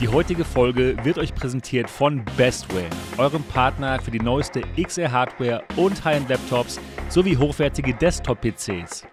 Die 0.00 0.08
heutige 0.08 0.46
Folge 0.46 0.96
wird 1.02 1.18
euch 1.18 1.34
präsentiert 1.34 1.90
von 1.90 2.24
Bestware, 2.38 2.88
eurem 3.18 3.42
Partner 3.42 4.00
für 4.00 4.10
die 4.10 4.18
neueste 4.18 4.62
XR-Hardware 4.82 5.62
und 5.76 6.02
High-End-Laptops 6.02 6.80
sowie 7.10 7.36
hochwertige 7.36 7.92
Desktop-PCs. 7.92 9.04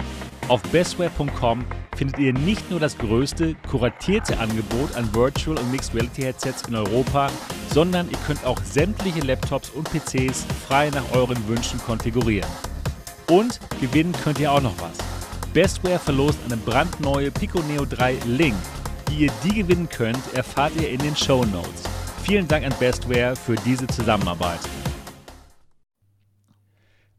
Auf 0.47 0.61
bestware.com 0.71 1.65
findet 1.97 2.19
ihr 2.19 2.31
nicht 2.31 2.71
nur 2.71 2.79
das 2.79 2.97
größte, 2.97 3.55
kuratierte 3.69 4.39
Angebot 4.39 4.95
an 4.95 5.13
Virtual 5.13 5.57
und 5.57 5.71
Mixed 5.73 5.93
Reality 5.93 6.21
Headsets 6.21 6.65
in 6.69 6.75
Europa, 6.75 7.29
sondern 7.73 8.09
ihr 8.09 8.17
könnt 8.25 8.45
auch 8.45 8.59
sämtliche 8.63 9.19
Laptops 9.19 9.71
und 9.71 9.89
PCs 9.91 10.45
frei 10.69 10.89
nach 10.91 11.11
euren 11.11 11.49
Wünschen 11.49 11.81
konfigurieren. 11.81 12.49
Und 13.29 13.59
gewinnen 13.81 14.13
könnt 14.23 14.39
ihr 14.39 14.53
auch 14.53 14.61
noch 14.61 14.79
was. 14.79 14.97
Bestware 15.51 15.99
verlost 15.99 16.39
eine 16.45 16.55
brandneue 16.55 17.29
Pico 17.29 17.59
Neo 17.63 17.83
3 17.83 18.19
Link. 18.25 18.55
Wie 19.09 19.25
ihr 19.25 19.31
die 19.43 19.53
gewinnen 19.53 19.87
könnt, 19.87 20.33
erfahrt 20.33 20.73
ihr 20.75 20.89
in 20.89 20.99
den 20.99 21.15
Show 21.15 21.45
Notes. 21.45 21.83
Vielen 22.23 22.45
Dank 22.45 22.65
an 22.65 22.73
Bestware 22.77 23.37
für 23.37 23.55
diese 23.55 23.87
Zusammenarbeit. 23.87 24.59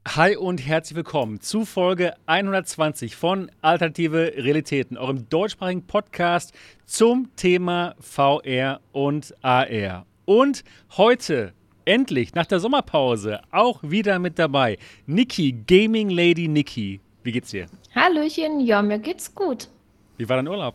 Hi 0.07 0.37
und 0.37 0.59
herzlich 0.59 0.97
willkommen 0.97 1.41
zu 1.41 1.65
Folge 1.65 2.15
120 2.27 3.17
von 3.17 3.51
Alternative 3.63 4.35
Realitäten, 4.37 4.99
eurem 4.99 5.31
deutschsprachigen 5.31 5.87
Podcast 5.87 6.53
zum 6.85 7.35
Thema 7.37 7.95
VR 8.01 8.81
und 8.93 9.35
AR. 9.43 10.05
Und 10.27 10.65
heute 10.99 11.55
endlich 11.87 12.35
nach 12.35 12.47
der 12.47 12.61
Sommerpause 12.61 13.41
auch 13.51 13.81
wieder 13.83 14.19
mit 14.19 14.39
dabei 14.39 14.77
Niki, 15.07 15.53
Gaming 15.67 16.11
Lady 16.11 16.49
Niki. 16.49 17.01
Wie 17.23 17.33
geht's 17.33 17.51
dir? 17.51 17.67
Hallöchen, 17.95 18.61
ja, 18.61 18.83
mir 18.83 18.99
geht's 18.99 19.35
gut. 19.35 19.69
Wie 20.19 20.29
war 20.29 20.37
dein 20.37 20.49
Urlaub? 20.49 20.75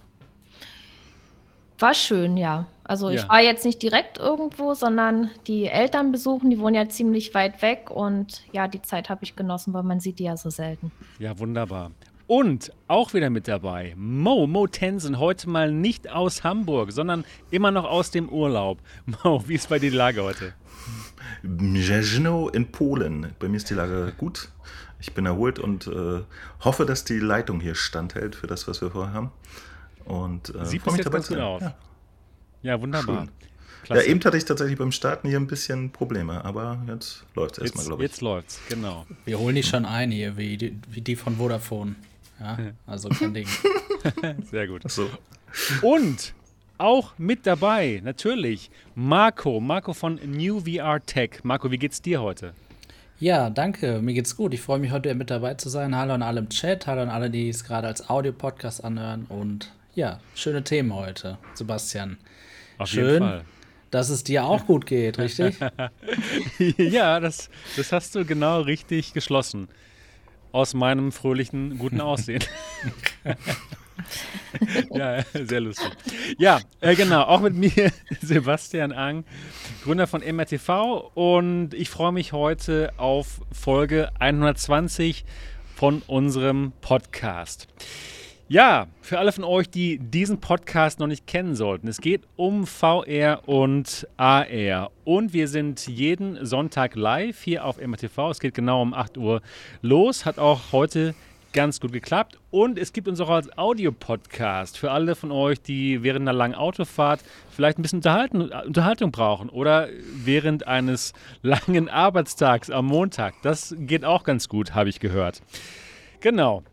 War 1.83 1.93
schön, 1.93 2.37
ja. 2.37 2.65
Also 2.85 3.09
ich 3.09 3.23
Ja. 3.23 3.27
war 3.27 3.41
jetzt 3.41 3.65
nicht 3.65 3.81
direkt 3.81 4.17
irgendwo, 4.17 4.73
sondern 4.73 5.29
die 5.47 5.65
Eltern 5.65 6.13
besuchen, 6.13 6.49
die 6.49 6.57
wohnen 6.57 6.75
ja 6.75 6.87
ziemlich 6.87 7.33
weit 7.33 7.61
weg 7.61 7.91
und 7.91 8.41
ja, 8.53 8.69
die 8.69 8.81
Zeit 8.81 9.09
habe 9.09 9.25
ich 9.25 9.35
genossen, 9.35 9.73
weil 9.73 9.83
man 9.83 9.99
sieht 9.99 10.19
die 10.19 10.23
ja 10.23 10.37
so 10.37 10.49
selten. 10.49 10.93
Ja, 11.19 11.37
wunderbar. 11.39 11.91
Und 12.25 12.71
auch 12.87 13.13
wieder 13.13 13.29
mit 13.29 13.49
dabei 13.49 13.95
Mo, 13.97 14.47
Mo 14.47 14.65
Tensen, 14.67 15.19
heute 15.19 15.49
mal 15.49 15.73
nicht 15.73 16.09
aus 16.09 16.45
Hamburg, 16.45 16.93
sondern 16.93 17.25
immer 17.51 17.71
noch 17.71 17.83
aus 17.83 18.11
dem 18.11 18.29
Urlaub. 18.29 18.77
Mo, 19.25 19.43
wie 19.45 19.55
ist 19.55 19.67
bei 19.67 19.77
dir 19.77 19.91
die 19.91 19.97
Lage 19.97 20.23
heute? 20.23 20.53
Mrzezno 21.41 22.47
in 22.47 22.71
Polen. 22.71 23.33
Bei 23.39 23.49
mir 23.49 23.57
ist 23.57 23.69
die 23.69 23.73
Lage 23.73 24.13
gut. 24.17 24.47
Ich 25.01 25.13
bin 25.13 25.25
erholt 25.25 25.59
und 25.59 25.87
äh, 25.87 26.21
hoffe, 26.63 26.85
dass 26.85 27.03
die 27.03 27.19
Leitung 27.19 27.59
hier 27.59 27.75
standhält 27.75 28.35
für 28.35 28.47
das, 28.47 28.69
was 28.69 28.81
wir 28.81 28.91
vorher 28.91 29.13
haben. 29.13 29.31
Und 30.05 30.53
äh, 30.55 30.65
Sieht 30.65 30.85
mich 30.85 30.95
jetzt 30.95 31.05
dabei 31.05 31.17
ganz 31.17 31.27
gut 31.27 31.37
aus. 31.39 31.61
Ja. 31.61 31.75
Ja, 32.63 32.81
wunderbar. 32.81 33.27
Ja, 33.89 34.01
eben 34.01 34.23
hatte 34.23 34.37
ich 34.37 34.45
tatsächlich 34.45 34.77
beim 34.77 34.93
Starten 34.93 35.27
hier 35.27 35.37
ein 35.37 35.47
bisschen 35.47 35.91
Probleme, 35.91 36.43
aber 36.45 36.81
jetzt 36.87 37.25
läuft 37.35 37.57
es 37.57 37.63
erstmal, 37.63 37.81
jetzt, 37.81 37.87
glaube 37.87 38.03
ich. 38.03 38.11
jetzt 38.11 38.21
läuft's, 38.21 38.59
genau. 38.69 39.05
Wir 39.25 39.37
holen 39.39 39.55
die 39.55 39.63
schon 39.63 39.85
ein 39.85 40.09
hier, 40.11 40.37
wie 40.37 40.55
die, 40.55 40.79
wie 40.89 41.01
die 41.01 41.17
von 41.17 41.35
Vodafone. 41.35 41.95
Ja, 42.39 42.57
also 42.87 43.09
kein 43.09 43.33
Ding. 43.33 43.47
Sehr 44.51 44.67
gut. 44.67 44.89
So. 44.89 45.09
Und 45.81 46.33
auch 46.77 47.13
mit 47.17 47.45
dabei, 47.45 48.01
natürlich, 48.03 48.71
Marco, 48.95 49.59
Marco 49.59 49.93
von 49.93 50.19
New 50.25 50.61
VR 50.61 51.05
Tech. 51.05 51.41
Marco, 51.43 51.69
wie 51.69 51.77
geht's 51.77 52.01
dir 52.01 52.21
heute? 52.21 52.53
Ja, 53.19 53.49
danke. 53.49 54.01
Mir 54.01 54.13
geht's 54.13 54.35
gut. 54.35 54.53
Ich 54.53 54.61
freue 54.61 54.79
mich 54.79 54.91
heute 54.91 55.13
mit 55.15 55.29
dabei 55.29 55.53
zu 55.53 55.69
sein. 55.69 55.95
Hallo 55.95 56.13
an 56.13 56.23
alle 56.23 56.39
im 56.39 56.49
Chat, 56.49 56.87
hallo 56.87 57.01
an 57.01 57.09
alle, 57.09 57.29
die 57.29 57.49
es 57.49 57.63
gerade 57.63 57.87
als 57.87 58.09
Audio-Podcast 58.09 58.83
anhören. 58.83 59.25
Und 59.29 59.71
ja, 59.95 60.19
schöne 60.35 60.63
Themen 60.63 60.93
heute, 60.93 61.37
Sebastian. 61.53 62.17
Auf 62.77 62.91
jeden 62.91 63.07
Schön, 63.07 63.19
Fall. 63.19 63.45
dass 63.91 64.09
es 64.09 64.23
dir 64.23 64.45
auch 64.45 64.65
gut 64.65 64.85
geht, 64.85 65.19
richtig? 65.19 65.55
ja, 66.77 67.19
das, 67.19 67.49
das 67.77 67.91
hast 67.91 68.15
du 68.15 68.25
genau 68.25 68.61
richtig 68.61 69.13
geschlossen. 69.13 69.69
Aus 70.51 70.73
meinem 70.73 71.11
fröhlichen, 71.11 71.79
guten 71.79 71.99
Aussehen. 72.01 72.43
ja, 74.91 75.23
sehr 75.33 75.61
lustig. 75.61 75.89
Ja, 76.37 76.59
äh, 76.79 76.95
genau, 76.95 77.23
auch 77.23 77.41
mit 77.41 77.55
mir 77.55 77.91
Sebastian 78.21 78.91
Ang, 78.91 79.25
Gründer 79.83 80.05
von 80.05 80.21
MRTV 80.21 81.11
und 81.15 81.73
ich 81.73 81.89
freue 81.89 82.11
mich 82.11 82.33
heute 82.33 82.93
auf 82.97 83.41
Folge 83.51 84.11
120 84.19 85.25
von 85.75 86.03
unserem 86.05 86.71
Podcast. 86.81 87.67
Ja, 88.49 88.87
für 89.01 89.19
alle 89.19 89.31
von 89.31 89.45
euch, 89.45 89.69
die 89.69 89.97
diesen 89.99 90.41
Podcast 90.41 90.99
noch 90.99 91.07
nicht 91.07 91.25
kennen 91.25 91.55
sollten, 91.55 91.87
es 91.87 92.01
geht 92.01 92.23
um 92.35 92.67
VR 92.67 93.47
und 93.47 94.05
AR. 94.17 94.91
Und 95.05 95.31
wir 95.31 95.47
sind 95.47 95.87
jeden 95.87 96.45
Sonntag 96.45 96.95
live 96.95 97.41
hier 97.41 97.63
auf 97.63 97.79
MRTV. 97.79 98.31
Es 98.31 98.41
geht 98.41 98.53
genau 98.53 98.81
um 98.81 98.93
8 98.93 99.17
Uhr 99.17 99.41
los. 99.81 100.25
Hat 100.25 100.39
auch 100.39 100.73
heute 100.73 101.15
ganz 101.53 101.79
gut 101.79 101.93
geklappt. 101.93 102.37
Und 102.51 102.77
es 102.77 102.91
gibt 102.91 103.07
uns 103.07 103.21
auch 103.21 103.29
als 103.29 103.57
Audiopodcast 103.57 104.77
für 104.77 104.91
alle 104.91 105.15
von 105.15 105.31
euch, 105.31 105.61
die 105.61 106.03
während 106.03 106.27
einer 106.27 106.37
langen 106.37 106.55
Autofahrt 106.55 107.21
vielleicht 107.49 107.79
ein 107.79 107.81
bisschen 107.81 107.99
Unterhaltung 107.99 109.11
brauchen 109.11 109.49
oder 109.49 109.87
während 110.15 110.67
eines 110.67 111.13
langen 111.43 111.87
Arbeitstags 111.87 112.69
am 112.69 112.87
Montag. 112.87 113.35
Das 113.41 113.73
geht 113.79 114.03
auch 114.03 114.25
ganz 114.25 114.49
gut, 114.49 114.75
habe 114.75 114.89
ich 114.89 114.99
gehört. 114.99 115.41
Genau. 116.19 116.63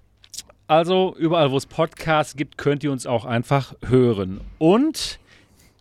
Also 0.71 1.17
überall, 1.19 1.51
wo 1.51 1.57
es 1.57 1.67
Podcasts 1.67 2.37
gibt, 2.37 2.57
könnt 2.57 2.85
ihr 2.85 2.93
uns 2.93 3.05
auch 3.05 3.25
einfach 3.25 3.75
hören. 3.85 4.41
Und 4.59 5.19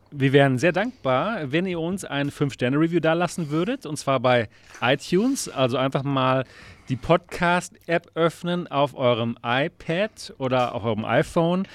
wir 0.10 0.34
wären 0.34 0.58
sehr 0.58 0.72
dankbar, 0.72 1.52
wenn 1.52 1.68
ihr 1.68 1.80
uns 1.80 2.06
ein 2.06 2.32
5-Sterne-Review 2.32 3.00
da 3.00 3.14
lassen 3.14 3.52
würdet. 3.52 3.86
Und 3.86 3.98
zwar 3.98 4.20
bei 4.20 4.50
iTunes. 4.82 5.48
Also 5.48 5.78
einfach 5.78 6.02
mal 6.02 6.44
die 6.90 6.96
Podcast-App 6.96 8.10
öffnen 8.16 8.66
auf 8.66 8.96
eurem 8.96 9.38
iPad 9.46 10.34
oder 10.40 10.74
auf 10.74 10.84
eurem 10.84 11.06
iPhone. 11.06 11.68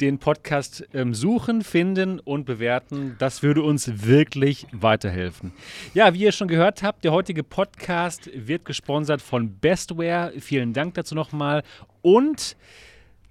Den 0.00 0.18
Podcast 0.18 0.86
ähm, 0.94 1.14
suchen, 1.14 1.62
finden 1.62 2.20
und 2.20 2.44
bewerten. 2.44 3.16
Das 3.18 3.42
würde 3.42 3.62
uns 3.62 4.06
wirklich 4.06 4.68
weiterhelfen. 4.70 5.52
Ja, 5.94 6.14
wie 6.14 6.20
ihr 6.20 6.32
schon 6.32 6.48
gehört 6.48 6.84
habt, 6.84 7.02
der 7.02 7.10
heutige 7.10 7.42
Podcast 7.42 8.30
wird 8.34 8.64
gesponsert 8.64 9.20
von 9.20 9.58
Bestware. 9.58 10.32
Vielen 10.38 10.72
Dank 10.72 10.94
dazu 10.94 11.16
nochmal. 11.16 11.64
Und 12.02 12.56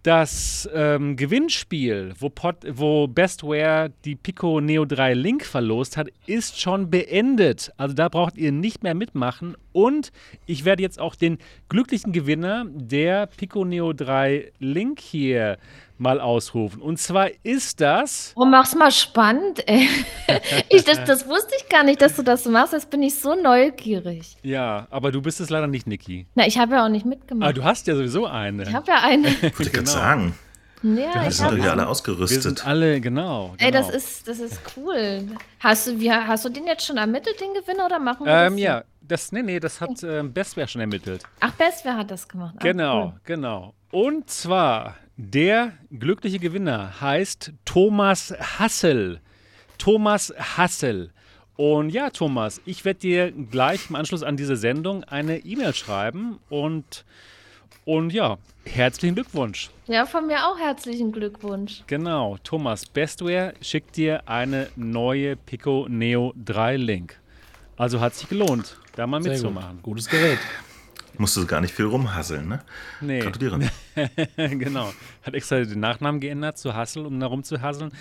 das 0.04 0.68
ähm, 0.74 1.16
Gewinnspiel, 1.16 2.14
wo, 2.18 2.30
Pod, 2.30 2.56
wo 2.68 3.08
Bestware 3.08 3.92
die 4.04 4.16
Pico 4.16 4.60
Neo 4.60 4.86
3 4.86 5.14
Link 5.14 5.46
verlost 5.46 5.96
hat, 5.96 6.08
ist 6.26 6.60
schon 6.60 6.90
beendet. 6.90 7.72
Also 7.78 7.94
da 7.94 8.10
braucht 8.10 8.36
ihr 8.36 8.52
nicht 8.52 8.82
mehr 8.82 8.96
mitmachen. 8.96 9.56
Und 9.74 10.12
ich 10.48 10.66
werde 10.66 10.82
jetzt 10.82 11.00
auch 11.00 11.14
den 11.14 11.38
glücklichen 11.70 12.14
Gewinner 12.14 12.66
der 12.68 13.28
Pico 13.28 13.64
Neo 13.64 13.94
3 13.94 14.52
Link 14.58 15.00
hier 15.00 15.58
mal 16.02 16.20
ausrufen. 16.20 16.82
Und 16.82 16.98
zwar 16.98 17.30
ist 17.44 17.80
das. 17.80 18.34
Oh, 18.36 18.44
mach's 18.46 18.76
mal 18.76 18.92
spannend, 18.92 19.66
ey. 19.68 19.88
Ich, 20.70 20.84
das, 20.84 21.04
das 21.06 21.28
wusste 21.28 21.54
ich 21.58 21.70
gar 21.70 21.84
nicht, 21.84 22.02
dass 22.02 22.16
du 22.16 22.24
das 22.24 22.44
so 22.44 22.50
machst. 22.50 22.74
Jetzt 22.74 22.90
bin 22.90 23.04
ich 23.04 23.16
so 23.20 23.36
neugierig. 23.36 24.38
Ja, 24.44 24.88
aber 24.90 25.12
du 25.12 25.22
bist 25.22 25.40
es 25.42 25.50
leider 25.50 25.68
nicht, 25.68 25.88
Niki. 25.88 26.26
Na, 26.36 26.48
ich 26.48 26.58
habe 26.58 26.76
ja 26.76 26.86
auch 26.86 26.90
nicht 26.90 27.04
Aber 27.06 27.10
mitgemacht. 27.16 27.58
du 27.58 27.64
hast 27.64 27.86
ja 27.88 27.96
sowieso 27.96 28.26
eine. 28.26 28.64
Ich 28.64 28.74
habe 28.74 28.88
ja 28.88 29.00
eine. 29.04 29.28
Wollte 29.42 29.64
ich 29.64 29.72
gerade 29.72 29.72
Genau. 29.72 29.92
sagen. 29.92 30.36
Ja, 30.84 31.22
Wir 31.22 31.28
ich 31.28 31.36
sind 31.38 31.52
doch 31.52 31.56
hier 31.58 31.72
alle 31.72 31.82
Wir 31.84 31.90
ausgerüstet. 31.90 32.42
sind 32.42 32.66
alle, 32.66 33.00
genau. 33.02 33.54
Ey, 33.60 33.70
das 33.70 33.86
genau. 33.88 33.98
ist, 33.98 34.28
das 34.28 34.40
ist 34.40 34.60
cool. 34.76 35.28
Hast 35.60 35.86
du, 35.88 36.00
wie, 36.00 36.12
hast 36.12 36.44
du 36.46 36.50
den 36.50 36.66
jetzt 36.66 36.86
schon 36.88 36.98
ermittelt, 36.98 37.40
den 37.40 37.54
Gewinner, 37.54 37.86
oder 37.86 38.00
machen 38.00 38.26
wir 38.26 38.34
Ähm, 38.34 38.54
das? 38.54 38.62
ja, 38.62 38.84
das, 39.02 39.32
nee, 39.32 39.44
nee, 39.44 39.60
das 39.60 39.80
hat 39.80 40.02
ähm, 40.04 40.34
Bestware 40.34 40.68
schon 40.68 40.82
ermittelt. 40.82 41.24
Ach, 41.40 41.52
Bestware 41.52 41.98
hat 41.98 42.10
das 42.10 42.28
gemacht. 42.28 42.56
Ah, 42.58 42.64
Genau, 42.64 43.04
cool. 43.06 43.14
genau. 43.26 43.74
Und 43.92 44.30
zwar, 44.32 44.96
der 45.18 45.74
glückliche 45.92 46.40
Gewinner 46.40 47.00
heißt 47.02 47.54
Thomas 47.66 48.34
Hassel. 48.40 49.22
Thomas 49.78 50.34
Hassel. 50.38 51.12
Und 51.58 51.90
ja, 51.92 52.10
Thomas, 52.10 52.62
ich 52.66 52.86
werde 52.86 53.00
dir 53.00 53.32
gleich 53.32 53.90
im 53.90 53.96
Anschluss 53.96 54.24
an 54.24 54.38
diese 54.38 54.56
Sendung 54.56 55.04
eine 55.04 55.40
E-Mail 55.40 55.74
schreiben 55.74 56.40
und, 56.50 57.06
und 57.86 58.14
ja, 58.14 58.38
herzlichen 58.66 59.16
Glückwunsch. 59.16 59.70
Ja, 59.88 60.06
von 60.06 60.28
mir 60.28 60.48
auch 60.48 60.58
herzlichen 60.58 61.12
Glückwunsch. 61.12 61.84
Genau, 61.88 62.38
Thomas 62.44 62.86
Bestware 62.86 63.54
schickt 63.62 63.98
dir 63.98 64.28
eine 64.28 64.70
neue 64.76 65.36
Pico 65.36 65.88
Neo 65.90 66.34
3 66.44 66.78
Link. 66.78 67.20
Also 67.78 68.00
hat 68.00 68.16
sich 68.16 68.30
gelohnt, 68.30 68.78
da 68.96 69.06
mal 69.06 69.22
Sehr 69.22 69.34
gut. 69.34 69.42
mitzumachen. 69.42 69.80
Gutes 69.84 70.08
Gerät. 70.10 70.40
Musst 71.18 71.36
du 71.38 71.46
gar 71.46 71.62
nicht 71.62 71.74
viel 71.74 71.86
rumhasseln, 71.86 72.48
ne? 72.48 72.60
Nee. 73.02 73.20
Gratuliere. 73.20 73.60
genau. 74.36 74.94
Hat 75.24 75.34
extra 75.34 75.60
den 75.60 75.80
Nachnamen 75.80 76.20
geändert 76.22 76.58
zu 76.58 76.76
Hassel, 76.76 77.06
um 77.06 77.20
da 77.20 77.28
rumzuhasseln. 77.28 77.92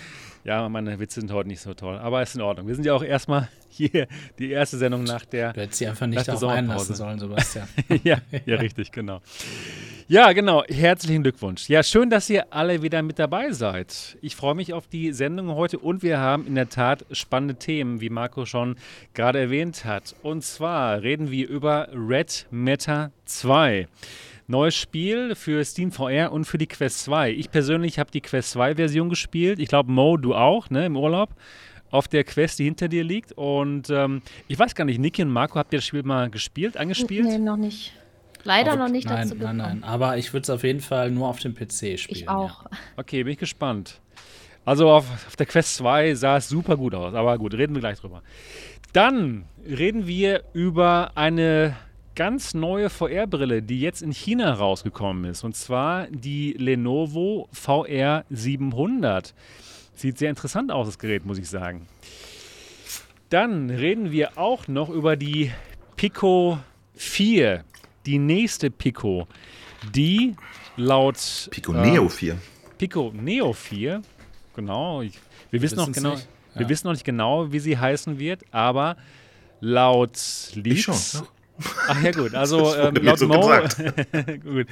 Ja, 0.43 0.67
meine 0.69 0.97
Witze 0.99 1.19
sind 1.19 1.31
heute 1.31 1.47
nicht 1.47 1.61
so 1.61 1.73
toll, 1.73 1.97
aber 1.97 2.21
ist 2.21 2.35
in 2.35 2.41
Ordnung. 2.41 2.67
Wir 2.67 2.75
sind 2.75 2.85
ja 2.85 2.93
auch 2.93 3.03
erstmal 3.03 3.47
hier 3.69 4.07
die 4.39 4.51
erste 4.51 4.77
Sendung 4.77 5.03
nach 5.03 5.25
der. 5.25 5.53
Du 5.53 5.61
hättest 5.61 5.79
sie 5.79 5.87
einfach 5.87 6.07
nicht 6.07 6.27
darauf 6.27 6.43
einlassen 6.43 6.95
sollen, 6.95 7.19
Sebastian. 7.19 7.67
ja, 8.03 8.17
ja, 8.45 8.55
richtig, 8.57 8.91
genau. 8.91 9.21
Ja, 10.07 10.33
genau. 10.33 10.63
Herzlichen 10.67 11.23
Glückwunsch. 11.23 11.69
Ja, 11.69 11.83
schön, 11.83 12.09
dass 12.09 12.29
ihr 12.29 12.51
alle 12.51 12.81
wieder 12.81 13.01
mit 13.01 13.17
dabei 13.17 13.51
seid. 13.51 14.17
Ich 14.21 14.35
freue 14.35 14.55
mich 14.55 14.73
auf 14.73 14.87
die 14.87 15.13
Sendung 15.13 15.49
heute 15.55 15.79
und 15.79 16.03
wir 16.03 16.19
haben 16.19 16.47
in 16.47 16.55
der 16.55 16.69
Tat 16.69 17.05
spannende 17.11 17.55
Themen, 17.55 18.01
wie 18.01 18.09
Marco 18.09 18.45
schon 18.45 18.75
gerade 19.13 19.39
erwähnt 19.39 19.85
hat. 19.85 20.15
Und 20.21 20.43
zwar 20.43 21.01
reden 21.01 21.31
wir 21.31 21.47
über 21.47 21.87
Red 21.93 22.47
Matter 22.51 23.11
2. 23.25 23.87
Neues 24.51 24.75
Spiel 24.75 25.33
für 25.33 25.63
Steam 25.63 25.93
VR 25.93 26.33
und 26.33 26.43
für 26.43 26.57
die 26.57 26.67
Quest 26.67 27.05
2. 27.05 27.31
Ich 27.31 27.51
persönlich 27.51 27.97
habe 27.97 28.11
die 28.11 28.19
Quest 28.19 28.51
2 28.51 28.75
Version 28.75 29.09
gespielt. 29.09 29.59
Ich 29.59 29.69
glaube, 29.69 29.89
Mo, 29.89 30.17
du 30.17 30.35
auch, 30.35 30.69
ne, 30.69 30.85
im 30.85 30.97
Urlaub. 30.97 31.29
Auf 31.89 32.09
der 32.09 32.25
Quest, 32.25 32.59
die 32.59 32.65
hinter 32.65 32.89
dir 32.89 33.05
liegt. 33.05 33.31
Und 33.31 33.89
ähm, 33.89 34.21
ich 34.49 34.59
weiß 34.59 34.75
gar 34.75 34.83
nicht, 34.83 34.99
Niki 34.99 35.21
und 35.21 35.29
Marco, 35.29 35.55
habt 35.55 35.71
ihr 35.73 35.79
das 35.79 35.85
Spiel 35.85 36.03
mal 36.03 36.29
gespielt, 36.29 36.75
angespielt? 36.75 37.25
Nee, 37.25 37.37
noch 37.37 37.55
nicht. 37.55 37.93
Leider 38.43 38.75
noch 38.75 38.89
nicht 38.89 39.07
nein, 39.07 39.23
dazu 39.23 39.35
gekommen. 39.35 39.57
Nein, 39.57 39.79
nein, 39.79 39.83
aber 39.85 40.17
ich 40.17 40.33
würde 40.33 40.43
es 40.43 40.49
auf 40.49 40.63
jeden 40.63 40.81
Fall 40.81 41.11
nur 41.11 41.29
auf 41.29 41.39
dem 41.39 41.55
PC 41.55 41.97
spielen. 41.97 42.01
Ich 42.09 42.27
auch. 42.27 42.63
Ja. 42.63 42.69
Okay, 42.97 43.23
bin 43.23 43.33
ich 43.33 43.39
gespannt. 43.39 44.01
Also 44.65 44.89
auf, 44.89 45.09
auf, 45.27 45.35
der 45.37 45.45
Quest 45.45 45.75
2 45.77 46.13
sah 46.15 46.37
es 46.37 46.49
super 46.49 46.75
gut 46.75 46.93
aus, 46.93 47.13
aber 47.13 47.37
gut, 47.37 47.53
reden 47.53 47.73
wir 47.73 47.79
gleich 47.79 47.99
drüber. 47.99 48.21
Dann 48.93 49.45
reden 49.65 50.07
wir 50.07 50.43
über 50.53 51.11
eine 51.15 51.75
ganz 52.15 52.53
neue 52.53 52.89
VR-Brille, 52.89 53.61
die 53.61 53.79
jetzt 53.79 54.01
in 54.01 54.11
China 54.11 54.53
rausgekommen 54.53 55.25
ist. 55.25 55.43
Und 55.43 55.55
zwar 55.55 56.07
die 56.07 56.53
Lenovo 56.53 57.47
VR 57.51 58.25
700. 58.29 59.33
Sieht 59.93 60.17
sehr 60.17 60.29
interessant 60.29 60.71
aus, 60.71 60.87
das 60.87 60.99
Gerät, 60.99 61.25
muss 61.25 61.37
ich 61.37 61.49
sagen. 61.49 61.87
Dann 63.29 63.69
reden 63.69 64.11
wir 64.11 64.37
auch 64.37 64.67
noch 64.67 64.89
über 64.89 65.15
die 65.15 65.51
Pico 65.95 66.59
4, 66.95 67.63
die 68.05 68.17
nächste 68.19 68.69
Pico, 68.71 69.27
die 69.93 70.35
laut 70.75 71.47
Pico 71.51 71.71
Neo 71.73 72.09
4. 72.09 72.37
Pico 72.77 73.11
Neo 73.13 73.53
4, 73.53 74.01
genau. 74.55 75.01
Ich, 75.01 75.13
wir 75.51 75.61
wissen 75.61 75.77
noch 75.77 75.91
genau, 75.91 76.15
nicht. 76.15 76.27
wir 76.55 76.63
Ja. 76.63 76.69
wissen 76.69 76.87
noch 76.87 76.93
nicht 76.93 77.05
genau, 77.05 77.51
wie 77.53 77.59
sie 77.59 77.77
heißen 77.77 78.19
wird, 78.19 78.41
aber 78.51 78.97
laut 79.59 80.17
Leaks. 80.55 80.77
Ich 80.77 80.83
schon. 80.83 81.21
Ne? 81.21 81.27
Ach 81.87 82.01
ja 82.03 82.11
gut, 82.11 82.33
also 82.35 82.75
ähm, 82.75 82.95
laut 83.01 83.21
Mo. 83.21 83.51
gut. 84.43 84.67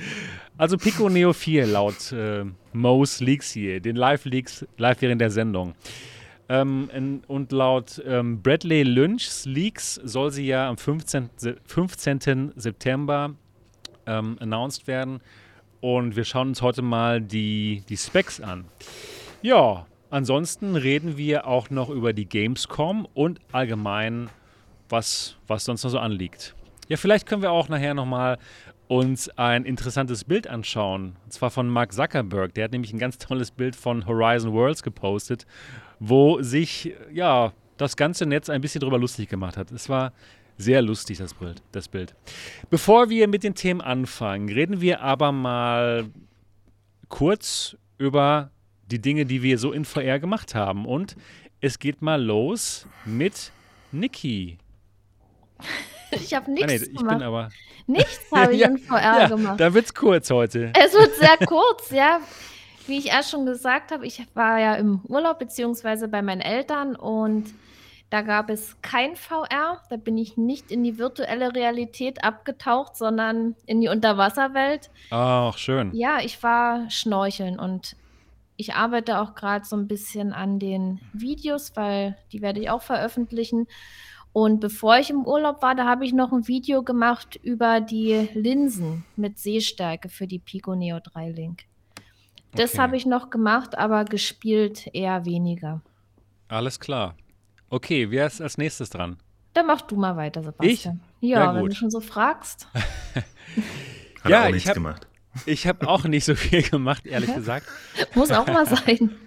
Also 0.58 0.78
Pico 0.78 1.10
Neo 1.10 1.34
4 1.34 1.68
laut 1.68 2.12
äh, 2.12 2.46
Mo's 2.74 3.20
Leaks 3.20 3.52
hier, 3.52 3.80
den 3.80 3.96
Live-Leaks, 3.96 4.66
live 4.78 5.02
während 5.02 5.22
der 5.22 5.32
Sendung. 5.32 5.76
Ähm, 6.50 6.90
in, 6.96 7.22
und 7.28 7.52
laut 7.52 8.02
ähm, 8.06 8.42
Bradley 8.42 8.84
Lynch's 8.84 9.46
Leaks 9.46 9.96
soll 10.04 10.32
sie 10.32 10.48
ja 10.48 10.68
am 10.68 10.78
15. 10.78 11.30
Se- 11.38 11.58
15. 11.66 12.54
September 12.56 13.36
ähm, 14.08 14.38
announced 14.40 14.88
werden. 14.88 15.20
Und 15.82 16.16
wir 16.16 16.26
schauen 16.26 16.50
uns 16.50 16.62
heute 16.62 16.82
mal 16.82 17.22
die, 17.22 17.84
die 17.88 17.96
Specs 17.98 18.42
an. 18.42 18.66
Ja, 19.42 19.86
ansonsten 20.10 20.76
reden 20.76 21.16
wir 21.18 21.48
auch 21.48 21.70
noch 21.70 21.90
über 21.90 22.12
die 22.14 22.26
Gamescom 22.28 23.08
und 23.14 23.40
allgemein, 23.52 24.30
was, 24.90 25.36
was 25.48 25.64
sonst 25.66 25.84
noch 25.84 25.92
so 25.92 26.00
anliegt. 26.00 26.56
Ja, 26.90 26.98
vielleicht 26.98 27.28
können 27.28 27.44
wir 27.44 27.52
auch 27.52 27.70
nachher 27.70 27.94
nochmal 27.94 28.40
uns 28.88 29.30
ein 29.38 29.66
interessantes 29.66 30.24
Bild 30.24 30.48
anschauen. 30.48 31.16
Und 31.24 31.32
zwar 31.32 31.52
von 31.52 31.70
Mark 31.70 31.94
Zuckerberg. 31.94 32.56
Der 32.56 32.64
hat 32.64 32.72
nämlich 32.72 32.92
ein 32.92 32.98
ganz 32.98 33.20
tolles 33.20 33.52
Bild 33.52 33.76
von 33.76 34.08
Horizon 34.08 34.52
Worlds 34.54 34.82
gepostet, 34.82 35.46
wo 36.00 36.42
sich 36.42 36.96
ja 37.14 37.54
das 37.78 37.96
ganze 37.96 38.26
Netz 38.26 38.50
ein 38.50 38.62
bisschen 38.62 38.82
drüber 38.82 38.98
lustig 38.98 39.30
gemacht 39.30 39.56
hat. 39.56 39.72
Es 39.72 39.88
war 39.88 40.12
sehr 40.58 40.82
lustig, 40.82 41.20
das 41.20 41.36
Bild. 41.36 41.62
Das 41.72 41.88
Bild. 41.88 42.16
Bevor 42.72 43.12
wir 43.12 43.28
mit 43.28 43.44
den 43.44 43.54
Themen 43.54 43.82
anfangen, 43.82 44.50
reden 44.50 44.82
wir 44.82 45.02
aber 45.02 45.32
mal 45.32 46.10
kurz 47.08 47.78
über 48.00 48.50
die 48.88 49.00
Dinge, 49.00 49.28
die 49.28 49.44
wir 49.44 49.60
so 49.60 49.72
in 49.72 49.86
VR 49.86 50.18
gemacht 50.18 50.56
haben. 50.56 50.88
Und 50.88 51.16
es 51.62 51.78
geht 51.78 52.02
mal 52.02 52.20
los 52.20 52.88
mit 53.06 53.52
Niki. 53.92 54.58
Ich 56.22 56.34
habe 56.34 56.46
Ah, 56.48 56.52
nee, 56.54 56.66
nichts 56.66 56.88
ich 56.88 56.94
bin 56.96 57.08
gemacht. 57.08 57.22
aber. 57.22 57.50
Nichts 57.88 58.20
habe 58.36 58.54
ich 58.54 58.60
Ja, 58.62 58.68
in 58.68 58.78
VR 58.78 59.00
ja, 59.22 59.28
gemacht. 59.28 59.60
da 59.60 59.74
wird's 59.74 59.94
kurz 59.94 60.30
heute. 60.30 60.72
Es 60.78 60.94
wird 60.94 61.16
sehr 61.16 61.38
kurz, 61.48 61.90
ja. 61.92 62.20
Wie 62.88 62.98
ich 62.98 63.08
erst 63.08 63.30
schon 63.32 63.46
gesagt 63.46 63.92
habe, 63.92 64.06
ich 64.06 64.26
war 64.34 64.60
ja 64.60 64.74
im 64.76 65.02
Urlaub 65.08 65.38
beziehungsweise 65.40 66.08
bei 66.08 66.22
meinen 66.22 66.42
Eltern 66.42 66.96
und 66.96 67.54
da 68.10 68.22
gab 68.24 68.50
es 68.50 68.76
kein 68.82 69.16
VR. 69.16 69.84
Da 69.92 69.96
bin 69.98 70.18
ich 70.18 70.36
nicht 70.38 70.72
in 70.72 70.84
die 70.84 70.98
virtuelle 70.98 71.54
Realität 71.54 72.24
abgetaucht, 72.24 72.96
sondern 72.96 73.56
in 73.68 73.82
die 73.82 73.88
Unterwasserwelt. 73.90 74.90
Ach, 75.12 75.56
schön. 75.60 75.94
Ja, 75.94 76.18
ich 76.20 76.42
war 76.42 76.90
schnorcheln 76.90 77.60
und 77.60 77.96
ich 78.58 78.74
arbeite 78.74 79.20
auch 79.20 79.36
gerade 79.36 79.64
so 79.66 79.76
ein 79.76 79.88
bisschen 79.88 80.34
an 80.34 80.58
den 80.58 81.00
Videos, 81.14 81.74
weil 81.76 82.18
die 82.32 82.42
werde 82.42 82.60
ich 82.62 82.72
auch 82.72 82.82
veröffentlichen. 82.82 83.68
Und 84.32 84.60
bevor 84.60 84.98
ich 85.00 85.10
im 85.10 85.26
Urlaub 85.26 85.62
war, 85.62 85.76
da 85.76 85.86
habe 85.86 86.06
ich 86.06 86.14
noch 86.14 86.32
ein 86.32 86.48
Video 86.48 86.84
gemacht 86.84 87.40
über 87.42 87.82
die 87.82 88.30
Linsen 88.34 89.04
mit 89.16 89.40
Sehstärke 89.40 90.08
für 90.10 90.28
die 90.28 90.40
Pico 90.40 90.76
Neo 90.76 91.00
3 91.00 91.32
Link. 91.32 91.64
Das 92.54 92.72
Okay. 92.74 92.82
habe 92.82 92.98
ich 92.98 93.06
noch 93.06 93.30
gemacht, 93.30 93.78
aber 93.78 94.06
gespielt 94.06 94.88
eher 94.94 95.26
weniger. 95.26 95.82
Alles 96.48 96.80
klar. 96.80 97.16
Okay, 97.70 98.10
wer 98.12 98.28
ist 98.28 98.42
als 98.42 98.58
nächstes 98.58 98.90
dran? 98.90 99.18
Dann 99.54 99.66
mach 99.68 99.82
du 99.82 99.96
mal 99.96 100.16
weiter, 100.16 100.44
Sebastian. 100.44 101.00
Ja, 101.22 101.44
Ja, 101.46 101.56
wenn 101.56 101.66
du 101.66 101.76
schon 101.76 101.92
so 101.92 102.00
fragst. 102.00 102.68
Hat 104.24 104.32
Ja, 104.32 104.44
auch 104.44 104.48
ich 104.48 104.54
nichts 104.54 104.70
hab- 104.70 104.76
gemacht. 104.76 105.08
Ich 105.46 105.68
habe 105.68 105.88
auch 105.88 106.04
nicht 106.06 106.26
so 106.26 106.34
viel 106.36 106.64
gemacht, 106.64 107.06
ehrlich 107.06 107.34
gesagt. 107.36 107.68
Muss 108.16 108.32
auch 108.32 108.48
mal 108.48 108.66
sein. 108.66 109.12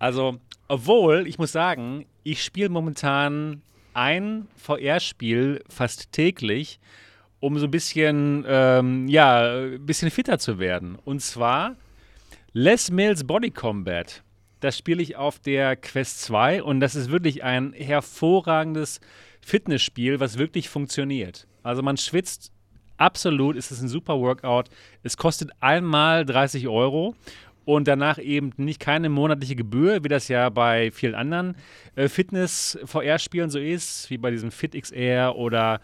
Also, 0.00 0.38
obwohl, 0.68 1.26
ich 1.28 1.38
muss 1.38 1.50
sagen, 1.52 2.06
ich 2.24 2.42
spiele 2.44 2.68
momentan 2.68 3.62
ein 3.98 4.46
VR-Spiel 4.56 5.64
fast 5.68 6.12
täglich, 6.12 6.78
um 7.40 7.58
so 7.58 7.66
ein 7.66 7.70
bisschen, 7.72 8.44
ähm, 8.46 9.08
ja, 9.08 9.64
ein 9.64 9.84
bisschen 9.84 10.12
fitter 10.12 10.38
zu 10.38 10.60
werden. 10.60 10.96
Und 11.04 11.20
zwar 11.20 11.74
Les 12.52 12.92
Mills 12.92 13.24
Body 13.24 13.50
Combat. 13.50 14.22
Das 14.60 14.78
spiele 14.78 15.02
ich 15.02 15.16
auf 15.16 15.40
der 15.40 15.74
Quest 15.74 16.22
2 16.22 16.62
und 16.62 16.78
das 16.78 16.94
ist 16.94 17.10
wirklich 17.10 17.42
ein 17.42 17.72
hervorragendes 17.72 19.00
Fitnessspiel, 19.40 20.20
was 20.20 20.38
wirklich 20.38 20.68
funktioniert. 20.68 21.48
Also 21.64 21.82
man 21.82 21.96
schwitzt 21.96 22.52
absolut, 22.98 23.56
es 23.56 23.72
ist 23.72 23.80
ein 23.80 23.88
super 23.88 24.20
Workout. 24.20 24.68
Es 25.02 25.16
kostet 25.16 25.50
einmal 25.60 26.24
30 26.24 26.68
Euro 26.68 27.16
und 27.68 27.86
danach 27.86 28.16
eben 28.16 28.52
nicht 28.56 28.80
keine 28.80 29.10
monatliche 29.10 29.54
Gebühr, 29.54 30.02
wie 30.02 30.08
das 30.08 30.28
ja 30.28 30.48
bei 30.48 30.90
vielen 30.90 31.14
anderen 31.14 31.54
äh, 31.96 32.08
Fitness-VR-Spielen 32.08 33.50
so 33.50 33.58
ist, 33.58 34.08
wie 34.08 34.16
bei 34.16 34.30
diesem 34.30 34.50
FitXR 34.50 35.36
oder 35.36 35.82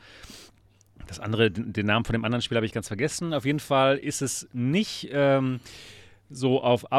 das 1.06 1.20
andere, 1.20 1.50
den 1.50 1.84
Namen 1.84 2.06
von 2.06 2.14
dem 2.14 2.24
anderen 2.24 2.40
Spiel 2.40 2.56
habe 2.56 2.64
ich 2.64 2.72
ganz 2.72 2.88
vergessen. 2.88 3.34
Auf 3.34 3.44
jeden 3.44 3.60
Fall 3.60 3.98
ist 3.98 4.22
es 4.22 4.48
nicht 4.54 5.10
ähm, 5.12 5.60
so 6.30 6.62
auf 6.62 6.90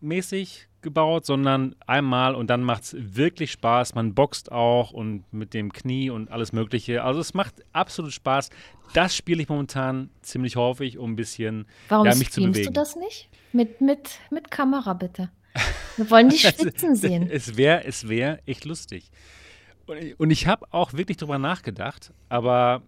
Abo-mäßig 0.00 0.68
gebaut, 0.82 1.26
sondern 1.26 1.74
einmal 1.86 2.34
und 2.34 2.48
dann 2.48 2.62
macht 2.62 2.84
es 2.84 2.96
wirklich 2.98 3.50
Spaß. 3.52 3.94
Man 3.94 4.14
boxt 4.14 4.52
auch 4.52 4.92
und 4.92 5.24
mit 5.32 5.52
dem 5.54 5.72
Knie 5.72 6.10
und 6.10 6.30
alles 6.30 6.52
Mögliche. 6.52 7.02
Also 7.02 7.20
es 7.20 7.34
macht 7.34 7.54
absolut 7.72 8.12
Spaß. 8.12 8.50
Das 8.92 9.16
spiele 9.16 9.42
ich 9.42 9.48
momentan 9.48 10.10
ziemlich 10.22 10.54
häufig, 10.56 10.98
um 10.98 11.12
ein 11.12 11.16
bisschen 11.16 11.66
Warum 11.88 12.06
ja, 12.06 12.14
mich 12.14 12.30
zu 12.30 12.40
bewegen. 12.40 12.66
du 12.66 12.72
das 12.72 12.94
nicht? 12.96 13.28
Mit, 13.52 13.80
mit, 13.80 14.20
mit 14.30 14.50
Kamera 14.50 14.92
bitte. 14.94 15.30
Wir 15.96 16.08
wollen 16.10 16.28
die 16.28 16.36
Also, 16.44 16.62
Schwitzen 16.62 16.94
sehen. 16.94 17.28
Es 17.30 17.56
wäre 17.56 17.84
es 17.84 18.08
wär 18.08 18.38
echt 18.46 18.64
lustig. 18.64 19.10
Und, 19.86 19.96
ich- 19.96 20.20
und 20.20 20.30
ich 20.30 20.46
habe 20.46 20.66
auch 20.72 20.92
wirklich 20.92 21.16
drüber 21.16 21.38
nachgedacht, 21.38 22.12
aber 22.28 22.82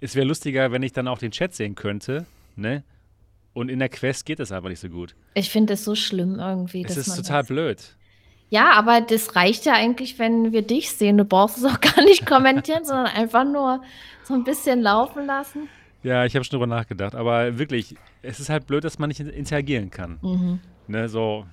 es 0.00 0.14
wäre 0.14 0.26
lustiger, 0.26 0.72
wenn 0.72 0.82
ich 0.82 0.92
dann 0.92 1.08
auch 1.08 1.18
den 1.18 1.30
Chat 1.30 1.54
sehen 1.54 1.74
könnte, 1.74 2.26
ne? 2.54 2.84
Und 3.54 3.70
in 3.70 3.78
der 3.78 3.88
Quest 3.88 4.24
geht 4.26 4.38
das 4.38 4.52
einfach 4.52 4.68
nicht 4.68 4.80
so 4.80 4.88
gut. 4.88 5.14
Ich 5.34 5.50
finde 5.50 5.72
es 5.74 5.84
so 5.84 5.94
schlimm 5.94 6.36
irgendwie. 6.38 6.84
Es 6.84 6.94
dass 6.94 7.08
ist 7.08 7.16
total 7.16 7.40
das- 7.42 7.48
blöd. 7.48 7.94
Ja, 8.50 8.72
aber 8.72 9.02
das 9.02 9.36
reicht 9.36 9.66
ja 9.66 9.74
eigentlich, 9.74 10.18
wenn 10.18 10.52
wir 10.52 10.62
dich 10.62 10.90
sehen. 10.92 11.18
Du 11.18 11.24
brauchst 11.26 11.58
es 11.58 11.64
auch 11.64 11.80
gar 11.82 12.02
nicht 12.04 12.24
kommentieren, 12.24 12.84
sondern 12.84 13.06
einfach 13.06 13.44
nur 13.44 13.82
so 14.24 14.32
ein 14.34 14.44
bisschen 14.44 14.80
laufen 14.80 15.26
lassen. 15.26 15.68
Ja, 16.02 16.24
ich 16.24 16.34
habe 16.34 16.44
schon 16.44 16.52
drüber 16.58 16.66
nachgedacht, 16.66 17.14
aber 17.14 17.58
wirklich, 17.58 17.96
es 18.22 18.38
ist 18.40 18.48
halt 18.48 18.66
blöd, 18.66 18.84
dass 18.84 18.98
man 18.98 19.08
nicht 19.08 19.20
in- 19.20 19.28
interagieren 19.28 19.90
kann. 19.90 20.18
Mhm. 20.22 20.60
Ne, 20.86 21.08
so 21.08 21.44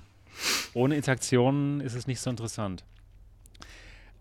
ohne 0.72 0.96
Interaktion 0.96 1.80
ist 1.80 1.94
es 1.94 2.06
nicht 2.06 2.20
so 2.20 2.30
interessant. 2.30 2.84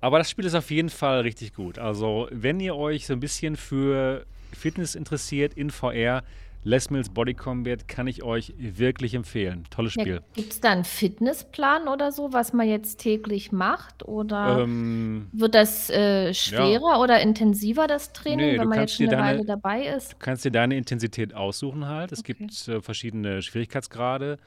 Aber 0.02 0.18
das 0.18 0.30
Spiel 0.30 0.46
ist 0.46 0.56
auf 0.56 0.70
jeden 0.72 0.90
Fall 0.90 1.22
richtig 1.22 1.54
gut. 1.54 1.80
Also, 1.80 2.28
wenn 2.32 2.60
ihr 2.60 2.76
euch 2.76 3.06
so 3.08 3.14
ein 3.14 3.20
bisschen 3.20 3.56
für 3.56 4.26
Fitness 4.52 4.96
interessiert 4.96 5.54
in 5.54 5.70
VR, 5.72 6.24
Les 6.68 6.90
Mills 6.90 7.10
Body 7.10 7.36
Combat 7.36 7.88
kann 7.88 8.08
ich 8.08 8.24
euch 8.24 8.52
wirklich 8.58 9.14
empfehlen. 9.14 9.66
Tolles 9.70 9.94
Spiel. 9.94 10.16
Ja, 10.16 10.22
Gibt 10.34 10.52
es 10.52 10.60
da 10.60 10.72
einen 10.72 10.84
Fitnessplan 10.84 11.88
oder 11.88 12.12
so, 12.12 12.34
was 12.34 12.54
man 12.54 12.68
jetzt 12.68 12.98
täglich 12.98 13.52
macht? 13.52 14.02
Oder 14.04 14.62
ähm, 14.62 15.28
wird 15.32 15.54
das 15.54 15.92
äh, 15.92 16.34
schwerer 16.34 16.94
ja. 16.94 16.98
oder 16.98 17.22
intensiver, 17.22 17.86
das 17.86 18.14
Training, 18.14 18.54
nee, 18.54 18.60
wenn 18.60 18.68
man 18.68 18.80
jetzt 18.80 18.96
schon 18.96 19.06
eine 19.06 19.16
deine, 19.16 19.28
Weile 19.28 19.46
dabei 19.46 19.86
ist? 19.86 20.14
Du 20.14 20.18
kannst 20.18 20.44
dir 20.44 20.50
deine 20.50 20.76
Intensität 20.76 21.36
aussuchen 21.36 21.86
halt. 21.86 22.12
Es 22.12 22.22
okay. 22.22 22.34
gibt 22.34 22.68
äh, 22.68 22.82
verschiedene 22.82 23.44
Schwierigkeitsgrade. 23.44 24.40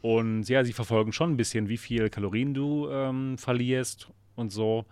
Und 0.00 0.48
ja, 0.48 0.64
sie 0.64 0.72
verfolgen 0.72 1.12
schon 1.12 1.32
ein 1.32 1.36
bisschen, 1.36 1.68
wie 1.68 1.76
viel 1.76 2.08
Kalorien 2.08 2.54
du 2.54 2.88
ähm, 2.88 3.36
verlierst 3.36 4.08
und 4.34 4.50
so. 4.50 4.86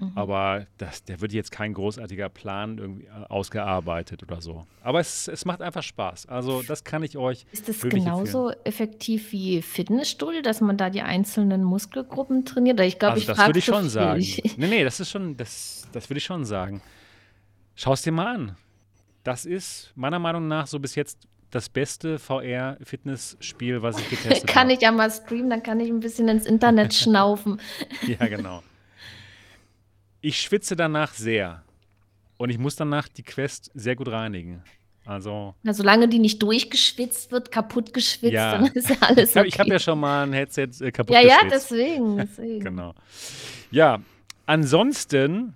Mhm. 0.00 0.12
Aber 0.14 0.66
das, 0.78 1.04
der 1.04 1.20
wird 1.20 1.32
jetzt 1.32 1.50
kein 1.50 1.72
großartiger 1.74 2.28
Plan 2.28 2.78
irgendwie 2.78 3.06
äh, 3.06 3.10
ausgearbeitet 3.28 4.22
oder 4.22 4.40
so. 4.40 4.66
Aber 4.82 5.00
es, 5.00 5.28
es 5.28 5.44
macht 5.44 5.62
einfach 5.62 5.82
Spaß. 5.82 6.26
Also 6.26 6.62
das 6.62 6.84
kann 6.84 7.02
ich 7.02 7.16
euch. 7.16 7.46
Ist 7.52 7.68
das 7.68 7.80
genauso 7.80 8.48
empfehlen. 8.48 8.66
effektiv 8.66 9.32
wie 9.32 9.62
Fitnessstudio, 9.62 10.42
dass 10.42 10.60
man 10.60 10.76
da 10.76 10.90
die 10.90 11.02
einzelnen 11.02 11.64
Muskelgruppen 11.64 12.44
trainiert? 12.44 12.78
Ich 12.80 12.98
glaube, 12.98 13.14
also 13.14 13.22
ich 13.22 13.26
Das 13.36 13.46
würde 13.46 13.58
ich 13.58 13.64
schon 13.64 13.82
viel. 13.82 13.90
sagen. 13.90 14.20
nee, 14.56 14.66
nee, 14.68 14.84
das 14.84 15.00
ist 15.00 15.10
schon, 15.10 15.36
das, 15.36 15.88
das 15.92 16.08
würde 16.08 16.18
ich 16.18 16.24
schon 16.24 16.44
sagen. 16.44 16.80
Schau 17.74 17.92
es 17.92 18.02
dir 18.02 18.12
mal 18.12 18.34
an. 18.34 18.56
Das 19.24 19.44
ist 19.44 19.92
meiner 19.94 20.18
Meinung 20.18 20.48
nach 20.48 20.66
so 20.66 20.78
bis 20.78 20.94
jetzt 20.94 21.28
das 21.50 21.68
beste 21.68 22.18
VR-Fitnessspiel, 22.18 23.82
was 23.82 23.98
ich 23.98 24.08
getestet 24.10 24.42
habe. 24.42 24.52
kann 24.52 24.70
ich 24.70 24.80
ja 24.80 24.92
mal 24.92 25.10
streamen, 25.10 25.50
dann 25.50 25.62
kann 25.62 25.80
ich 25.80 25.88
ein 25.88 26.00
bisschen 26.00 26.28
ins 26.28 26.46
Internet 26.46 26.94
schnaufen. 26.94 27.60
ja, 28.06 28.26
genau. 28.26 28.62
Ich 30.20 30.40
schwitze 30.40 30.76
danach 30.76 31.12
sehr. 31.12 31.62
Und 32.36 32.50
ich 32.50 32.58
muss 32.58 32.76
danach 32.76 33.08
die 33.08 33.22
Quest 33.22 33.70
sehr 33.74 33.96
gut 33.96 34.08
reinigen. 34.08 34.62
Also. 35.04 35.54
Na, 35.62 35.72
solange 35.72 36.06
die 36.06 36.18
nicht 36.18 36.42
durchgeschwitzt 36.42 37.32
wird, 37.32 37.50
kaputt 37.50 37.94
geschwitzt, 37.94 38.34
ja. 38.34 38.58
dann 38.58 38.66
ist 38.66 38.90
ja 38.90 38.96
alles 39.00 39.34
okay. 39.34 39.48
Ich 39.48 39.54
habe 39.54 39.70
hab 39.70 39.72
ja 39.72 39.78
schon 39.78 39.98
mal 39.98 40.24
ein 40.26 40.34
Headset 40.34 40.68
äh, 40.80 40.92
kaputt 40.92 41.14
ja, 41.14 41.22
geschwitzt. 41.22 41.42
Ja, 41.44 41.48
deswegen, 41.50 42.16
deswegen. 42.18 42.60
genau. 42.60 42.94
Ja, 43.70 44.02
ansonsten 44.44 45.54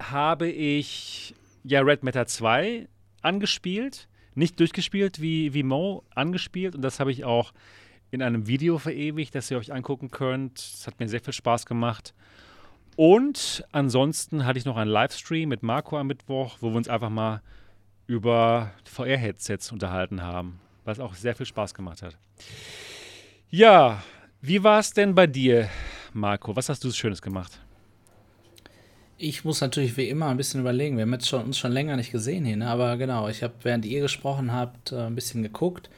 habe 0.00 0.48
ich 0.48 1.34
ja 1.64 1.80
Red 1.82 2.02
Matter 2.02 2.26
2 2.26 2.88
angespielt. 3.20 4.08
Nicht 4.34 4.58
durchgespielt 4.58 5.20
wie, 5.20 5.52
wie 5.52 5.62
Mo, 5.62 6.04
angespielt. 6.14 6.74
Und 6.74 6.82
das 6.82 6.98
habe 6.98 7.12
ich 7.12 7.24
auch 7.24 7.52
in 8.10 8.22
einem 8.22 8.46
Video 8.46 8.78
verewigt, 8.78 9.34
das 9.34 9.50
ihr 9.50 9.58
euch 9.58 9.72
angucken 9.72 10.10
könnt. 10.10 10.58
Es 10.58 10.86
hat 10.86 10.98
mir 10.98 11.08
sehr 11.08 11.20
viel 11.20 11.34
Spaß 11.34 11.66
gemacht. 11.66 12.14
Und 12.96 13.64
ansonsten 13.72 14.44
hatte 14.44 14.58
ich 14.58 14.64
noch 14.64 14.76
einen 14.76 14.90
Livestream 14.90 15.48
mit 15.48 15.62
Marco 15.62 15.96
am 15.96 16.08
Mittwoch, 16.08 16.58
wo 16.60 16.70
wir 16.70 16.76
uns 16.76 16.88
einfach 16.88 17.10
mal 17.10 17.40
über 18.06 18.72
VR-Headsets 18.84 19.72
unterhalten 19.72 20.22
haben, 20.22 20.60
was 20.84 21.00
auch 21.00 21.14
sehr 21.14 21.34
viel 21.34 21.46
Spaß 21.46 21.74
gemacht 21.74 22.02
hat. 22.02 22.16
Ja, 23.48 24.02
wie 24.40 24.62
war 24.62 24.80
es 24.80 24.92
denn 24.92 25.14
bei 25.14 25.26
dir, 25.26 25.68
Marco? 26.12 26.54
Was 26.56 26.68
hast 26.68 26.84
du 26.84 26.90
Schönes 26.90 27.22
gemacht? 27.22 27.60
Ich 29.16 29.44
muss 29.44 29.60
natürlich 29.60 29.96
wie 29.96 30.08
immer 30.08 30.28
ein 30.28 30.36
bisschen 30.36 30.60
überlegen. 30.60 30.96
Wir 30.96 31.02
haben 31.02 31.12
jetzt 31.12 31.28
schon, 31.28 31.44
uns 31.44 31.56
schon 31.56 31.70
länger 31.70 31.96
nicht 31.96 32.10
gesehen 32.10 32.44
hier, 32.44 32.56
ne? 32.56 32.68
aber 32.68 32.96
genau, 32.96 33.28
ich 33.28 33.42
habe, 33.42 33.54
während 33.62 33.84
ihr 33.84 34.00
gesprochen 34.00 34.52
habt, 34.52 34.90
äh, 34.90 35.06
ein 35.06 35.14
bisschen 35.14 35.42
geguckt 35.42 35.88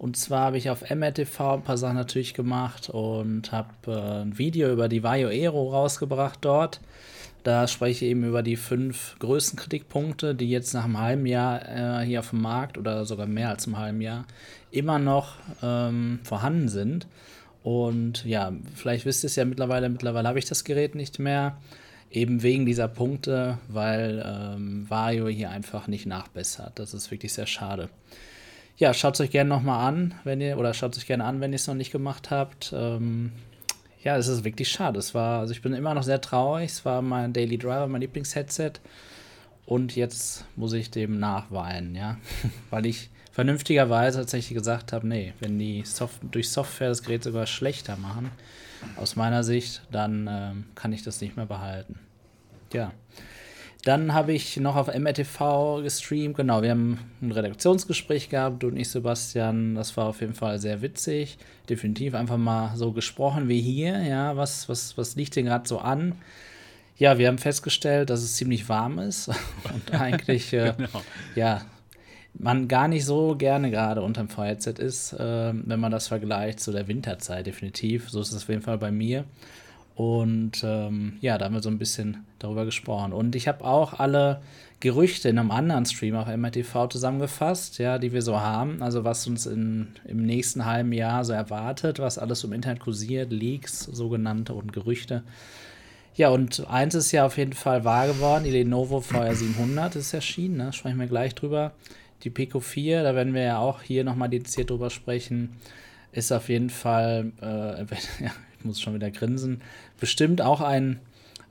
und 0.00 0.16
zwar 0.16 0.46
habe 0.46 0.56
ich 0.56 0.70
auf 0.70 0.88
MRTV 0.88 1.40
ein 1.40 1.62
paar 1.62 1.76
Sachen 1.76 1.96
natürlich 1.96 2.32
gemacht 2.32 2.88
und 2.88 3.52
habe 3.52 3.68
äh, 3.86 4.22
ein 4.22 4.38
Video 4.38 4.72
über 4.72 4.88
die 4.88 5.02
Vaio 5.02 5.28
Aero 5.28 5.68
rausgebracht 5.68 6.38
dort. 6.40 6.80
Da 7.42 7.68
spreche 7.68 8.06
ich 8.06 8.10
eben 8.10 8.24
über 8.24 8.42
die 8.42 8.56
fünf 8.56 9.16
größten 9.18 9.58
Kritikpunkte, 9.58 10.34
die 10.34 10.48
jetzt 10.48 10.72
nach 10.72 10.84
einem 10.84 10.98
halben 10.98 11.26
Jahr 11.26 12.00
äh, 12.00 12.06
hier 12.06 12.20
auf 12.20 12.30
dem 12.30 12.40
Markt 12.40 12.78
oder 12.78 13.04
sogar 13.04 13.26
mehr 13.26 13.50
als 13.50 13.66
einem 13.66 13.76
halben 13.76 14.00
Jahr 14.00 14.24
immer 14.70 14.98
noch 14.98 15.34
ähm, 15.62 16.20
vorhanden 16.22 16.70
sind. 16.70 17.06
Und 17.62 18.24
ja, 18.24 18.54
vielleicht 18.74 19.04
wisst 19.04 19.22
ihr 19.22 19.26
es 19.26 19.36
ja 19.36 19.44
mittlerweile, 19.44 19.90
mittlerweile 19.90 20.28
habe 20.28 20.38
ich 20.38 20.46
das 20.46 20.64
Gerät 20.64 20.94
nicht 20.94 21.18
mehr. 21.18 21.58
Eben 22.10 22.42
wegen 22.42 22.64
dieser 22.64 22.88
Punkte, 22.88 23.58
weil 23.68 24.24
ähm, 24.26 24.86
Vario 24.88 25.28
hier 25.28 25.50
einfach 25.50 25.88
nicht 25.88 26.06
nachbessert. 26.06 26.78
Das 26.78 26.94
ist 26.94 27.10
wirklich 27.10 27.34
sehr 27.34 27.46
schade 27.46 27.90
ja, 28.80 28.94
schaut 28.94 29.14
es 29.14 29.20
euch 29.20 29.30
gerne 29.30 29.50
nochmal 29.50 29.86
an, 29.86 30.14
wenn 30.24 30.40
ihr, 30.40 30.56
oder 30.56 30.72
schaut 30.72 30.92
es 30.92 30.98
euch 30.98 31.06
gerne 31.06 31.24
an, 31.24 31.40
wenn 31.42 31.52
ihr 31.52 31.56
es 31.56 31.66
noch 31.66 31.74
nicht 31.74 31.92
gemacht 31.92 32.30
habt. 32.30 32.72
Ähm, 32.74 33.30
ja, 34.02 34.16
es 34.16 34.26
ist 34.26 34.42
wirklich 34.42 34.70
schade. 34.70 34.98
Es 34.98 35.14
war, 35.14 35.40
also 35.40 35.52
ich 35.52 35.60
bin 35.60 35.74
immer 35.74 35.92
noch 35.92 36.02
sehr 36.02 36.22
traurig. 36.22 36.70
Es 36.70 36.84
war 36.86 37.02
mein 37.02 37.34
Daily 37.34 37.58
Driver, 37.58 37.86
mein 37.88 38.00
Lieblingsheadset. 38.00 38.80
Und 39.66 39.96
jetzt 39.96 40.46
muss 40.56 40.72
ich 40.72 40.90
dem 40.90 41.18
nachweinen, 41.18 41.94
ja. 41.94 42.16
Weil 42.70 42.86
ich 42.86 43.10
vernünftigerweise 43.32 44.20
tatsächlich 44.20 44.56
gesagt 44.56 44.94
habe, 44.94 45.06
nee, 45.06 45.34
wenn 45.40 45.58
die 45.58 45.84
Soft 45.84 46.18
durch 46.30 46.48
Software 46.48 46.88
das 46.88 47.02
Gerät 47.02 47.22
sogar 47.22 47.46
schlechter 47.46 47.98
machen, 47.98 48.30
aus 48.96 49.14
meiner 49.14 49.44
Sicht, 49.44 49.82
dann 49.92 50.26
ähm, 50.30 50.64
kann 50.74 50.94
ich 50.94 51.02
das 51.02 51.20
nicht 51.20 51.36
mehr 51.36 51.44
behalten. 51.44 51.98
Ja. 52.72 52.92
Dann 53.84 54.12
habe 54.12 54.32
ich 54.32 54.58
noch 54.58 54.76
auf 54.76 54.94
MRTV 54.94 55.82
gestreamt. 55.82 56.36
Genau, 56.36 56.60
wir 56.62 56.70
haben 56.70 56.98
ein 57.22 57.32
Redaktionsgespräch 57.32 58.28
gehabt, 58.28 58.62
du 58.62 58.68
und 58.68 58.76
ich, 58.76 58.90
Sebastian. 58.90 59.74
Das 59.74 59.96
war 59.96 60.06
auf 60.06 60.20
jeden 60.20 60.34
Fall 60.34 60.58
sehr 60.58 60.82
witzig. 60.82 61.38
Definitiv 61.68 62.14
einfach 62.14 62.36
mal 62.36 62.76
so 62.76 62.92
gesprochen 62.92 63.48
wie 63.48 63.60
hier. 63.60 64.02
Ja, 64.02 64.36
was, 64.36 64.68
was, 64.68 64.98
was 64.98 65.16
liegt 65.16 65.36
denn 65.36 65.46
gerade 65.46 65.66
so 65.66 65.78
an? 65.78 66.16
Ja, 66.98 67.16
wir 67.16 67.28
haben 67.28 67.38
festgestellt, 67.38 68.10
dass 68.10 68.20
es 68.20 68.36
ziemlich 68.36 68.68
warm 68.68 68.98
ist 68.98 69.28
und 69.72 69.98
eigentlich, 69.98 70.52
äh, 70.52 70.74
genau. 70.76 71.02
ja, 71.34 71.62
man 72.34 72.68
gar 72.68 72.88
nicht 72.88 73.06
so 73.06 73.34
gerne 73.36 73.70
gerade 73.70 74.02
unterm 74.02 74.28
VHZ 74.28 74.78
ist, 74.78 75.14
äh, 75.14 75.52
wenn 75.54 75.80
man 75.80 75.90
das 75.90 76.08
vergleicht 76.08 76.60
zu 76.60 76.72
der 76.72 76.88
Winterzeit, 76.88 77.46
definitiv. 77.46 78.10
So 78.10 78.20
ist 78.20 78.32
es 78.32 78.42
auf 78.42 78.48
jeden 78.50 78.62
Fall 78.62 78.78
bei 78.78 78.90
mir. 78.90 79.24
Und 80.00 80.64
ähm, 80.64 81.18
ja, 81.20 81.36
da 81.36 81.44
haben 81.44 81.52
wir 81.52 81.60
so 81.60 81.68
ein 81.68 81.76
bisschen 81.76 82.24
darüber 82.38 82.64
gesprochen. 82.64 83.12
Und 83.12 83.36
ich 83.36 83.46
habe 83.46 83.62
auch 83.66 84.00
alle 84.00 84.40
Gerüchte 84.80 85.28
in 85.28 85.38
einem 85.38 85.50
anderen 85.50 85.84
Stream 85.84 86.16
auf 86.16 86.26
MRTV 86.26 86.88
zusammengefasst, 86.88 87.76
ja, 87.76 87.98
die 87.98 88.14
wir 88.14 88.22
so 88.22 88.40
haben. 88.40 88.82
Also 88.82 89.04
was 89.04 89.26
uns 89.26 89.44
in, 89.44 89.88
im 90.06 90.24
nächsten 90.24 90.64
halben 90.64 90.94
Jahr 90.94 91.22
so 91.26 91.34
erwartet, 91.34 91.98
was 91.98 92.16
alles 92.16 92.42
im 92.44 92.54
Internet 92.54 92.80
kursiert, 92.80 93.30
Leaks, 93.30 93.80
sogenannte 93.80 94.54
und 94.54 94.72
Gerüchte. 94.72 95.22
Ja, 96.14 96.30
und 96.30 96.66
eins 96.70 96.94
ist 96.94 97.12
ja 97.12 97.26
auf 97.26 97.36
jeden 97.36 97.52
Fall 97.52 97.84
wahr 97.84 98.06
geworden, 98.06 98.44
die 98.44 98.52
Lenovo 98.52 99.02
VR 99.02 99.34
700 99.34 99.96
ist 99.96 100.14
erschienen, 100.14 100.56
ne? 100.56 100.72
sprechen 100.72 100.98
wir 100.98 101.08
gleich 101.08 101.34
drüber. 101.34 101.72
Die 102.24 102.30
Pico 102.30 102.60
4, 102.60 103.02
da 103.02 103.14
werden 103.14 103.34
wir 103.34 103.42
ja 103.42 103.58
auch 103.58 103.82
hier 103.82 104.02
nochmal 104.04 104.30
dediziert 104.30 104.70
drüber 104.70 104.88
sprechen, 104.88 105.56
ist 106.10 106.32
auf 106.32 106.48
jeden 106.48 106.70
Fall, 106.70 107.32
äh, 107.42 107.84
ja, 108.24 108.30
muss 108.64 108.80
schon 108.80 108.94
wieder 108.94 109.10
grinsen, 109.10 109.62
bestimmt 109.98 110.40
auch 110.40 110.60
ein 110.60 111.00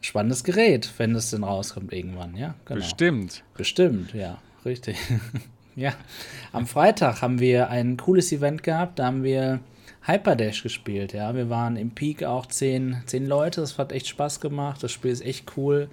spannendes 0.02 0.44
Gerät, 0.44 0.92
wenn 0.98 1.16
es 1.16 1.32
denn 1.32 1.44
rauskommt 1.44 1.94
irgendwann, 1.94 2.36
ja? 2.36 2.56
Genau. 2.66 2.80
Bestimmt. 2.80 3.44
Bestimmt, 3.56 4.14
ja, 4.14 4.40
richtig. 4.66 4.98
ja. 5.76 5.94
Am 6.52 6.68
Freitag 6.68 7.22
haben 7.22 7.40
wir 7.40 7.70
ein 7.70 7.98
cooles 7.98 8.32
Event 8.32 8.64
gehabt, 8.64 9.00
da 9.00 9.08
haben 9.08 9.24
wir 9.24 9.60
Hyperdash 10.04 10.64
gespielt, 10.64 11.14
ja. 11.14 11.36
Wir 11.36 11.50
waren 11.50 11.76
im 11.76 11.92
Peak 11.92 12.24
auch 12.24 12.46
zehn, 12.46 13.02
zehn 13.06 13.28
Leute, 13.28 13.62
das 13.62 13.78
hat 13.78 13.92
echt 13.92 14.08
Spaß 14.08 14.40
gemacht, 14.40 14.82
das 14.84 14.92
Spiel 14.92 15.12
ist 15.12 15.26
echt 15.26 15.58
cool. 15.58 15.90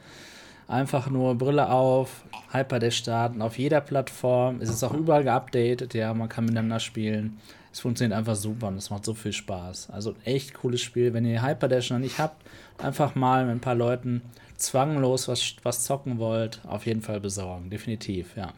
Einfach 0.68 1.08
nur 1.08 1.37
Brille 1.37 1.70
auf, 1.70 2.25
Hyperdash 2.50 2.96
starten, 2.96 3.40
auf 3.40 3.56
jeder 3.56 3.80
Plattform. 3.80 4.61
Es 4.61 4.68
ist 4.68 4.82
auch 4.82 4.94
überall 4.94 5.23
geupdatet, 5.23 5.94
ja, 5.94 6.12
man 6.12 6.28
kann 6.28 6.44
miteinander 6.44 6.80
spielen. 6.80 7.38
Es 7.76 7.80
funktioniert 7.80 8.16
einfach 8.16 8.37
super 8.37 8.68
und 8.68 8.78
es 8.78 8.88
macht 8.88 9.04
so 9.04 9.12
viel 9.12 9.35
Spaß. 9.35 9.90
Also 9.90 10.14
echt 10.25 10.54
cooles 10.54 10.80
Spiel. 10.80 11.12
Wenn 11.12 11.26
ihr 11.26 11.42
Hyperdash 11.42 11.90
noch 11.90 11.99
nicht 11.99 12.18
habt, 12.18 12.42
einfach 12.78 13.14
mal 13.14 13.45
mit 13.45 13.54
ein 13.54 13.61
paar 13.61 13.75
Leuten 13.75 14.23
zwanglos 14.56 15.28
was, 15.28 15.56
was 15.62 15.85
zocken 15.85 16.16
wollt, 16.16 16.62
auf 16.66 16.87
jeden 16.87 17.02
Fall 17.02 17.21
besorgen. 17.21 17.68
Definitiv, 17.68 18.35
ja. 18.35 18.54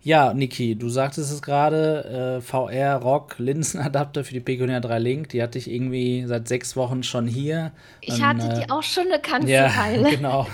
Ja, 0.00 0.32
Niki, 0.32 0.76
du 0.76 0.88
sagtest 0.88 1.32
es 1.32 1.42
gerade, 1.42 2.38
äh, 2.38 2.40
VR 2.40 2.96
Rock 2.96 3.40
Linsenadapter 3.40 4.22
für 4.22 4.34
die 4.34 4.40
Pecunia 4.40 4.78
3 4.78 4.98
Link, 5.00 5.28
die 5.30 5.42
hatte 5.42 5.58
ich 5.58 5.68
irgendwie 5.68 6.24
seit 6.26 6.46
sechs 6.46 6.76
Wochen 6.76 7.02
schon 7.02 7.26
hier. 7.26 7.72
Ich 8.00 8.22
hatte 8.22 8.46
äh, 8.46 8.60
die 8.60 8.70
auch 8.70 8.84
schon 8.84 9.08
eine 9.08 9.20
ganze 9.20 9.48
ja, 9.52 9.68
Weile. 9.76 10.10
genau. 10.16 10.46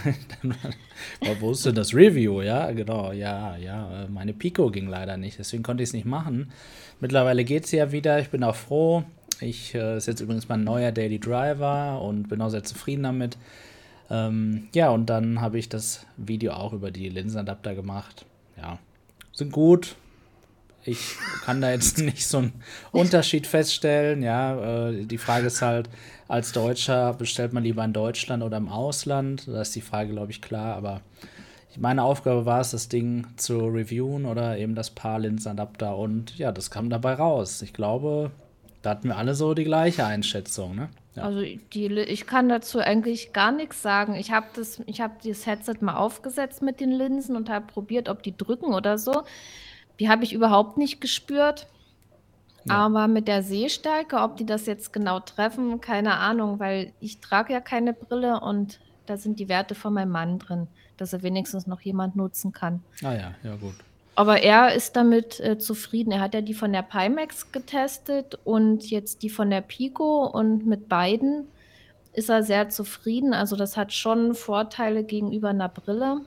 wo 1.41 1.53
ist 1.53 1.67
denn 1.67 1.75
das 1.75 1.95
Review? 1.95 2.41
Ja, 2.41 2.73
genau, 2.73 3.13
ja, 3.13 3.57
ja. 3.59 4.07
Meine 4.09 4.33
Pico 4.33 4.71
ging 4.71 4.89
leider 4.89 5.19
nicht, 5.19 5.39
deswegen 5.39 5.63
konnte 5.63 5.83
ich 5.83 5.91
es 5.91 5.93
nicht 5.93 6.07
machen. 6.07 6.51
Mittlerweile 7.05 7.45
geht 7.45 7.67
es 7.67 7.71
ja 7.71 7.93
wieder, 7.93 8.19
ich 8.19 8.31
bin 8.31 8.43
auch 8.43 8.57
froh. 8.57 9.05
Ich 9.39 9.75
äh, 9.75 9.99
ist 9.99 10.07
jetzt 10.07 10.21
übrigens 10.21 10.49
mein 10.49 10.65
neuer 10.65 10.91
Daily 10.91 11.19
Driver 11.19 12.01
und 12.01 12.31
bin 12.31 12.41
auch 12.41 12.49
sehr 12.49 12.65
zufrieden 12.65 13.03
damit. 13.03 13.37
Ähm, 14.09 14.69
ja, 14.75 14.89
und 14.89 15.11
dann 15.11 15.43
habe 15.43 15.59
ich 15.59 15.69
das 15.69 16.07
Video 16.17 16.55
auch 16.55 16.73
über 16.73 16.91
die 16.91 17.11
Linsenadapter 17.11 17.75
gemacht. 17.75 18.25
Ja, 18.57 18.79
sind 19.35 19.53
gut. 19.53 19.97
Ich 20.83 21.17
kann 21.45 21.61
da 21.61 21.73
jetzt 21.73 21.99
nicht 21.99 22.27
so 22.27 22.39
einen 22.39 22.55
Unterschied 22.91 23.47
feststellen. 23.47 24.23
Ja, 24.23 24.89
äh, 24.89 25.05
die 25.05 25.19
Frage 25.19 25.49
ist 25.49 25.61
halt, 25.61 25.91
als 26.27 26.53
Deutscher 26.53 27.13
bestellt 27.13 27.53
man 27.53 27.65
lieber 27.65 27.85
in 27.85 27.93
Deutschland 27.93 28.43
oder 28.43 28.57
im 28.57 28.71
Ausland? 28.71 29.47
Da 29.47 29.61
ist 29.61 29.77
die 29.77 29.83
Frage, 29.83 30.13
glaube 30.13 30.31
ich, 30.31 30.41
klar. 30.41 30.75
Aber 30.75 31.03
meine 31.79 32.03
Aufgabe 32.03 32.47
war 32.47 32.61
es, 32.61 32.71
das 32.71 32.89
Ding 32.89 33.27
zu 33.37 33.59
reviewen 33.59 34.27
oder 34.27 34.59
eben 34.59 34.75
das 34.75 34.91
Paar 34.91 35.19
Linsenadapter 35.19 35.97
und 35.97 36.37
ja, 36.39 36.53
das 36.53 36.71
kam 36.71 36.91
dabei 36.91 37.15
raus. 37.15 37.63
Ich 37.63 37.73
glaube, 37.73 38.31
da 38.83 38.91
hatten 38.91 39.09
wir 39.09 39.17
alle 39.17 39.35
so 39.35 39.55
die 39.55 39.65
gleiche 39.65 40.05
Einschätzung, 40.05 40.75
ne? 40.75 40.89
Ja. 41.15 41.23
Also 41.23 41.43
die, 41.43 41.87
ich 41.87 42.27
kann 42.27 42.49
dazu 42.49 42.81
eigentlich 42.81 43.33
gar 43.33 43.53
nichts 43.53 43.83
sagen. 43.83 44.15
Ich 44.15 44.33
habe 44.33 44.47
das, 44.57 44.83
ich 44.87 45.01
habe 45.01 45.15
dieses 45.23 45.47
Headset 45.47 45.77
mal 45.81 45.97
aufgesetzt 45.97 46.61
mit 46.61 46.81
den 46.81 46.91
Linsen 46.91 47.37
und 47.37 47.49
habe 47.49 47.67
probiert, 47.67 48.09
ob 48.09 48.23
die 48.23 48.37
drücken 48.37 48.75
oder 48.75 48.99
so. 48.99 49.23
Die 50.01 50.09
habe 50.09 50.25
ich 50.25 50.33
überhaupt 50.33 50.77
nicht 50.77 51.01
gespürt. 51.01 51.69
Ja. 52.65 52.75
Aber 52.75 53.07
mit 53.09 53.29
der 53.29 53.43
Sehstärke, 53.43 54.17
ob 54.17 54.37
die 54.37 54.47
das 54.47 54.67
jetzt 54.67 54.93
genau 54.93 55.21
treffen, 55.21 55.81
keine 55.81 56.17
Ahnung, 56.17 56.59
weil 56.59 56.93
ich 56.99 57.21
trage 57.21 57.53
ja 57.53 57.61
keine 57.61 57.93
Brille 57.93 58.41
und 58.41 58.81
da 59.07 59.17
sind 59.17 59.39
die 59.39 59.49
Werte 59.49 59.75
von 59.75 59.93
meinem 59.93 60.11
Mann 60.11 60.39
drin, 60.39 60.67
dass 60.97 61.13
er 61.13 61.23
wenigstens 61.23 61.67
noch 61.67 61.81
jemand 61.81 62.17
nutzen 62.17 62.53
kann. 62.53 62.83
Ah 63.03 63.13
ja, 63.13 63.35
ja 63.43 63.57
gut. 63.57 63.75
Aber 64.17 64.43
er 64.43 64.75
ist 64.75 64.95
damit 64.95 65.41
äh, 65.41 65.59
zufrieden. 65.59 66.13
Er 66.13 66.21
hat 66.21 66.35
ja 66.35 66.41
die 66.41 66.55
von 66.55 66.73
der 66.73 66.83
Pimax 66.83 67.51
getestet 67.51 68.39
und 68.45 68.89
jetzt 68.89 69.23
die 69.23 69.31
von 69.31 69.51
der 69.51 69.61
Pico 69.61 70.27
und 70.27 70.67
mit 70.67 70.89
beiden 70.89 71.49
ist 72.13 72.31
er 72.31 72.45
sehr 72.45 72.69
zufrieden. 72.69 73.35
Also 73.35 73.57
das 73.57 73.77
hat 73.77 73.93
schon 73.93 74.35
Vorteile 74.35 75.03
gegenüber 75.03 75.49
einer 75.49 75.69
Brille. 75.69 76.21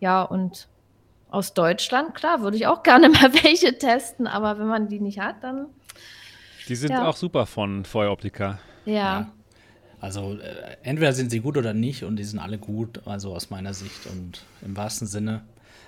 Ja, 0.00 0.22
und 0.22 0.68
aus 1.30 1.52
Deutschland, 1.52 2.14
klar, 2.14 2.40
würde 2.42 2.56
ich 2.56 2.66
auch 2.66 2.82
gerne 2.82 3.08
mal 3.10 3.34
welche 3.34 3.76
testen, 3.76 4.26
aber 4.26 4.58
wenn 4.58 4.66
man 4.66 4.88
die 4.88 5.00
nicht 5.00 5.20
hat, 5.20 5.42
dann. 5.42 5.66
Die 6.68 6.76
sind 6.76 6.92
ja. 6.92 7.06
auch 7.06 7.16
super 7.16 7.44
von 7.44 7.84
Feueroptika. 7.84 8.58
Ja. 8.86 8.94
ja. 8.94 9.32
Also 10.00 10.38
äh, 10.38 10.76
entweder 10.82 11.12
sind 11.12 11.30
sie 11.30 11.40
gut 11.40 11.56
oder 11.56 11.74
nicht 11.74 12.04
und 12.04 12.16
die 12.16 12.24
sind 12.24 12.38
alle 12.38 12.58
gut, 12.58 13.00
also 13.06 13.34
aus 13.34 13.50
meiner 13.50 13.74
Sicht 13.74 14.06
und 14.06 14.42
im 14.62 14.76
wahrsten 14.76 15.06
Sinne 15.06 15.42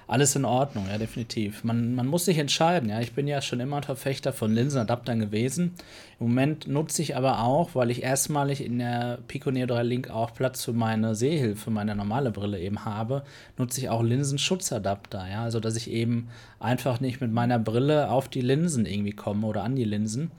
alles 0.08 0.36
in 0.36 0.44
Ordnung, 0.44 0.86
ja, 0.88 0.98
definitiv. 0.98 1.64
Man, 1.64 1.94
man 1.94 2.06
muss 2.06 2.26
sich 2.26 2.38
entscheiden, 2.38 2.88
ja. 2.88 3.00
Ich 3.00 3.12
bin 3.12 3.26
ja 3.26 3.42
schon 3.42 3.58
immer 3.58 3.78
ein 3.78 3.82
Verfechter 3.82 4.32
von 4.32 4.54
Linsenadaptern 4.54 5.18
gewesen. 5.18 5.74
Im 6.20 6.28
Moment 6.28 6.68
nutze 6.68 7.02
ich 7.02 7.16
aber 7.16 7.42
auch, 7.42 7.74
weil 7.74 7.90
ich 7.90 8.04
erstmalig 8.04 8.64
in 8.64 8.78
der 8.78 9.18
Pico 9.26 9.50
Neo 9.50 9.66
3 9.66 9.82
Link 9.82 10.10
auch 10.10 10.32
Platz 10.32 10.64
für 10.64 10.72
meine 10.72 11.16
Sehhilfe, 11.16 11.70
meine 11.70 11.96
normale 11.96 12.30
Brille 12.30 12.60
eben 12.60 12.84
habe, 12.84 13.24
nutze 13.58 13.80
ich 13.80 13.88
auch 13.88 14.02
Linsenschutzadapter, 14.02 15.28
ja. 15.28 15.42
Also, 15.42 15.58
dass 15.58 15.76
ich 15.76 15.90
eben 15.90 16.28
einfach 16.60 17.00
nicht 17.00 17.20
mit 17.20 17.32
meiner 17.32 17.58
Brille 17.58 18.08
auf 18.10 18.28
die 18.28 18.42
Linsen 18.42 18.86
irgendwie 18.86 19.12
komme 19.12 19.46
oder 19.46 19.64
an 19.64 19.74
die 19.74 19.84
Linsen. 19.84 20.30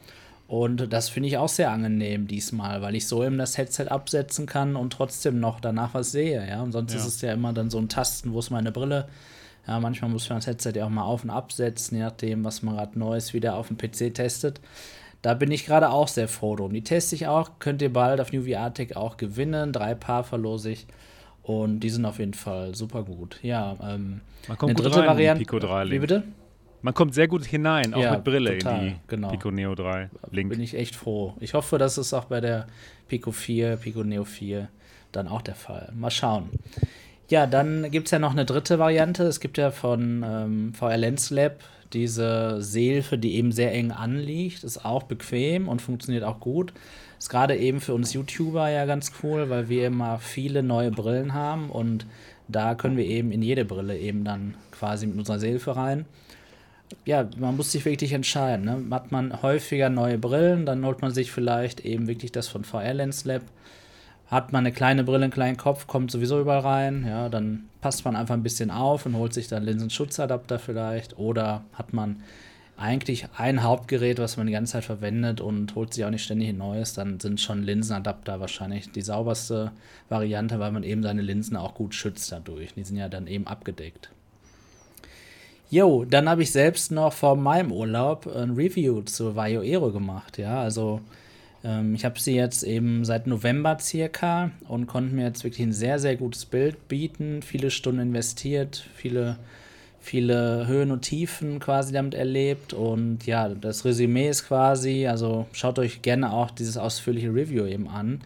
Und 0.47 0.93
das 0.93 1.09
finde 1.09 1.27
ich 1.27 1.37
auch 1.37 1.49
sehr 1.49 1.71
angenehm 1.71 2.27
diesmal, 2.27 2.81
weil 2.81 2.95
ich 2.95 3.07
so 3.07 3.23
eben 3.23 3.37
das 3.37 3.57
Headset 3.57 3.87
absetzen 3.89 4.45
kann 4.45 4.77
und 4.77 4.93
trotzdem 4.93 5.39
noch 5.39 5.59
danach 5.59 5.93
was 5.93 6.11
sehe, 6.11 6.47
ja. 6.47 6.61
Und 6.61 6.71
sonst 6.71 6.93
ja. 6.93 6.99
ist 6.99 7.05
es 7.05 7.21
ja 7.21 7.33
immer 7.33 7.51
dann 7.51 7.69
so 7.69 7.77
ein 7.77 7.89
Tasten, 7.89 8.31
wo 8.31 8.39
ist 8.39 8.49
meine 8.49 8.71
Brille 8.71 9.07
ja, 9.67 9.79
manchmal 9.79 10.09
muss 10.09 10.29
man 10.29 10.37
das 10.37 10.47
Headset 10.47 10.73
ja 10.75 10.85
auch 10.85 10.89
mal 10.89 11.03
auf 11.03 11.23
und 11.23 11.29
absetzen, 11.29 11.97
je 11.97 12.03
nachdem, 12.03 12.45
was 12.45 12.63
man 12.63 12.75
gerade 12.75 12.97
Neues 12.97 13.33
wieder 13.33 13.55
auf 13.55 13.67
dem 13.67 13.77
PC 13.77 14.13
testet. 14.13 14.61
Da 15.21 15.33
bin 15.33 15.51
ich 15.51 15.65
gerade 15.65 15.89
auch 15.89 16.07
sehr 16.07 16.29
froh 16.29 16.55
drum. 16.55 16.71
Die 16.71 16.83
teste 16.83 17.15
ich 17.15 17.27
auch, 17.27 17.59
könnt 17.59 17.81
ihr 17.81 17.91
bald 17.91 18.21
auf 18.21 18.31
New 18.31 18.43
Tech 18.73 18.95
auch 18.95 19.17
gewinnen. 19.17 19.73
Drei 19.73 19.93
Paar 19.93 20.23
verlose 20.23 20.71
ich. 20.71 20.87
Und 21.43 21.81
die 21.81 21.89
sind 21.89 22.05
auf 22.05 22.19
jeden 22.19 22.33
Fall 22.33 22.75
super 22.75 23.03
gut. 23.03 23.39
Ja, 23.41 23.75
ähm, 23.81 24.21
Man 24.47 24.57
kommt 24.57 24.71
eine 24.71 24.81
dritte 24.81 24.99
rein 24.99 25.07
Variante. 25.07 25.39
Pico 25.39 25.59
3 25.59 25.83
Link. 25.85 25.93
Wie 25.93 25.99
bitte? 25.99 26.23
Man 26.81 26.93
kommt 26.93 27.13
sehr 27.13 27.27
gut 27.27 27.45
hinein, 27.45 27.93
auch 27.93 28.01
ja, 28.01 28.11
mit 28.11 28.23
Brille 28.23 28.57
total, 28.57 28.79
in 28.79 28.89
die 28.89 28.95
genau. 29.07 29.29
Pico 29.29 29.51
Neo 29.51 29.75
3 29.75 30.09
Link. 30.31 30.49
Bin 30.49 30.61
ich 30.61 30.75
echt 30.75 30.95
froh. 30.95 31.33
Ich 31.39 31.53
hoffe, 31.53 31.77
das 31.77 31.97
ist 31.97 32.13
auch 32.13 32.25
bei 32.25 32.39
der 32.39 32.67
Pico 33.07 33.31
4, 33.31 33.77
Pico 33.77 34.03
Neo 34.03 34.23
4 34.23 34.69
dann 35.11 35.27
auch 35.27 35.41
der 35.41 35.55
Fall. 35.55 35.91
Mal 35.95 36.11
schauen. 36.11 36.49
Ja, 37.29 37.45
dann 37.45 37.89
gibt 37.91 38.07
es 38.07 38.11
ja 38.11 38.19
noch 38.19 38.31
eine 38.31 38.45
dritte 38.45 38.79
Variante. 38.79 39.23
Es 39.23 39.39
gibt 39.39 39.57
ja 39.57 39.71
von 39.71 40.23
ähm, 40.25 40.73
VR 40.73 40.97
Lens 40.97 41.29
Lab 41.29 41.63
diese 41.93 42.61
Seelfe, 42.61 43.17
die 43.17 43.35
eben 43.35 43.51
sehr 43.51 43.73
eng 43.73 43.91
anliegt. 43.91 44.63
Ist 44.63 44.85
auch 44.85 45.03
bequem 45.03 45.67
und 45.67 45.81
funktioniert 45.81 46.23
auch 46.23 46.39
gut. 46.39 46.73
Ist 47.17 47.29
gerade 47.29 47.57
eben 47.57 47.81
für 47.81 47.93
uns 47.93 48.13
YouTuber 48.13 48.69
ja 48.69 48.85
ganz 48.85 49.11
cool, 49.23 49.49
weil 49.49 49.69
wir 49.69 49.87
immer 49.87 50.19
viele 50.19 50.63
neue 50.63 50.91
Brillen 50.91 51.33
haben 51.33 51.69
und 51.69 52.05
da 52.47 52.75
können 52.75 52.95
wir 52.95 53.05
eben 53.05 53.31
in 53.31 53.41
jede 53.41 53.65
Brille 53.65 53.97
eben 53.97 54.23
dann 54.23 54.53
quasi 54.71 55.07
mit 55.07 55.17
unserer 55.17 55.39
Seelfe 55.39 55.75
rein. 55.75 56.05
Ja, 57.05 57.27
man 57.37 57.57
muss 57.57 57.71
sich 57.71 57.85
wirklich 57.85 58.13
entscheiden. 58.13 58.65
Ne? 58.65 58.83
Hat 58.91 59.11
man 59.11 59.41
häufiger 59.41 59.89
neue 59.89 60.17
Brillen, 60.17 60.65
dann 60.65 60.85
holt 60.85 61.01
man 61.01 61.11
sich 61.11 61.31
vielleicht 61.31 61.81
eben 61.81 62.07
wirklich 62.07 62.31
das 62.31 62.47
von 62.47 62.63
VR 62.63 62.93
Lens 62.93 63.25
Lab 63.25 63.41
hat 64.27 64.51
man 64.51 64.65
eine 64.65 64.73
kleine 64.73 65.03
Brille, 65.03 65.23
einen 65.23 65.31
kleinen 65.31 65.57
Kopf, 65.57 65.87
kommt 65.87 66.11
sowieso 66.11 66.39
überall 66.39 66.59
rein, 66.59 67.05
ja, 67.07 67.29
dann 67.29 67.69
passt 67.81 68.03
man 68.05 68.15
einfach 68.15 68.33
ein 68.33 68.43
bisschen 68.43 68.71
auf 68.71 69.05
und 69.05 69.15
holt 69.15 69.33
sich 69.33 69.47
dann 69.47 69.63
Linsenschutzadapter 69.63 70.59
vielleicht 70.59 71.17
oder 71.17 71.63
hat 71.73 71.93
man 71.93 72.21
eigentlich 72.75 73.27
ein 73.37 73.63
Hauptgerät, 73.63 74.19
was 74.19 74.37
man 74.37 74.45
die 74.45 74.53
ganze 74.53 74.73
Zeit 74.73 74.85
verwendet 74.85 75.41
und 75.41 75.73
holt 75.75 75.93
sich 75.93 76.05
auch 76.05 76.11
nicht 76.11 76.23
ständig 76.23 76.49
ein 76.49 76.57
neues, 76.57 76.93
dann 76.93 77.19
sind 77.19 77.41
schon 77.41 77.63
Linsenadapter 77.63 78.39
wahrscheinlich 78.39 78.91
die 78.91 79.01
sauberste 79.01 79.71
Variante, 80.09 80.59
weil 80.59 80.71
man 80.71 80.83
eben 80.83 81.01
seine 81.01 81.23
Linsen 81.23 81.57
auch 81.57 81.73
gut 81.73 81.95
schützt 81.95 82.31
dadurch. 82.31 82.73
Die 82.75 82.83
sind 82.83 82.97
ja 82.97 83.09
dann 83.09 83.25
eben 83.25 83.47
abgedeckt. 83.47 84.11
Jo, 85.69 86.05
dann 86.05 86.29
habe 86.29 86.43
ich 86.43 86.51
selbst 86.51 86.91
noch 86.91 87.11
vor 87.11 87.35
meinem 87.35 87.71
Urlaub 87.71 88.25
ein 88.27 88.51
Review 88.51 89.01
zur 89.01 89.35
Vaio 89.35 89.61
Aero 89.61 89.91
gemacht, 89.91 90.37
ja, 90.37 90.61
also 90.61 91.01
ähm, 91.63 91.93
ich 91.95 92.05
habe 92.05 92.19
sie 92.19 92.35
jetzt 92.35 92.63
eben 92.63 93.03
seit 93.03 93.27
November 93.27 93.77
circa 93.79 94.51
und 94.67 94.87
konnte 94.87 95.13
mir 95.13 95.25
jetzt 95.25 95.43
wirklich 95.43 95.67
ein 95.67 95.73
sehr, 95.73 95.99
sehr 95.99 96.15
gutes 96.15 96.45
Bild 96.45 96.87
bieten. 96.87 97.41
Viele 97.41 97.71
Stunden 97.71 98.01
investiert, 98.01 98.87
viele, 98.95 99.37
viele 99.99 100.67
Höhen 100.67 100.91
und 100.91 101.01
Tiefen 101.01 101.59
quasi 101.59 101.93
damit 101.93 102.13
erlebt. 102.13 102.73
Und 102.73 103.25
ja, 103.25 103.49
das 103.49 103.85
Resümee 103.85 104.29
ist 104.29 104.47
quasi, 104.47 105.07
also 105.07 105.47
schaut 105.51 105.79
euch 105.79 106.01
gerne 106.01 106.31
auch 106.31 106.51
dieses 106.51 106.77
ausführliche 106.77 107.33
Review 107.33 107.65
eben 107.65 107.89
an. 107.89 108.21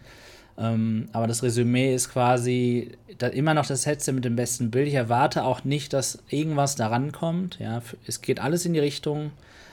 Ähm, 0.62 1.08
aber 1.12 1.26
das 1.26 1.42
Resümee 1.42 1.92
ist 1.92 2.10
quasi 2.10 2.92
da 3.18 3.26
immer 3.26 3.52
noch 3.52 3.66
das 3.66 3.84
Headset 3.84 4.12
mit 4.12 4.24
dem 4.24 4.36
besten 4.36 4.70
Bild. 4.70 4.86
Ich 4.86 4.94
erwarte 4.94 5.44
auch 5.44 5.64
nicht, 5.64 5.92
dass 5.92 6.22
irgendwas 6.28 6.76
daran 6.76 7.10
kommt. 7.10 7.58
Ja, 7.58 7.82
es 8.06 8.20
geht 8.20 8.38
alles 8.38 8.64
in 8.64 8.72
die 8.72 8.78
Richtung, 8.78 9.32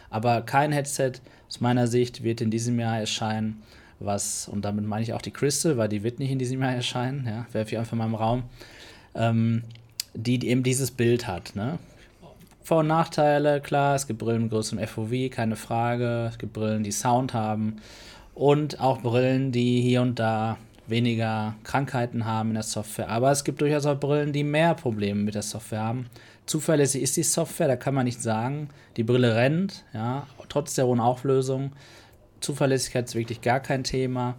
aber 0.10 0.42
kein 0.42 0.72
Headset 0.72 1.14
aus 1.48 1.62
meiner 1.62 1.88
Sicht 1.88 2.24
wird 2.24 2.42
in 2.42 2.50
diesem 2.50 2.80
Jahr 2.80 3.00
erscheinen, 3.00 3.62
was, 4.00 4.48
und 4.48 4.66
damit 4.66 4.86
meine 4.86 5.04
ich 5.04 5.14
auch 5.14 5.22
die 5.22 5.32
Crystal, 5.32 5.78
weil 5.78 5.90
die 5.90 6.04
wird 6.04 6.18
nicht 6.18 6.32
in 6.32 6.40
diesem 6.40 6.62
Jahr 6.62 6.74
erscheinen, 6.74 7.26
ja, 7.28 7.46
werfe 7.52 7.74
ich 7.74 7.78
einfach 7.78 7.98
mal 7.98 8.06
im 8.06 8.16
Raum, 8.16 8.44
ähm, 9.14 9.64
die 10.16 10.48
eben 10.48 10.64
dieses 10.64 10.90
Bild 10.90 11.28
hat. 11.28 11.56
Ne? 11.56 11.78
Vor- 12.64 12.80
und 12.80 12.88
Nachteile, 12.88 13.62
klar, 13.62 13.96
es 13.96 14.08
gibt 14.08 14.20
Brillen 14.20 14.44
mit 14.44 14.52
größerem 14.52 14.86
FOV, 14.88 15.30
keine 15.30 15.56
Frage, 15.56 16.30
es 16.32 16.38
gibt 16.40 16.54
Brillen, 16.54 16.84
die 16.84 16.92
Sound 16.92 17.34
haben 17.34 17.78
und 18.34 18.80
auch 18.80 19.02
Brillen, 19.02 19.52
die 19.52 19.82
hier 19.82 20.02
und 20.02 20.18
da 20.18 20.58
weniger 20.90 21.56
Krankheiten 21.64 22.26
haben 22.26 22.50
in 22.50 22.56
der 22.56 22.64
Software. 22.64 23.10
Aber 23.10 23.32
es 23.32 23.44
gibt 23.44 23.62
durchaus 23.62 23.86
auch 23.86 24.00
Brillen, 24.00 24.34
die 24.34 24.44
mehr 24.44 24.74
Probleme 24.74 25.22
mit 25.22 25.36
der 25.36 25.42
Software 25.42 25.82
haben. 25.82 26.08
Zuverlässig 26.46 27.04
ist 27.04 27.18
die 27.18 27.24
Software, 27.24 27.68
da 27.68 27.76
kann 27.76 27.94
man 27.94 28.06
nicht 28.06 28.22
sagen. 28.22 28.70
Die 28.98 29.04
Brille 29.04 29.36
rennt, 29.36 29.86
ja, 29.94 30.26
trotz 30.50 30.76
der 30.76 30.88
hohen 30.88 31.00
Auflösung. 31.00 31.74
Zuverlässigkeit 32.40 33.06
ist 33.06 33.16
wirklich 33.16 33.42
gar 33.42 33.60
kein 33.60 33.84
Thema. 33.84 34.36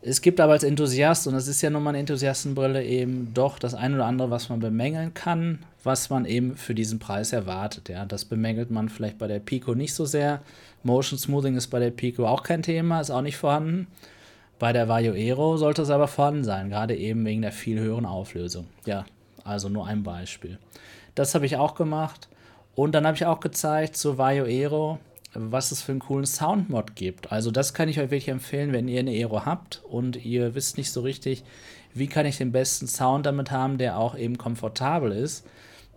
Es 0.00 0.22
gibt 0.22 0.40
aber 0.40 0.52
als 0.52 0.62
Enthusiast, 0.62 1.26
und 1.26 1.34
das 1.34 1.48
ist 1.48 1.60
ja 1.60 1.70
nun 1.70 1.82
mal 1.82 1.90
eine 1.90 1.98
Enthusiastenbrille, 1.98 2.84
eben 2.84 3.34
doch 3.34 3.58
das 3.58 3.74
ein 3.74 3.94
oder 3.94 4.06
andere, 4.06 4.30
was 4.30 4.48
man 4.48 4.60
bemängeln 4.60 5.12
kann, 5.12 5.58
was 5.82 6.08
man 6.08 6.24
eben 6.24 6.56
für 6.56 6.74
diesen 6.74 7.00
Preis 7.00 7.32
erwartet. 7.32 7.88
Ja, 7.88 8.06
das 8.06 8.24
bemängelt 8.24 8.70
man 8.70 8.88
vielleicht 8.88 9.18
bei 9.18 9.26
der 9.26 9.40
Pico 9.40 9.74
nicht 9.74 9.94
so 9.94 10.04
sehr. 10.04 10.40
Motion 10.84 11.18
Smoothing 11.18 11.56
ist 11.56 11.66
bei 11.66 11.80
der 11.80 11.90
Pico 11.90 12.26
auch 12.26 12.44
kein 12.44 12.62
Thema, 12.62 13.00
ist 13.00 13.10
auch 13.10 13.22
nicht 13.22 13.36
vorhanden. 13.36 13.88
Bei 14.58 14.72
der 14.72 14.88
Vario 14.88 15.12
Aero 15.12 15.56
sollte 15.56 15.82
es 15.82 15.90
aber 15.90 16.08
vorhanden 16.08 16.44
sein, 16.44 16.68
gerade 16.68 16.96
eben 16.96 17.24
wegen 17.24 17.42
der 17.42 17.52
viel 17.52 17.78
höheren 17.78 18.06
Auflösung. 18.06 18.66
Ja, 18.86 19.04
also 19.44 19.68
nur 19.68 19.86
ein 19.86 20.02
Beispiel. 20.02 20.58
Das 21.14 21.34
habe 21.34 21.46
ich 21.46 21.56
auch 21.56 21.74
gemacht. 21.74 22.28
Und 22.74 22.92
dann 22.92 23.06
habe 23.06 23.16
ich 23.16 23.26
auch 23.26 23.40
gezeigt 23.40 23.96
zu 23.96 24.18
Vario 24.18 24.44
Aero, 24.44 24.98
was 25.34 25.72
es 25.72 25.82
für 25.82 25.92
einen 25.92 26.00
coolen 26.00 26.26
Soundmod 26.26 26.96
gibt. 26.96 27.32
Also 27.32 27.50
das 27.50 27.74
kann 27.74 27.88
ich 27.88 27.98
euch 27.98 28.10
wirklich 28.10 28.28
empfehlen, 28.28 28.72
wenn 28.72 28.88
ihr 28.88 29.00
eine 29.00 29.10
Aero 29.10 29.44
habt 29.44 29.82
und 29.88 30.24
ihr 30.24 30.54
wisst 30.54 30.78
nicht 30.78 30.90
so 30.90 31.00
richtig, 31.02 31.44
wie 31.94 32.06
kann 32.06 32.26
ich 32.26 32.38
den 32.38 32.52
besten 32.52 32.86
Sound 32.86 33.26
damit 33.26 33.50
haben, 33.50 33.78
der 33.78 33.98
auch 33.98 34.16
eben 34.16 34.38
komfortabel 34.38 35.12
ist. 35.12 35.46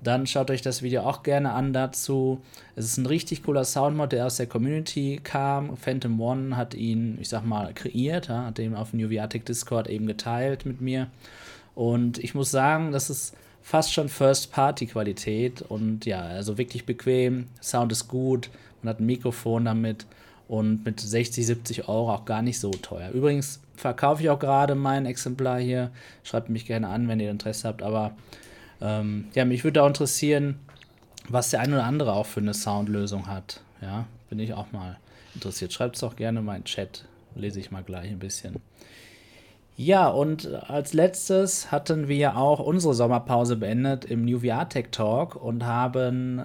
Dann 0.03 0.25
schaut 0.25 0.49
euch 0.49 0.61
das 0.61 0.81
Video 0.81 1.01
auch 1.01 1.21
gerne 1.21 1.53
an 1.53 1.73
dazu. 1.73 2.41
Es 2.75 2.85
ist 2.85 2.97
ein 2.97 3.05
richtig 3.05 3.43
cooler 3.43 3.63
Soundmod, 3.63 4.11
der 4.11 4.25
aus 4.25 4.37
der 4.37 4.47
Community 4.47 5.19
kam. 5.23 5.77
Phantom 5.77 6.19
One 6.19 6.57
hat 6.57 6.73
ihn, 6.73 7.17
ich 7.21 7.29
sag 7.29 7.45
mal, 7.45 7.71
kreiert, 7.73 8.29
hat 8.29 8.57
den 8.57 8.75
auf 8.75 8.91
dem 8.91 8.99
New 9.01 9.09
Viatic 9.09 9.45
Discord 9.45 9.87
eben 9.87 10.07
geteilt 10.07 10.65
mit 10.65 10.81
mir. 10.81 11.07
Und 11.75 12.17
ich 12.17 12.33
muss 12.33 12.49
sagen, 12.49 12.91
das 12.91 13.09
ist 13.09 13.35
fast 13.61 13.93
schon 13.93 14.09
First-Party-Qualität 14.09 15.61
und 15.61 16.05
ja, 16.05 16.21
also 16.21 16.57
wirklich 16.57 16.85
bequem. 16.85 17.47
Sound 17.61 17.91
ist 17.91 18.07
gut, 18.07 18.49
man 18.81 18.89
hat 18.89 18.99
ein 18.99 19.05
Mikrofon 19.05 19.65
damit 19.65 20.07
und 20.47 20.83
mit 20.83 20.99
60, 20.99 21.45
70 21.45 21.87
Euro 21.87 22.11
auch 22.11 22.25
gar 22.25 22.41
nicht 22.41 22.59
so 22.59 22.71
teuer. 22.71 23.11
Übrigens 23.11 23.61
verkaufe 23.75 24.23
ich 24.23 24.29
auch 24.29 24.39
gerade 24.39 24.75
mein 24.75 25.05
Exemplar 25.05 25.59
hier. 25.59 25.91
Schreibt 26.23 26.49
mich 26.49 26.65
gerne 26.65 26.87
an, 26.89 27.07
wenn 27.07 27.19
ihr 27.19 27.31
Interesse 27.31 27.67
habt, 27.67 27.83
aber 27.83 28.15
Ähm, 28.81 29.25
ja, 29.33 29.45
mich 29.45 29.63
würde 29.63 29.83
auch 29.83 29.87
interessieren, 29.87 30.59
was 31.29 31.51
der 31.51 31.61
ein 31.61 31.73
oder 31.73 31.85
andere 31.85 32.13
auch 32.13 32.25
für 32.25 32.39
eine 32.39 32.53
Soundlösung 32.53 33.27
hat. 33.27 33.61
Ja, 33.81 34.05
bin 34.29 34.39
ich 34.39 34.53
auch 34.53 34.71
mal 34.71 34.97
interessiert. 35.35 35.73
Schreibt 35.73 35.95
es 35.95 36.01
doch 36.01 36.15
gerne 36.15 36.41
mal 36.41 36.55
in 36.55 36.61
den 36.61 36.65
Chat. 36.65 37.05
Lese 37.35 37.59
ich 37.59 37.71
mal 37.71 37.83
gleich 37.83 38.09
ein 38.09 38.19
bisschen. 38.19 38.55
Ja, 39.77 40.09
und 40.09 40.47
als 40.69 40.93
letztes 40.93 41.71
hatten 41.71 42.07
wir 42.07 42.37
auch 42.37 42.59
unsere 42.59 42.93
Sommerpause 42.93 43.55
beendet 43.55 44.05
im 44.05 44.25
New 44.25 44.41
VR 44.41 44.67
Tech 44.67 44.87
Talk 44.91 45.35
und 45.35 45.65
haben 45.65 46.39
äh, 46.39 46.41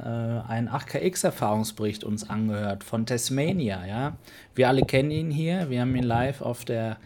einen 0.48 0.68
8KX-Erfahrungsbericht 0.68 2.04
uns 2.04 2.30
angehört 2.30 2.84
von 2.84 3.04
Tasmania. 3.04 3.84
Ja? 3.84 4.16
Wir 4.54 4.68
alle 4.68 4.82
kennen 4.82 5.10
ihn 5.10 5.30
hier. 5.30 5.68
Wir 5.68 5.82
haben 5.82 5.94
ihn 5.96 6.04
live 6.04 6.40
auf 6.40 6.64
der 6.64 6.96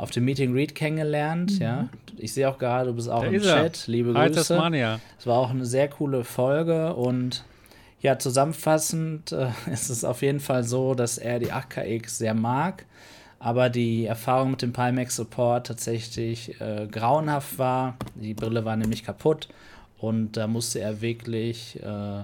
auf 0.00 0.10
dem 0.10 0.24
Meeting 0.24 0.54
Read 0.54 0.74
kennengelernt. 0.74 1.52
Mhm. 1.52 1.60
Ja, 1.60 1.88
ich 2.16 2.32
sehe 2.32 2.48
auch 2.48 2.58
gerade, 2.58 2.88
du 2.88 2.96
bist 2.96 3.10
auch 3.10 3.22
da 3.22 3.28
im 3.28 3.42
Chat. 3.42 3.86
Liebe 3.86 4.14
Hi, 4.14 4.28
Grüße. 4.28 4.54
Tasmania. 4.54 4.98
Es 5.18 5.26
war 5.26 5.36
auch 5.36 5.50
eine 5.50 5.66
sehr 5.66 5.88
coole 5.88 6.24
Folge 6.24 6.94
und 6.94 7.44
ja, 8.00 8.18
zusammenfassend 8.18 9.32
äh, 9.32 9.50
ist 9.70 9.90
es 9.90 10.04
auf 10.04 10.22
jeden 10.22 10.40
Fall 10.40 10.64
so, 10.64 10.94
dass 10.94 11.18
er 11.18 11.38
die 11.38 11.52
8KX 11.52 12.08
sehr 12.08 12.32
mag, 12.32 12.86
aber 13.38 13.68
die 13.68 14.06
Erfahrung 14.06 14.52
mit 14.52 14.62
dem 14.62 14.72
Pimax 14.72 15.16
Support 15.16 15.66
tatsächlich 15.66 16.58
äh, 16.62 16.86
grauenhaft 16.90 17.58
war. 17.58 17.96
Die 18.14 18.32
Brille 18.32 18.64
war 18.64 18.76
nämlich 18.76 19.04
kaputt 19.04 19.48
und 19.98 20.32
da 20.32 20.46
musste 20.46 20.80
er 20.80 21.02
wirklich 21.02 21.78
äh, 21.82 22.22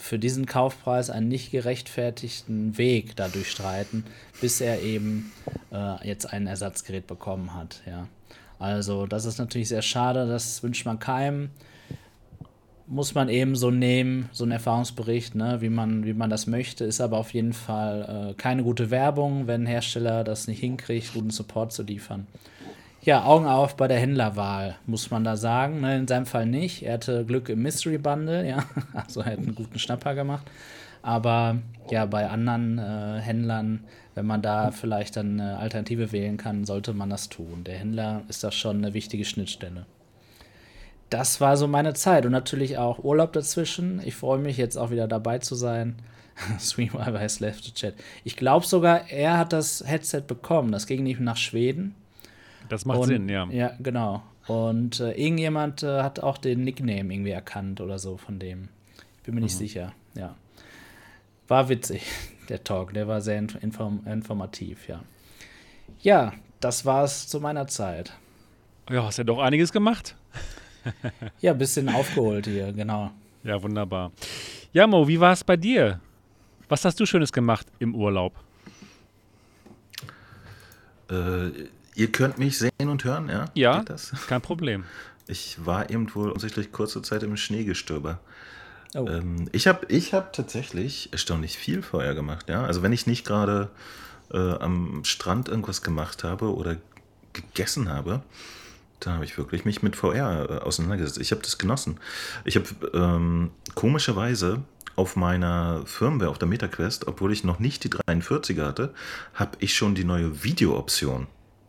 für 0.00 0.18
diesen 0.18 0.46
Kaufpreis 0.46 1.10
einen 1.10 1.28
nicht 1.28 1.50
gerechtfertigten 1.50 2.78
Weg 2.78 3.16
dadurch 3.16 3.50
streiten, 3.50 4.04
bis 4.40 4.60
er 4.60 4.80
eben 4.82 5.30
äh, 5.72 6.08
jetzt 6.08 6.24
ein 6.32 6.46
Ersatzgerät 6.46 7.06
bekommen 7.06 7.54
hat. 7.54 7.82
Ja. 7.86 8.08
Also 8.58 9.06
das 9.06 9.26
ist 9.26 9.38
natürlich 9.38 9.68
sehr 9.68 9.82
schade, 9.82 10.26
das 10.26 10.62
wünscht 10.62 10.86
man 10.86 10.98
keinem. 10.98 11.50
Muss 12.86 13.14
man 13.14 13.28
eben 13.28 13.54
so 13.54 13.70
nehmen, 13.70 14.28
so 14.32 14.44
ein 14.44 14.50
Erfahrungsbericht, 14.50 15.36
ne, 15.36 15.60
wie, 15.60 15.68
man, 15.68 16.04
wie 16.04 16.14
man 16.14 16.28
das 16.28 16.46
möchte, 16.46 16.84
ist 16.84 17.00
aber 17.00 17.18
auf 17.18 17.32
jeden 17.32 17.52
Fall 17.52 18.30
äh, 18.30 18.34
keine 18.34 18.64
gute 18.64 18.90
Werbung, 18.90 19.46
wenn 19.46 19.62
ein 19.62 19.66
Hersteller 19.66 20.24
das 20.24 20.48
nicht 20.48 20.60
hinkriegt, 20.60 21.14
guten 21.14 21.30
Support 21.30 21.72
zu 21.72 21.82
liefern. 21.82 22.26
Ja, 23.02 23.24
Augen 23.24 23.46
auf 23.46 23.76
bei 23.76 23.88
der 23.88 23.98
Händlerwahl, 23.98 24.76
muss 24.86 25.10
man 25.10 25.24
da 25.24 25.36
sagen. 25.36 25.80
Ne, 25.80 25.96
in 25.96 26.08
seinem 26.08 26.26
Fall 26.26 26.44
nicht. 26.44 26.82
Er 26.82 26.94
hatte 26.94 27.24
Glück 27.24 27.48
im 27.48 27.62
Mystery 27.62 27.96
Bundle, 27.96 28.46
ja. 28.46 28.64
Also 28.92 29.20
er 29.20 29.32
hat 29.32 29.38
einen 29.38 29.54
guten 29.54 29.78
Schnapper 29.78 30.14
gemacht. 30.14 30.46
Aber 31.00 31.56
ja, 31.90 32.04
bei 32.04 32.28
anderen 32.28 32.78
äh, 32.78 33.20
Händlern, 33.20 33.84
wenn 34.14 34.26
man 34.26 34.42
da 34.42 34.70
vielleicht 34.70 35.16
dann 35.16 35.40
eine 35.40 35.58
Alternative 35.58 36.12
wählen 36.12 36.36
kann, 36.36 36.66
sollte 36.66 36.92
man 36.92 37.08
das 37.08 37.30
tun. 37.30 37.64
Der 37.64 37.78
Händler 37.78 38.22
ist 38.28 38.44
da 38.44 38.52
schon 38.52 38.76
eine 38.76 38.92
wichtige 38.92 39.24
Schnittstelle. 39.24 39.86
Das 41.08 41.40
war 41.40 41.56
so 41.56 41.66
meine 41.66 41.94
Zeit 41.94 42.26
und 42.26 42.32
natürlich 42.32 42.76
auch 42.76 43.02
Urlaub 43.02 43.32
dazwischen. 43.32 44.02
Ich 44.04 44.14
freue 44.14 44.38
mich 44.38 44.58
jetzt 44.58 44.76
auch 44.76 44.90
wieder 44.90 45.08
dabei 45.08 45.38
zu 45.38 45.54
sein. 45.54 45.96
Streamweaver 46.60 47.18
has 47.18 47.40
left 47.40 47.64
the 47.64 47.72
chat. 47.72 47.94
Ich 48.24 48.36
glaube 48.36 48.66
sogar, 48.66 49.10
er 49.10 49.38
hat 49.38 49.54
das 49.54 49.82
Headset 49.86 50.22
bekommen. 50.26 50.70
Das 50.70 50.86
ging 50.86 51.02
nicht 51.02 51.18
nach 51.18 51.38
Schweden. 51.38 51.94
Das 52.70 52.84
macht 52.84 53.00
und, 53.00 53.08
Sinn, 53.08 53.28
ja. 53.28 53.46
Ja, 53.50 53.72
genau. 53.80 54.22
Und 54.46 55.00
äh, 55.00 55.10
irgendjemand 55.10 55.82
äh, 55.82 56.02
hat 56.02 56.20
auch 56.20 56.38
den 56.38 56.62
Nickname 56.62 57.12
irgendwie 57.12 57.30
erkannt 57.30 57.80
oder 57.80 57.98
so 57.98 58.16
von 58.16 58.38
dem. 58.38 58.68
Ich 59.18 59.24
bin 59.24 59.34
mir 59.34 59.40
mhm. 59.40 59.46
nicht 59.46 59.56
sicher, 59.56 59.92
ja. 60.14 60.36
War 61.48 61.68
witzig, 61.68 62.06
der 62.48 62.62
Talk. 62.62 62.94
Der 62.94 63.08
war 63.08 63.20
sehr 63.20 63.38
inform 63.38 64.06
informativ, 64.06 64.88
ja. 64.88 65.02
Ja, 66.00 66.32
das 66.60 66.86
war's 66.86 67.26
zu 67.26 67.40
meiner 67.40 67.66
Zeit. 67.66 68.12
Ja, 68.88 69.04
hast 69.04 69.18
ja 69.18 69.24
doch 69.24 69.40
einiges 69.40 69.72
gemacht. 69.72 70.14
ja, 71.40 71.50
ein 71.50 71.58
bisschen 71.58 71.88
aufgeholt 71.88 72.46
hier, 72.46 72.72
genau. 72.72 73.10
Ja, 73.42 73.60
wunderbar. 73.60 74.12
Ja, 74.72 74.86
Mo, 74.86 75.08
wie 75.08 75.18
war 75.18 75.32
es 75.32 75.42
bei 75.42 75.56
dir? 75.56 76.00
Was 76.68 76.84
hast 76.84 77.00
du 77.00 77.04
Schönes 77.04 77.32
gemacht 77.32 77.66
im 77.80 77.96
Urlaub? 77.96 78.32
Äh, 81.10 81.50
Ihr 82.00 82.10
könnt 82.10 82.38
mich 82.38 82.56
sehen 82.56 82.88
und 82.88 83.04
hören, 83.04 83.28
ja? 83.28 83.44
Ja, 83.52 83.84
kein 84.26 84.40
Problem. 84.40 84.84
Ich 85.26 85.66
war 85.66 85.90
eben 85.90 86.12
wohl 86.14 86.30
offensichtlich 86.30 86.72
kurze 86.72 87.02
Zeit 87.02 87.22
im 87.22 87.36
Schneegestöber. 87.36 88.20
Oh. 88.94 89.06
Ähm, 89.06 89.50
ich 89.52 89.66
habe 89.66 89.84
ich 89.88 90.14
hab 90.14 90.32
tatsächlich 90.32 91.10
erstaunlich 91.12 91.58
viel 91.58 91.82
vorher 91.82 92.14
gemacht, 92.14 92.48
ja. 92.48 92.64
Also 92.64 92.82
wenn 92.82 92.94
ich 92.94 93.06
nicht 93.06 93.26
gerade 93.26 93.68
äh, 94.32 94.38
am 94.38 95.04
Strand 95.04 95.50
irgendwas 95.50 95.82
gemacht 95.82 96.24
habe 96.24 96.54
oder 96.54 96.78
gegessen 97.34 97.90
habe, 97.90 98.22
dann 99.00 99.12
habe 99.12 99.26
ich 99.26 99.36
wirklich 99.36 99.66
mich 99.66 99.82
mit 99.82 99.94
VR 99.94 100.48
äh, 100.48 100.54
auseinandergesetzt. 100.60 101.20
Ich 101.20 101.32
habe 101.32 101.42
das 101.42 101.58
genossen. 101.58 102.00
Ich 102.46 102.56
habe 102.56 102.66
ähm, 102.94 103.50
komischerweise 103.74 104.62
auf 104.96 105.16
meiner 105.16 105.82
Firmware, 105.84 106.30
auf 106.30 106.38
der 106.38 106.48
MetaQuest, 106.48 107.08
obwohl 107.08 107.30
ich 107.30 107.44
noch 107.44 107.58
nicht 107.58 107.84
die 107.84 107.90
43er 107.90 108.64
hatte, 108.64 108.94
habe 109.34 109.58
ich 109.58 109.74
schon 109.74 109.94
die 109.94 110.04
neue 110.04 110.42
Video-Option. 110.42 111.26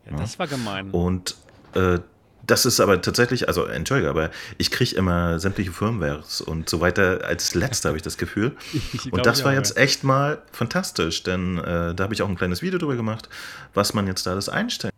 Ja, 0.10 0.18
das 0.18 0.40
war 0.40 0.48
gemein. 0.48 0.92
Und 0.92 1.36
äh, 1.74 2.00
das 2.46 2.66
ist 2.66 2.80
aber 2.80 3.02
tatsächlich, 3.02 3.48
also 3.48 3.66
entschuldige, 3.66 4.10
aber 4.10 4.32
ich 4.58 4.72
kriege 4.72 4.96
immer 4.96 5.40
sämtliche 5.40 5.72
Firmwares 5.72 6.42
und 6.42 6.70
so 6.70 6.82
weiter 6.82 7.22
als 7.24 7.54
letzter, 7.56 7.90
habe 7.90 7.98
ich 7.98 8.04
das 8.04 8.18
Gefühl. 8.18 8.56
und 9.12 9.26
das 9.26 9.44
war 9.44 9.54
jetzt 9.54 9.78
echt 9.78 10.04
mal 10.04 10.42
fantastisch, 10.52 11.24
denn 11.24 11.60
äh, 11.60 11.94
da 11.94 12.04
habe 12.04 12.14
ich 12.14 12.22
auch 12.22 12.30
ein 12.30 12.36
kleines 12.36 12.62
Video 12.62 12.80
drüber 12.80 12.96
gemacht, 12.96 13.30
was 13.74 13.94
man 13.94 14.08
jetzt 14.08 14.26
da 14.26 14.32
alles 14.32 14.50
einstellen 14.50 14.92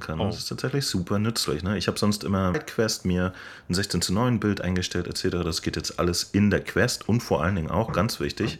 kann. 0.00 0.20
Oh. 0.20 0.26
Das 0.26 0.38
ist 0.38 0.48
tatsächlich 0.48 0.86
super 0.86 1.18
nützlich. 1.18 1.62
Ne? 1.62 1.78
Ich 1.78 1.88
habe 1.88 1.98
sonst 1.98 2.22
immer 2.22 2.52
mit 2.52 2.66
Quest 2.66 3.04
mir 3.04 3.32
ein 3.68 3.74
16 3.74 4.02
zu 4.02 4.12
9 4.12 4.40
Bild 4.40 4.60
eingestellt 4.60 5.06
etc. 5.08 5.42
Das 5.42 5.62
geht 5.62 5.76
jetzt 5.76 5.98
alles 5.98 6.22
in 6.22 6.50
der 6.50 6.62
Quest 6.62 7.08
und 7.08 7.22
vor 7.22 7.42
allen 7.42 7.56
Dingen 7.56 7.70
auch, 7.70 7.92
ganz 7.92 8.20
wichtig, 8.20 8.58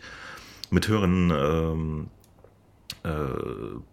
mit 0.70 0.88
höheren 0.88 1.30
ähm, 1.30 2.10
äh, 3.02 3.10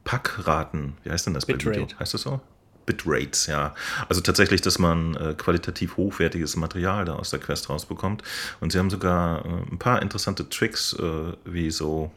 Packraten, 0.04 0.98
wie 1.04 1.12
heißt 1.12 1.26
denn 1.28 1.34
das 1.34 1.46
Bitrate. 1.46 1.82
Video? 1.82 2.00
Heißt 2.00 2.14
das 2.14 2.22
so? 2.22 2.40
Bitrates, 2.86 3.48
ja. 3.48 3.74
Also 4.10 4.20
tatsächlich, 4.22 4.60
dass 4.62 4.78
man 4.80 5.16
äh, 5.16 5.34
qualitativ 5.38 5.96
hochwertiges 5.98 6.56
Material 6.58 7.06
da 7.06 7.16
aus 7.16 7.30
der 7.30 7.40
Quest 7.40 7.70
rausbekommt. 7.70 8.24
Und 8.60 8.74
sie 8.74 8.80
haben 8.80 8.90
sogar 8.90 9.46
äh, 9.46 9.50
ein 9.72 9.80
paar 9.80 10.02
interessante 10.02 10.50
Tricks, 10.50 10.92
äh, 10.94 11.34
wie 11.46 11.72
so 11.72 12.12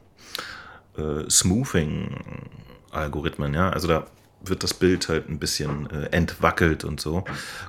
äh, 0.96 1.30
Smoothing-Algorithmen, 1.30 3.54
ja. 3.54 3.70
Also 3.70 3.86
da 3.88 4.06
wird 4.42 4.62
das 4.62 4.74
Bild 4.74 5.08
halt 5.08 5.26
ein 5.28 5.38
bisschen 5.38 5.88
äh, 5.90 6.06
entwackelt 6.06 6.84
und 6.84 7.00
so. 7.00 7.24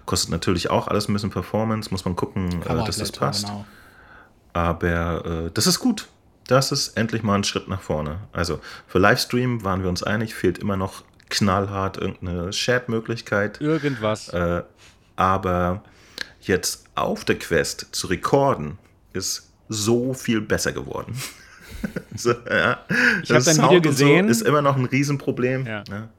Kostet 0.05 0.31
natürlich 0.31 0.69
auch 0.69 0.87
alles 0.87 1.07
ein 1.07 1.13
bisschen 1.13 1.31
Performance, 1.31 1.89
muss 1.91 2.03
man 2.05 2.15
gucken, 2.15 2.61
äh, 2.63 2.85
dass 2.85 2.97
das 2.97 3.11
passt. 3.11 3.45
Genau. 3.45 3.65
Aber 4.53 5.51
das 5.53 5.67
ist 5.67 5.77
gut 5.77 6.07
das 6.47 6.71
ist 6.71 6.97
endlich 6.97 7.23
mal 7.23 7.35
ein 7.35 7.43
Schritt 7.43 7.67
nach 7.67 7.81
vorne. 7.81 8.19
Also 8.31 8.59
für 8.87 8.99
Livestream 8.99 9.63
waren 9.63 9.83
wir 9.83 9.89
uns 9.89 10.03
einig, 10.03 10.33
fehlt 10.33 10.57
immer 10.57 10.77
noch 10.77 11.03
knallhart 11.29 11.97
irgendeine 11.97 12.49
Chat-Möglichkeit. 12.51 13.61
Irgendwas. 13.61 14.29
Äh, 14.29 14.63
aber 15.15 15.83
jetzt 16.41 16.85
auf 16.95 17.25
der 17.25 17.37
Quest 17.37 17.87
zu 17.91 18.07
recorden, 18.07 18.77
ist 19.13 19.51
so 19.69 20.13
viel 20.13 20.41
besser 20.41 20.71
geworden. 20.71 21.15
so, 22.15 22.31
ja. 22.49 22.79
Ich 23.23 23.31
habe 23.31 23.43
dein 23.43 23.57
Video 23.57 23.81
gesehen. 23.81 24.25
So 24.25 24.31
ist 24.31 24.41
immer 24.41 24.61
noch 24.61 24.77
ein 24.77 24.85
Riesenproblem. 24.85 25.65
Ja. 25.65 25.83
Ja. 25.89 26.09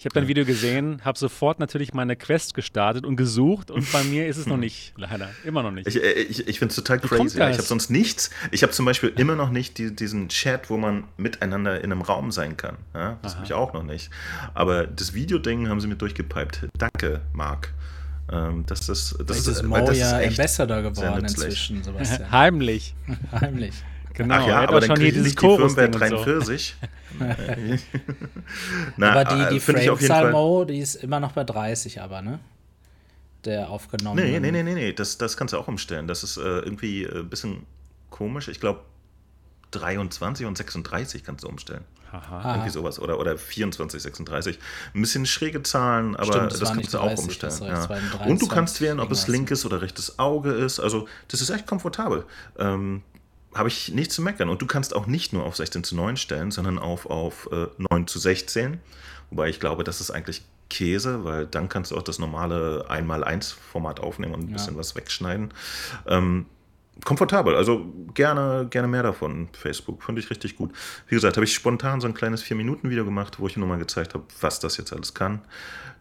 Ich 0.00 0.06
habe 0.06 0.14
dein 0.14 0.28
Video 0.28 0.46
gesehen, 0.46 1.02
habe 1.04 1.18
sofort 1.18 1.60
natürlich 1.60 1.92
meine 1.92 2.16
Quest 2.16 2.54
gestartet 2.54 3.04
und 3.04 3.16
gesucht 3.16 3.70
und 3.70 3.92
bei 3.92 4.02
mir 4.02 4.28
ist 4.28 4.38
es 4.38 4.46
noch 4.46 4.56
nicht, 4.56 4.94
leider. 4.96 5.28
Immer 5.44 5.62
noch 5.62 5.72
nicht. 5.72 5.86
Ich, 5.86 6.02
äh, 6.02 6.12
ich, 6.12 6.48
ich 6.48 6.58
finde 6.58 6.72
es 6.72 6.76
total 6.76 7.00
crazy. 7.00 7.36
Ich 7.36 7.42
habe 7.42 7.60
sonst 7.60 7.90
nichts. 7.90 8.30
Ich 8.50 8.62
habe 8.62 8.72
zum 8.72 8.86
Beispiel 8.86 9.12
immer 9.18 9.36
noch 9.36 9.50
nicht 9.50 9.76
die, 9.76 9.94
diesen 9.94 10.30
Chat, 10.30 10.70
wo 10.70 10.78
man 10.78 11.04
miteinander 11.18 11.84
in 11.84 11.92
einem 11.92 12.00
Raum 12.00 12.32
sein 12.32 12.56
kann. 12.56 12.78
Ja, 12.94 13.18
das 13.20 13.34
habe 13.34 13.44
ich 13.44 13.52
auch 13.52 13.74
noch 13.74 13.82
nicht. 13.82 14.08
Aber 14.54 14.86
das 14.86 15.12
Videoding 15.12 15.68
haben 15.68 15.82
sie 15.82 15.86
mir 15.86 15.96
durchgepiped. 15.96 16.70
Danke, 16.78 17.20
Marc. 17.34 17.74
Ähm, 18.32 18.64
das 18.68 18.88
ist, 18.88 19.18
das 19.26 19.36
ist, 19.36 19.48
ist 19.48 19.62
Mo 19.64 19.80
das 19.80 19.98
ja 19.98 20.18
Ambassador 20.18 20.80
geworden 20.80 21.24
inzwischen, 21.24 21.84
Sebastian. 21.84 22.30
Heimlich. 22.32 22.94
Heimlich. 23.38 23.74
Genau, 24.14 24.34
Ach 24.34 24.46
ja, 24.46 24.60
aber 24.60 24.80
dann 24.80 24.90
schon 24.90 25.00
hier 25.00 25.12
dieses 25.12 25.34
die 25.34 25.40
Firmware 25.40 25.88
43. 25.88 26.76
So. 27.18 27.24
Na, 28.96 29.12
aber 29.12 29.24
die, 29.24 29.48
die 29.50 29.56
äh, 29.56 29.60
Framezahl 29.60 30.32
Mo, 30.32 30.64
die 30.64 30.78
ist 30.78 30.96
immer 30.96 31.20
noch 31.20 31.32
bei 31.32 31.44
30, 31.44 32.00
aber, 32.00 32.22
ne? 32.22 32.40
Der 33.44 33.70
aufgenommen. 33.70 34.16
Nee, 34.16 34.38
nee, 34.38 34.50
nee, 34.50 34.62
nee, 34.62 34.74
nee. 34.74 34.92
Das, 34.92 35.16
das 35.16 35.36
kannst 35.36 35.54
du 35.54 35.58
auch 35.58 35.68
umstellen. 35.68 36.06
Das 36.06 36.22
ist 36.22 36.36
äh, 36.36 36.40
irgendwie 36.40 37.06
ein 37.06 37.20
äh, 37.20 37.22
bisschen 37.22 37.66
komisch. 38.10 38.48
Ich 38.48 38.60
glaube, 38.60 38.80
23 39.70 40.46
und 40.46 40.56
36 40.56 41.24
kannst 41.24 41.44
du 41.44 41.48
umstellen. 41.48 41.84
Aha. 42.12 42.54
Irgendwie 42.54 42.70
sowas. 42.70 42.98
Oder, 42.98 43.18
oder 43.18 43.38
24, 43.38 44.02
36. 44.02 44.58
Ein 44.94 45.00
bisschen 45.00 45.26
schräge 45.26 45.62
Zahlen, 45.62 46.16
aber 46.16 46.32
Stimmt, 46.32 46.52
das, 46.52 46.58
das 46.58 46.72
kannst 46.72 46.92
30, 46.92 46.92
du 46.92 46.98
auch 46.98 47.24
umstellen. 47.24 47.54
Ja. 47.62 47.86
23, 47.86 48.26
und 48.26 48.42
du 48.42 48.48
kannst 48.48 48.80
wählen, 48.80 49.00
ob 49.00 49.10
es 49.12 49.28
linkes 49.28 49.64
oder 49.64 49.80
rechtes 49.80 50.18
Auge 50.18 50.50
ist. 50.50 50.80
Also, 50.80 51.06
das 51.28 51.40
ist 51.40 51.50
echt 51.50 51.66
komfortabel. 51.66 52.24
Ähm, 52.58 53.02
habe 53.54 53.68
ich 53.68 53.92
nichts 53.92 54.14
zu 54.14 54.22
meckern. 54.22 54.48
Und 54.48 54.62
du 54.62 54.66
kannst 54.66 54.94
auch 54.94 55.06
nicht 55.06 55.32
nur 55.32 55.44
auf 55.44 55.56
16 55.56 55.84
zu 55.84 55.96
9 55.96 56.16
stellen, 56.16 56.50
sondern 56.50 56.78
auf, 56.78 57.06
auf 57.06 57.48
äh, 57.52 57.66
9 57.90 58.06
zu 58.06 58.18
16. 58.18 58.80
Wobei 59.30 59.48
ich 59.48 59.60
glaube, 59.60 59.84
das 59.84 60.00
ist 60.00 60.10
eigentlich 60.10 60.42
Käse, 60.68 61.24
weil 61.24 61.46
dann 61.46 61.68
kannst 61.68 61.90
du 61.90 61.96
auch 61.96 62.02
das 62.02 62.18
normale 62.18 62.86
1x1-Format 62.88 64.00
aufnehmen 64.00 64.34
und 64.34 64.40
ein 64.42 64.48
ja. 64.48 64.52
bisschen 64.54 64.76
was 64.76 64.94
wegschneiden. 64.94 65.52
Ähm, 66.06 66.46
komfortabel, 67.04 67.54
also 67.56 67.86
gerne, 68.14 68.66
gerne 68.70 68.88
mehr 68.88 69.02
davon. 69.02 69.48
Facebook, 69.52 70.02
finde 70.02 70.20
ich 70.20 70.30
richtig 70.30 70.56
gut. 70.56 70.72
Wie 71.08 71.14
gesagt, 71.14 71.36
habe 71.36 71.44
ich 71.44 71.54
spontan 71.54 72.00
so 72.00 72.06
ein 72.06 72.14
kleines 72.14 72.44
4-Minuten-Video 72.44 73.04
gemacht, 73.04 73.40
wo 73.40 73.46
ich 73.46 73.56
nur 73.56 73.68
mal 73.68 73.78
gezeigt 73.78 74.14
habe, 74.14 74.24
was 74.40 74.60
das 74.60 74.76
jetzt 74.76 74.92
alles 74.92 75.14
kann. 75.14 75.40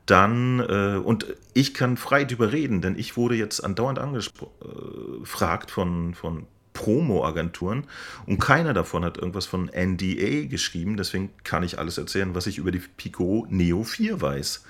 Dann, 0.06 0.60
äh, 0.60 1.00
und 1.04 1.26
ich 1.54 1.74
kann 1.74 1.98
frei 1.98 2.26
drüber 2.26 2.52
reden, 2.52 2.82
denn 2.82 2.98
ich 2.98 3.18
wurde 3.18 3.36
jetzt 3.36 3.64
andauernd 3.64 4.00
angefragt 4.00 5.70
äh, 5.70 5.74
von, 5.74 6.16
von 6.16 6.48
Promo-Agenturen 6.74 7.86
und 8.26 8.40
keiner 8.40 8.74
davon 8.74 9.04
hat 9.04 9.18
irgendwas 9.18 9.46
von 9.46 9.70
NDA 9.70 10.48
geschrieben. 10.48 10.98
Deswegen 10.98 11.32
kann 11.44 11.64
ich 11.64 11.80
alles 11.80 11.98
erzählen, 11.98 12.36
was 12.36 12.48
ich 12.48 12.58
über 12.58 12.72
die 12.72 12.80
Pico 12.80 13.46
Neo 13.50 13.84
4 13.84 14.22
weiß. 14.22 14.64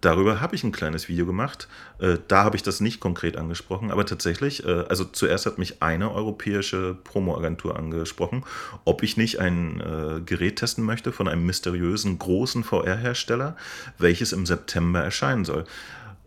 Darüber 0.00 0.40
habe 0.40 0.54
ich 0.54 0.62
ein 0.62 0.70
kleines 0.70 1.08
Video 1.08 1.26
gemacht. 1.26 1.66
Äh, 1.98 2.18
da 2.28 2.44
habe 2.44 2.56
ich 2.56 2.62
das 2.62 2.80
nicht 2.80 3.00
konkret 3.00 3.36
angesprochen, 3.36 3.90
aber 3.90 4.06
tatsächlich, 4.06 4.64
äh, 4.64 4.84
also 4.88 5.04
zuerst 5.04 5.46
hat 5.46 5.58
mich 5.58 5.82
eine 5.82 6.12
europäische 6.12 6.96
Promo-Agentur 7.02 7.76
angesprochen, 7.76 8.44
ob 8.84 9.02
ich 9.02 9.16
nicht 9.16 9.40
ein 9.40 9.80
äh, 9.80 10.20
Gerät 10.20 10.56
testen 10.56 10.84
möchte 10.84 11.10
von 11.10 11.26
einem 11.26 11.46
mysteriösen 11.46 12.18
großen 12.18 12.62
VR-Hersteller, 12.62 13.56
welches 13.98 14.32
im 14.32 14.46
September 14.46 15.02
erscheinen 15.02 15.44
soll. 15.44 15.64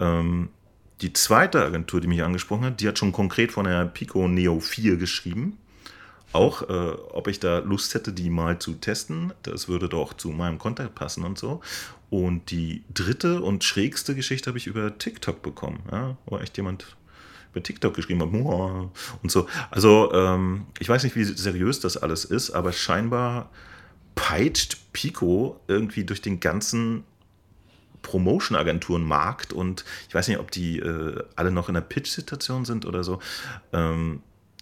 Ähm, 0.02 0.50
die 1.02 1.14
zweite 1.14 1.64
Agentur, 1.64 2.00
die 2.02 2.08
mich 2.08 2.24
angesprochen 2.24 2.66
hat, 2.66 2.80
die 2.80 2.88
hat 2.88 3.00
schon 3.00 3.12
konkret 3.12 3.52
von 3.52 3.66
der 3.66 3.86
Pico 3.86 4.28
Neo 4.28 4.60
4 4.60 4.98
geschrieben. 4.98 5.58
Auch, 6.34 6.62
äh, 6.70 6.92
ob 7.12 7.28
ich 7.28 7.40
da 7.40 7.60
Lust 7.60 7.94
hätte, 7.94 8.14
die 8.14 8.30
mal 8.30 8.60
zu 8.60 8.74
testen. 8.74 9.34
Das 9.44 9.68
würde 9.68 9.90
doch 9.90 10.14
zu 10.14 10.30
meinem 10.30 10.60
Kontakt 10.60 10.96
passen 10.96 11.26
und 11.26 11.38
so. 11.38 11.62
Und 12.10 12.52
die 12.52 12.84
dritte 12.94 13.42
und 13.42 13.64
schrägste 13.64 14.16
Geschichte 14.16 14.50
habe 14.50 14.58
ich 14.58 14.68
über 14.68 14.98
TikTok 14.98 15.42
bekommen. 15.42 15.82
Ja, 15.92 16.18
wo 16.26 16.38
echt 16.38 16.56
jemand 16.56 16.96
über 17.52 17.64
TikTok 17.64 17.94
geschrieben 17.94 18.22
hat. 18.22 18.30
Und 19.22 19.32
so. 19.32 19.48
Also, 19.72 20.12
ähm, 20.14 20.68
ich 20.80 20.88
weiß 20.88 21.04
nicht, 21.04 21.16
wie 21.16 21.24
seriös 21.24 21.82
das 21.82 21.98
alles 21.98 22.24
ist, 22.24 22.52
aber 22.52 22.72
scheinbar 22.72 23.50
peitscht 24.16 24.78
Pico 24.94 25.60
irgendwie 25.68 26.04
durch 26.06 26.22
den 26.22 26.40
ganzen 26.40 27.04
Promotion-Agenturen-Markt 28.02 29.54
und 29.54 29.86
ich 30.08 30.16
weiß 30.16 30.28
nicht, 30.28 30.40
ob 30.40 30.52
die 30.52 30.80
äh, 30.80 31.24
alle 31.36 31.52
noch 31.52 31.68
in 31.68 31.76
der 31.76 31.82
Pitch-Situation 31.82 32.66
sind 32.66 32.86
oder 32.86 33.04
so. 33.04 33.20
Ähm, 33.74 34.22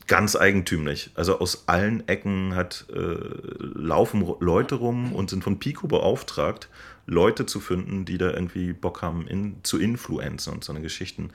ganz 0.10 0.36
eigentümlich. 0.36 1.12
Also 1.14 1.40
aus 1.40 1.68
allen 1.68 2.08
Ecken 2.08 2.56
hat, 2.56 2.88
äh, 2.92 3.16
laufen 3.60 4.26
Leute 4.40 4.76
rum 4.76 5.14
und 5.14 5.30
sind 5.30 5.44
von 5.44 5.60
Pico 5.60 5.88
beauftragt, 5.88 6.68
Leute 7.06 7.46
zu 7.46 7.60
finden, 7.60 8.06
die 8.06 8.18
da 8.18 8.32
irgendwie 8.32 8.74
Bock 8.74 9.02
haben 9.02 9.28
in, 9.28 9.58
zu 9.64 9.80
influenzen 9.80 10.54
und 10.54 10.64
so 10.64 10.74
eine 10.74 10.82
Geschichten. 10.82 11.30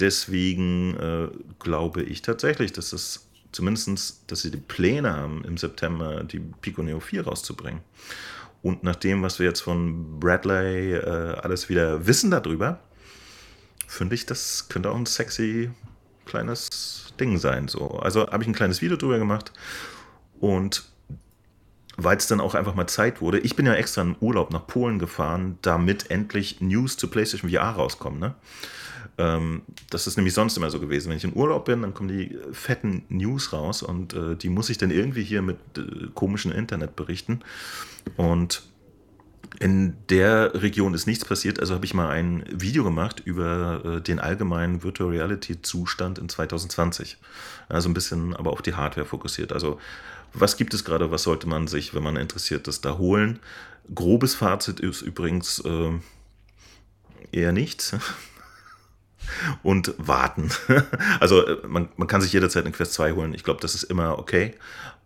Deswegen 0.00 0.96
äh, 0.96 1.28
glaube 1.60 2.02
ich 2.02 2.22
tatsächlich, 2.22 2.72
dass 2.72 2.92
es 2.92 3.28
zumindest, 3.52 4.30
dass 4.30 4.42
sie 4.42 4.50
die 4.50 4.58
Pläne 4.58 5.14
haben, 5.14 5.44
im 5.44 5.56
September 5.56 6.24
die 6.24 6.40
Pico 6.40 6.82
Neo 6.82 7.00
4 7.00 7.24
rauszubringen. 7.24 7.80
Und 8.62 8.82
nach 8.82 8.96
dem, 8.96 9.22
was 9.22 9.38
wir 9.38 9.46
jetzt 9.46 9.60
von 9.60 10.18
Bradley 10.18 10.94
äh, 10.94 11.36
alles 11.40 11.68
wieder 11.68 12.06
wissen 12.06 12.30
darüber, 12.30 12.80
finde 13.86 14.14
ich, 14.14 14.26
das 14.26 14.68
könnte 14.68 14.90
auch 14.90 14.96
ein 14.96 15.06
sexy 15.06 15.70
kleines 16.26 17.12
Ding 17.18 17.38
sein. 17.38 17.68
So. 17.68 17.88
Also 17.98 18.28
habe 18.28 18.42
ich 18.42 18.48
ein 18.48 18.54
kleines 18.54 18.82
Video 18.82 18.96
drüber 18.96 19.18
gemacht 19.18 19.52
und 20.40 20.84
weil 21.96 22.16
es 22.16 22.28
dann 22.28 22.40
auch 22.40 22.54
einfach 22.54 22.76
mal 22.76 22.86
Zeit 22.86 23.20
wurde. 23.20 23.40
Ich 23.40 23.56
bin 23.56 23.66
ja 23.66 23.74
extra 23.74 24.02
in 24.02 24.14
Urlaub 24.20 24.52
nach 24.52 24.66
Polen 24.68 25.00
gefahren, 25.00 25.58
damit 25.62 26.10
endlich 26.12 26.60
News 26.60 26.96
zu 26.96 27.08
PlayStation 27.08 27.50
VR 27.50 27.70
rauskommen. 27.70 28.20
Ne? 28.20 28.34
Ähm, 29.18 29.62
das 29.90 30.06
ist 30.06 30.16
nämlich 30.16 30.32
sonst 30.32 30.56
immer 30.56 30.70
so 30.70 30.78
gewesen. 30.78 31.10
Wenn 31.10 31.16
ich 31.16 31.24
in 31.24 31.34
Urlaub 31.34 31.64
bin, 31.64 31.82
dann 31.82 31.92
kommen 31.92 32.08
die 32.08 32.38
fetten 32.52 33.04
News 33.08 33.52
raus 33.52 33.82
und 33.82 34.14
äh, 34.14 34.36
die 34.36 34.48
muss 34.48 34.70
ich 34.70 34.78
dann 34.78 34.90
irgendwie 34.90 35.24
hier 35.24 35.42
mit 35.42 35.58
äh, 35.76 36.06
komischen 36.14 36.52
Internet 36.52 36.94
berichten. 36.94 37.40
Und 38.16 38.62
in 39.58 39.96
der 40.08 40.62
Region 40.62 40.94
ist 40.94 41.06
nichts 41.06 41.24
passiert, 41.24 41.58
also 41.58 41.74
habe 41.74 41.84
ich 41.84 41.94
mal 41.94 42.10
ein 42.10 42.44
Video 42.50 42.84
gemacht 42.84 43.20
über 43.24 43.82
äh, 43.84 44.00
den 44.00 44.20
allgemeinen 44.20 44.84
Virtual 44.84 45.10
Reality 45.10 45.60
Zustand 45.62 46.18
in 46.18 46.28
2020. 46.28 47.16
Also 47.68 47.88
ein 47.88 47.94
bisschen 47.94 48.36
aber 48.36 48.52
auf 48.52 48.62
die 48.62 48.74
Hardware 48.74 49.06
fokussiert. 49.06 49.52
Also 49.52 49.80
was 50.32 50.56
gibt 50.56 50.74
es 50.74 50.84
gerade, 50.84 51.10
was 51.10 51.24
sollte 51.24 51.48
man 51.48 51.66
sich, 51.66 51.94
wenn 51.94 52.02
man 52.02 52.16
interessiert 52.16 52.68
ist, 52.68 52.84
da 52.84 52.98
holen? 52.98 53.40
Grobes 53.92 54.34
Fazit 54.34 54.78
ist 54.78 55.02
übrigens 55.02 55.60
äh, 55.60 55.90
eher 57.32 57.52
nichts 57.52 57.96
und 59.62 59.94
warten. 59.98 60.50
also 61.20 61.46
äh, 61.46 61.66
man, 61.66 61.88
man 61.96 62.08
kann 62.08 62.20
sich 62.20 62.32
jederzeit 62.32 62.64
eine 62.64 62.72
Quest 62.72 62.94
2 62.94 63.12
holen. 63.12 63.34
Ich 63.34 63.44
glaube, 63.44 63.60
das 63.60 63.74
ist 63.74 63.84
immer 63.84 64.18
okay. 64.18 64.54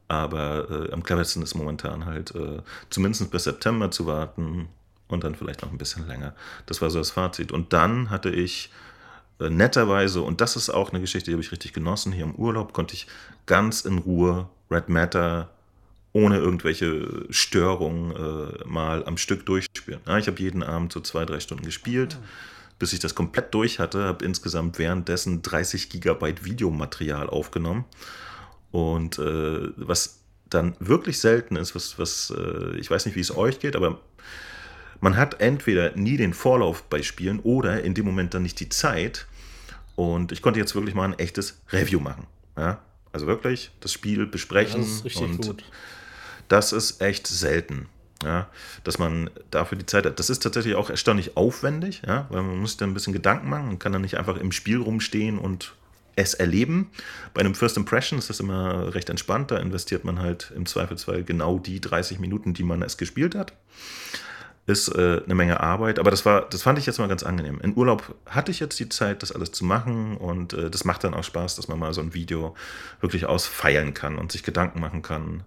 Aber 0.09 0.69
äh, 0.71 0.93
am 0.93 1.03
cleversten 1.03 1.43
ist 1.43 1.55
momentan 1.55 2.05
halt 2.05 2.35
äh, 2.35 2.61
zumindest 2.91 3.31
bis 3.31 3.45
September 3.45 3.91
zu 3.91 4.07
warten 4.07 4.69
und 5.09 5.25
dann 5.25 5.35
vielleicht 5.35 5.63
noch 5.63 5.73
ein 5.73 5.79
bisschen 5.79 6.07
länger. 6.07 6.35
Das 6.67 6.83
war 6.83 6.91
so 6.91 6.99
das 6.99 7.11
Fazit. 7.11 7.51
Und 7.51 7.73
dann 7.73 8.11
hatte 8.11 8.29
ich 8.29 8.71
äh, 9.41 9.49
netterweise, 9.49 10.21
und 10.21 10.43
das 10.43 10.55
ist 10.57 10.69
auch 10.69 10.91
eine 10.91 11.01
Geschichte, 11.01 11.31
die 11.31 11.35
habe 11.35 11.43
ich 11.43 11.51
richtig 11.51 11.73
genossen, 11.73 12.13
hier 12.13 12.25
im 12.25 12.35
Urlaub 12.35 12.75
konnte 12.75 12.95
ich 12.95 13.07
ganz 13.47 13.87
in 13.87 13.99
Ruhe 13.99 14.51
Red 14.71 14.91
Matter 14.91 15.51
ohne 16.13 16.37
irgendwelche 16.37 17.25
Störungen 17.31 18.15
äh, 18.15 18.65
mal 18.67 19.07
am 19.07 19.17
Stück 19.17 19.47
durchspielen. 19.47 20.01
Ja, 20.07 20.19
ich 20.19 20.27
habe 20.27 20.39
jeden 20.41 20.63
Abend 20.63 20.93
so 20.93 21.01
zwei, 21.01 21.25
drei 21.25 21.41
Stunden 21.41 21.65
gespielt. 21.65 22.19
Mhm 22.21 22.53
bis 22.83 22.93
ich 22.93 22.99
das 22.99 23.15
komplett 23.15 23.55
durch 23.55 23.79
hatte, 23.79 24.03
habe 24.03 24.25
insgesamt 24.25 24.77
währenddessen 24.77 25.41
30 25.41 25.89
Gigabyte 25.89 26.45
Videomaterial 26.45 27.31
aufgenommen. 27.31 27.85
Und 28.73 29.21
äh, 29.21 29.69
was 29.77 30.19
dann 30.51 30.75
wirklich 30.81 31.21
selten 31.21 31.55
ist, 31.55 31.77
was, 31.77 32.01
was 32.01 32.35
äh, 32.37 32.77
ich 32.79 32.91
weiß 32.91 33.07
nicht, 33.07 33.15
wie 33.15 33.21
es 33.21 33.37
euch 33.37 33.61
geht, 33.61 33.77
aber 33.77 34.01
man 35.01 35.17
hat 35.17 35.41
entweder 35.41 35.95
nie 35.95 36.17
den 36.17 36.35
Vorlauf 36.35 36.83
bei 36.83 37.05
Spielen 37.05 37.39
oder 37.39 37.85
in 37.85 37.95
dem 37.95 38.05
Moment 38.05 38.35
dann 38.35 38.43
nicht 38.43 38.59
die 38.59 38.69
Zeit. 38.69 39.29
Und 39.95 40.33
ich 40.33 40.43
konnte 40.43 40.59
jetzt 40.59 40.75
wirklich 40.75 40.97
mal 40.97 41.05
ein 41.05 41.17
echtes 41.21 41.63
Review 41.71 42.01
machen. 42.01 42.27
Ja? 42.57 42.83
Also 43.13 43.29
wirklich 43.29 43.71
das 43.79 43.93
Spiel 43.93 44.27
besprechen. 44.27 44.81
Ja, 44.81 44.89
das 44.89 44.97
ist 44.97 45.05
richtig 45.05 45.23
und 45.23 45.47
gut. 45.47 45.65
Das 46.49 46.73
ist 46.73 47.01
echt 47.01 47.29
selten 47.29 47.87
ja, 48.25 48.49
dass 48.85 48.99
man 48.99 49.31
dafür 49.51 49.79
die 49.79 49.87
Zeit 49.87 50.07
hat. 50.07 50.19
Das 50.19 50.31
ist 50.31 50.43
tatsächlich 50.43 50.75
auch 50.75 50.91
erstaunlich 50.91 51.37
aufwendig, 51.37 52.03
ja, 52.07 52.27
weil 52.31 52.43
man 52.43 52.59
muss 52.59 52.77
dann 52.77 52.91
ein 52.91 52.95
bisschen 52.95 53.13
Gedanken 53.13 53.49
machen 53.49 53.69
und 53.69 53.79
kann 53.79 53.93
dann 53.93 54.03
nicht 54.03 54.19
einfach 54.19 54.37
im 54.37 54.53
Spiel 54.53 54.79
rumstehen 54.79 55.39
und 55.39 55.75
es 56.17 56.35
erleben. 56.35 56.91
Bei 57.35 57.41
einem 57.41 57.55
First 57.55 57.77
Impression 57.77 58.19
ist 58.19 58.29
das 58.31 58.41
immer 58.41 58.95
recht 58.95 59.11
entspannt. 59.11 59.51
Da 59.51 59.57
investiert 59.57 60.05
man 60.05 60.21
halt 60.21 60.53
im 60.55 60.67
Zweifelsfall 60.67 61.25
genau 61.25 61.59
die 61.59 61.81
30 61.81 62.19
Minuten, 62.19 62.55
die 62.55 62.63
man 62.63 62.83
es 62.83 62.97
gespielt 62.97 63.35
hat. 63.35 63.53
Ist 64.67 64.89
äh, 64.95 65.23
eine 65.25 65.35
Menge 65.35 65.59
Arbeit, 65.61 65.99
aber 65.99 66.13
das 66.13 66.25
war, 66.25 66.49
das 66.49 66.63
fand 66.63 66.79
ich 66.79 66.87
jetzt 66.87 66.99
mal 66.99 67.09
ganz 67.09 67.25
angenehm. 67.25 67.61
In 67.63 67.77
Urlaub 67.77 68.15
hatte 68.27 68.53
ich 68.53 68.61
jetzt 68.61 68.79
die 68.79 68.89
Zeit, 68.89 69.23
das 69.23 69.33
alles 69.33 69.51
zu 69.51 69.65
machen 69.65 70.17
und 70.17 70.53
äh, 70.53 70.71
das 70.71 70.85
macht 70.85 71.03
dann 71.03 71.15
auch 71.15 71.25
Spaß, 71.25 71.57
dass 71.57 71.67
man 71.67 71.81
mal 71.81 71.93
so 71.93 72.01
ein 72.01 72.15
Video 72.15 72.55
wirklich 73.01 73.27
ausfeilen 73.27 73.93
kann 73.93 74.19
und 74.19 74.31
sich 74.31 74.45
Gedanken 74.45 74.79
machen 74.79 75.03
kann, 75.03 75.43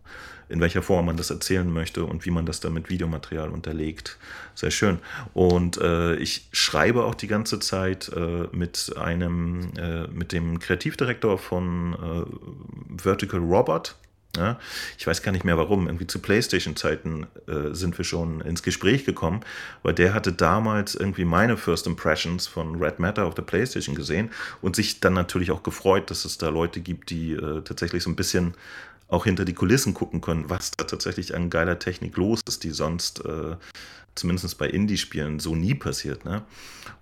in 0.49 0.61
welcher 0.61 0.81
Form 0.81 1.05
man 1.05 1.17
das 1.17 1.29
erzählen 1.29 1.71
möchte 1.71 2.05
und 2.05 2.25
wie 2.25 2.31
man 2.31 2.45
das 2.45 2.59
dann 2.59 2.73
mit 2.73 2.89
Videomaterial 2.89 3.49
unterlegt. 3.49 4.17
Sehr 4.53 4.71
schön. 4.71 4.99
Und 5.33 5.77
äh, 5.77 6.15
ich 6.15 6.47
schreibe 6.51 7.03
auch 7.05 7.15
die 7.15 7.27
ganze 7.27 7.59
Zeit 7.59 8.11
äh, 8.15 8.47
mit 8.51 8.93
einem, 8.97 9.71
äh, 9.77 10.07
mit 10.07 10.31
dem 10.31 10.59
Kreativdirektor 10.59 11.37
von 11.37 11.93
äh, 11.93 13.01
Vertical 13.01 13.39
Robot. 13.39 13.95
Ja, 14.37 14.59
ich 14.97 15.07
weiß 15.07 15.21
gar 15.21 15.31
nicht 15.31 15.45
mehr 15.45 15.57
warum. 15.57 15.87
Irgendwie 15.87 16.07
zu 16.07 16.19
PlayStation-Zeiten 16.19 17.27
äh, 17.47 17.73
sind 17.73 17.97
wir 17.97 18.03
schon 18.03 18.41
ins 18.41 18.63
Gespräch 18.63 19.05
gekommen, 19.05 19.41
weil 19.81 19.93
der 19.93 20.13
hatte 20.13 20.33
damals 20.33 20.95
irgendwie 20.95 21.25
meine 21.25 21.57
First 21.57 21.87
Impressions 21.87 22.47
von 22.47 22.75
Red 22.81 22.99
Matter 22.99 23.25
auf 23.25 23.35
der 23.35 23.43
PlayStation 23.43 23.95
gesehen 23.95 24.29
und 24.61 24.75
sich 24.75 24.99
dann 24.99 25.13
natürlich 25.13 25.51
auch 25.51 25.63
gefreut, 25.63 26.11
dass 26.11 26.25
es 26.25 26.37
da 26.37 26.49
Leute 26.49 26.81
gibt, 26.81 27.09
die 27.09 27.33
äh, 27.33 27.61
tatsächlich 27.61 28.03
so 28.03 28.09
ein 28.09 28.15
bisschen 28.15 28.55
auch 29.07 29.25
hinter 29.25 29.45
die 29.45 29.53
Kulissen 29.53 29.93
gucken 29.93 30.21
können, 30.21 30.49
was 30.49 30.71
da 30.71 30.83
tatsächlich 30.85 31.35
an 31.35 31.49
geiler 31.49 31.79
Technik 31.79 32.17
los 32.17 32.41
ist, 32.47 32.63
die 32.63 32.71
sonst 32.71 33.23
äh, 33.25 33.55
zumindest 34.15 34.57
bei 34.57 34.67
Indie-Spielen 34.67 35.39
so 35.39 35.55
nie 35.55 35.75
passiert. 35.75 36.25
Ne? 36.25 36.43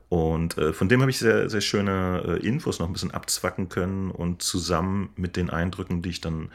Und 0.09 0.57
äh, 0.57 0.73
von 0.73 0.89
dem 0.89 1.01
habe 1.01 1.11
ich 1.11 1.19
sehr, 1.19 1.49
sehr 1.49 1.61
schöne 1.61 2.23
äh, 2.27 2.45
Infos 2.45 2.79
noch 2.79 2.87
ein 2.87 2.93
bisschen 2.93 3.11
abzwacken 3.11 3.69
können 3.69 4.11
und 4.11 4.41
zusammen 4.41 5.09
mit 5.15 5.37
den 5.37 5.49
Eindrücken, 5.49 6.01
die 6.01 6.09
ich 6.09 6.21
dann 6.21 6.49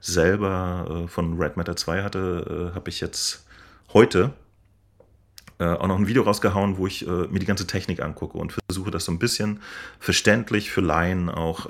selber 0.00 1.04
äh, 1.04 1.08
von 1.08 1.38
Red 1.38 1.56
Matter 1.56 1.76
2 1.76 2.02
hatte, 2.02 2.70
äh, 2.70 2.74
habe 2.74 2.90
ich 2.90 3.00
jetzt 3.00 3.46
heute 3.92 4.32
äh, 5.58 5.64
auch 5.64 5.88
noch 5.88 5.98
ein 5.98 6.06
Video 6.06 6.22
rausgehauen, 6.22 6.78
wo 6.78 6.86
ich 6.86 7.06
mir 7.06 7.38
die 7.38 7.46
ganze 7.46 7.66
Technik 7.66 8.00
angucke 8.00 8.38
und 8.38 8.54
versuche 8.68 8.90
das 8.90 9.04
so 9.04 9.12
ein 9.12 9.18
bisschen 9.18 9.60
verständlich 10.00 10.70
für 10.70 10.80
Laien 10.80 11.28
auch 11.28 11.66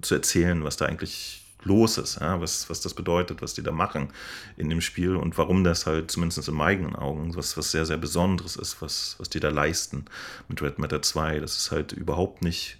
zu 0.00 0.14
erzählen, 0.14 0.62
was 0.62 0.76
da 0.76 0.86
eigentlich 0.86 1.45
los 1.66 1.98
ist, 1.98 2.20
ja, 2.20 2.40
was, 2.40 2.70
was 2.70 2.80
das 2.80 2.94
bedeutet, 2.94 3.42
was 3.42 3.54
die 3.54 3.62
da 3.62 3.72
machen 3.72 4.08
in 4.56 4.70
dem 4.70 4.80
Spiel 4.80 5.16
und 5.16 5.36
warum 5.36 5.64
das 5.64 5.86
halt 5.86 6.10
zumindest 6.10 6.48
in 6.48 6.54
meinen 6.54 6.96
Augen 6.96 7.36
was, 7.36 7.56
was 7.56 7.70
sehr, 7.70 7.84
sehr 7.84 7.98
Besonderes 7.98 8.56
ist, 8.56 8.80
was, 8.80 9.16
was 9.18 9.28
die 9.28 9.40
da 9.40 9.50
leisten 9.50 10.06
mit 10.48 10.62
Red 10.62 10.78
Matter 10.78 11.02
2. 11.02 11.40
Das 11.40 11.56
ist 11.56 11.70
halt 11.70 11.92
überhaupt 11.92 12.42
nicht 12.42 12.78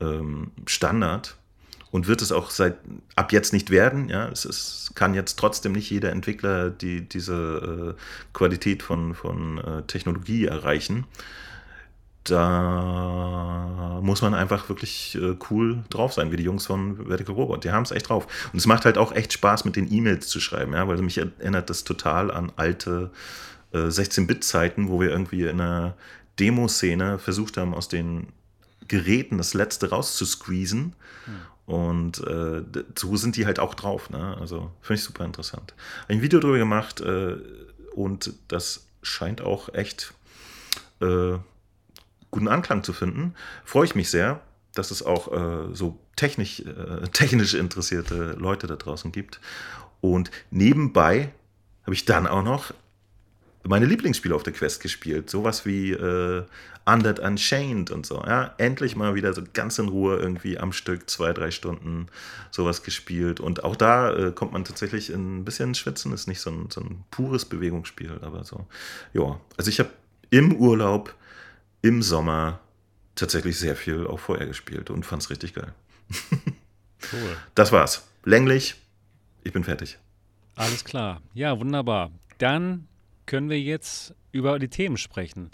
ähm, 0.00 0.52
Standard 0.66 1.36
und 1.90 2.06
wird 2.06 2.22
es 2.22 2.32
auch 2.32 2.50
seit 2.50 2.78
ab 3.16 3.32
jetzt 3.32 3.52
nicht 3.52 3.70
werden. 3.70 4.08
Ja, 4.08 4.28
es 4.28 4.44
ist, 4.44 4.92
kann 4.94 5.14
jetzt 5.14 5.38
trotzdem 5.38 5.72
nicht 5.72 5.90
jeder 5.90 6.12
Entwickler 6.12 6.70
die, 6.70 7.08
diese 7.08 7.94
äh, 7.96 8.00
Qualität 8.32 8.82
von, 8.82 9.14
von 9.14 9.58
äh, 9.58 9.82
Technologie 9.82 10.46
erreichen 10.46 11.06
da 12.30 13.98
muss 14.02 14.22
man 14.22 14.34
einfach 14.34 14.68
wirklich 14.68 15.16
äh, 15.16 15.36
cool 15.50 15.84
drauf 15.90 16.12
sein, 16.12 16.32
wie 16.32 16.36
die 16.36 16.44
Jungs 16.44 16.66
von 16.66 17.06
Vertical 17.06 17.34
Robot. 17.34 17.64
Die 17.64 17.70
haben 17.70 17.82
es 17.82 17.90
echt 17.90 18.08
drauf. 18.08 18.26
Und 18.52 18.58
es 18.58 18.66
macht 18.66 18.84
halt 18.84 18.98
auch 18.98 19.12
echt 19.12 19.32
Spaß, 19.32 19.64
mit 19.64 19.76
den 19.76 19.92
E-Mails 19.92 20.28
zu 20.28 20.40
schreiben, 20.40 20.72
ja, 20.72 20.86
weil 20.88 20.98
mich 20.98 21.18
erinnert 21.18 21.70
das 21.70 21.84
total 21.84 22.30
an 22.30 22.52
alte 22.56 23.10
äh, 23.72 23.78
16-Bit-Zeiten, 23.78 24.88
wo 24.88 25.00
wir 25.00 25.10
irgendwie 25.10 25.42
in 25.42 25.60
einer 25.60 25.94
Demoszene 26.38 27.18
versucht 27.18 27.56
haben, 27.56 27.74
aus 27.74 27.88
den 27.88 28.28
Geräten 28.86 29.38
das 29.38 29.54
Letzte 29.54 29.90
rauszusqueezen. 29.90 30.94
Hm. 31.24 31.34
Und 31.66 32.26
äh, 32.26 32.62
so 32.96 33.16
sind 33.16 33.36
die 33.36 33.44
halt 33.44 33.58
auch 33.58 33.74
drauf. 33.74 34.08
Ne? 34.08 34.36
Also 34.40 34.70
finde 34.80 35.00
ich 35.00 35.04
super 35.04 35.24
interessant. 35.24 35.74
Ein 36.08 36.22
Video 36.22 36.40
darüber 36.40 36.56
gemacht 36.56 37.00
äh, 37.02 37.36
und 37.94 38.32
das 38.48 38.86
scheint 39.02 39.42
auch 39.42 39.74
echt 39.74 40.14
äh, 41.02 41.34
guten 42.30 42.48
Anklang 42.48 42.84
zu 42.84 42.92
finden. 42.92 43.34
Freue 43.64 43.84
ich 43.84 43.94
mich 43.94 44.10
sehr, 44.10 44.40
dass 44.74 44.90
es 44.90 45.02
auch 45.02 45.32
äh, 45.32 45.74
so 45.74 45.98
technisch, 46.16 46.60
äh, 46.60 47.08
technisch 47.12 47.54
interessierte 47.54 48.36
Leute 48.38 48.66
da 48.66 48.76
draußen 48.76 49.12
gibt. 49.12 49.40
Und 50.00 50.30
nebenbei 50.50 51.32
habe 51.84 51.94
ich 51.94 52.04
dann 52.04 52.26
auch 52.26 52.42
noch 52.42 52.72
meine 53.64 53.86
Lieblingsspiele 53.86 54.34
auf 54.34 54.42
der 54.42 54.52
Quest 54.52 54.82
gespielt. 54.82 55.28
Sowas 55.28 55.66
wie 55.66 55.92
äh, 55.92 56.44
Undead 56.86 57.20
Unchained 57.20 57.90
und 57.90 58.06
so. 58.06 58.22
Ja, 58.26 58.54
endlich 58.56 58.96
mal 58.96 59.14
wieder 59.14 59.34
so 59.34 59.42
ganz 59.52 59.78
in 59.78 59.88
Ruhe 59.88 60.16
irgendwie 60.16 60.58
am 60.58 60.72
Stück 60.72 61.10
zwei, 61.10 61.32
drei 61.32 61.50
Stunden 61.50 62.06
sowas 62.50 62.82
gespielt. 62.82 63.40
Und 63.40 63.64
auch 63.64 63.76
da 63.76 64.14
äh, 64.14 64.32
kommt 64.32 64.52
man 64.52 64.64
tatsächlich 64.64 65.10
ein 65.10 65.44
bisschen 65.44 65.74
Schwitzen. 65.74 66.12
Ist 66.12 66.28
nicht 66.28 66.40
so 66.40 66.50
ein, 66.50 66.70
so 66.70 66.80
ein 66.80 67.04
pures 67.10 67.44
Bewegungsspiel, 67.44 68.18
aber 68.22 68.44
so. 68.44 68.66
Ja, 69.12 69.40
also 69.56 69.70
ich 69.70 69.80
habe 69.80 69.90
im 70.30 70.56
Urlaub 70.56 71.14
im 71.82 72.02
Sommer 72.02 72.60
tatsächlich 73.14 73.58
sehr 73.58 73.76
viel 73.76 74.06
auch 74.06 74.20
vorher 74.20 74.46
gespielt 74.46 74.90
und 74.90 75.04
fand 75.04 75.22
es 75.22 75.30
richtig 75.30 75.54
geil. 75.54 75.74
cool. 77.12 77.36
Das 77.54 77.72
war's. 77.72 78.08
Länglich. 78.24 78.76
Ich 79.44 79.52
bin 79.52 79.64
fertig. 79.64 79.98
Alles 80.54 80.84
klar. 80.84 81.22
Ja, 81.34 81.58
wunderbar. 81.58 82.10
Dann 82.38 82.88
können 83.26 83.50
wir 83.50 83.60
jetzt 83.60 84.14
über 84.32 84.58
die 84.58 84.68
Themen 84.68 84.96
sprechen. 84.96 85.50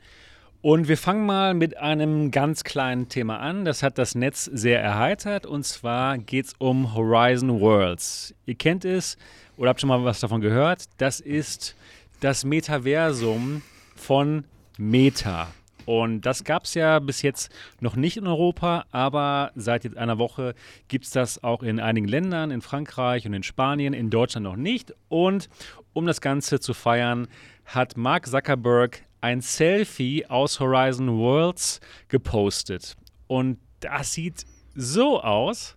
Und 0.62 0.88
wir 0.88 0.96
fangen 0.96 1.26
mal 1.26 1.52
mit 1.52 1.76
einem 1.76 2.30
ganz 2.30 2.64
kleinen 2.64 3.10
Thema 3.10 3.38
an. 3.38 3.66
Das 3.66 3.82
hat 3.82 3.98
das 3.98 4.14
Netz 4.14 4.44
sehr 4.46 4.80
erheitert. 4.80 5.44
Und 5.44 5.64
zwar 5.64 6.16
geht 6.16 6.46
es 6.46 6.54
um 6.56 6.94
Horizon 6.94 7.60
Worlds. 7.60 8.34
Ihr 8.46 8.54
kennt 8.54 8.86
es 8.86 9.18
oder 9.58 9.68
habt 9.68 9.80
schon 9.80 9.88
mal 9.88 10.04
was 10.04 10.20
davon 10.20 10.40
gehört. 10.40 10.84
Das 10.96 11.20
ist 11.20 11.76
das 12.20 12.44
Metaversum 12.44 13.60
von 13.94 14.44
Meta. 14.78 15.48
Und 15.86 16.22
das 16.22 16.44
gab 16.44 16.64
es 16.64 16.74
ja 16.74 16.98
bis 16.98 17.22
jetzt 17.22 17.52
noch 17.80 17.96
nicht 17.96 18.16
in 18.16 18.26
Europa, 18.26 18.84
aber 18.90 19.52
seit 19.54 19.84
jetzt 19.84 19.96
einer 19.96 20.18
Woche 20.18 20.54
gibt 20.88 21.04
es 21.04 21.10
das 21.10 21.42
auch 21.44 21.62
in 21.62 21.80
einigen 21.80 22.08
Ländern, 22.08 22.50
in 22.50 22.60
Frankreich 22.60 23.26
und 23.26 23.34
in 23.34 23.42
Spanien, 23.42 23.92
in 23.92 24.10
Deutschland 24.10 24.44
noch 24.44 24.56
nicht. 24.56 24.94
Und 25.08 25.48
um 25.92 26.06
das 26.06 26.20
Ganze 26.20 26.60
zu 26.60 26.74
feiern, 26.74 27.28
hat 27.64 27.96
Mark 27.96 28.26
Zuckerberg 28.26 29.02
ein 29.20 29.40
Selfie 29.40 30.26
aus 30.26 30.60
Horizon 30.60 31.18
Worlds 31.18 31.80
gepostet. 32.08 32.96
Und 33.26 33.58
das 33.80 34.12
sieht 34.12 34.44
so 34.74 35.22
aus. 35.22 35.76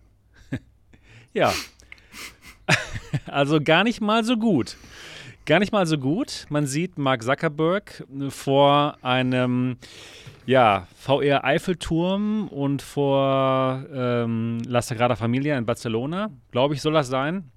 ja. 1.32 1.52
also 3.26 3.60
gar 3.60 3.84
nicht 3.84 4.00
mal 4.00 4.24
so 4.24 4.36
gut. 4.36 4.76
Gar 5.48 5.60
nicht 5.60 5.72
mal 5.72 5.86
so 5.86 5.96
gut. 5.96 6.44
Man 6.50 6.66
sieht 6.66 6.98
Mark 6.98 7.22
Zuckerberg 7.22 8.04
vor 8.28 8.98
einem 9.00 9.78
ja, 10.44 10.86
VR-Eiffelturm 10.94 12.48
und 12.48 12.82
vor 12.82 13.82
ähm, 13.90 14.58
La 14.66 14.82
Sagrada 14.82 15.16
Familia 15.16 15.56
in 15.56 15.64
Barcelona. 15.64 16.28
Glaube 16.50 16.74
ich, 16.74 16.82
soll 16.82 16.92
das 16.92 17.08
sein. 17.08 17.50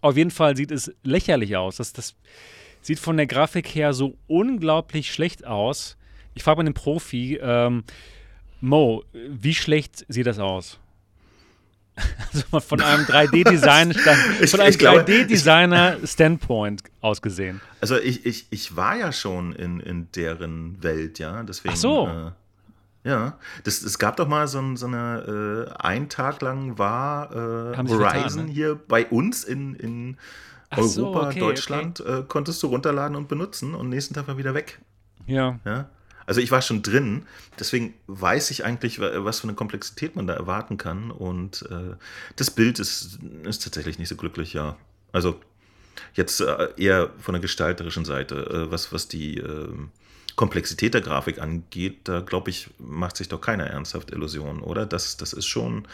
Auf 0.00 0.16
jeden 0.16 0.32
Fall 0.32 0.56
sieht 0.56 0.72
es 0.72 0.92
lächerlich 1.04 1.56
aus. 1.56 1.76
Das, 1.76 1.92
das 1.92 2.16
sieht 2.80 2.98
von 2.98 3.16
der 3.16 3.28
Grafik 3.28 3.76
her 3.76 3.92
so 3.92 4.16
unglaublich 4.26 5.12
schlecht 5.12 5.46
aus. 5.46 5.96
Ich 6.34 6.42
frage 6.42 6.56
mal 6.56 6.64
den 6.64 6.74
Profi, 6.74 7.38
ähm, 7.40 7.84
Mo, 8.60 9.04
wie 9.12 9.54
schlecht 9.54 10.04
sieht 10.08 10.26
das 10.26 10.40
aus? 10.40 10.79
Also 12.32 12.60
von 12.60 12.80
einem 12.80 13.06
3D-Design 13.06 13.92
von 13.92 14.60
einem 14.60 14.74
3D-Designer-Standpoint 14.74 16.84
ausgesehen. 17.00 17.60
Also 17.80 17.98
ich, 17.98 18.24
ich, 18.24 18.46
ich 18.50 18.76
war 18.76 18.94
ja 18.96 19.10
schon 19.12 19.52
in, 19.52 19.80
in 19.80 20.12
deren 20.12 20.80
Welt, 20.82 21.18
ja. 21.18 21.42
Deswegen, 21.42 21.74
Ach 21.74 21.78
so. 21.78 22.06
Äh, 22.06 22.30
ja, 23.02 23.38
das, 23.64 23.82
es 23.82 23.98
gab 23.98 24.16
doch 24.16 24.28
mal 24.28 24.46
so, 24.46 24.76
so 24.76 24.86
eine, 24.86 25.66
äh, 25.68 25.72
ein 25.82 26.08
Tag 26.08 26.40
lang 26.42 26.78
war 26.78 27.32
äh, 27.32 27.76
Horizon 27.76 28.46
ne? 28.46 28.52
hier 28.52 28.76
bei 28.76 29.06
uns 29.06 29.42
in, 29.42 29.74
in 29.74 30.16
Europa, 30.70 30.88
so, 30.88 31.16
okay, 31.16 31.40
Deutschland, 31.40 32.00
okay. 32.00 32.20
Äh, 32.20 32.24
konntest 32.28 32.62
du 32.62 32.68
runterladen 32.68 33.16
und 33.16 33.26
benutzen 33.28 33.74
und 33.74 33.88
nächsten 33.88 34.14
Tag 34.14 34.28
war 34.28 34.38
wieder 34.38 34.54
weg. 34.54 34.78
Ja. 35.26 35.58
ja? 35.64 35.90
Also 36.30 36.40
ich 36.40 36.52
war 36.52 36.62
schon 36.62 36.82
drin, 36.82 37.26
deswegen 37.58 37.92
weiß 38.06 38.52
ich 38.52 38.64
eigentlich, 38.64 39.00
was 39.00 39.40
für 39.40 39.48
eine 39.48 39.54
Komplexität 39.54 40.14
man 40.14 40.28
da 40.28 40.34
erwarten 40.34 40.78
kann. 40.78 41.10
Und 41.10 41.68
äh, 41.68 41.96
das 42.36 42.52
Bild 42.52 42.78
ist, 42.78 43.18
ist 43.42 43.64
tatsächlich 43.64 43.98
nicht 43.98 44.08
so 44.08 44.14
glücklich, 44.14 44.52
ja. 44.52 44.76
Also 45.10 45.40
jetzt 46.14 46.40
äh, 46.40 46.68
eher 46.76 47.10
von 47.18 47.32
der 47.32 47.40
gestalterischen 47.40 48.04
Seite, 48.04 48.36
äh, 48.46 48.70
was, 48.70 48.92
was 48.92 49.08
die 49.08 49.38
ähm, 49.38 49.90
Komplexität 50.36 50.94
der 50.94 51.00
Grafik 51.00 51.40
angeht, 51.40 52.02
da 52.04 52.20
glaube 52.20 52.50
ich, 52.50 52.70
macht 52.78 53.16
sich 53.16 53.28
doch 53.28 53.40
keiner 53.40 53.66
ernsthaft 53.66 54.12
Illusionen, 54.12 54.62
oder? 54.62 54.86
Das, 54.86 55.16
das 55.16 55.32
ist 55.32 55.46
schon 55.46 55.88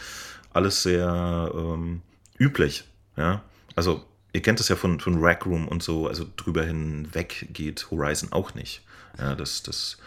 alles 0.53 0.83
sehr 0.83 1.51
ähm, 1.51 2.03
üblich, 2.37 2.83
ja. 3.15 3.41
Also 3.75 4.05
ihr 4.33 4.43
kennt 4.43 4.59
das 4.59 4.69
ja 4.69 4.75
von, 4.75 4.99
von 4.99 5.17
Rack 5.17 5.47
Room 5.47 5.67
und 5.67 5.81
so, 5.81 6.07
also 6.07 6.27
drüber 6.37 6.63
hinweg 6.63 7.47
geht 7.53 7.89
Horizon 7.89 8.31
auch 8.31 8.53
nicht. 8.53 8.83
Ja, 9.17 9.33
das, 9.33 9.63
das 9.63 9.97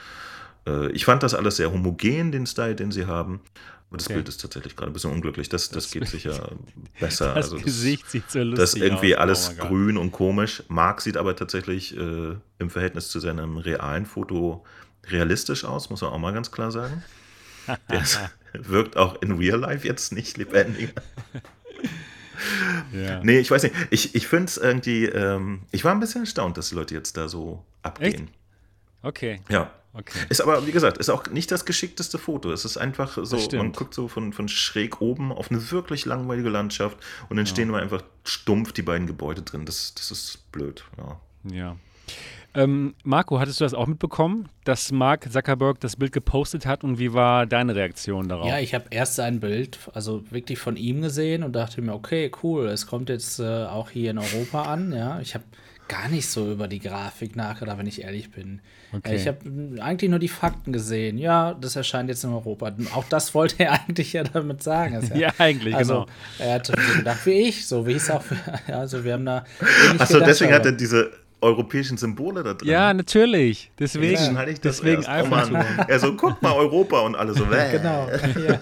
äh, 0.66 0.90
ich 0.92 1.04
fand 1.04 1.22
das 1.22 1.34
alles 1.34 1.56
sehr 1.56 1.72
homogen, 1.72 2.32
den 2.32 2.46
Style, 2.46 2.74
den 2.74 2.92
sie 2.92 3.06
haben. 3.06 3.40
Aber 3.88 3.96
das 3.96 4.06
okay. 4.06 4.14
Bild 4.14 4.28
ist 4.28 4.40
tatsächlich 4.40 4.76
gerade 4.76 4.90
ein 4.90 4.92
bisschen 4.92 5.10
unglücklich. 5.10 5.48
Das, 5.48 5.68
das, 5.68 5.84
das 5.84 5.90
geht 5.90 6.06
sicher 6.06 6.52
besser. 7.00 7.34
Das 7.34 7.52
also 7.52 7.58
Gesicht 7.58 8.08
sieht 8.08 8.30
so 8.30 8.38
lustig 8.38 8.52
aus. 8.52 8.58
Das 8.58 8.74
ist 8.74 8.82
irgendwie 8.82 9.16
aus. 9.16 9.20
alles 9.20 9.56
oh 9.58 9.66
grün 9.66 9.96
und 9.96 10.12
komisch. 10.12 10.62
Mark 10.68 11.00
sieht 11.00 11.16
aber 11.16 11.34
tatsächlich 11.34 11.96
äh, 11.96 12.36
im 12.58 12.70
Verhältnis 12.70 13.08
zu 13.08 13.18
seinem 13.18 13.56
realen 13.56 14.06
Foto 14.06 14.64
realistisch 15.08 15.64
aus, 15.64 15.90
muss 15.90 16.02
man 16.02 16.12
auch 16.12 16.18
mal 16.18 16.32
ganz 16.32 16.52
klar 16.52 16.70
sagen. 16.70 17.02
Der 17.88 18.04
wirkt 18.52 18.96
auch 18.96 19.20
in 19.22 19.32
Real 19.32 19.58
Life 19.58 19.86
jetzt 19.86 20.12
nicht 20.12 20.36
lebendig. 20.36 20.94
ja. 22.92 23.20
Nee, 23.24 23.40
ich 23.40 23.50
weiß 23.50 23.64
nicht. 23.64 23.74
Ich, 23.90 24.14
ich 24.14 24.28
finde 24.28 24.46
es 24.46 24.56
irgendwie, 24.56 25.06
ähm, 25.06 25.62
ich 25.72 25.84
war 25.84 25.92
ein 25.92 26.00
bisschen 26.00 26.22
erstaunt, 26.22 26.56
dass 26.56 26.68
die 26.68 26.76
Leute 26.76 26.94
jetzt 26.94 27.16
da 27.16 27.28
so 27.28 27.64
abgehen. 27.82 28.12
Echt? 28.12 28.34
Okay. 29.02 29.40
Ja. 29.48 29.72
Okay. 29.92 30.18
Ist 30.28 30.40
aber, 30.40 30.66
wie 30.66 30.72
gesagt, 30.72 30.98
ist 30.98 31.08
auch 31.08 31.26
nicht 31.28 31.50
das 31.50 31.64
geschickteste 31.64 32.18
Foto. 32.18 32.52
Es 32.52 32.64
ist 32.64 32.76
einfach 32.76 33.18
so, 33.20 33.36
man 33.56 33.72
guckt 33.72 33.92
so 33.92 34.06
von, 34.06 34.32
von 34.32 34.48
schräg 34.48 35.00
oben 35.00 35.32
auf 35.32 35.50
eine 35.50 35.70
wirklich 35.72 36.04
langweilige 36.04 36.48
Landschaft 36.48 36.98
und 37.28 37.36
dann 37.36 37.46
ja. 37.46 37.50
stehen 37.50 37.68
nur 37.68 37.78
einfach 37.78 38.02
stumpf 38.24 38.72
die 38.72 38.82
beiden 38.82 39.06
Gebäude 39.08 39.42
drin. 39.42 39.66
Das, 39.66 39.94
das 39.94 40.10
ist 40.10 40.52
blöd, 40.52 40.84
ja. 40.96 41.20
Ja. 41.52 41.76
Ähm, 42.52 42.94
Marco, 43.04 43.38
hattest 43.38 43.60
du 43.60 43.64
das 43.64 43.74
auch 43.74 43.86
mitbekommen, 43.86 44.48
dass 44.64 44.90
Mark 44.90 45.30
Zuckerberg 45.32 45.78
das 45.80 45.94
Bild 45.94 46.10
gepostet 46.12 46.66
hat 46.66 46.82
und 46.82 46.98
wie 46.98 47.12
war 47.12 47.46
deine 47.46 47.76
Reaktion 47.76 48.28
darauf? 48.28 48.48
Ja, 48.48 48.58
ich 48.58 48.74
habe 48.74 48.86
erst 48.90 49.20
ein 49.20 49.38
Bild, 49.38 49.78
also 49.94 50.24
wirklich 50.30 50.58
von 50.58 50.76
ihm 50.76 51.00
gesehen 51.00 51.44
und 51.44 51.52
dachte 51.54 51.80
mir, 51.80 51.94
okay, 51.94 52.30
cool, 52.42 52.66
es 52.66 52.88
kommt 52.88 53.08
jetzt 53.08 53.38
äh, 53.38 53.66
auch 53.66 53.90
hier 53.90 54.10
in 54.10 54.18
Europa 54.18 54.62
an. 54.62 54.92
Ja, 54.92 55.20
ich 55.20 55.34
habe 55.34 55.44
gar 55.90 56.08
nicht 56.08 56.28
so 56.28 56.52
über 56.52 56.68
die 56.68 56.78
Grafik 56.78 57.34
nachgedacht, 57.34 57.78
wenn 57.78 57.86
ich 57.86 58.02
ehrlich 58.02 58.30
bin. 58.30 58.60
Okay. 58.92 59.16
Ich 59.16 59.26
habe 59.26 59.38
eigentlich 59.80 60.08
nur 60.08 60.20
die 60.20 60.28
Fakten 60.28 60.72
gesehen. 60.72 61.18
Ja, 61.18 61.54
das 61.54 61.74
erscheint 61.74 62.08
jetzt 62.08 62.22
in 62.22 62.30
Europa. 62.30 62.72
Auch 62.94 63.04
das 63.08 63.34
wollte 63.34 63.64
er 63.64 63.72
eigentlich 63.88 64.12
ja 64.12 64.22
damit 64.22 64.62
sagen. 64.62 65.00
Ja, 65.10 65.16
ja, 65.16 65.32
eigentlich, 65.38 65.74
also, 65.74 65.92
genau. 65.92 66.06
Er 66.38 66.54
hat 66.54 66.66
so 66.66 66.74
gedacht 66.96 67.26
wie 67.26 67.48
ich, 67.48 67.66
so 67.66 67.86
wie 67.86 67.94
es 67.94 68.08
auch. 68.08 68.22
Für, 68.22 68.36
also 68.72 69.02
wir 69.04 69.14
haben 69.14 69.26
da. 69.26 69.44
Achso, 69.98 70.20
deswegen 70.20 70.52
hat 70.52 70.64
er 70.64 70.72
diese 70.72 71.10
europäischen 71.40 71.96
Symbole 71.96 72.42
da 72.42 72.54
drin. 72.54 72.68
Ja, 72.68 72.94
natürlich. 72.94 73.72
Deswegen, 73.78 74.34
ja, 74.34 74.46
ich 74.46 74.60
das 74.60 74.76
deswegen 74.76 75.06
einfach. 75.06 75.48
Oh 75.48 75.52
Mann. 75.52 75.66
Also 75.88 76.14
guck 76.14 76.40
mal 76.42 76.52
Europa 76.52 77.00
und 77.00 77.16
alle 77.16 77.34
so. 77.34 77.46
genau. 77.46 78.08
Ja. 78.46 78.60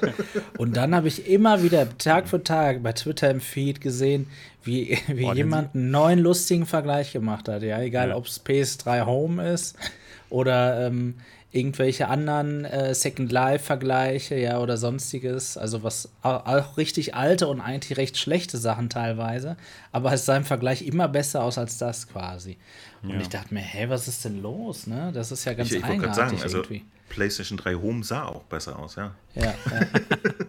Und 0.57 0.77
dann 0.77 0.95
habe 0.95 1.09
ich 1.09 1.29
immer 1.29 1.63
wieder 1.63 1.99
Tag 1.99 2.29
für 2.29 2.43
Tag 2.43 2.83
bei 2.83 2.93
Twitter 2.93 3.31
im 3.31 3.41
Feed 3.41 3.81
gesehen, 3.81 4.29
wie, 4.69 4.99
wie 5.09 5.25
oh, 5.25 5.33
jemand 5.33 5.75
einen 5.75 5.91
neuen 5.91 6.21
lustigen 6.21 6.67
Vergleich 6.67 7.13
gemacht 7.13 7.49
hat. 7.49 7.63
Ja, 7.63 7.81
egal 7.81 8.11
ja. 8.11 8.17
ob 8.17 8.27
es 8.27 8.45
PS3 8.45 9.07
Home 9.07 9.53
ist 9.53 9.77
oder 10.31 10.87
ähm, 10.87 11.15
irgendwelche 11.51 12.09
anderen 12.09 12.65
äh, 12.65 12.95
Second 12.95 13.33
Life-Vergleiche, 13.33 14.37
ja, 14.37 14.61
oder 14.61 14.77
sonstiges. 14.77 15.57
Also 15.57 15.83
was 15.83 16.11
auch 16.23 16.77
richtig 16.77 17.15
alte 17.15 17.49
und 17.49 17.61
eigentlich 17.61 17.97
recht 17.97 18.19
schlechte 18.19 18.59
Sachen 18.59 18.91
teilweise. 18.91 19.57
Aber 19.91 20.13
es 20.13 20.27
sah 20.27 20.37
im 20.37 20.45
Vergleich 20.45 20.83
immer 20.83 21.09
besser 21.09 21.43
aus 21.43 21.57
als 21.59 21.79
das 21.79 22.09
quasi. 22.09 22.59
Und 23.03 23.11
ja. 23.11 23.21
ich 23.21 23.29
dachte 23.29 23.55
mir, 23.55 23.61
hä, 23.61 23.87
was 23.89 24.09
ist 24.09 24.25
denn 24.25 24.43
los? 24.43 24.87
Ne? 24.87 25.11
Das 25.15 25.33
ist 25.33 25.45
ja 25.45 25.55
ganz 25.55 25.71
ich, 25.71 25.79
ich 25.79 25.85
eigenartig 25.85 26.17
sagen, 26.17 26.39
also 26.43 26.59
irgendwie. 26.59 26.85
PlayStation 27.09 27.57
3 27.57 27.75
Home 27.77 28.05
sah 28.05 28.27
auch 28.27 28.45
besser 28.45 28.79
aus, 28.79 28.97
ja. 28.97 29.15
Ja, 29.35 29.45
ja. 29.45 29.87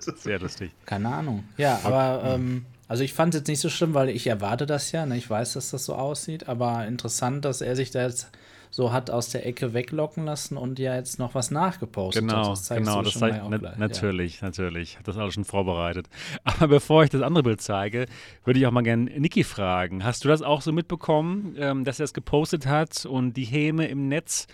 sehr 0.17 0.39
lustig. 0.39 0.71
Keine 0.85 1.07
Ahnung. 1.07 1.45
Ja, 1.57 1.79
aber 1.83 2.21
ähm, 2.25 2.65
also 2.89 3.03
ich 3.03 3.13
fand 3.13 3.33
es 3.33 3.41
jetzt 3.41 3.47
nicht 3.47 3.59
so 3.59 3.69
schlimm, 3.69 3.93
weil 3.93 4.09
ich 4.09 4.25
erwarte 4.25 4.65
das 4.65 4.91
ja. 4.91 5.05
Ne? 5.05 5.15
Ich 5.15 5.29
weiß, 5.29 5.53
dass 5.53 5.69
das 5.69 5.85
so 5.85 5.93
aussieht, 5.93 6.49
aber 6.49 6.87
interessant, 6.87 7.45
dass 7.45 7.61
er 7.61 7.75
sich 7.75 7.91
da 7.91 8.01
jetzt 8.01 8.31
so 8.71 8.91
hat 8.91 9.09
aus 9.11 9.29
der 9.29 9.45
Ecke 9.45 9.73
weglocken 9.73 10.25
lassen 10.25 10.57
und 10.57 10.79
ja 10.79 10.95
jetzt 10.95 11.19
noch 11.19 11.35
was 11.35 11.51
nachgepostet 11.51 12.23
genau, 12.23 12.49
hat. 12.49 12.51
Das 12.51 12.69
genau, 12.69 13.01
das 13.03 13.13
zeigt 13.13 13.41
na, 13.47 13.73
natürlich, 13.77 14.41
ja. 14.41 14.47
natürlich. 14.47 14.97
Hat 14.97 15.07
das 15.07 15.17
alles 15.17 15.35
schon 15.35 15.45
vorbereitet. 15.45 16.07
Aber 16.43 16.67
bevor 16.67 17.03
ich 17.03 17.11
das 17.11 17.21
andere 17.21 17.43
Bild 17.43 17.61
zeige, 17.61 18.07
würde 18.43 18.59
ich 18.59 18.65
auch 18.65 18.71
mal 18.71 18.81
gerne 18.81 19.05
Niki 19.19 19.43
fragen. 19.43 20.03
Hast 20.03 20.25
du 20.25 20.27
das 20.27 20.41
auch 20.41 20.61
so 20.61 20.71
mitbekommen, 20.71 21.55
ähm, 21.57 21.85
dass 21.85 21.99
er 21.99 22.05
es 22.05 22.13
gepostet 22.13 22.65
hat 22.65 23.05
und 23.05 23.33
die 23.37 23.45
Häme 23.45 23.87
im 23.87 24.07
Netz 24.07 24.47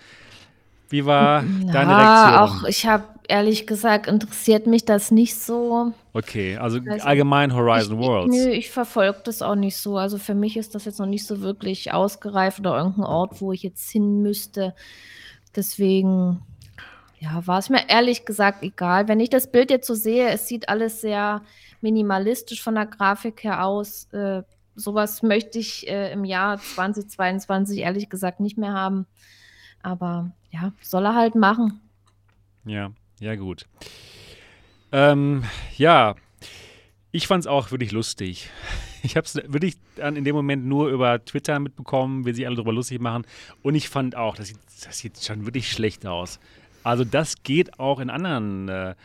wie 0.90 1.06
war 1.06 1.42
Na, 1.42 1.72
deine 1.72 1.98
Reaktion? 1.98 2.40
Auch 2.40 2.64
ich 2.68 2.86
habe 2.86 3.04
ehrlich 3.30 3.68
gesagt 3.68 4.08
interessiert 4.08 4.68
mich 4.68 4.86
das 4.86 5.12
nicht 5.12 5.36
so. 5.36 5.94
Okay, 6.14 6.58
also, 6.58 6.80
also 6.88 7.06
allgemein 7.06 7.54
Horizon 7.54 8.00
ich, 8.00 8.06
Worlds. 8.06 8.36
Nö, 8.36 8.50
ich 8.50 8.72
verfolge 8.72 9.22
das 9.24 9.42
auch 9.42 9.56
nicht 9.56 9.78
so. 9.78 9.98
Also 9.98 10.18
für 10.18 10.36
mich 10.36 10.58
ist 10.58 10.76
das 10.76 10.86
jetzt 10.86 11.00
noch 11.00 11.06
nicht 11.06 11.26
so 11.26 11.42
wirklich 11.42 11.94
ausgereift 11.94 12.60
oder 12.60 12.78
irgendein 12.78 13.06
Ort, 13.06 13.42
wo 13.42 13.52
ich 13.52 13.64
jetzt 13.64 13.90
hin 13.90 14.22
müsste. 14.22 14.74
Deswegen, 15.56 16.42
ja, 17.20 17.46
war 17.48 17.60
es 17.60 17.70
mir 17.70 17.90
ehrlich 17.90 18.26
gesagt 18.26 18.64
egal. 18.64 19.08
Wenn 19.08 19.20
ich 19.20 19.30
das 19.30 19.52
Bild 19.52 19.70
jetzt 19.70 19.88
so 19.88 19.94
sehe, 19.94 20.30
es 20.30 20.48
sieht 20.48 20.70
alles 20.70 21.02
sehr 21.02 21.42
minimalistisch 21.82 22.64
von 22.64 22.76
der 22.76 22.86
Grafik 22.86 23.44
her 23.44 23.66
aus. 23.66 24.06
Äh, 24.14 24.44
sowas 24.76 25.24
möchte 25.24 25.60
ich 25.60 25.88
äh, 25.88 26.12
im 26.12 26.26
Jahr 26.26 26.58
2022 26.58 27.80
ehrlich 27.80 28.10
gesagt 28.10 28.40
nicht 28.40 28.58
mehr 28.58 28.74
haben. 28.74 29.06
Aber 29.82 30.32
ja, 30.52 30.74
soll 30.82 31.06
er 31.06 31.16
halt 31.16 31.36
machen. 31.36 31.82
Ja, 32.66 32.92
ja, 33.20 33.36
gut. 33.36 33.66
Ähm, 34.92 35.44
ja, 35.78 36.16
ich 37.12 37.28
fand 37.28 37.42
es 37.42 37.48
auch 37.48 37.72
wirklich 37.72 37.92
lustig. 37.92 38.50
Ich 39.04 39.16
habe 39.16 39.26
es 39.26 39.36
wirklich 39.36 39.76
dann 39.98 40.16
in 40.16 40.24
dem 40.24 40.36
Moment 40.36 40.66
nur 40.66 40.90
über 40.90 41.24
Twitter 41.24 41.60
mitbekommen, 41.60 42.26
wie 42.26 42.34
sie 42.34 42.48
alle 42.48 42.56
darüber 42.56 42.74
lustig 42.74 43.00
machen. 43.00 43.24
Und 43.62 43.76
ich 43.76 43.88
fand 43.88 44.16
auch, 44.16 44.36
das 44.36 44.48
sieht, 44.48 44.58
das 44.84 44.98
sieht 44.98 45.24
schon 45.24 45.46
wirklich 45.46 45.72
schlecht 45.72 46.08
aus. 46.08 46.40
Also 46.82 47.04
das 47.04 47.44
geht 47.44 47.80
auch 47.80 48.00
in 48.00 48.10
anderen 48.10 48.68
äh, 48.68 48.96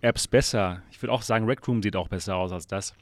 Apps 0.00 0.28
besser. 0.28 0.82
Ich 0.90 1.02
würde 1.02 1.12
auch 1.12 1.20
sagen, 1.20 1.44
Rec 1.44 1.66
Room 1.68 1.82
sieht 1.82 1.96
auch 1.96 2.08
besser 2.08 2.36
aus 2.36 2.52
als 2.52 2.66
das. 2.66 2.94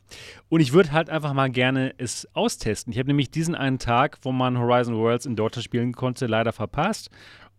Und 0.48 0.60
ich 0.60 0.72
würde 0.72 0.92
halt 0.92 1.10
einfach 1.10 1.32
mal 1.32 1.48
gerne 1.48 1.94
es 1.98 2.26
austesten. 2.34 2.92
Ich 2.92 2.98
habe 2.98 3.08
nämlich 3.08 3.30
diesen 3.30 3.54
einen 3.54 3.78
Tag, 3.78 4.18
wo 4.22 4.32
man 4.32 4.58
Horizon 4.58 4.96
Worlds 4.96 5.26
in 5.26 5.36
Deutschland 5.36 5.64
spielen 5.64 5.92
konnte, 5.92 6.26
leider 6.26 6.52
verpasst. 6.52 7.10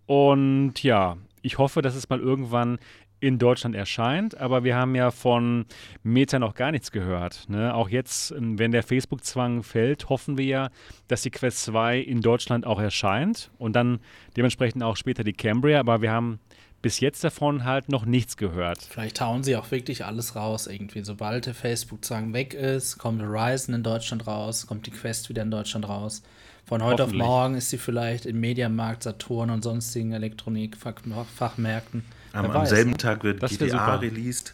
Und 0.07 0.81
ja, 0.83 1.17
ich 1.41 1.57
hoffe, 1.57 1.81
dass 1.81 1.95
es 1.95 2.09
mal 2.09 2.19
irgendwann 2.19 2.79
in 3.19 3.39
Deutschland 3.39 3.75
erscheint, 3.75 4.37
aber 4.37 4.63
wir 4.63 4.75
haben 4.75 4.93
ja 4.93 5.09
von 5.11 5.65
Meta 6.03 6.37
noch 6.37 6.53
gar 6.53 6.71
nichts 6.71 6.91
gehört. 6.91 7.49
Ne? 7.49 7.73
Auch 7.73 7.89
jetzt, 7.89 8.31
ähm, 8.31 8.59
wenn 8.59 8.71
der 8.71 8.83
Facebook-Zwang 8.83 9.63
fällt, 9.63 10.09
hoffen 10.09 10.37
wir 10.37 10.45
ja, 10.45 10.69
dass 11.07 11.23
die 11.23 11.31
Quest 11.31 11.63
2 11.63 11.99
in 11.99 12.21
Deutschland 12.21 12.65
auch 12.65 12.79
erscheint 12.79 13.49
und 13.57 13.75
dann 13.75 13.99
dementsprechend 14.35 14.83
auch 14.83 14.97
später 14.97 15.23
die 15.23 15.33
Cambria, 15.33 15.79
aber 15.79 16.01
wir 16.01 16.11
haben 16.11 16.39
bis 16.83 16.99
jetzt 16.99 17.23
davon 17.23 17.63
halt 17.63 17.89
noch 17.89 18.05
nichts 18.05 18.37
gehört. 18.37 18.83
Vielleicht 18.83 19.19
hauen 19.19 19.43
sie 19.43 19.55
auch 19.55 19.71
wirklich 19.71 20.05
alles 20.05 20.35
raus 20.35 20.67
irgendwie. 20.67 21.03
Sobald 21.03 21.47
der 21.47 21.55
Facebook-Zwang 21.55 22.33
weg 22.33 22.53
ist, 22.53 22.99
kommt 22.99 23.21
Horizon 23.21 23.73
in 23.73 23.83
Deutschland 23.83 24.27
raus, 24.27 24.67
kommt 24.67 24.85
die 24.85 24.91
Quest 24.91 25.29
wieder 25.29 25.41
in 25.41 25.51
Deutschland 25.51 25.89
raus. 25.89 26.21
Von 26.67 26.83
heute 26.83 27.05
auf 27.05 27.13
morgen 27.13 27.55
ist 27.55 27.69
sie 27.69 27.77
vielleicht 27.77 28.25
im 28.25 28.41
Mediamarkt, 28.41 29.03
Saturn 29.03 29.51
und 29.51 29.63
sonstigen 29.63 30.11
Elektronikfachmärkten. 30.11 32.03
Am, 32.33 32.51
am 32.51 32.65
selben 32.65 32.91
ne? 32.91 32.97
Tag 32.97 33.23
wird 33.23 33.41
das 33.41 33.57
GTA 33.57 33.95
released. 33.95 34.53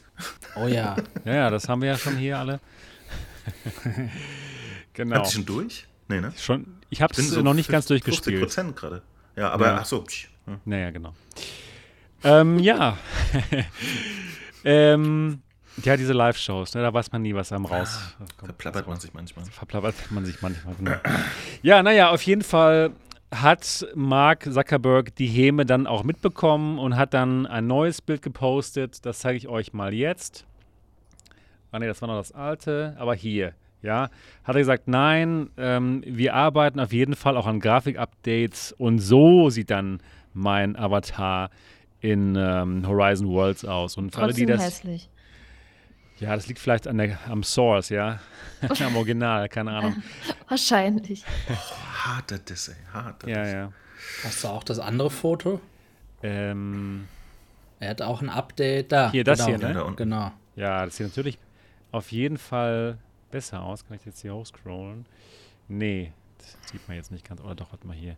Oh 0.56 0.68
ja. 0.68 0.96
ja, 1.26 1.34
ja, 1.34 1.50
das 1.50 1.68
haben 1.68 1.82
wir 1.82 1.90
ja 1.90 1.98
schon 1.98 2.16
hier 2.18 2.38
alle. 2.38 2.60
genau. 4.94 5.16
Habt 5.16 5.26
ihr 5.26 5.32
schon 5.32 5.46
durch? 5.46 5.88
Nee, 6.08 6.22
ne? 6.22 6.32
Schon, 6.38 6.68
ich 6.92 7.02
habe 7.02 7.12
es 7.18 7.30
so 7.30 7.42
noch 7.42 7.56
nicht 7.56 7.70
ganz 7.70 7.88
durchgespielt. 7.88 8.38
50 8.38 8.40
Prozent 8.40 8.76
gerade. 8.76 9.02
Ja, 9.36 9.50
aber 9.50 9.66
ja. 9.66 9.78
ach 9.82 9.86
so. 9.86 10.06
Naja, 10.66 10.92
genau. 10.92 11.16
ähm, 12.24 12.60
ja. 12.60 12.96
ähm, 14.64 15.42
ja, 15.84 15.98
diese 15.98 16.14
Live-Shows, 16.14 16.76
ne, 16.76 16.82
da 16.82 16.94
weiß 16.94 17.12
man 17.12 17.22
nie, 17.22 17.34
was 17.34 17.52
einem 17.52 17.66
raus. 17.66 18.16
Ah, 18.20 18.26
verplappert 18.46 18.88
man 18.88 19.00
sich 19.00 19.14
manchmal. 19.14 19.46
Verplappert 19.46 19.96
man 20.12 20.26
sich 20.26 20.42
manchmal, 20.42 20.76
genau. 20.76 20.96
ja, 21.62 21.82
naja, 21.82 22.12
auf 22.12 22.22
jeden 22.24 22.44
Fall 22.44 22.92
hat 23.34 23.88
Mark 23.96 24.44
Zuckerberg 24.44 25.16
die 25.16 25.28
Häme 25.28 25.66
dann 25.66 25.88
auch 25.88 26.04
mitbekommen 26.04 26.78
und 26.78 26.96
hat 26.96 27.14
dann 27.14 27.48
ein 27.48 27.66
neues 27.66 28.02
Bild 28.02 28.22
gepostet. 28.22 29.06
Das 29.06 29.20
zeige 29.20 29.38
ich 29.38 29.48
euch 29.48 29.74
mal 29.74 29.94
jetzt. 29.94 30.46
Ah 31.72 31.80
ne, 31.80 31.88
das 31.88 32.02
war 32.02 32.08
noch 32.08 32.18
das 32.18 32.32
alte, 32.32 32.96
aber 33.00 33.16
hier, 33.16 33.54
ja, 33.82 34.10
hat 34.44 34.56
er 34.56 34.60
gesagt, 34.60 34.88
nein, 34.88 35.50
ähm, 35.58 36.04
wir 36.06 36.36
arbeiten 36.36 36.80
auf 36.80 36.94
jeden 36.94 37.16
Fall 37.16 37.36
auch 37.36 37.48
an 37.48 37.60
Grafik-Updates 37.60 38.74
und 38.74 39.00
so 39.00 39.50
sieht 39.50 39.72
dann 39.72 40.00
mein 40.34 40.76
Avatar 40.76 41.50
in 42.00 42.36
ähm, 42.38 42.88
Horizon 42.88 43.30
Worlds 43.30 43.66
aus. 43.66 43.98
Und 43.98 44.14
für 44.14 44.22
alle, 44.22 44.34
die 44.34 44.46
das, 44.46 44.64
hässlich. 44.64 45.10
Ja, 46.20 46.36
das 46.36 46.48
liegt 46.48 46.60
vielleicht 46.60 46.88
an 46.88 46.98
der, 46.98 47.18
am 47.28 47.44
Source, 47.44 47.90
ja. 47.90 48.20
am 48.80 48.96
Original, 48.96 49.50
keine 49.50 49.72
Ahnung. 49.72 50.02
Wahrscheinlich. 50.48 51.24
Oh, 51.50 52.08
harter 52.08 52.38
Disse, 52.38 52.76
harter 52.94 53.28
Ja, 53.28 53.48
ja. 53.48 53.72
Hast 54.24 54.44
du 54.44 54.48
auch 54.48 54.64
das 54.64 54.80
andere 54.80 55.10
Foto? 55.10 55.60
Ähm. 56.22 57.08
Er 57.80 57.90
hat 57.90 58.02
auch 58.02 58.22
ein 58.22 58.30
Update 58.30 58.92
da. 58.92 59.12
Hier, 59.12 59.24
das 59.24 59.46
genau, 59.46 59.58
hier, 59.58 59.74
ne? 59.74 59.94
Genau. 59.96 60.32
Ja, 60.56 60.86
das 60.86 60.98
sieht 60.98 61.08
natürlich 61.08 61.38
auf 61.92 62.12
jeden 62.12 62.38
Fall 62.38 62.98
besser 63.32 63.62
aus. 63.62 63.86
Kann 63.86 63.98
ich 63.98 64.06
jetzt 64.06 64.22
hier 64.22 64.34
hochscrollen? 64.34 65.06
Nee, 65.68 66.14
das 66.38 66.72
sieht 66.72 66.88
man 66.88 66.96
jetzt 66.96 67.12
nicht 67.12 67.28
ganz. 67.28 67.42
Oder 67.42 67.56
doch, 67.56 67.72
warte 67.72 67.86
mal 67.88 67.96
hier. 67.96 68.16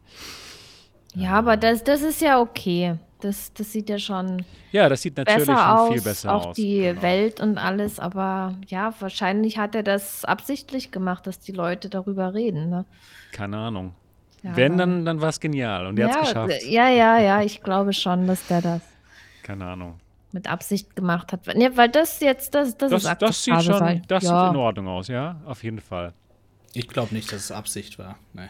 Ja, 1.16 1.32
aber 1.32 1.58
das, 1.58 1.84
das 1.84 2.02
ist 2.02 2.22
ja 2.22 2.40
okay. 2.40 2.98
Das, 3.26 3.52
das 3.54 3.72
sieht 3.72 3.90
ja 3.90 3.98
schon. 3.98 4.46
Ja, 4.72 4.88
das 4.88 5.02
sieht 5.02 5.18
natürlich 5.18 5.46
schon 5.46 5.56
aus, 5.56 5.92
viel 5.92 6.02
besser 6.04 6.32
auch 6.32 6.42
aus. 6.42 6.46
Auch 6.46 6.54
die 6.54 6.82
genau. 6.82 7.02
Welt 7.02 7.40
und 7.40 7.58
alles, 7.58 8.00
aber 8.00 8.54
ja, 8.68 8.94
wahrscheinlich 9.00 9.58
hat 9.58 9.74
er 9.74 9.82
das 9.82 10.26
absichtlich 10.26 10.92
gemacht, 10.92 11.26
dass 11.26 11.40
die 11.40 11.54
Leute 11.54 11.90
darüber 11.90 12.36
reden. 12.36 12.70
Ne? 12.70 12.86
Keine 13.32 13.58
Ahnung. 13.58 13.96
Ja, 14.44 14.56
Wenn, 14.56 14.78
dann, 14.78 15.06
dann 15.06 15.22
war 15.22 15.30
es 15.30 15.40
genial 15.40 15.88
und 15.88 15.98
er 15.98 16.08
ja, 16.08 16.14
hat 16.14 16.22
es 16.22 16.28
geschafft. 16.28 16.64
Ja, 16.68 16.88
ja, 16.90 17.18
ja, 17.18 17.42
ich 17.42 17.64
glaube 17.64 17.94
schon, 17.94 18.28
dass 18.28 18.46
der 18.46 18.62
das. 18.62 18.82
Keine 19.42 19.66
Ahnung. 19.66 20.00
Mit 20.32 20.48
Absicht 20.48 20.96
gemacht 20.96 21.34
hat. 21.34 21.48
Ja, 21.56 21.76
weil 21.76 21.90
das 21.90 22.20
jetzt, 22.20 22.54
das, 22.54 22.78
das, 22.78 22.92
das 22.92 23.06
ist 23.06 23.22
Das 23.24 23.44
sieht 23.44 23.64
schon, 23.64 24.04
das 24.08 24.24
ja. 24.24 24.46
sieht 24.46 24.54
in 24.54 24.60
Ordnung 24.60 24.88
aus, 24.88 25.08
ja, 25.08 25.42
auf 25.46 25.64
jeden 25.64 25.80
Fall. 25.80 26.14
Ich 26.74 26.88
glaube 26.88 27.16
nicht, 27.16 27.32
dass 27.32 27.46
es 27.46 27.52
Absicht 27.52 27.98
war. 27.98 28.20
Nee. 28.34 28.50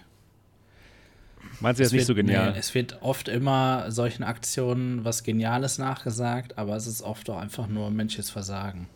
Meinst 1.59 1.79
du 1.79 1.83
jetzt 1.83 1.93
nicht 1.93 2.05
so 2.05 2.15
genial? 2.15 2.51
Nee, 2.51 2.59
es 2.59 2.73
wird 2.73 3.01
oft 3.01 3.27
immer 3.27 3.91
solchen 3.91 4.23
Aktionen 4.23 5.05
was 5.05 5.23
Geniales 5.23 5.77
nachgesagt, 5.77 6.57
aber 6.57 6.75
es 6.75 6.87
ist 6.87 7.01
oft 7.01 7.29
auch 7.29 7.37
einfach 7.37 7.67
nur 7.67 7.91
menschliches 7.91 8.29
Versagen. 8.29 8.87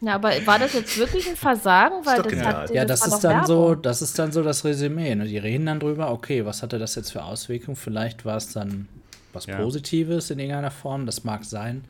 Ja, 0.00 0.14
aber 0.14 0.30
war 0.46 0.58
das 0.58 0.74
jetzt 0.74 0.98
wirklich 0.98 1.28
ein 1.28 1.36
Versagen? 1.36 2.04
Weil 2.04 2.22
das 2.22 2.44
hat, 2.44 2.70
ja, 2.70 2.84
das, 2.84 3.00
das 3.00 3.14
ist 3.14 3.20
dann 3.24 3.46
so, 3.46 3.74
das 3.74 4.02
ist 4.02 4.18
dann 4.18 4.30
so 4.30 4.42
das 4.42 4.64
Resümee. 4.64 5.14
Ne? 5.14 5.24
Die 5.24 5.38
reden 5.38 5.66
dann 5.66 5.80
drüber, 5.80 6.10
okay, 6.10 6.44
was 6.44 6.62
hatte 6.62 6.78
das 6.78 6.94
jetzt 6.94 7.12
für 7.12 7.24
Auswirkungen? 7.24 7.76
Vielleicht 7.76 8.24
war 8.24 8.36
es 8.36 8.52
dann 8.52 8.88
was 9.32 9.46
ja. 9.46 9.56
Positives 9.56 10.30
in 10.30 10.38
irgendeiner 10.38 10.70
Form, 10.70 11.06
das 11.06 11.24
mag 11.24 11.44
sein. 11.44 11.84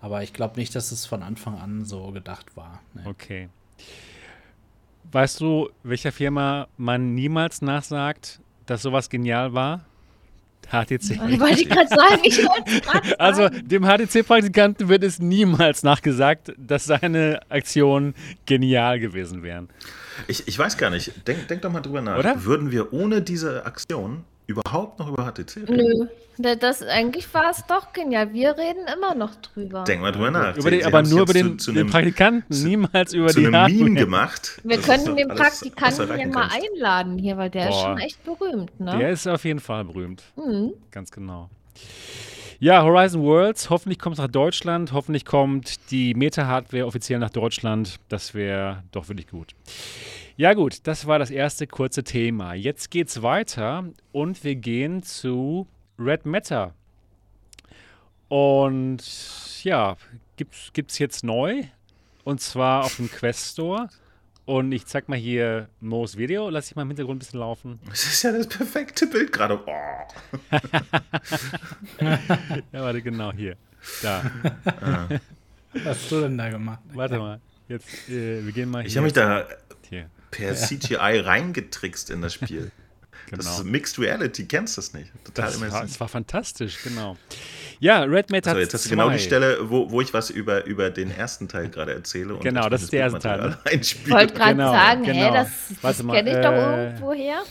Aber 0.00 0.22
ich 0.22 0.32
glaube 0.32 0.58
nicht, 0.58 0.74
dass 0.74 0.92
es 0.92 1.06
von 1.06 1.22
Anfang 1.22 1.58
an 1.58 1.84
so 1.84 2.10
gedacht 2.10 2.56
war. 2.56 2.82
Ne? 2.92 3.02
Okay. 3.06 3.48
Weißt 5.12 5.40
du, 5.40 5.70
welcher 5.82 6.12
Firma 6.12 6.68
man 6.76 7.14
niemals 7.14 7.62
nachsagt, 7.62 8.40
dass 8.66 8.82
sowas 8.82 9.08
genial 9.08 9.52
war? 9.52 9.84
HTC. 10.70 11.18
Wollte 11.40 11.60
ich 11.60 11.68
gerade 11.68 11.88
sagen, 11.88 12.20
ich 12.22 12.38
wollte 12.38 13.20
Also 13.20 13.48
dem 13.48 13.84
HTC-Praktikanten 13.84 14.88
wird 14.88 15.04
es 15.04 15.18
niemals 15.18 15.82
nachgesagt, 15.82 16.52
dass 16.56 16.84
seine 16.84 17.40
Aktionen 17.48 18.14
genial 18.46 18.98
gewesen 18.98 19.42
wären. 19.42 19.68
Ich, 20.28 20.46
ich 20.48 20.58
weiß 20.58 20.76
gar 20.76 20.90
nicht. 20.90 21.12
Denk, 21.26 21.48
denk 21.48 21.62
doch 21.62 21.72
mal 21.72 21.80
drüber 21.80 22.00
nach. 22.00 22.18
Oder? 22.18 22.44
Würden 22.44 22.70
wir 22.70 22.92
ohne 22.92 23.20
diese 23.22 23.66
Aktion 23.66 24.24
überhaupt 24.46 24.98
noch 24.98 25.08
über 25.08 25.24
HTC 25.30 25.68
reden? 25.68 25.76
Nö. 25.76 26.06
Das, 26.36 26.82
eigentlich 26.82 27.32
war 27.32 27.50
es 27.50 27.64
doch 27.66 27.92
genial. 27.92 28.32
Wir 28.32 28.56
reden 28.58 28.86
immer 28.92 29.14
noch 29.14 29.34
drüber. 29.36 29.84
Denk 29.84 30.02
mal 30.02 30.10
drüber 30.12 30.30
nach. 30.32 30.56
Über 30.56 30.70
den, 30.70 30.80
Sie 30.80 30.86
aber 30.86 31.02
nur 31.02 31.22
über 31.22 31.32
den, 31.32 31.58
zu, 31.58 31.66
zu 31.66 31.72
den 31.72 31.82
einem, 31.82 31.90
Praktikanten, 31.90 32.52
zu- 32.52 32.66
niemals 32.66 33.12
über 33.12 33.28
zu 33.28 33.40
die 33.40 33.46
einem 33.46 33.56
Hardware. 33.56 33.84
Meme 33.84 34.00
gemacht. 34.00 34.60
Wir 34.64 34.76
Das 34.76 34.86
können 34.86 35.06
ist 35.06 35.16
den 35.16 35.30
alles, 35.30 35.40
Praktikanten 35.42 36.00
ja 36.00 36.06
erreichen 36.14 36.30
mal 36.32 36.48
kannst. 36.48 36.56
einladen 36.74 37.18
hier, 37.18 37.36
weil 37.36 37.50
der 37.50 37.68
ist 37.68 37.74
Boah. 37.76 37.82
schon 37.84 37.98
echt 37.98 38.24
berühmt, 38.24 38.80
ne? 38.80 38.98
Der 38.98 39.10
ist 39.10 39.26
auf 39.28 39.44
jeden 39.44 39.60
Fall 39.60 39.84
berühmt. 39.84 40.22
Mhm. 40.36 40.72
Ganz 40.90 41.10
genau. 41.12 41.50
Ja, 42.60 42.82
Horizon 42.82 43.22
Worlds, 43.22 43.68
hoffentlich 43.68 43.98
kommt 43.98 44.14
es 44.14 44.20
nach 44.20 44.28
Deutschland, 44.30 44.92
hoffentlich 44.92 45.24
kommt 45.24 45.90
die 45.90 46.14
Meta-Hardware 46.14 46.86
offiziell 46.86 47.18
nach 47.18 47.30
Deutschland. 47.30 47.96
Das 48.08 48.32
wäre 48.34 48.82
doch 48.92 49.08
wirklich 49.08 49.28
gut. 49.28 49.52
Ja 50.36 50.54
gut, 50.54 50.78
das 50.86 51.06
war 51.06 51.18
das 51.18 51.30
erste 51.30 51.66
kurze 51.66 52.02
Thema. 52.04 52.54
Jetzt 52.54 52.90
geht's 52.90 53.22
weiter 53.22 53.84
und 54.12 54.42
wir 54.44 54.56
gehen 54.56 55.02
zu 55.02 55.66
Red 55.98 56.26
Matter. 56.26 56.74
Und 58.28 59.02
ja, 59.62 59.96
gibt's, 60.36 60.70
gibt's 60.72 60.98
jetzt 60.98 61.24
neu 61.24 61.64
und 62.24 62.40
zwar 62.40 62.84
auf 62.84 62.96
dem 62.96 63.10
Quest 63.10 63.52
Store. 63.52 63.88
Und 64.46 64.72
ich 64.72 64.84
zeig 64.86 65.08
mal 65.08 65.16
hier 65.18 65.68
Mo's 65.80 66.18
Video, 66.18 66.50
lass 66.50 66.68
ich 66.68 66.76
mal 66.76 66.82
im 66.82 66.88
Hintergrund 66.88 67.16
ein 67.16 67.20
bisschen 67.20 67.40
laufen. 67.40 67.80
Das 67.88 68.04
ist 68.04 68.22
ja 68.22 68.32
das 68.32 68.46
perfekte 68.46 69.06
Bild 69.06 69.32
gerade. 69.32 69.58
Oh. 69.66 69.70
Ja, 72.72 72.82
warte, 72.82 73.00
genau 73.00 73.32
hier. 73.32 73.56
Da. 74.02 74.30
Was 75.72 75.84
hast 75.86 76.12
du 76.12 76.20
denn 76.20 76.36
da 76.36 76.50
gemacht? 76.50 76.80
Warte 76.92 77.18
mal. 77.18 77.40
Jetzt, 77.68 78.08
äh, 78.08 78.44
wir 78.44 78.52
gehen 78.52 78.70
mal 78.70 78.82
hier. 78.82 78.88
Ich 78.88 78.96
habe 78.96 79.04
mich 79.04 79.12
da 79.14 79.46
hier. 79.88 80.10
per 80.30 80.54
CGI 80.54 81.20
reingetrickst 81.20 82.10
in 82.10 82.20
das 82.20 82.34
Spiel. 82.34 82.70
Genau. 83.30 83.36
Das 83.42 83.58
ist 83.58 83.64
Mixed 83.64 83.98
Reality, 83.98 84.44
kennst 84.46 84.76
du 84.76 84.80
das 84.80 84.92
nicht? 84.92 85.10
Total 85.24 85.46
Das 85.46 85.60
war, 85.60 85.68
immersiv. 85.68 85.90
es 85.90 86.00
war 86.00 86.08
fantastisch, 86.08 86.78
genau. 86.84 87.16
Ja, 87.80 88.02
Red 88.04 88.30
Matter 88.30 88.52
So, 88.52 88.58
jetzt 88.58 88.74
hast 88.74 88.84
du 88.86 88.90
genau 88.90 89.10
die 89.10 89.18
Stelle, 89.18 89.58
wo, 89.70 89.90
wo 89.90 90.00
ich 90.00 90.12
was 90.14 90.30
über, 90.30 90.64
über 90.64 90.90
den 90.90 91.10
ersten 91.10 91.48
Teil 91.48 91.68
gerade 91.70 91.94
erzähle. 91.94 92.34
Und 92.34 92.42
Genau, 92.42 92.68
das 92.68 92.82
ist 92.84 92.92
der 92.92 93.06
das 93.06 93.14
erste 93.14 93.28
Teil, 93.28 93.40
Bildmaterial 93.40 93.80
Ich 93.80 94.10
wollte 94.10 94.34
gerade 94.34 94.50
Genau, 94.54 94.72
sagen, 94.72 95.02
genau. 95.04 95.18
hä, 95.18 95.30
das, 95.32 95.48
das 95.82 95.98
kenne 96.06 96.30
ich 96.30 96.36
doch 96.36 96.52
äh, 96.52 96.84
irgendwoher. 96.86 97.42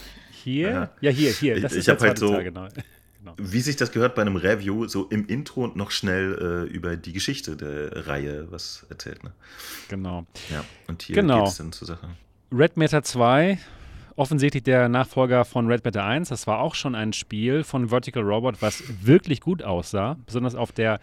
Hier? 0.44 0.70
Ja. 0.70 0.90
Ja, 1.02 1.12
hier, 1.12 1.32
hier. 1.32 1.60
Das 1.62 1.72
Ich- 1.72 1.78
ist 1.80 1.80
ich 1.80 1.86
der 1.86 1.94
hab 1.96 2.02
halt 2.02 2.20
so- 2.20 2.34
Teil, 2.34 2.44
genau. 2.44 2.68
genau. 3.20 3.34
Wie 3.38 3.62
sich 3.62 3.76
das 3.76 3.92
gehört 3.92 4.16
bei 4.16 4.22
einem 4.22 4.36
Review, 4.36 4.88
so 4.88 5.06
im 5.10 5.26
Intro 5.28 5.64
und 5.64 5.76
noch 5.76 5.92
schnell 5.92 6.66
äh, 6.70 6.72
über 6.74 6.96
die 6.98 7.14
Geschichte 7.14 7.56
der 7.58 8.08
Reihe 8.08 8.48
was 8.52 8.86
erzählt. 8.90 9.24
Ne? 9.24 9.32
genau. 9.90 10.26
Ja, 10.52 10.64
und 10.88 11.02
hier 11.04 11.16
Genau. 11.16 11.40
geht 11.44 11.52
es 11.52 11.58
dann 11.58 11.72
zur 11.72 11.88
Sache. 11.88 12.08
Red 12.52 12.78
Matter 12.78 13.02
2, 13.04 13.58
offensichtlich 14.16 14.64
der 14.64 14.90
Nachfolger 14.90 15.46
von 15.46 15.68
Red 15.68 15.84
Matter 15.84 16.04
1. 16.04 16.30
Das 16.30 16.48
war 16.48 16.60
auch 16.60 16.76
schon 16.76 16.96
ein 16.96 17.14
Spiel 17.14 17.64
von 17.64 17.90
Vertical 17.90 18.24
Robot, 18.24 18.62
was 18.62 18.84
wirklich 19.06 19.42
gut 19.42 19.64
aussah. 19.64 20.18
Besonders 20.26 20.56
auf 20.56 20.72
der, 20.72 21.00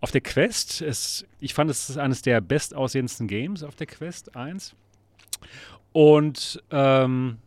auf 0.00 0.10
der 0.10 0.20
Quest. 0.20 0.80
Es, 0.82 1.26
ich 1.40 1.54
fand, 1.54 1.70
es 1.70 1.90
ist 1.90 1.98
eines 1.98 2.22
der 2.22 2.40
bestaussehendsten 2.40 3.28
Games 3.28 3.62
auf 3.62 3.76
der 3.76 3.86
Quest 3.86 4.36
1. 4.36 4.74
Und 5.92 6.62
ähm, 6.70 7.38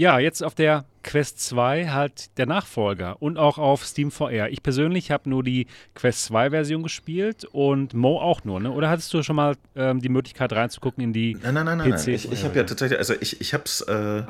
ja, 0.00 0.18
jetzt 0.18 0.42
auf 0.42 0.54
der 0.54 0.86
Quest 1.02 1.40
2 1.40 1.88
halt 1.88 2.38
der 2.38 2.46
Nachfolger 2.46 3.20
und 3.20 3.36
auch 3.36 3.58
auf 3.58 3.84
Steam 3.84 4.10
VR. 4.10 4.48
Ich 4.48 4.62
persönlich 4.62 5.10
habe 5.10 5.28
nur 5.28 5.44
die 5.44 5.66
Quest 5.94 6.24
2 6.24 6.48
Version 6.48 6.82
gespielt 6.82 7.44
und 7.44 7.92
Mo 7.92 8.18
auch 8.18 8.42
nur, 8.44 8.60
ne? 8.60 8.70
Oder 8.70 8.88
hattest 8.88 9.12
du 9.12 9.22
schon 9.22 9.36
mal 9.36 9.56
ähm, 9.76 10.00
die 10.00 10.08
Möglichkeit 10.08 10.54
reinzugucken 10.54 11.04
in 11.04 11.12
die 11.12 11.36
Nein, 11.42 11.52
nein, 11.52 11.66
nein, 11.66 11.78
nein. 11.78 11.90
PC 11.90 12.06
nein. 12.06 12.14
Ich, 12.14 12.32
ich 12.32 12.44
habe 12.44 12.56
ja 12.56 12.64
tatsächlich, 12.64 12.98
also 12.98 13.12
ich, 13.20 13.42
ich 13.42 13.52
habe 13.52 13.64
es, 13.66 13.82
äh, 13.82 14.22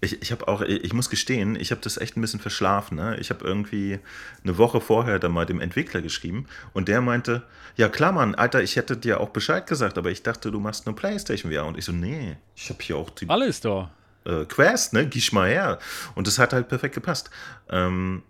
ich, 0.00 0.22
ich 0.22 0.30
habe 0.30 0.46
auch, 0.46 0.62
ich 0.62 0.92
muss 0.92 1.10
gestehen, 1.10 1.56
ich 1.56 1.72
habe 1.72 1.80
das 1.80 1.96
echt 1.96 2.16
ein 2.16 2.20
bisschen 2.20 2.38
verschlafen. 2.38 2.96
Ne? 2.96 3.16
Ich 3.18 3.30
habe 3.30 3.44
irgendwie 3.44 3.98
eine 4.44 4.56
Woche 4.56 4.80
vorher 4.80 5.18
dann 5.18 5.32
mal 5.32 5.46
dem 5.46 5.60
Entwickler 5.60 6.00
geschrieben 6.00 6.46
und 6.74 6.86
der 6.86 7.00
meinte, 7.00 7.42
ja 7.74 7.88
klar, 7.88 8.12
Mann, 8.12 8.36
Alter, 8.36 8.62
ich 8.62 8.76
hätte 8.76 8.96
dir 8.96 9.18
auch 9.18 9.30
Bescheid 9.30 9.66
gesagt, 9.66 9.98
aber 9.98 10.12
ich 10.12 10.22
dachte, 10.22 10.52
du 10.52 10.60
machst 10.60 10.86
nur 10.86 10.94
PlayStation 10.94 11.50
VR. 11.50 11.66
Und 11.66 11.76
ich 11.76 11.86
so, 11.86 11.90
nee, 11.90 12.36
ich 12.54 12.70
habe 12.70 12.78
hier 12.82 12.96
auch 12.96 13.10
die 13.10 13.28
Alles 13.28 13.60
doch. 13.60 13.88
Äh, 14.28 14.44
Quest, 14.44 14.92
ne? 14.92 15.06
Gisch 15.06 15.32
mal 15.32 15.48
her. 15.48 15.78
Und 16.14 16.26
das 16.26 16.38
hat 16.38 16.52
halt 16.52 16.68
perfekt 16.68 16.94
gepasst. 16.94 17.30
Ähm, 17.70 18.22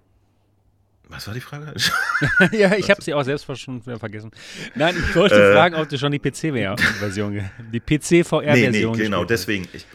was 1.10 1.26
war 1.26 1.34
die 1.34 1.40
Frage? 1.40 1.72
ja, 2.52 2.74
ich 2.74 2.90
habe 2.90 3.02
sie 3.02 3.14
auch 3.14 3.22
selbst 3.22 3.46
schon 3.58 3.82
vergessen. 3.82 4.30
Nein, 4.74 4.94
ich 4.96 5.16
wollte 5.16 5.36
Äh. 5.36 5.52
fragen, 5.54 5.74
ob 5.76 5.88
du 5.88 5.96
schon 5.98 6.12
die 6.12 6.18
PC-Version, 6.18 7.32
die 7.32 7.40
nee, 7.40 7.80
nee, 7.88 7.98
PC-VR-Version 7.98 8.96
genau, 8.96 9.24
deswegen. 9.24 9.66
Ich, 9.72 9.86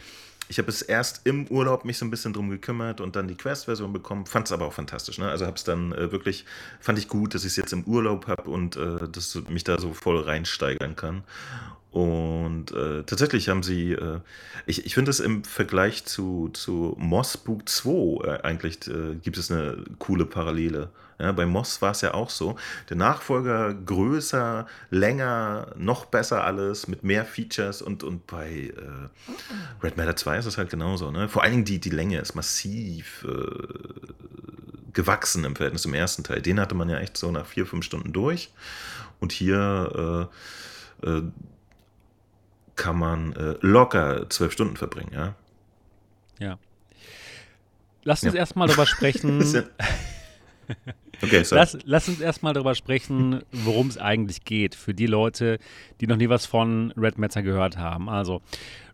ich 0.48 0.58
habe 0.58 0.68
es 0.68 0.82
erst 0.82 1.22
im 1.24 1.46
Urlaub 1.48 1.84
mich 1.84 1.98
so 1.98 2.04
ein 2.04 2.10
bisschen 2.10 2.32
drum 2.32 2.50
gekümmert 2.50 3.00
und 3.00 3.16
dann 3.16 3.28
die 3.28 3.34
Quest-Version 3.34 3.92
bekommen. 3.92 4.26
Fand 4.26 4.46
es 4.46 4.52
aber 4.52 4.66
auch 4.66 4.72
fantastisch. 4.72 5.18
Ne? 5.18 5.28
Also 5.28 5.46
habe 5.46 5.56
es 5.56 5.64
dann 5.64 5.92
äh, 5.92 6.12
wirklich, 6.12 6.44
fand 6.80 6.98
ich 6.98 7.08
gut, 7.08 7.34
dass 7.34 7.44
ich 7.44 7.50
es 7.50 7.56
jetzt 7.56 7.72
im 7.72 7.84
Urlaub 7.84 8.26
habe 8.26 8.50
und 8.50 8.76
äh, 8.76 9.08
dass 9.10 9.34
mich 9.48 9.64
da 9.64 9.78
so 9.78 9.94
voll 9.94 10.20
reinsteigern 10.20 10.96
kann. 10.96 11.24
Und 11.90 12.72
äh, 12.72 13.04
tatsächlich 13.04 13.48
haben 13.48 13.62
sie, 13.62 13.92
äh, 13.92 14.18
ich, 14.66 14.84
ich 14.84 14.94
finde 14.94 15.12
es 15.12 15.20
im 15.20 15.44
Vergleich 15.44 16.04
zu, 16.04 16.50
zu 16.52 16.96
Moss 16.98 17.36
Book 17.36 17.68
2 17.68 18.26
äh, 18.26 18.42
eigentlich 18.42 18.88
äh, 18.88 19.14
gibt 19.22 19.38
es 19.38 19.50
eine 19.50 19.84
coole 20.00 20.26
Parallele. 20.26 20.90
Ja, 21.18 21.30
bei 21.32 21.46
Moss 21.46 21.80
war 21.80 21.92
es 21.92 22.00
ja 22.00 22.12
auch 22.14 22.28
so. 22.30 22.56
Der 22.88 22.96
Nachfolger 22.96 23.72
größer, 23.72 24.66
länger, 24.90 25.68
noch 25.76 26.06
besser 26.06 26.42
alles, 26.44 26.88
mit 26.88 27.04
mehr 27.04 27.24
Features 27.24 27.82
und, 27.82 28.02
und 28.02 28.26
bei 28.26 28.72
äh, 28.76 29.82
Red 29.82 29.96
Matter 29.96 30.16
2 30.16 30.38
ist 30.38 30.46
es 30.46 30.58
halt 30.58 30.70
genauso. 30.70 31.10
Ne? 31.12 31.28
Vor 31.28 31.42
allen 31.42 31.52
Dingen 31.52 31.64
die, 31.64 31.78
die 31.78 31.90
Länge 31.90 32.18
ist 32.18 32.34
massiv 32.34 33.24
äh, 33.28 33.68
gewachsen 34.92 35.44
im 35.44 35.54
Verhältnis 35.54 35.82
zum 35.82 35.94
ersten 35.94 36.24
Teil. 36.24 36.42
Den 36.42 36.58
hatte 36.58 36.74
man 36.74 36.88
ja 36.88 36.98
echt 36.98 37.16
so 37.16 37.30
nach 37.30 37.46
vier, 37.46 37.66
fünf 37.66 37.84
Stunden 37.84 38.12
durch. 38.12 38.50
Und 39.20 39.30
hier 39.32 40.28
äh, 41.02 41.08
äh, 41.08 41.22
kann 42.76 42.98
man 42.98 43.32
äh, 43.34 43.54
locker 43.60 44.28
zwölf 44.30 44.52
Stunden 44.52 44.76
verbringen, 44.76 45.12
ja. 45.14 45.34
Ja. 46.40 46.58
Lass 48.02 48.22
uns 48.24 48.34
Ja. 48.34 48.40
erstmal 48.40 48.66
darüber 48.66 48.86
sprechen. 48.86 49.40
Okay, 51.22 51.42
sorry. 51.44 51.60
Lass, 51.60 51.78
lass 51.84 52.08
uns 52.08 52.20
erstmal 52.20 52.54
darüber 52.54 52.74
sprechen, 52.74 53.42
worum 53.52 53.88
es 53.88 53.98
eigentlich 53.98 54.44
geht, 54.44 54.74
für 54.74 54.94
die 54.94 55.06
Leute, 55.06 55.58
die 56.00 56.06
noch 56.06 56.16
nie 56.16 56.28
was 56.28 56.46
von 56.46 56.92
Red 56.96 57.18
Matter 57.18 57.42
gehört 57.42 57.76
haben. 57.76 58.08
Also, 58.08 58.42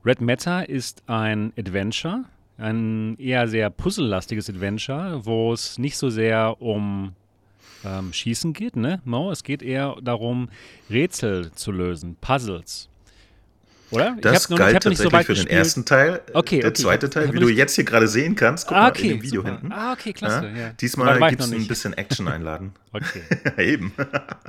Red 0.05 0.21
Matter 0.21 0.69
ist 0.69 1.03
ein 1.07 1.53
Adventure, 1.59 2.25
ein 2.59 3.17
eher 3.19 3.49
sehr 3.49 3.71
puzzellastiges 3.71 4.51
Adventure, 4.51 5.25
wo 5.25 5.53
es 5.53 5.79
nicht 5.79 5.97
so 5.97 6.11
sehr 6.11 6.61
um 6.61 7.15
ähm, 7.85 8.13
Schießen 8.13 8.53
geht, 8.53 8.77
ne? 8.77 9.01
Mo, 9.05 9.31
es 9.31 9.43
geht 9.43 9.63
eher 9.63 9.97
darum, 10.03 10.49
Rätsel 10.91 11.51
zu 11.53 11.73
lösen, 11.73 12.17
Puzzles. 12.21 12.90
Oder? 13.91 14.17
Das 14.21 14.45
hab 14.45 14.51
noch- 14.51 14.59
galt 14.59 14.77
hab 14.77 14.85
noch 14.85 14.91
nicht 14.91 14.99
so 14.99 15.05
tatsächlich 15.11 15.13
weit 15.13 15.27
für 15.27 15.33
den 15.35 15.45
gespielt. 15.45 15.59
ersten 15.59 15.85
Teil. 15.85 16.21
Okay, 16.33 16.61
Der 16.61 16.71
okay, 16.71 16.83
zweite 16.83 17.07
ich 17.07 17.11
hab- 17.11 17.15
Teil, 17.15 17.27
hab 17.29 17.35
wie 17.35 17.41
du 17.41 17.49
jetzt 17.49 17.75
hier 17.75 17.85
gerade 17.85 18.09
sehen 18.09 18.37
kannst, 18.37 18.67
guck 18.69 18.77
Ah, 18.77 18.81
mal 18.83 18.91
okay, 18.91 19.03
in 19.03 19.09
dem 19.19 19.23
Video 19.23 19.41
super. 19.43 19.53
hinten. 19.53 19.73
Ah, 19.73 19.93
okay, 19.93 20.13
klasse. 20.13 20.47
Ja? 20.47 20.57
Ja. 20.57 20.69
Diesmal 20.81 21.21
ich 21.23 21.29
gibt 21.31 21.43
es 21.43 21.53
ein 21.53 21.67
bisschen 21.67 21.93
Action 21.95 22.29
einladen. 22.29 22.73
Okay, 22.93 23.23
Eben. 23.57 23.93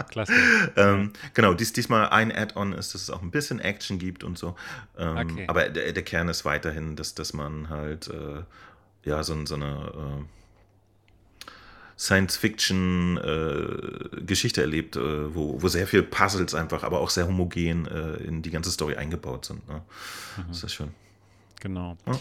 klasse. 0.10 0.34
ähm, 0.76 1.12
genau, 1.36 1.54
dies, 1.54 1.74
diesmal 1.74 2.10
ein 2.10 2.32
Add-on 2.36 2.74
ist, 2.74 2.94
dass 2.96 3.04
es 3.04 3.10
auch 3.12 3.22
ein 3.22 3.30
bisschen 3.30 3.60
Action 3.60 4.00
gibt 4.00 4.24
und 4.24 4.38
so. 4.38 4.56
Ähm, 4.98 5.18
Okay. 5.18 5.46
Aber 5.48 5.70
der, 5.70 5.92
der 5.94 6.04
Kern 6.04 6.28
ist 6.28 6.44
weiterhin, 6.46 6.96
dass, 6.96 7.14
dass 7.14 7.34
man 7.34 7.70
halt 7.70 8.08
äh, 8.08 8.42
ja 9.08 9.24
so, 9.24 9.46
so 9.46 9.56
eine 9.56 9.66
äh, 9.66 10.24
Science-Fiction-Geschichte 12.02 14.62
erlebt, 14.62 14.96
äh, 14.96 15.36
wo, 15.36 15.62
wo 15.62 15.68
sehr 15.68 15.86
viel 15.86 16.02
Puzzles 16.02 16.56
einfach, 16.56 16.82
aber 16.82 17.00
auch 17.00 17.12
sehr 17.12 17.28
homogen 17.28 17.86
äh, 17.86 18.16
in 18.24 18.42
die 18.42 18.50
ganze 18.50 18.72
Story 18.72 18.96
eingebaut 18.96 19.46
sind. 19.46 19.70
Ne? 19.70 19.84
Das 20.48 20.64
ist 20.64 20.74
schön. 20.74 20.90
Genau. 21.60 21.96
Ja. 22.08 22.20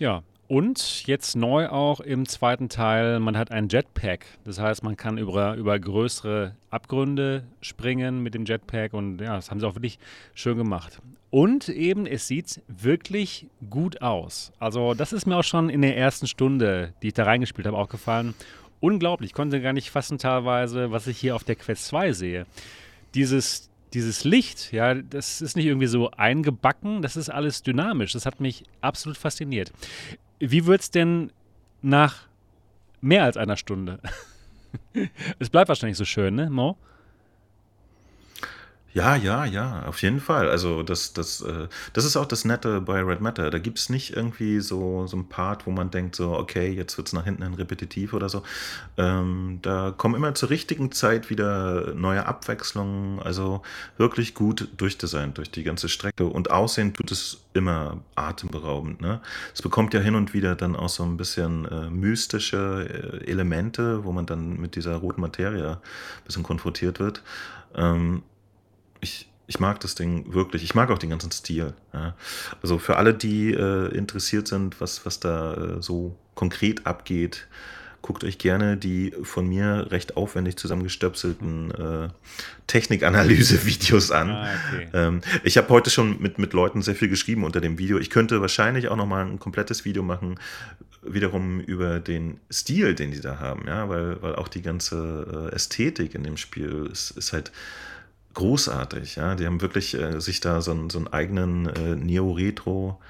Ja, 0.00 0.24
und 0.48 1.06
jetzt 1.06 1.36
neu 1.36 1.68
auch 1.68 2.00
im 2.00 2.26
zweiten 2.26 2.68
Teil, 2.68 3.20
man 3.20 3.38
hat 3.38 3.52
ein 3.52 3.68
Jetpack. 3.68 4.26
Das 4.44 4.58
heißt, 4.58 4.82
man 4.82 4.96
kann 4.96 5.16
über, 5.16 5.54
über 5.54 5.78
größere 5.78 6.56
Abgründe 6.70 7.44
springen 7.60 8.20
mit 8.20 8.34
dem 8.34 8.44
Jetpack 8.44 8.94
und 8.94 9.20
ja, 9.20 9.36
das 9.36 9.48
haben 9.50 9.60
sie 9.60 9.66
auch 9.66 9.76
wirklich 9.76 10.00
schön 10.34 10.58
gemacht. 10.58 11.00
Und 11.30 11.68
eben, 11.68 12.06
es 12.06 12.26
sieht 12.28 12.62
wirklich 12.68 13.46
gut 13.70 14.02
aus. 14.02 14.52
Also, 14.58 14.94
das 14.94 15.12
ist 15.12 15.26
mir 15.26 15.36
auch 15.36 15.44
schon 15.44 15.68
in 15.68 15.82
der 15.82 15.96
ersten 15.96 16.28
Stunde, 16.28 16.94
die 17.02 17.08
ich 17.08 17.14
da 17.14 17.24
reingespielt 17.24 17.66
habe, 17.66 17.76
aufgefallen. 17.76 18.34
Unglaublich, 18.84 19.30
ich 19.30 19.34
konnte 19.34 19.62
gar 19.62 19.72
nicht 19.72 19.90
fassen 19.90 20.18
teilweise, 20.18 20.90
was 20.90 21.06
ich 21.06 21.18
hier 21.18 21.34
auf 21.36 21.44
der 21.44 21.56
Quest 21.56 21.86
2 21.86 22.12
sehe. 22.12 22.46
Dieses, 23.14 23.70
dieses 23.94 24.24
Licht, 24.24 24.72
ja, 24.72 24.94
das 24.94 25.40
ist 25.40 25.56
nicht 25.56 25.66
irgendwie 25.66 25.86
so 25.86 26.10
eingebacken, 26.10 27.00
das 27.00 27.16
ist 27.16 27.30
alles 27.30 27.62
dynamisch. 27.62 28.12
Das 28.12 28.26
hat 28.26 28.40
mich 28.40 28.64
absolut 28.80 29.16
fasziniert. 29.16 29.72
Wie 30.38 30.66
wird 30.66 30.82
es 30.82 30.90
denn 30.90 31.32
nach 31.80 32.26
mehr 33.04 33.24
als 33.24 33.36
einer 33.36 33.56
Stunde. 33.56 34.00
es 35.38 35.50
bleibt 35.50 35.68
wahrscheinlich 35.68 35.98
so 35.98 36.04
schön, 36.04 36.34
ne, 36.34 36.50
Mo? 36.50 36.76
Ja, 38.96 39.16
ja, 39.16 39.44
ja, 39.44 39.82
auf 39.86 40.02
jeden 40.02 40.20
Fall. 40.20 40.48
Also 40.48 40.84
das, 40.84 41.12
das, 41.12 41.40
äh, 41.40 41.66
das 41.94 42.04
ist 42.04 42.16
auch 42.16 42.26
das 42.26 42.44
Nette 42.44 42.80
bei 42.80 43.02
Red 43.02 43.20
Matter. 43.20 43.50
Da 43.50 43.58
gibt 43.58 43.76
es 43.80 43.88
nicht 43.88 44.14
irgendwie 44.14 44.60
so, 44.60 45.08
so 45.08 45.16
ein 45.16 45.28
Part, 45.28 45.66
wo 45.66 45.72
man 45.72 45.90
denkt, 45.90 46.14
so, 46.14 46.32
okay, 46.38 46.70
jetzt 46.70 46.96
wird 46.96 47.08
es 47.08 47.12
nach 47.12 47.24
hinten 47.24 47.42
hin 47.42 47.54
repetitiv 47.54 48.12
oder 48.12 48.28
so. 48.28 48.44
Ähm, 48.96 49.58
da 49.62 49.92
kommen 49.96 50.14
immer 50.14 50.32
zur 50.36 50.50
richtigen 50.50 50.92
Zeit 50.92 51.28
wieder 51.28 51.92
neue 51.94 52.24
Abwechslungen. 52.26 53.18
Also 53.18 53.62
wirklich 53.96 54.32
gut 54.32 54.68
durchdesignt 54.76 55.38
durch 55.38 55.50
die 55.50 55.64
ganze 55.64 55.88
Strecke. 55.88 56.26
Und 56.26 56.52
aussehen 56.52 56.94
tut 56.94 57.10
es 57.10 57.40
immer 57.52 57.98
atemberaubend. 58.14 59.00
Ne? 59.00 59.20
Es 59.52 59.60
bekommt 59.60 59.92
ja 59.92 59.98
hin 59.98 60.14
und 60.14 60.34
wieder 60.34 60.54
dann 60.54 60.76
auch 60.76 60.88
so 60.88 61.02
ein 61.02 61.16
bisschen 61.16 61.64
äh, 61.64 61.90
mystische 61.90 63.20
äh, 63.24 63.28
Elemente, 63.28 64.04
wo 64.04 64.12
man 64.12 64.26
dann 64.26 64.60
mit 64.60 64.76
dieser 64.76 64.94
roten 64.94 65.20
Materie 65.20 65.70
ein 65.72 66.24
bisschen 66.24 66.44
konfrontiert 66.44 67.00
wird. 67.00 67.24
Ähm, 67.74 68.22
ich, 69.04 69.28
ich 69.46 69.60
mag 69.60 69.78
das 69.80 69.94
Ding 69.94 70.34
wirklich. 70.34 70.64
Ich 70.64 70.74
mag 70.74 70.90
auch 70.90 70.98
den 70.98 71.10
ganzen 71.10 71.30
Stil. 71.30 71.74
Ja. 71.92 72.16
Also 72.62 72.78
für 72.78 72.96
alle, 72.96 73.14
die 73.14 73.52
äh, 73.52 73.94
interessiert 73.96 74.48
sind, 74.48 74.80
was, 74.80 75.06
was 75.06 75.20
da 75.20 75.54
äh, 75.54 75.82
so 75.82 76.16
konkret 76.34 76.86
abgeht, 76.86 77.46
guckt 78.02 78.22
euch 78.22 78.36
gerne 78.36 78.76
die 78.76 79.14
von 79.22 79.48
mir 79.48 79.86
recht 79.90 80.18
aufwendig 80.18 80.56
zusammengestöpselten 80.56 81.70
äh, 81.70 82.08
Technikanalyse-Videos 82.66 84.10
an. 84.10 84.30
Ah, 84.30 84.48
okay. 84.68 84.88
ähm, 84.92 85.20
ich 85.42 85.56
habe 85.56 85.70
heute 85.70 85.88
schon 85.88 86.20
mit, 86.20 86.38
mit 86.38 86.52
Leuten 86.52 86.82
sehr 86.82 86.94
viel 86.94 87.08
geschrieben 87.08 87.44
unter 87.44 87.62
dem 87.62 87.78
Video. 87.78 87.98
Ich 87.98 88.10
könnte 88.10 88.42
wahrscheinlich 88.42 88.88
auch 88.88 88.96
noch 88.96 89.06
mal 89.06 89.24
ein 89.24 89.38
komplettes 89.38 89.86
Video 89.86 90.02
machen, 90.02 90.38
wiederum 91.02 91.60
über 91.60 91.98
den 91.98 92.40
Stil, 92.52 92.94
den 92.94 93.10
die 93.10 93.20
da 93.20 93.38
haben, 93.38 93.66
ja, 93.66 93.88
weil, 93.88 94.20
weil 94.20 94.34
auch 94.34 94.48
die 94.48 94.62
ganze 94.62 95.50
äh, 95.50 95.54
Ästhetik 95.54 96.14
in 96.14 96.24
dem 96.24 96.36
Spiel 96.36 96.88
ist, 96.92 97.12
ist 97.12 97.32
halt 97.32 97.52
großartig. 98.34 99.16
Ja? 99.16 99.34
Die 99.34 99.46
haben 99.46 99.60
wirklich 99.60 99.94
äh, 99.94 100.20
sich 100.20 100.40
da 100.40 100.60
so, 100.60 100.72
einen, 100.72 100.90
so 100.90 100.98
einen 100.98 101.08
eigenen 101.08 101.66
äh, 101.66 101.96
Neo-Retro 101.96 103.00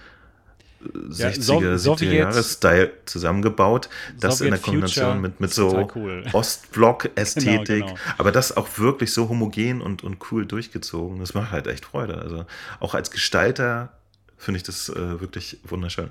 60er, 0.92 1.62
ja, 1.62 1.74
70er 1.76 2.12
Jahre-Style 2.12 2.92
zusammengebaut. 3.06 3.88
Das 4.20 4.38
Soviet 4.38 4.46
in 4.46 4.50
der 4.52 4.62
Kombination 4.62 5.20
mit, 5.20 5.40
mit 5.40 5.52
so 5.52 5.88
cool. 5.94 6.24
Ostblock-Ästhetik. 6.32 7.66
genau, 7.66 7.86
genau. 7.86 7.98
Aber 8.18 8.32
das 8.32 8.56
auch 8.56 8.68
wirklich 8.78 9.12
so 9.12 9.28
homogen 9.28 9.80
und, 9.80 10.04
und 10.04 10.18
cool 10.30 10.46
durchgezogen. 10.46 11.20
Das 11.20 11.34
macht 11.34 11.52
halt 11.52 11.66
echt 11.66 11.86
Freude. 11.86 12.18
Also 12.18 12.44
auch 12.80 12.94
als 12.94 13.10
Gestalter 13.10 13.92
finde 14.36 14.58
ich 14.58 14.62
das 14.64 14.88
äh, 14.88 15.20
wirklich 15.20 15.58
wunderschön. 15.64 16.10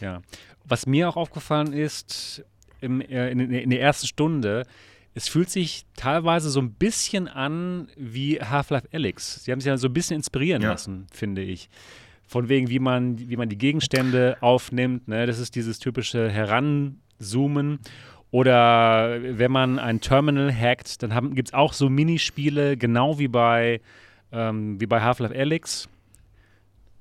Ja. 0.00 0.22
Was 0.64 0.86
mir 0.86 1.08
auch 1.08 1.16
aufgefallen 1.16 1.72
ist, 1.72 2.44
im, 2.80 3.00
äh, 3.00 3.30
in, 3.30 3.40
in 3.40 3.70
der 3.70 3.80
ersten 3.80 4.06
Stunde, 4.06 4.64
es 5.14 5.28
fühlt 5.28 5.48
sich 5.48 5.86
teilweise 5.96 6.50
so 6.50 6.60
ein 6.60 6.72
bisschen 6.72 7.28
an 7.28 7.88
wie 7.96 8.40
Half-Life 8.40 8.88
Alyx. 8.92 9.44
Sie 9.44 9.52
haben 9.52 9.60
sich 9.60 9.68
ja 9.68 9.76
so 9.76 9.88
ein 9.88 9.92
bisschen 9.92 10.16
inspirieren 10.16 10.62
ja. 10.62 10.70
lassen, 10.70 11.06
finde 11.12 11.42
ich. 11.42 11.70
Von 12.26 12.48
wegen, 12.48 12.68
wie 12.68 12.80
man, 12.80 13.18
wie 13.18 13.36
man 13.36 13.48
die 13.48 13.58
Gegenstände 13.58 14.36
aufnimmt. 14.40 15.06
Ne? 15.06 15.26
Das 15.26 15.38
ist 15.38 15.54
dieses 15.54 15.78
typische 15.78 16.28
Heranzoomen. 16.28 17.78
Oder 18.32 19.20
wenn 19.22 19.52
man 19.52 19.78
ein 19.78 20.00
Terminal 20.00 20.52
hackt, 20.52 21.04
dann 21.04 21.34
gibt 21.34 21.50
es 21.50 21.54
auch 21.54 21.72
so 21.72 21.88
Minispiele, 21.88 22.76
genau 22.76 23.20
wie 23.20 23.28
bei, 23.28 23.80
ähm, 24.32 24.78
bei 24.78 25.00
Half-Life 25.00 25.38
Alyx. 25.38 25.88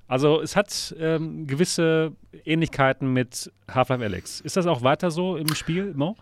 Also 0.08 0.42
es 0.42 0.56
hat 0.56 0.96
ähm, 1.00 1.48
gewisse 1.48 2.12
Ähnlichkeiten 2.46 3.12
mit 3.12 3.52
Half-Life 3.72 4.04
Alyx. 4.04 4.42
Ist 4.42 4.56
das 4.56 4.68
auch 4.68 4.84
weiter 4.84 5.10
so 5.10 5.36
im 5.36 5.56
Spiel, 5.56 5.96
Mo? 5.96 6.16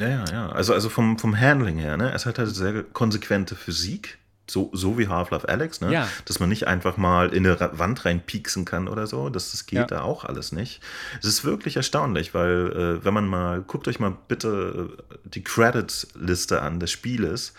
Ja, 0.00 0.08
ja, 0.08 0.24
ja. 0.32 0.48
Also, 0.50 0.72
also 0.74 0.88
vom, 0.88 1.18
vom 1.18 1.38
Handling 1.38 1.78
her, 1.78 1.96
ne? 1.96 2.12
Es 2.12 2.26
hat 2.26 2.38
halt 2.38 2.54
sehr 2.54 2.82
konsequente 2.82 3.54
Physik. 3.54 4.18
So, 4.48 4.68
so 4.72 4.98
wie 4.98 5.06
Half-Life 5.06 5.48
Alex, 5.48 5.80
ne? 5.80 5.92
Ja. 5.92 6.08
Dass 6.24 6.40
man 6.40 6.48
nicht 6.48 6.66
einfach 6.66 6.96
mal 6.96 7.32
in 7.32 7.46
eine 7.46 7.78
Wand 7.78 8.04
reinpieksen 8.04 8.64
kann 8.64 8.88
oder 8.88 9.06
so. 9.06 9.28
Das, 9.28 9.52
das 9.52 9.66
geht 9.66 9.78
ja. 9.78 9.86
da 9.86 10.00
auch 10.02 10.24
alles 10.24 10.50
nicht. 10.50 10.80
Es 11.20 11.28
ist 11.28 11.44
wirklich 11.44 11.76
erstaunlich, 11.76 12.34
weil, 12.34 12.72
äh, 12.72 13.04
wenn 13.04 13.14
man 13.14 13.28
mal, 13.28 13.60
guckt 13.60 13.86
euch 13.86 14.00
mal 14.00 14.16
bitte 14.26 14.90
äh, 14.98 15.28
die 15.28 15.44
Credits-Liste 15.44 16.62
an 16.62 16.80
des 16.80 16.90
Spieles. 16.90 17.52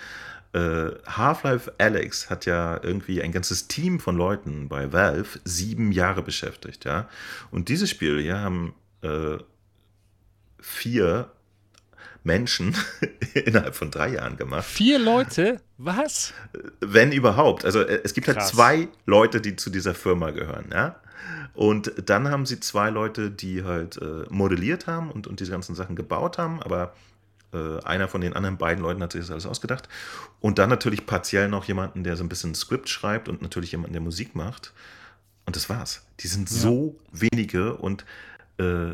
Äh, 0.51 0.89
Half-Life 1.07 1.71
Alex 1.77 2.29
hat 2.29 2.45
ja 2.45 2.77
irgendwie 2.83 3.21
ein 3.21 3.31
ganzes 3.31 3.69
Team 3.69 4.01
von 4.01 4.17
Leuten 4.17 4.67
bei 4.67 4.91
Valve 4.91 5.39
sieben 5.45 5.93
Jahre 5.93 6.21
beschäftigt, 6.23 6.83
ja. 6.83 7.07
Und 7.51 7.69
dieses 7.69 7.89
Spiel 7.89 8.19
hier 8.19 8.39
haben 8.39 8.73
äh, 9.01 9.37
vier 10.59 11.31
Menschen 12.23 12.75
innerhalb 13.33 13.75
von 13.75 13.91
drei 13.91 14.09
Jahren 14.09 14.37
gemacht. 14.37 14.65
Vier 14.65 14.99
Leute? 14.99 15.61
Was? 15.77 16.33
Wenn 16.79 17.11
überhaupt. 17.11 17.65
Also 17.65 17.81
äh, 17.81 18.01
es 18.03 18.13
gibt 18.13 18.27
halt 18.27 18.37
Krass. 18.37 18.57
halt 18.57 18.87
zwei 18.87 18.87
Leute, 19.05 19.41
die 19.41 19.55
zu 19.55 19.69
dieser 19.69 19.93
Firma 19.93 20.31
gehören, 20.31 20.65
ja. 20.71 20.95
Und 21.53 21.91
dann 22.05 22.29
haben 22.29 22.45
sie 22.45 22.59
zwei 22.59 22.89
Leute, 22.89 23.29
die 23.29 23.63
halt 23.63 23.97
äh, 23.97 24.23
modelliert 24.29 24.87
haben 24.87 25.11
und, 25.11 25.27
und 25.27 25.39
diese 25.39 25.51
ganzen 25.51 25.75
Sachen 25.75 25.95
gebaut 25.95 26.37
haben, 26.37 26.61
aber 26.61 26.93
äh, 27.53 27.79
einer 27.83 28.07
von 28.07 28.21
den 28.21 28.33
anderen 28.33 28.57
beiden 28.57 28.81
Leuten 28.81 29.01
hat 29.03 29.11
sich 29.11 29.21
das 29.21 29.31
alles 29.31 29.45
ausgedacht. 29.45 29.89
Und 30.39 30.59
dann 30.59 30.69
natürlich 30.69 31.05
partiell 31.05 31.49
noch 31.49 31.65
jemanden, 31.65 32.03
der 32.03 32.15
so 32.15 32.23
ein 32.23 32.29
bisschen 32.29 32.55
Skript 32.55 32.89
schreibt 32.89 33.27
und 33.27 33.41
natürlich 33.41 33.71
jemanden, 33.71 33.93
der 33.93 34.01
Musik 34.01 34.35
macht. 34.35 34.73
Und 35.45 35.55
das 35.55 35.69
war's. 35.69 36.05
Die 36.21 36.27
sind 36.27 36.49
ja. 36.49 36.57
so 36.57 36.95
wenige 37.11 37.75
und 37.75 38.05
äh, 38.57 38.93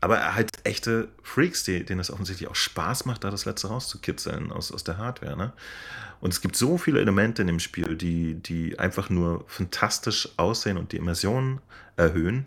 aber 0.00 0.34
halt 0.34 0.50
echte 0.64 1.08
Freaks, 1.22 1.64
die, 1.64 1.84
denen 1.84 2.00
es 2.00 2.10
offensichtlich 2.10 2.48
auch 2.48 2.54
Spaß 2.54 3.04
macht, 3.04 3.24
da 3.24 3.30
das 3.30 3.44
Letzte 3.44 3.68
rauszukitzeln 3.68 4.50
aus, 4.50 4.72
aus 4.72 4.84
der 4.84 4.98
Hardware. 4.98 5.36
Ne? 5.36 5.52
Und 6.20 6.32
es 6.32 6.40
gibt 6.40 6.56
so 6.56 6.78
viele 6.78 7.00
Elemente 7.00 7.42
in 7.42 7.48
dem 7.48 7.60
Spiel, 7.60 7.96
die, 7.96 8.34
die 8.34 8.78
einfach 8.78 9.10
nur 9.10 9.44
fantastisch 9.46 10.28
aussehen 10.36 10.78
und 10.78 10.92
die 10.92 10.96
Immersion 10.96 11.60
erhöhen, 11.96 12.46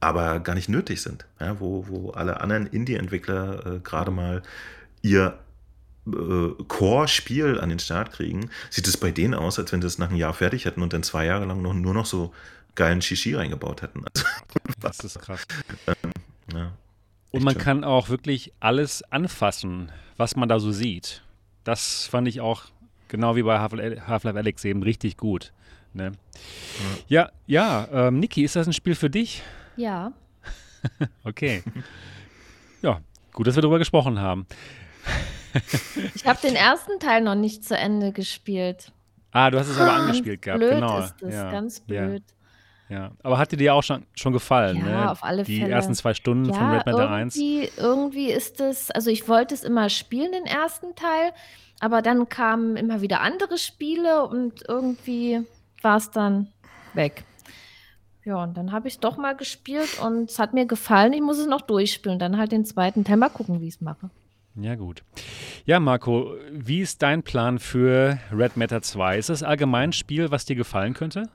aber 0.00 0.38
gar 0.40 0.54
nicht 0.54 0.68
nötig 0.68 1.02
sind. 1.02 1.26
Ja? 1.40 1.58
Wo, 1.58 1.86
wo 1.88 2.10
alle 2.10 2.40
anderen 2.40 2.66
Indie-Entwickler 2.66 3.66
äh, 3.66 3.78
gerade 3.80 4.12
mal 4.12 4.42
ihr 5.02 5.38
äh, 6.06 6.62
Core-Spiel 6.68 7.60
an 7.60 7.68
den 7.68 7.80
Start 7.80 8.12
kriegen, 8.12 8.50
sieht 8.70 8.86
es 8.86 8.96
bei 8.96 9.10
denen 9.10 9.34
aus, 9.34 9.58
als 9.58 9.72
wenn 9.72 9.80
sie 9.80 9.88
es 9.88 9.98
nach 9.98 10.08
einem 10.08 10.18
Jahr 10.18 10.34
fertig 10.34 10.66
hätten 10.66 10.82
und 10.82 10.92
dann 10.92 11.02
zwei 11.02 11.26
Jahre 11.26 11.46
lang 11.46 11.62
noch, 11.62 11.74
nur 11.74 11.94
noch 11.94 12.06
so 12.06 12.32
geilen 12.76 13.02
Shishi 13.02 13.34
reingebaut 13.34 13.82
hätten. 13.82 14.04
Also, 14.14 14.26
das 14.80 15.00
ist 15.00 15.18
krass. 15.18 15.44
Ähm, 15.88 16.12
ja, 16.52 16.72
und 17.30 17.44
man 17.44 17.54
schön. 17.54 17.62
kann 17.62 17.84
auch 17.84 18.08
wirklich 18.08 18.52
alles 18.60 19.02
anfassen, 19.12 19.92
was 20.16 20.36
man 20.36 20.48
da 20.48 20.58
so 20.58 20.72
sieht. 20.72 21.22
Das 21.64 22.06
fand 22.06 22.28
ich 22.28 22.40
auch, 22.40 22.64
genau 23.08 23.36
wie 23.36 23.42
bei 23.42 23.58
Half-Life 23.58 24.38
Alex 24.38 24.64
eben, 24.64 24.82
richtig 24.82 25.16
gut. 25.16 25.52
Ne? 25.92 26.12
Ja, 27.08 27.30
ja, 27.46 27.86
ja 27.90 28.08
ähm, 28.08 28.20
Niki, 28.20 28.44
ist 28.44 28.56
das 28.56 28.66
ein 28.66 28.72
Spiel 28.72 28.94
für 28.94 29.10
dich? 29.10 29.42
Ja. 29.76 30.12
okay. 31.24 31.62
ja, 32.82 33.00
gut, 33.32 33.46
dass 33.46 33.56
wir 33.56 33.62
darüber 33.62 33.78
gesprochen 33.78 34.20
haben. 34.20 34.46
ich 36.14 36.26
habe 36.26 36.40
den 36.40 36.54
ersten 36.54 37.00
Teil 37.00 37.22
noch 37.22 37.34
nicht 37.34 37.64
zu 37.64 37.76
Ende 37.76 38.12
gespielt. 38.12 38.92
Ah, 39.32 39.50
du 39.50 39.58
hast 39.58 39.68
es 39.68 39.78
aber 39.78 39.92
angespielt 39.92 40.42
gehabt, 40.42 40.60
blöd 40.60 40.74
genau. 40.74 40.98
Ist 41.00 41.14
das, 41.20 41.34
ja. 41.34 41.50
Ganz 41.50 41.80
blöd. 41.80 42.22
Ja. 42.26 42.35
Ja, 42.88 43.10
aber 43.22 43.38
hat 43.38 43.50
dir 43.50 43.56
die 43.56 43.70
auch 43.70 43.82
schon, 43.82 44.06
schon 44.14 44.32
gefallen? 44.32 44.76
Ja, 44.76 44.84
ne? 44.84 45.10
auf 45.10 45.24
alle 45.24 45.42
die 45.42 45.56
Fälle. 45.56 45.66
Die 45.66 45.72
ersten 45.72 45.94
zwei 45.94 46.14
Stunden 46.14 46.46
ja, 46.46 46.54
von 46.54 46.70
Red 46.70 46.86
Matter 46.86 47.10
1? 47.10 47.36
Irgendwie 47.36 48.30
ist 48.30 48.60
es, 48.60 48.90
also 48.90 49.10
ich 49.10 49.28
wollte 49.28 49.54
es 49.54 49.64
immer 49.64 49.88
spielen, 49.88 50.30
den 50.32 50.46
ersten 50.46 50.94
Teil, 50.94 51.32
aber 51.80 52.00
dann 52.00 52.28
kamen 52.28 52.76
immer 52.76 53.00
wieder 53.00 53.20
andere 53.20 53.58
Spiele 53.58 54.24
und 54.26 54.62
irgendwie 54.68 55.40
war 55.82 55.96
es 55.96 56.10
dann 56.10 56.52
weg. 56.94 57.24
Ja, 58.24 58.42
und 58.42 58.56
dann 58.56 58.72
habe 58.72 58.88
ich 58.88 58.94
es 58.94 59.00
doch 59.00 59.16
mal 59.16 59.36
gespielt 59.36 60.00
und 60.02 60.30
es 60.30 60.40
hat 60.40 60.52
mir 60.52 60.66
gefallen. 60.66 61.12
Ich 61.12 61.20
muss 61.20 61.38
es 61.38 61.46
noch 61.46 61.60
durchspielen. 61.60 62.18
Dann 62.18 62.36
halt 62.38 62.50
den 62.50 62.64
zweiten 62.64 63.04
Teil 63.04 63.18
mal 63.18 63.28
gucken, 63.28 63.60
wie 63.60 63.68
ich 63.68 63.74
es 63.74 63.80
mache. 63.80 64.10
Ja, 64.56 64.74
gut. 64.74 65.04
Ja, 65.64 65.78
Marco, 65.78 66.34
wie 66.50 66.80
ist 66.80 67.02
dein 67.02 67.22
Plan 67.22 67.60
für 67.60 68.18
Red 68.32 68.56
Matter 68.56 68.82
2? 68.82 69.18
Ist 69.18 69.28
das 69.28 69.44
allgemein 69.44 69.90
ein 69.90 69.92
Spiel, 69.92 70.32
was 70.32 70.44
dir 70.44 70.56
gefallen 70.56 70.92
könnte? 70.92 71.28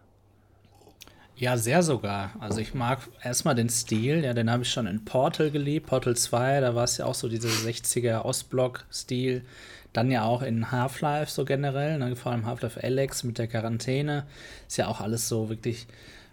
Ja, 1.41 1.57
sehr 1.57 1.81
sogar. 1.81 2.33
Also 2.39 2.59
ich 2.59 2.75
mag 2.75 2.99
erstmal 3.23 3.55
den 3.55 3.67
Stil, 3.67 4.23
ja, 4.23 4.35
den 4.35 4.51
habe 4.51 4.61
ich 4.61 4.69
schon 4.69 4.85
in 4.85 5.03
Portal 5.03 5.49
geliebt, 5.49 5.87
Portal 5.87 6.15
2, 6.15 6.59
da 6.59 6.75
war 6.75 6.83
es 6.83 6.97
ja 6.97 7.05
auch 7.05 7.15
so 7.15 7.27
dieser 7.27 7.49
60er 7.49 8.25
Ostblock-Stil. 8.25 9.41
Dann 9.91 10.11
ja 10.11 10.23
auch 10.23 10.43
in 10.43 10.71
Half-Life 10.71 11.31
so 11.31 11.43
generell, 11.43 11.97
ne, 11.97 12.15
vor 12.15 12.31
allem 12.31 12.45
Half-Life 12.45 12.83
Alex 12.83 13.23
mit 13.23 13.39
der 13.39 13.47
Quarantäne. 13.47 14.27
Ist 14.67 14.77
ja 14.77 14.85
auch 14.85 15.01
alles 15.01 15.27
so 15.29 15.49
wirklich, 15.49 15.87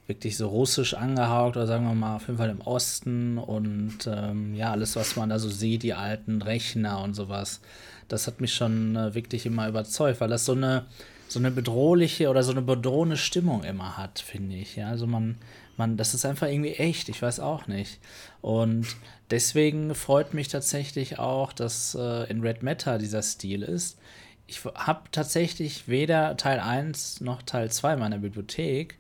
wirklich 0.07 0.37
so 0.37 0.49
russisch 0.49 0.93
angehaucht 0.93 1.57
oder 1.57 1.67
sagen 1.67 1.87
wir 1.87 1.95
mal 1.95 2.17
auf 2.17 2.27
jeden 2.27 2.37
Fall 2.37 2.51
im 2.51 2.61
Osten 2.61 3.39
und 3.39 4.07
ähm, 4.07 4.55
ja, 4.55 4.73
alles, 4.73 4.95
was 4.95 5.17
man 5.17 5.31
da 5.31 5.39
so 5.39 5.49
sieht, 5.49 5.85
die 5.85 5.95
alten 5.95 6.43
Rechner 6.43 7.03
und 7.03 7.15
sowas. 7.15 7.63
Das 8.09 8.27
hat 8.27 8.43
mich 8.43 8.53
schon 8.53 8.95
äh, 8.95 9.15
wirklich 9.15 9.47
immer 9.47 9.69
überzeugt, 9.69 10.21
weil 10.21 10.29
das 10.29 10.45
so 10.45 10.53
eine 10.53 10.85
so 11.29 11.39
eine 11.39 11.51
bedrohliche 11.51 12.29
oder 12.29 12.43
so 12.43 12.53
eine 12.53 12.63
bedrohende 12.63 13.17
Stimmung 13.17 13.63
immer 13.65 13.97
hat, 13.97 14.19
finde 14.19 14.57
ich. 14.57 14.77
Ja, 14.77 14.89
also 14.89 15.07
man, 15.07 15.37
man, 15.77 15.97
das 15.97 16.15
ist 16.15 16.25
einfach 16.25 16.49
irgendwie 16.49 16.73
echt, 16.73 17.09
ich 17.09 17.21
weiß 17.23 17.41
auch 17.41 17.67
nicht. 17.67 18.01
Und 18.41 18.87
deswegen 19.31 19.95
freut 19.95 20.35
mich 20.35 20.49
tatsächlich 20.49 21.19
auch, 21.19 21.53
dass 21.53 21.95
äh, 21.95 22.31
in 22.31 22.41
Red 22.41 22.63
Matter 22.63 22.99
dieser 22.99 23.23
Stil 23.23 23.63
ist. 23.63 23.99
Ich 24.47 24.65
habe 24.65 25.03
tatsächlich 25.13 25.89
weder 25.89 26.37
Teil 26.37 26.61
1 26.61 27.21
noch 27.21 27.43
Teil 27.43 27.71
2 27.71 27.97
meiner 27.97 28.19
Bibliothek 28.19 28.99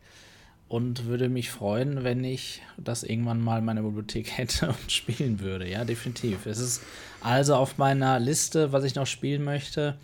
und 0.69 1.07
würde 1.07 1.31
mich 1.31 1.51
freuen, 1.51 2.05
wenn 2.05 2.23
ich 2.23 2.61
das 2.77 3.03
irgendwann 3.03 3.41
mal 3.41 3.59
in 3.59 3.65
meiner 3.65 3.83
Bibliothek 3.83 4.31
hätte 4.37 4.69
und 4.69 4.93
spielen 4.93 5.41
würde. 5.41 5.69
Ja, 5.69 5.85
definitiv. 5.85 6.45
Es 6.47 6.59
ist 6.59 6.83
also 7.23 7.57
auf 7.57 7.79
meiner 7.79 8.21
Liste, 8.21 8.73
was 8.73 8.85
ich 8.85 8.95
noch 8.95 9.07
spielen 9.07 9.43
möchte. 9.43 9.97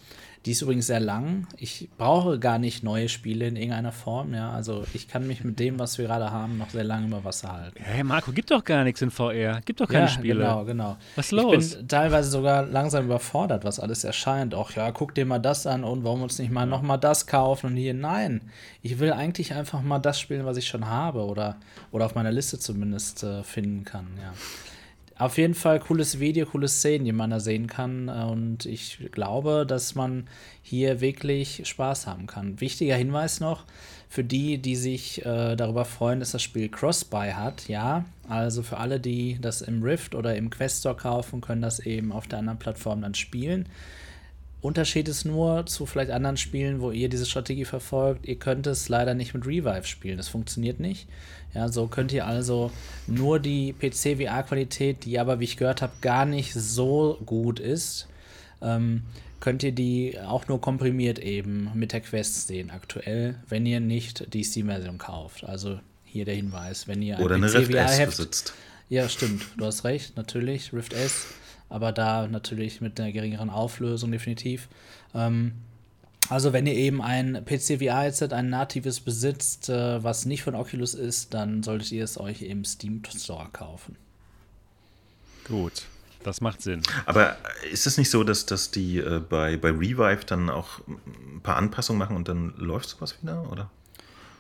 Die 0.44 0.50
ist 0.50 0.60
übrigens 0.60 0.86
sehr 0.88 1.00
lang. 1.00 1.46
Ich 1.56 1.88
brauche 1.96 2.38
gar 2.38 2.58
nicht 2.58 2.84
neue 2.84 3.08
Spiele 3.08 3.46
in 3.46 3.56
irgendeiner 3.56 3.92
Form. 3.92 4.34
Ja, 4.34 4.50
also 4.50 4.84
ich 4.92 5.08
kann 5.08 5.26
mich 5.26 5.42
mit 5.42 5.58
dem, 5.58 5.78
was 5.78 5.96
wir 5.96 6.06
gerade 6.06 6.30
haben, 6.30 6.58
noch 6.58 6.68
sehr 6.68 6.84
lange 6.84 7.06
über 7.06 7.24
Wasser 7.24 7.52
halten. 7.52 7.82
Hey 7.82 8.04
Marco, 8.04 8.30
gibt 8.30 8.50
doch 8.50 8.62
gar 8.62 8.84
nichts 8.84 9.00
in 9.00 9.10
VR. 9.10 9.62
Gibt 9.64 9.80
doch 9.80 9.88
keine 9.88 10.04
ja, 10.04 10.08
Spiele. 10.08 10.44
Genau, 10.44 10.64
genau. 10.66 10.96
Was 11.16 11.26
ist 11.26 11.32
los? 11.32 11.72
Ich 11.72 11.76
bin 11.78 11.88
teilweise 11.88 12.28
sogar 12.28 12.66
langsam 12.66 13.06
überfordert, 13.06 13.64
was 13.64 13.80
alles 13.80 14.04
erscheint. 14.04 14.54
Auch 14.54 14.72
ja, 14.72 14.92
guck 14.92 15.14
dir 15.14 15.24
mal 15.24 15.38
das 15.38 15.66
an 15.66 15.82
und 15.82 16.04
warum 16.04 16.22
uns 16.22 16.38
nicht 16.38 16.52
mal 16.52 16.66
noch 16.66 16.82
mal 16.82 16.98
das 16.98 17.26
kaufen 17.26 17.68
und 17.68 17.76
hier. 17.76 17.94
Nein, 17.94 18.42
ich 18.82 18.98
will 18.98 19.14
eigentlich 19.14 19.54
einfach 19.54 19.80
mal 19.80 19.98
das 19.98 20.20
spielen, 20.20 20.44
was 20.44 20.58
ich 20.58 20.68
schon 20.68 20.86
habe 20.86 21.24
oder, 21.24 21.56
oder 21.90 22.04
auf 22.04 22.14
meiner 22.14 22.32
Liste 22.32 22.58
zumindest 22.58 23.22
äh, 23.22 23.42
finden 23.44 23.84
kann. 23.84 24.08
Ja 24.20 24.34
auf 25.16 25.38
jeden 25.38 25.54
Fall 25.54 25.78
cooles 25.80 26.18
Video, 26.18 26.46
coole 26.46 26.68
Szenen, 26.68 27.04
die 27.04 27.12
man 27.12 27.30
da 27.30 27.40
sehen 27.40 27.66
kann. 27.66 28.08
Und 28.08 28.66
ich 28.66 28.98
glaube, 29.12 29.64
dass 29.66 29.94
man 29.94 30.26
hier 30.62 31.00
wirklich 31.00 31.62
Spaß 31.64 32.06
haben 32.06 32.26
kann. 32.26 32.60
Wichtiger 32.60 32.96
Hinweis 32.96 33.40
noch 33.40 33.64
für 34.08 34.24
die, 34.24 34.58
die 34.58 34.76
sich 34.76 35.24
äh, 35.24 35.56
darüber 35.56 35.84
freuen, 35.84 36.20
dass 36.20 36.32
das 36.32 36.42
Spiel 36.42 36.68
Cross-Buy 36.68 37.32
hat. 37.32 37.68
Ja, 37.68 38.04
also 38.28 38.62
für 38.62 38.78
alle, 38.78 39.00
die 39.00 39.38
das 39.40 39.60
im 39.60 39.82
Rift 39.82 40.14
oder 40.14 40.36
im 40.36 40.50
Quest 40.50 40.80
Store 40.80 40.96
kaufen, 40.96 41.40
können 41.40 41.62
das 41.62 41.80
eben 41.80 42.12
auf 42.12 42.26
der 42.26 42.40
anderen 42.40 42.58
Plattform 42.58 43.02
dann 43.02 43.14
spielen. 43.14 43.68
Unterschied 44.60 45.08
ist 45.08 45.26
nur 45.26 45.66
zu 45.66 45.84
vielleicht 45.84 46.10
anderen 46.10 46.38
Spielen, 46.38 46.80
wo 46.80 46.90
ihr 46.90 47.10
diese 47.10 47.26
Strategie 47.26 47.66
verfolgt, 47.66 48.26
ihr 48.26 48.38
könnt 48.38 48.66
es 48.66 48.88
leider 48.88 49.12
nicht 49.12 49.34
mit 49.34 49.46
Revive 49.46 49.84
spielen. 49.84 50.16
Das 50.16 50.28
funktioniert 50.28 50.80
nicht. 50.80 51.06
Ja, 51.54 51.68
so 51.68 51.86
könnt 51.86 52.12
ihr 52.12 52.26
also 52.26 52.70
nur 53.06 53.38
die 53.38 53.72
PC-VR-Qualität, 53.72 55.04
die 55.04 55.18
aber, 55.18 55.40
wie 55.40 55.44
ich 55.44 55.56
gehört 55.56 55.82
habe, 55.82 55.92
gar 56.00 56.24
nicht 56.24 56.52
so 56.52 57.18
gut 57.24 57.60
ist, 57.60 58.08
ähm, 58.60 59.02
könnt 59.40 59.62
ihr 59.62 59.72
die 59.72 60.18
auch 60.20 60.48
nur 60.48 60.60
komprimiert 60.60 61.18
eben 61.18 61.70
mit 61.74 61.92
der 61.92 62.00
Quest 62.00 62.48
sehen 62.48 62.70
aktuell, 62.70 63.36
wenn 63.48 63.66
ihr 63.66 63.80
nicht 63.80 64.34
die 64.34 64.42
Steam-Version 64.42 64.98
kauft. 64.98 65.44
Also 65.44 65.78
hier 66.04 66.24
der 66.24 66.34
Hinweis, 66.34 66.88
wenn 66.88 67.02
ihr 67.02 67.18
ein 67.18 67.24
Oder 67.24 67.36
eine 67.36 67.52
Rift 67.52 67.72
S 67.72 68.06
besitzt. 68.06 68.54
Ja, 68.88 69.08
stimmt, 69.08 69.44
du 69.56 69.64
hast 69.64 69.84
recht, 69.84 70.16
natürlich, 70.16 70.72
Rift 70.72 70.92
S 70.92 71.26
aber 71.68 71.92
da 71.92 72.26
natürlich 72.28 72.80
mit 72.80 73.00
einer 73.00 73.12
geringeren 73.12 73.50
Auflösung 73.50 74.12
definitiv. 74.12 74.68
Ähm, 75.14 75.52
also 76.28 76.52
wenn 76.52 76.66
ihr 76.66 76.74
eben 76.74 77.02
ein 77.02 77.44
PC 77.44 77.78
VR-Headset, 77.78 78.28
ein 78.32 78.48
natives 78.48 79.00
besitzt, 79.00 79.68
äh, 79.68 80.02
was 80.02 80.24
nicht 80.24 80.42
von 80.42 80.54
Oculus 80.54 80.94
ist, 80.94 81.34
dann 81.34 81.62
solltet 81.62 81.92
ihr 81.92 82.04
es 82.04 82.18
euch 82.18 82.42
im 82.42 82.64
Steam 82.64 83.02
Store 83.04 83.48
kaufen. 83.52 83.96
Gut, 85.46 85.84
das 86.22 86.40
macht 86.40 86.62
Sinn. 86.62 86.82
Aber 87.04 87.36
ist 87.70 87.86
es 87.86 87.98
nicht 87.98 88.10
so, 88.10 88.24
dass, 88.24 88.46
dass 88.46 88.70
die 88.70 88.98
äh, 88.98 89.20
bei, 89.20 89.56
bei 89.56 89.70
Revive 89.70 90.24
dann 90.26 90.48
auch 90.48 90.80
ein 90.86 91.40
paar 91.42 91.56
Anpassungen 91.56 91.98
machen 91.98 92.16
und 92.16 92.28
dann 92.28 92.54
läuft 92.56 92.88
sowas 92.88 93.16
wieder, 93.22 93.50
oder? 93.50 93.70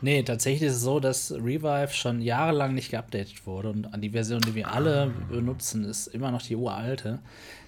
Nee, 0.00 0.22
tatsächlich 0.22 0.68
ist 0.68 0.76
es 0.76 0.82
so, 0.82 1.00
dass 1.00 1.32
Revive 1.32 1.88
schon 1.92 2.20
jahrelang 2.20 2.74
nicht 2.74 2.90
geupdatet 2.90 3.46
wurde 3.46 3.70
und 3.70 3.88
die 4.02 4.10
Version, 4.10 4.40
die 4.42 4.54
wir 4.54 4.70
alle 4.70 5.10
benutzen, 5.30 5.84
ist 5.84 6.08
immer 6.08 6.30
noch 6.30 6.42
die 6.42 6.56
uralte. 6.56 7.20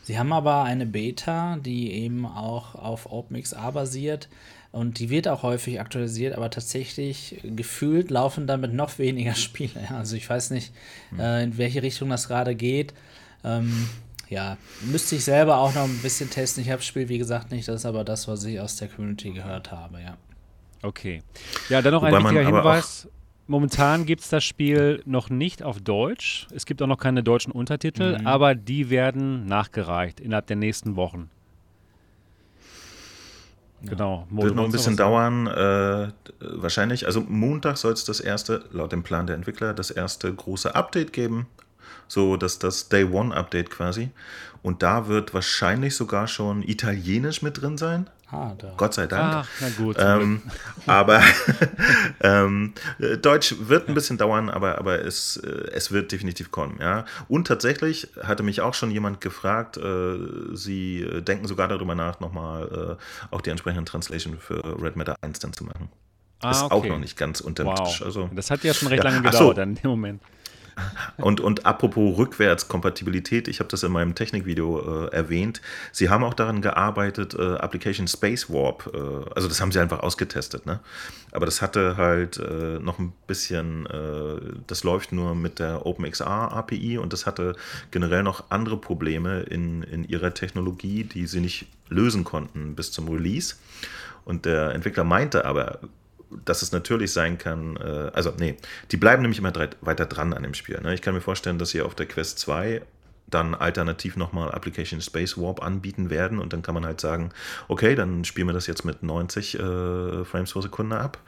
Sie 0.07 0.21
haben 0.21 0.33
aber 0.33 0.63
eine 0.63 0.87
Beta, 0.87 1.57
die 1.57 1.91
eben 1.91 2.27
auch 2.27 2.77
auf 2.77 3.11
OpenXR 3.11 3.73
basiert 3.73 4.29
und 4.71 5.01
die 5.01 5.11
wird 5.11 5.27
auch 5.27 5.43
häufig 5.43 5.81
aktualisiert, 5.81 6.37
aber 6.37 6.49
tatsächlich 6.49 7.41
gefühlt 7.43 8.13
laufen 8.13 8.47
damit 8.47 8.73
noch 8.73 9.01
weniger 9.01 9.35
Spiele. 9.35 9.91
Also 9.91 10.15
ich 10.15 10.31
weiß 10.31 10.51
nicht, 10.51 10.73
hm. 11.11 11.19
äh, 11.19 11.43
in 11.43 11.59
welche 11.59 11.83
Richtung 11.83 12.09
das 12.09 12.29
gerade 12.29 12.55
geht. 12.55 12.95
Ähm, 13.43 13.89
ja, 14.29 14.59
müsste 14.83 15.17
ich 15.17 15.25
selber 15.25 15.57
auch 15.57 15.75
noch 15.75 15.83
ein 15.83 15.99
bisschen 15.99 16.31
testen. 16.31 16.63
Ich 16.63 16.71
habe 16.71 16.79
das 16.79 16.87
Spiel, 16.87 17.09
wie 17.09 17.19
gesagt, 17.19 17.51
nicht. 17.51 17.67
Das 17.67 17.75
ist 17.75 17.87
aber 17.87 18.05
das, 18.05 18.29
was 18.29 18.45
ich 18.45 18.61
aus 18.61 18.77
der 18.77 18.87
Community 18.87 19.33
gehört 19.33 19.73
habe, 19.73 20.01
ja. 20.01 20.17
Okay. 20.83 21.25
Ja, 21.69 21.83
dann 21.83 21.93
noch 21.95 22.03
Wobei 22.03 22.17
ein 22.17 22.23
wichtiger 22.23 22.47
Hinweis. 22.47 23.09
Momentan 23.49 24.07
gibt 24.07 24.23
es 24.23 24.29
das 24.29 24.45
Spiel 24.45 25.03
noch 25.07 25.31
nicht 25.31 25.63
auf 25.63 25.81
Deutsch. 25.81 26.49
Es 26.53 26.67
gibt 26.67 26.83
auch 26.83 26.89
noch 26.89 26.99
keine 26.99 27.23
deutschen 27.23 27.53
Untertitel, 27.53 28.19
mhm. 28.19 28.27
aber 28.27 28.55
die 28.55 28.91
werden 28.91 29.47
nachgereicht 29.47 30.19
innerhalb 30.21 30.47
der 30.49 30.57
nächsten 30.57 30.97
Wochen. 30.97 31.31
Ja. 33.83 33.91
Genau. 33.91 34.27
Wird 34.31 34.55
noch 34.55 34.65
ein 34.65 34.73
bisschen 34.73 34.97
dauern, 34.97 35.47
äh, 35.47 36.09
wahrscheinlich. 36.41 37.07
Also 37.07 37.21
Montag 37.21 37.77
soll 37.77 37.93
es 37.93 38.05
das 38.05 38.19
erste, 38.19 38.65
laut 38.73 38.91
dem 38.91 39.05
Plan 39.05 39.27
der 39.27 39.37
Entwickler, 39.37 39.75
das 39.75 39.91
erste 39.91 40.33
große 40.33 40.75
Update 40.75 41.13
geben. 41.13 41.47
So, 42.09 42.37
dass 42.37 42.59
das 42.59 42.89
Day 42.89 43.05
One 43.05 43.35
Update 43.35 43.71
quasi. 43.71 44.11
Und 44.63 44.83
da 44.83 45.07
wird 45.07 45.35
wahrscheinlich 45.35 45.95
sogar 45.95 46.27
schon 46.27 46.63
Italienisch 46.63 47.43
mit 47.43 47.61
drin 47.61 47.79
sein. 47.79 48.09
Ah, 48.37 48.57
Gott 48.77 48.95
sei 48.95 49.07
Dank. 49.07 49.35
Ach, 49.35 49.49
na 49.61 49.69
gut. 49.77 49.97
Ähm, 49.99 50.43
aber 50.87 51.23
ähm, 52.21 52.75
Deutsch 53.23 53.55
wird 53.59 53.89
ein 53.89 53.95
bisschen 53.95 54.19
dauern, 54.19 54.51
aber, 54.51 54.79
aber 54.79 55.01
es, 55.01 55.39
äh, 55.39 55.71
es 55.73 55.91
wird 55.91 56.13
definitiv 56.13 56.51
kommen. 56.51 56.79
Ja? 56.81 57.05
Und 57.29 57.47
tatsächlich 57.47 58.09
hatte 58.23 58.43
mich 58.43 58.61
auch 58.61 58.75
schon 58.75 58.91
jemand 58.91 59.21
gefragt, 59.21 59.77
äh, 59.79 60.17
sie 60.53 61.07
denken 61.23 61.47
sogar 61.47 61.69
darüber 61.69 61.95
nach, 61.95 62.21
nochmal 62.21 62.99
äh, 62.99 63.35
auch 63.35 63.41
die 63.41 63.51
entsprechenden 63.51 63.87
Translation 63.87 64.39
für 64.39 64.63
Red 64.83 64.97
Matter 64.97 65.17
1 65.23 65.39
dann 65.39 65.53
zu 65.53 65.65
machen. 65.65 65.89
Ah, 66.41 66.51
ist 66.51 66.63
okay. 66.65 66.75
auch 66.75 66.85
noch 66.85 66.99
nicht 66.99 67.17
ganz 67.17 67.41
unter 67.41 67.65
wow. 67.65 67.89
Tisch. 67.89 68.03
Also, 68.03 68.29
das 68.35 68.51
hat 68.51 68.63
ja 68.63 68.75
schon 68.75 68.89
recht 68.89 69.03
ja. 69.03 69.11
lange 69.11 69.23
gedauert 69.23 69.57
so. 69.57 69.63
in 69.63 69.75
dem 69.75 69.91
Moment. 69.91 70.23
Und, 71.17 71.41
und 71.41 71.65
apropos 71.65 72.19
Rückwärtskompatibilität, 72.19 73.49
ich 73.49 73.61
habe 73.61 73.69
das 73.69 73.83
in 73.83 73.93
meinem 73.93 74.15
Technikvideo 74.15 75.07
äh, 75.07 75.15
erwähnt. 75.15 75.63
Sie 75.91 76.11
haben 76.11 76.23
auch 76.23 76.35
daran 76.35 76.61
gearbeitet, 76.61 77.35
äh, 77.35 77.57
Application 77.57 78.07
Space 78.07 78.51
Warp, 78.51 78.91
äh, 78.93 79.31
also 79.35 79.49
das 79.49 79.61
haben 79.61 79.73
sie 79.73 79.81
einfach 79.81 80.01
ausgetestet, 80.01 80.67
ne? 80.67 80.81
Aber 81.33 81.47
das 81.47 81.63
hatte 81.63 81.97
halt 81.97 82.39
äh, 82.39 82.79
noch 82.79 82.99
ein 82.99 83.13
bisschen, 83.27 83.87
äh, 83.87 84.41
das 84.67 84.85
läuft 84.85 85.13
nur 85.13 85.35
mit 85.35 85.59
der 85.59 85.87
OpenXR 85.87 86.53
API 86.53 86.99
und 86.99 87.13
das 87.13 87.27
hatte 87.27 87.55
generell 87.91 88.23
noch 88.23 88.51
andere 88.51 88.77
Probleme 88.77 89.41
in, 89.41 89.83
in 89.83 90.05
ihrer 90.05 90.35
Technologie, 90.35 91.05
die 91.05 91.27
sie 91.27 91.41
nicht 91.41 91.67
lösen 91.89 92.25
konnten 92.25 92.75
bis 92.75 92.93
zum 92.93 93.09
Release. 93.09 93.57
Und 94.25 94.45
der 94.45 94.75
Entwickler 94.75 95.05
meinte 95.05 95.45
aber, 95.45 95.79
dass 96.45 96.63
es 96.63 96.73
natürlich 96.73 97.13
sein 97.13 97.39
kann, 97.39 97.77
äh, 97.77 98.11
also 98.13 98.33
nee, 98.39 98.57
die 98.91 98.97
bleiben 98.97 99.23
nämlich 99.23 99.39
immer 99.39 99.53
weiter 99.81 100.07
dran 100.07 100.33
an 100.33 100.43
dem 100.43 100.55
Spiel. 100.55 100.81
Ne? 100.81 100.95
Ich 100.95 101.03
kann 101.03 101.15
mir 101.15 101.21
vorstellen, 101.21 101.59
dass 101.59 101.71
sie 101.71 101.83
auf 101.83 101.95
der 101.95 102.07
Quest 102.07 102.39
2 102.39 102.83
dann 103.29 103.55
alternativ 103.55 104.17
nochmal 104.17 104.53
Application 104.53 105.01
Space 105.01 105.37
Warp 105.37 105.63
anbieten 105.63 106.11
werden 106.11 106.39
und 106.39 106.53
dann 106.53 106.63
kann 106.63 106.75
man 106.75 106.87
halt 106.87 107.01
sagen, 107.01 107.31
okay, 107.69 107.95
dann 107.95 108.25
spielen 108.25 108.47
wir 108.47 108.53
das 108.53 108.67
jetzt 108.67 108.85
mit 108.85 109.03
90 109.03 109.55
äh, 109.55 110.25
Frames 110.25 110.53
pro 110.53 110.61
Sekunde 110.61 110.99
ab. 110.99 111.19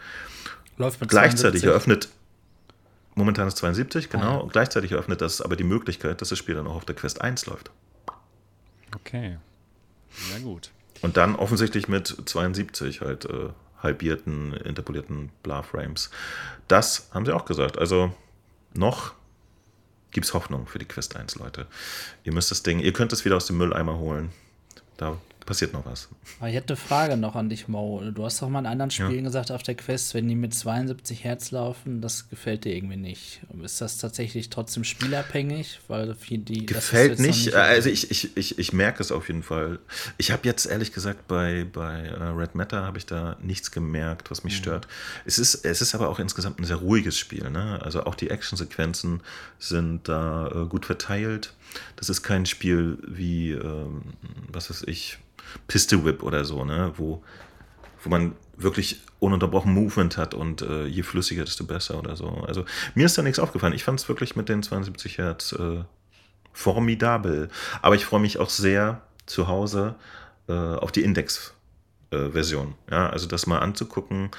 Läuft 0.76 1.00
mit 1.00 1.11
Gleichzeitig 1.11 1.62
72. 1.62 1.64
eröffnet, 1.64 2.09
momentan 3.16 3.48
ist 3.48 3.56
72, 3.56 4.11
genau, 4.11 4.40
ah, 4.40 4.42
ja. 4.42 4.48
gleichzeitig 4.48 4.92
eröffnet 4.92 5.20
das 5.20 5.40
aber 5.40 5.56
die 5.56 5.64
Möglichkeit, 5.64 6.20
dass 6.20 6.28
das 6.28 6.38
Spiel 6.38 6.54
dann 6.54 6.68
auch 6.68 6.76
auf 6.76 6.84
der 6.84 6.94
Quest 6.94 7.20
1 7.20 7.46
läuft. 7.46 7.72
Okay, 8.94 9.38
ja 10.32 10.38
gut. 10.38 10.70
Und 11.02 11.16
dann 11.16 11.34
offensichtlich 11.36 11.88
mit 11.88 12.16
72 12.26 13.00
halt 13.00 13.24
äh, 13.24 13.50
halbierten, 13.83 14.53
interpolierten 14.55 15.31
Bla-Frames. 15.43 16.11
Das 16.66 17.09
haben 17.12 17.24
sie 17.24 17.35
auch 17.35 17.45
gesagt. 17.45 17.79
Also 17.79 18.12
noch 18.74 19.12
gibt 20.11 20.26
es 20.26 20.35
Hoffnung 20.35 20.66
für 20.66 20.79
die 20.79 20.85
Quest 20.87 21.16
1, 21.16 21.37
Leute. 21.37 21.66
Ihr 22.24 22.33
müsst 22.33 22.51
das 22.51 22.62
Ding, 22.62 22.81
ihr 22.81 22.93
könnt 22.93 23.12
es 23.12 23.24
wieder 23.24 23.37
aus 23.37 23.47
dem 23.47 23.59
Mülleimer 23.59 23.99
holen. 23.99 24.31
Da 24.97 25.18
passiert 25.49 25.72
noch 25.72 25.86
was. 25.86 26.09
Aber 26.40 26.51
ich 26.51 26.55
hätte 26.55 26.74
eine 26.74 26.76
Frage 26.76 27.16
noch 27.16 27.34
an 27.34 27.49
dich, 27.49 27.68
Mo. 27.68 28.03
Du 28.14 28.22
hast 28.22 28.42
doch 28.42 28.51
mal 28.51 28.59
in 28.59 28.66
anderen 28.66 28.90
Spielen 28.90 29.14
ja. 29.14 29.22
gesagt 29.22 29.51
auf 29.51 29.62
der 29.62 29.74
Quest, 29.74 30.12
wenn 30.12 30.28
die 30.28 30.34
mit 30.34 30.53
72 30.53 31.24
Hertz 31.24 31.51
laufen, 31.53 32.03
das 32.03 32.28
gefällt 32.28 32.66
dir 32.66 32.76
irgendwie 32.76 32.99
nicht. 32.99 33.40
Ist 33.62 33.80
das 33.80 33.96
tatsächlich 33.96 34.51
trotzdem 34.51 34.84
spielabhängig? 34.84 35.80
Weil 35.88 36.14
die, 36.30 36.66
gefällt 36.66 37.18
nicht. 37.18 37.46
nicht 37.46 37.55
also 37.55 37.88
ich, 37.88 38.11
ich, 38.11 38.36
ich, 38.36 38.59
ich 38.59 38.72
merke 38.74 39.03
es 39.03 39.11
auf 39.11 39.28
jeden 39.28 39.42
Fall. 39.42 39.78
Ich 40.18 40.30
habe 40.32 40.42
jetzt 40.44 40.66
ehrlich 40.66 40.92
gesagt 40.92 41.26
bei, 41.28 41.64
bei 41.72 42.03
äh, 42.03 42.22
Red 42.24 42.55
Matter 42.55 42.82
habe 42.82 42.99
ich 42.99 43.07
da 43.07 43.38
nichts 43.40 43.70
gemerkt, 43.70 44.30
was 44.30 44.44
mich 44.44 44.53
mhm. 44.55 44.59
stört. 44.59 44.88
Es 45.24 45.38
ist, 45.38 45.64
es 45.64 45.80
ist 45.80 45.94
aber 45.94 46.11
auch 46.11 46.18
insgesamt 46.18 46.61
ein 46.61 46.64
sehr 46.64 46.76
ruhiges 46.76 47.16
Spiel. 47.16 47.49
Ne? 47.49 47.80
Also 47.82 48.05
auch 48.05 48.14
die 48.14 48.28
Actionsequenzen 48.28 49.22
sind 49.59 50.09
da 50.09 50.49
äh, 50.49 50.66
gut 50.66 50.84
verteilt. 50.84 51.55
Das 51.96 52.08
ist 52.08 52.22
kein 52.22 52.46
Spiel 52.46 52.98
wie, 53.06 53.52
ähm, 53.52 54.02
was 54.52 54.70
weiß 54.70 54.84
ich, 54.86 55.18
Pistol 55.66 56.04
Whip 56.04 56.22
oder 56.22 56.44
so, 56.44 56.64
ne? 56.64 56.92
wo 56.96 57.22
wo 58.02 58.10
man 58.10 58.34
wirklich 58.56 59.00
ununterbrochen 59.20 59.72
Movement 59.72 60.16
hat 60.16 60.34
und 60.34 60.62
äh, 60.62 60.86
je 60.86 61.02
flüssiger, 61.02 61.44
desto 61.44 61.64
besser 61.64 61.98
oder 61.98 62.16
so. 62.16 62.28
Also 62.46 62.64
mir 62.94 63.06
ist 63.06 63.18
da 63.18 63.22
nichts 63.22 63.38
aufgefallen. 63.38 63.72
Ich 63.72 63.84
fand 63.84 64.00
es 64.00 64.08
wirklich 64.08 64.36
mit 64.36 64.48
den 64.48 64.62
72 64.62 65.18
Hertz 65.18 65.52
äh, 65.52 65.84
formidabel. 66.52 67.48
Aber 67.82 67.94
ich 67.94 68.04
freue 68.04 68.20
mich 68.20 68.38
auch 68.38 68.50
sehr 68.50 69.02
zu 69.26 69.48
Hause 69.48 69.94
äh, 70.48 70.52
auf 70.52 70.92
die 70.92 71.02
Index-Version. 71.02 72.74
ja, 72.90 73.10
also 73.10 73.26
das 73.26 73.46
mal 73.46 73.58
anzugucken, 73.58 74.30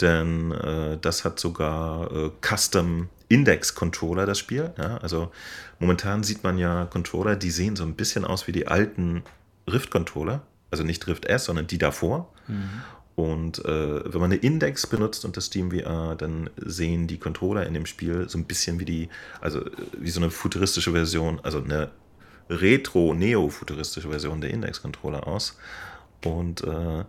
denn 0.00 0.52
äh, 0.52 0.98
das 1.00 1.24
hat 1.24 1.40
sogar 1.40 2.10
äh, 2.12 2.30
Custom 2.40 3.08
Index-Controller, 3.28 4.26
das 4.26 4.38
Spiel. 4.38 4.72
Ja, 4.78 4.98
also 4.98 5.30
momentan 5.78 6.22
sieht 6.22 6.44
man 6.44 6.58
ja 6.58 6.86
Controller, 6.86 7.36
die 7.36 7.50
sehen 7.50 7.76
so 7.76 7.84
ein 7.84 7.94
bisschen 7.94 8.24
aus 8.24 8.46
wie 8.46 8.52
die 8.52 8.68
alten 8.68 9.22
Rift-Controller. 9.70 10.42
Also 10.70 10.84
nicht 10.84 11.06
Rift 11.06 11.26
S, 11.26 11.44
sondern 11.44 11.66
die 11.66 11.78
davor. 11.78 12.32
Mhm. 12.48 12.82
Und 13.16 13.64
äh, 13.64 14.12
wenn 14.12 14.20
man 14.20 14.30
eine 14.30 14.40
Index 14.40 14.86
benutzt 14.86 15.24
und 15.24 15.36
das 15.36 15.46
Steam 15.46 15.70
VR, 15.70 16.16
dann 16.16 16.50
sehen 16.56 17.06
die 17.06 17.18
Controller 17.18 17.66
in 17.66 17.72
dem 17.72 17.86
Spiel 17.86 18.28
so 18.28 18.36
ein 18.36 18.44
bisschen 18.44 18.78
wie 18.78 18.84
die, 18.84 19.08
also 19.40 19.64
äh, 19.64 19.70
wie 19.98 20.10
so 20.10 20.20
eine 20.20 20.30
futuristische 20.30 20.92
Version, 20.92 21.40
also 21.42 21.62
eine 21.62 21.90
retro-neo-futuristische 22.50 24.10
Version 24.10 24.40
der 24.40 24.50
Index-Controller 24.50 25.26
aus. 25.26 25.58
Und 26.24 26.62
äh, 26.62 27.04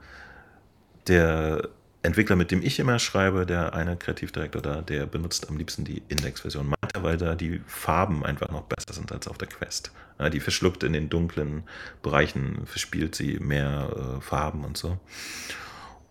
der 1.08 1.70
Entwickler, 2.08 2.36
mit 2.36 2.52
dem 2.52 2.62
ich 2.62 2.80
immer 2.80 3.00
schreibe, 3.00 3.46
der 3.46 3.74
eine 3.74 3.98
Kreativdirektor 3.98 4.62
da, 4.62 4.82
der 4.82 5.06
benutzt 5.06 5.50
am 5.50 5.58
liebsten 5.58 5.84
die 5.84 6.02
Index-Version. 6.08 6.66
Meint 6.68 6.96
er, 6.96 7.04
weil 7.04 7.18
da 7.18 7.36
die 7.36 7.62
Farben 7.68 8.26
einfach 8.26 8.50
noch 8.50 8.64
besser 8.64 8.94
sind 8.94 9.12
als 9.12 9.28
auf 9.28 9.38
der 9.38 9.50
Quest. 9.50 9.92
Die 10.34 10.40
verschluckt 10.40 10.84
in 10.84 10.94
den 10.94 11.10
dunklen 11.10 11.64
Bereichen, 12.02 12.66
verspielt 12.66 13.14
sie 13.14 13.40
mehr 13.40 13.90
äh, 14.18 14.22
Farben 14.22 14.64
und 14.64 14.78
so. 14.78 14.98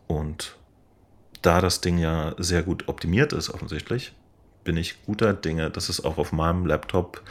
Und 0.07 0.57
da 1.43 1.61
das 1.61 1.81
Ding 1.81 1.99
ja 1.99 2.35
sehr 2.39 2.63
gut 2.63 2.89
optimiert 2.89 3.33
ist, 3.33 3.51
offensichtlich, 3.51 4.13
bin 4.65 4.77
ich 4.77 5.03
guter 5.07 5.33
Dinge, 5.33 5.71
dass 5.71 5.89
es 5.89 6.05
auch 6.05 6.19
auf 6.19 6.31
meinem 6.31 6.67
Laptop 6.67 7.23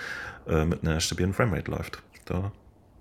äh, 0.48 0.66
mit 0.66 0.84
einer 0.84 1.00
stabilen 1.00 1.34
Framerate 1.34 1.70
läuft. 1.70 2.02
Da 2.26 2.52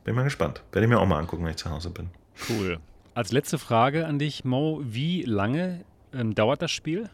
bin 0.05 0.13
ich 0.13 0.15
mal 0.15 0.25
gespannt. 0.25 0.63
Werde 0.73 0.85
ich 0.85 0.91
mir 0.91 1.01
auch 1.01 1.07
mal 1.07 1.19
angucken, 1.19 1.45
wenn 1.45 1.53
ich 1.53 1.57
zu 1.57 1.71
Hause 1.71 1.91
bin. 1.91 2.11
Cool. 2.49 2.79
Als 3.15 3.31
letzte 3.31 3.59
Frage 3.59 4.07
an 4.07 4.19
dich, 4.19 4.45
Mo, 4.45 4.81
wie 4.85 5.23
lange 5.23 5.85
ähm, 6.13 6.35
dauert 6.35 6.63
das 6.63 6.73
Spiel? 6.73 7.09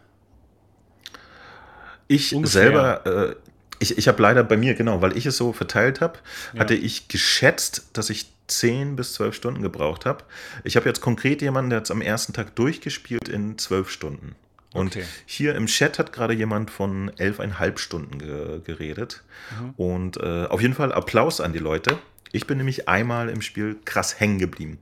Ich 2.08 2.34
Ungefähr. 2.34 2.62
selber, 2.62 3.06
äh, 3.06 3.36
ich, 3.78 3.98
ich 3.98 4.08
habe 4.08 4.22
leider 4.22 4.42
bei 4.42 4.56
mir, 4.56 4.74
genau, 4.74 5.02
weil 5.02 5.16
ich 5.16 5.26
es 5.26 5.36
so 5.36 5.52
verteilt 5.52 6.00
habe, 6.00 6.18
ja. 6.54 6.60
hatte 6.60 6.74
ich 6.74 7.08
geschätzt, 7.08 7.90
dass 7.92 8.08
ich 8.08 8.32
10 8.46 8.96
bis 8.96 9.12
12 9.14 9.34
Stunden 9.34 9.62
gebraucht 9.62 10.06
habe. 10.06 10.24
Ich 10.64 10.76
habe 10.76 10.88
jetzt 10.88 11.00
konkret 11.00 11.42
jemanden, 11.42 11.70
der 11.70 11.78
hat 11.78 11.84
es 11.84 11.90
am 11.90 12.00
ersten 12.00 12.32
Tag 12.32 12.56
durchgespielt 12.56 13.28
in 13.28 13.58
12 13.58 13.90
Stunden. 13.90 14.34
Und 14.72 14.96
okay. 14.96 15.04
hier 15.26 15.54
im 15.54 15.66
Chat 15.66 15.98
hat 15.98 16.12
gerade 16.12 16.32
jemand 16.32 16.70
von 16.70 17.10
11,5 17.12 17.78
Stunden 17.78 18.18
ge 18.18 18.60
geredet. 18.64 19.22
Mhm. 19.58 19.70
Und 19.76 20.16
äh, 20.16 20.46
auf 20.46 20.62
jeden 20.62 20.74
Fall 20.74 20.92
Applaus 20.92 21.40
an 21.40 21.52
die 21.52 21.58
Leute. 21.58 21.98
Ich 22.32 22.46
bin 22.46 22.58
nämlich 22.58 22.88
einmal 22.88 23.28
im 23.28 23.42
Spiel 23.42 23.76
krass 23.84 24.20
hängen 24.20 24.38
geblieben. 24.38 24.78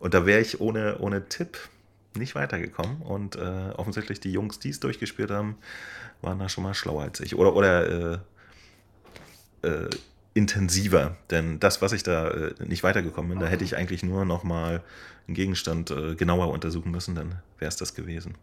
Und 0.00 0.14
da 0.14 0.26
wäre 0.26 0.40
ich 0.40 0.60
ohne, 0.60 0.98
ohne 0.98 1.28
Tipp 1.28 1.58
nicht 2.16 2.34
weitergekommen. 2.34 3.02
Und 3.02 3.36
äh, 3.36 3.70
offensichtlich 3.76 4.18
die 4.18 4.32
Jungs, 4.32 4.58
die 4.58 4.70
es 4.70 4.80
durchgespielt 4.80 5.30
haben, 5.30 5.56
waren 6.22 6.38
da 6.38 6.48
schon 6.48 6.64
mal 6.64 6.74
schlauer 6.74 7.04
als 7.04 7.20
ich. 7.20 7.36
Oder, 7.36 7.54
oder 7.54 8.22
äh, 9.62 9.68
äh, 9.68 9.90
intensiver. 10.34 11.16
Denn 11.30 11.60
das, 11.60 11.82
was 11.82 11.92
ich 11.92 12.02
da 12.02 12.28
äh, 12.28 12.54
nicht 12.64 12.82
weitergekommen 12.82 13.30
bin, 13.30 13.40
da 13.40 13.46
hätte 13.46 13.64
ich 13.64 13.76
eigentlich 13.76 14.02
nur 14.02 14.24
noch 14.24 14.42
mal 14.44 14.82
einen 15.26 15.34
Gegenstand 15.34 15.90
äh, 15.90 16.14
genauer 16.14 16.48
untersuchen 16.48 16.90
müssen, 16.90 17.14
dann 17.14 17.40
wäre 17.58 17.68
es 17.68 17.76
das 17.76 17.94
gewesen. 17.94 18.34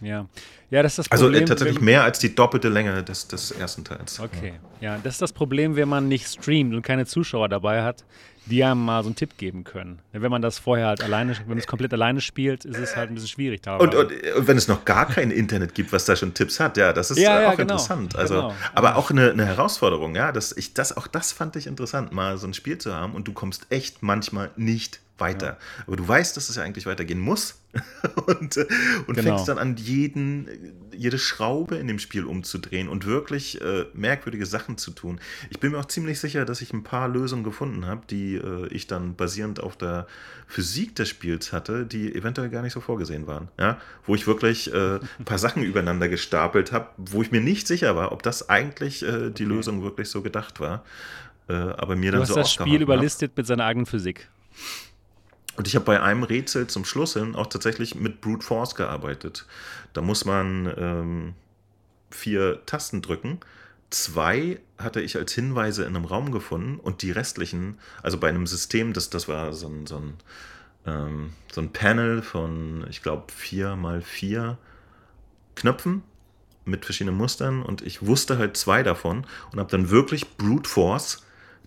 Ja, 0.00 0.28
ja, 0.70 0.82
das 0.82 0.92
ist 0.92 0.98
das 0.98 1.10
also, 1.10 1.24
äh, 1.24 1.28
Problem. 1.28 1.42
Also 1.42 1.54
tatsächlich 1.54 1.80
mehr 1.80 2.04
als 2.04 2.18
die 2.18 2.34
doppelte 2.34 2.68
Länge 2.68 3.02
des, 3.02 3.28
des 3.28 3.50
ersten 3.52 3.84
Teils. 3.84 4.20
Okay, 4.20 4.54
ja, 4.80 4.98
das 4.98 5.14
ist 5.14 5.22
das 5.22 5.32
Problem, 5.32 5.76
wenn 5.76 5.88
man 5.88 6.08
nicht 6.08 6.26
streamt 6.28 6.74
und 6.74 6.82
keine 6.82 7.06
Zuschauer 7.06 7.48
dabei 7.48 7.82
hat, 7.82 8.04
die 8.46 8.62
einem 8.64 8.84
mal 8.84 9.02
so 9.02 9.08
einen 9.08 9.16
Tipp 9.16 9.36
geben 9.36 9.64
können. 9.64 9.98
Wenn 10.12 10.30
man 10.30 10.40
das 10.40 10.58
vorher 10.58 10.86
halt 10.86 11.02
alleine, 11.02 11.36
wenn 11.38 11.48
man 11.48 11.58
es 11.58 11.66
komplett 11.66 11.92
alleine 11.92 12.20
spielt, 12.20 12.64
ist 12.64 12.78
es 12.78 12.96
halt 12.96 13.10
ein 13.10 13.14
bisschen 13.14 13.28
schwierig. 13.28 13.60
Und, 13.66 13.94
und, 13.94 14.12
und, 14.12 14.46
wenn 14.46 14.56
es 14.56 14.68
noch 14.68 14.84
gar 14.84 15.06
kein 15.06 15.30
Internet 15.30 15.74
gibt, 15.74 15.92
was 15.92 16.04
da 16.04 16.16
schon 16.16 16.32
Tipps 16.32 16.60
hat, 16.60 16.76
ja, 16.76 16.92
das 16.92 17.10
ist 17.10 17.18
ja, 17.18 17.40
ja, 17.40 17.48
auch 17.48 17.56
genau, 17.56 17.62
interessant. 17.62 18.16
Also, 18.16 18.34
genau, 18.34 18.54
aber 18.74 18.96
auch 18.96 19.10
eine, 19.10 19.30
eine, 19.30 19.44
Herausforderung, 19.44 20.14
ja, 20.14 20.32
dass 20.32 20.56
ich 20.56 20.74
das, 20.74 20.96
auch 20.96 21.06
das 21.06 21.32
fand 21.32 21.56
ich 21.56 21.66
interessant, 21.66 22.12
mal 22.12 22.38
so 22.38 22.46
ein 22.46 22.54
Spiel 22.54 22.78
zu 22.78 22.94
haben 22.94 23.14
und 23.14 23.26
du 23.26 23.32
kommst 23.32 23.66
echt 23.70 24.02
manchmal 24.02 24.50
nicht 24.56 25.00
weiter. 25.18 25.46
Ja. 25.46 25.58
Aber 25.86 25.96
du 25.96 26.06
weißt, 26.06 26.36
dass 26.36 26.48
es 26.48 26.56
ja 26.56 26.62
eigentlich 26.62 26.86
weitergehen 26.86 27.20
muss 27.20 27.60
und, 28.26 28.56
äh, 28.56 28.66
und 29.06 29.14
genau. 29.14 29.36
fängst 29.36 29.48
dann 29.48 29.58
an, 29.58 29.76
jeden, 29.76 30.48
jede 30.92 31.18
Schraube 31.18 31.76
in 31.76 31.86
dem 31.86 31.98
Spiel 31.98 32.24
umzudrehen 32.24 32.88
und 32.88 33.06
wirklich 33.06 33.60
äh, 33.60 33.86
merkwürdige 33.94 34.46
Sachen 34.46 34.78
zu 34.78 34.90
tun. 34.90 35.20
Ich 35.50 35.60
bin 35.60 35.72
mir 35.72 35.78
auch 35.78 35.86
ziemlich 35.86 36.20
sicher, 36.20 36.44
dass 36.44 36.60
ich 36.60 36.72
ein 36.72 36.82
paar 36.82 37.08
Lösungen 37.08 37.44
gefunden 37.44 37.86
habe, 37.86 38.02
die 38.08 38.36
äh, 38.36 38.66
ich 38.68 38.86
dann 38.86 39.14
basierend 39.16 39.60
auf 39.60 39.76
der 39.76 40.06
Physik 40.46 40.94
des 40.94 41.08
Spiels 41.08 41.52
hatte, 41.52 41.86
die 41.86 42.14
eventuell 42.14 42.50
gar 42.50 42.62
nicht 42.62 42.72
so 42.72 42.80
vorgesehen 42.80 43.26
waren. 43.26 43.48
Ja? 43.58 43.78
Wo 44.06 44.14
ich 44.14 44.26
wirklich 44.26 44.72
äh, 44.72 44.96
ein 45.18 45.24
paar 45.24 45.38
Sachen 45.38 45.62
übereinander 45.62 46.08
gestapelt 46.08 46.72
habe, 46.72 46.88
wo 46.96 47.22
ich 47.22 47.30
mir 47.32 47.40
nicht 47.40 47.66
sicher 47.66 47.96
war, 47.96 48.12
ob 48.12 48.22
das 48.22 48.48
eigentlich 48.48 49.02
äh, 49.02 49.30
die 49.30 49.44
Lösung 49.44 49.82
wirklich 49.82 50.08
so 50.08 50.22
gedacht 50.22 50.60
war. 50.60 50.84
Äh, 51.48 51.54
aber 51.54 51.96
mir 51.96 52.10
du 52.10 52.18
dann 52.18 52.22
hast 52.22 52.28
so 52.28 52.34
das 52.36 52.52
Spiel 52.52 52.82
überlistet 52.82 53.32
hab. 53.32 53.38
mit 53.38 53.46
seiner 53.46 53.64
eigenen 53.64 53.86
Physik. 53.86 54.28
Und 55.56 55.66
ich 55.66 55.74
habe 55.74 55.84
bei 55.84 56.00
einem 56.00 56.22
Rätsel 56.22 56.66
zum 56.66 56.84
Schluss 56.84 57.14
hin 57.14 57.34
auch 57.34 57.46
tatsächlich 57.46 57.94
mit 57.94 58.20
Brute 58.20 58.44
Force 58.44 58.74
gearbeitet. 58.74 59.46
Da 59.92 60.02
muss 60.02 60.24
man 60.24 60.72
ähm, 60.76 61.34
vier 62.10 62.64
Tasten 62.66 63.02
drücken. 63.02 63.40
Zwei 63.90 64.60
hatte 64.78 65.00
ich 65.00 65.16
als 65.16 65.32
Hinweise 65.32 65.84
in 65.84 65.96
einem 65.96 66.04
Raum 66.04 66.32
gefunden 66.32 66.78
und 66.78 67.02
die 67.02 67.12
restlichen, 67.12 67.78
also 68.02 68.18
bei 68.18 68.28
einem 68.28 68.46
System, 68.46 68.92
das, 68.92 69.10
das 69.10 69.28
war 69.28 69.52
so 69.52 69.68
ein, 69.68 69.86
so 69.86 69.96
ein, 69.96 70.14
ähm, 70.86 71.32
so 71.52 71.60
ein 71.60 71.72
Panel 71.72 72.20
von, 72.20 72.86
ich 72.90 73.02
glaube, 73.02 73.32
vier 73.32 73.76
mal 73.76 74.02
vier 74.02 74.58
Knöpfen 75.54 76.02
mit 76.64 76.84
verschiedenen 76.84 77.16
Mustern 77.16 77.62
und 77.62 77.80
ich 77.80 78.04
wusste 78.04 78.38
halt 78.38 78.56
zwei 78.56 78.82
davon 78.82 79.24
und 79.52 79.60
habe 79.60 79.70
dann 79.70 79.88
wirklich 79.88 80.36
Brute 80.36 80.68
Force 80.68 81.22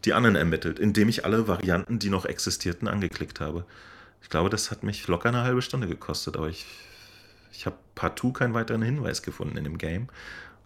die 0.05 0.13
anderen 0.13 0.35
ermittelt, 0.35 0.79
indem 0.79 1.09
ich 1.09 1.25
alle 1.25 1.47
Varianten, 1.47 1.99
die 1.99 2.09
noch 2.09 2.25
existierten, 2.25 2.87
angeklickt 2.87 3.39
habe. 3.39 3.65
Ich 4.21 4.29
glaube, 4.29 4.49
das 4.49 4.71
hat 4.71 4.83
mich 4.83 5.07
locker 5.07 5.29
eine 5.29 5.43
halbe 5.43 5.61
Stunde 5.61 5.87
gekostet, 5.87 6.37
aber 6.37 6.49
ich, 6.49 6.65
ich 7.51 7.65
habe 7.65 7.77
partout 7.95 8.33
keinen 8.33 8.53
weiteren 8.53 8.81
Hinweis 8.81 9.21
gefunden 9.21 9.57
in 9.57 9.63
dem 9.63 9.77
Game 9.77 10.07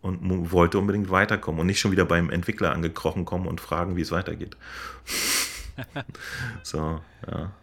und 0.02 0.52
wollte 0.52 0.78
unbedingt 0.78 1.10
weiterkommen 1.10 1.62
und 1.62 1.68
nicht 1.68 1.80
schon 1.80 1.92
wieder 1.92 2.06
beim 2.06 2.30
Entwickler 2.30 2.74
angekrochen 2.74 3.24
kommen 3.24 3.48
und 3.48 3.62
fragen, 3.62 3.96
wie 3.96 4.02
es 4.02 4.12
weitergeht. 4.12 4.58
so, 6.64 7.02
ja. 7.26 7.54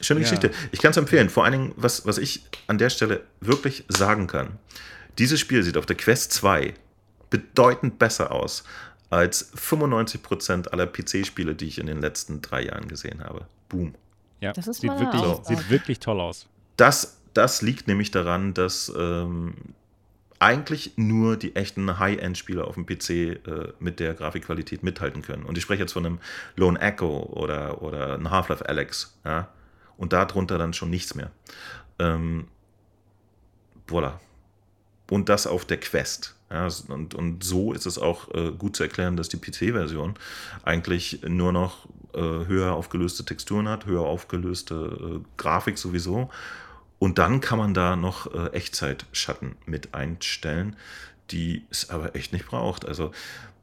Schöne 0.00 0.20
ja. 0.20 0.24
Geschichte. 0.24 0.50
Ich 0.72 0.80
kann 0.80 0.90
es 0.90 0.96
empfehlen. 0.96 1.28
Vor 1.28 1.44
allen 1.44 1.52
Dingen, 1.52 1.72
was, 1.76 2.06
was 2.06 2.18
ich 2.18 2.44
an 2.66 2.78
der 2.78 2.90
Stelle 2.90 3.24
wirklich 3.40 3.84
sagen 3.88 4.26
kann. 4.26 4.58
Dieses 5.18 5.40
Spiel 5.40 5.62
sieht 5.62 5.76
auf 5.76 5.86
der 5.86 5.96
Quest 5.96 6.32
2 6.32 6.74
bedeutend 7.30 7.98
besser 7.98 8.32
aus 8.32 8.64
als 9.10 9.52
95% 9.56 10.68
aller 10.68 10.86
PC-Spiele, 10.86 11.54
die 11.54 11.66
ich 11.66 11.78
in 11.78 11.86
den 11.86 12.00
letzten 12.00 12.42
drei 12.42 12.64
Jahren 12.64 12.88
gesehen 12.88 13.24
habe. 13.24 13.46
Boom. 13.68 13.94
Ja, 14.40 14.52
das 14.52 14.68
ist 14.68 14.80
sieht, 14.80 14.90
wirklich, 14.90 15.22
so. 15.22 15.42
sieht 15.44 15.70
wirklich 15.70 15.98
toll 15.98 16.20
aus. 16.20 16.46
Das, 16.76 17.18
das 17.34 17.62
liegt 17.62 17.88
nämlich 17.88 18.10
daran, 18.10 18.54
dass 18.54 18.92
ähm, 18.96 19.54
eigentlich 20.38 20.92
nur 20.96 21.36
die 21.36 21.56
echten 21.56 21.98
High-End-Spiele 21.98 22.64
auf 22.64 22.74
dem 22.74 22.86
PC 22.86 23.10
äh, 23.10 23.38
mit 23.80 23.98
der 23.98 24.14
Grafikqualität 24.14 24.82
mithalten 24.82 25.22
können. 25.22 25.44
Und 25.44 25.58
ich 25.58 25.64
spreche 25.64 25.82
jetzt 25.82 25.92
von 25.92 26.06
einem 26.06 26.18
Lone 26.56 26.80
Echo 26.80 27.24
oder, 27.32 27.82
oder 27.82 28.14
einem 28.14 28.30
Half-Life 28.30 28.68
Alex. 28.68 29.18
Ja? 29.24 29.48
Und 29.96 30.12
darunter 30.12 30.58
dann 30.58 30.74
schon 30.74 30.90
nichts 30.90 31.14
mehr. 31.14 31.30
Ähm, 31.98 32.46
voilà. 33.88 34.20
Und 35.10 35.28
das 35.28 35.46
auf 35.46 35.64
der 35.64 35.80
Quest. 35.80 36.36
Ja, 36.50 36.68
und, 36.88 37.14
und 37.14 37.44
so 37.44 37.72
ist 37.72 37.84
es 37.84 37.98
auch 37.98 38.32
äh, 38.34 38.52
gut 38.52 38.74
zu 38.74 38.82
erklären, 38.82 39.16
dass 39.16 39.28
die 39.28 39.36
PC-Version 39.36 40.14
eigentlich 40.62 41.20
nur 41.26 41.52
noch 41.52 41.86
äh, 42.14 42.20
höher 42.20 42.72
aufgelöste 42.72 43.24
Texturen 43.24 43.68
hat, 43.68 43.84
höher 43.84 44.04
aufgelöste 44.04 45.20
äh, 45.20 45.26
Grafik 45.36 45.76
sowieso. 45.76 46.30
Und 46.98 47.18
dann 47.18 47.40
kann 47.40 47.58
man 47.58 47.74
da 47.74 47.96
noch 47.96 48.32
äh, 48.34 48.48
Echtzeitschatten 48.48 49.56
mit 49.66 49.94
einstellen, 49.94 50.74
die 51.30 51.64
es 51.70 51.90
aber 51.90 52.16
echt 52.16 52.32
nicht 52.32 52.46
braucht. 52.46 52.86
Also 52.86 53.12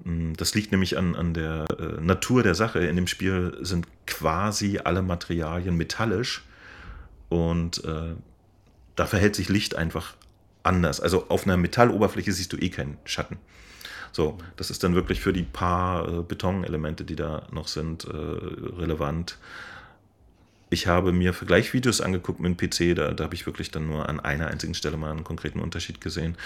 mh, 0.03 0.33
das 0.38 0.53
liegt 0.53 0.71
nämlich 0.71 0.97
an, 0.97 1.15
an 1.15 1.33
der 1.33 1.65
äh, 1.79 2.01
Natur 2.01 2.43
der 2.43 2.55
Sache. 2.55 2.79
In 2.79 2.95
dem 2.95 3.07
Spiel 3.07 3.57
sind 3.61 3.88
quasi 4.05 4.79
alle 4.83 5.01
Materialien 5.01 5.75
metallisch 5.75 6.43
und 7.29 7.83
äh, 7.83 8.13
da 8.95 9.05
verhält 9.05 9.36
sich 9.36 9.49
Licht 9.49 9.75
einfach 9.75 10.13
anders. 10.66 10.99
Also 10.99 11.26
auf 11.30 11.45
einer 11.45 11.57
Metalloberfläche 11.57 12.32
siehst 12.32 12.53
du 12.53 12.57
eh 12.57 12.70
keinen 12.70 12.97
Schatten. 13.05 13.38
So, 14.11 14.38
das 14.55 14.70
ist 14.70 14.84
dann 14.84 14.95
wirklich 14.95 15.20
für 15.20 15.34
die 15.34 15.43
paar 15.43 16.07
äh, 16.07 16.24
Betonelemente, 16.24 17.03
die 17.03 17.18
da 17.18 17.47
noch 17.51 17.68
sind, 17.68 18.05
äh, 18.05 18.09
relevant. 18.11 19.38
ich 20.70 20.88
habe 20.88 21.11
mir 21.11 21.34
Vergleichvideos 21.34 22.01
angeguckt 22.01 22.39
mit 22.39 22.49
dem 22.49 22.70
PC, 22.70 22.95
da, 22.95 23.11
da 23.11 23.26
habe 23.26 23.36
ich 23.36 23.45
wirklich 23.45 23.72
dann 23.72 23.88
nur 23.88 24.07
an 24.07 24.20
einer 24.20 24.47
einzigen 24.47 24.74
Stelle 24.74 24.97
mal 24.97 25.11
einen 25.11 25.24
konkreten 25.24 25.59
Unterschied 25.59 26.01
gesehen. 26.01 26.38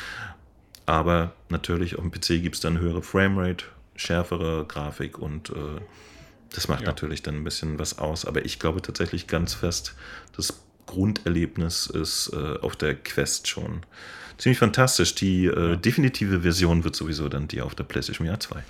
Aber 0.86 1.34
natürlich 1.50 1.96
auf 1.98 2.02
dem 2.02 2.12
PC 2.12 2.42
gibt 2.42 2.56
es 2.56 2.62
dann 2.62 2.80
höhere 2.80 3.04
Framerate, 3.04 3.66
schärfere 3.96 4.66
Grafik 4.68 5.20
und 5.20 5.52
äh, 5.52 5.80
das 6.54 6.68
macht 6.68 6.82
ja. 6.82 6.88
natürlich 6.88 7.22
dann 7.22 7.36
ein 7.36 7.44
bisschen 7.44 7.78
was 7.78 8.00
aus. 8.00 8.26
Aber 8.26 8.44
ich 8.46 8.58
glaube 8.58 8.82
tatsächlich 8.82 9.28
ganz 9.28 9.54
fest, 9.54 9.96
das 10.36 10.60
Grunderlebnis 10.90 11.86
ist 11.86 12.32
äh, 12.34 12.58
auf 12.62 12.76
der 12.76 12.96
Quest 12.96 13.48
schon 13.48 13.86
ziemlich 14.40 14.58
fantastisch. 14.58 15.14
Die 15.14 15.46
äh, 15.46 15.78
definitive 15.78 16.42
Version 16.42 16.84
wird 16.84 16.96
sowieso 16.96 17.30
dann 17.30 17.48
die 17.48 17.62
auf 17.62 17.76
der 17.76 17.84
PlayStation 17.84 18.28
VR 18.28 18.40
2. 18.40 18.64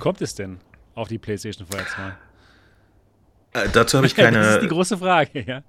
Kommt 0.00 0.20
es 0.20 0.34
denn 0.34 0.58
auf 0.96 1.06
die 1.06 1.18
PlayStation 1.18 1.66
VR 1.68 1.86
2? 1.86 3.60
Äh, 3.60 3.68
dazu 3.72 3.98
habe 3.98 4.06
ich 4.08 4.14
keine. 4.16 4.38
das 4.38 4.54
ist 4.56 4.62
die 4.62 4.68
große 4.68 4.98
Frage, 4.98 5.44
ja. 5.46 5.62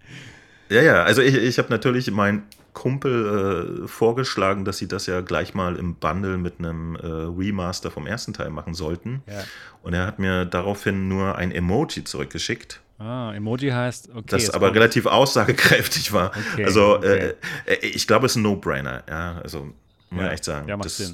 Ja, 0.70 0.82
ja, 0.82 1.04
also 1.04 1.22
ich, 1.22 1.36
ich 1.36 1.60
habe 1.60 1.70
natürlich 1.70 2.10
meinen 2.10 2.44
Kumpel 2.74 3.84
äh, 3.84 3.88
vorgeschlagen, 3.88 4.66
dass 4.66 4.80
sie 4.80 4.88
das 4.88 5.06
ja 5.06 5.22
gleich 5.22 5.54
mal 5.54 5.76
im 5.76 5.94
Bundle 5.96 6.38
mit 6.40 6.58
einem 6.58 6.96
äh, 6.96 7.06
Remaster 7.06 7.92
vom 7.92 8.08
ersten 8.08 8.34
Teil 8.34 8.50
machen 8.50 8.74
sollten. 8.74 9.22
Ja. 9.28 9.44
Und 9.84 9.94
er 9.94 10.08
hat 10.08 10.18
mir 10.18 10.46
daraufhin 10.46 11.08
nur 11.08 11.36
ein 11.36 11.52
Emoji 11.52 12.06
zurückgeschickt. 12.06 12.82
Ah, 13.04 13.34
Emoji 13.34 13.70
heißt, 13.70 14.10
okay. 14.10 14.24
Das 14.28 14.50
aber 14.50 14.68
kommt. 14.68 14.78
relativ 14.78 15.06
aussagekräftig 15.06 16.14
war. 16.14 16.32
Okay, 16.54 16.66
also, 16.66 16.98
okay. 16.98 17.34
Äh, 17.66 17.74
äh, 17.74 17.86
ich 17.88 18.08
glaube, 18.08 18.28
es 18.28 18.34
ist 18.34 18.36
ein 18.38 18.44
No-Brainer. 18.44 19.04
Ja, 19.10 19.42
also, 19.44 19.74
muss 20.10 20.24
ja, 20.24 20.32
echt 20.32 20.46
sagen. 20.46 20.70
Ja, 20.70 20.78
macht 20.78 20.86
das, 20.86 20.98
Sinn. 20.98 21.14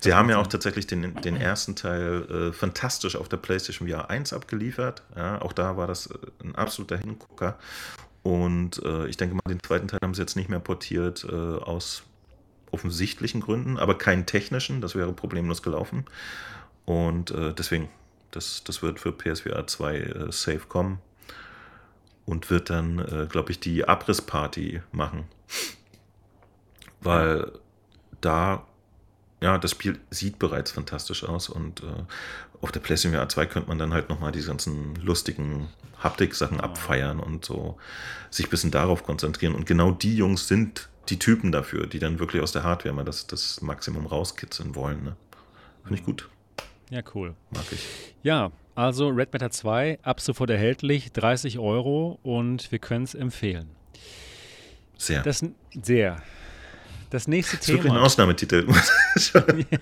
Sie 0.00 0.08
das 0.08 0.14
haben 0.14 0.30
ja 0.30 0.38
auch 0.38 0.46
tatsächlich 0.46 0.86
den, 0.86 1.14
den 1.22 1.36
ersten 1.36 1.76
Teil 1.76 2.50
äh, 2.50 2.52
fantastisch 2.52 3.16
auf 3.16 3.28
der 3.28 3.36
PlayStation 3.36 3.88
VR 3.88 4.10
1 4.10 4.32
abgeliefert. 4.32 5.02
Ja, 5.14 5.40
auch 5.42 5.52
da 5.52 5.76
war 5.76 5.86
das 5.86 6.06
äh, 6.06 6.18
ein 6.42 6.54
absoluter 6.54 6.96
Hingucker. 6.96 7.58
Und 8.22 8.82
äh, 8.84 9.06
ich 9.08 9.16
denke 9.16 9.34
mal, 9.34 9.42
den 9.48 9.62
zweiten 9.62 9.88
Teil 9.88 10.00
haben 10.02 10.14
sie 10.14 10.22
jetzt 10.22 10.36
nicht 10.36 10.48
mehr 10.48 10.60
portiert 10.60 11.26
äh, 11.28 11.34
aus 11.34 12.04
offensichtlichen 12.70 13.40
Gründen, 13.40 13.78
aber 13.78 13.98
keinen 13.98 14.26
technischen. 14.26 14.80
Das 14.80 14.94
wäre 14.94 15.12
problemlos 15.12 15.62
gelaufen. 15.62 16.06
Und 16.84 17.30
äh, 17.30 17.52
deswegen, 17.52 17.88
das, 18.32 18.64
das 18.64 18.82
wird 18.82 18.98
für 18.98 19.12
PSVR 19.12 19.66
2 19.66 19.96
äh, 19.96 20.32
safe 20.32 20.66
kommen 20.68 20.98
und 22.26 22.50
wird 22.50 22.70
dann, 22.70 22.98
äh, 22.98 23.26
glaube 23.26 23.52
ich, 23.52 23.60
die 23.60 23.86
Abrissparty 23.86 24.82
machen. 24.90 25.24
Weil 27.00 27.52
da, 28.20 28.66
ja, 29.40 29.58
das 29.58 29.72
Spiel 29.72 29.98
sieht 30.10 30.38
bereits 30.38 30.70
fantastisch 30.72 31.24
aus 31.24 31.48
und 31.48 31.82
äh, 31.82 32.04
auf 32.60 32.72
der 32.72 32.80
PlayStation 32.80 33.18
VR 33.18 33.28
2 33.28 33.46
könnte 33.46 33.68
man 33.68 33.78
dann 33.78 33.92
halt 33.92 34.08
nochmal 34.08 34.32
diese 34.32 34.48
ganzen 34.48 34.94
lustigen 34.96 35.68
Haptik-Sachen 35.98 36.60
oh. 36.60 36.64
abfeiern 36.64 37.20
und 37.20 37.44
so 37.44 37.76
sich 38.30 38.46
ein 38.46 38.50
bisschen 38.50 38.70
darauf 38.70 39.02
konzentrieren. 39.02 39.54
Und 39.54 39.66
genau 39.66 39.90
die 39.90 40.16
Jungs 40.16 40.48
sind 40.48 40.88
die 41.08 41.18
Typen 41.18 41.50
dafür, 41.50 41.86
die 41.86 41.98
dann 41.98 42.20
wirklich 42.20 42.40
aus 42.40 42.52
der 42.52 42.62
Hardware 42.62 42.94
mal 42.94 43.04
das, 43.04 43.26
das 43.26 43.60
Maximum 43.60 44.06
rauskitzeln 44.06 44.76
wollen. 44.76 45.02
Ne? 45.02 45.16
Finde 45.82 45.98
ich 45.98 46.04
gut. 46.04 46.28
Ja, 46.92 47.00
cool. 47.14 47.34
Mag 47.54 47.64
ich. 47.72 47.80
Ja, 48.22 48.52
also 48.74 49.08
Red 49.08 49.32
Matter 49.32 49.50
2 49.50 50.00
ab 50.02 50.20
sofort 50.20 50.50
erhältlich, 50.50 51.10
30 51.12 51.58
Euro 51.58 52.18
und 52.22 52.70
wir 52.70 52.78
können 52.80 53.04
es 53.04 53.14
empfehlen. 53.14 53.70
Sehr. 54.98 55.22
Das, 55.22 55.42
sehr. 55.82 56.20
Das 57.08 57.26
nächste 57.28 57.56
das 57.56 57.64
Thema. 57.64 57.78
Das 57.78 57.84
ist 57.84 57.84
wirklich 57.84 57.92
ein 57.92 57.98
Ausnahmetitel. 58.04 58.66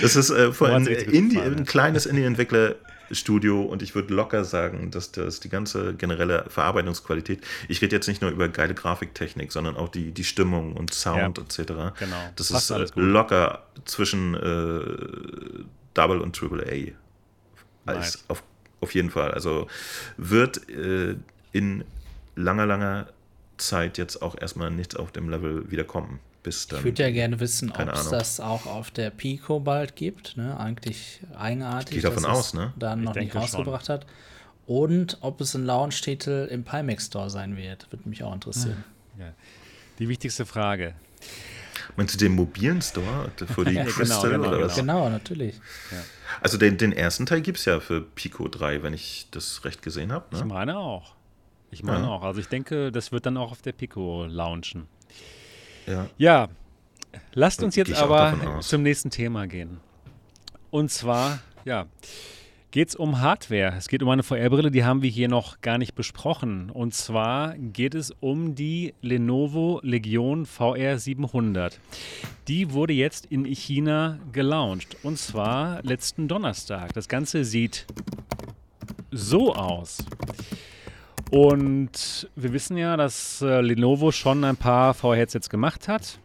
das 0.00 0.14
ist 0.14 0.30
äh, 0.30 0.52
von 0.52 0.70
ein, 0.70 0.86
Indie, 0.86 1.40
ein 1.40 1.64
kleines 1.64 2.06
Indie-Entwickler 2.06 2.76
Studio 3.10 3.62
und 3.62 3.82
ich 3.82 3.94
würde 3.94 4.14
locker 4.14 4.44
sagen, 4.44 4.90
dass 4.90 5.12
das 5.12 5.40
die 5.40 5.48
ganze 5.48 5.94
generelle 5.94 6.44
Verarbeitungsqualität, 6.48 7.44
ich 7.68 7.80
rede 7.82 7.96
jetzt 7.96 8.08
nicht 8.08 8.22
nur 8.22 8.30
über 8.30 8.48
geile 8.48 8.74
Grafiktechnik, 8.74 9.52
sondern 9.52 9.76
auch 9.76 9.88
die, 9.88 10.12
die 10.12 10.24
Stimmung 10.24 10.74
und 10.74 10.92
Sound 10.92 11.38
ja, 11.38 11.44
etc. 11.44 11.98
Genau. 11.98 12.16
Das 12.36 12.52
Passt 12.52 12.70
ist 12.70 12.96
äh, 12.96 13.00
locker 13.00 13.64
zwischen 13.84 14.34
äh, 14.34 15.64
Double 15.94 16.20
und 16.20 16.36
Triple 16.36 16.94
A. 17.86 17.90
Als, 17.90 18.24
auf, 18.28 18.42
auf 18.80 18.94
jeden 18.94 19.10
Fall. 19.10 19.32
Also 19.32 19.66
wird 20.16 20.68
äh, 20.68 21.16
in 21.52 21.84
langer, 22.36 22.66
langer 22.66 23.08
Zeit 23.56 23.98
jetzt 23.98 24.22
auch 24.22 24.40
erstmal 24.40 24.70
nichts 24.70 24.94
auf 24.96 25.10
dem 25.10 25.28
Level 25.28 25.70
wiederkommen 25.70 26.20
bis 26.48 26.66
dann. 26.66 26.78
Ich 26.78 26.84
würde 26.86 27.02
ja 27.02 27.10
gerne 27.10 27.40
wissen, 27.40 27.70
ob 27.70 27.92
es 27.92 28.08
das 28.08 28.40
auch 28.40 28.64
auf 28.64 28.90
der 28.90 29.10
Pico 29.10 29.60
bald 29.60 29.96
gibt. 29.96 30.38
Ne? 30.38 30.58
Eigentlich 30.58 31.20
eigenartig. 31.38 31.98
Ich 31.98 32.02
gehe 32.02 32.10
davon 32.10 32.24
aus, 32.24 32.54
ne? 32.54 32.72
Dann 32.78 33.02
noch 33.02 33.14
nicht 33.14 33.34
rausgebracht 33.34 33.84
schon. 33.84 33.96
hat. 33.96 34.06
Und 34.64 35.18
ob 35.20 35.42
es 35.42 35.54
ein 35.54 35.66
Launch-Titel 35.66 36.48
im 36.50 36.64
Pimax 36.64 37.06
Store 37.06 37.28
sein 37.28 37.58
wird. 37.58 37.92
Würde 37.92 38.08
mich 38.08 38.24
auch 38.24 38.32
interessieren. 38.32 38.82
Ja. 39.18 39.34
Die 39.98 40.08
wichtigste 40.08 40.46
Frage. 40.46 40.94
Meinst 41.96 42.14
du 42.14 42.18
den 42.18 42.32
mobilen 42.34 42.80
Store 42.80 43.30
für 43.54 43.64
die 43.66 43.72
ja, 43.74 43.82
genau, 43.82 43.94
Crystal 43.94 44.30
genau, 44.30 44.48
oder 44.48 44.56
genau. 44.56 44.66
was? 44.66 44.76
Genau, 44.76 45.08
natürlich. 45.10 45.54
Ja. 45.90 45.98
Also 46.40 46.56
den, 46.56 46.78
den 46.78 46.92
ersten 46.92 47.26
Teil 47.26 47.42
gibt 47.42 47.58
es 47.58 47.66
ja 47.66 47.80
für 47.80 48.00
Pico 48.00 48.48
3, 48.48 48.82
wenn 48.82 48.94
ich 48.94 49.28
das 49.32 49.66
recht 49.66 49.82
gesehen 49.82 50.12
habe. 50.12 50.24
Ne? 50.34 50.38
Ich 50.38 50.44
meine 50.46 50.78
auch. 50.78 51.14
Ich 51.70 51.82
meine 51.82 52.06
ja. 52.06 52.08
auch. 52.08 52.22
Also 52.22 52.40
ich 52.40 52.48
denke, 52.48 52.90
das 52.90 53.12
wird 53.12 53.26
dann 53.26 53.36
auch 53.36 53.52
auf 53.52 53.60
der 53.60 53.72
Pico 53.72 54.24
launchen. 54.24 54.86
Ja. 55.88 56.06
ja, 56.18 56.48
lasst 57.32 57.62
uns 57.62 57.76
jetzt 57.76 57.94
aber 57.94 58.60
zum 58.60 58.82
nächsten 58.82 59.10
Thema 59.10 59.46
gehen. 59.46 59.80
Und 60.70 60.90
zwar, 60.90 61.40
ja, 61.64 61.86
geht 62.70 62.90
es 62.90 62.96
um 62.96 63.20
Hardware. 63.20 63.74
Es 63.76 63.88
geht 63.88 64.02
um 64.02 64.08
eine 64.10 64.22
VR-Brille, 64.22 64.70
die 64.70 64.84
haben 64.84 65.02
wir 65.02 65.10
hier 65.10 65.28
noch 65.28 65.60
gar 65.62 65.78
nicht 65.78 65.94
besprochen. 65.94 66.70
Und 66.70 66.94
zwar 66.94 67.56
geht 67.56 67.94
es 67.94 68.12
um 68.20 68.54
die 68.54 68.94
Lenovo 69.00 69.80
Legion 69.82 70.44
VR 70.44 70.98
700. 70.98 71.80
Die 72.48 72.72
wurde 72.72 72.92
jetzt 72.92 73.26
in 73.26 73.44
China 73.46 74.18
gelauncht. 74.32 74.96
Und 75.02 75.18
zwar 75.18 75.82
letzten 75.82 76.28
Donnerstag. 76.28 76.92
Das 76.92 77.08
Ganze 77.08 77.44
sieht 77.44 77.86
so 79.10 79.54
aus. 79.54 80.04
Und 81.30 82.28
wir 82.36 82.52
wissen 82.52 82.76
ja, 82.78 82.96
dass 82.96 83.42
äh, 83.42 83.60
Lenovo 83.60 84.12
schon 84.12 84.44
ein 84.44 84.56
paar 84.56 84.94
VR-Headsets 84.94 85.50
gemacht 85.50 85.86
hat. 85.86 86.18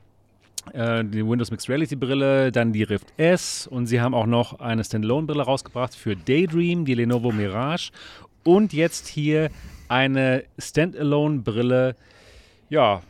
Äh, 0.71 1.03
die 1.03 1.27
Windows 1.27 1.51
Mixed 1.51 1.67
Reality 1.67 1.97
Brille, 1.97 2.53
dann 2.53 2.71
die 2.71 2.83
Rift 2.83 3.07
S 3.17 3.67
und 3.67 3.87
sie 3.87 3.99
haben 3.99 4.13
auch 4.13 4.27
noch 4.27 4.59
eine 4.59 4.81
Standalone-Brille 4.83 5.43
rausgebracht 5.43 5.93
für 5.93 6.15
Daydream, 6.15 6.85
die 6.85 6.95
Lenovo 6.95 7.33
Mirage 7.33 7.91
und 8.43 8.71
jetzt 8.71 9.07
hier 9.07 9.49
eine 9.89 10.45
Standalone-Brille, 10.57 11.97
ja, 12.69 13.01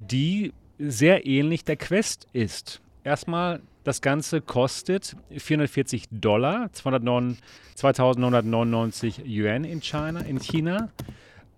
die 0.00 0.52
sehr 0.78 1.24
ähnlich 1.26 1.64
der 1.64 1.76
Quest 1.76 2.26
ist. 2.32 2.82
Erstmal, 3.04 3.62
das 3.84 4.02
Ganze 4.02 4.42
kostet 4.42 5.16
440 5.30 6.08
Dollar, 6.10 6.70
2999 6.72 9.22
Yuan 9.24 9.64
in 9.64 9.80
China, 9.80 10.20
in 10.20 10.38
China. 10.38 10.90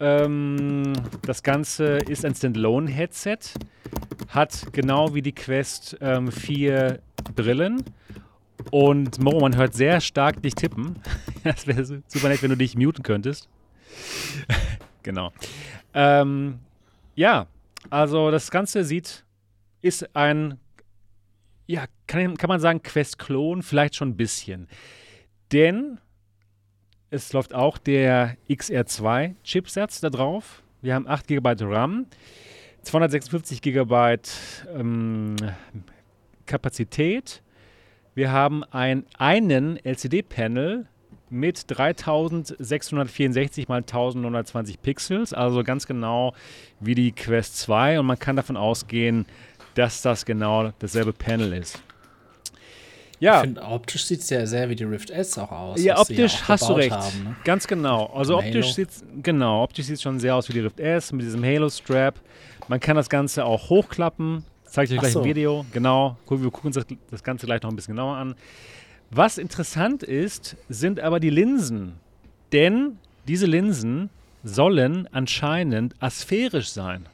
Ähm, 0.00 0.92
das 1.22 1.42
Ganze 1.42 1.98
ist 1.98 2.24
ein 2.24 2.34
Standalone-Headset, 2.34 3.38
hat 4.28 4.72
genau 4.72 5.14
wie 5.14 5.22
die 5.22 5.34
Quest 5.34 5.96
ähm, 6.00 6.30
vier 6.32 7.00
Brillen. 7.34 7.84
Und 8.70 9.20
Mo, 9.20 9.40
man 9.40 9.56
hört 9.56 9.74
sehr 9.74 10.00
stark 10.00 10.42
dich 10.42 10.54
tippen. 10.54 10.98
das 11.44 11.66
wäre 11.66 11.84
super 11.84 12.28
nett, 12.28 12.42
wenn 12.42 12.50
du 12.50 12.56
dich 12.56 12.76
muten 12.76 13.02
könntest. 13.02 13.48
genau. 15.02 15.32
Ähm, 15.92 16.58
ja, 17.14 17.46
also 17.90 18.30
das 18.30 18.50
Ganze 18.50 18.84
sieht, 18.84 19.24
ist 19.82 20.16
ein, 20.16 20.58
ja, 21.66 21.84
kann, 22.06 22.36
kann 22.36 22.48
man 22.48 22.60
sagen, 22.60 22.82
Quest-Klon, 22.82 23.62
vielleicht 23.62 23.96
schon 23.96 24.10
ein 24.10 24.16
bisschen. 24.16 24.68
Denn 25.52 26.00
es 27.14 27.32
läuft 27.32 27.54
auch 27.54 27.78
der 27.78 28.36
XR2-Chipsatz 28.50 30.00
da 30.00 30.10
drauf. 30.10 30.62
Wir 30.82 30.94
haben 30.94 31.06
8 31.06 31.28
GB 31.28 31.54
RAM, 31.60 32.06
256 32.82 33.62
GB 33.62 34.16
ähm, 34.76 35.36
Kapazität. 36.44 37.42
Wir 38.14 38.32
haben 38.32 38.64
ein, 38.64 39.06
einen 39.16 39.78
LCD-Panel 39.84 40.86
mit 41.30 41.64
3664 41.68 43.64
x 43.64 43.70
1920 43.70 44.82
Pixels, 44.82 45.32
also 45.32 45.62
ganz 45.62 45.86
genau 45.86 46.34
wie 46.80 46.94
die 46.94 47.12
Quest 47.12 47.58
2 47.58 48.00
und 48.00 48.06
man 48.06 48.18
kann 48.18 48.36
davon 48.36 48.56
ausgehen, 48.56 49.24
dass 49.74 50.02
das 50.02 50.26
genau 50.26 50.72
dasselbe 50.80 51.12
Panel 51.12 51.52
ist. 51.54 51.82
Ja. 53.24 53.36
Ich 53.36 53.40
finde, 53.40 53.62
optisch 53.62 54.04
sieht 54.04 54.20
es 54.20 54.28
ja 54.28 54.44
sehr 54.44 54.68
wie 54.68 54.76
die 54.76 54.84
Rift 54.84 55.08
S 55.08 55.38
auch 55.38 55.50
aus. 55.50 55.82
Ja, 55.82 55.98
optisch 55.98 56.40
ja 56.40 56.48
hast 56.48 56.68
du 56.68 56.74
recht. 56.74 56.90
Haben, 56.90 57.24
ne? 57.24 57.36
Ganz 57.44 57.66
genau. 57.66 58.12
Also 58.14 58.36
optisch 58.36 58.74
sieht 58.74 58.90
genau, 59.22 59.62
optisch 59.62 59.86
sieht 59.86 60.02
schon 60.02 60.20
sehr 60.20 60.34
aus 60.36 60.48
wie 60.50 60.52
die 60.52 60.60
Rift 60.60 60.78
S 60.78 61.10
mit 61.10 61.22
diesem 61.22 61.42
Halo-Strap. 61.42 62.20
Man 62.68 62.80
kann 62.80 62.96
das 62.96 63.08
Ganze 63.08 63.46
auch 63.46 63.70
hochklappen. 63.70 64.44
Zeige 64.64 64.92
ich 64.92 64.98
euch 64.98 65.00
gleich 65.00 65.12
so. 65.14 65.20
ein 65.20 65.24
Video. 65.24 65.64
Genau. 65.72 66.18
Wir 66.28 66.50
gucken 66.50 66.66
uns 66.66 66.76
das, 66.76 66.84
das 67.10 67.22
Ganze 67.24 67.46
gleich 67.46 67.62
noch 67.62 67.70
ein 67.70 67.76
bisschen 67.76 67.94
genauer 67.94 68.16
an. 68.16 68.34
Was 69.10 69.38
interessant 69.38 70.02
ist, 70.02 70.56
sind 70.68 71.00
aber 71.00 71.18
die 71.18 71.30
Linsen. 71.30 71.94
Denn 72.52 72.98
diese 73.26 73.46
Linsen 73.46 74.10
sollen 74.42 75.08
anscheinend 75.12 75.94
asphärisch 75.98 76.68
sein. 76.68 77.06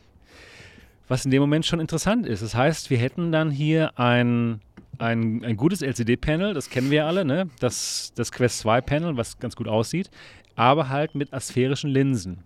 Was 1.10 1.24
in 1.24 1.32
dem 1.32 1.40
Moment 1.40 1.66
schon 1.66 1.80
interessant 1.80 2.24
ist. 2.24 2.40
Das 2.40 2.54
heißt, 2.54 2.88
wir 2.88 2.96
hätten 2.96 3.32
dann 3.32 3.50
hier 3.50 3.98
ein, 3.98 4.60
ein, 4.98 5.44
ein 5.44 5.56
gutes 5.56 5.82
LCD-Panel, 5.82 6.54
das 6.54 6.70
kennen 6.70 6.92
wir 6.92 7.04
alle, 7.04 7.24
ne? 7.24 7.50
das, 7.58 8.12
das 8.14 8.30
Quest 8.30 8.64
2-Panel, 8.64 9.16
was 9.16 9.40
ganz 9.40 9.56
gut 9.56 9.66
aussieht, 9.66 10.08
aber 10.54 10.88
halt 10.88 11.16
mit 11.16 11.34
asphärischen 11.34 11.90
Linsen. 11.90 12.44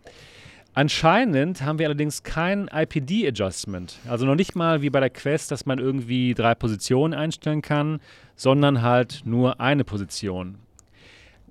Anscheinend 0.73 1.61
haben 1.61 1.79
wir 1.79 1.85
allerdings 1.85 2.23
kein 2.23 2.69
IPD-Adjustment. 2.69 3.99
Also 4.09 4.25
noch 4.25 4.35
nicht 4.35 4.57
mal 4.57 4.81
wie 4.81 4.89
bei 4.89 5.01
der 5.01 5.11
Quest, 5.11 5.51
dass 5.51 5.67
man 5.67 5.79
irgendwie 5.79 6.33
drei 6.33 6.55
Positionen 6.55 7.13
einstellen 7.13 7.61
kann, 7.61 8.01
sondern 8.35 8.81
halt 8.81 9.25
nur 9.27 9.61
eine 9.61 9.85
Position. 9.85 10.57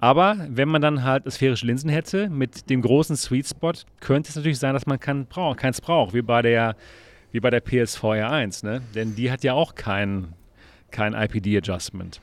Aber 0.04 0.36
wenn 0.49 0.68
man 0.68 0.82
dann 0.82 1.06
halt 1.06 1.32
sphärische 1.32 1.66
Linsen 1.66 1.89
hätte 1.89 2.28
mit 2.28 2.70
dem 2.70 2.82
großen 2.82 3.16
Sweet 3.16 3.47
Spot, 3.47 3.72
könnte 4.01 4.32
es 4.32 4.36
natürlich 4.36 4.60
sein, 4.60 4.74
dass 4.74 4.86
man 4.86 4.99
kein, 4.99 5.28
keins 5.56 5.80
braucht, 5.80 6.14
wie 6.14 6.22
bei 6.22 6.41
der, 6.41 6.76
wie 7.32 7.39
bei 7.39 7.49
der 7.49 7.62
PSVR 7.62 8.30
1, 8.30 8.64
ne? 8.64 8.82
Denn 8.95 9.16
die 9.16 9.32
hat 9.32 9.45
ja 9.45 9.54
auch 9.54 9.76
kein, 9.76 10.34
kein 10.91 11.14
IPD-Adjustment. 11.14 12.20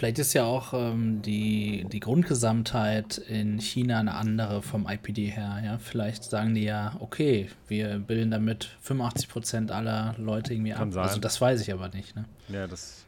Vielleicht 0.00 0.18
ist 0.18 0.32
ja 0.32 0.44
auch 0.44 0.72
ähm, 0.72 1.20
die, 1.20 1.84
die 1.92 2.00
Grundgesamtheit 2.00 3.18
in 3.18 3.58
China 3.58 3.98
eine 3.98 4.14
andere 4.14 4.62
vom 4.62 4.88
IPD 4.88 5.26
her. 5.26 5.60
Ja? 5.62 5.76
Vielleicht 5.76 6.24
sagen 6.24 6.54
die 6.54 6.64
ja, 6.64 6.96
okay, 7.00 7.50
wir 7.68 7.98
bilden 7.98 8.30
damit 8.30 8.78
85 8.80 9.28
Prozent 9.28 9.70
aller 9.70 10.14
Leute 10.16 10.54
irgendwie 10.54 10.70
Kann 10.70 10.88
ab. 10.88 10.94
Sein. 10.94 11.02
Also 11.02 11.20
das 11.20 11.38
weiß 11.38 11.60
ich 11.60 11.70
aber 11.70 11.90
nicht. 11.90 12.16
Ne? 12.16 12.24
Ja, 12.48 12.66
das. 12.66 13.04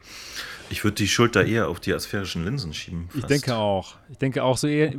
Ich 0.69 0.83
würde 0.83 0.93
die 0.93 1.07
Schuld 1.07 1.35
da 1.35 1.41
eher 1.41 1.67
auf 1.67 1.79
die 1.79 1.95
asphärischen 1.95 2.45
Linsen 2.45 2.75
schieben. 2.75 3.05
Fast. 3.07 3.17
Ich 3.17 3.25
denke 3.25 3.55
auch. 3.55 3.95
Ich 4.11 4.19
denke 4.19 4.43
auch 4.43 4.57
so, 4.57 4.67
eher, 4.67 4.93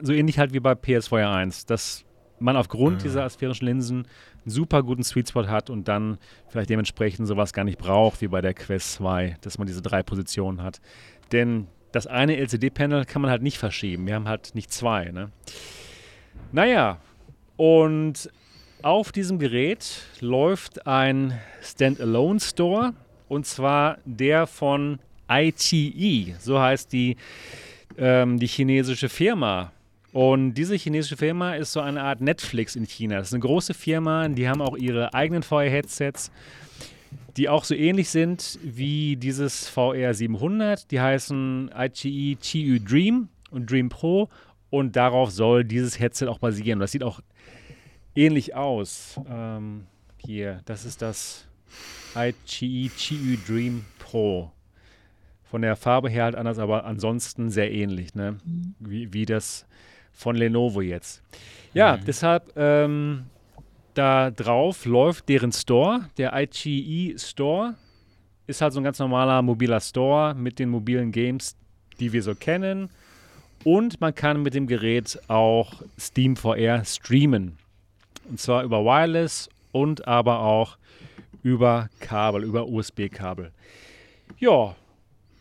so 0.00 0.14
ähnlich 0.14 0.38
halt 0.38 0.54
wie 0.54 0.60
bei 0.60 0.72
PS4 0.72 1.30
1, 1.30 1.66
dass 1.66 2.06
man 2.38 2.56
aufgrund 2.56 3.02
ja. 3.02 3.08
dieser 3.08 3.24
asphärischen 3.24 3.66
Linsen 3.66 4.06
einen 4.44 4.50
super 4.50 4.82
guten 4.82 5.02
Sweet 5.02 5.28
Spot 5.28 5.46
hat 5.46 5.70
und 5.70 5.88
dann 5.88 6.18
vielleicht 6.48 6.70
dementsprechend 6.70 7.26
sowas 7.26 7.52
gar 7.52 7.64
nicht 7.64 7.78
braucht, 7.78 8.20
wie 8.20 8.28
bei 8.28 8.40
der 8.40 8.54
Quest 8.54 8.94
2, 8.94 9.36
dass 9.40 9.58
man 9.58 9.66
diese 9.66 9.82
drei 9.82 10.02
Positionen 10.02 10.62
hat. 10.62 10.80
Denn 11.32 11.66
das 11.92 12.06
eine 12.06 12.36
LCD-Panel 12.36 13.04
kann 13.04 13.22
man 13.22 13.30
halt 13.30 13.42
nicht 13.42 13.58
verschieben. 13.58 14.06
Wir 14.06 14.14
haben 14.14 14.28
halt 14.28 14.54
nicht 14.54 14.72
zwei. 14.72 15.10
Ne? 15.10 15.30
Naja, 16.52 16.98
und 17.56 18.30
auf 18.82 19.12
diesem 19.12 19.38
Gerät 19.38 20.02
läuft 20.20 20.86
ein 20.86 21.38
Standalone 21.62 22.40
Store 22.40 22.94
und 23.28 23.46
zwar 23.46 23.98
der 24.04 24.46
von 24.46 24.98
ITE, 25.30 26.34
so 26.38 26.60
heißt 26.60 26.92
die, 26.92 27.16
ähm, 27.96 28.38
die 28.38 28.46
chinesische 28.46 29.08
Firma. 29.08 29.72
Und 30.12 30.54
diese 30.54 30.76
chinesische 30.76 31.16
Firma 31.16 31.54
ist 31.54 31.72
so 31.72 31.80
eine 31.80 32.02
Art 32.02 32.20
Netflix 32.20 32.76
in 32.76 32.86
China. 32.86 33.16
Das 33.16 33.28
ist 33.28 33.34
eine 33.34 33.40
große 33.40 33.74
Firma, 33.74 34.28
die 34.28 34.48
haben 34.48 34.60
auch 34.60 34.76
ihre 34.76 35.12
eigenen 35.12 35.42
VR-Headsets 35.42 36.30
die 37.36 37.48
auch 37.48 37.64
so 37.64 37.74
ähnlich 37.74 38.10
sind 38.10 38.58
wie 38.62 39.16
dieses 39.16 39.68
VR 39.68 40.14
700. 40.14 40.90
Die 40.90 41.00
heißen 41.00 41.70
IGE 41.76 42.36
Chiu 42.40 42.78
Dream 42.78 43.28
und 43.50 43.70
Dream 43.70 43.88
Pro 43.88 44.28
und 44.70 44.96
darauf 44.96 45.30
soll 45.30 45.64
dieses 45.64 45.98
Headset 45.98 46.26
auch 46.26 46.38
basieren. 46.38 46.78
Das 46.78 46.92
sieht 46.92 47.02
auch 47.02 47.20
ähnlich 48.14 48.54
aus. 48.54 49.20
Ähm, 49.28 49.86
hier, 50.18 50.60
das 50.64 50.84
ist 50.84 51.02
das 51.02 51.46
IGE 52.16 52.90
Chiu 52.96 53.36
Dream 53.46 53.84
Pro. 53.98 54.50
Von 55.44 55.62
der 55.62 55.76
Farbe 55.76 56.08
her 56.08 56.24
halt 56.24 56.34
anders, 56.34 56.58
aber 56.58 56.84
ansonsten 56.84 57.50
sehr 57.50 57.70
ähnlich, 57.70 58.14
ne? 58.14 58.38
Mhm. 58.44 58.74
Wie, 58.80 59.12
wie 59.12 59.26
das 59.26 59.66
von 60.12 60.36
Lenovo 60.36 60.80
jetzt. 60.80 61.22
Ja, 61.74 61.96
mhm. 61.96 62.04
deshalb 62.06 62.52
ähm, 62.56 63.26
da 63.94 64.30
drauf 64.30 64.84
läuft 64.84 65.28
deren 65.28 65.52
Store, 65.52 66.08
der 66.18 66.32
IGE 66.34 67.18
Store. 67.18 67.74
Ist 68.46 68.60
halt 68.60 68.72
so 68.72 68.80
ein 68.80 68.84
ganz 68.84 68.98
normaler 68.98 69.40
mobiler 69.42 69.80
Store 69.80 70.34
mit 70.34 70.58
den 70.58 70.68
mobilen 70.68 71.12
Games, 71.12 71.56
die 71.98 72.12
wir 72.12 72.22
so 72.22 72.34
kennen. 72.34 72.90
Und 73.64 74.00
man 74.00 74.14
kann 74.14 74.42
mit 74.42 74.54
dem 74.54 74.66
Gerät 74.66 75.18
auch 75.28 75.82
Steam 75.98 76.36
VR 76.36 76.84
streamen. 76.84 77.56
Und 78.28 78.38
zwar 78.38 78.62
über 78.64 78.84
Wireless 78.84 79.48
und 79.72 80.06
aber 80.06 80.40
auch 80.40 80.76
über 81.42 81.88
Kabel, 82.00 82.44
über 82.44 82.66
USB-Kabel. 82.66 83.52
Ja, 84.38 84.74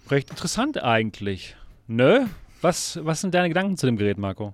recht 0.10 0.30
interessant 0.30 0.82
eigentlich. 0.82 1.56
Ne? 1.88 2.30
Was, 2.62 3.00
was 3.04 3.22
sind 3.22 3.34
deine 3.34 3.50
Gedanken 3.50 3.78
zu 3.78 3.86
dem 3.86 3.98
Gerät, 3.98 4.18
Marco? 4.18 4.54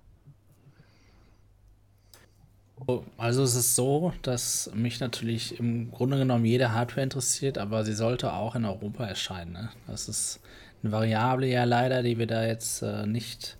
Also 3.18 3.44
es 3.44 3.56
ist 3.56 3.76
so, 3.76 4.14
dass 4.22 4.72
mich 4.74 5.00
natürlich 5.00 5.60
im 5.60 5.92
Grunde 5.92 6.18
genommen 6.18 6.46
jede 6.46 6.72
Hardware 6.72 7.04
interessiert, 7.04 7.58
aber 7.58 7.84
sie 7.84 7.94
sollte 7.94 8.34
auch 8.34 8.56
in 8.56 8.66
Europa 8.66 9.06
erscheinen. 9.06 9.54
Ne? 9.54 9.70
Das 9.88 10.08
ist 10.08 10.40
eine 10.84 10.92
Variable 10.92 11.48
ja 11.48 11.66
leider, 11.66 12.04
die 12.04 12.18
wir 12.18 12.28
da 12.28 12.46
jetzt 12.46 12.82
äh, 12.82 13.06
nicht, 13.06 13.58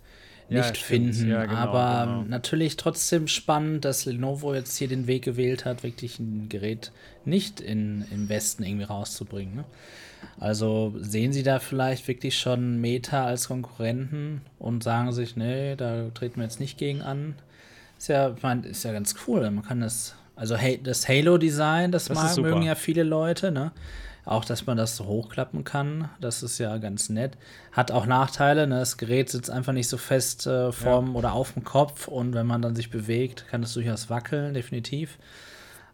nicht 0.48 0.76
ja, 0.76 0.82
finden. 0.82 1.28
Ja, 1.28 1.44
genau, 1.44 1.58
aber 1.58 2.06
genau. 2.06 2.22
natürlich 2.28 2.76
trotzdem 2.76 3.28
spannend, 3.28 3.84
dass 3.84 4.04
Lenovo 4.04 4.54
jetzt 4.54 4.76
hier 4.76 4.88
den 4.88 5.06
Weg 5.06 5.22
gewählt 5.22 5.64
hat, 5.64 5.82
wirklich 5.82 6.18
ein 6.18 6.48
Gerät 6.48 6.90
nicht 7.24 7.60
in, 7.60 8.04
im 8.10 8.28
Westen 8.28 8.64
irgendwie 8.64 8.84
rauszubringen. 8.84 9.54
Ne? 9.54 9.64
Also 10.38 10.94
sehen 10.98 11.32
Sie 11.32 11.42
da 11.42 11.58
vielleicht 11.58 12.08
wirklich 12.08 12.38
schon 12.38 12.80
Meta 12.80 13.24
als 13.24 13.48
Konkurrenten 13.48 14.42
und 14.58 14.82
sagen 14.82 15.12
sich, 15.12 15.36
nee, 15.36 15.76
da 15.76 16.08
treten 16.10 16.36
wir 16.36 16.44
jetzt 16.44 16.60
nicht 16.60 16.78
gegen 16.78 17.02
an. 17.02 17.34
Ist 18.00 18.08
ja, 18.08 18.34
man, 18.40 18.64
ist 18.64 18.82
ja 18.82 18.92
ganz 18.94 19.14
cool. 19.26 19.50
Man 19.50 19.62
kann 19.62 19.80
das, 19.80 20.14
also 20.34 20.56
das 20.82 21.06
Halo-Design, 21.06 21.92
das, 21.92 22.06
das 22.06 22.16
mag, 22.16 22.36
mögen 22.38 22.62
ja 22.62 22.74
viele 22.74 23.02
Leute, 23.02 23.52
ne? 23.52 23.72
Auch, 24.24 24.46
dass 24.46 24.64
man 24.64 24.78
das 24.78 24.96
so 24.96 25.04
hochklappen 25.04 25.64
kann, 25.64 26.08
das 26.18 26.42
ist 26.42 26.56
ja 26.58 26.78
ganz 26.78 27.10
nett. 27.10 27.36
Hat 27.72 27.90
auch 27.90 28.06
Nachteile, 28.06 28.66
ne? 28.66 28.78
Das 28.78 28.96
Gerät 28.96 29.28
sitzt 29.28 29.50
einfach 29.50 29.74
nicht 29.74 29.88
so 29.88 29.98
fest 29.98 30.46
äh, 30.46 30.72
vorm 30.72 31.08
ja. 31.08 31.14
oder 31.14 31.32
auf 31.34 31.52
dem 31.52 31.62
Kopf 31.62 32.08
und 32.08 32.32
wenn 32.32 32.46
man 32.46 32.62
dann 32.62 32.74
sich 32.74 32.90
bewegt, 32.90 33.44
kann 33.50 33.62
es 33.62 33.74
durchaus 33.74 34.08
wackeln, 34.08 34.54
definitiv. 34.54 35.18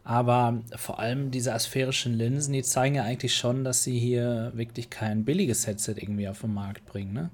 Aber 0.05 0.63
vor 0.77 1.01
allem 1.01 1.33
diese 1.33 1.55
asphärischen 1.55 2.15
Linsen, 2.15 2.53
die 2.53 2.63
zeigen 2.63 2.95
ja 2.95 3.03
eigentlich 3.03 3.35
schon, 3.35 3.65
dass 3.65 3.83
sie 3.83 3.99
hier 3.99 4.53
wirklich 4.55 4.91
kein 4.91 5.25
billiges 5.25 5.67
Headset 5.67 5.95
irgendwie 5.97 6.29
auf 6.29 6.43
den 6.43 6.55
Markt 6.55 6.87
bringen. 6.87 7.13
Ne? 7.13 7.31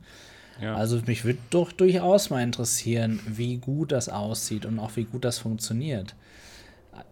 Also 0.70 1.00
mich 1.06 1.24
würde 1.24 1.40
doch 1.50 1.72
durchaus 1.72 2.30
mal 2.30 2.42
interessieren, 2.42 3.20
wie 3.26 3.56
gut 3.56 3.92
das 3.92 4.08
aussieht 4.08 4.64
und 4.64 4.78
auch 4.78 4.96
wie 4.96 5.04
gut 5.04 5.24
das 5.24 5.38
funktioniert. 5.38 6.14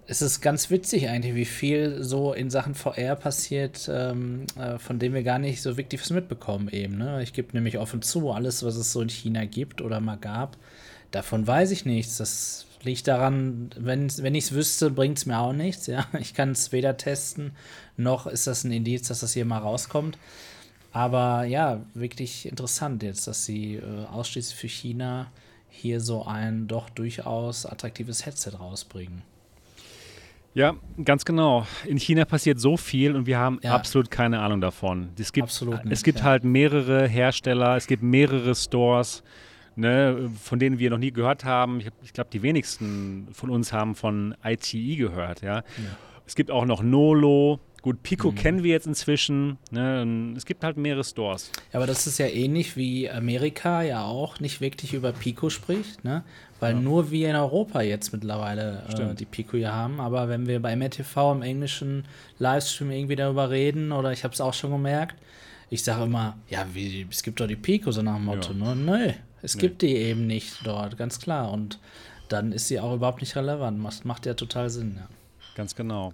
Es 0.07 0.23
ist 0.23 0.41
ganz 0.41 0.71
witzig 0.71 1.09
eigentlich, 1.09 1.35
wie 1.35 1.45
viel 1.45 2.03
so 2.03 2.33
in 2.33 2.51
Sachen 2.51 2.75
VR 2.75 3.17
passiert, 3.17 3.89
ähm, 3.93 4.45
äh, 4.59 4.79
von 4.79 4.99
dem 4.99 5.15
wir 5.15 5.23
gar 5.23 5.39
nicht 5.39 5.63
so 5.63 5.77
wirklich 5.77 6.01
was 6.01 6.11
mitbekommen 6.11 6.69
eben. 6.69 6.99
Ne? 6.99 7.23
Ich 7.23 7.33
gebe 7.33 7.53
nämlich 7.53 7.79
offen 7.79 8.03
zu, 8.03 8.31
alles, 8.31 8.63
was 8.63 8.77
es 8.77 8.93
so 8.93 9.01
in 9.01 9.09
China 9.09 9.45
gibt 9.45 9.81
oder 9.81 10.01
mal 10.01 10.17
gab, 10.17 10.57
davon 11.11 11.47
weiß 11.47 11.71
ich 11.71 11.85
nichts. 11.87 12.19
Das 12.19 12.67
liegt 12.83 13.09
daran, 13.09 13.71
wenn, 13.77 14.11
wenn 14.19 14.35
ich 14.35 14.45
es 14.45 14.53
wüsste, 14.53 14.91
bringt 14.91 15.19
es 15.19 15.27
mir 15.27 15.39
auch 15.39 15.53
nichts. 15.53 15.87
Ja? 15.87 16.07
Ich 16.21 16.35
kann 16.35 16.53
es 16.53 16.73
weder 16.73 16.97
testen, 16.97 17.53
noch 17.97 18.27
ist 18.27 18.47
das 18.47 18.65
ein 18.65 18.73
Indiz, 18.73 19.09
dass 19.09 19.21
das 19.21 19.33
hier 19.33 19.45
mal 19.45 19.59
rauskommt. 19.59 20.19
Aber 20.93 21.45
ja, 21.45 21.81
wirklich 21.95 22.47
interessant 22.47 23.03
jetzt, 23.03 23.27
dass 23.27 23.45
sie 23.45 23.77
äh, 23.77 24.07
ausschließlich 24.07 24.59
für 24.59 24.69
China 24.69 25.31
hier 25.69 26.01
so 26.01 26.25
ein 26.25 26.67
doch 26.67 26.91
durchaus 26.91 27.65
attraktives 27.65 28.27
Headset 28.27 28.53
rausbringen. 28.59 29.23
Ja, 30.53 30.75
ganz 31.05 31.25
genau. 31.25 31.65
In 31.87 31.97
China 31.97 32.25
passiert 32.25 32.59
so 32.59 32.77
viel 32.77 33.15
und 33.15 33.27
wir 33.27 33.39
haben 33.39 33.61
ja. 33.63 33.73
absolut 33.73 34.11
keine 34.11 34.41
Ahnung 34.41 34.61
davon. 34.61 35.11
Es 35.17 35.33
gibt, 35.33 35.45
absolut 35.45 35.85
nicht, 35.85 35.93
es 35.93 36.03
gibt 36.03 36.19
ja. 36.19 36.25
halt 36.25 36.43
mehrere 36.43 37.07
Hersteller, 37.07 37.77
es 37.77 37.87
gibt 37.87 38.03
mehrere 38.03 38.57
Stores, 38.57 39.23
ne, 39.77 40.29
von 40.43 40.59
denen 40.59 40.81
wir 40.81 40.91
noch 40.91 40.99
nie 40.99 41.13
gehört 41.13 41.45
haben. 41.45 41.79
Ich, 41.79 41.89
ich 42.03 42.13
glaube, 42.13 42.31
die 42.33 42.43
wenigsten 42.43 43.29
von 43.33 43.49
uns 43.49 43.73
haben 43.73 43.95
von 43.95 44.35
ITE 44.43 44.97
gehört. 44.97 45.43
Ja. 45.43 45.59
ja. 45.59 45.63
Es 46.27 46.35
gibt 46.35 46.51
auch 46.51 46.65
noch 46.65 46.83
Nolo, 46.83 47.61
Gut, 47.83 48.03
Pico 48.03 48.31
mhm. 48.31 48.35
kennen 48.35 48.63
wir 48.63 48.73
jetzt 48.73 48.87
inzwischen. 48.87 49.59
Ne? 49.71 50.35
Es 50.37 50.45
gibt 50.45 50.65
halt 50.65 50.77
mehrere 50.77 51.05
Stores. 51.05 51.51
Ja, 51.73 51.79
aber 51.79 51.87
das 51.87 52.07
ist 52.07 52.19
ja 52.19 52.27
ähnlich 52.27 52.77
wie 52.77 53.11
Amerika 53.11 53.83
ja 53.83 54.05
auch 54.05 54.39
nicht 54.41 54.61
wirklich 54.61 54.93
über 54.93 55.13
Pico 55.13 55.49
spricht, 55.49 56.05
ne? 56.05 56.23
weil 56.61 56.75
ja. 56.75 56.81
nur 56.81 57.11
wir 57.11 57.31
in 57.31 57.37
Europa 57.37 57.81
jetzt 57.81 58.13
mittlerweile 58.13 58.83
äh, 58.89 59.15
die 59.15 59.25
Pico 59.25 59.57
hier 59.57 59.73
haben. 59.73 60.01
Aber 60.01 60.29
wenn 60.29 60.47
wir 60.47 60.61
bei 60.61 60.77
MRTV 60.77 61.33
im 61.33 61.43
englischen 61.43 62.05
Livestream 62.39 62.91
irgendwie 62.91 63.17
darüber 63.17 63.51
reden, 63.51 63.93
oder 63.93 64.13
ich 64.13 64.25
habe 64.25 64.35
es 64.35 64.41
auch 64.41 64.55
schon 64.55 64.71
gemerkt, 64.71 65.17
ich 65.71 65.83
sage 65.83 66.05
immer, 66.05 66.37
ja, 66.49 66.67
wie, 66.75 67.07
es 67.11 67.23
gibt 67.23 67.41
doch 67.41 67.47
die 67.47 67.57
Pico, 67.57 67.93
so 67.93 68.03
nach 68.03 68.17
dem 68.17 68.27
Motto. 68.27 68.53
Ja. 68.53 68.75
Ne? 68.75 68.77
Nö, 68.77 69.13
es 69.41 69.55
nee. 69.55 69.61
gibt 69.63 69.83
die 69.83 69.97
eben 69.97 70.27
nicht 70.27 70.59
dort, 70.65 70.99
ganz 70.99 71.19
klar. 71.19 71.51
Und 71.51 71.79
dann 72.29 72.53
ist 72.53 72.69
sie 72.69 72.79
auch 72.79 72.95
überhaupt 72.95 73.21
nicht 73.21 73.37
relevant. 73.37 73.79
Macht, 73.79 74.05
macht 74.05 74.27
ja 74.27 74.35
total 74.35 74.69
Sinn, 74.69 74.97
ja. 74.99 75.09
Ganz 75.55 75.75
genau. 75.75 76.13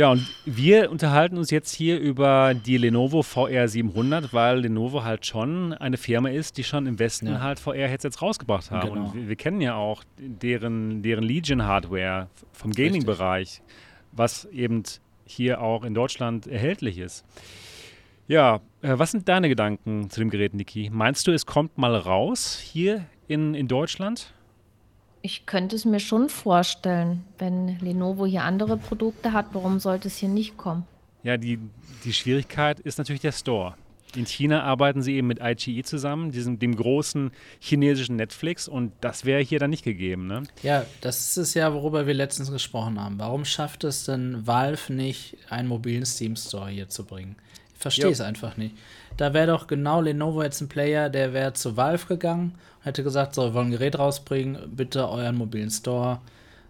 Ja, 0.00 0.12
und 0.12 0.26
wir 0.46 0.90
unterhalten 0.90 1.36
uns 1.36 1.50
jetzt 1.50 1.74
hier 1.74 2.00
über 2.00 2.54
die 2.54 2.78
Lenovo 2.78 3.22
VR 3.22 3.68
700, 3.68 4.32
weil 4.32 4.60
Lenovo 4.60 5.04
halt 5.04 5.26
schon 5.26 5.74
eine 5.74 5.98
Firma 5.98 6.30
ist, 6.30 6.56
die 6.56 6.64
schon 6.64 6.86
im 6.86 6.98
Westen 6.98 7.26
ja. 7.26 7.40
halt 7.42 7.60
VR-Headsets 7.60 8.22
rausgebracht 8.22 8.70
haben. 8.70 8.94
Genau. 8.94 9.08
Und 9.08 9.14
wir, 9.14 9.28
wir, 9.28 9.36
kennen 9.36 9.60
ja 9.60 9.74
auch 9.74 10.02
deren, 10.16 11.02
deren 11.02 11.22
Legion-Hardware 11.22 12.30
vom 12.50 12.72
Gaming-Bereich, 12.72 13.60
was 14.12 14.46
eben 14.46 14.84
hier 15.26 15.60
auch 15.60 15.84
in 15.84 15.92
Deutschland 15.92 16.46
erhältlich 16.46 16.96
ist. 16.96 17.26
Ja, 18.26 18.62
äh, 18.80 18.94
was 18.96 19.10
sind 19.10 19.28
deine 19.28 19.50
Gedanken 19.50 20.08
zu 20.08 20.20
dem 20.20 20.30
Gerät, 20.30 20.54
Niki? 20.54 20.88
Meinst 20.90 21.26
du, 21.26 21.30
es 21.30 21.44
kommt 21.44 21.76
mal 21.76 21.94
raus 21.94 22.58
hier 22.58 23.04
in, 23.28 23.52
in 23.52 23.68
Deutschland? 23.68 24.32
Ich 25.22 25.46
könnte 25.46 25.76
es 25.76 25.84
mir 25.84 26.00
schon 26.00 26.28
vorstellen, 26.28 27.24
wenn 27.38 27.78
Lenovo 27.80 28.24
hier 28.24 28.44
andere 28.44 28.76
Produkte 28.76 29.32
hat, 29.32 29.46
warum 29.52 29.78
sollte 29.78 30.08
es 30.08 30.16
hier 30.16 30.30
nicht 30.30 30.56
kommen? 30.56 30.86
Ja, 31.22 31.36
die, 31.36 31.58
die 32.04 32.12
Schwierigkeit 32.12 32.80
ist 32.80 32.98
natürlich 32.98 33.20
der 33.20 33.32
Store. 33.32 33.74
In 34.16 34.26
China 34.26 34.62
arbeiten 34.64 35.02
sie 35.02 35.14
eben 35.14 35.28
mit 35.28 35.38
IGE 35.40 35.84
zusammen, 35.84 36.32
diesem, 36.32 36.58
dem 36.58 36.74
großen 36.74 37.30
chinesischen 37.60 38.16
Netflix, 38.16 38.66
und 38.66 38.92
das 39.00 39.24
wäre 39.24 39.40
hier 39.40 39.58
dann 39.58 39.70
nicht 39.70 39.84
gegeben. 39.84 40.26
Ne? 40.26 40.42
Ja, 40.62 40.84
das 41.00 41.20
ist 41.20 41.36
es 41.36 41.54
ja, 41.54 41.72
worüber 41.72 42.06
wir 42.06 42.14
letztens 42.14 42.50
gesprochen 42.50 43.00
haben. 43.00 43.18
Warum 43.18 43.44
schafft 43.44 43.84
es 43.84 44.04
denn 44.04 44.46
Valve 44.46 44.92
nicht, 44.92 45.36
einen 45.48 45.68
mobilen 45.68 46.06
Steam 46.06 46.34
Store 46.34 46.70
hier 46.70 46.88
zu 46.88 47.04
bringen? 47.04 47.36
Ich 47.74 47.80
verstehe 47.80 48.10
es 48.10 48.20
einfach 48.20 48.56
nicht. 48.56 48.74
Da 49.16 49.34
wäre 49.34 49.48
doch 49.48 49.66
genau 49.66 50.00
Lenovo 50.00 50.42
jetzt 50.42 50.60
ein 50.60 50.68
Player, 50.68 51.10
der 51.10 51.32
wäre 51.32 51.52
zu 51.52 51.76
Valve 51.76 52.06
gegangen 52.06 52.54
hätte 52.82 53.02
gesagt, 53.04 53.34
so, 53.34 53.42
wir 53.42 53.54
wollen 53.54 53.68
ein 53.68 53.72
Gerät 53.72 53.98
rausbringen, 53.98 54.58
bitte 54.74 55.08
euren 55.08 55.36
mobilen 55.36 55.70
Store. 55.70 56.20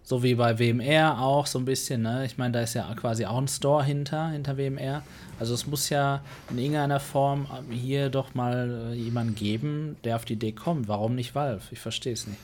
So 0.02 0.22
wie 0.22 0.34
bei 0.34 0.58
WMR 0.58 1.20
auch 1.20 1.46
so 1.46 1.58
ein 1.58 1.66
bisschen, 1.66 2.02
ne? 2.02 2.24
Ich 2.24 2.38
meine, 2.38 2.52
da 2.52 2.60
ist 2.62 2.74
ja 2.74 2.92
quasi 2.94 3.26
auch 3.26 3.36
ein 3.36 3.48
Store 3.48 3.84
hinter, 3.84 4.30
hinter 4.30 4.56
WMR. 4.56 5.02
Also 5.38 5.54
es 5.54 5.66
muss 5.66 5.88
ja 5.90 6.22
in 6.48 6.58
irgendeiner 6.58 7.00
Form 7.00 7.46
hier 7.70 8.08
doch 8.08 8.34
mal 8.34 8.92
äh, 8.92 8.94
jemanden 8.94 9.34
geben, 9.34 9.96
der 10.02 10.16
auf 10.16 10.24
die 10.24 10.32
Idee 10.32 10.52
kommt. 10.52 10.88
Warum 10.88 11.14
nicht 11.14 11.34
Valve? 11.34 11.62
Ich 11.70 11.78
verstehe 11.78 12.14
es 12.14 12.26
nicht. 12.26 12.40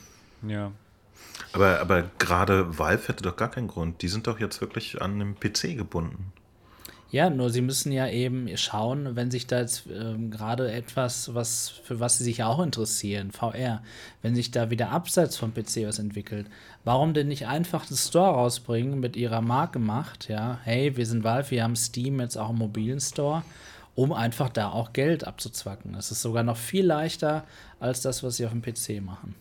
Ja. 0.47 0.71
Aber, 1.53 1.81
aber 1.81 2.05
gerade 2.19 2.79
Valve 2.79 3.09
hätte 3.09 3.23
doch 3.25 3.37
gar 3.37 3.51
keinen 3.51 3.69
Grund. 3.69 4.03
Die 4.03 4.09
sind 4.09 4.27
doch 4.27 4.39
jetzt 4.39 4.61
wirklich 4.61 5.01
an 5.01 5.15
einem 5.15 5.35
PC 5.35 5.77
gebunden. 5.77 6.33
Ja, 7.11 7.31
nur 7.31 7.51
sie 7.51 7.61
müssen 7.61 7.93
ja 7.93 8.09
eben 8.09 8.49
schauen, 8.57 9.15
wenn 9.15 9.31
sich 9.31 9.47
da 9.47 9.61
jetzt 9.61 9.85
ähm, 9.87 10.31
gerade 10.31 10.73
etwas, 10.73 11.35
was 11.35 11.69
für 11.69 12.01
was 12.01 12.19
sie 12.19 12.25
sich 12.25 12.43
auch 12.43 12.61
interessieren, 12.61 13.31
VR, 13.31 13.83
wenn 14.23 14.35
sich 14.35 14.51
da 14.51 14.71
wieder 14.71 14.91
abseits 14.91 15.37
vom 15.37 15.55
PC 15.55 15.87
was 15.87 16.01
entwickelt, 16.01 16.49
warum 16.85 17.15
denn 17.15 17.29
nicht 17.29 17.47
einfach 17.47 17.89
einen 17.89 17.97
Store 17.97 18.33
rausbringen 18.33 18.99
mit 18.99 19.17
ihrer 19.17 19.41
Marke 19.41 19.79
macht, 19.79 20.29
ja, 20.29 20.59
hey, 20.65 20.97
wir 20.97 21.07
sind 21.07 21.23
Valve, 21.23 21.53
wir 21.53 21.63
haben 21.63 21.77
Steam 21.77 22.21
jetzt 22.21 22.37
auch 22.37 22.49
einen 22.49 22.59
mobilen 22.59 23.01
Store, 23.01 23.45
um 23.95 24.13
einfach 24.13 24.49
da 24.49 24.71
auch 24.71 24.93
Geld 24.93 25.27
abzuzwacken. 25.27 25.93
Das 25.93 26.11
ist 26.11 26.23
sogar 26.23 26.43
noch 26.43 26.57
viel 26.57 26.85
leichter 26.85 27.45
als 27.79 28.03
das, 28.03 28.25
was 28.25 28.37
sie 28.37 28.47
auf 28.47 28.53
dem 28.53 28.63
PC 28.63 29.01
machen. 29.01 29.37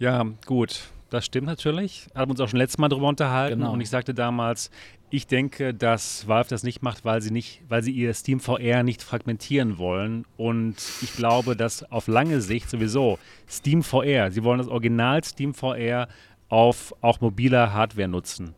Ja, 0.00 0.26
gut. 0.46 0.90
Das 1.10 1.24
stimmt 1.24 1.46
natürlich. 1.46 2.06
Haben 2.14 2.32
uns 2.32 2.40
auch 2.40 2.48
schon 2.48 2.58
letztes 2.58 2.76
Mal 2.78 2.88
darüber 2.88 3.08
unterhalten. 3.08 3.60
Genau. 3.60 3.72
Und 3.72 3.80
ich 3.80 3.88
sagte 3.88 4.12
damals, 4.12 4.70
ich 5.10 5.26
denke, 5.26 5.72
dass 5.72 6.28
Valve 6.28 6.50
das 6.50 6.62
nicht 6.62 6.82
macht, 6.82 7.04
weil 7.04 7.22
sie 7.22 7.30
nicht, 7.30 7.62
weil 7.68 7.82
sie 7.82 7.92
ihr 7.92 8.12
Steam 8.14 8.40
VR 8.40 8.82
nicht 8.82 9.02
fragmentieren 9.02 9.78
wollen. 9.78 10.24
Und 10.36 10.76
ich 11.02 11.14
glaube, 11.14 11.56
dass 11.56 11.82
auf 11.90 12.08
lange 12.08 12.40
Sicht 12.40 12.68
sowieso 12.68 13.18
Steam 13.48 13.82
VR, 13.82 14.30
sie 14.30 14.44
wollen 14.44 14.58
das 14.58 14.68
Original 14.68 15.24
Steam 15.24 15.54
VR 15.54 16.08
auf 16.48 16.94
auch 17.00 17.20
mobiler 17.20 17.72
Hardware 17.72 18.08
nutzen. 18.08 18.54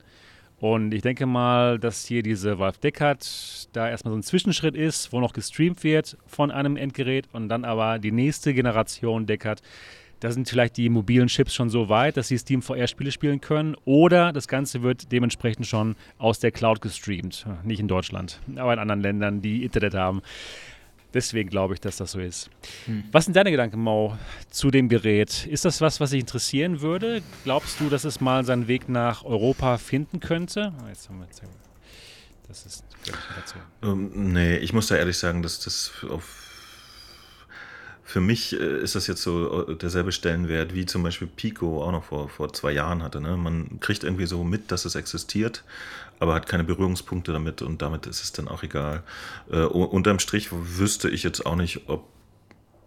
Und 0.59 0.93
ich 0.93 1.01
denke 1.01 1.25
mal, 1.25 1.79
dass 1.79 2.05
hier 2.05 2.23
diese 2.23 2.59
Valve 2.59 2.79
Deckard 2.81 3.69
da 3.73 3.89
erstmal 3.89 4.13
so 4.13 4.19
ein 4.19 4.23
Zwischenschritt 4.23 4.75
ist, 4.75 5.11
wo 5.13 5.21
noch 5.21 5.33
gestreamt 5.33 5.83
wird 5.85 6.19
von 6.27 6.51
einem 6.51 6.77
Endgerät 6.77 7.29
und 7.33 7.49
dann 7.49 7.65
aber 7.65 7.99
die 7.99 8.13
nächste 8.13 8.53
Generation 8.53 9.25
Deckard 9.25 9.63
da 10.21 10.31
sind 10.31 10.49
vielleicht 10.49 10.77
die 10.77 10.89
mobilen 10.89 11.29
Chips 11.29 11.55
schon 11.55 11.71
so 11.71 11.89
weit, 11.89 12.17
dass 12.17 12.29
sie 12.29 12.39
Steam 12.39 12.63
VR-Spiele 12.63 13.11
spielen 13.11 13.41
können. 13.41 13.77
Oder 13.85 14.33
das 14.33 14.49
Ganze 14.49 14.83
wird 14.83 15.11
dementsprechend 15.13 15.67
schon 15.67 15.97
aus 16.19 16.39
der 16.39 16.53
Cloud 16.53 16.81
gestreamt. 16.81 17.47
Nicht 17.65 17.81
in 17.81 17.89
Deutschland, 17.89 18.41
aber 18.57 18.73
in 18.75 18.79
anderen 18.79 19.01
Ländern, 19.01 19.43
die 19.43 19.65
Internet 19.65 19.95
haben. 19.95 20.23
Deswegen 21.13 21.51
glaube 21.51 21.75
ich, 21.75 21.81
dass 21.81 21.97
das 21.97 22.13
so 22.13 22.21
ist. 22.21 22.51
Hm. 22.85 23.05
Was 23.11 23.25
sind 23.25 23.35
deine 23.35 23.51
Gedanken, 23.51 23.81
Mo, 23.81 24.17
zu 24.49 24.71
dem 24.71 24.89
Gerät? 24.89 25.47
Ist 25.47 25.65
das 25.65 25.81
was, 25.81 25.99
was 25.99 26.11
dich 26.11 26.21
interessieren 26.21 26.83
würde? 26.83 27.23
Glaubst 27.43 27.81
du, 27.81 27.89
dass 27.89 28.05
es 28.05 28.21
mal 28.21 28.45
seinen 28.45 28.69
Weg 28.69 28.89
nach 28.89 29.25
Europa 29.25 29.79
finden 29.79 30.21
könnte? 30.21 30.73
Oh, 30.85 30.89
jetzt 30.89 31.09
haben 31.09 31.19
wir 31.19 31.27
jetzt, 31.27 31.43
das 32.47 32.67
ist 32.67 32.85
dazu. 33.37 33.57
Um, 33.81 34.13
ähm, 34.13 34.33
nee, 34.33 34.57
ich 34.57 34.73
muss 34.73 34.89
da 34.89 34.97
ehrlich 34.97 35.19
sagen, 35.19 35.43
dass 35.43 35.61
das 35.61 35.93
auf 36.09 36.50
für 38.11 38.21
mich 38.21 38.59
äh, 38.59 38.83
ist 38.83 38.97
das 38.97 39.07
jetzt 39.07 39.23
so 39.23 39.69
äh, 39.69 39.77
derselbe 39.77 40.11
Stellenwert, 40.11 40.75
wie 40.75 40.85
zum 40.85 41.05
Beispiel 41.05 41.29
Pico 41.29 41.85
auch 41.85 41.93
noch 41.93 42.05
vor, 42.05 42.29
vor 42.29 42.53
zwei 42.53 42.73
Jahren 42.73 43.05
hatte. 43.05 43.21
Ne? 43.21 43.37
Man 43.37 43.79
kriegt 43.79 44.03
irgendwie 44.03 44.27
so 44.27 44.43
mit, 44.43 44.73
dass 44.73 44.85
es 44.85 44.97
existiert, 44.97 45.63
aber 46.19 46.35
hat 46.35 46.49
keine 46.49 46.65
Berührungspunkte 46.65 47.33
damit 47.33 47.63
und 47.63 47.83
damit 47.83 48.07
ist 48.07 48.25
es 48.25 48.33
dann 48.33 48.49
auch 48.49 48.65
egal. 48.65 49.05
Äh, 49.51 49.61
unterm 49.61 50.19
Strich 50.19 50.49
wüsste 50.51 51.09
ich 51.09 51.23
jetzt 51.23 51.47
auch 51.47 51.55
nicht, 51.55 51.89
ob 51.89 52.09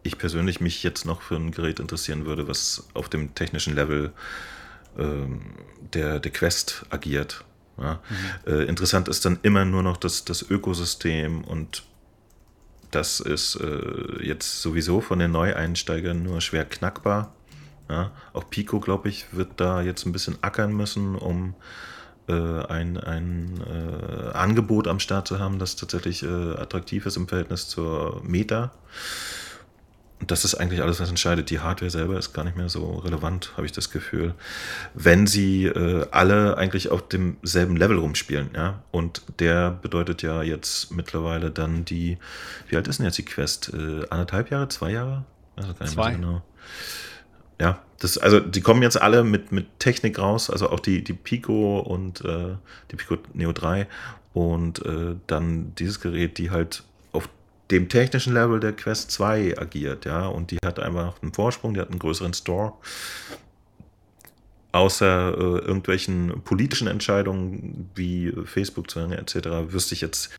ich 0.04 0.18
persönlich 0.18 0.60
mich 0.60 0.84
jetzt 0.84 1.06
noch 1.06 1.22
für 1.22 1.36
ein 1.36 1.52
Gerät 1.52 1.80
interessieren 1.80 2.26
würde, 2.26 2.50
was 2.50 2.90
auf 2.94 3.08
dem 3.08 3.34
technischen 3.34 3.76
Level 3.76 4.12
ähm, 4.98 5.40
der, 5.94 6.20
der 6.20 6.32
Quest 6.34 6.86
agiert. 6.90 7.46
Ja? 7.78 8.02
Mhm. 8.46 8.54
Äh, 8.54 8.64
interessant 8.66 9.08
ist 9.08 9.24
dann 9.24 9.40
immer 9.42 9.64
nur 9.64 9.84
noch 9.84 9.96
das, 9.96 10.26
das 10.26 10.42
Ökosystem 10.42 11.46
und 11.46 11.84
das 12.96 13.20
ist 13.20 13.56
äh, 13.56 14.24
jetzt 14.24 14.62
sowieso 14.62 15.02
von 15.02 15.20
den 15.20 15.32
Neueinsteigern 15.32 16.24
nur 16.24 16.42
schwer 16.42 16.66
knackbar. 16.66 17.34
Ja, 17.90 18.12
auch 18.32 18.50
Pico, 18.50 18.80
glaube 18.80 19.10
ich, 19.10 19.26
wird 19.34 19.52
da 19.58 19.82
jetzt 19.82 20.06
ein 20.06 20.14
bisschen 20.14 20.38
ackern 20.42 20.74
müssen, 20.74 21.16
um 21.16 21.54
äh, 22.28 22.34
ein, 22.34 22.98
ein 22.98 23.62
äh, 23.68 24.32
Angebot 24.32 24.88
am 24.88 25.00
Start 25.00 25.28
zu 25.28 25.40
haben, 25.40 25.60
das 25.60 25.76
tatsächlich 25.76 26.24
äh, 26.24 26.28
attraktiv 26.28 27.06
ist 27.06 27.18
im 27.18 27.28
Verhältnis 27.28 27.68
zur 27.68 28.22
Meta. 28.24 28.72
Und 30.24 30.32
das 30.32 30.46
ist 30.46 30.56
eigentlich 30.56 30.82
alles, 30.82 31.02
was 31.02 31.10
entscheidet. 31.10 31.50
Die 31.50 31.60
Hardware 31.60 31.92
selber 31.92 32.18
ist 32.18 32.32
gar 32.32 32.46
nicht 32.46 32.56
mehr 32.56 32.70
so 32.70 32.94
relevant, 33.00 33.52
habe 33.58 33.66
ich 33.66 33.74
das 33.74 33.90
Gefühl. 33.90 34.36
Wenn 34.94 35.28
sie 35.28 35.66
äh, 35.66 36.06
alle 36.12 36.56
eigentlich 36.58 36.88
auf 36.88 37.06
demselben 37.10 37.76
Level 37.76 37.98
rumspielen, 37.98 38.52
ja. 38.56 38.82
Und 38.92 39.22
der 39.40 39.72
bedeutet 39.72 40.22
ja 40.22 40.42
jetzt 40.42 40.94
mittlerweile 40.94 41.52
dann 41.52 41.84
die, 41.84 42.20
wie 42.70 42.78
alt 42.78 42.88
ist 42.88 43.00
denn 43.00 43.06
jetzt 43.06 43.18
die 43.18 43.26
Quest? 43.26 43.74
Äh, 43.74 44.08
anderthalb 44.10 44.50
Jahre, 44.50 44.70
zwei 44.70 44.92
Jahre? 44.92 45.26
Also 45.58 45.74
gar 45.74 45.82
nicht 45.82 45.94
zwei. 45.94 46.12
So 46.14 46.18
genau. 46.18 46.42
Ja, 47.60 47.82
das, 48.00 48.18
also 48.18 48.40
die 48.40 48.62
kommen 48.62 48.82
jetzt 48.82 49.02
alle 49.02 49.26
mit, 49.26 49.52
mit 49.52 49.78
Technik 49.80 50.20
raus, 50.20 50.50
also 50.50 50.70
auch 50.70 50.80
die, 50.80 51.04
die 51.04 51.12
Pico 51.12 51.80
und 51.80 52.24
äh, 52.24 52.56
die 52.92 52.96
Pico 52.96 53.18
Neo 53.34 53.52
3 53.52 53.88
und 54.32 54.86
äh, 54.86 55.18
dann 55.28 55.76
dieses 55.76 56.00
Gerät, 56.00 56.38
die 56.38 56.50
halt 56.50 56.86
dem 57.72 57.90
technischen 57.90 58.34
Level 58.34 58.60
der 58.60 58.74
Quest 58.74 59.12
2 59.12 59.58
agiert, 59.58 60.06
ja, 60.06 60.28
und 60.28 60.52
die 60.52 60.58
hat 60.64 60.80
einfach 60.80 61.22
einen 61.22 61.34
Vorsprung, 61.34 61.74
die 61.74 61.80
hat 61.80 61.90
einen 61.90 62.00
größeren 62.00 62.34
Store. 62.34 62.74
Außer 64.74 65.38
äh, 65.38 65.60
irgendwelchen 65.60 66.42
politischen 66.44 66.88
Entscheidungen 66.88 67.92
wie 67.94 68.34
Facebook 68.44 68.90
zu 68.90 69.00
etc., 69.00 69.36
wüsste 69.70 69.94
ich 69.94 70.02
jetzt 70.02 70.32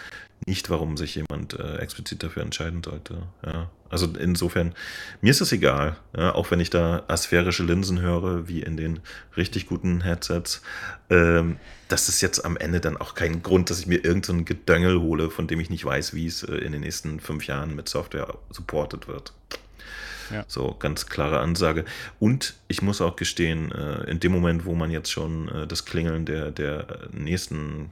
nicht, 0.45 0.71
warum 0.71 0.97
sich 0.97 1.15
jemand 1.15 1.59
äh, 1.59 1.77
explizit 1.77 2.23
dafür 2.23 2.43
entscheiden 2.43 2.83
sollte. 2.83 3.23
Ja. 3.47 3.71
Also 3.89 4.09
insofern, 4.19 4.75
mir 5.21 5.31
ist 5.31 5.41
es 5.41 5.53
egal, 5.53 5.97
ja, 6.17 6.35
auch 6.35 6.51
wenn 6.51 6.59
ich 6.59 6.69
da 6.69 7.05
asphärische 7.07 7.63
Linsen 7.63 8.01
höre, 8.01 8.49
wie 8.49 8.61
in 8.61 8.77
den 8.77 8.99
richtig 9.37 9.69
guten 9.69 10.01
Headsets. 10.01 10.63
Ähm, 11.11 11.59
das 11.87 12.09
ist 12.09 12.21
jetzt 12.21 12.45
am 12.45 12.57
Ende 12.57 12.81
dann 12.81 12.97
auch 12.97 13.15
kein 13.15 13.45
Grund, 13.45 13.71
dass 13.71 13.79
ich 13.79 13.87
mir 13.87 14.05
irgendein 14.05 14.39
so 14.39 14.45
Gedöngel 14.45 15.01
hole, 15.01 15.31
von 15.31 15.47
dem 15.47 15.61
ich 15.61 15.71
nicht 15.71 15.85
weiß, 15.85 16.13
wie 16.13 16.27
es 16.27 16.43
äh, 16.43 16.57
in 16.57 16.73
den 16.73 16.81
nächsten 16.81 17.21
fünf 17.21 17.47
Jahren 17.47 17.77
mit 17.77 17.89
Software 17.89 18.35
supported 18.51 19.07
wird. 19.07 19.33
Ja. 20.31 20.45
So, 20.49 20.75
ganz 20.79 21.07
klare 21.07 21.41
Ansage. 21.41 21.85
Und 22.19 22.55
ich 22.69 22.83
muss 22.83 23.01
auch 23.01 23.17
gestehen, 23.17 23.73
äh, 23.73 24.11
in 24.11 24.21
dem 24.21 24.33
Moment, 24.33 24.65
wo 24.65 24.75
man 24.75 24.91
jetzt 24.91 25.11
schon 25.11 25.49
äh, 25.49 25.67
das 25.67 25.85
Klingeln 25.85 26.25
der, 26.25 26.51
der 26.51 27.09
nächsten 27.13 27.91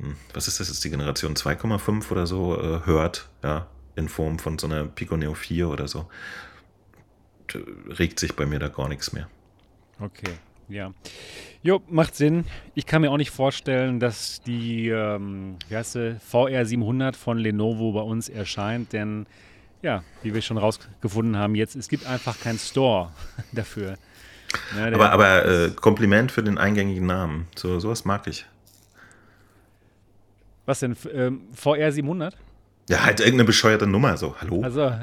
hm, 0.00 0.16
was 0.32 0.46
ist 0.48 0.60
das 0.60 0.68
jetzt, 0.68 0.84
die 0.84 0.90
Generation 0.90 1.34
2,5 1.34 2.10
oder 2.12 2.26
so 2.26 2.56
äh, 2.60 2.86
hört, 2.86 3.28
ja, 3.42 3.66
in 3.96 4.08
Form 4.08 4.38
von 4.38 4.58
so 4.58 4.66
einer 4.66 4.84
Pico 4.84 5.16
Neo 5.16 5.34
4 5.34 5.68
oder 5.68 5.88
so, 5.88 6.08
regt 7.98 8.20
sich 8.20 8.36
bei 8.36 8.46
mir 8.46 8.58
da 8.58 8.68
gar 8.68 8.88
nichts 8.88 9.12
mehr. 9.12 9.28
Okay, 9.98 10.34
ja. 10.68 10.92
Jo, 11.62 11.82
macht 11.88 12.14
Sinn. 12.14 12.44
Ich 12.74 12.86
kann 12.86 13.02
mir 13.02 13.10
auch 13.10 13.16
nicht 13.16 13.30
vorstellen, 13.30 13.98
dass 13.98 14.40
die 14.42 14.88
ähm, 14.88 15.56
wie 15.68 15.76
heißt 15.76 15.92
sie, 15.92 16.16
VR 16.20 16.64
700 16.64 17.16
von 17.16 17.38
Lenovo 17.38 17.92
bei 17.92 18.02
uns 18.02 18.28
erscheint, 18.28 18.92
denn 18.92 19.26
ja, 19.82 20.02
wie 20.22 20.34
wir 20.34 20.42
schon 20.42 20.58
rausgefunden 20.58 21.36
haben, 21.36 21.54
jetzt 21.54 21.76
es 21.76 21.88
gibt 21.88 22.06
einfach 22.06 22.38
keinen 22.40 22.58
Store 22.58 23.12
dafür. 23.52 23.96
Ja, 24.76 24.86
aber 24.86 25.12
aber 25.12 25.44
äh, 25.44 25.70
Kompliment 25.70 26.32
für 26.32 26.42
den 26.42 26.58
eingängigen 26.58 27.06
Namen. 27.06 27.48
So 27.54 27.80
sowas 27.80 28.04
mag 28.04 28.26
ich. 28.26 28.46
Was 30.64 30.80
denn? 30.80 30.96
Ähm, 31.12 31.42
VR 31.54 31.92
700? 31.92 32.36
Ja, 32.88 33.04
halt 33.04 33.20
irgendeine 33.20 33.44
bescheuerte 33.44 33.86
Nummer, 33.86 34.16
so, 34.16 34.36
hallo? 34.40 34.62
Also. 34.62 34.80
ja. 34.80 34.96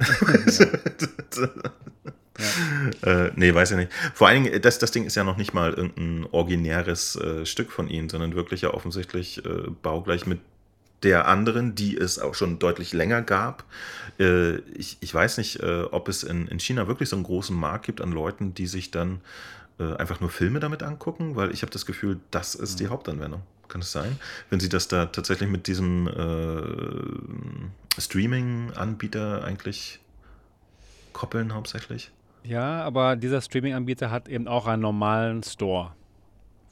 Ja. 1.36 1.50
Äh, 3.02 3.32
nee, 3.36 3.54
weiß 3.54 3.72
ich 3.72 3.78
nicht. 3.78 3.94
Vor 4.14 4.28
allen 4.28 4.44
Dingen, 4.44 4.62
das, 4.62 4.78
das 4.78 4.92
Ding 4.92 5.06
ist 5.06 5.16
ja 5.16 5.24
noch 5.24 5.38
nicht 5.38 5.54
mal 5.54 5.72
irgendein 5.74 6.28
originäres 6.32 7.16
äh, 7.16 7.46
Stück 7.46 7.72
von 7.72 7.88
ihnen, 7.88 8.10
sondern 8.10 8.36
wirklich 8.36 8.62
ja 8.62 8.74
offensichtlich 8.74 9.46
äh, 9.46 9.70
baugleich 9.82 10.26
mit 10.26 10.40
der 11.06 11.28
anderen, 11.28 11.76
die 11.76 11.96
es 11.96 12.20
auch 12.20 12.34
schon 12.34 12.58
deutlich 12.60 12.92
länger 12.92 13.22
gab. 13.22 13.64
Äh, 14.20 14.56
ich, 14.72 14.98
ich 15.00 15.14
weiß 15.14 15.38
nicht, 15.38 15.62
äh, 15.62 15.84
ob 15.84 16.10
es 16.10 16.24
in, 16.24 16.48
in 16.48 16.60
China 16.60 16.88
wirklich 16.88 17.10
so 17.10 17.16
einen 17.16 17.24
großen 17.24 17.56
Markt 17.56 17.86
gibt 17.86 18.02
an 18.02 18.12
Leuten, 18.12 18.56
die 18.56 18.66
sich 18.66 18.90
dann 18.90 19.22
äh, 19.80 19.94
einfach 19.96 20.20
nur 20.20 20.32
Filme 20.32 20.60
damit 20.60 20.82
angucken, 20.82 21.36
weil 21.36 21.52
ich 21.52 21.62
habe 21.62 21.72
das 21.72 21.86
Gefühl, 21.86 22.20
das 22.32 22.56
ist 22.56 22.80
die 22.80 22.86
mhm. 22.86 22.90
Hauptanwendung. 22.90 23.44
Kann 23.68 23.82
es 23.82 23.92
sein? 23.92 24.20
Wenn 24.50 24.60
sie 24.60 24.70
das 24.70 24.88
da 24.88 25.08
tatsächlich 25.08 25.50
mit 25.50 25.66
diesem 25.66 26.08
Streaming-Anbieter 27.98 29.44
eigentlich 29.44 30.00
koppeln 31.14 31.52
hauptsächlich? 31.52 32.12
Ja, 32.44 32.84
aber 32.84 33.16
dieser 33.16 33.42
Streaming-Anbieter 33.42 34.12
hat 34.12 34.28
eben 34.28 34.48
auch 34.48 34.68
einen 34.68 34.84
normalen 34.84 35.42
Store, 35.42 35.94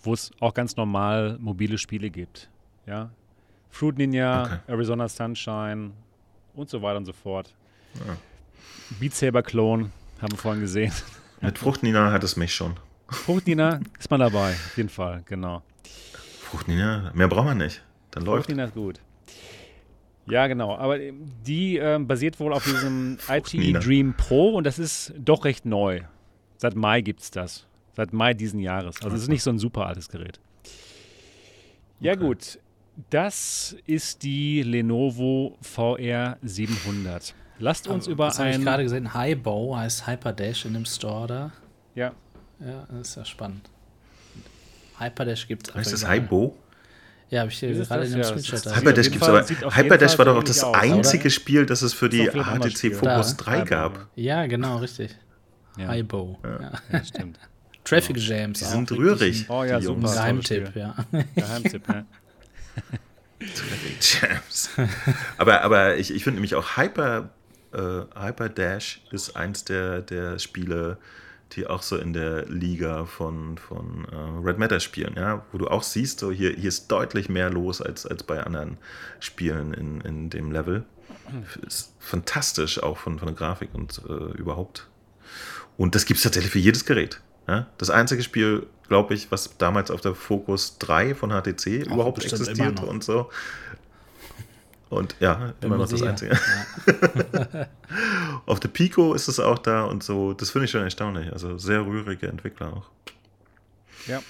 wo 0.03 0.13
es 0.13 0.29
auch 0.39 0.53
ganz 0.53 0.75
normal 0.75 1.37
mobile 1.39 1.79
Spiele 1.79 2.11
gibt. 2.11 2.47
Ja, 2.85 3.09
Fruit 3.73 3.97
Ninja, 3.97 4.43
okay. 4.43 4.57
Arizona 4.67 5.09
Sunshine 5.09 5.93
und 6.53 6.69
so 6.69 6.79
weiter 6.83 6.97
und 6.97 7.05
so 7.05 7.11
fort. 7.11 7.55
Ja. 7.95 8.15
Beat 8.99 9.15
Saber 9.15 9.41
Clone 9.41 9.89
haben 10.21 10.31
wir 10.31 10.37
vorhin 10.37 10.61
gesehen. 10.61 10.93
Mit 11.41 11.57
Frucht 11.57 11.81
Nina 11.81 12.11
hat 12.11 12.23
es 12.23 12.37
mich 12.37 12.53
schon. 12.53 12.75
Frucht 13.09 13.47
Nina 13.47 13.79
ist 13.97 14.11
man 14.11 14.19
dabei, 14.19 14.51
auf 14.51 14.77
jeden 14.77 14.89
Fall, 14.89 15.23
genau. 15.25 15.63
Frucht 16.41 16.67
Nina, 16.67 17.11
mehr 17.15 17.27
braucht 17.27 17.45
man 17.45 17.57
nicht. 17.57 17.83
Dann 18.11 18.25
läuft. 18.25 18.45
Frucht 18.45 18.49
Nina 18.49 18.65
ist 18.65 18.75
gut. 18.75 18.99
Ja, 20.27 20.45
genau. 20.45 20.77
Aber 20.77 20.99
die 20.99 21.77
äh, 21.77 21.99
basiert 21.99 22.39
wohl 22.39 22.53
auf 22.53 22.65
diesem 22.65 23.17
IT 23.27 23.53
Dream 23.83 24.13
Pro 24.15 24.53
und 24.53 24.65
das 24.65 24.77
ist 24.77 25.13
doch 25.17 25.45
recht 25.45 25.65
neu. 25.65 26.01
Seit 26.57 26.75
Mai 26.75 27.01
gibt 27.01 27.21
es 27.21 27.31
das. 27.31 27.65
Seit 27.95 28.13
Mai 28.13 28.35
diesen 28.35 28.59
Jahres. 28.59 29.01
Also 29.01 29.15
es 29.15 29.23
ist 29.23 29.29
nicht 29.29 29.43
so 29.43 29.49
ein 29.49 29.57
super 29.57 29.87
altes 29.87 30.09
Gerät. 30.09 30.39
Ja, 31.99 32.13
okay. 32.13 32.21
gut. 32.21 32.59
Das 33.09 33.75
ist 33.85 34.23
die 34.23 34.61
Lenovo 34.61 35.57
VR 35.61 36.37
700. 36.41 37.33
Lasst 37.59 37.87
uns 37.87 38.07
über 38.07 38.25
das 38.25 38.39
ein. 38.39 38.47
Habe 38.47 38.57
ich 38.57 38.65
gerade 38.65 38.83
gesehen. 38.83 39.13
Highbow 39.13 39.75
heißt 39.75 40.07
Hyperdash 40.07 40.65
in 40.65 40.73
dem 40.73 40.85
Store 40.85 41.27
da. 41.27 41.51
Ja. 41.95 42.11
Ja, 42.59 42.87
das 42.91 43.09
ist 43.09 43.15
ja 43.15 43.25
spannend. 43.25 43.69
Hyperdash 44.99 45.47
gibt 45.47 45.69
es. 45.69 45.75
Heißt 45.75 45.93
das 45.93 46.07
Highbow? 46.07 46.55
Ja, 47.29 47.41
habe 47.41 47.51
ich 47.51 47.59
dir 47.59 47.73
gerade 47.73 48.05
in 48.05 48.11
dem 48.11 48.21
ja, 48.21 48.25
Screenshot 48.25 48.75
Hyperdash 48.75 49.09
gibt's 49.09 49.27
aber. 49.27 49.43
Hyperdash 49.43 50.17
war 50.19 50.25
doch 50.25 50.37
auch 50.37 50.43
das 50.43 50.63
einzige 50.63 51.27
aus, 51.27 51.33
Spiel, 51.33 51.65
das 51.65 51.81
es 51.81 51.93
für 51.93 52.09
die 52.09 52.27
HTC 52.27 52.93
Focus 52.93 53.37
3 53.37 53.61
gab. 53.61 54.07
Ja, 54.15 54.45
genau, 54.45 54.77
richtig. 54.77 55.17
Ja. 55.77 55.87
Highbow. 55.87 56.37
Ja. 56.43 56.71
ja. 56.91 57.03
stimmt. 57.03 57.39
Traffic 57.83 58.17
Jams. 58.17 58.59
Die 58.59 58.65
sind 58.65 58.91
rührig. 58.91 59.45
Oh 59.49 59.63
ja, 59.63 59.81
super. 59.81 60.13
Geheimtipp, 60.13 60.75
ja. 60.75 60.95
Geheimtipp, 61.35 61.87
ja. 61.87 62.05
Jams. 63.99 64.69
aber, 65.37 65.61
aber 65.61 65.97
ich, 65.97 66.13
ich 66.13 66.23
finde 66.23 66.35
nämlich 66.35 66.55
auch 66.55 66.77
Hyper, 66.77 67.29
äh, 67.73 68.01
Hyper 68.15 68.49
Dash 68.49 69.01
ist 69.11 69.35
eins 69.35 69.65
der, 69.65 70.01
der 70.01 70.39
Spiele, 70.39 70.97
die 71.55 71.67
auch 71.67 71.81
so 71.81 71.97
in 71.97 72.13
der 72.13 72.45
Liga 72.47 73.05
von, 73.05 73.57
von 73.57 74.07
uh, 74.11 74.39
Red 74.39 74.57
Matter 74.57 74.79
spielen, 74.79 75.13
ja, 75.15 75.45
wo 75.51 75.57
du 75.57 75.67
auch 75.67 75.83
siehst, 75.83 76.19
so 76.19 76.31
hier, 76.31 76.51
hier 76.51 76.69
ist 76.69 76.87
deutlich 76.87 77.29
mehr 77.29 77.49
los 77.49 77.81
als, 77.81 78.05
als 78.05 78.23
bei 78.23 78.41
anderen 78.43 78.77
Spielen 79.19 79.73
in, 79.73 80.01
in 80.01 80.29
dem 80.29 80.51
Level. 80.51 80.83
Ist 81.65 81.93
fantastisch 81.99 82.81
auch 82.81 82.97
von, 82.97 83.19
von 83.19 83.27
der 83.27 83.35
Grafik 83.35 83.69
und 83.73 84.01
uh, 84.09 84.33
überhaupt. 84.33 84.87
Und 85.77 85.95
das 85.95 86.05
gibt 86.05 86.17
es 86.17 86.23
tatsächlich 86.23 86.51
für 86.51 86.59
jedes 86.59 86.85
Gerät. 86.85 87.21
Ja? 87.47 87.67
Das 87.77 87.89
einzige 87.89 88.23
Spiel, 88.23 88.67
glaube 88.87 89.13
ich, 89.13 89.31
was 89.31 89.57
damals 89.57 89.91
auf 89.91 90.01
der 90.01 90.15
Focus 90.15 90.77
3 90.79 91.15
von 91.15 91.29
HTC 91.29 91.85
Ach, 91.87 91.93
überhaupt 91.93 92.23
existierte 92.23 92.85
und 92.85 93.03
so. 93.03 93.29
Und 94.89 95.15
ja, 95.19 95.53
immer 95.61 95.77
noch 95.77 95.89
das 95.89 96.03
Einzige. 96.03 96.37
Ja. 96.85 97.67
Auf 98.45 98.59
der 98.59 98.69
Pico 98.69 99.15
ist 99.15 99.27
es 99.27 99.39
auch 99.39 99.57
da 99.57 99.85
und 99.85 100.03
so. 100.03 100.33
Das 100.33 100.51
finde 100.51 100.65
ich 100.65 100.71
schon 100.71 100.83
erstaunlich. 100.83 101.33
Also 101.33 101.57
sehr 101.57 101.83
rührige 101.83 102.27
Entwickler 102.27 102.73
auch. 102.73 102.89
Ja. 104.07 104.21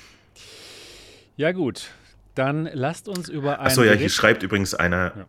Ja, 1.36 1.52
gut. 1.52 1.92
Dann 2.36 2.70
lasst 2.72 3.08
uns 3.08 3.28
über 3.28 3.60
ein. 3.60 3.68
Achso, 3.68 3.84
ja, 3.84 3.94
hier 3.94 4.10
schreibt 4.10 4.42
übrigens 4.44 4.74
einer. 4.74 5.14
Ja. 5.16 5.26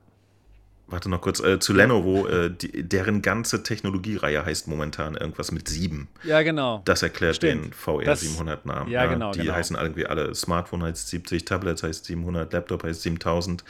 Warte 0.86 1.09
noch 1.09 1.23
kurz, 1.23 1.40
äh, 1.40 1.59
zu 1.59 1.73
Lenovo, 1.73 2.28
äh, 2.28 2.51
die, 2.51 2.82
deren 2.82 3.23
ganze 3.23 3.62
Technologiereihe 3.62 4.44
heißt 4.44 4.69
momentan 4.69 5.15
irgendwas 5.16 5.51
mit 5.51 5.66
7. 5.66 6.09
Ja, 6.24 6.43
genau. 6.43 6.82
Das 6.85 7.02
erklärt 7.02 7.36
Stimmt. 7.36 7.65
den 7.65 7.73
VR 7.73 8.05
das, 8.05 8.20
700 8.20 8.66
Namen. 8.66 8.90
Ja, 8.90 9.06
genau. 9.06 9.32
Die 9.32 9.40
genau. 9.40 9.55
heißen 9.55 9.77
irgendwie 9.77 10.05
alle, 10.05 10.35
Smartphone 10.35 10.82
heißt 10.82 11.09
70, 11.09 11.47
Tablets 11.47 11.82
heißt 11.82 12.05
700, 12.05 12.52
Laptop 12.52 12.85
heißt 12.85 13.01
7000. 13.01 13.65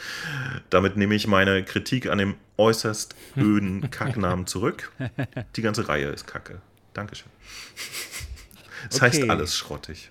Damit 0.70 0.96
nehme 0.96 1.14
ich 1.14 1.28
meine 1.28 1.62
Kritik 1.64 2.08
an 2.08 2.18
dem 2.18 2.34
äußerst 2.56 3.14
öden 3.36 3.90
Kacknamen 3.90 4.48
zurück. 4.48 4.90
Die 5.54 5.62
ganze 5.62 5.88
Reihe 5.88 6.08
ist 6.08 6.26
Kacke. 6.26 6.60
Dankeschön. 6.94 7.30
Es 8.90 8.96
okay. 8.96 9.06
heißt 9.06 9.30
alles 9.30 9.56
schrottig. 9.56 10.10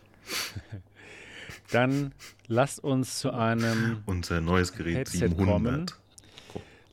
Dann 1.71 2.11
lasst 2.47 2.83
uns 2.83 3.19
zu 3.19 3.31
einem 3.31 4.01
unser 4.07 4.41
neues 4.41 4.73
Gerät 4.73 4.97
Headset 4.97 5.27
700. 5.29 5.47
Kommen. 5.47 5.85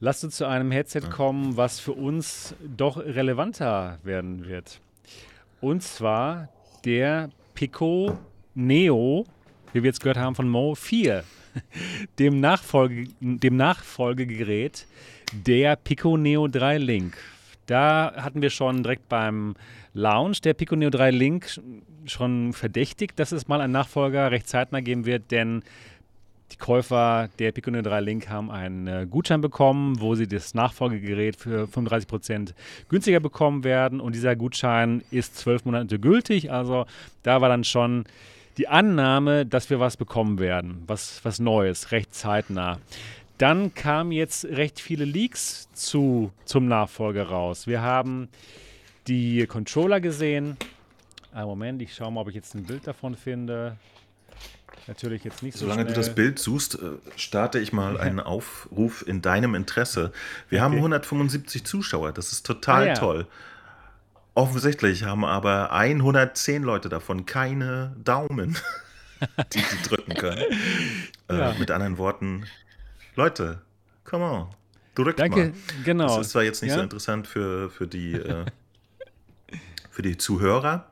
Lasst 0.03 0.25
uns 0.25 0.37
zu 0.37 0.47
einem 0.47 0.71
Headset 0.71 1.03
kommen, 1.11 1.59
was 1.59 1.79
für 1.79 1.93
uns 1.93 2.55
doch 2.63 2.97
relevanter 2.97 3.99
werden 4.03 4.47
wird. 4.47 4.81
Und 5.61 5.83
zwar 5.83 6.49
der 6.87 7.29
Pico 7.55 8.19
Neo, 8.55 9.27
wie 9.75 9.83
wir 9.83 9.89
jetzt 9.89 10.01
gehört 10.01 10.17
haben 10.17 10.35
von 10.35 10.49
Mo 10.49 10.75
4, 10.75 11.23
dem, 12.19 12.41
Nachfolge, 12.41 13.09
dem 13.21 13.57
Nachfolgegerät 13.57 14.87
der 15.35 15.77
Pico 15.77 16.17
Neo 16.17 16.49
3 16.49 16.79
Link. 16.79 17.19
Da 17.67 18.15
hatten 18.17 18.41
wir 18.41 18.49
schon 18.49 18.83
direkt 18.83 19.07
beim 19.11 19.55
Launch 19.93 20.41
der 20.41 20.55
Pico 20.55 20.77
Neo 20.77 20.89
3 20.89 21.11
Link 21.11 21.61
schon 22.07 22.55
verdächtigt, 22.55 23.19
dass 23.19 23.33
es 23.33 23.49
mal 23.49 23.61
einen 23.61 23.75
Nachfolger 23.75 24.31
recht 24.31 24.49
zeitnah 24.49 24.81
geben 24.81 25.05
wird, 25.05 25.31
denn 25.31 25.63
die 26.53 26.57
Käufer 26.57 27.29
der 27.39 27.53
Pico 27.53 27.71
3 27.71 28.01
Link 28.01 28.29
haben 28.29 28.51
einen 28.51 28.87
äh, 28.87 29.07
Gutschein 29.09 29.41
bekommen, 29.41 30.01
wo 30.01 30.15
sie 30.15 30.27
das 30.27 30.55
Nachfolgegerät 30.55 31.37
für 31.37 31.65
35% 31.65 32.55
günstiger 32.89 33.21
bekommen 33.21 33.65
werden. 33.65 34.01
Und 34.01 34.15
dieser 34.15 34.37
Gutschein 34.37 35.03
ist 35.11 35.37
zwölf 35.37 35.65
Monate 35.65 35.99
gültig. 35.99 36.51
Also 36.51 36.87
da 37.23 37.41
war 37.41 37.49
dann 37.49 37.65
schon 37.65 38.05
die 38.59 38.69
Annahme, 38.69 39.47
dass 39.47 39.71
wir 39.71 39.81
was 39.81 39.97
bekommen 39.97 40.39
werden, 40.39 40.83
was, 40.87 41.25
was 41.25 41.39
Neues, 41.39 41.93
recht 41.93 42.15
zeitnah. 42.15 42.79
Dann 43.39 43.73
kamen 43.75 44.13
jetzt 44.13 44.45
recht 44.45 44.81
viele 44.81 45.05
Leaks 45.05 45.69
zu, 45.73 46.31
zum 46.45 46.69
Nachfolger 46.69 47.29
raus. 47.29 47.67
Wir 47.67 47.81
haben 47.81 48.29
die 49.07 49.47
Controller 49.47 50.01
gesehen. 50.01 50.57
Einen 51.33 51.47
Moment, 51.47 51.81
ich 51.81 51.95
schaue 51.95 52.13
mal, 52.13 52.21
ob 52.23 52.29
ich 52.29 52.35
jetzt 52.35 52.55
ein 52.55 52.65
Bild 52.65 52.87
davon 52.87 53.15
finde. 53.15 53.77
Natürlich 54.87 55.25
jetzt 55.25 55.43
nicht 55.43 55.57
so 55.57 55.67
Solange 55.67 55.85
du 55.85 55.93
das 55.93 56.15
Bild 56.15 56.39
suchst, 56.39 56.77
äh, 56.77 56.93
starte 57.17 57.59
ich 57.59 57.73
mal 57.73 57.99
einen 58.01 58.21
Aufruf 58.21 59.07
in 59.07 59.23
deinem 59.23 59.55
Interesse. 59.55 60.13
Wir 60.49 60.59
okay. 60.59 60.65
haben 60.65 60.75
175 60.77 61.65
Zuschauer, 61.65 62.13
das 62.13 62.33
ist 62.33 62.47
total 62.47 62.83
ah, 62.83 62.87
ja. 62.87 62.95
toll. 62.95 63.27
Offensichtlich 64.35 65.05
haben 65.05 65.25
aber 65.25 65.73
110 65.73 66.63
Leute 66.63 66.89
davon 66.89 67.27
keine 67.27 67.97
Daumen, 68.03 68.57
die 69.53 69.59
sie 69.59 69.83
drücken 69.89 70.15
können. 70.15 70.45
Äh, 71.29 71.37
ja. 71.37 71.51
äh, 71.51 71.59
mit 71.59 71.71
anderen 71.71 71.99
Worten, 71.99 72.47
Leute, 73.17 73.61
come 74.05 74.25
on, 74.25 74.49
drückt 74.95 75.19
Danke, 75.19 75.47
mal. 75.49 75.53
genau. 75.85 76.17
Das 76.17 76.27
ist 76.27 76.33
zwar 76.33 76.43
jetzt 76.43 76.63
nicht 76.63 76.71
ja? 76.71 76.77
so 76.77 76.83
interessant 76.83 77.27
für, 77.27 77.71
für, 77.71 77.87
die, 77.87 78.13
äh, 78.15 78.45
für 79.91 80.03
die 80.03 80.17
Zuhörer. 80.17 80.87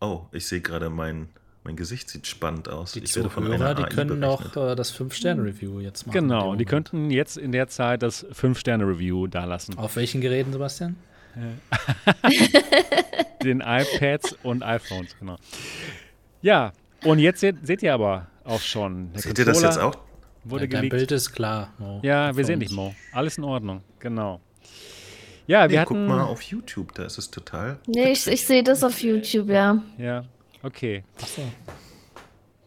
Oh, 0.00 0.26
ich 0.32 0.46
sehe 0.46 0.60
gerade 0.60 0.90
mein 0.90 1.28
mein 1.66 1.76
Gesicht 1.76 2.08
sieht 2.08 2.28
spannend 2.28 2.68
aus. 2.68 2.92
Die 2.92 3.00
ich 3.00 3.12
Zuhörer, 3.12 3.74
die 3.74 3.82
können 3.82 4.20
noch 4.20 4.56
äh, 4.56 4.76
das 4.76 4.96
5-Sterne-Review 4.96 5.80
jetzt 5.80 6.06
machen. 6.06 6.20
Genau, 6.20 6.54
die 6.54 6.64
könnten 6.64 7.10
jetzt 7.10 7.36
in 7.36 7.50
der 7.50 7.66
Zeit 7.66 8.02
das 8.02 8.24
5-Sterne-Review 8.24 9.26
dalassen. 9.26 9.76
Auf 9.76 9.96
welchen 9.96 10.20
Geräten, 10.20 10.52
Sebastian? 10.52 10.96
Den 13.42 13.60
iPads 13.60 14.36
und 14.44 14.62
iPhones, 14.62 15.16
genau. 15.18 15.36
Ja, 16.40 16.72
und 17.04 17.18
jetzt 17.18 17.40
seht, 17.40 17.66
seht 17.66 17.82
ihr 17.82 17.92
aber 17.92 18.28
auch 18.44 18.60
schon. 18.60 19.10
Seht 19.14 19.38
ihr 19.38 19.44
das 19.44 19.60
jetzt 19.60 19.78
auch? 19.78 19.96
Wurde 20.44 20.64
ja, 20.64 20.80
dein 20.80 20.88
Bild 20.88 21.10
ist 21.10 21.32
klar. 21.32 21.72
Mo. 21.78 22.00
Ja, 22.02 22.34
wir 22.36 22.44
sehen 22.44 22.60
dich, 22.60 22.70
Mo. 22.70 22.94
Alles 23.12 23.38
in 23.38 23.44
Ordnung, 23.44 23.82
genau. 23.98 24.40
Ja, 25.48 25.62
wir 25.62 25.68
nee, 25.68 25.78
hatten. 25.78 25.94
Guck 25.94 26.08
mal 26.08 26.22
auf 26.22 26.42
YouTube, 26.42 26.94
da 26.94 27.04
ist 27.04 27.18
es 27.18 27.30
total. 27.30 27.78
Nee, 27.86 28.12
ich, 28.12 28.26
ich 28.28 28.46
sehe 28.46 28.62
das 28.62 28.84
auf 28.84 29.02
YouTube, 29.02 29.48
ja. 29.48 29.82
Ja, 29.98 30.24
Okay. 30.66 31.04
Achso. 31.22 31.42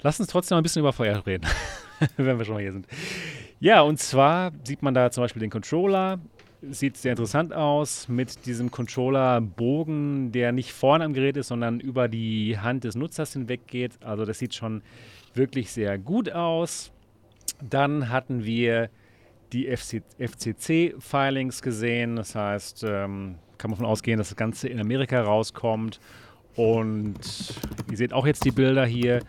Lass 0.01 0.19
uns 0.21 0.29
trotzdem 0.29 0.55
mal 0.55 0.61
ein 0.61 0.63
bisschen 0.63 0.79
über 0.79 0.93
Feuer 0.93 1.25
reden, 1.25 1.45
wenn 2.17 2.37
wir 2.37 2.45
schon 2.45 2.53
mal 2.53 2.61
hier 2.61 2.71
sind. 2.71 2.87
Ja, 3.59 3.81
und 3.81 3.99
zwar 3.99 4.53
sieht 4.63 4.81
man 4.81 4.93
da 4.93 5.11
zum 5.11 5.25
Beispiel 5.25 5.41
den 5.41 5.49
Controller. 5.49 6.17
Sieht 6.61 6.95
sehr 6.95 7.11
interessant 7.11 7.53
aus 7.53 8.07
mit 8.07 8.45
diesem 8.45 8.71
Controller-Bogen, 8.71 10.31
der 10.31 10.53
nicht 10.53 10.71
vorne 10.71 11.03
am 11.03 11.13
Gerät 11.13 11.35
ist, 11.35 11.49
sondern 11.49 11.81
über 11.81 12.07
die 12.07 12.57
Hand 12.57 12.85
des 12.85 12.95
Nutzers 12.95 13.33
hinweg 13.33 13.67
geht. 13.67 14.01
Also 14.01 14.23
das 14.23 14.39
sieht 14.39 14.55
schon 14.55 14.81
wirklich 15.33 15.71
sehr 15.71 15.97
gut 15.97 16.31
aus. 16.31 16.91
Dann 17.61 18.09
hatten 18.09 18.45
wir 18.45 18.89
die 19.51 19.67
FCC-Filings 19.67 21.61
gesehen. 21.61 22.15
Das 22.15 22.35
heißt, 22.35 22.85
ähm, 22.87 23.35
kann 23.57 23.71
man 23.71 23.77
davon 23.77 23.91
ausgehen, 23.91 24.17
dass 24.17 24.29
das 24.29 24.37
Ganze 24.37 24.69
in 24.69 24.79
Amerika 24.79 25.21
rauskommt. 25.21 25.99
Und 26.55 27.19
ihr 27.89 27.97
seht 27.97 28.13
auch 28.13 28.25
jetzt 28.27 28.43
die 28.45 28.51
Bilder 28.51 28.85
hier. 28.85 29.21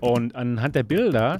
Und 0.00 0.34
anhand 0.34 0.74
der 0.74 0.82
Bilder 0.82 1.38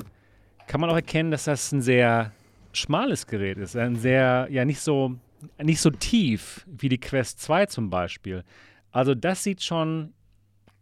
kann 0.67 0.81
man 0.81 0.91
auch 0.91 0.97
erkennen, 0.97 1.31
dass 1.31 1.45
das 1.45 1.73
ein 1.73 1.83
sehr 1.83 2.33
schmales 2.73 3.27
Gerät 3.27 3.59
ist. 3.59 3.77
Ein 3.77 3.97
sehr, 3.97 4.49
ja, 4.51 4.65
nicht 4.65 4.81
so, 4.81 5.17
nicht 5.63 5.81
so 5.81 5.91
tief 5.91 6.67
wie 6.67 6.89
die 6.89 6.99
Quest 6.99 7.41
2 7.41 7.67
zum 7.67 7.91
Beispiel. 7.91 8.45
Also 8.91 9.15
das 9.15 9.43
sieht 9.43 9.63
schon 9.63 10.15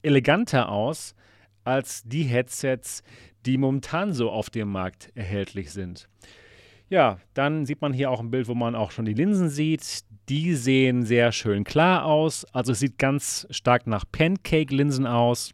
eleganter 0.02 0.68
aus 0.68 1.14
als 1.64 2.02
die 2.04 2.24
Headsets, 2.24 3.02
die 3.46 3.58
momentan 3.58 4.12
so 4.12 4.30
auf 4.30 4.50
dem 4.50 4.70
Markt 4.70 5.10
erhältlich 5.14 5.72
sind. 5.72 6.08
Ja, 6.88 7.18
dann 7.32 7.66
sieht 7.66 7.80
man 7.80 7.92
hier 7.92 8.10
auch 8.10 8.20
ein 8.20 8.30
Bild, 8.30 8.48
wo 8.48 8.54
man 8.54 8.74
auch 8.74 8.90
schon 8.90 9.04
die 9.04 9.14
Linsen 9.14 9.48
sieht. 9.48 10.04
Die 10.28 10.54
sehen 10.54 11.04
sehr 11.04 11.32
schön 11.32 11.64
klar 11.64 12.06
aus. 12.06 12.44
Also 12.52 12.72
es 12.72 12.80
sieht 12.80 12.98
ganz 12.98 13.46
stark 13.50 13.86
nach 13.86 14.04
Pancake-Linsen 14.10 15.06
aus. 15.06 15.52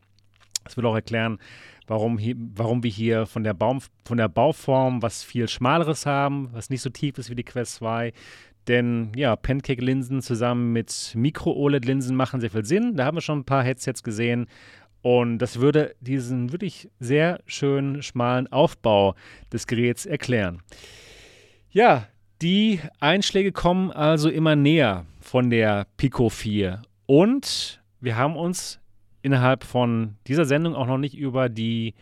Das 0.65 0.77
will 0.77 0.87
auch 0.87 0.95
erklären, 0.95 1.39
warum, 1.87 2.19
hier, 2.19 2.37
warum 2.55 2.83
wir 2.83 2.91
hier 2.91 3.27
von 3.27 3.43
der, 3.43 3.55
Baum, 3.55 3.81
von 4.05 4.17
der 4.17 4.29
Bauform 4.29 5.03
was 5.03 5.25
viel 5.25 5.49
Schmaleres 5.49 6.07
haben, 6.07 6.51
was 6.53 6.71
nicht 6.71 6.83
so 6.83 6.91
tief 6.91 7.19
ist 7.19 7.31
wie 7.31 7.35
die 7.35 7.45
Quest 7.45 7.75
2. 7.77 8.13
Denn 8.69 9.11
ja, 9.17 9.35
Pancake-Linsen 9.35 10.23
zusammen 10.23 10.73
mit 10.73 11.13
Micro-OLED-Linsen 11.17 12.15
machen 12.15 12.41
sehr 12.41 12.51
viel 12.51 12.65
Sinn. 12.65 12.95
Da 12.95 13.07
haben 13.07 13.17
wir 13.17 13.23
schon 13.23 13.41
ein 13.41 13.45
paar 13.45 13.65
Headsets 13.65 14.05
gesehen. 14.05 14.47
Und 15.03 15.39
das 15.39 15.59
würde 15.59 15.97
diesen 16.01 16.53
wirklich 16.53 16.89
sehr 17.01 17.41
schönen, 17.47 18.03
schmalen 18.03 18.47
Aufbau 18.53 19.15
des 19.53 19.67
Geräts 19.67 20.07
erklären. 20.07 20.63
Ja, 21.71 22.07
die 22.43 22.81
Einschläge 23.01 23.53
kommen 23.53 23.91
also 23.91 24.31
immer 24.31 24.57
näher 24.57 25.07
von 25.21 25.51
der 25.51 25.87
Pico 25.97 26.29
4. 26.29 26.83
Und 27.07 27.83
wir 28.01 28.17
haben 28.17 28.37
uns 28.37 28.81
innerhalb 29.23 29.65
von 29.65 30.17
dieser 30.27 30.47
Sendung 30.47 30.75
auch 30.75 30.87
noch 30.87 30.99
nicht 30.99 31.17
über 31.17 31.49
die, 31.49 31.95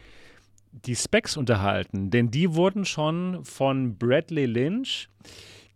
die 0.70 0.94
Specs 0.94 1.36
unterhalten, 1.36 2.10
denn 2.10 2.31
die 2.31 2.55
wurden 2.55 2.85
schon 2.85 3.44
von 3.44 3.98
Bradley 3.98 4.47
Lynch 4.47 5.09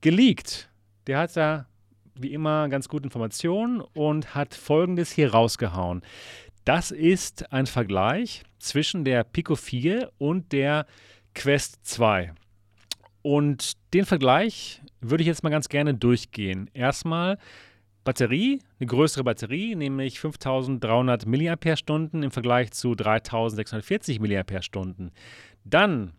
geleakt. 0.00 0.70
Der 1.08 1.18
hat 1.18 1.36
da 1.36 1.66
wie 2.14 2.32
immer 2.32 2.68
ganz 2.68 2.88
gute 2.88 3.04
Informationen 3.04 3.80
und 3.80 4.34
hat 4.34 4.54
folgendes 4.54 5.10
hier 5.10 5.32
rausgehauen. 5.32 6.02
Das 6.64 6.92
ist 6.92 7.52
ein 7.52 7.66
Vergleich 7.66 8.44
zwischen 8.60 9.04
der 9.04 9.24
Pico 9.24 9.56
4 9.56 10.12
und 10.18 10.52
der 10.52 10.86
Quest 11.34 11.80
2. 11.82 12.32
Und 13.22 13.72
den 13.94 14.04
Vergleich 14.04 14.82
würde 15.00 15.22
ich 15.22 15.28
jetzt 15.28 15.42
mal 15.42 15.50
ganz 15.50 15.68
gerne 15.68 15.94
durchgehen. 15.94 16.68
Erstmal 16.74 17.38
Batterie, 18.04 18.60
eine 18.80 18.86
größere 18.88 19.22
Batterie, 19.22 19.76
nämlich 19.76 20.18
5300 20.18 21.26
mAh 21.26 21.56
im 22.12 22.30
Vergleich 22.30 22.72
zu 22.72 22.94
3640 22.94 24.20
mAh. 24.20 25.10
Dann 25.64 26.12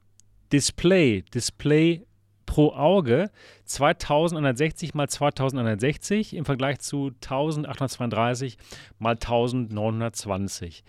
Display, 0.51 1.23
Display 1.33 2.05
pro 2.45 2.71
Auge 2.73 3.31
2160 3.65 4.93
mal 4.93 5.09
2160 5.09 6.35
im 6.35 6.45
Vergleich 6.45 6.79
zu 6.79 7.07
1832 7.07 8.57
mal 8.99 9.15
1920. 9.15 10.83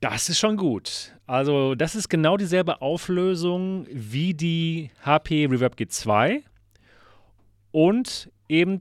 Das 0.00 0.30
ist 0.30 0.38
schon 0.38 0.56
gut. 0.56 1.14
Also, 1.26 1.74
das 1.74 1.94
ist 1.94 2.08
genau 2.08 2.38
dieselbe 2.38 2.80
Auflösung 2.80 3.86
wie 3.90 4.32
die 4.32 4.90
HP 5.04 5.46
Reverb 5.46 5.74
G2 5.74 6.42
und 7.70 8.30
eben 8.48 8.78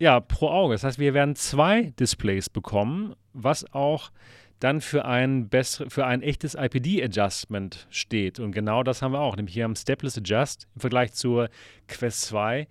ja, 0.00 0.18
pro 0.18 0.48
Auge. 0.48 0.74
Das 0.74 0.82
heißt, 0.82 0.98
wir 0.98 1.14
werden 1.14 1.36
zwei 1.36 1.92
Displays 1.98 2.50
bekommen, 2.50 3.14
was 3.32 3.72
auch 3.72 4.10
dann 4.58 4.80
für 4.80 5.04
ein, 5.04 5.48
bessere, 5.48 5.88
für 5.90 6.06
ein 6.06 6.22
echtes 6.22 6.56
IPD-Adjustment 6.56 7.86
steht. 7.90 8.40
Und 8.40 8.50
genau 8.50 8.82
das 8.82 9.00
haben 9.00 9.12
wir 9.12 9.20
auch, 9.20 9.36
nämlich 9.36 9.54
hier 9.54 9.64
am 9.64 9.76
Stepless 9.76 10.18
Adjust 10.18 10.66
im 10.74 10.80
Vergleich 10.80 11.12
zur 11.12 11.48
Quest 11.86 12.22
2, 12.22 12.66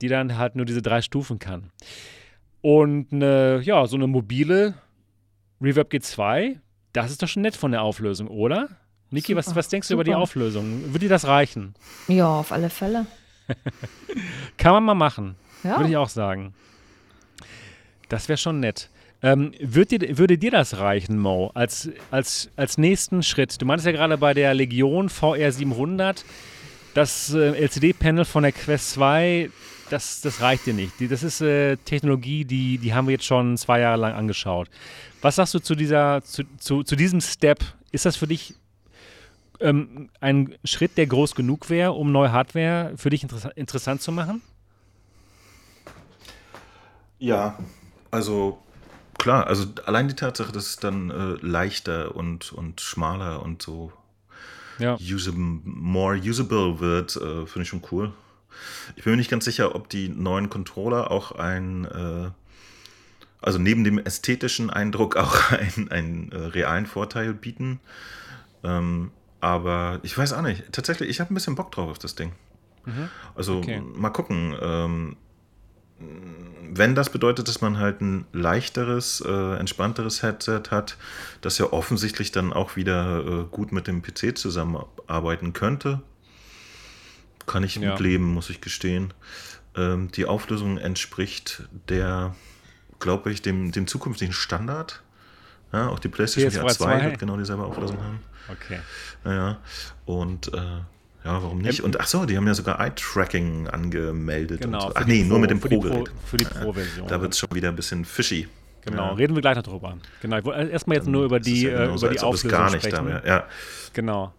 die 0.00 0.08
dann 0.08 0.38
halt 0.38 0.56
nur 0.56 0.64
diese 0.64 0.80
drei 0.80 1.02
Stufen 1.02 1.38
kann. 1.38 1.70
Und 2.62 3.12
eine, 3.12 3.60
ja, 3.62 3.86
so 3.86 3.96
eine 3.96 4.06
mobile 4.06 4.74
Reverb 5.60 5.92
G2, 5.92 6.60
das 6.96 7.10
ist 7.10 7.22
doch 7.22 7.28
schon 7.28 7.42
nett 7.42 7.56
von 7.56 7.72
der 7.72 7.82
Auflösung, 7.82 8.28
oder? 8.28 8.68
Niki, 9.10 9.36
was, 9.36 9.54
was 9.54 9.68
denkst 9.68 9.86
super. 9.86 10.02
du 10.02 10.10
über 10.10 10.16
die 10.16 10.20
Auflösung? 10.20 10.82
Würde 10.86 11.00
dir 11.00 11.08
das 11.08 11.26
reichen? 11.26 11.74
Ja, 12.08 12.26
auf 12.26 12.52
alle 12.52 12.70
Fälle. 12.70 13.06
kann 14.56 14.72
man 14.72 14.84
mal 14.84 14.94
machen. 14.94 15.36
Ja. 15.62 15.76
Würde 15.76 15.90
ich 15.90 15.96
auch 15.96 16.08
sagen. 16.08 16.54
Das 18.08 18.28
wäre 18.28 18.36
schon 18.36 18.60
nett. 18.60 18.88
Ähm, 19.22 19.52
würd 19.60 19.90
dir, 19.90 20.18
würde 20.18 20.38
dir 20.38 20.50
das 20.50 20.78
reichen, 20.78 21.18
Mo, 21.18 21.50
als, 21.54 21.90
als, 22.10 22.50
als 22.56 22.78
nächsten 22.78 23.22
Schritt? 23.22 23.60
Du 23.60 23.66
meintest 23.66 23.86
ja 23.86 23.92
gerade 23.92 24.18
bei 24.18 24.34
der 24.34 24.54
Legion 24.54 25.08
VR 25.08 25.52
700, 25.52 26.24
das 26.94 27.32
äh, 27.34 27.52
LCD-Panel 27.58 28.24
von 28.24 28.42
der 28.42 28.52
Quest 28.52 28.92
2, 28.92 29.50
das, 29.90 30.20
das 30.20 30.40
reicht 30.40 30.66
dir 30.66 30.74
nicht. 30.74 30.92
Das 31.10 31.22
ist 31.22 31.40
äh, 31.40 31.76
Technologie, 31.76 32.44
die, 32.44 32.78
die 32.78 32.94
haben 32.94 33.06
wir 33.06 33.12
jetzt 33.12 33.24
schon 33.24 33.56
zwei 33.56 33.80
Jahre 33.80 34.00
lang 34.00 34.14
angeschaut. 34.14 34.68
Was 35.20 35.36
sagst 35.36 35.54
du 35.54 35.58
zu, 35.58 35.74
dieser, 35.74 36.22
zu, 36.22 36.44
zu, 36.58 36.82
zu 36.82 36.96
diesem 36.96 37.20
Step? 37.20 37.60
Ist 37.92 38.04
das 38.04 38.16
für 38.16 38.26
dich 38.26 38.54
ähm, 39.60 40.10
ein 40.20 40.54
Schritt, 40.64 40.96
der 40.96 41.06
groß 41.06 41.34
genug 41.34 41.70
wäre, 41.70 41.92
um 41.92 42.12
neue 42.12 42.32
Hardware 42.32 42.92
für 42.96 43.10
dich 43.10 43.22
interess 43.22 43.46
interessant 43.54 44.02
zu 44.02 44.12
machen? 44.12 44.42
Ja, 47.18 47.58
also 48.10 48.58
klar, 49.18 49.46
also 49.46 49.66
allein 49.86 50.08
die 50.08 50.14
Tatsache, 50.14 50.52
dass 50.52 50.66
es 50.66 50.76
dann 50.76 51.10
äh, 51.10 51.46
leichter 51.46 52.14
und, 52.14 52.52
und 52.52 52.80
schmaler 52.80 53.42
und 53.42 53.62
so 53.62 53.92
ja. 54.78 54.96
usable, 55.00 55.60
more 55.64 56.18
usable 56.18 56.78
wird, 56.80 57.16
äh, 57.16 57.46
finde 57.46 57.62
ich 57.62 57.68
schon 57.68 57.82
cool. 57.90 58.12
Ich 58.96 59.04
bin 59.04 59.12
mir 59.12 59.16
nicht 59.16 59.30
ganz 59.30 59.44
sicher, 59.44 59.74
ob 59.74 59.88
die 59.88 60.08
neuen 60.08 60.50
Controller 60.50 61.10
auch 61.10 61.32
ein, 61.32 61.84
äh, 61.84 62.30
also 63.40 63.58
neben 63.58 63.84
dem 63.84 63.98
ästhetischen 63.98 64.70
Eindruck 64.70 65.16
auch 65.16 65.52
einen 65.52 66.32
äh, 66.32 66.36
realen 66.36 66.86
Vorteil 66.86 67.34
bieten. 67.34 67.80
Ähm, 68.64 69.10
aber 69.40 70.00
ich 70.02 70.16
weiß 70.16 70.32
auch 70.32 70.42
nicht. 70.42 70.72
Tatsächlich, 70.72 71.08
ich 71.08 71.20
habe 71.20 71.32
ein 71.32 71.34
bisschen 71.34 71.54
Bock 71.54 71.70
drauf 71.72 71.90
auf 71.90 71.98
das 71.98 72.14
Ding. 72.14 72.32
Mhm. 72.84 73.08
Also 73.34 73.58
okay. 73.58 73.82
mal 73.94 74.10
gucken. 74.10 74.56
Ähm, 74.60 75.16
wenn 75.98 76.94
das 76.94 77.10
bedeutet, 77.10 77.48
dass 77.48 77.60
man 77.60 77.78
halt 77.78 78.00
ein 78.00 78.26
leichteres, 78.32 79.22
äh, 79.26 79.56
entspannteres 79.56 80.22
Headset 80.22 80.64
hat, 80.70 80.98
das 81.40 81.58
ja 81.58 81.72
offensichtlich 81.72 82.32
dann 82.32 82.52
auch 82.52 82.76
wieder 82.76 83.24
äh, 83.24 83.44
gut 83.50 83.72
mit 83.72 83.86
dem 83.86 84.02
PC 84.02 84.36
zusammenarbeiten 84.36 85.52
könnte, 85.52 86.02
kann 87.46 87.64
ich 87.64 87.76
ja. 87.76 87.90
mit 87.90 88.00
leben, 88.00 88.32
muss 88.32 88.50
ich 88.50 88.60
gestehen. 88.60 89.14
Ähm, 89.76 90.10
die 90.12 90.26
Auflösung 90.26 90.78
entspricht 90.78 91.62
der, 91.88 92.34
glaube 92.98 93.30
ich, 93.32 93.42
dem, 93.42 93.72
dem 93.72 93.86
zukünftigen 93.86 94.32
Standard. 94.32 95.02
Ja, 95.72 95.88
auch 95.88 95.98
die 95.98 96.08
PlayStation 96.08 96.52
PS2 96.52 96.68
2 96.74 97.04
wird 97.04 97.18
genau 97.18 97.36
dieselbe 97.36 97.64
Auflösung 97.64 97.98
haben. 98.02 98.20
Okay. 98.48 98.78
Ja, 99.24 99.58
und 100.04 100.52
äh, 100.54 100.60
ja, 101.26 101.42
warum 101.42 101.58
nicht? 101.58 101.82
Und 101.82 101.98
ach 101.98 102.06
so, 102.06 102.24
die 102.24 102.36
haben 102.36 102.46
ja 102.46 102.54
sogar 102.54 102.78
Eye-Tracking 102.78 103.66
angemeldet. 103.68 104.60
Genau. 104.60 104.92
ach 104.94 105.06
nee, 105.06 105.22
Pro, 105.22 105.30
nur 105.30 105.38
mit 105.40 105.50
dem 105.50 105.58
Pro-Gerät. 105.58 106.10
Für 106.24 106.36
die 106.36 106.44
Pro-Version. 106.44 107.08
Da 107.08 107.20
wird 107.20 107.32
es 107.32 107.40
schon 107.40 107.48
wieder 107.52 107.68
ein 107.68 107.76
bisschen 107.76 108.04
fishy. 108.04 108.48
Genau, 108.84 109.08
ja. 109.08 109.12
reden 109.14 109.34
wir 109.34 109.42
gleich 109.42 109.56
noch 109.56 109.64
drüber. 109.64 109.98
Genau, 110.22 110.52
erstmal 110.52 110.98
jetzt 110.98 111.08
nur 111.08 111.24
über 111.24 111.40
die, 111.40 111.66
äh, 111.66 111.92
über 111.92 112.08
die 112.08 112.20
Auflösung 112.20 112.50
gar 112.50 112.70
nicht 112.70 112.86
sprechen. 112.86 113.08
Da 113.08 113.22
ja. 113.26 113.44
Genau. 113.92 114.32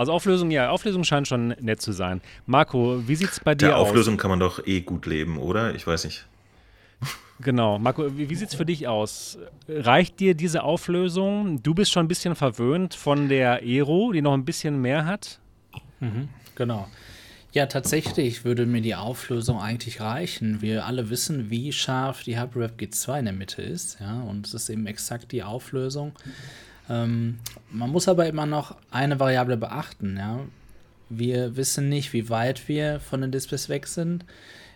Also 0.00 0.12
Auflösung, 0.14 0.50
ja, 0.50 0.70
Auflösung 0.70 1.04
scheint 1.04 1.28
schon 1.28 1.48
nett 1.60 1.82
zu 1.82 1.92
sein. 1.92 2.22
Marco, 2.46 3.06
wie 3.06 3.14
sieht 3.16 3.32
es 3.32 3.38
bei 3.38 3.54
dir 3.54 3.66
Der 3.66 3.76
aus? 3.76 3.90
Auflösung 3.90 4.16
kann 4.16 4.30
man 4.30 4.40
doch 4.40 4.66
eh 4.66 4.80
gut 4.80 5.04
leben, 5.04 5.36
oder? 5.36 5.74
Ich 5.74 5.86
weiß 5.86 6.06
nicht. 6.06 6.26
Genau. 7.42 7.78
Marco, 7.78 8.16
wie, 8.16 8.30
wie 8.30 8.34
sieht 8.34 8.48
es 8.48 8.54
für 8.54 8.64
dich 8.64 8.88
aus? 8.88 9.36
Reicht 9.68 10.18
dir 10.18 10.34
diese 10.34 10.62
Auflösung? 10.62 11.62
Du 11.62 11.74
bist 11.74 11.92
schon 11.92 12.06
ein 12.06 12.08
bisschen 12.08 12.34
verwöhnt 12.34 12.94
von 12.94 13.28
der 13.28 13.60
Aero, 13.60 14.12
die 14.12 14.22
noch 14.22 14.32
ein 14.32 14.46
bisschen 14.46 14.80
mehr 14.80 15.04
hat. 15.04 15.38
Mhm, 16.00 16.30
genau. 16.54 16.88
Ja, 17.52 17.66
tatsächlich 17.66 18.42
würde 18.46 18.64
mir 18.64 18.80
die 18.80 18.94
Auflösung 18.94 19.60
eigentlich 19.60 20.00
reichen. 20.00 20.62
Wir 20.62 20.86
alle 20.86 21.10
wissen, 21.10 21.50
wie 21.50 21.72
scharf 21.72 22.22
die 22.22 22.40
HyperRev 22.40 22.72
G2 22.78 23.18
in 23.18 23.24
der 23.26 23.34
Mitte 23.34 23.60
ist. 23.60 24.00
Ja, 24.00 24.22
und 24.22 24.46
es 24.46 24.54
ist 24.54 24.70
eben 24.70 24.86
exakt 24.86 25.30
die 25.30 25.42
Auflösung. 25.42 26.12
Ähm, 26.90 27.38
man 27.70 27.90
muss 27.90 28.08
aber 28.08 28.26
immer 28.26 28.46
noch 28.46 28.76
eine 28.90 29.20
Variable 29.20 29.56
beachten. 29.56 30.16
Ja. 30.18 30.40
wir 31.08 31.56
wissen 31.56 31.88
nicht, 31.88 32.12
wie 32.12 32.28
weit 32.28 32.68
wir 32.68 33.00
von 33.00 33.20
den 33.20 33.32
Displays 33.32 33.68
weg 33.68 33.86
sind. 33.86 34.24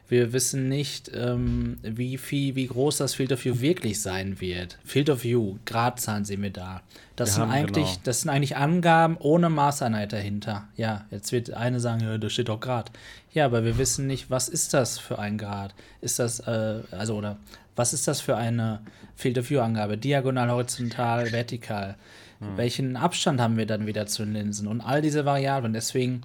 Wir 0.06 0.35
wissen 0.35 0.68
nicht, 0.68 1.10
ähm, 1.14 1.78
wie 1.82 2.18
viel, 2.18 2.55
wie 2.55 2.66
groß 2.66 2.98
das 2.98 3.14
Field 3.14 3.32
of 3.32 3.44
View 3.44 3.60
wirklich 3.60 4.02
sein 4.02 4.40
wird. 4.40 4.78
Field 4.85 5.09
of 5.09 5.24
View, 5.24 5.56
Gradzahlen 5.64 6.26
sehen 6.26 6.43
wir 6.43 6.51
da. 6.51 6.82
Das, 7.16 7.31
wir 7.31 7.44
sind, 7.44 7.52
eigentlich, 7.52 7.86
genau. 7.86 8.01
das 8.05 8.20
sind 8.20 8.31
eigentlich 8.31 8.56
Angaben 8.56 9.16
ohne 9.18 9.48
Maßeinheit 9.48 10.12
dahinter. 10.12 10.68
Ja, 10.76 11.06
jetzt 11.10 11.32
wird 11.32 11.52
eine 11.55 11.81
sagen, 11.81 12.02
ja, 12.02 12.18
da 12.18 12.28
steht 12.28 12.48
doch 12.48 12.60
Grad. 12.60 12.90
Ja, 13.32 13.47
aber 13.47 13.64
wir 13.64 13.78
wissen 13.78 14.06
nicht, 14.06 14.31
was 14.31 14.48
ist 14.48 14.74
das 14.74 14.98
für 14.98 15.18
ein 15.18 15.39
Grad? 15.39 15.74
Ist 16.02 16.18
das, 16.18 16.40
äh, 16.40 16.81
also, 16.90 17.16
oder 17.16 17.39
was 17.74 17.94
ist 17.94 18.06
das 18.06 18.20
für 18.20 18.36
eine 18.36 18.81
Field 19.16 19.39
of 19.39 19.48
View 19.48 19.60
Angabe? 19.60 19.97
Diagonal, 19.97 20.51
horizontal, 20.51 21.32
vertikal? 21.32 21.97
Hm. 22.40 22.56
Welchen 22.56 22.97
Abstand 22.97 23.40
haben 23.40 23.56
wir 23.56 23.66
dann 23.66 23.86
wieder 23.86 24.06
zu 24.06 24.24
den 24.24 24.35
Linsen? 24.35 24.68
Und 24.68 24.81
all 24.81 25.01
diese 25.01 25.24
Variablen. 25.24 25.72
Deswegen 25.72 26.22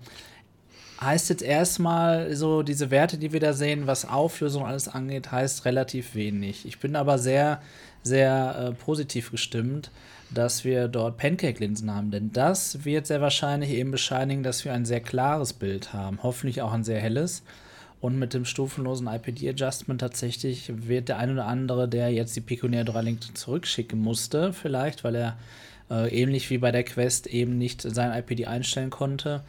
heißt 1.02 1.30
jetzt 1.30 1.44
erstmal 1.44 2.36
so, 2.36 2.62
diese 2.64 2.92
Werte, 2.92 3.18
die 3.18 3.32
wir 3.32 3.40
da 3.40 3.54
sehen, 3.54 3.88
was 3.88 4.08
Auflösung 4.08 4.66
alles 4.66 4.88
angeht, 4.88 5.32
heißt 5.32 5.66
relativ 5.66 6.16
wenig. 6.16 6.66
Ich 6.66 6.80
bin 6.80 6.96
aber 6.96 7.18
sehr, 7.18 7.62
sehr 8.04 8.56
äh, 8.60 8.72
positiv 8.74 9.32
gestimmt, 9.32 9.92
dass 10.30 10.64
wir 10.64 10.88
dort 10.88 11.18
Pancake-Linsen 11.18 11.94
haben, 11.94 12.12
denn 12.12 12.32
das 12.32 12.86
wird 12.86 13.08
sehr 13.08 13.22
wahrscheinlich 13.22 13.72
eben 13.72 13.92
bescheinigen, 13.92 14.44
dass 14.44 14.64
wir 14.66 14.74
ein 14.74 14.86
sehr 14.86 15.00
klares 15.00 15.54
Bild 15.54 15.94
haben, 15.94 16.20
hoffentlich 16.22 16.62
auch 16.62 16.74
ein 16.74 16.84
sehr 16.84 17.00
helles. 17.00 17.44
Und 18.02 18.18
mit 18.18 18.34
dem 18.34 18.46
stufenlosen 18.46 19.08
IPD-Adjustment 19.08 20.00
tatsächlich 20.00 20.72
wird 20.88 21.10
der 21.10 21.18
ein 21.18 21.32
oder 21.32 21.48
andere, 21.48 21.90
der 21.90 22.12
jetzt 22.14 22.36
die 22.36 22.42
Pico 22.42 22.68
Neo 22.68 22.86
3 22.86 23.02
Link 23.02 23.38
zurückschicken 23.38 24.00
musste, 24.00 24.54
vielleicht, 24.54 25.04
weil 25.04 25.16
er 25.16 25.38
äh, 25.90 26.08
ähnlich 26.10 26.50
wie 26.50 26.60
bei 26.60 26.72
der 26.72 26.84
Quest 26.84 27.28
eben 27.28 27.58
nicht 27.58 27.82
sein 27.82 28.18
IPD 28.18 28.46
einstellen 28.46 28.90
konnte, 28.90 29.44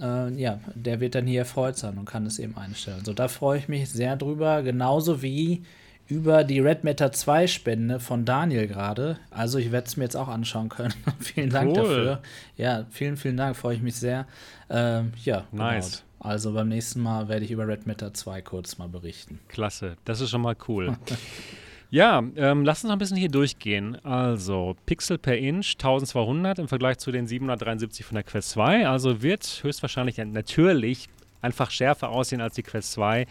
äh, 0.00 0.32
ja, 0.34 0.60
der 0.74 1.00
wird 1.00 1.14
dann 1.14 1.26
hier 1.26 1.40
erfreut 1.40 1.76
sein 1.76 1.98
und 1.98 2.04
kann 2.04 2.26
es 2.26 2.38
eben 2.38 2.56
einstellen. 2.56 2.98
Also 3.00 3.12
da 3.12 3.28
freue 3.28 3.58
ich 3.58 3.68
mich 3.68 3.90
sehr 3.90 4.16
drüber, 4.16 4.62
genauso 4.62 5.22
wie 5.22 5.62
über 6.06 6.42
die 6.42 6.58
Red 6.58 6.82
Matter 6.82 7.12
2 7.12 7.46
Spende 7.46 8.00
von 8.00 8.24
Daniel 8.24 8.66
gerade. 8.66 9.18
Also 9.30 9.58
ich 9.58 9.70
werde 9.70 9.86
es 9.86 9.96
mir 9.96 10.04
jetzt 10.04 10.16
auch 10.16 10.28
anschauen 10.28 10.68
können. 10.68 10.94
vielen 11.20 11.50
Dank 11.50 11.70
cool. 11.70 11.76
dafür. 11.76 12.22
Ja, 12.56 12.86
vielen, 12.90 13.16
vielen 13.16 13.36
Dank, 13.36 13.56
freue 13.56 13.76
ich 13.76 13.82
mich 13.82 13.94
sehr. 13.94 14.26
Ähm, 14.68 15.12
ja, 15.24 15.44
nice. 15.52 16.02
Genau. 16.18 16.30
Also 16.30 16.52
beim 16.52 16.68
nächsten 16.68 17.00
Mal 17.00 17.28
werde 17.28 17.44
ich 17.44 17.50
über 17.50 17.66
Red 17.66 17.86
Matter 17.86 18.12
2 18.12 18.42
kurz 18.42 18.76
mal 18.76 18.88
berichten. 18.88 19.38
Klasse, 19.48 19.96
das 20.04 20.20
ist 20.20 20.30
schon 20.30 20.42
mal 20.42 20.56
cool. 20.68 20.96
Ja, 21.92 22.22
ähm, 22.36 22.64
lass 22.64 22.84
uns 22.84 22.88
noch 22.88 22.92
ein 22.92 22.98
bisschen 23.00 23.16
hier 23.16 23.30
durchgehen. 23.30 23.96
Also, 24.04 24.76
Pixel 24.86 25.18
per 25.18 25.36
Inch 25.36 25.72
1200 25.72 26.60
im 26.60 26.68
Vergleich 26.68 26.98
zu 26.98 27.10
den 27.10 27.26
773 27.26 28.06
von 28.06 28.14
der 28.14 28.22
Quest 28.22 28.50
2. 28.50 28.86
Also 28.86 29.22
wird 29.22 29.60
höchstwahrscheinlich 29.64 30.18
natürlich 30.18 31.08
einfach 31.42 31.72
schärfer 31.72 32.10
aussehen 32.10 32.40
als 32.40 32.54
die 32.54 32.62
Quest 32.62 32.92
2. 32.92 33.26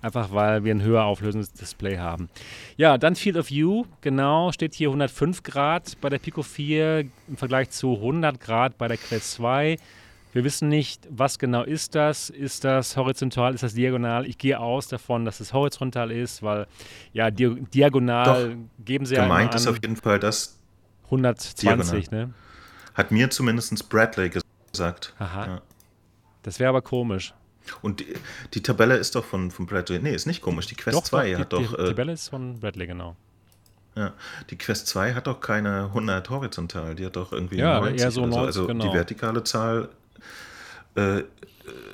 Einfach 0.00 0.32
weil 0.32 0.64
wir 0.64 0.74
ein 0.74 0.80
höher 0.80 1.04
auflösendes 1.04 1.52
Display 1.52 1.98
haben. 1.98 2.30
Ja, 2.78 2.96
dann 2.96 3.16
Field 3.16 3.36
of 3.36 3.50
View, 3.50 3.84
genau, 4.00 4.50
steht 4.50 4.74
hier 4.74 4.88
105 4.88 5.42
Grad 5.42 6.00
bei 6.00 6.08
der 6.08 6.18
Pico 6.18 6.42
4 6.42 7.00
im 7.28 7.36
Vergleich 7.36 7.68
zu 7.68 7.96
100 7.96 8.40
Grad 8.40 8.78
bei 8.78 8.88
der 8.88 8.96
Quest 8.96 9.32
2. 9.32 9.76
Wir 10.32 10.44
wissen 10.44 10.68
nicht, 10.68 11.08
was 11.10 11.38
genau 11.38 11.64
ist 11.64 11.94
das. 11.94 12.30
Ist 12.30 12.64
das 12.64 12.96
horizontal, 12.96 13.54
ist 13.54 13.62
das 13.62 13.74
diagonal? 13.74 14.26
Ich 14.26 14.38
gehe 14.38 14.58
aus 14.60 14.86
davon, 14.86 15.24
dass 15.24 15.40
es 15.40 15.52
horizontal 15.52 16.12
ist, 16.12 16.42
weil 16.42 16.66
ja, 17.12 17.30
di 17.30 17.62
diagonal 17.74 18.50
Doch, 18.50 18.84
geben 18.84 19.06
sie 19.06 19.16
ja 19.16 19.22
Gemeint 19.22 19.54
ist 19.54 19.66
auf 19.66 19.76
jeden 19.82 19.96
Fall 19.96 20.20
das 20.20 20.58
120, 21.06 22.08
diagonal. 22.08 22.26
ne? 22.26 22.34
Hat 22.94 23.10
mir 23.10 23.30
zumindest 23.30 23.88
Bradley 23.88 24.30
gesagt. 24.30 25.14
Aha. 25.18 25.46
Ja. 25.46 25.62
Das 26.42 26.60
wäre 26.60 26.68
aber 26.68 26.82
komisch. 26.82 27.34
Und 27.82 28.00
die, 28.00 28.14
die, 28.54 28.62
Tabelle 28.62 28.96
ist 28.96 29.14
doch 29.14 29.24
von, 29.24 29.50
von 29.50 29.66
Bradley. 29.66 29.98
Nee, 29.98 30.14
ist 30.14 30.26
nicht 30.26 30.42
komisch. 30.42 30.66
Die 30.66 30.74
Quest 30.74 30.96
doch, 30.96 31.04
2 31.04 31.32
doch, 31.32 31.38
hat 31.40 31.52
die, 31.52 31.56
doch. 31.56 31.76
Die, 31.76 31.82
äh, 31.82 31.86
Tabelle 31.88 32.12
ist 32.12 32.28
von 32.28 32.58
Bradley, 32.58 32.86
genau. 32.86 33.16
Ja, 33.96 34.12
die 34.48 34.56
Quest 34.56 34.86
2 34.86 35.14
hat 35.14 35.26
doch 35.26 35.40
keine 35.40 35.84
100 35.86 36.30
horizontal, 36.30 36.94
die 36.94 37.04
hat 37.04 37.16
doch 37.16 37.32
irgendwie 37.32 37.56
ja, 37.56 37.80
90 37.80 38.00
eher 38.00 38.10
so 38.12 38.20
90, 38.20 38.34
so. 38.34 38.46
Also 38.46 38.66
genau. 38.68 38.86
die 38.86 38.94
vertikale 38.94 39.42
Zahl 39.42 39.88
äh, 40.94 41.22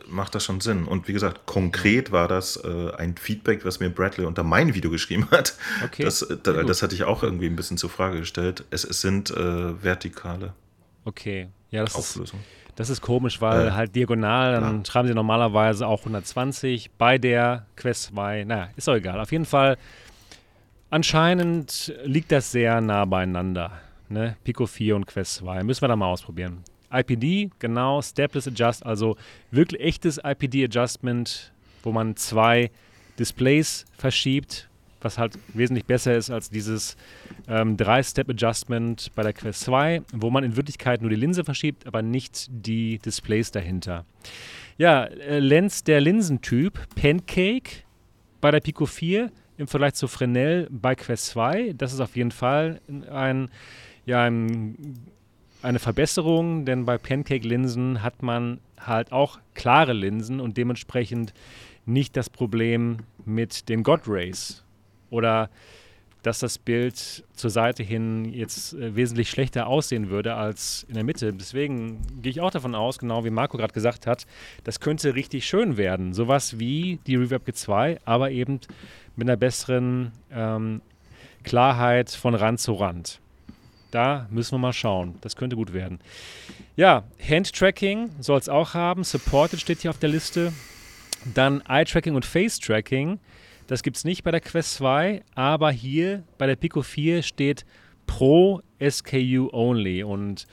macht 0.09 0.35
das 0.35 0.44
schon 0.44 0.60
Sinn. 0.60 0.86
Und 0.86 1.09
wie 1.09 1.12
gesagt, 1.12 1.47
konkret 1.47 2.12
war 2.12 2.28
das 2.28 2.56
äh, 2.56 2.93
ein 2.97 3.16
Feedback, 3.16 3.64
was 3.64 3.81
mir 3.81 3.90
Bradley 3.90 4.27
unter 4.27 4.44
mein 4.44 4.74
Video 4.74 4.90
geschrieben 4.90 5.28
hat. 5.31 5.55
Okay. 5.85 6.05
Das, 6.05 6.23
äh, 6.23 6.36
da, 6.43 6.62
das 6.62 6.82
hatte 6.82 6.94
ich 6.94 7.05
auch 7.05 7.23
irgendwie 7.23 7.47
ein 7.47 7.56
bisschen 7.56 7.77
zur 7.77 7.90
Frage 7.90 8.20
gestellt. 8.20 8.64
Es, 8.70 8.85
es 8.85 9.01
sind 9.01 9.31
äh, 9.31 9.82
vertikale 9.82 10.55
okay. 11.06 11.48
ja, 11.70 11.85
das 11.85 11.94
Auflösungen. 11.94 12.43
Ist, 12.43 12.78
das 12.78 12.90
ist 12.90 13.01
komisch, 13.01 13.40
weil 13.40 13.68
äh, 13.68 13.70
halt 13.70 13.97
diagonal, 13.97 14.52
dann 14.52 14.62
klar. 14.62 14.85
schreiben 14.85 15.09
sie 15.09 15.14
normalerweise 15.14 15.86
auch 15.86 16.01
120 16.01 16.90
bei 16.98 17.16
der 17.16 17.64
Quest 17.77 18.05
2. 18.14 18.44
Naja, 18.44 18.68
ist 18.77 18.86
doch 18.86 18.94
egal. 18.94 19.18
Auf 19.18 19.32
jeden 19.32 19.47
Fall, 19.47 19.78
anscheinend 20.90 21.94
liegt 22.05 22.32
das 22.32 22.52
sehr 22.52 22.82
nah 22.82 23.06
beieinander. 23.06 23.73
Ne? 24.09 24.36
Pico 24.44 24.66
4 24.66 24.94
und 24.94 25.06
Quest 25.06 25.36
2. 25.36 25.64
Müssen 25.64 25.81
wir 25.81 25.89
da 25.89 25.97
mal 25.97 26.06
ausprobieren. 26.06 26.62
IPD, 27.01 27.51
genau, 27.59 28.02
Stepless 28.02 28.48
Adjust, 28.48 28.85
also 28.85 29.16
wirklich 29.51 29.81
echtes 29.81 30.18
IPD-Adjustment, 30.23 31.52
wo 31.82 31.93
man 31.93 32.16
zwei 32.16 32.70
Displays 33.18 33.85
verschiebt, 33.97 34.68
was 35.01 35.18
halt 35.18 35.39
wesentlich 35.55 35.85
besser 35.85 36.16
ist 36.16 36.31
als 36.31 36.51
dieses 36.51 36.97
ähm, 37.48 37.77
Drei-Step-Adjustment 37.77 39.12
bei 39.14 39.23
der 39.23 39.32
Quest 39.32 39.60
2, 39.62 40.02
wo 40.12 40.31
man 40.31 40.44
in 40.44 40.56
Wirklichkeit 40.56 41.01
nur 41.01 41.10
die 41.10 41.16
Linse 41.16 41.44
verschiebt, 41.44 41.86
aber 41.86 42.02
nicht 42.02 42.48
die 42.51 42.98
Displays 42.98 43.51
dahinter. 43.51 44.05
Ja, 44.78 45.05
äh, 45.05 45.39
Lens 45.39 45.85
der 45.85 46.01
Linsentyp 46.01 46.78
Pancake 46.97 47.85
bei 48.40 48.51
der 48.51 48.60
Pico 48.60 48.86
4 48.86 49.31
im 49.59 49.66
Vergleich 49.66 49.94
zu 49.94 50.09
Fresnel 50.09 50.68
bei 50.70 50.94
Quest 50.94 51.27
2. 51.27 51.74
Das 51.77 51.93
ist 51.93 52.01
auf 52.01 52.16
jeden 52.16 52.31
Fall 52.31 52.81
ein, 53.10 53.48
ja, 54.05 54.24
ein 54.24 54.97
eine 55.67 55.79
Verbesserung, 55.81 56.65
denn 56.65 56.87
bei 56.87 56.97
Pancake-Linsen 56.97 58.03
hat 58.03 58.23
man 58.23 58.61
halt 58.79 59.13
auch 59.13 59.41
klare 59.55 59.93
Linsen 59.93 60.41
und 60.41 60.57
dementsprechend 60.57 61.35
nicht 61.85 62.17
das 62.17 62.31
Problem 62.31 62.99
mit 63.25 63.69
den 63.69 63.83
God 63.83 64.03
Rays 64.07 64.65
oder 65.11 65.51
dass 66.23 66.41
das 66.41 66.59
Bild 66.59 67.25
zur 67.35 67.51
Seite 67.51 67.85
hin 67.85 68.25
jetzt 68.25 68.75
äh, 68.75 68.97
wesentlich 68.97 69.31
schlechter 69.31 69.69
aussehen 69.69 70.11
würde 70.11 70.35
als 70.35 70.85
in 70.89 70.95
der 70.95 71.05
Mitte. 71.05 71.33
Deswegen 71.33 72.01
gehe 72.21 72.31
ich 72.31 72.41
auch 72.41 72.51
davon 72.51 72.75
aus, 72.75 72.99
genau 72.99 73.25
wie 73.25 73.31
Marco 73.31 73.57
gerade 73.57 73.73
gesagt 73.73 74.09
hat, 74.09 74.27
das 74.65 74.81
könnte 74.81 75.15
richtig 75.15 75.47
schön 75.47 75.77
werden. 75.77 76.15
Sowas 76.15 76.59
wie 76.59 76.99
die 77.07 77.15
Reverb 77.15 77.47
G2, 77.47 77.99
aber 78.05 78.33
eben 78.33 78.61
mit 79.15 79.29
einer 79.29 79.37
besseren 79.37 80.11
ähm, 80.33 80.81
Klarheit 81.45 82.11
von 82.11 82.35
Rand 82.35 82.59
zu 82.59 82.73
Rand. 82.73 83.21
Da 83.91 84.27
müssen 84.31 84.55
wir 84.55 84.59
mal 84.59 84.73
schauen. 84.73 85.17
Das 85.21 85.37
könnte 85.37 85.57
gut 85.57 85.73
werden. 85.73 86.01
Ja, 86.77 87.05
Hand-Tracking 87.21 88.11
soll 88.21 88.39
es 88.39 88.49
auch 88.49 88.75
haben. 88.75 89.05
Supported 89.05 89.61
steht 89.61 89.81
hier 89.81 89.91
auf 89.91 89.99
der 89.99 90.11
Liste. 90.11 90.53
Dann 91.35 91.63
Eye-Tracking 91.69 92.15
und 92.15 92.25
Face-Tracking. 92.25 93.19
Das 93.67 93.83
gibt 93.83 93.97
es 93.97 94.05
nicht 94.05 94.23
bei 94.23 94.31
der 94.31 94.41
Quest 94.41 94.75
2, 94.75 95.23
aber 95.35 95.71
hier 95.71 96.23
bei 96.39 96.47
der 96.47 96.57
Pico 96.57 96.83
4 96.83 97.23
steht 97.23 97.65
Pro 98.07 98.61
SKU 98.81 99.49
Only. 99.53 100.05
Und 100.05 100.47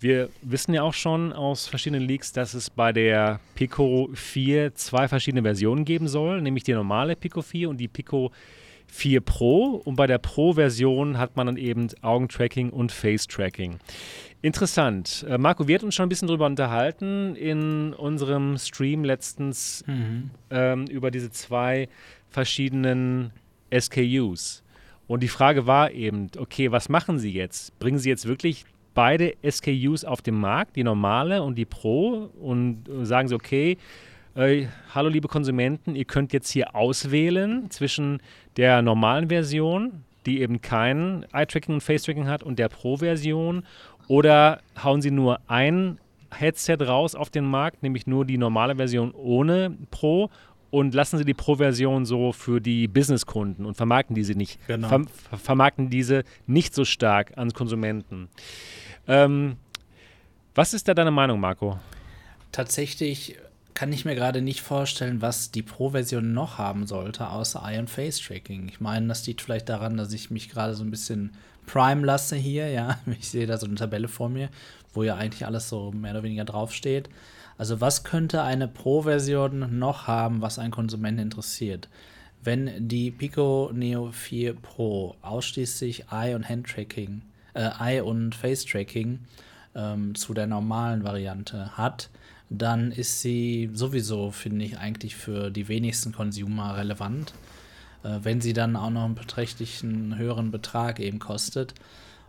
wir 0.00 0.28
wissen 0.42 0.74
ja 0.74 0.82
auch 0.82 0.94
schon 0.94 1.32
aus 1.32 1.66
verschiedenen 1.66 2.06
Leaks, 2.06 2.32
dass 2.32 2.54
es 2.54 2.70
bei 2.70 2.92
der 2.92 3.40
Pico 3.54 4.08
4 4.12 4.74
zwei 4.74 5.08
verschiedene 5.08 5.42
Versionen 5.42 5.84
geben 5.84 6.08
soll, 6.08 6.40
nämlich 6.40 6.64
die 6.64 6.72
normale 6.72 7.16
Pico 7.16 7.42
4 7.42 7.68
und 7.68 7.76
die 7.78 7.88
Pico 7.88 8.30
4 8.30 8.57
4 8.88 9.20
Pro 9.20 9.82
und 9.84 9.96
bei 9.96 10.06
der 10.06 10.18
Pro-Version 10.18 11.18
hat 11.18 11.36
man 11.36 11.46
dann 11.46 11.56
eben 11.56 11.88
Augentracking 12.02 12.70
und 12.70 12.90
Face-Tracking. 12.90 13.78
Interessant. 14.40 15.26
Äh, 15.28 15.38
Marco, 15.38 15.68
wir 15.68 15.74
hatten 15.74 15.86
uns 15.86 15.94
schon 15.94 16.06
ein 16.06 16.08
bisschen 16.08 16.28
darüber 16.28 16.46
unterhalten 16.46 17.36
in 17.36 17.92
unserem 17.92 18.56
Stream 18.56 19.04
letztens 19.04 19.84
mhm. 19.86 20.30
ähm, 20.50 20.86
über 20.86 21.10
diese 21.10 21.30
zwei 21.30 21.88
verschiedenen 22.30 23.32
SKUs. 23.76 24.62
Und 25.06 25.22
die 25.22 25.28
Frage 25.28 25.66
war 25.66 25.90
eben, 25.90 26.28
okay, 26.36 26.70
was 26.70 26.88
machen 26.88 27.18
Sie 27.18 27.32
jetzt? 27.32 27.78
Bringen 27.78 27.98
Sie 27.98 28.08
jetzt 28.08 28.26
wirklich 28.26 28.64
beide 28.94 29.34
SKUs 29.48 30.04
auf 30.04 30.22
den 30.22 30.34
Markt, 30.34 30.76
die 30.76 30.84
normale 30.84 31.42
und 31.42 31.56
die 31.56 31.64
Pro, 31.64 32.30
und 32.40 32.84
sagen 33.02 33.28
Sie, 33.28 33.34
okay, 33.34 33.78
äh, 34.38 34.68
hallo 34.94 35.08
liebe 35.08 35.28
Konsumenten, 35.28 35.94
ihr 35.94 36.04
könnt 36.04 36.32
jetzt 36.32 36.50
hier 36.50 36.74
auswählen 36.74 37.70
zwischen 37.70 38.22
der 38.56 38.82
normalen 38.82 39.28
Version, 39.28 40.04
die 40.26 40.40
eben 40.40 40.60
kein 40.60 41.26
Eye-Tracking 41.32 41.74
und 41.74 41.80
Face-Tracking 41.80 42.28
hat, 42.28 42.42
und 42.42 42.58
der 42.58 42.68
Pro-Version. 42.68 43.64
Oder 44.06 44.60
hauen 44.82 45.02
sie 45.02 45.10
nur 45.10 45.40
ein 45.48 45.98
Headset 46.30 46.78
raus 46.80 47.14
auf 47.14 47.30
den 47.30 47.44
Markt, 47.44 47.82
nämlich 47.82 48.06
nur 48.06 48.24
die 48.24 48.38
normale 48.38 48.76
Version 48.76 49.12
ohne 49.12 49.76
Pro 49.90 50.30
und 50.70 50.94
lassen 50.94 51.18
sie 51.18 51.24
die 51.24 51.34
Pro-Version 51.34 52.04
so 52.06 52.32
für 52.32 52.60
die 52.60 52.88
Business-Kunden 52.88 53.64
und 53.64 53.76
vermarkten 53.76 54.14
diese 54.14 54.34
nicht, 54.34 54.58
genau. 54.66 54.88
ver 54.88 55.06
vermarkten 55.38 55.90
diese 55.90 56.24
nicht 56.46 56.74
so 56.74 56.84
stark 56.84 57.36
an 57.36 57.52
Konsumenten. 57.52 58.28
Ähm, 59.06 59.56
was 60.54 60.74
ist 60.74 60.88
da 60.88 60.94
deine 60.94 61.10
Meinung, 61.10 61.40
Marco? 61.40 61.78
tatsächlich 62.52 63.36
kann 63.78 63.92
ich 63.92 64.04
mir 64.04 64.16
gerade 64.16 64.42
nicht 64.42 64.60
vorstellen, 64.60 65.22
was 65.22 65.52
die 65.52 65.62
Pro-Version 65.62 66.32
noch 66.32 66.58
haben 66.58 66.84
sollte, 66.88 67.28
außer 67.28 67.62
Eye 67.64 67.78
und 67.78 67.88
Face 67.88 68.18
Tracking. 68.18 68.66
Ich 68.68 68.80
meine, 68.80 69.06
das 69.06 69.24
liegt 69.24 69.40
vielleicht 69.40 69.68
daran, 69.68 69.96
dass 69.96 70.12
ich 70.12 70.32
mich 70.32 70.48
gerade 70.48 70.74
so 70.74 70.82
ein 70.82 70.90
bisschen 70.90 71.30
Prime 71.64 72.04
lasse 72.04 72.34
hier, 72.34 72.68
ja. 72.70 72.98
Ich 73.20 73.28
sehe 73.28 73.46
da 73.46 73.56
so 73.56 73.66
eine 73.66 73.76
Tabelle 73.76 74.08
vor 74.08 74.30
mir, 74.30 74.48
wo 74.94 75.04
ja 75.04 75.14
eigentlich 75.14 75.46
alles 75.46 75.68
so 75.68 75.92
mehr 75.92 76.10
oder 76.10 76.24
weniger 76.24 76.44
draufsteht. 76.44 77.08
Also, 77.56 77.80
was 77.80 78.02
könnte 78.02 78.42
eine 78.42 78.66
Pro-Version 78.66 79.78
noch 79.78 80.08
haben, 80.08 80.42
was 80.42 80.58
einen 80.58 80.72
Konsumenten 80.72 81.22
interessiert? 81.22 81.88
Wenn 82.42 82.88
die 82.88 83.12
Pico 83.12 83.70
Neo 83.72 84.10
4 84.10 84.54
Pro 84.54 85.14
ausschließlich 85.22 86.06
Eye 86.10 86.34
und 86.34 86.48
Hand 86.48 86.66
Tracking, 86.66 87.22
äh, 87.54 87.70
Eye 87.78 88.00
und 88.00 88.34
Face 88.34 88.64
Tracking 88.64 89.20
ähm, 89.76 90.16
zu 90.16 90.34
der 90.34 90.48
normalen 90.48 91.04
Variante 91.04 91.78
hat, 91.78 92.10
dann 92.50 92.92
ist 92.92 93.20
sie 93.20 93.70
sowieso, 93.72 94.30
finde 94.30 94.64
ich, 94.64 94.78
eigentlich 94.78 95.16
für 95.16 95.50
die 95.50 95.68
wenigsten 95.68 96.12
Consumer 96.12 96.76
relevant. 96.76 97.34
Äh, 98.02 98.20
wenn 98.22 98.40
sie 98.40 98.52
dann 98.52 98.76
auch 98.76 98.90
noch 98.90 99.04
einen 99.04 99.14
beträchtlichen 99.14 100.16
höheren 100.18 100.50
Betrag 100.50 101.00
eben 101.00 101.18
kostet. 101.18 101.74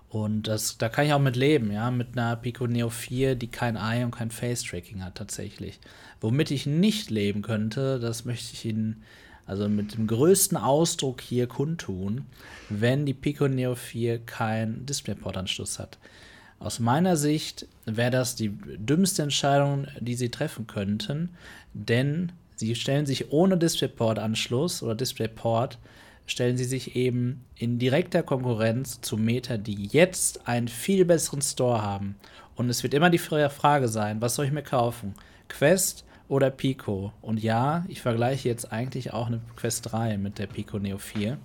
Und 0.09 0.47
das, 0.47 0.77
da 0.79 0.89
kann 0.89 1.05
ich 1.05 1.13
auch 1.13 1.19
mit 1.19 1.35
leben, 1.35 1.71
ja, 1.71 1.91
mit 1.91 2.17
einer 2.17 2.35
Pico 2.35 2.65
Neo 2.65 2.89
4, 2.89 3.35
die 3.35 3.47
kein 3.47 3.75
Eye 3.75 4.03
und 4.03 4.11
kein 4.11 4.31
Face-Tracking 4.31 5.03
hat 5.03 5.15
tatsächlich. 5.15 5.79
Womit 6.19 6.49
ich 6.49 6.65
nicht 6.65 7.11
leben 7.11 7.43
könnte, 7.43 7.99
das 7.99 8.25
möchte 8.25 8.53
ich 8.53 8.65
Ihnen 8.65 9.03
also 9.45 9.69
mit 9.69 9.95
dem 9.95 10.07
größten 10.07 10.57
Ausdruck 10.57 11.21
hier 11.21 11.47
kundtun, 11.47 12.25
wenn 12.69 13.05
die 13.05 13.13
Pico 13.13 13.47
Neo 13.47 13.75
4 13.75 14.19
keinen 14.25 14.85
DisplayPort-Anschluss 14.85 15.79
hat. 15.79 15.99
Aus 16.59 16.79
meiner 16.79 17.15
Sicht 17.15 17.67
wäre 17.85 18.11
das 18.11 18.35
die 18.35 18.49
dümmste 18.49 19.23
Entscheidung, 19.23 19.87
die 20.01 20.15
sie 20.15 20.29
treffen 20.29 20.67
könnten, 20.67 21.29
denn 21.73 22.33
sie 22.57 22.75
stellen 22.75 23.05
sich 23.05 23.31
ohne 23.31 23.57
DisplayPort-Anschluss 23.57 24.83
oder 24.83 24.95
DisplayPort, 24.95 25.79
stellen 26.25 26.57
sie 26.57 26.65
sich 26.65 26.97
eben 26.97 27.45
in 27.55 27.79
direkter 27.79 28.23
Konkurrenz 28.23 28.99
zu 28.99 29.15
Meta, 29.15 29.55
die 29.55 29.87
jetzt 29.87 30.47
einen 30.49 30.67
viel 30.67 31.05
besseren 31.05 31.41
Store 31.41 31.81
haben. 31.81 32.15
Und 32.55 32.69
es 32.69 32.83
wird 32.83 32.93
immer 32.93 33.09
die 33.09 33.17
Frage 33.17 33.87
sein, 33.87 34.21
was 34.21 34.35
soll 34.35 34.45
ich 34.45 34.51
mir 34.51 34.61
kaufen? 34.61 35.15
Quest 35.47 36.03
oder 36.27 36.51
Pico? 36.51 37.13
Und 37.21 37.41
ja, 37.41 37.85
ich 37.87 38.01
vergleiche 38.01 38.49
jetzt 38.49 38.73
eigentlich 38.73 39.13
auch 39.13 39.27
eine 39.27 39.39
Quest 39.55 39.93
3 39.93 40.17
mit 40.17 40.37
der 40.37 40.47
Pico 40.47 40.77
Neo 40.77 40.97
4. 40.97 41.37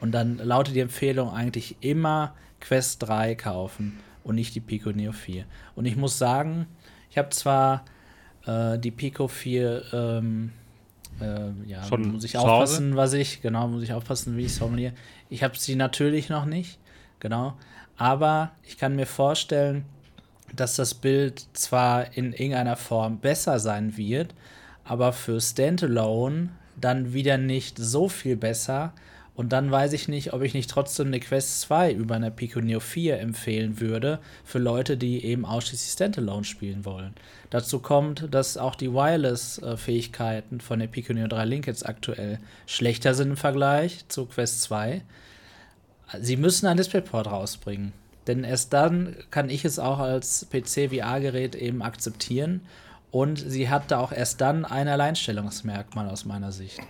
Und 0.00 0.12
dann 0.12 0.38
lautet 0.38 0.76
die 0.76 0.80
Empfehlung 0.80 1.30
eigentlich 1.30 1.76
immer 1.80 2.36
Quest 2.60 3.02
3 3.02 3.34
kaufen 3.34 3.98
und 4.24 4.36
nicht 4.36 4.54
die 4.54 4.60
Pico 4.60 4.90
Neo 4.90 5.12
4. 5.12 5.44
Und 5.74 5.84
ich 5.84 5.96
muss 5.96 6.18
sagen, 6.18 6.66
ich 7.10 7.18
habe 7.18 7.30
zwar 7.30 7.84
äh, 8.46 8.78
die 8.78 8.90
Pico 8.90 9.28
4, 9.28 9.82
ähm, 9.92 10.52
äh, 11.20 11.50
ja, 11.66 11.84
Schon 11.84 12.12
muss 12.12 12.24
ich 12.24 12.36
aufpassen, 12.36 12.96
was 12.96 13.12
ich, 13.12 13.42
genau, 13.42 13.68
muss 13.68 13.82
ich 13.82 13.92
aufpassen, 13.92 14.36
wie 14.36 14.42
ich 14.42 14.52
es 14.52 14.58
formuliere. 14.58 14.92
Ich 15.28 15.42
habe 15.42 15.56
sie 15.56 15.76
natürlich 15.76 16.28
noch 16.28 16.44
nicht, 16.44 16.78
genau, 17.20 17.54
aber 17.96 18.52
ich 18.62 18.78
kann 18.78 18.96
mir 18.96 19.06
vorstellen, 19.06 19.84
dass 20.54 20.76
das 20.76 20.94
Bild 20.94 21.46
zwar 21.54 22.16
in 22.16 22.32
irgendeiner 22.32 22.76
Form 22.76 23.18
besser 23.18 23.58
sein 23.58 23.96
wird, 23.96 24.34
aber 24.84 25.12
für 25.12 25.40
Standalone 25.40 26.50
dann 26.80 27.12
wieder 27.12 27.38
nicht 27.38 27.78
so 27.78 28.08
viel 28.08 28.36
besser, 28.36 28.92
und 29.34 29.52
dann 29.52 29.70
weiß 29.70 29.94
ich 29.94 30.08
nicht, 30.08 30.34
ob 30.34 30.42
ich 30.42 30.52
nicht 30.52 30.68
trotzdem 30.68 31.06
eine 31.06 31.18
Quest 31.18 31.62
2 31.62 31.92
über 31.92 32.16
eine 32.16 32.30
Pico 32.30 32.60
Neo 32.60 32.80
4 32.80 33.18
empfehlen 33.18 33.80
würde 33.80 34.18
für 34.44 34.58
Leute, 34.58 34.98
die 34.98 35.24
eben 35.24 35.46
ausschließlich 35.46 35.90
Standalone 35.92 36.44
spielen 36.44 36.84
wollen. 36.84 37.14
Dazu 37.48 37.78
kommt, 37.78 38.28
dass 38.30 38.58
auch 38.58 38.74
die 38.74 38.92
Wireless-Fähigkeiten 38.92 40.60
von 40.60 40.80
der 40.80 40.86
Pico 40.86 41.14
Neo 41.14 41.28
3 41.28 41.46
Link 41.46 41.66
jetzt 41.66 41.86
aktuell 41.86 42.40
schlechter 42.66 43.14
sind 43.14 43.30
im 43.30 43.36
Vergleich 43.38 44.06
zu 44.08 44.26
Quest 44.26 44.62
2. 44.62 45.02
Sie 46.20 46.36
müssen 46.36 46.66
ein 46.66 46.76
DisplayPort 46.76 47.26
rausbringen. 47.26 47.94
Denn 48.26 48.44
erst 48.44 48.72
dann 48.72 49.16
kann 49.30 49.50
ich 49.50 49.64
es 49.64 49.78
auch 49.78 49.98
als 49.98 50.46
PC-VR-Gerät 50.52 51.54
eben 51.54 51.82
akzeptieren. 51.82 52.60
Und 53.10 53.38
sie 53.38 53.68
hat 53.68 53.90
da 53.90 53.98
auch 53.98 54.12
erst 54.12 54.40
dann 54.40 54.64
ein 54.64 54.88
Alleinstellungsmerkmal 54.88 56.08
aus 56.08 56.24
meiner 56.24 56.52
Sicht. 56.52 56.80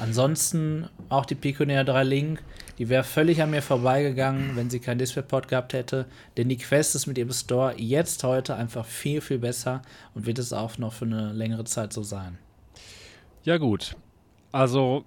Ansonsten 0.00 0.88
auch 1.10 1.26
die 1.26 1.34
Pico 1.34 1.64
Neo 1.64 1.84
3 1.84 2.04
Link, 2.04 2.42
die 2.78 2.88
wäre 2.88 3.04
völlig 3.04 3.42
an 3.42 3.50
mir 3.50 3.60
vorbeigegangen, 3.60 4.56
wenn 4.56 4.70
sie 4.70 4.80
kein 4.80 4.98
DisplayPort 4.98 5.48
gehabt 5.48 5.74
hätte. 5.74 6.06
Denn 6.36 6.48
die 6.48 6.56
Quest 6.56 6.94
ist 6.94 7.06
mit 7.06 7.18
ihrem 7.18 7.32
Store 7.32 7.74
jetzt 7.76 8.24
heute 8.24 8.54
einfach 8.54 8.86
viel, 8.86 9.20
viel 9.20 9.38
besser 9.38 9.82
und 10.14 10.24
wird 10.24 10.38
es 10.38 10.54
auch 10.54 10.78
noch 10.78 10.94
für 10.94 11.04
eine 11.04 11.32
längere 11.32 11.64
Zeit 11.64 11.92
so 11.92 12.02
sein. 12.02 12.38
Ja, 13.44 13.58
gut. 13.58 13.94
Also, 14.52 15.04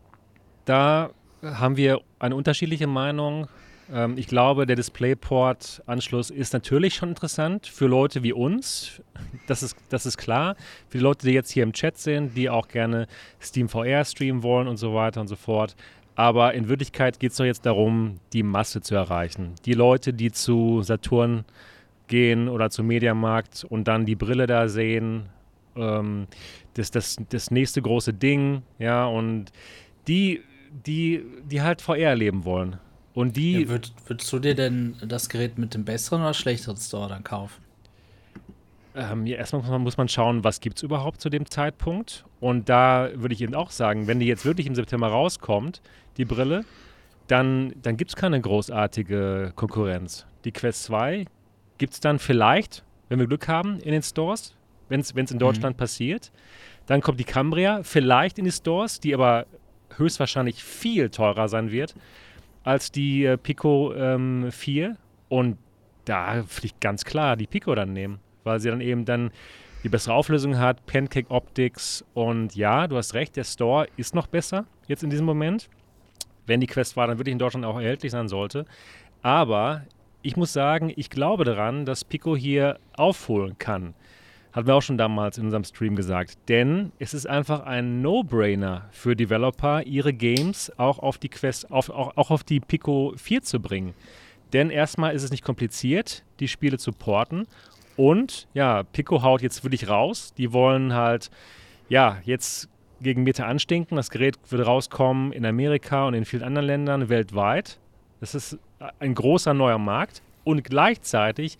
da 0.65 1.09
haben 1.41 1.75
wir 1.75 2.01
eine 2.19 2.35
unterschiedliche 2.35 2.87
Meinung. 2.87 3.47
Ähm, 3.91 4.17
ich 4.17 4.27
glaube, 4.27 4.65
der 4.65 4.75
DisplayPort-Anschluss 4.75 6.29
ist 6.29 6.53
natürlich 6.53 6.95
schon 6.95 7.09
interessant 7.09 7.67
für 7.67 7.87
Leute 7.87 8.23
wie 8.23 8.33
uns. 8.33 9.01
Das 9.45 9.61
ist, 9.61 9.75
das 9.89 10.05
ist 10.05 10.17
klar. 10.17 10.55
Für 10.87 10.99
die 10.99 11.03
Leute, 11.03 11.27
die 11.27 11.33
jetzt 11.33 11.51
hier 11.51 11.63
im 11.63 11.73
Chat 11.73 11.97
sind, 11.97 12.37
die 12.37 12.49
auch 12.49 12.69
gerne 12.69 13.07
Steam 13.41 13.67
VR 13.67 14.05
streamen 14.05 14.41
wollen 14.41 14.69
und 14.69 14.77
so 14.77 14.93
weiter 14.93 15.19
und 15.19 15.27
so 15.27 15.35
fort. 15.35 15.75
Aber 16.15 16.53
in 16.53 16.69
Wirklichkeit 16.69 17.19
geht 17.19 17.31
es 17.31 17.37
doch 17.37 17.43
jetzt 17.43 17.65
darum, 17.65 18.15
die 18.31 18.41
Masse 18.43 18.79
zu 18.79 18.95
erreichen. 18.95 19.55
Die 19.65 19.73
Leute, 19.73 20.13
die 20.13 20.31
zu 20.31 20.81
Saturn 20.81 21.43
gehen 22.07 22.47
oder 22.47 22.69
zum 22.69 22.87
Mediamarkt 22.87 23.65
und 23.67 23.87
dann 23.89 24.05
die 24.05 24.15
Brille 24.15 24.47
da 24.47 24.69
sehen, 24.69 25.25
ähm, 25.75 26.27
das, 26.75 26.91
das, 26.91 27.17
das 27.29 27.51
nächste 27.51 27.81
große 27.81 28.13
Ding, 28.13 28.63
ja, 28.79 29.05
und 29.05 29.51
die, 30.07 30.41
die, 30.85 31.23
die 31.49 31.61
halt 31.61 31.81
VR 31.81 31.97
erleben 31.97 32.45
wollen. 32.45 32.77
Und 33.13 33.37
die. 33.37 33.61
Ja, 33.61 33.69
würd, 33.69 33.93
würdest 34.07 34.31
du 34.33 34.39
dir 34.39 34.55
denn 34.55 34.95
das 35.05 35.29
Gerät 35.29 35.57
mit 35.57 35.73
dem 35.73 35.85
besseren 35.85 36.21
oder 36.21 36.33
schlechteren 36.33 36.77
Store 36.77 37.09
dann 37.09 37.23
kaufen? 37.23 37.61
Ähm, 38.95 39.25
ja, 39.25 39.37
erstmal 39.37 39.61
muss 39.61 39.71
man, 39.71 39.81
muss 39.81 39.97
man 39.97 40.07
schauen, 40.07 40.43
was 40.43 40.59
gibt 40.59 40.77
es 40.77 40.83
überhaupt 40.83 41.21
zu 41.21 41.29
dem 41.29 41.49
Zeitpunkt. 41.49 42.25
Und 42.39 42.69
da 42.69 43.09
würde 43.15 43.33
ich 43.33 43.41
eben 43.41 43.55
auch 43.55 43.71
sagen, 43.71 44.07
wenn 44.07 44.19
die 44.19 44.27
jetzt 44.27 44.45
wirklich 44.45 44.67
im 44.67 44.75
September 44.75 45.07
rauskommt, 45.07 45.81
die 46.17 46.25
Brille, 46.25 46.63
dann, 47.27 47.73
dann 47.81 47.97
gibt 47.97 48.11
es 48.11 48.15
keine 48.15 48.39
großartige 48.39 49.53
Konkurrenz. 49.55 50.25
Die 50.45 50.51
Quest 50.51 50.83
2 50.83 51.25
gibt 51.77 51.93
es 51.93 51.99
dann 51.99 52.19
vielleicht, 52.19 52.83
wenn 53.09 53.19
wir 53.19 53.27
Glück 53.27 53.47
haben, 53.47 53.79
in 53.79 53.91
den 53.91 54.03
Stores, 54.03 54.55
wenn 54.89 54.99
es 54.99 55.11
in 55.11 55.39
Deutschland 55.39 55.77
mhm. 55.77 55.79
passiert. 55.79 56.31
Dann 56.85 57.01
kommt 57.01 57.19
die 57.19 57.23
Cambria 57.23 57.81
vielleicht 57.83 58.37
in 58.37 58.45
die 58.45 58.51
Stores, 58.51 58.99
die 58.99 59.13
aber 59.13 59.45
höchstwahrscheinlich 59.95 60.63
viel 60.63 61.09
teurer 61.09 61.47
sein 61.47 61.71
wird 61.71 61.95
als 62.63 62.91
die 62.91 63.25
äh, 63.25 63.37
Pico 63.37 63.93
ähm, 63.93 64.51
4. 64.51 64.97
Und 65.29 65.57
da 66.05 66.43
fliegt 66.43 66.81
ganz 66.81 67.05
klar 67.05 67.35
die 67.35 67.47
Pico 67.47 67.73
dann 67.75 67.93
nehmen, 67.93 68.19
weil 68.43 68.59
sie 68.59 68.69
dann 68.69 68.81
eben 68.81 69.05
dann 69.05 69.31
die 69.83 69.89
bessere 69.89 70.13
Auflösung 70.13 70.57
hat, 70.57 70.85
Pancake 70.85 71.29
Optics 71.29 72.05
und 72.13 72.55
ja, 72.55 72.87
du 72.87 72.95
hast 72.95 73.13
recht, 73.13 73.35
der 73.35 73.43
Store 73.43 73.87
ist 73.97 74.15
noch 74.15 74.27
besser 74.27 74.65
jetzt 74.87 75.03
in 75.03 75.09
diesem 75.09 75.25
Moment. 75.25 75.69
Wenn 76.45 76.61
die 76.61 76.67
Quest 76.67 76.95
war, 76.95 77.07
dann 77.07 77.17
wirklich 77.17 77.33
in 77.33 77.39
Deutschland 77.39 77.65
auch 77.65 77.77
erhältlich 77.77 78.11
sein 78.11 78.27
sollte. 78.27 78.65
Aber 79.21 79.83
ich 80.21 80.35
muss 80.37 80.53
sagen, 80.53 80.91
ich 80.95 81.09
glaube 81.09 81.43
daran, 81.43 81.85
dass 81.85 82.03
Pico 82.03 82.35
hier 82.35 82.79
aufholen 82.95 83.57
kann. 83.57 83.93
Hatten 84.53 84.67
wir 84.67 84.75
auch 84.75 84.81
schon 84.83 84.99
damals 84.99 85.39
in 85.39 85.45
unserem 85.45 85.63
Stream 85.63 85.95
gesagt. 85.95 86.37
Denn 86.47 86.91
es 86.99 87.15
ist 87.15 87.25
einfach 87.25 87.61
ein 87.61 88.03
No-Brainer 88.03 88.87
für 88.91 89.15
Developer, 89.15 89.81
ihre 89.83 90.13
Games 90.13 90.71
auch 90.77 90.99
auf 90.99 91.17
die 91.17 91.29
Quest, 91.29 91.71
auf, 91.71 91.89
auch, 91.89 92.15
auch 92.17 92.29
auf 92.29 92.43
die 92.43 92.59
Pico 92.59 93.13
4 93.17 93.41
zu 93.41 93.59
bringen. 93.59 93.95
Denn 94.53 94.69
erstmal 94.69 95.15
ist 95.15 95.23
es 95.23 95.31
nicht 95.31 95.43
kompliziert, 95.43 96.23
die 96.39 96.47
Spiele 96.47 96.77
zu 96.77 96.91
porten. 96.91 97.47
Und 97.97 98.47
ja, 98.53 98.83
Pico 98.83 99.23
haut 99.23 99.41
jetzt 99.41 99.63
wirklich 99.63 99.89
raus. 99.89 100.35
Die 100.37 100.53
wollen 100.53 100.93
halt, 100.93 101.31
ja, 101.89 102.19
jetzt 102.23 102.69
gegen 103.01 103.23
Meta 103.23 103.45
anstinken. 103.45 103.95
Das 103.95 104.11
Gerät 104.11 104.37
wird 104.49 104.67
rauskommen 104.67 105.31
in 105.31 105.47
Amerika 105.47 106.05
und 106.05 106.13
in 106.13 106.25
vielen 106.25 106.43
anderen 106.43 106.67
Ländern 106.67 107.09
weltweit. 107.09 107.79
Das 108.19 108.35
ist 108.35 108.59
ein 108.99 109.15
großer 109.15 109.55
neuer 109.55 109.79
Markt. 109.79 110.21
Und 110.43 110.63
gleichzeitig 110.63 111.57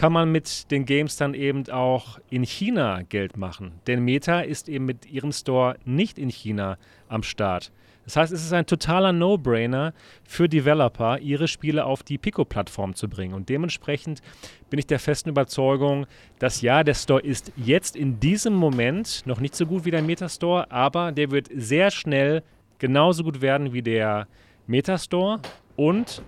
kann 0.00 0.14
man 0.14 0.32
mit 0.32 0.70
den 0.70 0.86
Games 0.86 1.18
dann 1.18 1.34
eben 1.34 1.68
auch 1.68 2.18
in 2.30 2.42
China 2.42 3.02
Geld 3.02 3.36
machen. 3.36 3.72
Denn 3.86 4.02
Meta 4.02 4.40
ist 4.40 4.70
eben 4.70 4.86
mit 4.86 5.04
ihrem 5.04 5.30
Store 5.30 5.76
nicht 5.84 6.18
in 6.18 6.30
China 6.30 6.78
am 7.10 7.22
Start. 7.22 7.70
Das 8.06 8.16
heißt, 8.16 8.32
es 8.32 8.42
ist 8.42 8.54
ein 8.54 8.64
totaler 8.64 9.12
No-Brainer 9.12 9.92
für 10.24 10.48
Developer, 10.48 11.18
ihre 11.18 11.48
Spiele 11.48 11.84
auf 11.84 12.02
die 12.02 12.16
Pico-Plattform 12.16 12.94
zu 12.94 13.10
bringen. 13.10 13.34
Und 13.34 13.50
dementsprechend 13.50 14.22
bin 14.70 14.78
ich 14.78 14.86
der 14.86 15.00
festen 15.00 15.28
Überzeugung, 15.28 16.06
dass 16.38 16.62
ja, 16.62 16.82
der 16.82 16.94
Store 16.94 17.20
ist 17.20 17.52
jetzt 17.56 17.94
in 17.94 18.18
diesem 18.20 18.54
Moment 18.54 19.26
noch 19.26 19.38
nicht 19.38 19.54
so 19.54 19.66
gut 19.66 19.84
wie 19.84 19.90
der 19.90 20.00
Meta-Store, 20.00 20.72
aber 20.72 21.12
der 21.12 21.30
wird 21.30 21.50
sehr 21.54 21.90
schnell 21.90 22.42
genauso 22.78 23.22
gut 23.22 23.42
werden 23.42 23.74
wie 23.74 23.82
der 23.82 24.28
Meta-Store. 24.66 25.40
Und 25.76 26.22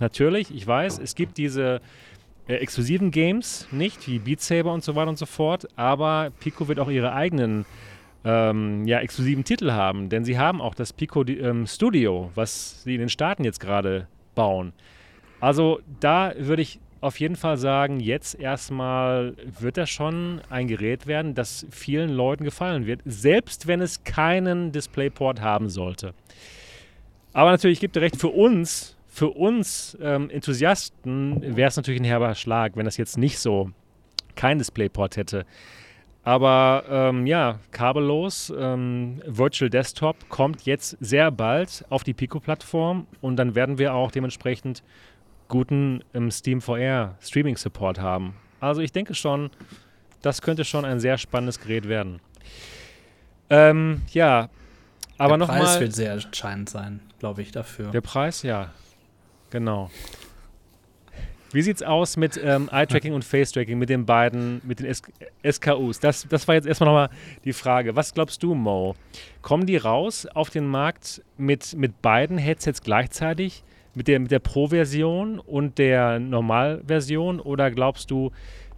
natürlich, 0.00 0.54
ich 0.54 0.66
weiß, 0.66 0.98
es 0.98 1.14
gibt 1.14 1.38
diese 1.38 1.80
äh, 2.50 2.56
exklusiven 2.56 3.12
Games 3.12 3.68
nicht, 3.70 4.08
wie 4.08 4.18
Beat 4.18 4.40
Saber 4.40 4.72
und 4.72 4.82
so 4.82 4.96
weiter 4.96 5.08
und 5.08 5.18
so 5.18 5.26
fort, 5.26 5.68
aber 5.76 6.32
Pico 6.40 6.66
wird 6.66 6.80
auch 6.80 6.90
ihre 6.90 7.12
eigenen 7.12 7.64
ähm, 8.24 8.86
ja, 8.86 8.98
exklusiven 8.98 9.44
Titel 9.44 9.70
haben, 9.70 10.08
denn 10.08 10.24
sie 10.24 10.36
haben 10.36 10.60
auch 10.60 10.74
das 10.74 10.92
Pico 10.92 11.24
ähm, 11.24 11.68
Studio, 11.68 12.32
was 12.34 12.82
sie 12.82 12.94
in 12.94 13.00
den 13.00 13.08
Staaten 13.08 13.44
jetzt 13.44 13.60
gerade 13.60 14.08
bauen. 14.34 14.72
Also 15.38 15.80
da 16.00 16.32
würde 16.36 16.62
ich 16.62 16.80
auf 17.00 17.20
jeden 17.20 17.36
Fall 17.36 17.56
sagen, 17.56 18.00
jetzt 18.00 18.34
erstmal 18.38 19.34
wird 19.60 19.76
das 19.76 19.88
schon 19.88 20.40
ein 20.50 20.66
Gerät 20.66 21.06
werden, 21.06 21.34
das 21.34 21.66
vielen 21.70 22.10
Leuten 22.10 22.42
gefallen 22.42 22.84
wird, 22.84 23.00
selbst 23.04 23.68
wenn 23.68 23.80
es 23.80 24.02
keinen 24.02 24.72
DisplayPort 24.72 25.40
haben 25.40 25.68
sollte. 25.68 26.14
Aber 27.32 27.52
natürlich 27.52 27.78
gibt 27.78 27.96
es 27.96 28.02
recht, 28.02 28.16
für 28.16 28.28
uns, 28.28 28.96
für 29.20 29.28
uns 29.28 29.98
ähm, 30.00 30.30
Enthusiasten 30.30 31.42
wäre 31.54 31.68
es 31.68 31.76
natürlich 31.76 32.00
ein 32.00 32.06
herber 32.06 32.34
Schlag, 32.34 32.74
wenn 32.76 32.86
das 32.86 32.96
jetzt 32.96 33.18
nicht 33.18 33.38
so 33.38 33.70
kein 34.34 34.56
DisplayPort 34.56 35.18
hätte. 35.18 35.44
Aber 36.22 36.84
ähm, 36.88 37.26
ja, 37.26 37.58
kabellos, 37.70 38.50
ähm, 38.58 39.20
Virtual 39.26 39.68
Desktop 39.68 40.16
kommt 40.30 40.62
jetzt 40.62 40.96
sehr 41.00 41.30
bald 41.30 41.84
auf 41.90 42.02
die 42.02 42.14
Pico-Plattform 42.14 43.06
und 43.20 43.36
dann 43.36 43.54
werden 43.54 43.76
wir 43.76 43.92
auch 43.92 44.10
dementsprechend 44.10 44.82
guten 45.48 46.02
ähm, 46.14 46.30
Steam 46.30 46.62
VR 46.62 47.16
Streaming 47.20 47.58
Support 47.58 47.98
haben. 48.00 48.36
Also 48.58 48.80
ich 48.80 48.92
denke 48.92 49.14
schon, 49.14 49.50
das 50.22 50.40
könnte 50.40 50.64
schon 50.64 50.86
ein 50.86 50.98
sehr 50.98 51.18
spannendes 51.18 51.60
Gerät 51.60 51.86
werden. 51.86 52.20
Ähm, 53.50 54.00
ja, 54.12 54.48
aber 55.18 55.36
nochmal. 55.36 55.58
Der 55.58 55.64
Preis 55.64 55.74
mal, 55.74 55.80
wird 55.82 55.92
sehr 55.94 56.12
entscheidend 56.14 56.70
sein, 56.70 57.00
glaube 57.18 57.42
ich, 57.42 57.52
dafür. 57.52 57.90
Der 57.90 58.00
Preis, 58.00 58.42
ja, 58.42 58.70
genau. 59.50 59.90
Wie 61.52 61.62
sieht's 61.62 61.82
aus 61.82 62.16
mit 62.16 62.40
ähm, 62.42 62.68
Eye-Tracking 62.70 63.12
und 63.12 63.24
Face-Tracking, 63.24 63.76
mit 63.76 63.88
den 63.88 64.06
beiden, 64.06 64.60
mit 64.64 64.78
den 64.78 64.86
S 64.86 65.02
SKUs? 65.44 65.98
Das, 65.98 66.26
das 66.28 66.46
war 66.46 66.54
jetzt 66.54 66.66
erstmal 66.66 66.88
nochmal 66.88 67.10
die 67.44 67.52
Frage. 67.52 67.96
Was 67.96 68.14
glaubst 68.14 68.42
du, 68.44 68.54
Mo? 68.54 68.94
Kommen 69.42 69.66
die 69.66 69.76
raus 69.76 70.26
auf 70.26 70.50
den 70.50 70.68
Markt 70.68 71.22
mit, 71.36 71.74
mit 71.76 72.02
beiden 72.02 72.38
Headsets 72.38 72.82
gleichzeitig? 72.82 73.64
Mit 73.94 74.06
der, 74.06 74.20
mit 74.20 74.30
der 74.30 74.38
Pro-Version 74.38 75.40
und 75.40 75.78
der 75.78 76.20
Normal-Version? 76.20 77.40
Oder 77.40 77.72
glaubst 77.72 78.12
du, 78.12 78.30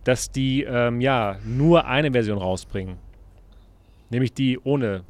dass 0.04 0.30
die 0.30 0.62
ähm, 0.62 1.02
ja 1.02 1.38
nur 1.44 1.84
eine 1.84 2.10
Version 2.10 2.38
rausbringen? 2.38 2.96
Nämlich 4.08 4.32
die 4.32 4.58
ohne 4.58 5.04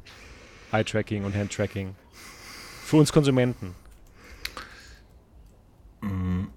Eye-Tracking 0.73 1.23
und 1.23 1.33
Hand-Tracking. 1.33 1.95
Für 2.83 2.97
uns 2.97 3.13
Konsumenten. 3.13 3.73
Mhm. 6.03 6.47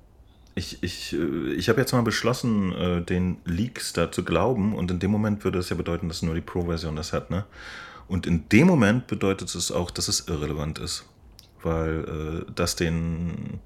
Ich, 0.54 0.82
ich, 0.82 1.12
äh, 1.12 1.52
ich 1.52 1.68
habe 1.68 1.80
jetzt 1.80 1.92
mal 1.92 2.02
beschlossen, 2.02 2.72
äh, 2.72 3.02
den 3.02 3.38
Leaks 3.44 3.92
da 3.92 4.10
zu 4.10 4.24
glauben 4.24 4.74
und 4.74 4.90
in 4.90 4.98
dem 4.98 5.10
Moment 5.10 5.44
würde 5.44 5.58
es 5.58 5.68
ja 5.68 5.76
bedeuten, 5.76 6.08
dass 6.08 6.22
nur 6.22 6.34
die 6.34 6.40
Pro-Version 6.40 6.96
das 6.96 7.12
hat, 7.12 7.30
ne? 7.30 7.44
Und 8.08 8.26
in 8.26 8.48
dem 8.48 8.68
Moment 8.68 9.08
bedeutet 9.08 9.52
es 9.54 9.72
auch, 9.72 9.90
dass 9.90 10.08
es 10.08 10.28
irrelevant 10.28 10.78
ist, 10.78 11.04
weil 11.62 12.44
äh, 12.48 12.52
das 12.54 12.76
den 12.76 13.60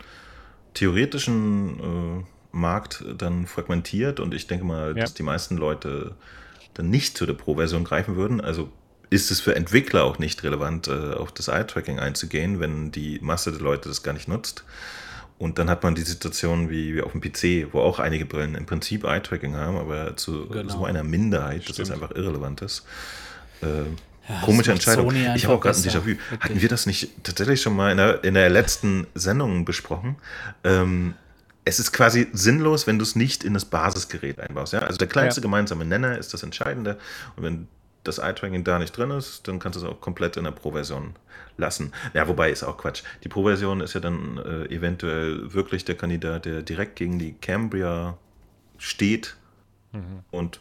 theoretischen 0.75 1.81
äh, 1.81 2.25
Markt 2.53 3.05
dann 3.19 3.47
fragmentiert 3.47 4.19
und 4.19 4.35
ich 4.35 4.47
denke 4.47 4.65
mal, 4.65 4.89
ja. 4.89 5.03
dass 5.03 5.15
die 5.15 5.23
meisten 5.23 5.57
Leute 5.57 6.17
dann 6.75 6.91
nicht 6.91 7.17
zu 7.17 7.27
der 7.27 7.35
Pro-Version 7.35 7.85
greifen 7.85 8.17
würden. 8.17 8.41
Also 8.41 8.71
ist 9.11 9.31
es 9.31 9.41
für 9.41 9.57
Entwickler 9.57 10.05
auch 10.05 10.19
nicht 10.19 10.43
relevant, 10.43 10.89
äh, 10.89 11.15
auf 11.15 11.33
das 11.33 11.49
Eye-Tracking 11.49 11.99
einzugehen, 11.99 12.61
wenn 12.61 12.93
die 12.93 13.19
Masse 13.21 13.51
der 13.51 13.61
Leute 13.61 13.89
das 13.89 14.03
gar 14.03 14.13
nicht 14.13 14.29
nutzt. 14.29 14.65
Und 15.41 15.59
dann 15.59 15.71
hat 15.71 15.83
man 15.83 15.95
die 15.95 16.03
Situation 16.03 16.69
wie, 16.69 16.95
wie 16.95 17.01
auf 17.01 17.13
dem 17.13 17.23
PC, 17.23 17.73
wo 17.73 17.81
auch 17.81 17.99
einige 17.99 18.27
Brillen 18.27 18.55
im 18.55 18.67
Prinzip 18.67 19.05
Eye-Tracking 19.05 19.57
haben, 19.57 19.79
aber 19.79 20.15
zu 20.15 20.47
genau. 20.47 20.71
so 20.71 20.85
einer 20.85 21.03
Minderheit, 21.03 21.63
Stimmt. 21.63 21.79
dass 21.79 21.89
das 21.89 21.91
einfach 21.91 22.15
irrelevant 22.15 22.61
ist. 22.61 22.85
Äh, 23.63 23.85
ja, 24.29 24.41
komische 24.45 24.73
Entscheidung. 24.73 25.11
Ich 25.35 25.45
habe 25.47 25.55
auch 25.55 25.61
gerade 25.63 25.79
ein 25.79 25.83
Déjà-vu. 25.83 26.17
Hatten 26.41 26.61
wir 26.61 26.69
das 26.69 26.85
nicht 26.85 27.25
tatsächlich 27.25 27.63
schon 27.63 27.75
mal 27.75 27.91
in 27.91 27.97
der, 27.97 28.23
in 28.23 28.35
der 28.35 28.51
letzten 28.51 29.07
Sendung 29.15 29.65
besprochen? 29.65 30.17
Ähm, 30.63 31.15
es 31.65 31.81
ist 31.81 31.93
quasi 31.93 32.29
sinnlos, 32.35 32.87
wenn 32.87 32.99
du 32.99 33.03
es 33.03 33.17
nicht 33.17 33.43
in 33.43 33.55
das 33.55 33.65
Basisgerät 33.65 34.41
einbaust. 34.41 34.75
Ja? 34.75 34.81
Also 34.81 34.99
der 34.99 35.09
kleinste 35.09 35.41
ja. 35.41 35.43
gemeinsame 35.43 35.87
Nenner 35.87 36.19
ist 36.19 36.35
das 36.35 36.43
Entscheidende. 36.43 36.99
Und 37.37 37.45
wenn 37.45 37.69
das 38.05 38.19
Eye-Tracking 38.19 38.65
da 38.65 38.79
nicht 38.79 38.97
drin 38.97 39.11
ist, 39.11 39.47
dann 39.47 39.59
kannst 39.59 39.81
du 39.81 39.85
es 39.85 39.91
auch 39.91 40.01
komplett 40.01 40.37
in 40.37 40.45
der 40.45 40.53
Pro-Version 40.53 41.15
lassen. 41.57 41.93
Ja, 42.15 42.27
wobei 42.29 42.51
ist 42.51 42.63
auch 42.63 42.79
Quatsch. 42.79 43.03
Die 43.25 43.29
Pro-Version 43.29 43.81
ist 43.81 43.95
ja 43.95 44.01
dann 44.01 44.39
äh, 44.39 44.75
eventuell 44.75 45.53
wirklich 45.53 45.85
der 45.85 45.97
Kandidat, 45.97 46.47
der 46.47 46.63
direkt 46.63 46.97
gegen 46.97 47.19
die 47.19 47.33
Cambria 47.33 48.17
steht. 48.79 49.37
Mhm. 49.93 50.25
Und 50.31 50.61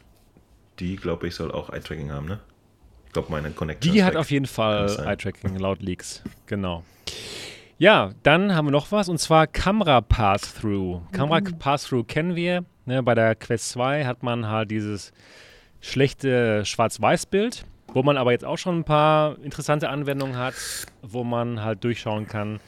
die, 0.80 0.96
glaube 0.96 1.28
ich, 1.28 1.36
soll 1.36 1.52
auch 1.52 1.70
Eye-Tracking 1.70 2.12
haben, 2.12 2.28
ne? 2.28 2.40
Ich 3.08 3.14
glaube, 3.14 3.32
meine 3.32 3.50
Connection. 3.50 3.92
Die 3.92 4.04
hat 4.04 4.16
auf 4.16 4.30
jeden 4.30 4.46
Fall 4.46 4.88
Eye-Tracking 5.04 5.58
laut 5.58 5.82
Leaks. 5.82 6.22
Genau. 6.46 6.84
Ja, 7.80 8.12
dann 8.24 8.54
haben 8.54 8.68
wir 8.68 8.72
noch 8.72 8.92
was 8.92 9.10
und 9.10 9.20
zwar 9.20 9.48
Kamera 9.48 10.02
Pass-Through. 10.02 11.02
Kamera 11.12 11.40
mhm. 11.40 11.58
Pass-Through 11.58 12.04
kennen 12.04 12.36
wir. 12.36 12.66
Ne, 12.86 13.02
bei 13.02 13.16
der 13.16 13.36
Quest 13.36 13.70
2 13.70 14.06
hat 14.06 14.22
man 14.22 14.48
halt 14.48 14.70
dieses 14.70 15.14
schlechte 15.82 16.66
Schwarz-Weiß-Bild, 16.66 17.66
wo 17.94 18.04
man 18.04 18.18
aber 18.18 18.32
jetzt 18.32 18.46
auch 18.46 18.58
schon 18.58 18.80
ein 18.80 18.84
paar 18.84 19.38
interessante 19.44 19.90
Anwendungen 19.90 20.38
hat, 20.38 20.56
wo 21.02 21.24
man 21.24 21.64
halt 21.64 21.84
durchschauen 21.84 22.28
kann. 22.28 22.60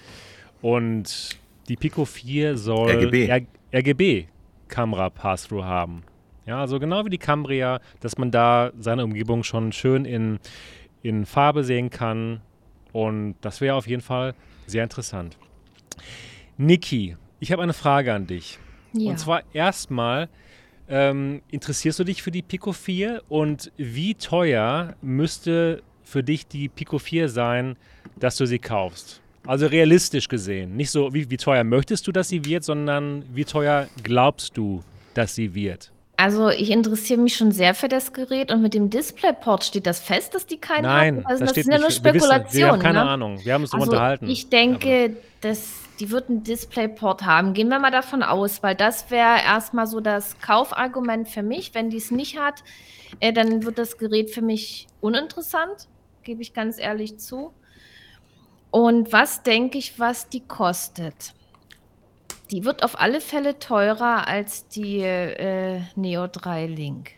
Und 0.61 1.38
die 1.67 1.75
Pico 1.75 2.05
4 2.05 2.57
soll 2.57 2.91
RGB, 2.91 3.45
RGB 3.73 4.25
Kamera 4.67 5.09
Pass-Through 5.09 5.63
haben. 5.63 6.03
Ja, 6.45 6.59
also 6.59 6.79
genau 6.79 7.05
wie 7.05 7.09
die 7.09 7.17
Cambria, 7.17 7.79
dass 7.99 8.17
man 8.17 8.31
da 8.31 8.71
seine 8.79 9.03
Umgebung 9.03 9.43
schon 9.43 9.71
schön 9.71 10.05
in, 10.05 10.39
in 11.03 11.25
Farbe 11.25 11.63
sehen 11.63 11.89
kann. 11.89 12.41
Und 12.91 13.35
das 13.41 13.61
wäre 13.61 13.75
auf 13.75 13.88
jeden 13.88 14.01
Fall 14.01 14.33
sehr 14.65 14.83
interessant. 14.83 15.38
Niki, 16.57 17.15
ich 17.39 17.51
habe 17.51 17.61
eine 17.61 17.73
Frage 17.73 18.13
an 18.13 18.27
dich. 18.27 18.59
Ja. 18.93 19.11
Und 19.11 19.19
zwar 19.19 19.43
erstmal, 19.53 20.29
ähm, 20.91 21.41
interessierst 21.49 21.99
du 21.99 22.03
dich 22.03 22.22
für 22.22 22.31
die 22.31 22.41
Pico 22.41 22.73
4 22.73 23.23
und 23.30 23.72
wie 23.77 24.13
teuer 24.13 24.93
müsste 25.01 25.81
für 26.03 26.22
dich 26.22 26.45
die 26.45 26.68
Pico 26.68 26.99
4 26.99 27.30
sein, 27.30 27.77
dass 28.19 28.35
du 28.35 28.45
sie 28.45 28.59
kaufst? 28.59 29.22
Also 29.47 29.65
realistisch 29.68 30.27
gesehen. 30.27 30.76
Nicht 30.76 30.91
so, 30.91 31.13
wie, 31.13 31.30
wie 31.30 31.38
teuer 31.38 31.63
möchtest 31.63 32.05
du, 32.05 32.11
dass 32.11 32.27
sie 32.27 32.45
wird, 32.45 32.63
sondern 32.63 33.23
wie 33.34 33.45
teuer 33.45 33.88
glaubst 34.03 34.55
du, 34.57 34.84
dass 35.13 35.34
sie 35.34 35.55
wird? 35.55 35.91
Also 36.18 36.49
ich 36.49 36.69
interessiere 36.69 37.19
mich 37.19 37.35
schon 37.35 37.51
sehr 37.51 37.73
für 37.73 37.88
das 37.88 38.13
Gerät 38.13 38.51
und 38.51 38.61
mit 38.61 38.76
dem 38.76 38.91
DisplayPort 38.91 39.63
steht 39.63 39.88
das 39.88 39.99
fest, 39.99 40.35
dass 40.35 40.45
die 40.45 40.57
keinen 40.57 40.84
Nein, 40.84 41.18
haben? 41.18 41.26
Also 41.26 41.45
das, 41.45 41.53
das 41.53 41.63
sind 41.63 41.73
ja 41.73 41.80
nur 41.80 41.89
Spekulationen. 41.89 42.53
Wir, 42.53 42.59
wir 42.59 42.72
haben 42.72 42.80
keine 42.80 43.03
ne? 43.03 43.09
Ahnung. 43.09 43.39
Wir 43.43 43.53
haben 43.53 43.63
uns 43.63 43.73
also 43.73 43.85
unterhalten. 43.85 44.30
Ich 44.30 44.49
denke, 44.49 45.15
dass 45.39 45.81
die 46.02 46.10
wird 46.10 46.30
einen 46.30 46.44
DisplayPort 46.44 47.26
haben. 47.26 47.53
Gehen 47.53 47.69
wir 47.69 47.78
mal 47.78 47.91
davon 47.91 48.23
aus, 48.23 48.64
weil 48.64 48.76
das 48.76 49.11
wäre 49.11 49.40
erstmal 49.44 49.86
so 49.86 49.99
das 49.99 50.40
Kaufargument 50.40 51.30
für 51.30 51.44
mich. 51.44 51.76
Wenn 51.76 51.91
die 51.91 51.98
es 51.98 52.10
nicht 52.10 52.40
hat, 52.40 52.64
äh, 53.19 53.32
dann 53.32 53.64
wird 53.64 53.78
das 53.78 53.99
Gerät 53.99 54.32
für 54.32 54.41
mich 54.41 54.88
uninteressant, 54.99 55.88
gebe 56.23 56.41
ich 56.41 56.56
ganz 56.56 56.80
ehrlich 56.80 57.19
zu. 57.19 57.53
Und 58.72 59.14
was 59.14 59.44
denke 59.44 59.78
ich, 59.78 59.99
was 59.99 60.28
die 60.28 60.40
kostet? 60.40 61.36
Die 62.49 62.65
wird 62.65 62.84
auf 62.84 62.99
alle 62.99 63.22
Fälle 63.22 63.60
teurer 63.60 64.28
als 64.28 64.68
die 64.68 65.02
äh, 65.02 65.82
Neo 65.95 66.26
3 66.26 66.65
Link. 66.65 67.11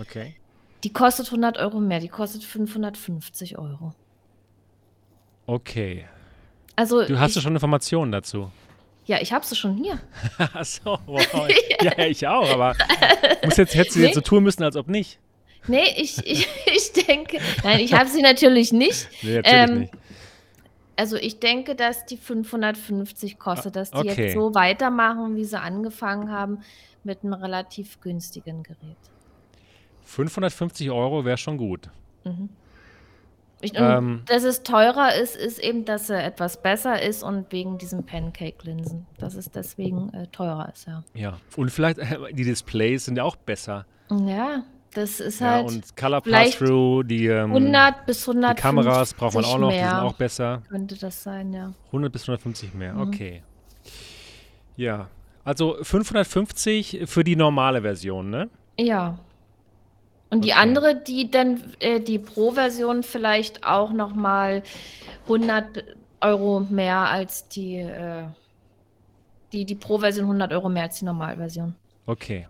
Okay. 0.00 0.34
Die 0.82 0.92
kostet 0.92 1.26
100 1.26 1.58
Euro 1.58 1.78
mehr, 1.78 2.00
die 2.00 2.08
kostet 2.08 2.42
550 2.42 3.56
Euro. 3.56 3.94
Okay. 5.46 6.06
Also 6.76 7.04
du 7.04 7.18
hast 7.18 7.30
ich, 7.30 7.36
ja 7.36 7.42
schon 7.42 7.54
Informationen 7.54 8.12
dazu. 8.12 8.50
Ja, 9.06 9.20
ich 9.20 9.32
habe 9.32 9.44
sie 9.44 9.54
schon 9.54 9.76
hier. 9.76 10.00
Achso, 10.54 10.98
wow. 11.06 11.22
ja, 11.82 11.98
ich 12.06 12.26
auch, 12.26 12.48
aber 12.48 12.74
muss 13.44 13.56
jetzt, 13.56 13.74
hättest 13.74 13.96
du 13.96 14.00
nee. 14.00 14.06
jetzt 14.06 14.14
so 14.14 14.20
tun 14.20 14.42
müssen, 14.42 14.62
als 14.62 14.76
ob 14.76 14.88
nicht. 14.88 15.18
Nee, 15.66 15.94
ich, 15.96 16.18
ich, 16.26 16.48
ich 16.66 16.92
denke, 16.92 17.38
nein, 17.62 17.80
ich 17.80 17.92
habe 17.94 18.08
sie 18.08 18.22
natürlich 18.22 18.72
nicht. 18.72 19.08
Nee, 19.22 19.36
natürlich 19.36 19.70
ähm, 19.70 19.78
nicht. 19.80 19.92
Also 20.96 21.16
ich 21.16 21.40
denke, 21.40 21.74
dass 21.74 22.06
die 22.06 22.16
550 22.16 23.38
kostet, 23.38 23.74
dass 23.74 23.90
die 23.90 23.98
okay. 23.98 24.26
jetzt 24.26 24.34
so 24.34 24.54
weitermachen, 24.54 25.34
wie 25.34 25.44
sie 25.44 25.58
angefangen 25.58 26.30
haben, 26.30 26.60
mit 27.02 27.24
einem 27.24 27.32
relativ 27.32 28.00
günstigen 28.00 28.62
Gerät. 28.62 28.96
550 30.04 30.90
Euro 30.90 31.24
wäre 31.24 31.36
schon 31.36 31.58
gut. 31.58 31.90
Mhm. 32.24 32.48
Ich, 33.64 33.72
ähm, 33.74 34.22
dass 34.26 34.44
es 34.44 34.62
teurer 34.62 35.14
ist, 35.14 35.36
ist 35.36 35.58
eben, 35.58 35.84
dass 35.84 36.10
er 36.10 36.24
etwas 36.24 36.60
besser 36.60 37.00
ist 37.02 37.22
und 37.22 37.50
wegen 37.50 37.78
diesen 37.78 38.04
Pancake-Linsen. 38.04 39.06
Dass 39.18 39.34
es 39.34 39.50
deswegen 39.50 40.12
äh, 40.12 40.26
teurer 40.28 40.70
ist, 40.72 40.86
ja. 40.86 41.02
Ja, 41.14 41.38
und 41.56 41.70
vielleicht 41.70 41.98
äh, 41.98 42.32
die 42.32 42.44
Displays 42.44 43.06
sind 43.06 43.16
ja 43.16 43.24
auch 43.24 43.36
besser. 43.36 43.86
Ja, 44.10 44.64
das 44.92 45.18
ist 45.18 45.40
ja, 45.40 45.52
halt. 45.52 45.66
Und 45.66 45.96
Color 45.96 46.20
Pass-Through, 46.20 47.04
die. 47.04 47.26
Ähm, 47.26 47.50
100 47.50 48.06
bis 48.06 48.28
150 48.28 48.56
Die 48.56 48.62
Kameras 48.62 49.14
braucht 49.14 49.34
man 49.34 49.44
auch 49.44 49.58
noch, 49.58 49.68
mehr. 49.68 49.82
die 49.82 49.90
sind 49.90 50.04
auch 50.04 50.14
besser. 50.14 50.62
Könnte 50.68 50.96
das 50.96 51.22
sein, 51.22 51.52
ja. 51.52 51.72
100 51.86 52.12
bis 52.12 52.22
150 52.22 52.74
mehr, 52.74 52.94
mhm. 52.94 53.00
okay. 53.00 53.42
Ja, 54.76 55.08
Also 55.44 55.76
550 55.82 57.02
für 57.06 57.24
die 57.24 57.36
normale 57.36 57.82
Version, 57.82 58.30
ne? 58.30 58.48
Ja. 58.78 59.18
Und 60.34 60.44
die 60.44 60.50
okay. 60.50 60.60
andere, 60.62 60.96
die 60.96 61.30
dann, 61.30 61.62
äh, 61.78 62.00
die 62.00 62.18
Pro-Version 62.18 63.04
vielleicht 63.04 63.64
auch 63.64 63.92
nochmal 63.92 64.64
100 65.28 65.84
Euro 66.22 66.58
mehr 66.58 67.08
als 67.08 67.46
die, 67.46 67.76
äh, 67.76 68.24
die, 69.52 69.64
die 69.64 69.76
Pro-Version 69.76 70.24
100 70.24 70.52
Euro 70.52 70.68
mehr 70.68 70.82
als 70.82 70.98
die 70.98 71.04
Normalversion. 71.04 71.76
Okay. 72.06 72.48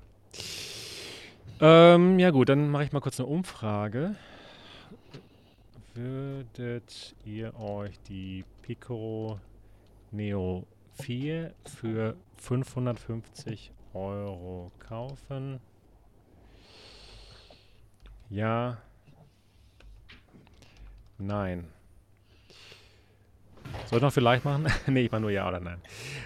Ähm, 1.60 2.18
ja 2.18 2.30
gut, 2.30 2.48
dann 2.48 2.70
mache 2.70 2.84
ich 2.84 2.92
mal 2.92 3.00
kurz 3.00 3.20
eine 3.20 3.28
Umfrage. 3.28 4.14
Würdet 5.92 7.14
ihr 7.26 7.54
euch 7.60 8.00
die 8.08 8.46
Pico 8.62 9.38
Neo 10.10 10.66
4 11.02 11.52
für 11.66 12.16
550 12.38 13.72
Euro 13.92 14.72
kaufen? 14.78 15.60
Ja. 18.34 18.78
Nein. 21.18 21.68
Soll 23.88 23.98
ich 23.98 24.02
noch 24.02 24.12
vielleicht 24.12 24.44
machen? 24.44 24.66
nee, 24.88 25.04
ich 25.04 25.12
mache 25.12 25.20
nur 25.20 25.30
ja 25.30 25.48
oder 25.48 25.60
nein. 25.60 25.80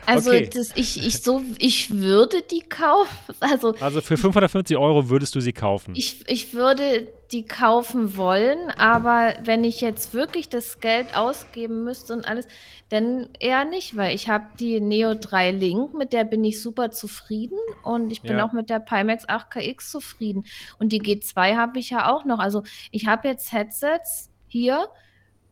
Also 0.06 0.30
okay. 0.30 0.48
das, 0.51 0.72
ich, 0.74 1.06
ich, 1.06 1.20
so, 1.22 1.43
ich 1.59 1.90
würde 1.90 2.40
die 2.51 2.60
kaufen. 2.60 3.35
Also, 3.40 3.74
also 3.78 4.01
für 4.01 4.16
550 4.16 4.78
Euro 4.78 5.10
würdest 5.10 5.35
du 5.35 5.40
sie 5.40 5.52
kaufen? 5.52 5.94
Ich, 5.94 6.26
ich 6.28 6.55
würde 6.55 7.09
die 7.32 7.44
kaufen 7.44 8.16
wollen, 8.16 8.70
aber 8.70 9.34
wenn 9.42 9.62
ich 9.62 9.82
jetzt 9.82 10.14
wirklich 10.14 10.48
das 10.48 10.80
Geld 10.80 11.14
ausgeben 11.14 11.84
müsste 11.84 12.14
und 12.14 12.26
alles, 12.26 12.48
dann 12.88 13.28
eher 13.38 13.66
nicht, 13.66 13.96
weil 13.96 14.14
ich 14.14 14.30
habe 14.30 14.46
die 14.59 14.80
Neo 14.80 15.14
3 15.14 15.50
Link, 15.50 15.92
mit 15.92 16.14
der 16.14 16.24
bin 16.24 16.42
ich 16.42 16.62
super 16.62 16.90
zufrieden 16.90 17.59
und 17.82 18.10
ich 18.10 18.22
bin 18.22 18.38
ja. 18.38 18.46
auch 18.46 18.52
mit 18.52 18.70
der 18.70 18.80
Pimax 18.80 19.28
8KX 19.28 19.90
zufrieden. 19.90 20.44
Und 20.78 20.92
die 20.92 21.02
G2 21.02 21.56
habe 21.56 21.78
ich 21.78 21.90
ja 21.90 22.10
auch 22.10 22.24
noch. 22.24 22.38
Also 22.38 22.62
ich 22.92 23.06
habe 23.06 23.28
jetzt 23.28 23.52
Headsets 23.52 24.30
hier, 24.46 24.88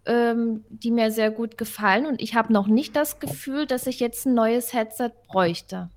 ähm, 0.07 0.65
die 0.71 0.91
mir 0.91 1.11
sehr 1.11 1.31
gut 1.31 1.59
gefallen. 1.59 2.07
Und 2.07 2.23
ich 2.23 2.35
habe 2.35 2.53
noch 2.55 2.69
nicht 2.69 2.97
das 2.97 3.21
Gefühl, 3.21 3.67
dass 3.67 3.87
ich 3.87 4.01
jetzt 4.01 4.25
ein 4.25 4.33
neues 4.33 4.73
Headset 4.73 5.11
bräuchte. 5.29 5.91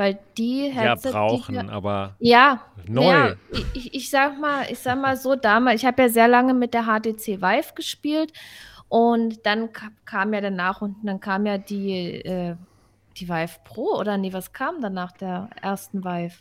Weil 0.00 0.18
die 0.38 0.70
Headset. 0.72 1.10
Ja, 1.10 1.12
brauchen, 1.12 1.66
die, 1.66 1.68
aber. 1.68 2.16
Ja, 2.20 2.62
neu. 2.86 3.02
Ja, 3.02 3.34
ich, 3.74 3.92
ich, 3.92 4.08
sag 4.08 4.40
mal, 4.40 4.64
ich 4.70 4.78
sag 4.78 4.98
mal 4.98 5.14
so, 5.14 5.36
damals, 5.36 5.82
ich 5.82 5.86
habe 5.86 6.00
ja 6.00 6.08
sehr 6.08 6.26
lange 6.26 6.54
mit 6.54 6.72
der 6.72 6.84
HTC 6.84 7.42
Vive 7.42 7.74
gespielt 7.74 8.32
und 8.88 9.44
dann 9.44 9.68
kam 10.06 10.32
ja 10.32 10.40
danach 10.40 10.80
und 10.80 10.96
dann 11.02 11.20
kam 11.20 11.44
ja 11.44 11.58
die, 11.58 12.14
äh, 12.24 12.56
die 13.18 13.28
Vive 13.28 13.58
Pro 13.62 13.98
oder 13.98 14.16
nee, 14.16 14.32
was 14.32 14.54
kam 14.54 14.80
dann 14.80 14.94
nach 14.94 15.12
der 15.12 15.50
ersten 15.60 16.02
Vive? 16.02 16.38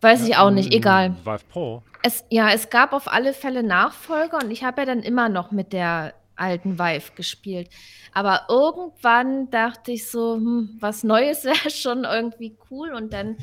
Weiß 0.00 0.22
ja, 0.22 0.26
ich 0.26 0.36
auch 0.38 0.50
nicht, 0.50 0.74
egal. 0.74 1.14
Vive 1.22 1.44
Pro. 1.52 1.84
Es, 2.02 2.24
ja, 2.30 2.50
es 2.50 2.68
gab 2.68 2.94
auf 2.94 3.06
alle 3.06 3.32
Fälle 3.32 3.62
Nachfolger 3.62 4.38
und 4.42 4.50
ich 4.50 4.64
habe 4.64 4.80
ja 4.80 4.86
dann 4.86 5.04
immer 5.04 5.28
noch 5.28 5.52
mit 5.52 5.72
der 5.72 6.14
alten 6.42 6.78
Vive 6.78 7.12
gespielt. 7.14 7.70
Aber 8.12 8.46
irgendwann 8.48 9.50
dachte 9.50 9.92
ich 9.92 10.10
so, 10.10 10.34
hm, 10.34 10.76
was 10.80 11.04
Neues 11.04 11.44
wäre 11.44 11.70
schon 11.70 12.04
irgendwie 12.04 12.56
cool 12.70 12.92
und 12.92 13.12
dann, 13.12 13.36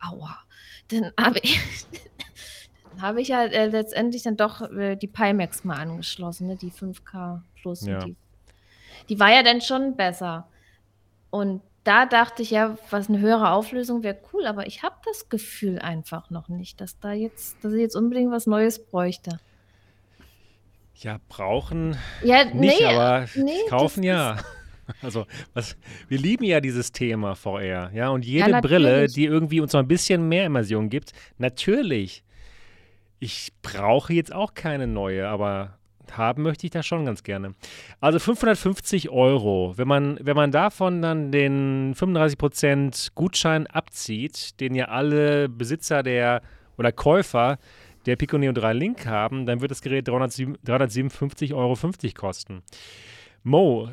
aua, 0.00 0.38
dann 0.88 1.12
habe 1.20 1.38
ich, 1.42 1.60
habe 3.00 3.20
ich 3.20 3.28
ja 3.28 3.44
äh, 3.44 3.66
letztendlich 3.66 4.22
dann 4.22 4.36
doch 4.36 4.62
äh, 4.72 4.96
die 4.96 5.06
Pimax 5.08 5.64
mal 5.64 5.76
angeschlossen, 5.76 6.48
ne? 6.48 6.56
die 6.56 6.72
5K 6.72 7.42
Plus. 7.60 7.86
Ja. 7.86 7.98
Die, 7.98 8.16
die 9.08 9.20
war 9.20 9.32
ja 9.32 9.42
dann 9.42 9.60
schon 9.60 9.96
besser. 9.96 10.48
Und 11.30 11.62
da 11.84 12.06
dachte 12.06 12.42
ich 12.42 12.50
ja, 12.50 12.76
was 12.90 13.08
eine 13.08 13.20
höhere 13.20 13.50
Auflösung 13.50 14.02
wäre 14.02 14.18
cool, 14.32 14.46
aber 14.46 14.66
ich 14.66 14.82
habe 14.82 14.96
das 15.04 15.28
Gefühl 15.28 15.78
einfach 15.78 16.30
noch 16.30 16.48
nicht, 16.48 16.80
dass 16.80 16.98
da 16.98 17.12
jetzt, 17.12 17.62
dass 17.62 17.72
ich 17.72 17.80
jetzt 17.80 17.94
unbedingt 17.94 18.32
was 18.32 18.46
Neues 18.46 18.84
bräuchte. 18.84 19.38
Ja, 20.98 21.18
brauchen 21.28 21.96
ja, 22.22 22.44
nicht, 22.44 22.80
nee, 22.80 22.84
aber 22.84 23.26
nee, 23.34 23.52
kaufen 23.68 24.02
ja. 24.02 24.36
Also, 25.02 25.26
was, 25.52 25.76
wir 26.06 26.16
lieben 26.16 26.44
ja 26.44 26.60
dieses 26.60 26.92
Thema 26.92 27.34
VR, 27.34 27.90
ja, 27.92 28.08
und 28.10 28.24
jede 28.24 28.52
ja, 28.52 28.60
Brille, 28.60 29.08
die 29.08 29.24
irgendwie 29.24 29.60
uns 29.60 29.72
so 29.72 29.78
ein 29.78 29.88
bisschen 29.88 30.28
mehr 30.28 30.46
Immersion 30.46 30.88
gibt, 30.90 31.12
natürlich. 31.38 32.22
Ich 33.18 33.52
brauche 33.62 34.12
jetzt 34.12 34.32
auch 34.32 34.54
keine 34.54 34.86
neue, 34.86 35.26
aber 35.26 35.76
haben 36.12 36.42
möchte 36.42 36.66
ich 36.66 36.70
das 36.70 36.86
schon 36.86 37.04
ganz 37.04 37.22
gerne. 37.22 37.54
Also 38.00 38.18
550 38.18 39.10
Euro. 39.10 39.74
Wenn 39.76 39.88
man, 39.88 40.18
wenn 40.22 40.36
man 40.36 40.52
davon 40.52 41.02
dann 41.02 41.32
den 41.32 41.94
35% 41.94 43.10
Gutschein 43.14 43.66
abzieht, 43.66 44.60
den 44.60 44.74
ja 44.74 44.86
alle 44.86 45.48
Besitzer 45.48 46.02
der 46.02 46.42
oder 46.78 46.92
Käufer 46.92 47.58
der 48.06 48.16
Pico 48.16 48.38
Neo 48.38 48.52
3 48.52 48.72
Link 48.72 49.06
haben, 49.06 49.46
dann 49.46 49.60
wird 49.60 49.70
das 49.70 49.82
Gerät 49.82 50.08
357,50 50.08 51.54
Euro 51.54 51.76
kosten. 52.14 52.62
Mo, 53.42 53.90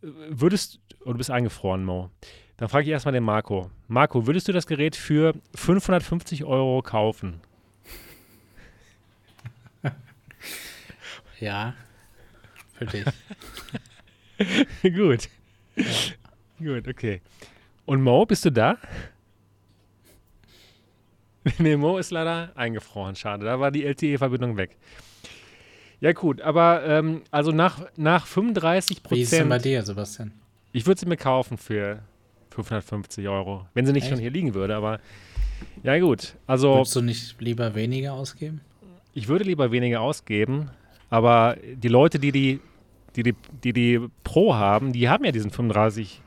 würdest, 0.00 0.80
oh, 1.04 1.12
du 1.12 1.18
bist 1.18 1.30
eingefroren, 1.30 1.84
Mo. 1.84 2.10
Dann 2.56 2.68
frage 2.68 2.84
ich 2.84 2.90
erstmal 2.90 3.12
den 3.12 3.24
Marco. 3.24 3.70
Marco, 3.88 4.26
würdest 4.26 4.48
du 4.48 4.52
das 4.52 4.66
Gerät 4.66 4.94
für 4.96 5.34
550 5.54 6.44
Euro 6.44 6.82
kaufen? 6.82 7.40
Ja, 11.40 11.74
für 12.74 12.84
dich. 12.84 13.04
Gut. 14.94 15.28
Ja. 15.74 15.84
Gut, 16.58 16.86
okay. 16.86 17.22
Und 17.86 18.02
Mo, 18.02 18.26
bist 18.26 18.44
du 18.44 18.52
da? 18.52 18.76
Nee, 21.58 21.76
Mo 21.76 21.98
ist 21.98 22.10
leider 22.10 22.50
eingefroren, 22.54 23.16
schade. 23.16 23.44
Da 23.44 23.60
war 23.60 23.70
die 23.70 23.84
LTE-Verbindung 23.84 24.56
weg. 24.56 24.76
Ja, 26.00 26.12
gut, 26.12 26.40
aber 26.40 26.84
ähm, 26.86 27.22
also 27.30 27.52
nach, 27.52 27.82
nach 27.96 28.26
35 28.26 29.02
Prozent. 29.02 29.18
Wie 29.18 29.22
ist 29.22 29.32
denn 29.32 29.48
bei 29.48 29.58
dir, 29.58 29.82
Sebastian? 29.82 30.32
Ich 30.72 30.86
würde 30.86 31.00
sie 31.00 31.06
mir 31.06 31.16
kaufen 31.16 31.58
für 31.58 32.00
550 32.50 33.28
Euro, 33.28 33.66
wenn 33.74 33.86
sie 33.86 33.92
nicht 33.92 34.04
Echt? 34.04 34.12
schon 34.12 34.20
hier 34.20 34.30
liegen 34.30 34.54
würde, 34.54 34.74
aber 34.74 35.00
ja, 35.82 35.98
gut. 35.98 36.36
Also. 36.46 36.76
Würdest 36.76 36.96
du 36.96 37.02
nicht 37.02 37.40
lieber 37.40 37.74
weniger 37.74 38.14
ausgeben? 38.14 38.60
Ich 39.12 39.28
würde 39.28 39.44
lieber 39.44 39.72
weniger 39.72 40.00
ausgeben, 40.00 40.70
aber 41.10 41.56
die 41.74 41.88
Leute, 41.88 42.18
die 42.18 42.32
die, 42.32 42.60
die, 43.16 43.22
die, 43.24 43.34
die, 43.64 43.72
die 43.72 44.00
Pro 44.24 44.54
haben, 44.54 44.92
die 44.92 45.08
haben 45.08 45.24
ja 45.24 45.32
diesen 45.32 45.50
35% 45.50 46.20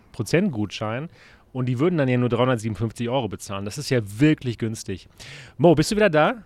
Gutschein 0.50 1.10
und 1.54 1.68
die 1.68 1.80
würden 1.80 1.98
dann 1.98 2.10
ja 2.10 2.18
nur 2.18 2.30
357 2.30 3.08
Euro 3.08 3.30
bezahlen. 3.30 3.64
Das 3.64 3.78
ist 3.78 3.90
ja 3.90 4.02
wirklich 4.20 4.58
günstig. 4.58 5.08
Mo, 5.58 5.76
bist 5.76 5.92
du 5.92 5.96
wieder 5.96 6.10
da? 6.10 6.44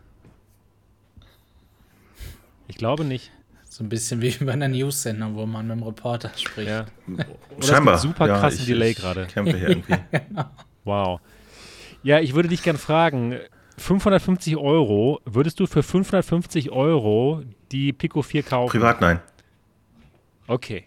Ich 2.67 2.77
glaube 2.77 3.05
nicht. 3.05 3.31
So 3.69 3.83
ein 3.83 3.89
bisschen 3.89 4.21
wie 4.21 4.31
bei 4.43 4.53
einer 4.53 4.67
News-Sendung, 4.67 5.35
wo 5.35 5.45
man 5.45 5.67
mit 5.67 5.77
dem 5.77 5.83
Reporter 5.83 6.31
spricht. 6.35 6.69
Ja. 6.69 6.85
Oder 7.55 7.67
Scheinbar. 7.67 7.97
super 7.97 8.27
krassen 8.27 8.61
ja, 8.61 8.65
Delay 8.65 8.93
gerade. 8.93 9.27
Kämpfe 9.27 9.57
hier 9.57 9.69
irgendwie. 9.69 9.95
genau. 10.11 10.45
Wow. 10.83 11.21
Ja, 12.03 12.19
ich 12.19 12.35
würde 12.35 12.49
dich 12.49 12.63
gerne 12.63 12.79
fragen, 12.79 13.39
550 13.77 14.57
Euro, 14.57 15.21
würdest 15.25 15.59
du 15.59 15.67
für 15.67 15.83
550 15.83 16.71
Euro 16.71 17.43
die 17.71 17.93
Pico 17.93 18.21
4 18.21 18.43
kaufen? 18.43 18.71
Privat 18.71 19.01
nein. 19.01 19.19
Okay. 20.47 20.85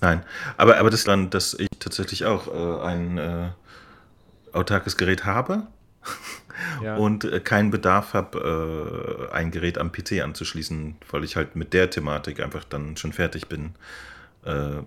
Nein, 0.00 0.24
aber, 0.56 0.78
aber 0.78 0.90
das 0.90 1.04
dann, 1.04 1.30
dass 1.30 1.54
ich 1.54 1.68
tatsächlich 1.80 2.24
auch 2.24 2.46
äh, 2.48 2.86
ein 2.86 3.18
äh, 3.18 3.48
autarkes 4.52 4.96
Gerät 4.96 5.24
habe 5.24 5.66
ja. 6.82 6.96
und 6.96 7.24
äh, 7.24 7.40
keinen 7.40 7.70
Bedarf 7.70 8.14
habe, 8.14 9.28
äh, 9.30 9.34
ein 9.34 9.50
Gerät 9.50 9.78
am 9.78 9.90
PC 9.90 10.22
anzuschließen, 10.22 10.96
weil 11.10 11.24
ich 11.24 11.36
halt 11.36 11.56
mit 11.56 11.72
der 11.72 11.90
Thematik 11.90 12.40
einfach 12.40 12.64
dann 12.64 12.96
schon 12.96 13.12
fertig 13.12 13.48
bin. 13.48 13.74
Äh, 14.44 14.82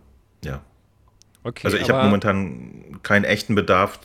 ja. 0.46 0.62
Okay, 1.44 1.66
also 1.66 1.78
ich 1.78 1.90
habe 1.90 2.04
momentan 2.04 3.00
keinen 3.04 3.24
echten 3.26 3.56
Bedarf, 3.56 4.00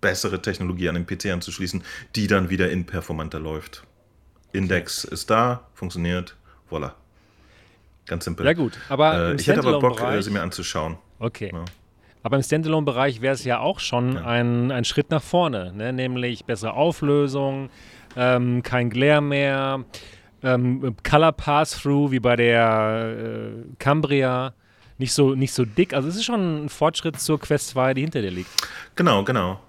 bessere 0.00 0.40
Technologie 0.40 0.88
an 0.88 0.94
den 0.94 1.06
PC 1.06 1.26
anzuschließen, 1.26 1.82
die 2.16 2.26
dann 2.26 2.48
wieder 2.48 2.70
in 2.70 2.86
performanter 2.86 3.40
läuft. 3.40 3.84
Index 4.52 5.04
okay. 5.04 5.14
ist 5.14 5.30
da, 5.30 5.66
funktioniert, 5.74 6.36
voila. 6.70 6.94
Ganz 8.10 8.24
simpel. 8.24 8.44
Ja 8.44 8.54
gut, 8.54 8.72
aber 8.88 9.30
äh, 9.30 9.34
ich 9.36 9.46
hätte 9.46 9.60
aber 9.60 9.78
Bock, 9.78 10.00
äh, 10.02 10.20
sie 10.20 10.32
mir 10.32 10.42
anzuschauen. 10.42 10.98
Okay. 11.20 11.52
Ja. 11.52 11.64
Aber 12.24 12.36
im 12.36 12.42
Standalone-Bereich 12.42 13.20
wäre 13.20 13.34
es 13.34 13.44
ja 13.44 13.60
auch 13.60 13.78
schon 13.78 14.16
ja. 14.16 14.24
Ein, 14.24 14.72
ein 14.72 14.84
Schritt 14.84 15.10
nach 15.10 15.22
vorne, 15.22 15.72
ne? 15.72 15.92
nämlich 15.92 16.44
bessere 16.44 16.72
Auflösung, 16.72 17.70
ähm, 18.16 18.64
kein 18.64 18.90
Glare 18.90 19.22
mehr, 19.22 19.84
ähm, 20.42 20.96
Color 21.08 21.30
Pass-Through 21.30 22.10
wie 22.10 22.18
bei 22.18 22.34
der 22.34 23.14
äh, 23.16 23.50
Cambria, 23.78 24.54
nicht 24.98 25.12
so, 25.12 25.36
nicht 25.36 25.52
so 25.52 25.64
dick. 25.64 25.94
Also 25.94 26.08
es 26.08 26.16
ist 26.16 26.24
schon 26.24 26.64
ein 26.64 26.68
Fortschritt 26.68 27.20
zur 27.20 27.38
Quest 27.38 27.68
2, 27.68 27.94
die 27.94 28.00
hinter 28.00 28.22
dir 28.22 28.32
liegt. 28.32 28.50
Genau, 28.96 29.22
genau. 29.22 29.60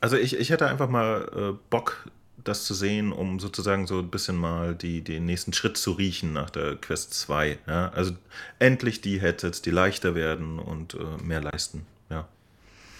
Also 0.00 0.16
ich, 0.16 0.38
ich 0.38 0.50
hätte 0.50 0.68
einfach 0.68 0.88
mal 0.88 1.28
äh, 1.36 1.58
Bock, 1.70 2.06
das 2.48 2.64
zu 2.64 2.74
sehen, 2.74 3.12
um 3.12 3.40
sozusagen 3.40 3.86
so 3.86 3.98
ein 3.98 4.10
bisschen 4.10 4.36
mal 4.36 4.74
die, 4.74 5.02
den 5.02 5.26
nächsten 5.26 5.52
Schritt 5.52 5.76
zu 5.76 5.92
riechen 5.92 6.32
nach 6.32 6.50
der 6.50 6.76
Quest 6.76 7.14
2. 7.14 7.58
Ja? 7.66 7.90
Also 7.90 8.12
endlich 8.58 9.00
die 9.00 9.20
Headsets, 9.20 9.62
die 9.62 9.70
leichter 9.70 10.14
werden 10.14 10.58
und 10.58 10.94
äh, 10.94 11.22
mehr 11.22 11.40
leisten. 11.40 11.86
Ja. 12.10 12.28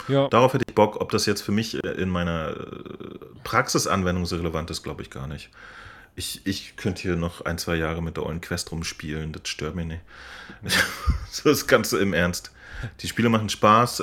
Ja. 0.09 0.28
Darauf 0.28 0.55
hätte 0.55 0.64
ich 0.68 0.74
Bock. 0.74 1.01
Ob 1.01 1.10
das 1.10 1.27
jetzt 1.27 1.43
für 1.43 1.52
mich 1.52 1.82
äh, 1.82 1.89
in 1.93 2.09
meiner 2.09 2.51
äh, 2.51 2.55
Praxisanwendung 3.44 4.27
so 4.27 4.36
relevant 4.36 4.70
ist, 4.70 4.82
glaube 4.82 5.02
ich 5.02 5.10
gar 5.10 5.27
nicht. 5.27 5.51
Ich, 6.14 6.40
ich 6.47 6.77
könnte 6.77 7.02
hier 7.02 7.16
noch 7.16 7.44
ein, 7.44 7.59
zwei 7.59 7.77
Jahre 7.77 8.02
mit 8.02 8.16
der 8.16 8.24
ollen 8.24 8.40
Quest 8.40 8.73
rumspielen, 8.73 9.32
das 9.32 9.48
stört 9.48 9.74
mich 9.74 9.86
nicht. 9.86 10.01
so 11.31 11.51
ist 11.51 11.66
ganz 11.66 11.93
im 11.93 12.14
Ernst. 12.14 12.52
Die 13.01 13.09
Spiele 13.09 13.28
machen 13.28 13.48
Spaß. 13.48 14.02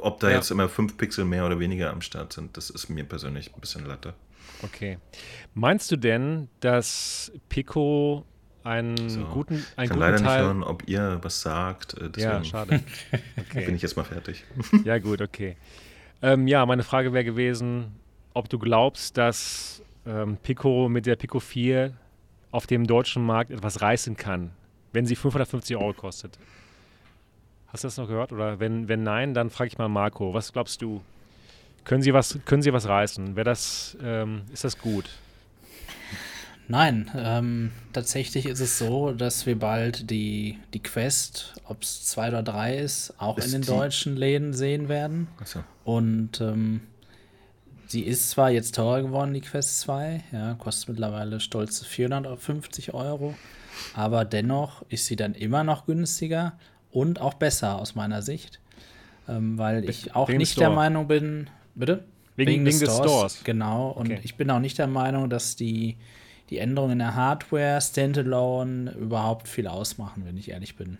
Äh, 0.00 0.06
ob 0.06 0.20
da 0.20 0.30
ja. 0.30 0.36
jetzt 0.36 0.50
immer 0.50 0.68
fünf 0.68 0.96
Pixel 0.96 1.24
mehr 1.24 1.46
oder 1.46 1.58
weniger 1.58 1.90
am 1.90 2.00
Start 2.00 2.32
sind, 2.32 2.56
das 2.56 2.70
ist 2.70 2.88
mir 2.88 3.04
persönlich 3.04 3.54
ein 3.54 3.60
bisschen 3.60 3.86
Latte. 3.86 4.14
Okay. 4.62 4.98
Meinst 5.54 5.90
du 5.90 5.96
denn, 5.96 6.48
dass 6.60 7.32
Pico 7.48 8.24
einen 8.62 9.08
so. 9.08 9.24
guten, 9.24 9.64
einen 9.76 9.84
ich 9.84 9.90
kann 9.90 9.98
leider 9.98 10.16
Teil... 10.18 10.38
nicht 10.38 10.46
hören, 10.46 10.62
ob 10.62 10.86
ihr 10.88 11.18
was 11.22 11.40
sagt. 11.40 11.96
ja, 12.16 12.42
schade. 12.44 12.80
Okay. 13.50 13.64
Bin 13.64 13.74
ich 13.74 13.82
jetzt 13.82 13.96
mal 13.96 14.04
fertig. 14.04 14.44
ja, 14.84 14.98
gut, 14.98 15.20
okay. 15.20 15.56
Ähm, 16.22 16.46
ja, 16.46 16.64
meine 16.66 16.84
Frage 16.84 17.12
wäre 17.12 17.24
gewesen, 17.24 17.96
ob 18.32 18.48
du 18.48 18.58
glaubst, 18.58 19.16
dass 19.16 19.82
ähm, 20.06 20.36
Pico 20.40 20.88
mit 20.88 21.06
der 21.06 21.16
Pico 21.16 21.40
4 21.40 21.92
auf 22.52 22.66
dem 22.66 22.86
deutschen 22.86 23.24
Markt 23.24 23.50
etwas 23.50 23.80
reißen 23.80 24.16
kann, 24.16 24.52
wenn 24.92 25.06
sie 25.06 25.16
550 25.16 25.76
Euro 25.76 25.94
kostet. 25.94 26.38
Hast 27.72 27.84
du 27.84 27.88
das 27.88 27.96
noch 27.96 28.08
gehört? 28.08 28.32
Oder 28.32 28.58
wenn, 28.58 28.88
wenn 28.88 29.02
nein, 29.02 29.34
dann 29.34 29.50
frage 29.50 29.68
ich 29.68 29.78
mal 29.78 29.88
Marco. 29.88 30.34
Was 30.34 30.52
glaubst 30.52 30.82
du? 30.82 31.02
Können 31.84 32.02
sie 32.02 32.12
was, 32.12 32.38
können 32.44 32.62
sie 32.62 32.72
was 32.72 32.86
reißen? 32.86 33.36
Wäre 33.36 33.44
das, 33.44 33.96
ähm, 34.02 34.42
ist 34.52 34.64
das 34.64 34.78
gut? 34.78 35.08
Nein, 36.68 37.10
ähm, 37.16 37.72
tatsächlich 37.92 38.46
ist 38.46 38.60
es 38.60 38.78
so, 38.78 39.10
dass 39.10 39.44
wir 39.44 39.58
bald 39.58 40.08
die, 40.08 40.58
die 40.72 40.80
Quest, 40.80 41.54
ob 41.64 41.82
es 41.82 42.06
zwei 42.06 42.28
oder 42.28 42.44
drei 42.44 42.76
ist, 42.76 43.12
auch 43.18 43.38
ist 43.38 43.46
in 43.46 43.52
den 43.52 43.62
deutschen 43.62 44.16
Läden 44.16 44.52
sehen 44.52 44.88
werden. 44.88 45.26
So. 45.44 45.64
Und 45.82 46.40
ähm, 46.40 46.82
sie 47.88 48.02
ist 48.02 48.30
zwar 48.30 48.50
jetzt 48.50 48.76
teurer 48.76 49.02
geworden, 49.02 49.34
die 49.34 49.40
Quest 49.40 49.80
2, 49.80 50.22
ja, 50.30 50.54
kostet 50.54 50.90
mittlerweile 50.90 51.40
stolze 51.40 51.84
450 51.84 52.94
Euro, 52.94 53.34
aber 53.94 54.24
dennoch 54.24 54.84
ist 54.90 55.06
sie 55.06 55.16
dann 55.16 55.34
immer 55.34 55.64
noch 55.64 55.86
günstiger 55.86 56.52
und 56.92 57.20
auch 57.20 57.34
besser 57.34 57.78
aus 57.78 57.94
meiner 57.94 58.22
Sicht, 58.22 58.60
ähm, 59.28 59.58
weil 59.58 59.88
ich 59.88 60.14
auch 60.14 60.28
nicht 60.28 60.58
der 60.58 60.70
Meinung 60.70 61.08
bin, 61.08 61.48
bitte? 61.74 62.04
Wegen, 62.36 62.50
wegen, 62.50 62.66
wegen 62.66 62.78
des, 62.80 62.94
Stores, 62.94 63.10
Stores. 63.10 63.44
Genau, 63.44 63.90
und 63.90 64.10
okay. 64.10 64.20
ich 64.22 64.36
bin 64.36 64.50
auch 64.50 64.60
nicht 64.60 64.78
der 64.78 64.86
Meinung, 64.86 65.28
dass 65.28 65.56
die, 65.56 65.96
die 66.48 66.58
Änderungen 66.58 66.92
in 66.92 66.98
der 67.00 67.14
Hardware 67.14 67.80
Standalone 67.80 68.92
überhaupt 68.92 69.48
viel 69.48 69.66
ausmachen, 69.66 70.22
wenn 70.26 70.36
ich 70.36 70.50
ehrlich 70.50 70.76
bin. 70.76 70.98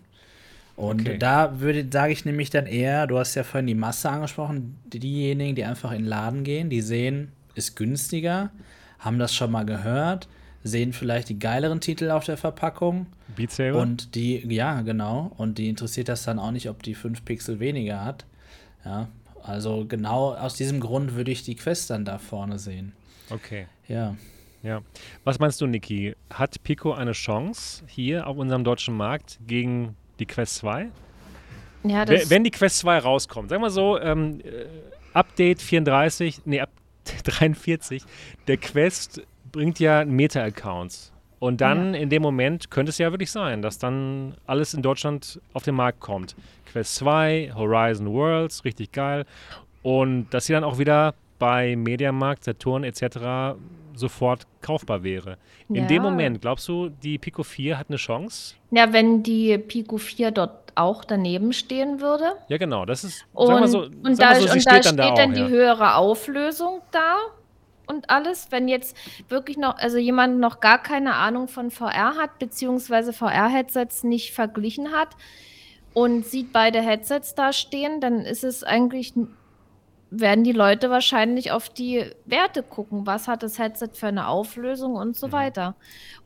Und 0.75 1.01
okay. 1.01 1.17
da 1.17 1.59
würde, 1.59 1.85
sage 1.91 2.13
ich 2.13 2.25
nämlich 2.25 2.49
dann 2.49 2.65
eher, 2.65 3.07
du 3.07 3.19
hast 3.19 3.35
ja 3.35 3.43
vorhin 3.43 3.67
die 3.67 3.75
Masse 3.75 4.09
angesprochen, 4.09 4.79
diejenigen, 4.85 5.55
die 5.55 5.65
einfach 5.65 5.91
in 5.91 5.99
den 5.99 6.07
Laden 6.07 6.43
gehen, 6.43 6.69
die 6.69 6.81
sehen, 6.81 7.31
ist 7.55 7.75
günstiger, 7.75 8.51
haben 8.99 9.19
das 9.19 9.35
schon 9.35 9.51
mal 9.51 9.65
gehört, 9.65 10.27
sehen 10.63 10.93
vielleicht 10.93 11.29
die 11.29 11.39
geileren 11.39 11.81
Titel 11.81 12.11
auf 12.11 12.25
der 12.25 12.37
Verpackung. 12.37 13.07
Beat 13.35 13.51
Saber? 13.51 13.79
Und 13.79 14.15
die, 14.15 14.45
ja, 14.53 14.81
genau. 14.81 15.31
Und 15.37 15.57
die 15.57 15.69
interessiert 15.69 16.09
das 16.09 16.23
dann 16.23 16.39
auch 16.39 16.51
nicht, 16.51 16.69
ob 16.69 16.83
die 16.83 16.95
5 16.95 17.25
Pixel 17.25 17.59
weniger 17.59 18.03
hat. 18.03 18.25
Ja, 18.85 19.09
also 19.43 19.85
genau 19.87 20.33
aus 20.33 20.55
diesem 20.55 20.79
Grund 20.79 21.15
würde 21.15 21.31
ich 21.31 21.43
die 21.43 21.55
Quest 21.55 21.89
dann 21.89 22.05
da 22.05 22.17
vorne 22.17 22.59
sehen. 22.59 22.93
Okay. 23.29 23.67
Ja. 23.87 24.15
Ja. 24.63 24.81
Was 25.23 25.39
meinst 25.39 25.59
du, 25.61 25.67
Niki? 25.67 26.15
Hat 26.29 26.61
Pico 26.63 26.93
eine 26.93 27.13
Chance 27.13 27.83
hier 27.87 28.27
auf 28.27 28.37
unserem 28.37 28.63
deutschen 28.63 28.95
Markt 28.95 29.39
gegen 29.47 29.95
die 30.19 30.25
Quest 30.25 30.55
2? 30.55 30.89
Ja, 31.83 32.05
das 32.05 32.29
Wenn 32.29 32.43
die 32.43 32.51
Quest 32.51 32.79
2 32.79 32.99
rauskommt, 32.99 33.49
sagen 33.49 33.63
wir 33.63 33.71
so, 33.71 33.99
ähm, 33.99 34.39
äh, 34.41 34.65
Update 35.13 35.61
34, 35.61 36.41
nee, 36.45 36.61
ab 36.61 36.69
43, 37.23 38.03
der 38.47 38.57
Quest 38.57 39.21
bringt 39.51 39.79
ja 39.79 40.05
Meta-Accounts. 40.05 41.11
Und 41.39 41.59
dann 41.59 41.95
ja. 41.95 41.99
in 42.01 42.09
dem 42.09 42.21
Moment 42.21 42.69
könnte 42.69 42.91
es 42.91 42.99
ja 42.99 43.11
wirklich 43.11 43.31
sein, 43.31 43.63
dass 43.63 43.79
dann 43.79 44.35
alles 44.45 44.75
in 44.75 44.83
Deutschland 44.83 45.41
auf 45.53 45.63
den 45.63 45.73
Markt 45.73 45.99
kommt. 45.99 46.35
Quest 46.71 46.95
2, 46.95 47.53
Horizon 47.55 48.13
Worlds, 48.13 48.63
richtig 48.63 48.91
geil. 48.91 49.25
Und 49.81 50.27
dass 50.29 50.45
sie 50.45 50.53
dann 50.53 50.63
auch 50.63 50.77
wieder 50.77 51.15
bei 51.39 51.75
Mediamarkt, 51.75 52.43
Saturn 52.43 52.83
etc. 52.83 53.57
sofort 53.95 54.45
kaufbar 54.61 55.03
wäre. 55.03 55.37
In 55.67 55.75
ja. 55.75 55.85
dem 55.87 56.03
Moment, 56.03 56.41
glaubst 56.41 56.67
du, 56.67 56.89
die 56.89 57.17
Pico 57.17 57.41
4 57.41 57.79
hat 57.79 57.87
eine 57.89 57.97
Chance? 57.97 58.53
Ja, 58.69 58.93
wenn 58.93 59.23
die 59.23 59.57
Pico 59.57 59.97
4 59.97 60.29
dort 60.29 60.73
auch 60.75 61.03
daneben 61.03 61.53
stehen 61.53 61.99
würde. 61.99 62.33
Ja, 62.49 62.57
genau. 62.57 62.85
Das 62.85 63.03
ist, 63.03 63.25
und, 63.33 63.67
so, 63.67 63.85
und 63.85 64.21
da, 64.21 64.35
so, 64.35 64.43
und 64.43 64.47
da 64.47 64.59
steht 64.61 64.85
dann, 64.85 64.97
da 64.97 65.09
auch, 65.09 65.15
dann 65.15 65.33
die 65.33 65.41
ja. 65.41 65.47
höhere 65.47 65.95
Auflösung 65.95 66.81
da 66.91 67.17
und 67.91 68.09
alles, 68.09 68.47
wenn 68.49 68.67
jetzt 68.67 68.95
wirklich 69.29 69.57
noch, 69.57 69.77
also 69.77 69.97
jemand 69.97 70.39
noch 70.39 70.59
gar 70.59 70.81
keine 70.81 71.15
Ahnung 71.15 71.47
von 71.47 71.69
VR 71.69 72.15
hat, 72.15 72.39
beziehungsweise 72.39 73.13
VR-Headsets 73.13 74.03
nicht 74.03 74.33
verglichen 74.33 74.91
hat 74.91 75.09
und 75.93 76.25
sieht 76.25 76.53
beide 76.53 76.81
Headsets 76.81 77.35
da 77.35 77.53
stehen, 77.53 78.01
dann 78.01 78.21
ist 78.21 78.43
es 78.43 78.63
eigentlich, 78.63 79.13
werden 80.09 80.43
die 80.43 80.51
Leute 80.51 80.89
wahrscheinlich 80.89 81.51
auf 81.51 81.69
die 81.69 82.05
Werte 82.25 82.63
gucken. 82.63 83.05
Was 83.05 83.27
hat 83.27 83.43
das 83.43 83.59
Headset 83.59 83.89
für 83.93 84.07
eine 84.07 84.27
Auflösung 84.27 84.95
und 84.95 85.17
so 85.17 85.27
mhm. 85.27 85.31
weiter. 85.33 85.75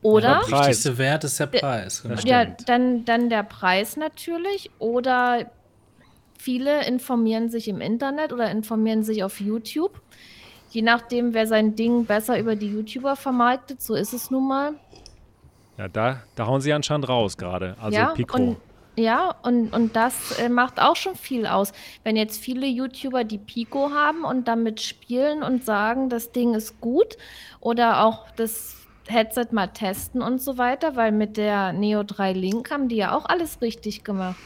Oder? 0.02 0.42
Der 0.48 0.58
wichtigste 0.58 0.98
Wert 0.98 1.24
ist 1.24 1.38
der 1.40 1.46
Preis. 1.46 2.02
Genau. 2.02 2.20
Ja, 2.24 2.44
dann, 2.44 3.04
dann 3.04 3.28
der 3.28 3.42
Preis 3.42 3.96
natürlich. 3.96 4.70
Oder 4.78 5.50
viele 6.38 6.86
informieren 6.86 7.50
sich 7.50 7.68
im 7.68 7.80
Internet 7.80 8.32
oder 8.32 8.50
informieren 8.50 9.02
sich 9.02 9.24
auf 9.24 9.40
YouTube 9.40 10.00
je 10.76 10.82
nachdem, 10.82 11.32
wer 11.32 11.46
sein 11.46 11.74
Ding 11.74 12.04
besser 12.04 12.38
über 12.38 12.54
die 12.54 12.70
YouTuber 12.70 13.16
vermarktet, 13.16 13.80
so 13.80 13.94
ist 13.94 14.12
es 14.12 14.30
nun 14.30 14.46
mal. 14.46 14.74
Ja, 15.78 15.88
da, 15.88 16.22
da 16.34 16.46
hauen 16.46 16.60
sie 16.60 16.70
anscheinend 16.70 17.08
raus 17.08 17.38
gerade. 17.38 17.76
Also 17.80 17.96
ja, 17.96 18.08
Pico. 18.08 18.36
Und, 18.36 18.56
ja, 18.94 19.34
und, 19.42 19.72
und 19.72 19.96
das 19.96 20.38
äh, 20.38 20.50
macht 20.50 20.78
auch 20.78 20.94
schon 20.94 21.14
viel 21.16 21.46
aus. 21.46 21.72
Wenn 22.04 22.14
jetzt 22.14 22.38
viele 22.38 22.66
YouTuber 22.66 23.24
die 23.24 23.38
Pico 23.38 23.90
haben 23.90 24.24
und 24.24 24.48
damit 24.48 24.82
spielen 24.82 25.42
und 25.42 25.64
sagen, 25.64 26.10
das 26.10 26.32
Ding 26.32 26.52
ist 26.52 26.78
gut 26.82 27.16
oder 27.60 28.04
auch 28.04 28.30
das 28.36 28.76
Headset 29.06 29.48
mal 29.52 29.68
testen 29.68 30.20
und 30.20 30.42
so 30.42 30.58
weiter, 30.58 30.94
weil 30.94 31.10
mit 31.10 31.38
der 31.38 31.72
Neo 31.72 32.02
3 32.02 32.34
Link 32.34 32.70
haben 32.70 32.90
die 32.90 32.96
ja 32.96 33.16
auch 33.16 33.24
alles 33.24 33.62
richtig 33.62 34.04
gemacht. 34.04 34.36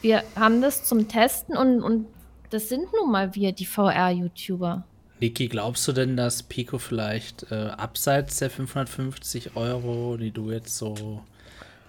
Wir 0.00 0.22
haben 0.38 0.62
das 0.62 0.84
zum 0.84 1.06
Testen 1.08 1.54
und, 1.54 1.82
und 1.82 2.06
das 2.48 2.70
sind 2.70 2.86
nun 2.94 3.12
mal 3.12 3.34
wir, 3.34 3.52
die 3.52 3.66
VR-YouTuber. 3.66 4.84
Niki, 5.20 5.48
glaubst 5.48 5.86
du 5.86 5.92
denn, 5.92 6.16
dass 6.16 6.42
Pico 6.42 6.78
vielleicht 6.78 7.50
äh, 7.50 7.54
abseits 7.76 8.38
der 8.38 8.50
550 8.50 9.56
Euro, 9.56 10.16
die 10.16 10.30
du 10.30 10.50
jetzt 10.50 10.76
so 10.76 11.22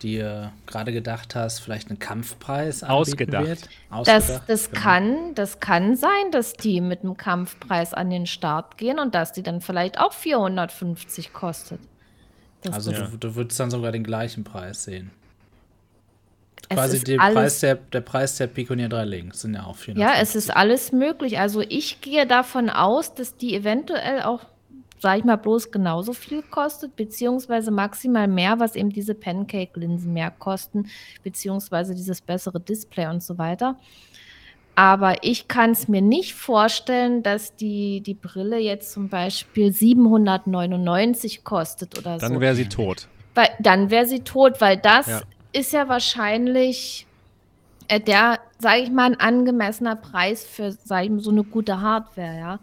dir 0.01 0.51
gerade 0.65 0.91
gedacht 0.91 1.35
hast, 1.35 1.59
vielleicht 1.59 1.89
einen 1.89 1.99
Kampfpreis 1.99 2.83
ausgedacht 2.83 3.45
wird? 3.45 3.69
Ausgedacht. 3.89 4.29
Das, 4.29 4.45
das, 4.47 4.69
genau. 4.69 4.81
kann, 4.81 5.35
das 5.35 5.59
kann 5.59 5.95
sein, 5.95 6.31
dass 6.31 6.53
die 6.53 6.81
mit 6.81 7.03
einem 7.03 7.15
Kampfpreis 7.15 7.93
an 7.93 8.09
den 8.09 8.25
Start 8.25 8.77
gehen 8.77 8.99
und 8.99 9.15
dass 9.15 9.31
die 9.31 9.43
dann 9.43 9.61
vielleicht 9.61 9.99
auch 9.99 10.13
450 10.13 11.31
kostet. 11.31 11.79
Das 12.63 12.75
also 12.75 12.91
du, 12.91 13.17
du 13.17 13.35
würdest 13.35 13.59
dann 13.59 13.71
sogar 13.71 13.91
den 13.91 14.03
gleichen 14.03 14.43
Preis 14.43 14.83
sehen 14.83 15.11
quasi 16.69 17.03
der 17.03 17.17
Preis, 17.17 17.59
der, 17.59 17.75
der 17.75 18.01
Preis 18.01 18.37
der 18.37 18.47
Piconeer 18.47 18.89
3 18.89 19.05
Links 19.05 19.41
sind 19.41 19.53
ja 19.53 19.65
auch 19.65 19.75
450. 19.75 19.97
Ja, 19.97 20.21
es 20.21 20.35
ist 20.35 20.55
alles 20.55 20.91
möglich. 20.91 21.39
Also 21.39 21.61
ich 21.61 22.01
gehe 22.01 22.25
davon 22.25 22.69
aus, 22.69 23.13
dass 23.13 23.35
die 23.35 23.55
eventuell 23.55 24.21
auch, 24.21 24.41
sage 24.99 25.19
ich 25.19 25.25
mal, 25.25 25.37
bloß 25.37 25.71
genauso 25.71 26.13
viel 26.13 26.41
kostet, 26.43 26.95
beziehungsweise 26.95 27.71
maximal 27.71 28.27
mehr, 28.27 28.59
was 28.59 28.75
eben 28.75 28.89
diese 28.89 29.15
Pancake-Linsen 29.15 30.13
mehr 30.13 30.31
kosten, 30.31 30.87
beziehungsweise 31.23 31.95
dieses 31.95 32.21
bessere 32.21 32.59
Display 32.59 33.07
und 33.07 33.23
so 33.23 33.37
weiter. 33.37 33.77
Aber 34.75 35.23
ich 35.23 35.47
kann 35.47 35.71
es 35.71 35.87
mir 35.87 36.01
nicht 36.01 36.33
vorstellen, 36.33 37.23
dass 37.23 37.55
die, 37.55 38.01
die 38.01 38.13
Brille 38.13 38.57
jetzt 38.57 38.93
zum 38.93 39.09
Beispiel 39.09 39.73
799 39.73 41.43
kostet 41.43 41.97
oder 41.97 42.17
dann 42.17 42.19
so. 42.19 42.27
Dann 42.27 42.39
wäre 42.39 42.55
sie 42.55 42.69
tot. 42.69 43.07
Weil, 43.35 43.49
dann 43.59 43.91
wäre 43.91 44.05
sie 44.05 44.21
tot, 44.21 44.59
weil 44.59 44.77
das 44.77 45.07
ja 45.07 45.21
ist 45.53 45.73
ja 45.73 45.87
wahrscheinlich 45.89 47.05
äh, 47.87 47.99
der, 47.99 48.39
sage 48.59 48.81
ich 48.81 48.91
mal, 48.91 49.05
ein 49.05 49.19
angemessener 49.19 49.95
Preis 49.95 50.45
für, 50.45 50.71
sage 50.71 51.05
ich 51.05 51.11
mal, 51.11 51.19
so 51.19 51.31
eine 51.31 51.43
gute 51.43 51.81
Hardware, 51.81 52.37
ja. 52.37 52.59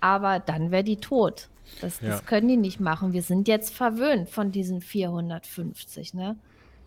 Aber 0.00 0.38
dann 0.38 0.70
wäre 0.70 0.84
die 0.84 0.96
tot. 0.96 1.48
Das, 1.80 2.00
ja. 2.00 2.10
das 2.10 2.26
können 2.26 2.48
die 2.48 2.56
nicht 2.56 2.80
machen. 2.80 3.12
Wir 3.12 3.22
sind 3.22 3.48
jetzt 3.48 3.74
verwöhnt 3.74 4.28
von 4.28 4.50
diesen 4.52 4.80
450, 4.80 6.14
ne? 6.14 6.36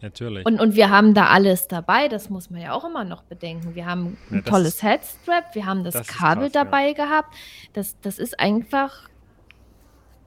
Natürlich. 0.02 0.46
Und, 0.46 0.60
und 0.60 0.76
wir 0.76 0.90
haben 0.90 1.14
da 1.14 1.28
alles 1.28 1.70
dabei, 1.70 2.10
das 2.10 2.30
muss 2.30 2.50
man 2.50 2.62
ja 2.62 2.74
auch 2.74 2.84
immer 2.84 3.06
noch 3.06 3.24
bedenken. 3.24 3.74
Wir 3.74 3.86
haben 3.86 4.18
ein 4.30 4.38
ja, 4.38 4.42
tolles 4.42 4.76
ist, 4.76 4.84
Headstrap, 4.84 5.56
wir 5.56 5.66
haben 5.66 5.86
das, 5.86 5.94
das 5.94 6.08
Kabel 6.08 6.50
krass, 6.50 6.52
dabei 6.52 6.88
ja. 6.88 6.94
gehabt. 6.94 7.34
Das, 7.72 8.00
das 8.02 8.20
ist 8.20 8.38
einfach 8.40 9.08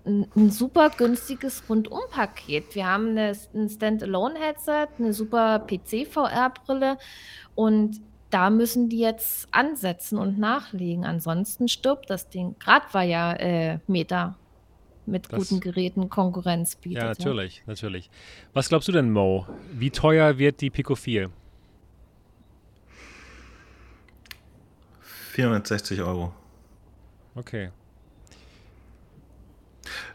ein, 0.07 0.27
ein 0.37 0.51
super 0.51 0.91
günstiges 0.91 1.65
Rundumpaket. 1.69 2.75
Wir 2.75 2.87
haben 2.87 3.11
eine, 3.11 3.33
ein 3.55 3.69
Standalone-Headset, 3.69 4.89
eine 4.99 5.13
super 5.13 5.59
PC-VR-Brille 5.61 6.99
und 7.55 8.01
da 8.31 8.51
müssen 8.51 8.89
die 8.89 8.99
jetzt 8.99 9.49
ansetzen 9.53 10.19
und 10.19 10.39
nachlegen. 10.39 11.05
Ansonsten 11.05 11.69
stirbt 11.69 12.11
das 12.11 12.29
Ding. 12.29 12.57
Gerade 12.59 12.87
war 12.93 13.03
ja 13.03 13.33
äh, 13.35 13.79
Meta 13.87 14.37
mit 15.07 15.33
das, 15.33 15.49
guten 15.49 15.61
Geräten 15.61 16.09
Konkurrenz 16.09 16.77
bietet. 16.77 17.03
Ja, 17.03 17.09
natürlich, 17.09 17.59
ja. 17.59 17.63
natürlich. 17.67 18.11
Was 18.53 18.69
glaubst 18.69 18.89
du 18.89 18.93
denn, 18.93 19.11
Mo? 19.11 19.47
Wie 19.73 19.91
teuer 19.91 20.39
wird 20.39 20.61
die 20.61 20.71
Pico 20.71 20.95
4? 20.95 21.31
460 25.33 26.01
Euro. 26.01 26.33
Okay. 27.35 27.71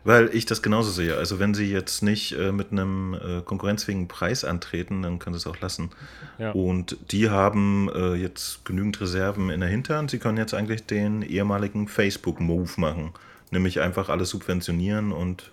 Weil 0.03 0.29
ich 0.33 0.45
das 0.45 0.61
genauso 0.61 0.91
sehe. 0.91 1.17
Also 1.17 1.39
wenn 1.39 1.53
sie 1.53 1.71
jetzt 1.71 2.01
nicht 2.01 2.33
äh, 2.33 2.51
mit 2.51 2.71
einem 2.71 3.13
äh, 3.13 3.41
konkurrenzfähigen 3.41 4.07
Preis 4.07 4.43
antreten, 4.43 5.01
dann 5.03 5.19
können 5.19 5.33
sie 5.33 5.39
es 5.39 5.47
auch 5.47 5.59
lassen. 5.59 5.91
Ja. 6.37 6.51
Und 6.51 6.97
die 7.11 7.29
haben 7.29 7.89
äh, 7.93 8.15
jetzt 8.15 8.65
genügend 8.65 8.99
Reserven 9.01 9.49
in 9.49 9.59
der 9.59 9.69
Hinterhand. 9.69 10.11
Sie 10.11 10.19
können 10.19 10.37
jetzt 10.37 10.53
eigentlich 10.53 10.85
den 10.85 11.21
ehemaligen 11.21 11.87
Facebook-Move 11.87 12.69
machen. 12.77 13.13
Nämlich 13.51 13.81
einfach 13.81 14.09
alles 14.09 14.29
subventionieren 14.29 15.11
und 15.11 15.51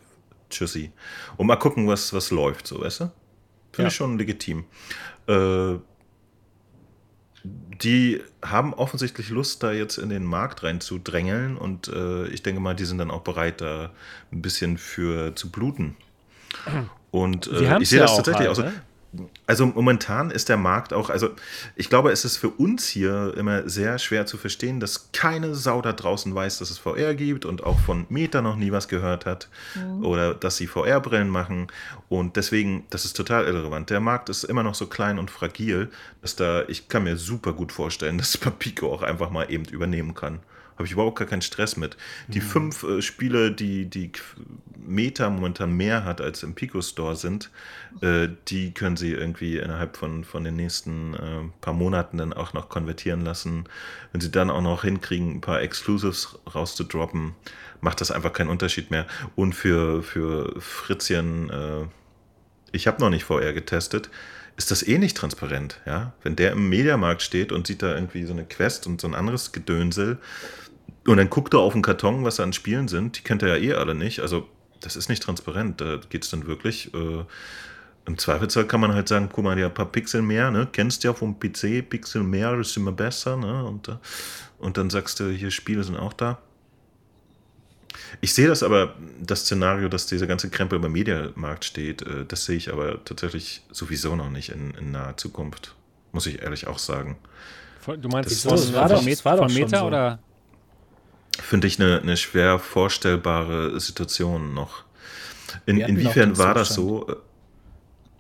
tschüssi. 0.51 0.93
Und 1.37 1.47
mal 1.47 1.57
gucken, 1.57 1.89
was, 1.89 2.13
was 2.13 2.31
läuft, 2.31 2.67
so, 2.67 2.81
weißt 2.81 3.01
du? 3.01 3.05
Finde 3.73 3.83
ja. 3.83 3.89
ich 3.89 3.95
schon 3.95 4.19
legitim. 4.19 4.65
Äh, 5.27 5.75
die 7.83 8.21
haben 8.43 8.75
offensichtlich 8.75 9.31
Lust, 9.31 9.63
da 9.63 9.73
jetzt 9.73 9.99
in 9.99 10.09
den 10.09 10.25
Markt 10.25 10.63
reinzudrängeln 10.63 11.57
und 11.57 11.89
äh, 11.89 12.27
ich 12.29 12.43
denke 12.43 12.61
mal, 12.61 12.75
die 12.75 12.85
sind 12.85 12.99
dann 12.99 13.11
auch 13.11 13.23
bereit, 13.23 13.61
da 13.61 13.91
ein 14.33 14.43
bisschen 14.43 14.79
für 14.79 15.35
zu 15.35 15.51
bluten. 15.51 15.97
Und 17.11 17.47
äh, 17.47 17.79
ich 17.79 17.89
sehe 17.89 18.01
das 18.01 18.17
tatsächlich 18.17 18.49
halt, 18.49 18.51
auch 18.51 18.55
so. 18.57 18.63
Ne? 18.63 18.73
Also 19.47 19.67
momentan 19.67 20.31
ist 20.31 20.51
der 20.51 20.59
Markt 20.59 20.93
auch, 20.93 21.09
also 21.09 21.31
ich 21.77 21.89
glaube, 21.89 22.13
es 22.13 22.27
ist 22.27 22.37
für 22.37 22.51
uns 22.51 22.87
hier 22.87 23.33
immer 23.37 23.67
sehr 23.69 23.99
schwer 23.99 24.27
zu 24.27 24.37
verstehen, 24.37 24.81
dass 24.81 25.11
keine 25.13 25.55
Sau 25.55 25.81
da 25.81 25.95
draußen 25.95 26.35
weiß, 26.35 26.59
dass 26.59 26.71
es 26.71 26.79
VR 26.79 27.15
gibt 27.15 27.47
und 27.47 27.65
auch 27.65 27.79
von 27.81 28.05
Meta 28.11 28.43
noch 28.43 28.57
nie 28.57 28.71
was 28.71 28.87
gehört 28.87 29.25
hat 29.25 29.49
mhm. 29.75 30.05
oder 30.05 30.35
dass 30.35 30.59
sie 30.59 30.67
VR-Brillen 30.67 31.31
machen 31.31 31.69
und 32.11 32.37
deswegen, 32.37 32.85
das 32.91 33.07
ist 33.07 33.17
total 33.17 33.47
irrelevant. 33.47 33.89
Der 33.89 34.01
Markt 34.01 34.29
ist 34.29 34.45
immer 34.45 34.63
noch 34.63 34.75
so 34.75 34.87
klein 34.87 35.19
und 35.19 35.31
fragil, 35.31 35.91
dass 36.21 36.37
da, 36.37 36.65
ich 36.69 36.89
kann 36.89 37.05
mir 37.05 37.17
super 37.17 37.55
gut 37.55 37.73
vorstellen, 37.73 38.19
dass 38.19 38.37
Papico 38.37 38.93
auch 38.93 39.03
einfach 39.03 39.31
mal 39.31 39.51
eben 39.51 39.65
übernehmen 39.65 40.15
kann. 40.15 40.41
Habe 40.79 40.87
ich 40.87 40.93
überhaupt 40.93 41.19
gar 41.19 41.27
keinen 41.27 41.43
Stress 41.43 41.77
mit. 41.77 41.97
Die 42.29 42.39
mhm. 42.39 42.45
fünf 42.45 42.83
äh, 42.85 43.03
Spiele, 43.03 43.51
die 43.51 43.91
die 43.91 44.13
Meta 44.77 45.29
momentan 45.29 45.73
mehr 45.73 46.05
hat 46.05 46.21
als 46.21 46.45
im 46.45 46.55
Pico 46.55 46.81
Store 46.81 47.17
sind, 47.17 47.51
äh, 48.01 48.29
die 48.47 48.73
können 48.73 48.97
sie 48.97 49.13
irgendwie 49.13 49.59
innerhalb 49.59 49.97
von, 49.97 50.23
von 50.23 50.45
den 50.45 50.55
nächsten 50.55 51.15
äh, 51.15 51.51
paar 51.61 51.75
Monaten 51.75 52.19
dann 52.19 52.33
auch 52.33 52.53
noch 52.53 52.69
konvertieren 52.69 53.23
lassen. 53.23 53.65
Wenn 54.13 54.21
sie 54.21 54.31
dann 54.31 54.51
auch 54.51 54.63
noch 54.63 54.85
hinkriegen, 54.85 55.37
ein 55.37 55.41
paar 55.41 55.61
Exclusives 55.61 56.39
rauszudroppen, 56.55 57.35
macht 57.81 58.01
das 58.01 58.13
einfach 58.13 58.33
keinen 58.33 58.49
Unterschied 58.49 58.93
mehr. 58.93 59.07
Und 59.35 59.55
für, 59.55 60.03
für 60.03 60.61
Fritzchen, 60.61 61.51
äh, 61.51 61.87
ich 62.71 62.87
habe 62.87 63.01
noch 63.01 63.11
nicht 63.11 63.25
VR 63.25 63.53
getestet, 63.53 64.11
ist 64.59 64.73
das 64.73 64.87
eh 64.87 64.99
nicht 64.99 65.17
transparent, 65.17 65.81
ja? 65.87 66.13
Wenn 66.23 66.37
der 66.37 66.53
im 66.53 66.69
Mediamarkt 66.69 67.23
steht 67.23 67.53
und 67.53 67.67
sieht 67.67 67.81
da 67.81 67.95
irgendwie 67.95 68.25
so 68.25 68.33
eine 68.33 68.45
Quest 68.45 68.87
und 68.87 69.01
so 69.01 69.07
ein 69.07 69.15
anderes 69.15 69.53
Gedönsel, 69.53 70.19
und 71.07 71.17
dann 71.17 71.31
guckt 71.31 71.55
er 71.55 71.61
auf 71.61 71.73
den 71.73 71.81
Karton, 71.81 72.25
was 72.25 72.37
da 72.37 72.43
an 72.43 72.53
Spielen 72.53 72.87
sind. 72.87 73.17
Die 73.17 73.23
kennt 73.23 73.43
er 73.43 73.57
ja 73.57 73.57
eh 73.57 73.75
alle 73.75 73.95
nicht. 73.95 74.21
Also, 74.21 74.47
das 74.81 74.95
ist 74.95 75.09
nicht 75.09 75.23
transparent. 75.23 75.81
Da 75.81 76.01
geht 76.11 76.25
es 76.25 76.31
dann 76.31 76.47
wirklich. 76.47 76.93
Äh, 76.93 77.25
Im 78.05 78.19
Zweifelsfall 78.19 78.67
kann 78.67 78.81
man 78.81 78.93
halt 78.93 79.09
sagen: 79.09 79.31
guck 79.33 79.45
mal, 79.45 79.59
ja, 79.59 79.67
ein 79.67 79.75
paar 79.75 79.91
Pixel 79.91 80.21
mehr, 80.21 80.51
ne? 80.51 80.69
Kennst 80.71 81.05
ja 81.05 81.15
vom 81.15 81.39
PC, 81.39 81.89
Pixel 81.89 82.25
mehr 82.25 82.53
ist 82.59 82.77
immer 82.77 82.93
besser, 82.93 83.37
ne? 83.37 83.65
Und, 83.65 83.89
äh, 83.89 83.97
und 84.59 84.77
dann 84.77 84.91
sagst 84.91 85.21
du, 85.21 85.31
hier 85.31 85.51
Spiele 85.51 85.85
sind 85.85 85.97
auch 85.97 86.13
da. 86.13 86.39
Ich 88.21 88.35
sehe 88.35 88.49
das 88.49 88.63
aber, 88.63 88.95
das 89.21 89.41
Szenario, 89.41 89.89
dass 89.89 90.07
dieser 90.07 90.27
ganze 90.27 90.51
Krempel 90.51 90.79
beim 90.79 90.93
Mediamarkt 90.93 91.65
steht, 91.65 92.03
äh, 92.03 92.25
das 92.27 92.45
sehe 92.45 92.57
ich 92.57 92.73
aber 92.73 93.05
tatsächlich 93.05 93.63
sowieso 93.71 94.17
noch 94.17 94.31
nicht 94.31 94.51
in, 94.51 94.73
in 94.75 94.93
naher 94.93 95.17
Zukunft. 95.17 95.75
Muss 96.13 96.27
ich 96.27 96.43
ehrlich 96.43 96.67
auch 96.67 96.79
sagen. 96.79 97.17
Du 97.87 98.09
meinst, 98.09 98.31
das, 98.31 98.43
das, 98.43 98.73
war, 98.75 98.89
doch, 98.89 99.05
das 99.05 99.25
war 99.25 99.37
doch 99.37 99.49
Meta 99.49 99.81
so. 99.81 99.87
oder? 99.87 100.19
finde 101.43 101.67
ich 101.67 101.81
eine, 101.81 102.01
eine 102.01 102.17
schwer 102.17 102.59
vorstellbare 102.59 103.79
Situation 103.81 104.55
noch. 104.55 104.85
In, 105.67 105.79
inwiefern 105.79 106.37
war 106.37 106.55
das 106.55 106.71
so? 106.71 107.07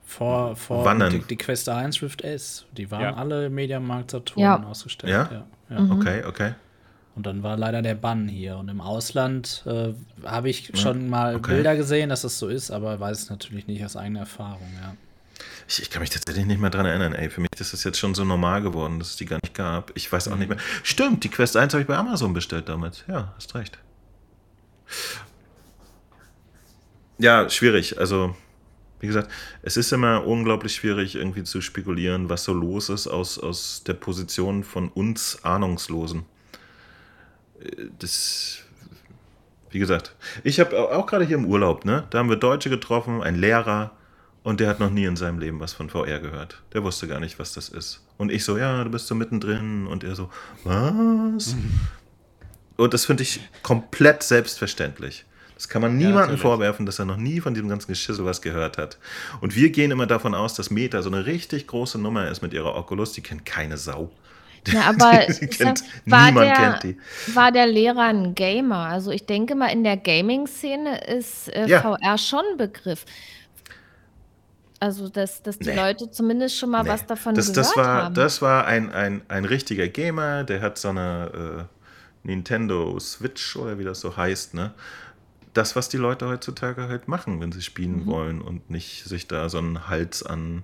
Vor, 0.04 0.56
vor 0.56 0.84
Wann 0.84 1.10
die, 1.10 1.18
die, 1.20 1.36
Quest 1.36 1.68
1 1.68 2.02
Rift 2.02 2.22
S, 2.22 2.64
die 2.72 2.90
waren 2.90 3.02
ja. 3.02 3.14
alle 3.14 3.50
Mediamarkt 3.50 4.10
Saturn 4.10 4.40
ja. 4.40 4.62
ausgestellt. 4.62 5.12
Ja? 5.12 5.28
ja, 5.30 5.46
ja. 5.70 5.80
Mhm. 5.80 5.92
Okay, 5.92 6.24
okay. 6.24 6.54
Und 7.18 7.26
dann 7.26 7.42
war 7.42 7.56
leider 7.56 7.82
der 7.82 7.96
Bann 7.96 8.28
hier. 8.28 8.58
Und 8.58 8.68
im 8.68 8.80
Ausland 8.80 9.64
äh, 9.66 9.92
habe 10.24 10.48
ich 10.48 10.70
schon 10.74 11.10
mal 11.10 11.34
okay. 11.34 11.54
Bilder 11.54 11.74
gesehen, 11.74 12.10
dass 12.10 12.22
das 12.22 12.38
so 12.38 12.46
ist, 12.46 12.70
aber 12.70 13.00
weiß 13.00 13.22
es 13.22 13.28
natürlich 13.28 13.66
nicht 13.66 13.84
aus 13.84 13.96
eigener 13.96 14.20
Erfahrung, 14.20 14.68
ja. 14.80 14.94
Ich, 15.66 15.82
ich, 15.82 15.90
kann 15.90 16.00
mich 16.00 16.10
tatsächlich 16.10 16.46
nicht 16.46 16.60
mehr 16.60 16.70
dran 16.70 16.86
erinnern, 16.86 17.14
ey. 17.14 17.28
Für 17.28 17.40
mich 17.40 17.50
ist 17.58 17.72
das 17.72 17.82
jetzt 17.82 17.98
schon 17.98 18.14
so 18.14 18.24
normal 18.24 18.62
geworden, 18.62 19.00
dass 19.00 19.10
es 19.10 19.16
die 19.16 19.26
gar 19.26 19.40
nicht 19.42 19.52
gab. 19.52 19.90
Ich 19.96 20.12
weiß 20.12 20.28
auch 20.28 20.36
nicht 20.36 20.48
mehr. 20.48 20.58
Stimmt, 20.84 21.24
die 21.24 21.28
Quest 21.28 21.56
1 21.56 21.72
habe 21.72 21.80
ich 21.82 21.88
bei 21.88 21.96
Amazon 21.96 22.32
bestellt 22.32 22.68
damals. 22.68 23.02
Ja, 23.08 23.34
hast 23.34 23.52
recht. 23.56 23.80
Ja, 27.18 27.50
schwierig. 27.50 27.98
Also, 27.98 28.36
wie 29.00 29.08
gesagt, 29.08 29.28
es 29.62 29.76
ist 29.76 29.90
immer 29.92 30.24
unglaublich 30.24 30.76
schwierig, 30.76 31.16
irgendwie 31.16 31.42
zu 31.42 31.62
spekulieren, 31.62 32.28
was 32.28 32.44
so 32.44 32.52
los 32.52 32.90
ist 32.90 33.08
aus, 33.08 33.40
aus 33.40 33.82
der 33.82 33.94
Position 33.94 34.62
von 34.62 34.88
uns 34.88 35.42
Ahnungslosen. 35.42 36.24
Das, 37.98 38.58
wie 39.70 39.78
gesagt, 39.78 40.14
ich 40.44 40.60
habe 40.60 40.76
auch 40.78 41.06
gerade 41.06 41.24
hier 41.24 41.36
im 41.36 41.46
Urlaub, 41.46 41.84
ne? 41.84 42.06
Da 42.10 42.18
haben 42.18 42.28
wir 42.28 42.36
Deutsche 42.36 42.70
getroffen, 42.70 43.22
ein 43.22 43.34
Lehrer, 43.34 43.92
und 44.48 44.60
der 44.60 44.68
hat 44.70 44.80
noch 44.80 44.90
nie 44.90 45.04
in 45.04 45.16
seinem 45.16 45.38
Leben 45.38 45.60
was 45.60 45.74
von 45.74 45.90
VR 45.90 46.20
gehört. 46.20 46.62
Der 46.72 46.82
wusste 46.82 47.06
gar 47.06 47.20
nicht, 47.20 47.38
was 47.38 47.52
das 47.52 47.68
ist. 47.68 48.02
Und 48.16 48.32
ich 48.32 48.44
so, 48.44 48.56
ja, 48.56 48.82
du 48.82 48.88
bist 48.88 49.06
so 49.06 49.14
mittendrin. 49.14 49.86
Und 49.86 50.04
er 50.04 50.14
so, 50.14 50.30
was? 50.64 51.54
Und 52.76 52.94
das 52.94 53.04
finde 53.04 53.24
ich 53.24 53.40
komplett 53.62 54.22
selbstverständlich. 54.22 55.26
Das 55.54 55.68
kann 55.68 55.82
man 55.82 55.98
niemandem 55.98 56.36
ja, 56.36 56.40
vorwerfen, 56.40 56.86
dass 56.86 56.98
er 56.98 57.04
noch 57.04 57.16
nie 57.16 57.40
von 57.40 57.52
diesem 57.52 57.68
ganzen 57.68 57.88
Geschissel 57.88 58.24
was 58.24 58.40
gehört 58.40 58.78
hat. 58.78 58.96
Und 59.40 59.56
wir 59.56 59.68
gehen 59.70 59.90
immer 59.90 60.06
davon 60.06 60.34
aus, 60.34 60.54
dass 60.54 60.70
Meta 60.70 61.02
so 61.02 61.10
eine 61.10 61.26
richtig 61.26 61.66
große 61.66 61.98
Nummer 61.98 62.28
ist 62.28 62.40
mit 62.40 62.54
ihrer 62.54 62.74
Oculus. 62.74 63.12
Die 63.12 63.22
kennt 63.22 63.44
keine 63.44 63.76
Sau. 63.76 64.10
Ja, 64.72 64.82
aber 64.90 65.26
kennt, 65.26 65.82
war, 66.06 66.26
niemand 66.26 66.46
der, 66.46 66.54
kennt 66.54 66.82
die. 66.82 67.34
war 67.34 67.52
der 67.52 67.66
Lehrer 67.66 68.08
ein 68.08 68.34
Gamer? 68.34 68.86
Also 68.86 69.10
ich 69.10 69.24
denke 69.24 69.54
mal, 69.54 69.68
in 69.68 69.84
der 69.84 69.96
Gaming-Szene 69.96 71.04
ist 71.04 71.48
äh, 71.48 71.66
ja. 71.66 71.80
VR 71.80 72.18
schon 72.18 72.42
ein 72.52 72.56
Begriff. 72.58 73.04
Also, 74.80 75.08
dass, 75.08 75.42
dass 75.42 75.58
die 75.58 75.70
nee. 75.70 75.76
Leute 75.76 76.10
zumindest 76.10 76.56
schon 76.56 76.70
mal 76.70 76.84
nee. 76.84 76.90
was 76.90 77.04
davon 77.06 77.34
das, 77.34 77.46
gehört 77.48 77.56
das 77.58 77.76
war, 77.76 78.02
haben. 78.04 78.14
Das 78.14 78.42
war 78.42 78.66
ein, 78.66 78.92
ein, 78.92 79.22
ein 79.28 79.44
richtiger 79.44 79.88
Gamer, 79.88 80.44
der 80.44 80.60
hat 80.60 80.78
so 80.78 80.88
eine 80.88 81.68
äh, 82.24 82.28
Nintendo 82.28 82.98
Switch 83.00 83.56
oder 83.56 83.78
wie 83.78 83.84
das 83.84 84.00
so 84.00 84.16
heißt, 84.16 84.54
ne? 84.54 84.72
Das, 85.54 85.74
was 85.74 85.88
die 85.88 85.96
Leute 85.96 86.28
heutzutage 86.28 86.88
halt 86.88 87.08
machen, 87.08 87.40
wenn 87.40 87.50
sie 87.50 87.62
spielen 87.62 88.04
mhm. 88.04 88.06
wollen 88.06 88.40
und 88.40 88.70
nicht 88.70 89.04
sich 89.04 89.26
da 89.26 89.48
so 89.48 89.58
einen 89.58 89.88
Hals 89.88 90.22
an 90.22 90.62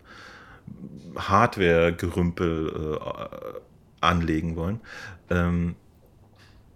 Hardware-Gerümpel 1.17 2.99
äh, 3.01 3.59
anlegen 4.05 4.57
wollen. 4.57 4.81
Ähm, 5.31 5.77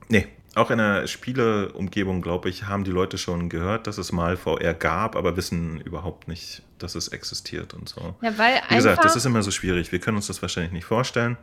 nee, 0.09 0.27
auch 0.55 0.71
in 0.71 0.79
der 0.79 1.07
Spieleumgebung, 1.07 2.23
glaube 2.23 2.49
ich, 2.49 2.65
haben 2.65 2.85
die 2.85 2.91
Leute 2.91 3.19
schon 3.19 3.49
gehört, 3.49 3.87
dass 3.87 3.99
es 3.99 4.13
mal 4.13 4.37
VR 4.37 4.75
gab, 4.75 5.17
aber 5.17 5.37
wissen 5.37 5.81
überhaupt 5.81 6.29
nicht, 6.29 6.63
dass 6.79 6.95
es 6.95 7.09
existiert 7.09 7.75
und 7.75 7.89
so. 7.89 8.15
Ja, 8.23 8.37
weil 8.37 8.61
Wie 8.69 8.75
gesagt, 8.75 9.05
das 9.05 9.17
ist 9.17 9.25
immer 9.25 9.43
so 9.43 9.51
schwierig. 9.51 9.93
Wir 9.93 10.01
können 10.01 10.17
uns 10.17 10.27
das 10.27 10.43
wahrscheinlich 10.43 10.73
nicht 10.73 10.85
vorstellen. 10.85 11.37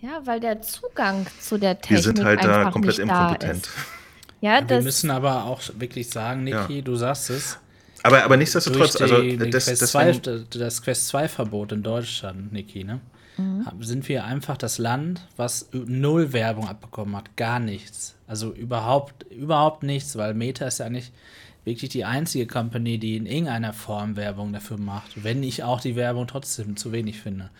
Ja, 0.00 0.20
weil 0.24 0.38
der 0.38 0.62
Zugang 0.62 1.26
zu 1.40 1.58
der 1.58 1.80
Technik 1.80 1.98
Wir 1.98 2.02
sind 2.02 2.24
halt 2.24 2.44
da 2.44 2.70
komplett 2.70 2.98
inkompetent. 2.98 3.68
Ja, 4.40 4.60
ja, 4.60 4.68
wir 4.68 4.82
müssen 4.82 5.10
aber 5.10 5.46
auch 5.46 5.60
wirklich 5.78 6.08
sagen, 6.08 6.44
Niki, 6.44 6.76
ja. 6.76 6.80
du 6.80 6.94
sagst 6.94 7.30
es. 7.30 7.58
Aber, 8.04 8.22
aber 8.22 8.36
nichtsdestotrotz, 8.36 8.92
die, 8.92 9.02
also 9.02 9.20
das, 9.50 9.64
Quest 9.66 9.82
das, 9.82 9.90
2, 9.90 10.12
das 10.50 10.80
Quest 10.80 11.08
2 11.08 11.28
Verbot 11.28 11.72
in 11.72 11.82
Deutschland, 11.82 12.52
Niki, 12.52 12.84
ne? 12.84 13.00
Mhm. 13.38 13.64
sind 13.80 14.08
wir 14.08 14.24
einfach 14.24 14.56
das 14.56 14.78
Land, 14.78 15.26
was 15.36 15.68
null 15.72 16.32
Werbung 16.32 16.68
abbekommen 16.68 17.16
hat. 17.16 17.36
Gar 17.36 17.60
nichts. 17.60 18.14
Also 18.26 18.52
überhaupt, 18.52 19.24
überhaupt 19.30 19.82
nichts, 19.82 20.16
weil 20.16 20.34
Meta 20.34 20.66
ist 20.66 20.78
ja 20.78 20.90
nicht 20.90 21.12
wirklich 21.64 21.90
die 21.90 22.04
einzige 22.04 22.46
Company, 22.46 22.98
die 22.98 23.16
in 23.16 23.26
irgendeiner 23.26 23.72
Form 23.72 24.16
Werbung 24.16 24.52
dafür 24.52 24.78
macht, 24.78 25.22
wenn 25.24 25.42
ich 25.42 25.62
auch 25.62 25.80
die 25.80 25.96
Werbung 25.96 26.26
trotzdem 26.26 26.76
zu 26.76 26.92
wenig 26.92 27.20
finde. 27.20 27.50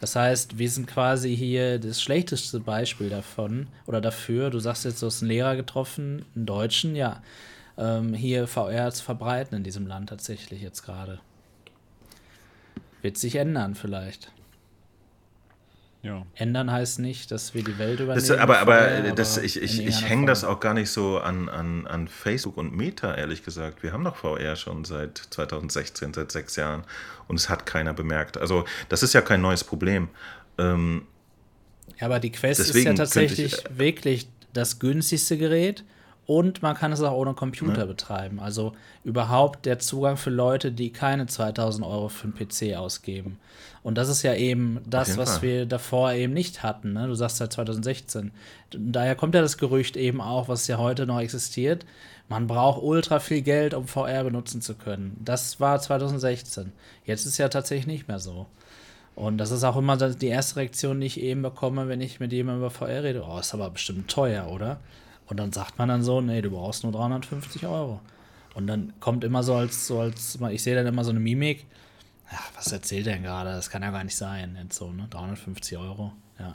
Das 0.00 0.14
heißt, 0.14 0.58
wir 0.58 0.70
sind 0.70 0.86
quasi 0.86 1.36
hier 1.36 1.78
das 1.78 2.00
schlechteste 2.00 2.60
Beispiel 2.60 3.10
davon 3.10 3.66
oder 3.86 4.00
dafür. 4.00 4.50
Du 4.50 4.58
sagst 4.60 4.84
jetzt, 4.84 5.02
du 5.02 5.06
hast 5.06 5.22
einen 5.22 5.30
Lehrer 5.30 5.56
getroffen, 5.56 6.24
einen 6.36 6.46
Deutschen, 6.46 6.94
ja, 6.94 7.20
ähm, 7.76 8.14
hier 8.14 8.46
VR 8.46 8.92
zu 8.92 9.02
verbreiten 9.02 9.56
in 9.56 9.64
diesem 9.64 9.86
Land 9.86 10.08
tatsächlich 10.08 10.62
jetzt 10.62 10.82
gerade. 10.82 11.20
Wird 13.02 13.16
sich 13.16 13.36
ändern 13.36 13.74
vielleicht. 13.74 14.30
Ja. 16.02 16.24
Ändern 16.34 16.70
heißt 16.70 17.00
nicht, 17.00 17.32
dass 17.32 17.54
wir 17.54 17.64
die 17.64 17.76
Welt 17.78 17.98
übernehmen. 17.98 18.26
Das, 18.26 18.38
aber 18.38 18.60
aber, 18.60 18.76
vorher, 18.76 19.12
das, 19.12 19.36
aber 19.36 19.46
ich, 19.46 19.60
ich, 19.60 19.84
ich 19.84 20.08
hänge 20.08 20.26
das 20.26 20.44
auch 20.44 20.60
gar 20.60 20.72
nicht 20.72 20.90
so 20.90 21.18
an, 21.18 21.48
an, 21.48 21.86
an 21.88 22.06
Facebook 22.06 22.56
und 22.56 22.74
Meta, 22.74 23.14
ehrlich 23.14 23.42
gesagt. 23.42 23.82
Wir 23.82 23.92
haben 23.92 24.04
doch 24.04 24.16
VR 24.16 24.54
schon 24.54 24.84
seit 24.84 25.18
2016, 25.18 26.14
seit 26.14 26.30
sechs 26.30 26.54
Jahren. 26.54 26.84
Und 27.26 27.36
es 27.36 27.48
hat 27.48 27.66
keiner 27.66 27.94
bemerkt. 27.94 28.38
Also, 28.38 28.64
das 28.88 29.02
ist 29.02 29.12
ja 29.12 29.22
kein 29.22 29.40
neues 29.40 29.64
Problem. 29.64 30.08
Ähm, 30.56 31.02
ja, 31.98 32.06
aber 32.06 32.20
die 32.20 32.30
Quest 32.30 32.60
ist 32.60 32.74
ja 32.74 32.94
tatsächlich 32.94 33.54
ich, 33.54 33.66
äh, 33.66 33.78
wirklich 33.78 34.28
das 34.52 34.78
günstigste 34.78 35.36
Gerät 35.36 35.84
und 36.28 36.60
man 36.60 36.76
kann 36.76 36.92
es 36.92 37.00
auch 37.00 37.16
ohne 37.16 37.32
Computer 37.32 37.78
ja. 37.78 37.86
betreiben. 37.86 38.38
Also 38.38 38.74
überhaupt 39.02 39.64
der 39.64 39.78
Zugang 39.78 40.18
für 40.18 40.28
Leute, 40.28 40.70
die 40.70 40.92
keine 40.92 41.26
2000 41.26 41.86
Euro 41.86 42.10
für 42.10 42.24
einen 42.24 42.34
PC 42.34 42.76
ausgeben. 42.76 43.38
Und 43.82 43.96
das 43.96 44.10
ist 44.10 44.22
ja 44.22 44.34
eben 44.34 44.78
das, 44.86 45.16
was 45.16 45.38
Fall. 45.38 45.42
wir 45.42 45.66
davor 45.66 46.12
eben 46.12 46.34
nicht 46.34 46.62
hatten. 46.62 46.92
Ne? 46.92 47.06
Du 47.06 47.14
sagst 47.14 47.38
seit 47.38 47.54
2016. 47.54 48.30
Daher 48.72 49.14
kommt 49.14 49.34
ja 49.34 49.40
das 49.40 49.56
Gerücht 49.56 49.96
eben 49.96 50.20
auch, 50.20 50.48
was 50.48 50.66
ja 50.66 50.76
heute 50.76 51.06
noch 51.06 51.18
existiert. 51.18 51.86
Man 52.28 52.46
braucht 52.46 52.82
ultra 52.82 53.20
viel 53.20 53.40
Geld, 53.40 53.72
um 53.72 53.88
VR 53.88 54.22
benutzen 54.22 54.60
zu 54.60 54.74
können. 54.74 55.16
Das 55.24 55.60
war 55.60 55.80
2016. 55.80 56.72
Jetzt 57.06 57.24
ist 57.24 57.38
ja 57.38 57.48
tatsächlich 57.48 57.86
nicht 57.86 58.06
mehr 58.06 58.18
so. 58.18 58.44
Und 59.14 59.38
das 59.38 59.50
ist 59.50 59.64
auch 59.64 59.76
immer 59.78 59.96
die 59.96 60.26
erste 60.26 60.56
Reaktion, 60.56 61.00
die 61.00 61.06
ich 61.06 61.22
eben 61.22 61.40
bekomme, 61.40 61.88
wenn 61.88 62.02
ich 62.02 62.20
mit 62.20 62.34
jemandem 62.34 62.60
über 62.60 62.70
VR 62.70 63.02
rede. 63.02 63.24
Oh, 63.26 63.38
ist 63.38 63.54
aber 63.54 63.70
bestimmt 63.70 64.10
teuer, 64.10 64.48
oder? 64.48 64.78
Und 65.28 65.36
dann 65.38 65.52
sagt 65.52 65.78
man 65.78 65.88
dann 65.88 66.02
so, 66.02 66.20
nee, 66.20 66.42
du 66.42 66.50
brauchst 66.50 66.82
nur 66.82 66.92
350 66.92 67.66
Euro. 67.66 68.00
Und 68.54 68.66
dann 68.66 68.94
kommt 68.98 69.24
immer 69.24 69.42
so 69.42 69.54
als, 69.54 69.86
so 69.86 70.00
als, 70.00 70.38
ich 70.50 70.62
sehe 70.62 70.74
dann 70.74 70.86
immer 70.86 71.04
so 71.04 71.10
eine 71.10 71.20
Mimik, 71.20 71.66
ja, 72.30 72.38
was 72.56 72.72
erzählt 72.72 73.06
er 73.06 73.14
denn 73.14 73.22
gerade? 73.22 73.50
Das 73.50 73.70
kann 73.70 73.82
ja 73.82 73.90
gar 73.90 74.04
nicht 74.04 74.16
sein. 74.16 74.58
Jetzt 74.62 74.76
so, 74.76 74.90
ne? 74.90 75.06
350 75.10 75.78
Euro, 75.78 76.12
ja. 76.38 76.54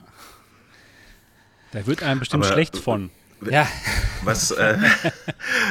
Da 1.72 1.88
wird 1.88 2.04
einem 2.04 2.20
bestimmt 2.20 2.44
Aber, 2.44 2.54
schlecht 2.54 2.78
von. 2.78 3.10
Ja. 3.50 3.68
Was, 4.24 4.52
äh, 4.52 4.78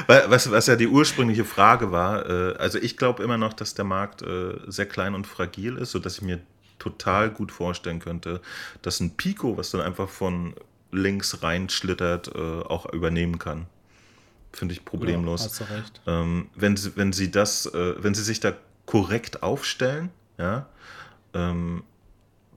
was, 0.07 0.51
was 0.51 0.67
ja 0.67 0.77
die 0.77 0.89
ursprüngliche 0.89 1.45
Frage 1.45 1.93
war, 1.93 2.29
äh, 2.29 2.57
also 2.57 2.79
ich 2.79 2.97
glaube 2.97 3.23
immer 3.23 3.39
noch, 3.39 3.53
dass 3.53 3.75
der 3.75 3.85
Markt 3.85 4.23
äh, 4.23 4.59
sehr 4.67 4.87
klein 4.87 5.15
und 5.15 5.27
fragil 5.27 5.79
ist, 5.79 5.93
sodass 5.93 6.17
ich 6.17 6.23
mir 6.23 6.41
total 6.79 7.31
gut 7.31 7.53
vorstellen 7.53 8.01
könnte, 8.01 8.43
dass 8.83 9.01
ein 9.01 9.17
Pico, 9.17 9.57
was 9.57 9.71
dann 9.71 9.81
einfach 9.81 10.09
von 10.09 10.55
links 10.93 11.43
reinschlittert, 11.43 12.29
äh, 12.35 12.39
auch 12.39 12.93
übernehmen 12.93 13.39
kann. 13.39 13.67
Finde 14.53 14.75
ich 14.75 14.85
problemlos. 14.85 15.41
Ja, 15.41 15.47
hast 15.47 15.61
du 15.61 15.65
recht. 15.75 16.01
Ähm, 16.07 16.49
wenn, 16.55 16.77
sie, 16.77 16.93
wenn 16.97 17.13
sie 17.13 17.31
das, 17.31 17.67
äh, 17.67 17.95
wenn 18.03 18.15
sie 18.15 18.23
sich 18.23 18.39
da 18.39 18.53
korrekt 18.87 19.43
aufstellen, 19.43 20.11
ja, 20.39 20.67
ähm, 21.35 21.83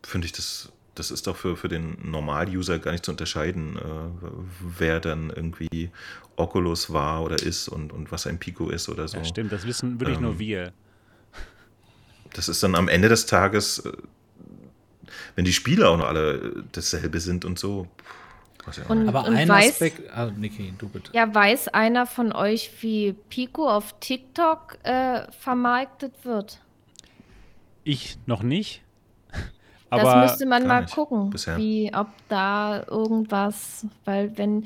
finde 0.03 0.25
ich 0.25 0.33
das, 0.33 0.71
das 0.95 1.11
ist 1.11 1.27
doch 1.27 1.37
für, 1.37 1.55
für 1.55 1.69
den 1.69 1.97
Normal-User 2.03 2.79
gar 2.79 2.91
nicht 2.91 3.05
zu 3.05 3.11
unterscheiden, 3.11 3.77
äh, 3.77 4.29
wer 4.77 4.99
dann 4.99 5.29
irgendwie 5.29 5.89
Oculus 6.35 6.91
war 6.91 7.23
oder 7.23 7.41
ist 7.41 7.69
und, 7.69 7.93
und 7.93 8.11
was 8.11 8.27
ein 8.27 8.39
Pico 8.39 8.69
ist 8.69 8.89
oder 8.89 9.07
so. 9.07 9.17
Ja, 9.17 9.23
stimmt, 9.23 9.51
das 9.51 9.65
wissen 9.65 9.99
wirklich 9.99 10.17
ähm, 10.17 10.23
nur 10.23 10.39
wir. 10.39 10.73
Das 12.33 12.49
ist 12.49 12.61
dann 12.63 12.75
am 12.75 12.89
Ende 12.89 13.07
des 13.07 13.25
Tages, 13.25 13.79
äh, 13.79 13.93
wenn 15.35 15.45
die 15.45 15.53
Spiele 15.53 15.87
auch 15.87 15.97
noch 15.97 16.07
alle 16.07 16.65
dasselbe 16.73 17.21
sind 17.21 17.45
und 17.45 17.57
so. 17.57 17.87
Und, 18.87 19.07
Aber 19.07 19.27
und 19.27 19.35
ein 19.35 19.47
weiß, 19.47 19.73
Aspekt, 19.73 20.09
ah, 20.15 20.31
Niki, 20.35 20.73
du 20.77 20.89
bitte. 20.89 21.11
Ja, 21.13 21.33
weiß 21.33 21.69
einer 21.69 22.05
von 22.05 22.31
euch, 22.33 22.71
wie 22.81 23.13
Pico 23.29 23.69
auf 23.69 23.95
TikTok 23.99 24.77
äh, 24.83 25.31
vermarktet 25.31 26.13
wird? 26.23 26.59
Ich 27.83 28.17
noch 28.25 28.41
nicht. 28.41 28.81
Aber 29.89 30.03
das 30.03 30.31
müsste 30.31 30.45
man 30.45 30.67
mal 30.67 30.85
gucken, 30.85 31.29
bisher. 31.29 31.57
wie 31.57 31.91
ob 31.93 32.07
da 32.27 32.83
irgendwas, 32.87 33.85
weil 34.03 34.37
wenn, 34.37 34.65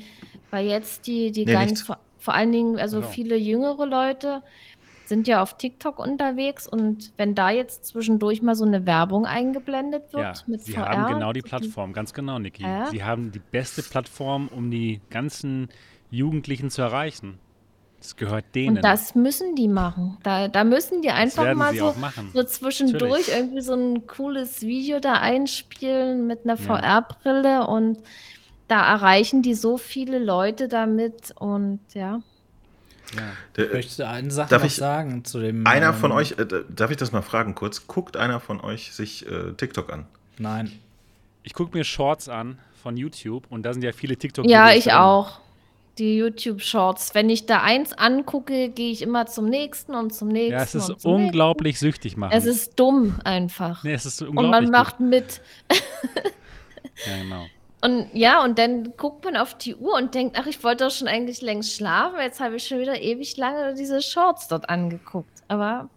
weil 0.50 0.66
jetzt 0.66 1.06
die, 1.06 1.30
die 1.30 1.44
nee, 1.44 1.52
ganz, 1.52 1.82
vor, 1.82 1.98
vor, 2.18 2.34
allen 2.34 2.52
Dingen, 2.52 2.78
also 2.78 3.00
genau. 3.00 3.12
viele 3.12 3.36
jüngere 3.36 3.86
Leute 3.86 4.42
sind 5.10 5.28
ja 5.28 5.42
auf 5.42 5.58
TikTok 5.58 5.98
unterwegs 5.98 6.66
und 6.66 7.12
wenn 7.18 7.34
da 7.34 7.50
jetzt 7.50 7.84
zwischendurch 7.84 8.40
mal 8.40 8.54
so 8.54 8.64
eine 8.64 8.86
Werbung 8.86 9.26
eingeblendet 9.26 10.12
wird 10.14 10.22
ja, 10.22 10.42
mit 10.46 10.62
Sie 10.62 10.72
VR, 10.72 10.88
haben 10.88 11.14
genau 11.14 11.32
die 11.34 11.42
Plattform, 11.42 11.92
ganz 11.92 12.14
genau, 12.14 12.38
Niki. 12.38 12.64
Äh? 12.64 12.86
Sie 12.86 13.04
haben 13.04 13.32
die 13.32 13.40
beste 13.40 13.82
Plattform, 13.82 14.48
um 14.48 14.70
die 14.70 15.00
ganzen 15.10 15.68
Jugendlichen 16.10 16.70
zu 16.70 16.80
erreichen. 16.80 17.38
Das 17.98 18.16
gehört 18.16 18.46
denen. 18.54 18.76
Und 18.76 18.84
das 18.84 19.14
müssen 19.14 19.56
die 19.56 19.68
machen. 19.68 20.16
Da, 20.22 20.48
da 20.48 20.64
müssen 20.64 21.02
die 21.02 21.10
einfach 21.10 21.54
mal 21.54 21.74
so, 21.74 21.92
so 22.32 22.44
zwischendurch 22.44 23.02
Natürlich. 23.02 23.28
irgendwie 23.28 23.60
so 23.60 23.74
ein 23.74 24.06
cooles 24.06 24.62
Video 24.62 25.00
da 25.00 25.14
einspielen 25.14 26.26
mit 26.26 26.44
einer 26.44 26.56
ja. 26.58 27.02
VR-Brille 27.02 27.66
und 27.66 27.98
da 28.68 28.86
erreichen 28.86 29.42
die 29.42 29.54
so 29.54 29.76
viele 29.76 30.20
Leute 30.20 30.68
damit 30.68 31.34
und 31.36 31.80
ja. 31.94 32.22
Ja. 33.16 33.22
Der, 33.56 33.66
ich 33.66 33.72
möchte 33.72 34.08
eine 34.08 34.30
Sache 34.30 34.50
darf 34.50 34.64
ich, 34.64 34.76
sagen 34.76 35.24
zu 35.24 35.40
dem. 35.40 35.66
Einer 35.66 35.88
ähm, 35.88 35.94
von 35.94 36.12
euch, 36.12 36.32
äh, 36.38 36.46
darf 36.68 36.90
ich 36.90 36.96
das 36.96 37.12
mal 37.12 37.22
fragen 37.22 37.54
kurz? 37.54 37.86
Guckt 37.86 38.16
einer 38.16 38.40
von 38.40 38.60
euch 38.60 38.92
sich 38.92 39.26
äh, 39.26 39.52
TikTok 39.56 39.92
an? 39.92 40.06
Nein. 40.38 40.72
Ich 41.42 41.54
gucke 41.54 41.76
mir 41.76 41.84
Shorts 41.84 42.28
an 42.28 42.58
von 42.82 42.96
YouTube 42.96 43.46
und 43.50 43.62
da 43.64 43.72
sind 43.72 43.82
ja 43.82 43.92
viele 43.92 44.16
tiktok 44.16 44.46
Ja, 44.46 44.72
ich 44.72 44.84
drin. 44.84 44.94
auch. 44.94 45.40
Die 45.98 46.16
YouTube-Shorts. 46.16 47.14
Wenn 47.14 47.28
ich 47.28 47.44
da 47.46 47.62
eins 47.62 47.92
angucke, 47.92 48.70
gehe 48.70 48.90
ich 48.92 49.02
immer 49.02 49.26
zum 49.26 49.46
nächsten 49.46 49.94
und 49.94 50.14
zum 50.14 50.28
nächsten. 50.28 50.52
Ja, 50.52 50.62
es 50.62 50.74
ist 50.74 51.04
unglaublich 51.04 51.72
nächsten. 51.74 51.86
süchtig 51.86 52.16
machen. 52.16 52.32
Es 52.32 52.46
ist 52.46 52.78
dumm 52.78 53.16
einfach. 53.24 53.82
Nee, 53.84 53.92
es 53.92 54.06
ist 54.06 54.22
unglaublich. 54.22 54.44
Und 54.44 54.50
man 54.50 54.70
macht 54.70 55.00
mit. 55.00 55.42
ja, 55.70 57.22
genau. 57.22 57.46
Und 57.82 58.10
ja, 58.12 58.44
und 58.44 58.58
dann 58.58 58.96
guckt 58.96 59.24
man 59.24 59.36
auf 59.36 59.56
die 59.56 59.74
Uhr 59.74 59.94
und 59.94 60.14
denkt, 60.14 60.36
ach, 60.38 60.46
ich 60.46 60.62
wollte 60.62 60.84
doch 60.84 60.90
schon 60.90 61.08
eigentlich 61.08 61.40
längst 61.40 61.74
schlafen, 61.74 62.18
jetzt 62.20 62.40
habe 62.40 62.56
ich 62.56 62.66
schon 62.66 62.78
wieder 62.78 63.00
ewig 63.00 63.36
lange 63.36 63.74
diese 63.74 64.02
Shorts 64.02 64.48
dort 64.48 64.68
angeguckt. 64.68 65.42
Aber 65.48 65.88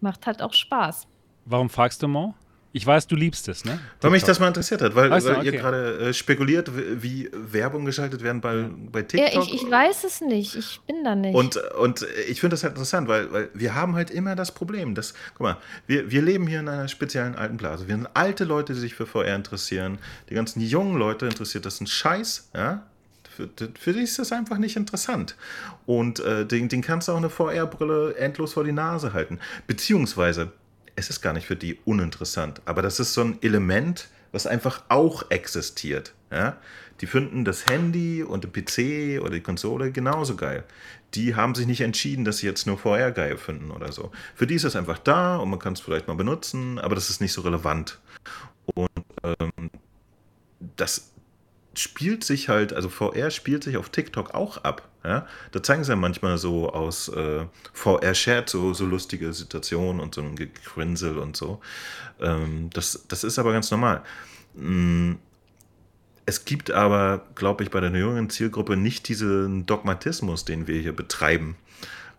macht 0.00 0.26
halt 0.26 0.42
auch 0.42 0.52
Spaß. 0.52 1.06
Warum 1.46 1.70
fragst 1.70 2.02
du 2.02 2.08
Mo? 2.08 2.34
Ich 2.72 2.86
weiß, 2.86 3.08
du 3.08 3.16
liebst 3.16 3.48
es, 3.48 3.64
ne? 3.64 3.80
Weil 4.00 4.12
mich 4.12 4.22
das 4.22 4.38
mal 4.38 4.46
interessiert 4.46 4.80
hat, 4.80 4.94
weil, 4.94 5.10
weißt 5.10 5.26
weil 5.26 5.36
okay. 5.38 5.46
ihr 5.46 5.52
gerade 5.52 5.98
äh, 5.98 6.14
spekuliert, 6.14 6.70
wie 7.02 7.28
Werbung 7.32 7.84
geschaltet 7.84 8.22
werden 8.22 8.40
bei, 8.40 8.68
bei 8.92 9.02
TikTok. 9.02 9.34
Ja, 9.34 9.42
ich, 9.42 9.54
ich 9.54 9.68
weiß 9.68 10.04
es 10.04 10.20
nicht. 10.20 10.54
Ich 10.54 10.80
bin 10.86 11.02
da 11.02 11.16
nicht. 11.16 11.34
Und, 11.34 11.56
und 11.56 12.06
ich 12.28 12.38
finde 12.38 12.54
das 12.54 12.62
halt 12.62 12.74
interessant, 12.74 13.08
weil, 13.08 13.32
weil 13.32 13.50
wir 13.54 13.74
haben 13.74 13.96
halt 13.96 14.10
immer 14.12 14.36
das 14.36 14.52
Problem, 14.52 14.94
dass, 14.94 15.14
guck 15.34 15.40
mal, 15.40 15.56
wir, 15.88 16.12
wir 16.12 16.22
leben 16.22 16.46
hier 16.46 16.60
in 16.60 16.68
einer 16.68 16.86
speziellen 16.86 17.34
alten 17.34 17.56
Blase. 17.56 17.88
Wir 17.88 17.96
sind 17.96 18.08
alte 18.14 18.44
Leute, 18.44 18.74
die 18.74 18.80
sich 18.80 18.94
für 18.94 19.06
VR 19.06 19.34
interessieren. 19.34 19.98
Die 20.28 20.34
ganzen 20.34 20.60
jungen 20.60 20.96
Leute 20.96 21.26
interessiert 21.26 21.66
das 21.66 21.80
ein 21.80 21.88
Scheiß, 21.88 22.50
ja? 22.54 22.86
Für, 23.36 23.48
für 23.78 23.92
die 23.92 24.02
ist 24.02 24.18
das 24.18 24.32
einfach 24.32 24.58
nicht 24.58 24.76
interessant. 24.76 25.34
Und 25.86 26.20
äh, 26.20 26.46
den, 26.46 26.68
den 26.68 26.82
kannst 26.82 27.08
du 27.08 27.12
auch 27.12 27.16
eine 27.16 27.30
VR-Brille 27.30 28.16
endlos 28.16 28.52
vor 28.52 28.64
die 28.64 28.72
Nase 28.72 29.12
halten. 29.12 29.38
Beziehungsweise, 29.66 30.52
es 31.00 31.10
ist 31.10 31.20
gar 31.20 31.32
nicht 31.32 31.46
für 31.46 31.56
die 31.56 31.78
uninteressant, 31.84 32.62
aber 32.64 32.82
das 32.82 33.00
ist 33.00 33.14
so 33.14 33.22
ein 33.22 33.38
Element, 33.42 34.08
was 34.32 34.46
einfach 34.46 34.82
auch 34.88 35.30
existiert. 35.30 36.14
Ja? 36.30 36.56
Die 37.00 37.06
finden 37.06 37.44
das 37.44 37.66
Handy 37.66 38.22
und 38.22 38.44
den 38.44 38.52
PC 38.52 39.22
oder 39.22 39.30
die 39.30 39.40
Konsole 39.40 39.90
genauso 39.90 40.36
geil. 40.36 40.64
Die 41.14 41.34
haben 41.34 41.54
sich 41.54 41.66
nicht 41.66 41.80
entschieden, 41.80 42.24
dass 42.24 42.38
sie 42.38 42.46
jetzt 42.46 42.66
nur 42.66 42.78
VR 42.78 43.10
geil 43.10 43.36
finden 43.36 43.70
oder 43.70 43.90
so. 43.90 44.12
Für 44.34 44.46
die 44.46 44.54
ist 44.54 44.64
es 44.64 44.76
einfach 44.76 44.98
da 44.98 45.36
und 45.36 45.50
man 45.50 45.58
kann 45.58 45.72
es 45.72 45.80
vielleicht 45.80 46.06
mal 46.06 46.14
benutzen, 46.14 46.78
aber 46.78 46.94
das 46.94 47.10
ist 47.10 47.20
nicht 47.20 47.32
so 47.32 47.40
relevant. 47.40 47.98
Und 48.74 48.88
ähm, 49.24 49.70
das 50.76 51.10
spielt 51.74 52.22
sich 52.22 52.48
halt, 52.48 52.72
also 52.72 52.88
VR 52.88 53.30
spielt 53.30 53.64
sich 53.64 53.76
auf 53.76 53.88
TikTok 53.88 54.34
auch 54.34 54.58
ab. 54.58 54.89
Ja? 55.04 55.26
Da 55.52 55.62
zeigen 55.62 55.84
sie 55.84 55.90
ja 55.90 55.96
manchmal 55.96 56.38
so 56.38 56.70
aus 56.72 57.08
äh, 57.08 57.46
VR-Chat 57.72 58.48
so, 58.48 58.74
so 58.74 58.84
lustige 58.84 59.32
Situationen 59.32 60.00
und 60.00 60.14
so 60.14 60.22
ein 60.22 60.36
Gegrinsel 60.36 61.18
und 61.18 61.36
so. 61.36 61.60
Ähm, 62.20 62.70
das, 62.72 63.04
das 63.08 63.24
ist 63.24 63.38
aber 63.38 63.52
ganz 63.52 63.70
normal. 63.70 64.02
Mm, 64.54 65.14
es 66.26 66.44
gibt 66.44 66.70
aber, 66.70 67.26
glaube 67.34 67.64
ich, 67.64 67.70
bei 67.70 67.80
der 67.80 67.90
jüngeren 67.90 68.30
Zielgruppe 68.30 68.76
nicht 68.76 69.08
diesen 69.08 69.66
Dogmatismus, 69.66 70.44
den 70.44 70.66
wir 70.66 70.80
hier 70.80 70.94
betreiben, 70.94 71.56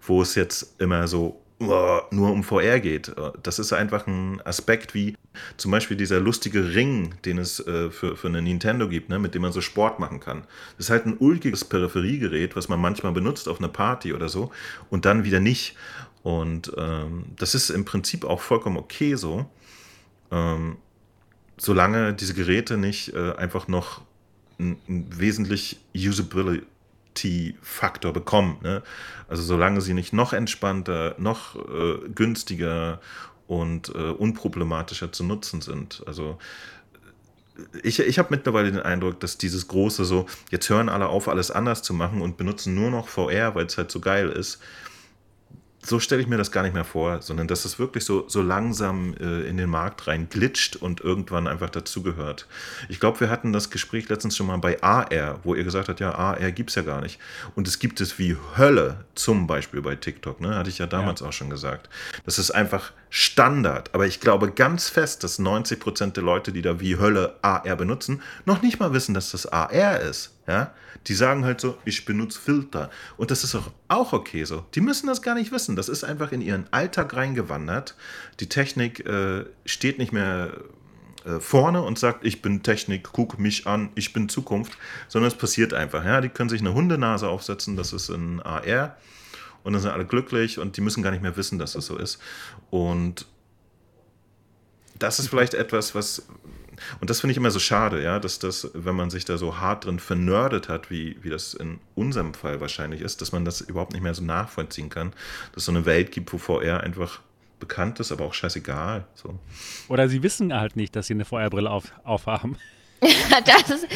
wo 0.01 0.21
es 0.21 0.35
jetzt 0.35 0.81
immer 0.81 1.07
so 1.07 1.40
nur 1.67 2.31
um 2.31 2.43
VR 2.43 2.79
geht. 2.79 3.13
Das 3.43 3.59
ist 3.59 3.73
einfach 3.73 4.07
ein 4.07 4.41
Aspekt 4.45 4.93
wie 4.93 5.15
zum 5.57 5.71
Beispiel 5.71 5.97
dieser 5.97 6.19
lustige 6.19 6.73
Ring, 6.73 7.15
den 7.25 7.37
es 7.37 7.59
äh, 7.65 7.89
für, 7.89 8.17
für 8.17 8.27
eine 8.27 8.41
Nintendo 8.41 8.89
gibt, 8.89 9.09
ne, 9.09 9.19
mit 9.19 9.33
dem 9.33 9.43
man 9.43 9.51
so 9.51 9.61
Sport 9.61 9.99
machen 9.99 10.19
kann. 10.19 10.43
Das 10.77 10.87
ist 10.87 10.89
halt 10.89 11.05
ein 11.05 11.17
ulkiges 11.17 11.63
Peripheriegerät, 11.63 12.55
was 12.55 12.67
man 12.67 12.79
manchmal 12.79 13.13
benutzt 13.13 13.47
auf 13.47 13.59
einer 13.59 13.69
Party 13.69 14.13
oder 14.13 14.29
so 14.29 14.51
und 14.89 15.05
dann 15.05 15.23
wieder 15.23 15.39
nicht. 15.39 15.75
Und 16.23 16.71
ähm, 16.77 17.25
das 17.37 17.55
ist 17.55 17.69
im 17.69 17.85
Prinzip 17.85 18.25
auch 18.25 18.41
vollkommen 18.41 18.77
okay 18.77 19.15
so, 19.15 19.45
ähm, 20.31 20.77
solange 21.57 22.13
diese 22.13 22.33
Geräte 22.33 22.77
nicht 22.77 23.13
äh, 23.13 23.33
einfach 23.33 23.67
noch 23.67 24.01
ein, 24.59 24.77
ein 24.87 25.07
wesentlich 25.17 25.79
Usability 25.95 26.65
Faktor 27.61 28.13
bekommen. 28.13 28.57
Ne? 28.61 28.81
Also 29.27 29.43
solange 29.43 29.81
sie 29.81 29.93
nicht 29.93 30.13
noch 30.13 30.33
entspannter, 30.33 31.15
noch 31.17 31.55
äh, 31.55 32.09
günstiger 32.13 32.99
und 33.47 33.89
äh, 33.89 34.11
unproblematischer 34.11 35.11
zu 35.11 35.23
nutzen 35.23 35.61
sind. 35.61 36.03
Also 36.05 36.37
ich, 37.83 37.99
ich 37.99 38.17
habe 38.17 38.29
mittlerweile 38.31 38.71
den 38.71 38.81
Eindruck, 38.81 39.19
dass 39.19 39.37
dieses 39.37 39.67
große 39.67 40.05
so, 40.05 40.25
jetzt 40.49 40.69
hören 40.69 40.89
alle 40.89 41.07
auf, 41.07 41.27
alles 41.27 41.51
anders 41.51 41.83
zu 41.83 41.93
machen 41.93 42.21
und 42.21 42.37
benutzen 42.37 42.75
nur 42.75 42.89
noch 42.89 43.07
VR, 43.07 43.55
weil 43.55 43.65
es 43.65 43.77
halt 43.77 43.91
so 43.91 43.99
geil 43.99 44.29
ist, 44.29 44.59
so 45.83 45.99
stelle 45.99 46.21
ich 46.21 46.27
mir 46.27 46.37
das 46.37 46.51
gar 46.51 46.63
nicht 46.63 46.73
mehr 46.73 46.85
vor, 46.85 47.21
sondern 47.21 47.47
dass 47.47 47.65
es 47.65 47.79
wirklich 47.79 48.05
so, 48.05 48.27
so 48.27 48.41
langsam 48.41 49.15
äh, 49.19 49.41
in 49.47 49.57
den 49.57 49.69
Markt 49.69 50.07
rein 50.07 50.29
glitscht 50.29 50.75
und 50.75 51.01
irgendwann 51.01 51.47
einfach 51.47 51.69
dazugehört. 51.69 52.47
Ich 52.87 52.99
glaube, 52.99 53.19
wir 53.19 53.29
hatten 53.29 53.51
das 53.51 53.69
Gespräch 53.69 54.07
letztens 54.09 54.37
schon 54.37 54.47
mal 54.47 54.57
bei 54.57 54.81
AR, 54.83 55.39
wo 55.43 55.55
ihr 55.55 55.63
gesagt 55.63 55.89
habt, 55.89 55.99
ja, 55.99 56.13
AR 56.13 56.51
gibt 56.51 56.69
es 56.69 56.75
ja 56.75 56.83
gar 56.83 57.01
nicht. 57.01 57.19
Und 57.55 57.67
es 57.67 57.79
gibt 57.79 57.99
es 57.99 58.19
wie 58.19 58.37
Hölle, 58.57 59.05
zum 59.15 59.47
Beispiel 59.47 59.81
bei 59.81 59.95
TikTok, 59.95 60.39
ne? 60.39 60.55
hatte 60.55 60.69
ich 60.69 60.77
ja 60.77 60.85
damals 60.85 61.21
ja. 61.21 61.27
auch 61.27 61.33
schon 61.33 61.49
gesagt. 61.49 61.89
Das 62.25 62.37
ist 62.37 62.51
einfach 62.51 62.91
Standard. 63.13 63.93
Aber 63.93 64.07
ich 64.07 64.21
glaube 64.21 64.51
ganz 64.51 64.87
fest, 64.87 65.25
dass 65.25 65.37
90 65.37 65.81
Prozent 65.81 66.15
der 66.15 66.23
Leute, 66.23 66.53
die 66.53 66.61
da 66.61 66.79
wie 66.79 66.97
Hölle 66.97 67.35
AR 67.41 67.75
benutzen, 67.75 68.21
noch 68.45 68.61
nicht 68.61 68.79
mal 68.79 68.93
wissen, 68.93 69.13
dass 69.13 69.31
das 69.31 69.45
AR 69.45 69.99
ist. 69.99 70.33
Ja? 70.47 70.73
Die 71.07 71.13
sagen 71.13 71.43
halt 71.43 71.59
so, 71.59 71.77
ich 71.83 72.05
benutze 72.05 72.39
Filter. 72.39 72.89
Und 73.17 73.29
das 73.29 73.43
ist 73.43 73.53
auch, 73.53 73.69
auch 73.89 74.13
okay 74.13 74.45
so. 74.45 74.65
Die 74.75 74.79
müssen 74.79 75.07
das 75.07 75.21
gar 75.21 75.35
nicht 75.35 75.51
wissen. 75.51 75.75
Das 75.75 75.89
ist 75.89 76.05
einfach 76.05 76.31
in 76.31 76.39
ihren 76.39 76.71
Alltag 76.71 77.13
reingewandert. 77.13 77.95
Die 78.39 78.47
Technik 78.47 79.05
äh, 79.05 79.43
steht 79.65 79.97
nicht 79.97 80.13
mehr 80.13 80.53
äh, 81.25 81.41
vorne 81.41 81.81
und 81.81 81.99
sagt, 81.99 82.25
ich 82.25 82.41
bin 82.41 82.63
Technik, 82.63 83.09
guck 83.11 83.37
mich 83.37 83.67
an, 83.67 83.89
ich 83.95 84.13
bin 84.13 84.29
Zukunft, 84.29 84.77
sondern 85.09 85.27
es 85.29 85.37
passiert 85.37 85.73
einfach. 85.73 86.05
Ja? 86.05 86.21
Die 86.21 86.29
können 86.29 86.49
sich 86.49 86.61
eine 86.61 86.73
Hundenase 86.73 87.27
aufsetzen, 87.27 87.75
das 87.75 87.91
ist 87.91 88.07
ein 88.09 88.41
AR. 88.41 88.95
Und 89.63 89.73
dann 89.73 89.81
sind 89.81 89.91
alle 89.91 90.05
glücklich 90.05 90.59
und 90.59 90.77
die 90.77 90.81
müssen 90.81 91.03
gar 91.03 91.11
nicht 91.11 91.21
mehr 91.21 91.37
wissen, 91.37 91.59
dass 91.59 91.73
das 91.73 91.85
so 91.85 91.97
ist. 91.97 92.19
Und 92.69 93.25
das 94.97 95.19
ist 95.19 95.29
vielleicht 95.29 95.53
etwas, 95.53 95.95
was, 95.95 96.27
und 96.99 97.09
das 97.09 97.21
finde 97.21 97.31
ich 97.31 97.37
immer 97.37 97.51
so 97.51 97.59
schade, 97.59 98.01
ja, 98.01 98.19
dass 98.19 98.39
das, 98.39 98.69
wenn 98.73 98.95
man 98.95 99.09
sich 99.09 99.25
da 99.25 99.37
so 99.37 99.59
hart 99.59 99.85
drin 99.85 99.99
vernördet 99.99 100.69
hat, 100.69 100.89
wie, 100.89 101.17
wie 101.21 101.29
das 101.29 101.53
in 101.53 101.79
unserem 101.95 102.33
Fall 102.33 102.61
wahrscheinlich 102.61 103.01
ist, 103.01 103.21
dass 103.21 103.31
man 103.31 103.45
das 103.45 103.61
überhaupt 103.61 103.93
nicht 103.93 104.01
mehr 104.01 104.13
so 104.13 104.23
nachvollziehen 104.23 104.89
kann, 104.89 105.11
dass 105.53 105.63
es 105.63 105.65
so 105.65 105.71
eine 105.71 105.85
Welt 105.85 106.11
gibt, 106.11 106.31
wo 106.33 106.37
VR 106.37 106.81
einfach 106.81 107.21
bekannt 107.59 107.99
ist, 107.99 108.11
aber 108.11 108.25
auch 108.25 108.33
scheißegal. 108.33 109.05
So. 109.13 109.39
Oder 109.87 110.09
sie 110.09 110.23
wissen 110.23 110.53
halt 110.53 110.75
nicht, 110.75 110.95
dass 110.95 111.07
sie 111.07 111.13
eine 111.13 111.25
VR-Brille 111.25 111.69
auf, 111.69 111.91
aufhaben. 112.03 112.57
das, 113.01 113.69
ist, 113.69 113.89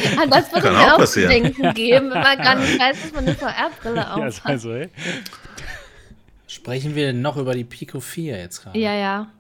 würde 0.54 0.72
mir 0.72 0.94
auch, 0.94 1.00
auch 1.00 1.06
zu 1.06 1.28
denken 1.28 1.74
geben, 1.74 2.10
wenn 2.12 2.22
man 2.22 2.38
gar 2.42 2.56
nicht 2.56 2.80
weiß, 2.80 3.02
dass 3.02 3.14
man 3.14 3.26
eine 3.26 3.36
VR-Brille 3.36 4.12
aufhat. 4.12 4.44
Ja, 4.44 4.50
also, 4.50 4.72
ey. 4.72 4.90
Sprechen 6.56 6.96
wir 6.96 7.08
denn 7.08 7.22
noch 7.22 7.36
über 7.36 7.54
die 7.54 7.66
Pico 7.66 8.00
4 8.00 8.38
jetzt 8.38 8.64
gerade? 8.64 8.80
Ja, 8.80 8.94
ja. 8.94 9.32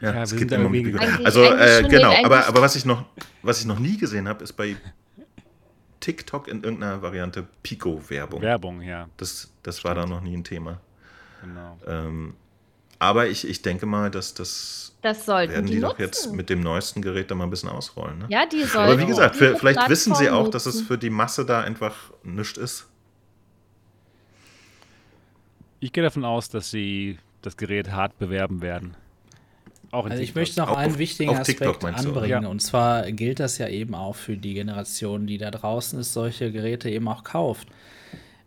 Ja, 0.00 0.14
ja 0.14 0.22
es 0.22 0.34
gibt 0.34 0.50
immer 0.50 0.68
Pico. 0.68 0.98
Also, 1.22 1.44
äh, 1.44 1.86
genau, 1.88 2.12
aber, 2.24 2.48
aber 2.48 2.60
was, 2.60 2.74
ich 2.74 2.84
noch, 2.84 3.04
was 3.42 3.60
ich 3.60 3.66
noch 3.66 3.78
nie 3.78 3.96
gesehen 3.96 4.26
habe, 4.26 4.42
ist 4.42 4.54
bei 4.54 4.74
TikTok 6.00 6.48
in 6.48 6.64
irgendeiner 6.64 7.00
Variante 7.02 7.46
Pico-Werbung. 7.62 8.42
Werbung, 8.42 8.82
ja. 8.82 9.08
Das, 9.16 9.52
das 9.62 9.84
war 9.84 9.94
da 9.94 10.06
noch 10.06 10.20
nie 10.22 10.36
ein 10.36 10.42
Thema. 10.42 10.80
Genau. 11.40 11.78
Ähm, 11.86 12.34
aber 12.98 13.28
ich, 13.28 13.46
ich 13.48 13.62
denke 13.62 13.86
mal, 13.86 14.10
dass 14.10 14.34
das, 14.34 14.96
das 15.02 15.28
werden 15.28 15.66
die, 15.66 15.74
die 15.74 15.80
doch 15.80 16.00
jetzt 16.00 16.32
mit 16.32 16.50
dem 16.50 16.62
neuesten 16.62 17.00
Gerät 17.00 17.30
da 17.30 17.36
mal 17.36 17.44
ein 17.44 17.50
bisschen 17.50 17.68
ausrollen. 17.68 18.18
Ne? 18.18 18.26
Ja, 18.28 18.44
die 18.44 18.64
sollen. 18.64 18.86
Aber 18.86 18.98
wie 18.98 19.06
gesagt, 19.06 19.36
für, 19.36 19.54
vielleicht 19.54 19.88
wissen 19.88 20.16
sie 20.16 20.30
auch, 20.30 20.48
dass 20.48 20.66
es 20.66 20.80
für 20.80 20.98
die 20.98 21.10
Masse 21.10 21.46
da 21.46 21.60
einfach 21.60 21.94
nichts 22.24 22.58
ist. 22.58 22.86
Ich 25.84 25.92
gehe 25.92 26.02
davon 26.02 26.24
aus, 26.24 26.48
dass 26.48 26.70
sie 26.70 27.18
das 27.42 27.58
Gerät 27.58 27.92
hart 27.92 28.18
bewerben 28.18 28.62
werden. 28.62 28.96
Auch 29.90 30.06
also 30.06 30.22
ich 30.22 30.34
möchte 30.34 30.58
noch 30.58 30.70
auch 30.70 30.78
einen 30.78 30.94
auf, 30.94 30.98
wichtigen 30.98 31.32
auf 31.32 31.40
Aspekt 31.40 31.84
anbringen. 31.84 32.44
Ja. 32.44 32.48
Und 32.48 32.60
zwar 32.60 33.12
gilt 33.12 33.38
das 33.38 33.58
ja 33.58 33.68
eben 33.68 33.94
auch 33.94 34.16
für 34.16 34.38
die 34.38 34.54
Generation, 34.54 35.26
die 35.26 35.36
da 35.36 35.50
draußen 35.50 36.00
ist, 36.00 36.14
solche 36.14 36.50
Geräte 36.52 36.88
eben 36.88 37.06
auch 37.06 37.22
kauft. 37.22 37.68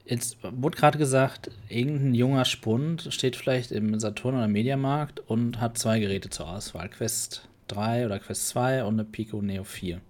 Jetzt 0.04 0.40
wurde 0.42 0.78
gerade 0.78 0.98
gesagt, 0.98 1.52
irgendein 1.70 2.16
junger 2.16 2.44
Spund 2.44 3.08
steht 3.12 3.36
vielleicht 3.36 3.72
im 3.72 4.00
Saturn 4.00 4.34
oder 4.34 4.48
Mediamarkt 4.48 5.20
und 5.20 5.62
hat 5.62 5.78
zwei 5.78 6.00
Geräte 6.00 6.32
zur 6.32 6.50
Auswahl: 6.50 6.90
Quest 6.90 7.48
3 7.68 8.08
oder 8.08 8.18
Quest 8.18 8.48
2 8.48 8.84
und 8.84 8.96
eine 8.96 9.04
Pico 9.04 9.44
Neo 9.44 9.64
4. 9.64 10.02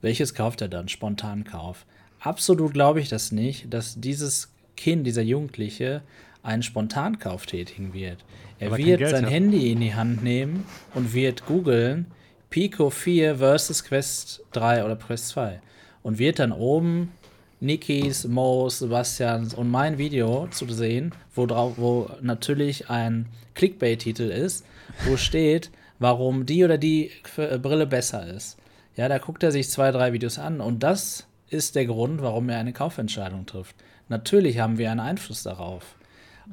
Welches 0.00 0.32
kauft 0.32 0.62
er 0.62 0.68
dann? 0.68 0.88
Spontankauf. 0.88 1.84
Absolut 2.18 2.72
glaube 2.72 3.02
ich 3.02 3.10
das 3.10 3.30
nicht, 3.30 3.74
dass 3.74 4.00
dieses 4.00 4.50
Kind, 4.80 5.06
dieser 5.06 5.20
Jugendliche, 5.20 6.00
einen 6.42 6.62
Spontankauf 6.62 7.46
tätigen 7.46 7.92
wird. 7.92 8.18
Er 8.58 8.68
Aber 8.68 8.78
wird 8.78 9.08
sein 9.08 9.24
hat. 9.24 9.32
Handy 9.32 9.72
in 9.72 9.80
die 9.80 9.94
Hand 9.94 10.22
nehmen 10.22 10.64
und 10.94 11.14
wird 11.14 11.46
googeln 11.46 12.06
Pico 12.50 12.90
4 12.90 13.36
versus 13.36 13.84
Quest 13.84 14.42
3 14.52 14.84
oder 14.84 14.96
Quest 14.96 15.28
2 15.28 15.60
und 16.02 16.18
wird 16.18 16.38
dann 16.38 16.52
oben 16.52 17.12
Nikis, 17.60 18.26
Mo's, 18.26 18.78
Sebastians 18.78 19.54
und 19.54 19.70
mein 19.70 19.98
Video 19.98 20.48
zu 20.50 20.66
sehen, 20.72 21.12
wo, 21.34 21.46
drauf, 21.46 21.74
wo 21.76 22.10
natürlich 22.22 22.88
ein 22.88 23.26
Clickbait-Titel 23.54 24.22
ist, 24.22 24.64
wo 25.06 25.16
steht, 25.16 25.70
warum 25.98 26.46
die 26.46 26.64
oder 26.64 26.78
die 26.78 27.10
äh, 27.36 27.58
Brille 27.58 27.86
besser 27.86 28.26
ist. 28.26 28.56
Ja, 28.96 29.08
da 29.08 29.18
guckt 29.18 29.42
er 29.42 29.52
sich 29.52 29.68
zwei, 29.70 29.92
drei 29.92 30.12
Videos 30.12 30.38
an 30.38 30.60
und 30.60 30.82
das 30.82 31.26
ist 31.48 31.74
der 31.74 31.86
Grund, 31.86 32.22
warum 32.22 32.48
er 32.48 32.58
eine 32.58 32.72
Kaufentscheidung 32.72 33.46
trifft. 33.46 33.76
Natürlich 34.08 34.58
haben 34.58 34.78
wir 34.78 34.90
einen 34.90 35.00
Einfluss 35.00 35.42
darauf. 35.42 35.96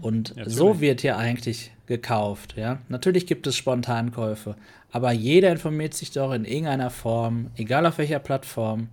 Und 0.02 0.34
ja, 0.36 0.48
so 0.48 0.80
wird 0.80 1.02
hier 1.02 1.18
eigentlich 1.18 1.72
gekauft. 1.88 2.56
Ja? 2.58 2.80
Natürlich 2.88 3.26
gibt 3.26 3.48
es 3.48 3.56
Spontankäufe, 3.56 4.56
aber 4.92 5.12
jeder 5.12 5.52
informiert 5.52 5.94
sich 5.94 6.12
doch 6.12 6.34
in 6.34 6.46
irgendeiner 6.46 6.90
Form, 6.90 7.52
egal 7.56 7.86
auf 7.86 7.98
welcher 7.98 8.20
Plattform, 8.20 8.90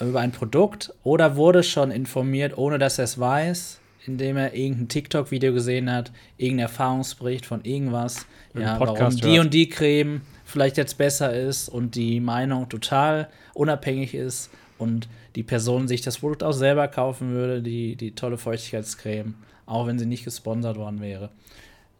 über 0.00 0.20
ein 0.20 0.32
Produkt 0.32 0.92
oder 1.02 1.36
wurde 1.36 1.62
schon 1.62 1.90
informiert, 1.90 2.56
ohne 2.56 2.78
dass 2.78 2.98
er 2.98 3.04
es 3.04 3.18
weiß, 3.18 3.80
indem 4.06 4.36
er 4.36 4.54
irgendein 4.54 4.88
TikTok-Video 4.88 5.52
gesehen 5.52 5.90
hat, 5.90 6.12
irgendein 6.36 6.66
Erfahrungsbericht 6.66 7.46
von 7.46 7.64
irgendwas, 7.64 8.26
ja, 8.54 8.78
warum 8.78 9.16
die 9.16 9.36
hört. 9.36 9.46
und 9.46 9.54
die 9.54 9.68
Creme 9.68 10.22
vielleicht 10.44 10.76
jetzt 10.76 10.98
besser 10.98 11.32
ist 11.34 11.68
und 11.68 11.94
die 11.94 12.20
Meinung 12.20 12.68
total 12.68 13.28
unabhängig 13.54 14.14
ist 14.14 14.50
und 14.78 15.08
die 15.36 15.42
Person 15.42 15.88
sich 15.88 16.00
das 16.00 16.18
Produkt 16.18 16.42
auch 16.42 16.52
selber 16.52 16.88
kaufen 16.88 17.32
würde, 17.32 17.62
die, 17.62 17.96
die 17.96 18.14
tolle 18.14 18.38
Feuchtigkeitscreme, 18.38 19.34
auch 19.68 19.86
wenn 19.86 19.98
sie 19.98 20.06
nicht 20.06 20.24
gesponsert 20.24 20.76
worden 20.76 21.00
wäre. 21.00 21.30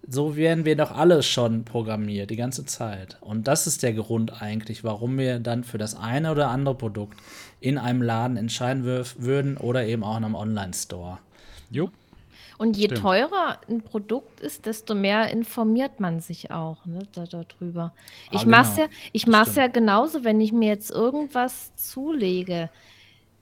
So 0.07 0.37
werden 0.37 0.65
wir 0.65 0.77
doch 0.77 0.93
alle 0.93 1.23
schon 1.23 1.65
programmiert, 1.65 2.31
die 2.31 2.37
ganze 2.37 2.65
Zeit. 2.65 3.19
Und 3.21 3.49
das 3.49 3.67
ist 3.67 3.83
der 3.83 3.93
Grund 3.93 4.41
eigentlich, 4.41 4.85
warum 4.85 5.19
wir 5.19 5.39
dann 5.39 5.65
für 5.65 5.77
das 5.77 5.97
eine 5.97 6.31
oder 6.31 6.49
andere 6.49 6.77
Produkt 6.77 7.19
in 7.61 7.79
einem 7.79 8.03
Laden 8.03 8.37
entscheiden 8.37 8.85
würden 8.85 9.57
oder 9.57 9.85
eben 9.85 10.05
auch 10.05 10.17
in 10.17 10.25
einem 10.25 10.35
Online-Store. 10.35 11.19
Jo. 11.71 11.91
Und 12.59 12.77
je 12.77 12.87
Stimmt. 12.87 13.03
teurer 13.03 13.59
ein 13.69 13.83
Produkt 13.83 14.41
ist, 14.41 14.67
desto 14.67 14.95
mehr 14.95 15.31
informiert 15.31 16.01
man 16.01 16.21
sich 16.21 16.51
auch 16.51 16.85
ne, 16.87 17.01
da, 17.13 17.25
darüber. 17.25 17.93
Ah, 18.31 18.31
ich 18.33 18.47
mache 18.47 18.63
es 18.63 18.77
genau. 18.77 18.89
ja, 18.89 18.93
ich 19.13 19.27
mach's 19.27 19.55
ja 19.55 19.67
genauso, 19.69 20.25
wenn 20.25 20.41
ich 20.41 20.53
mir 20.53 20.69
jetzt 20.69 20.91
irgendwas 20.91 21.75
zulege, 21.77 22.69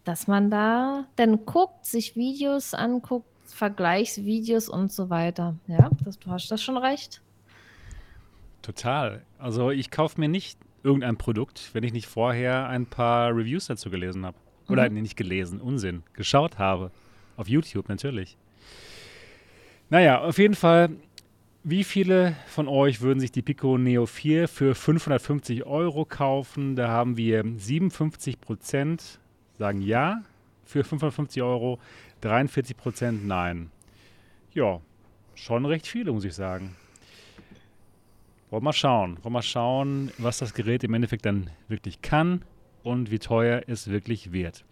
dass 0.04 0.26
man 0.26 0.50
da 0.50 1.06
dann 1.16 1.46
guckt, 1.46 1.86
sich 1.86 2.14
Videos 2.14 2.74
anguckt, 2.74 3.28
Vergleichsvideos 3.56 4.68
und 4.68 4.92
so 4.92 5.10
weiter. 5.10 5.56
Ja, 5.66 5.90
das, 6.04 6.18
du 6.18 6.30
hast 6.30 6.50
das 6.50 6.62
schon 6.62 6.76
recht. 6.76 7.22
Total. 8.62 9.22
Also 9.38 9.70
ich 9.70 9.90
kaufe 9.90 10.20
mir 10.20 10.28
nicht 10.28 10.58
irgendein 10.82 11.16
Produkt, 11.16 11.70
wenn 11.72 11.82
ich 11.82 11.92
nicht 11.92 12.06
vorher 12.06 12.68
ein 12.68 12.86
paar 12.86 13.30
Reviews 13.34 13.66
dazu 13.66 13.90
gelesen 13.90 14.26
habe. 14.26 14.36
Oder 14.68 14.90
mhm. 14.90 15.02
nicht 15.02 15.16
gelesen, 15.16 15.60
Unsinn. 15.60 16.02
Geschaut 16.12 16.58
habe. 16.58 16.90
Auf 17.36 17.48
YouTube 17.48 17.88
natürlich. 17.88 18.36
Naja, 19.90 20.20
auf 20.20 20.38
jeden 20.38 20.54
Fall, 20.54 20.90
wie 21.62 21.84
viele 21.84 22.36
von 22.46 22.68
euch 22.68 23.00
würden 23.00 23.20
sich 23.20 23.30
die 23.30 23.42
Pico 23.42 23.78
Neo 23.78 24.06
4 24.06 24.48
für 24.48 24.74
550 24.74 25.64
Euro 25.64 26.04
kaufen? 26.04 26.76
Da 26.76 26.88
haben 26.88 27.16
wir 27.16 27.44
57 27.44 28.40
Prozent 28.40 29.20
sagen 29.58 29.80
ja 29.80 30.22
für 30.64 30.84
550 30.84 31.42
Euro, 31.42 31.78
43 32.20 32.76
Prozent 32.76 33.26
nein. 33.26 33.70
Ja, 34.54 34.80
schon 35.34 35.66
recht 35.66 35.86
viele, 35.86 36.12
muss 36.12 36.24
ich 36.24 36.34
sagen. 36.34 36.76
Wollen 38.50 38.64
wir 38.64 38.72
schauen. 38.72 39.18
Wollen 39.22 39.34
wir 39.34 39.42
schauen, 39.42 40.12
was 40.18 40.38
das 40.38 40.54
Gerät 40.54 40.84
im 40.84 40.94
Endeffekt 40.94 41.26
dann 41.26 41.50
wirklich 41.68 42.00
kann 42.00 42.42
und 42.82 43.10
wie 43.10 43.18
teuer 43.18 43.62
es 43.66 43.88
wirklich 43.88 44.32
wird. 44.32 44.64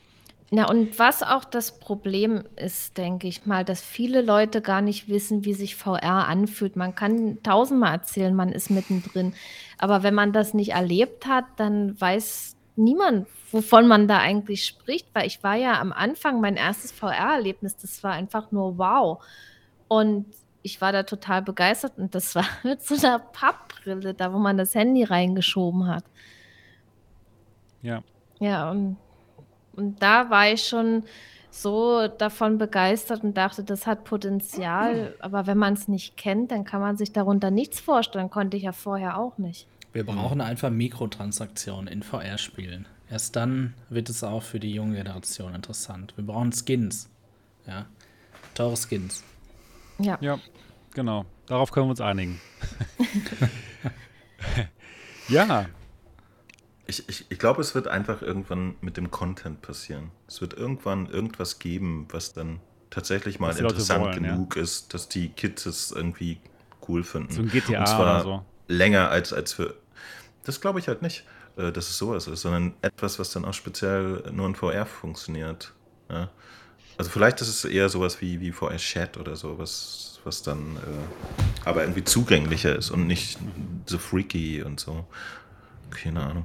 Ja, 0.50 0.68
und 0.68 0.98
was 0.98 1.22
auch 1.22 1.44
das 1.44 1.80
Problem 1.80 2.44
ist, 2.54 2.96
denke 2.96 3.26
ich 3.26 3.44
mal, 3.44 3.64
dass 3.64 3.80
viele 3.80 4.22
Leute 4.22 4.60
gar 4.62 4.82
nicht 4.82 5.08
wissen, 5.08 5.44
wie 5.44 5.54
sich 5.54 5.74
VR 5.74 6.28
anfühlt. 6.28 6.76
Man 6.76 6.94
kann 6.94 7.42
tausendmal 7.42 7.94
erzählen, 7.94 8.34
man 8.34 8.50
ist 8.50 8.70
mittendrin. 8.70 9.34
Aber 9.78 10.02
wenn 10.02 10.14
man 10.14 10.32
das 10.32 10.54
nicht 10.54 10.72
erlebt 10.72 11.26
hat, 11.26 11.46
dann 11.56 12.00
weiß 12.00 12.53
niemand, 12.76 13.26
wovon 13.50 13.86
man 13.86 14.08
da 14.08 14.18
eigentlich 14.18 14.64
spricht. 14.64 15.08
Weil 15.14 15.26
ich 15.26 15.42
war 15.42 15.54
ja 15.54 15.80
am 15.80 15.92
Anfang 15.92 16.40
mein 16.40 16.56
erstes 16.56 16.92
VR-Erlebnis, 16.92 17.76
das 17.76 18.02
war 18.02 18.12
einfach 18.12 18.50
nur 18.52 18.78
wow. 18.78 19.24
Und 19.88 20.26
ich 20.62 20.80
war 20.80 20.92
da 20.92 21.02
total 21.02 21.42
begeistert 21.42 21.92
und 21.98 22.14
das 22.14 22.34
war 22.34 22.46
mit 22.62 22.82
so 22.82 22.94
einer 22.94 23.18
Pappbrille, 23.18 24.14
da 24.14 24.32
wo 24.32 24.38
man 24.38 24.56
das 24.56 24.74
Handy 24.74 25.04
reingeschoben 25.04 25.86
hat. 25.86 26.04
Ja. 27.82 28.02
Ja, 28.40 28.70
und, 28.70 28.96
und 29.76 30.02
da 30.02 30.30
war 30.30 30.50
ich 30.50 30.66
schon 30.66 31.04
so 31.50 32.08
davon 32.08 32.58
begeistert 32.58 33.22
und 33.22 33.36
dachte, 33.36 33.62
das 33.62 33.86
hat 33.86 34.02
Potenzial. 34.02 35.14
Aber 35.20 35.46
wenn 35.46 35.56
man 35.56 35.74
es 35.74 35.86
nicht 35.86 36.16
kennt, 36.16 36.50
dann 36.50 36.64
kann 36.64 36.80
man 36.80 36.96
sich 36.96 37.12
darunter 37.12 37.52
nichts 37.52 37.78
vorstellen. 37.78 38.28
Konnte 38.28 38.56
ich 38.56 38.64
ja 38.64 38.72
vorher 38.72 39.18
auch 39.18 39.38
nicht. 39.38 39.68
Wir 39.94 40.04
brauchen 40.04 40.40
einfach 40.40 40.70
Mikrotransaktionen 40.70 41.86
in 41.86 42.02
VR-Spielen. 42.02 42.88
Erst 43.08 43.36
dann 43.36 43.74
wird 43.88 44.10
es 44.10 44.24
auch 44.24 44.42
für 44.42 44.58
die 44.58 44.74
junge 44.74 44.96
Generation 44.96 45.54
interessant. 45.54 46.14
Wir 46.16 46.26
brauchen 46.26 46.52
Skins. 46.52 47.08
Ja. 47.64 47.86
Teure 48.54 48.76
Skins. 48.76 49.22
Ja. 49.98 50.18
Ja, 50.20 50.40
genau. 50.94 51.26
Darauf 51.46 51.70
können 51.70 51.86
wir 51.86 51.90
uns 51.90 52.00
einigen. 52.00 52.40
ja. 55.28 55.66
Ich, 56.86 57.08
ich, 57.08 57.26
ich 57.28 57.38
glaube, 57.38 57.60
es 57.60 57.76
wird 57.76 57.86
einfach 57.86 58.20
irgendwann 58.20 58.74
mit 58.80 58.96
dem 58.96 59.12
Content 59.12 59.62
passieren. 59.62 60.10
Es 60.26 60.40
wird 60.40 60.54
irgendwann 60.54 61.06
irgendwas 61.06 61.60
geben, 61.60 62.08
was 62.10 62.32
dann 62.32 62.58
tatsächlich 62.90 63.38
mal 63.38 63.56
interessant 63.56 64.04
wollen, 64.04 64.24
genug 64.24 64.56
ja. 64.56 64.62
ist, 64.62 64.92
dass 64.92 65.08
die 65.08 65.28
Kids 65.28 65.66
es 65.66 65.92
irgendwie 65.92 66.40
cool 66.88 67.04
finden. 67.04 67.32
So 67.32 67.42
ein 67.42 67.48
GTA 67.48 67.78
Und 67.78 67.86
zwar 67.86 68.00
oder 68.00 68.22
so. 68.22 68.44
länger 68.66 69.08
als, 69.10 69.32
als 69.32 69.52
für. 69.52 69.76
Das 70.44 70.60
glaube 70.60 70.78
ich 70.78 70.88
halt 70.88 71.02
nicht, 71.02 71.24
äh, 71.56 71.72
dass 71.72 71.88
es 71.88 71.98
sowas 71.98 72.26
ist, 72.26 72.42
sondern 72.42 72.74
etwas, 72.82 73.18
was 73.18 73.30
dann 73.30 73.44
auch 73.44 73.54
speziell 73.54 74.22
nur 74.32 74.46
in 74.46 74.54
VR 74.54 74.86
funktioniert. 74.86 75.72
Ja? 76.10 76.30
Also 76.96 77.10
vielleicht 77.10 77.40
ist 77.40 77.48
es 77.48 77.64
eher 77.64 77.88
sowas 77.88 78.20
wie, 78.20 78.40
wie 78.40 78.52
VR 78.52 78.76
Chat 78.76 79.16
oder 79.16 79.36
so, 79.36 79.58
was, 79.58 80.20
was 80.24 80.42
dann 80.42 80.76
äh, 80.76 81.68
aber 81.68 81.82
irgendwie 81.82 82.04
zugänglicher 82.04 82.76
ist 82.76 82.90
und 82.90 83.06
nicht 83.06 83.38
so 83.86 83.98
freaky 83.98 84.62
und 84.62 84.78
so. 84.78 85.06
Keine 85.90 86.22
Ahnung. 86.22 86.44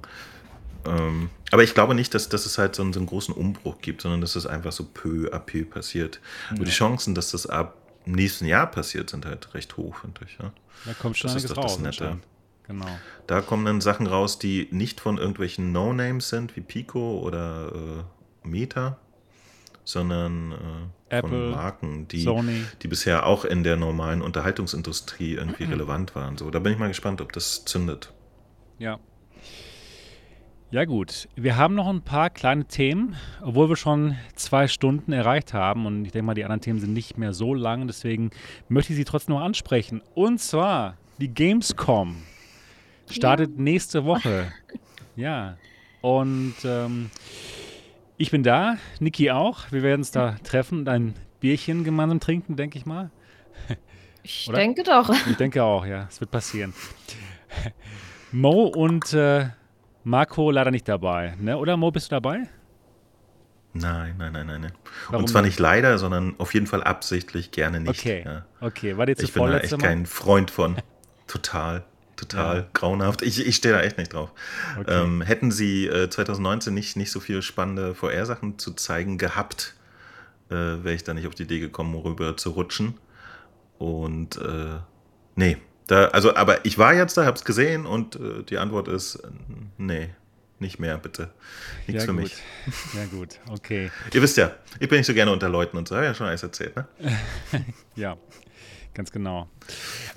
Ähm, 0.86 1.30
aber 1.52 1.64
ich 1.64 1.74
glaube 1.74 1.94
nicht, 1.94 2.14
dass, 2.14 2.30
dass 2.30 2.46
es 2.46 2.58
halt 2.58 2.76
so 2.76 2.84
einen, 2.84 2.94
so 2.94 3.00
einen, 3.00 3.08
großen 3.08 3.34
Umbruch 3.34 3.82
gibt, 3.82 4.02
sondern 4.02 4.22
dass 4.22 4.36
es 4.36 4.46
einfach 4.46 4.72
so 4.72 4.86
peu 4.86 5.30
à 5.34 5.40
peu 5.40 5.66
passiert. 5.66 6.22
Ja. 6.52 6.58
Und 6.58 6.68
die 6.68 6.72
Chancen, 6.72 7.16
dass 7.16 7.32
das 7.32 7.48
ab 7.48 7.76
nächsten 8.06 8.46
Jahr 8.46 8.68
passiert, 8.68 9.10
sind 9.10 9.26
halt 9.26 9.54
recht 9.54 9.76
hoch, 9.78 9.98
finde 9.98 10.22
ich. 10.26 10.38
Ja? 10.40 10.52
Da 10.86 10.94
kommt 10.94 11.18
schon 11.18 11.34
das 11.34 11.44
ist 11.44 11.56
doch 11.56 11.64
das 11.64 11.80
Nette. 11.80 12.20
Genau. 12.70 12.86
Da 13.26 13.42
kommen 13.42 13.66
dann 13.66 13.82
Sachen 13.82 14.06
raus, 14.06 14.38
die 14.38 14.68
nicht 14.70 15.02
von 15.02 15.18
irgendwelchen 15.18 15.72
No-Names 15.72 16.30
sind, 16.30 16.56
wie 16.56 16.62
Pico 16.62 17.20
oder 17.20 17.72
äh, 17.74 18.48
Meta, 18.48 19.00
sondern 19.84 20.52
äh, 20.52 21.18
Apple, 21.18 21.30
von 21.30 21.52
Marken, 21.52 22.08
die, 22.08 22.22
Sony. 22.22 22.64
die 22.84 22.88
bisher 22.88 23.26
auch 23.26 23.44
in 23.44 23.64
der 23.64 23.76
normalen 23.76 24.22
Unterhaltungsindustrie 24.22 25.34
irgendwie 25.34 25.66
mhm. 25.66 25.72
relevant 25.74 26.16
waren. 26.16 26.38
So, 26.38 26.52
da 26.52 26.60
bin 26.60 26.74
ich 26.74 26.78
mal 26.78 26.90
gespannt, 26.90 27.22
ob 27.22 27.34
das 27.34 27.66
zündet. 27.66 28.14
Ja. 28.78 29.00
Ja 30.70 30.86
gut, 30.86 31.28
wir 31.36 31.58
haben 31.58 31.74
noch 31.74 31.88
ein 31.88 32.04
paar 32.04 32.30
kleine 32.30 32.66
Themen, 32.66 33.16
obwohl 33.42 33.70
wir 33.70 33.76
schon 33.76 34.16
zwei 34.36 34.68
Stunden 34.68 35.12
erreicht 35.12 35.56
haben 35.56 35.88
und 35.88 36.06
ich 36.06 36.12
denke 36.12 36.28
mal, 36.28 36.36
die 36.36 36.44
anderen 36.44 36.62
Themen 36.62 36.80
sind 36.80 36.94
nicht 36.94 37.18
mehr 37.18 37.34
so 37.34 37.56
lang, 37.56 37.88
deswegen 37.88 38.30
möchte 38.68 38.94
ich 38.94 38.98
sie 38.98 39.06
trotzdem 39.06 39.34
noch 39.34 39.42
ansprechen. 39.42 40.04
Und 40.14 40.40
zwar 40.40 40.98
die 41.18 41.34
Gamescom 41.34 42.18
startet 43.10 43.52
ja. 43.56 43.62
nächste 43.62 44.06
Woche. 44.06 44.52
Ja, 45.16 45.58
und 46.02 46.56
ähm, 46.64 47.10
ich 48.18 48.32
bin 48.32 48.44
da, 48.44 48.78
Niki 49.00 49.32
auch. 49.32 49.72
Wir 49.72 49.84
werden 49.84 50.02
uns 50.02 50.12
da 50.12 50.36
treffen 50.44 50.80
und 50.80 50.90
ein 50.90 51.16
Bierchen 51.40 51.84
gemeinsam 51.84 52.20
trinken, 52.20 52.56
denke 52.56 52.78
ich 52.78 52.86
mal. 52.86 53.12
Ich 54.22 54.50
Oder? 54.50 54.58
denke 54.58 54.84
doch. 54.84 55.10
Ich 55.30 55.38
denke 55.38 55.64
auch, 55.64 55.86
ja. 55.86 56.06
Es 56.10 56.20
wird 56.20 56.30
passieren. 56.30 56.74
Mo 58.32 58.68
und 58.68 59.14
äh, 59.14 59.48
Marco 60.04 60.52
leider 60.52 60.72
nicht 60.72 60.88
dabei, 60.88 61.36
ne? 61.40 61.58
Oder 61.58 61.78
Mo, 61.78 61.90
bist 61.90 62.12
du 62.12 62.16
dabei? 62.16 62.48
Nein, 63.74 64.16
nein, 64.18 64.34
nein, 64.34 64.46
nein. 64.46 64.72
Warum 65.08 65.24
und 65.24 65.28
zwar 65.30 65.42
nicht 65.42 65.58
leider, 65.58 65.98
sondern 65.98 66.36
auf 66.38 66.54
jeden 66.54 66.68
Fall 66.68 66.84
absichtlich 66.84 67.52
gerne 67.52 67.80
nicht. 67.80 68.00
Okay, 68.00 68.24
ja. 68.26 68.46
okay. 68.60 68.98
War 68.98 69.08
jetzt 69.08 69.24
Ich 69.24 69.34
bin 69.34 69.44
da 69.46 69.58
echt 69.58 69.72
Mal? 69.72 69.78
kein 69.78 70.06
Freund 70.06 70.52
von. 70.52 70.76
Total 71.28 71.86
total 72.20 72.58
ja. 72.58 72.66
grauenhaft. 72.74 73.22
Ich, 73.22 73.46
ich 73.46 73.56
stehe 73.56 73.74
da 73.74 73.82
echt 73.82 73.98
nicht 73.98 74.14
drauf. 74.14 74.32
Okay. 74.80 75.04
Ähm, 75.04 75.22
hätten 75.22 75.52
sie 75.52 75.88
äh, 75.88 76.10
2019 76.10 76.74
nicht, 76.74 76.96
nicht 76.96 77.12
so 77.12 77.20
viele 77.20 77.42
spannende 77.42 77.96
VR-Sachen 77.96 78.60
zu 78.60 78.74
zeigen 78.74 79.18
gehabt, 79.18 79.76
äh, 80.50 80.54
wäre 80.54 80.94
ich 80.94 81.04
da 81.04 81.14
nicht 81.14 81.28
auf 81.28 81.36
die 81.36 81.44
Idee 81.44 81.60
gekommen, 81.60 81.96
rüber 81.96 82.38
zu 82.38 82.52
rutschen. 82.52 82.96
Und 83.78 84.38
äh, 84.38 84.80
nee, 85.36 85.58
da, 85.88 86.06
also, 86.10 86.36
aber 86.36 86.66
ich 86.66 86.78
war 86.78 86.94
jetzt 86.94 87.18
da, 87.18 87.26
hab's 87.26 87.46
gesehen 87.46 87.86
und 87.86 88.16
äh, 88.16 88.44
die 88.44 88.58
Antwort 88.58 88.88
ist 88.88 89.16
äh, 89.16 89.28
nee. 89.78 90.10
Nicht 90.62 90.78
mehr, 90.78 90.98
bitte. 90.98 91.30
Nichts 91.88 92.04
ja, 92.04 92.06
für 92.06 92.14
gut. 92.14 92.24
mich. 92.24 92.36
Ja, 92.94 93.06
gut, 93.06 93.40
okay. 93.50 93.92
Ihr 94.14 94.22
wisst 94.22 94.36
ja, 94.36 94.52
ich 94.80 94.90
bin 94.90 94.98
nicht 94.98 95.08
so 95.08 95.14
gerne 95.14 95.32
unter 95.32 95.48
Leuten 95.48 95.78
und 95.78 95.88
so, 95.88 95.96
habe 95.96 96.06
ja 96.06 96.14
schon 96.14 96.28
alles 96.28 96.44
erzählt, 96.44 96.76
ne? 96.76 96.86
ja. 97.96 98.18
Ganz 98.94 99.12
genau. 99.12 99.48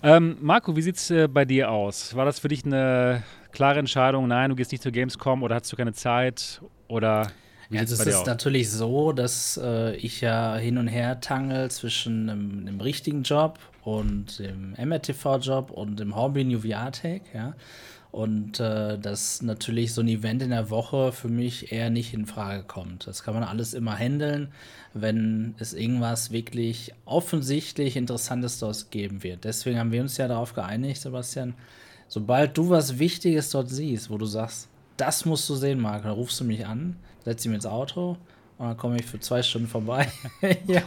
Ähm, 0.03 0.37
Marco, 0.41 0.75
wie 0.77 0.83
sieht 0.83 0.97
es 0.97 1.11
äh, 1.11 1.29
bei 1.29 1.45
dir 1.45 1.71
aus? 1.71 2.15
War 2.17 2.25
das 2.25 2.39
für 2.39 2.49
dich 2.49 2.65
eine 2.65 3.23
klare 3.53 3.79
Entscheidung? 3.79 4.29
Nein, 4.29 4.51
du 4.51 4.57
gehst 4.57 4.73
nicht 4.73 4.83
zur 4.83 4.93
Gamescom 4.93 5.43
oder 5.43 5.57
hast 5.57 5.73
du 5.73 5.77
keine 5.77 5.93
Zeit? 5.93 6.61
Oder 6.89 7.31
wie 7.69 7.79
also 7.79 7.95
es 7.95 8.07
ist 8.07 8.17
aus? 8.17 8.27
natürlich 8.27 8.71
so, 8.71 9.13
dass 9.13 9.61
äh, 9.63 9.95
ich 9.97 10.21
ja 10.21 10.57
hin 10.57 10.79
und 10.79 10.89
her 10.89 11.21
tangel 11.21 11.71
zwischen 11.71 12.29
einem, 12.29 12.67
einem 12.67 12.81
richtigen 12.81 13.23
Job 13.23 13.59
und 13.83 14.39
dem 14.39 14.75
MRTV-Job 14.79 15.71
und 15.71 15.99
dem 15.99 16.15
Hobby 16.17 16.45
New 16.45 16.61
VR 16.61 16.93
Tech, 16.93 17.23
ja. 17.35 17.55
Und 18.13 18.61
äh, 18.61 18.99
dass 18.99 19.41
natürlich 19.41 19.95
so 19.95 20.03
ein 20.03 20.09
Event 20.09 20.43
in 20.43 20.51
der 20.51 20.69
Woche 20.69 21.13
für 21.13 21.29
mich 21.29 21.73
eher 21.73 21.89
nicht 21.89 22.13
in 22.13 22.27
Frage 22.27 22.63
kommt. 22.63 23.07
Das 23.07 23.23
kann 23.23 23.33
man 23.33 23.43
alles 23.43 23.73
immer 23.73 23.97
handeln, 23.97 24.49
wenn 24.93 25.55
es 25.59 25.73
irgendwas 25.73 26.31
wirklich 26.31 26.93
offensichtlich 27.07 27.97
Interessantes 27.97 28.59
dort 28.59 28.91
geben 28.91 29.23
wird. 29.23 29.45
Deswegen 29.45 29.79
haben 29.79 29.93
wir 29.93 30.03
uns 30.03 30.19
ja 30.19 30.29
darauf 30.29 30.53
geeinigt, 30.53 31.01
Sebastian, 31.01 31.55
sobald 32.07 32.59
du 32.59 32.69
was 32.69 32.99
Wichtiges 32.99 33.49
dort 33.49 33.71
siehst, 33.71 34.11
wo 34.11 34.19
du 34.19 34.27
sagst, 34.27 34.69
das 34.99 35.25
musst 35.25 35.49
du 35.49 35.55
sehen, 35.55 35.81
Marc, 35.81 36.03
dann 36.03 36.13
rufst 36.13 36.39
du 36.39 36.45
mich 36.45 36.67
an, 36.67 36.97
setzt 37.25 37.47
mir 37.47 37.55
ins 37.55 37.65
Auto 37.65 38.19
und 38.59 38.67
dann 38.67 38.77
komme 38.77 38.97
ich 38.97 39.07
für 39.07 39.21
zwei 39.21 39.43
Stunden 39.43 39.69
vorbei. 39.69 40.07
ja. 40.67 40.83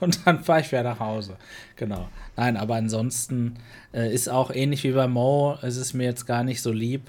Und 0.00 0.26
dann 0.26 0.42
fahre 0.42 0.62
ich 0.62 0.72
wieder 0.72 0.82
nach 0.82 0.98
Hause. 0.98 1.36
Genau. 1.76 2.08
Nein, 2.40 2.56
aber 2.56 2.76
ansonsten 2.76 3.56
äh, 3.92 4.14
ist 4.14 4.30
auch 4.30 4.50
ähnlich 4.50 4.82
wie 4.84 4.92
bei 4.92 5.06
Mo, 5.06 5.58
es 5.60 5.76
ist 5.76 5.92
mir 5.92 6.04
jetzt 6.04 6.24
gar 6.24 6.42
nicht 6.42 6.62
so 6.62 6.72
lieb. 6.72 7.02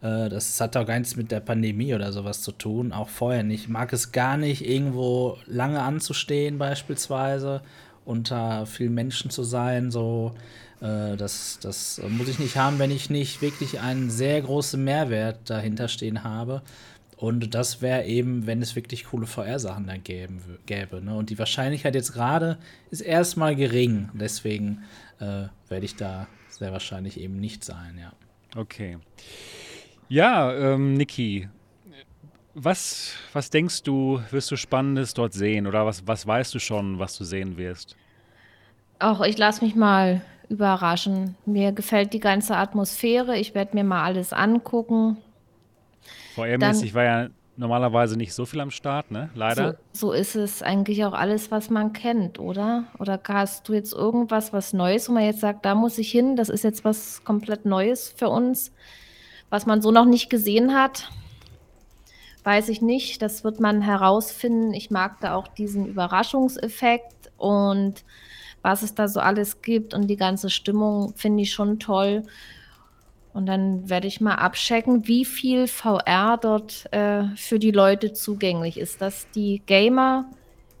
Äh, 0.00 0.30
das 0.30 0.58
hat 0.62 0.78
auch 0.78 0.86
gar 0.86 0.98
nichts 0.98 1.14
mit 1.14 1.30
der 1.30 1.40
Pandemie 1.40 1.92
oder 1.92 2.10
sowas 2.10 2.40
zu 2.40 2.52
tun. 2.52 2.92
Auch 2.92 3.10
vorher 3.10 3.42
nicht. 3.42 3.64
Ich 3.64 3.68
mag 3.68 3.92
es 3.92 4.12
gar 4.12 4.38
nicht, 4.38 4.66
irgendwo 4.66 5.36
lange 5.46 5.82
anzustehen, 5.82 6.56
beispielsweise, 6.56 7.60
unter 8.06 8.64
vielen 8.64 8.94
Menschen 8.94 9.30
zu 9.30 9.42
sein. 9.42 9.90
So. 9.90 10.32
Äh, 10.80 11.18
das, 11.18 11.58
das 11.60 12.00
muss 12.08 12.28
ich 12.28 12.38
nicht 12.38 12.56
haben, 12.56 12.78
wenn 12.78 12.90
ich 12.90 13.10
nicht 13.10 13.42
wirklich 13.42 13.80
einen 13.80 14.08
sehr 14.08 14.40
großen 14.40 14.82
Mehrwert 14.82 15.50
dahinter 15.50 15.88
stehen 15.88 16.24
habe. 16.24 16.62
Und 17.18 17.52
das 17.52 17.82
wäre 17.82 18.04
eben, 18.04 18.46
wenn 18.46 18.62
es 18.62 18.76
wirklich 18.76 19.06
coole 19.06 19.26
VR-Sachen 19.26 19.88
da 19.88 19.96
gäben, 19.96 20.40
gäbe. 20.66 21.02
Ne? 21.02 21.16
Und 21.16 21.30
die 21.30 21.38
Wahrscheinlichkeit 21.38 21.96
jetzt 21.96 22.12
gerade 22.12 22.58
ist 22.92 23.00
erstmal 23.00 23.56
gering. 23.56 24.08
Deswegen 24.14 24.84
äh, 25.18 25.48
werde 25.68 25.84
ich 25.84 25.96
da 25.96 26.28
sehr 26.48 26.70
wahrscheinlich 26.70 27.18
eben 27.18 27.40
nicht 27.40 27.64
sein, 27.64 27.98
ja. 28.00 28.12
Okay. 28.56 28.98
Ja, 30.08 30.54
ähm, 30.54 30.94
Niki, 30.94 31.48
was, 32.54 33.14
was 33.32 33.50
denkst 33.50 33.82
du, 33.82 34.20
wirst 34.30 34.52
du 34.52 34.56
Spannendes 34.56 35.12
dort 35.12 35.32
sehen? 35.32 35.66
Oder 35.66 35.84
was, 35.86 36.06
was 36.06 36.24
weißt 36.24 36.54
du 36.54 36.60
schon, 36.60 37.00
was 37.00 37.18
du 37.18 37.24
sehen 37.24 37.56
wirst? 37.56 37.96
Auch 39.00 39.22
ich 39.22 39.36
lasse 39.36 39.64
mich 39.64 39.74
mal 39.74 40.22
überraschen. 40.48 41.36
Mir 41.46 41.72
gefällt 41.72 42.12
die 42.12 42.20
ganze 42.20 42.56
Atmosphäre. 42.56 43.36
Ich 43.36 43.56
werde 43.56 43.76
mir 43.76 43.84
mal 43.84 44.04
alles 44.04 44.32
angucken. 44.32 45.16
VR-mäßig 46.38 46.94
war 46.94 47.04
ja 47.04 47.28
normalerweise 47.56 48.16
nicht 48.16 48.32
so 48.32 48.46
viel 48.46 48.60
am 48.60 48.70
Start, 48.70 49.10
ne? 49.10 49.30
Leider. 49.34 49.78
So, 49.92 50.08
so, 50.08 50.12
ist 50.12 50.36
es 50.36 50.62
eigentlich 50.62 51.04
auch 51.04 51.12
alles, 51.12 51.50
was 51.50 51.70
man 51.70 51.92
kennt, 51.92 52.38
oder? 52.38 52.84
Oder 52.98 53.20
hast 53.28 53.68
du 53.68 53.74
jetzt 53.74 53.92
irgendwas, 53.92 54.52
was 54.52 54.72
Neues, 54.72 55.08
wo 55.08 55.12
man 55.12 55.24
jetzt 55.24 55.40
sagt, 55.40 55.64
da 55.64 55.74
muss 55.74 55.98
ich 55.98 56.10
hin, 56.10 56.36
das 56.36 56.48
ist 56.48 56.64
jetzt 56.64 56.84
was 56.84 57.24
komplett 57.24 57.64
Neues 57.64 58.14
für 58.16 58.28
uns, 58.28 58.72
was 59.50 59.66
man 59.66 59.82
so 59.82 59.90
noch 59.90 60.04
nicht 60.04 60.30
gesehen 60.30 60.74
hat? 60.74 61.10
Weiß 62.44 62.68
ich 62.68 62.80
nicht. 62.80 63.20
Das 63.20 63.44
wird 63.44 63.60
man 63.60 63.82
herausfinden. 63.82 64.72
Ich 64.72 64.90
mag 64.90 65.20
da 65.20 65.34
auch 65.34 65.48
diesen 65.48 65.86
Überraschungseffekt 65.86 67.32
und 67.36 68.04
was 68.62 68.82
es 68.82 68.94
da 68.94 69.08
so 69.08 69.20
alles 69.20 69.62
gibt 69.62 69.94
und 69.94 70.08
die 70.08 70.16
ganze 70.16 70.48
Stimmung 70.48 71.12
finde 71.16 71.42
ich 71.42 71.52
schon 71.52 71.78
toll. 71.78 72.22
Und 73.32 73.46
dann 73.46 73.88
werde 73.88 74.06
ich 74.06 74.20
mal 74.20 74.34
abchecken, 74.34 75.06
wie 75.06 75.24
viel 75.24 75.68
VR 75.68 76.38
dort 76.40 76.92
äh, 76.92 77.24
für 77.36 77.58
die 77.58 77.70
Leute 77.70 78.12
zugänglich 78.12 78.78
ist. 78.78 79.00
Dass 79.00 79.30
die 79.30 79.62
Gamer 79.66 80.30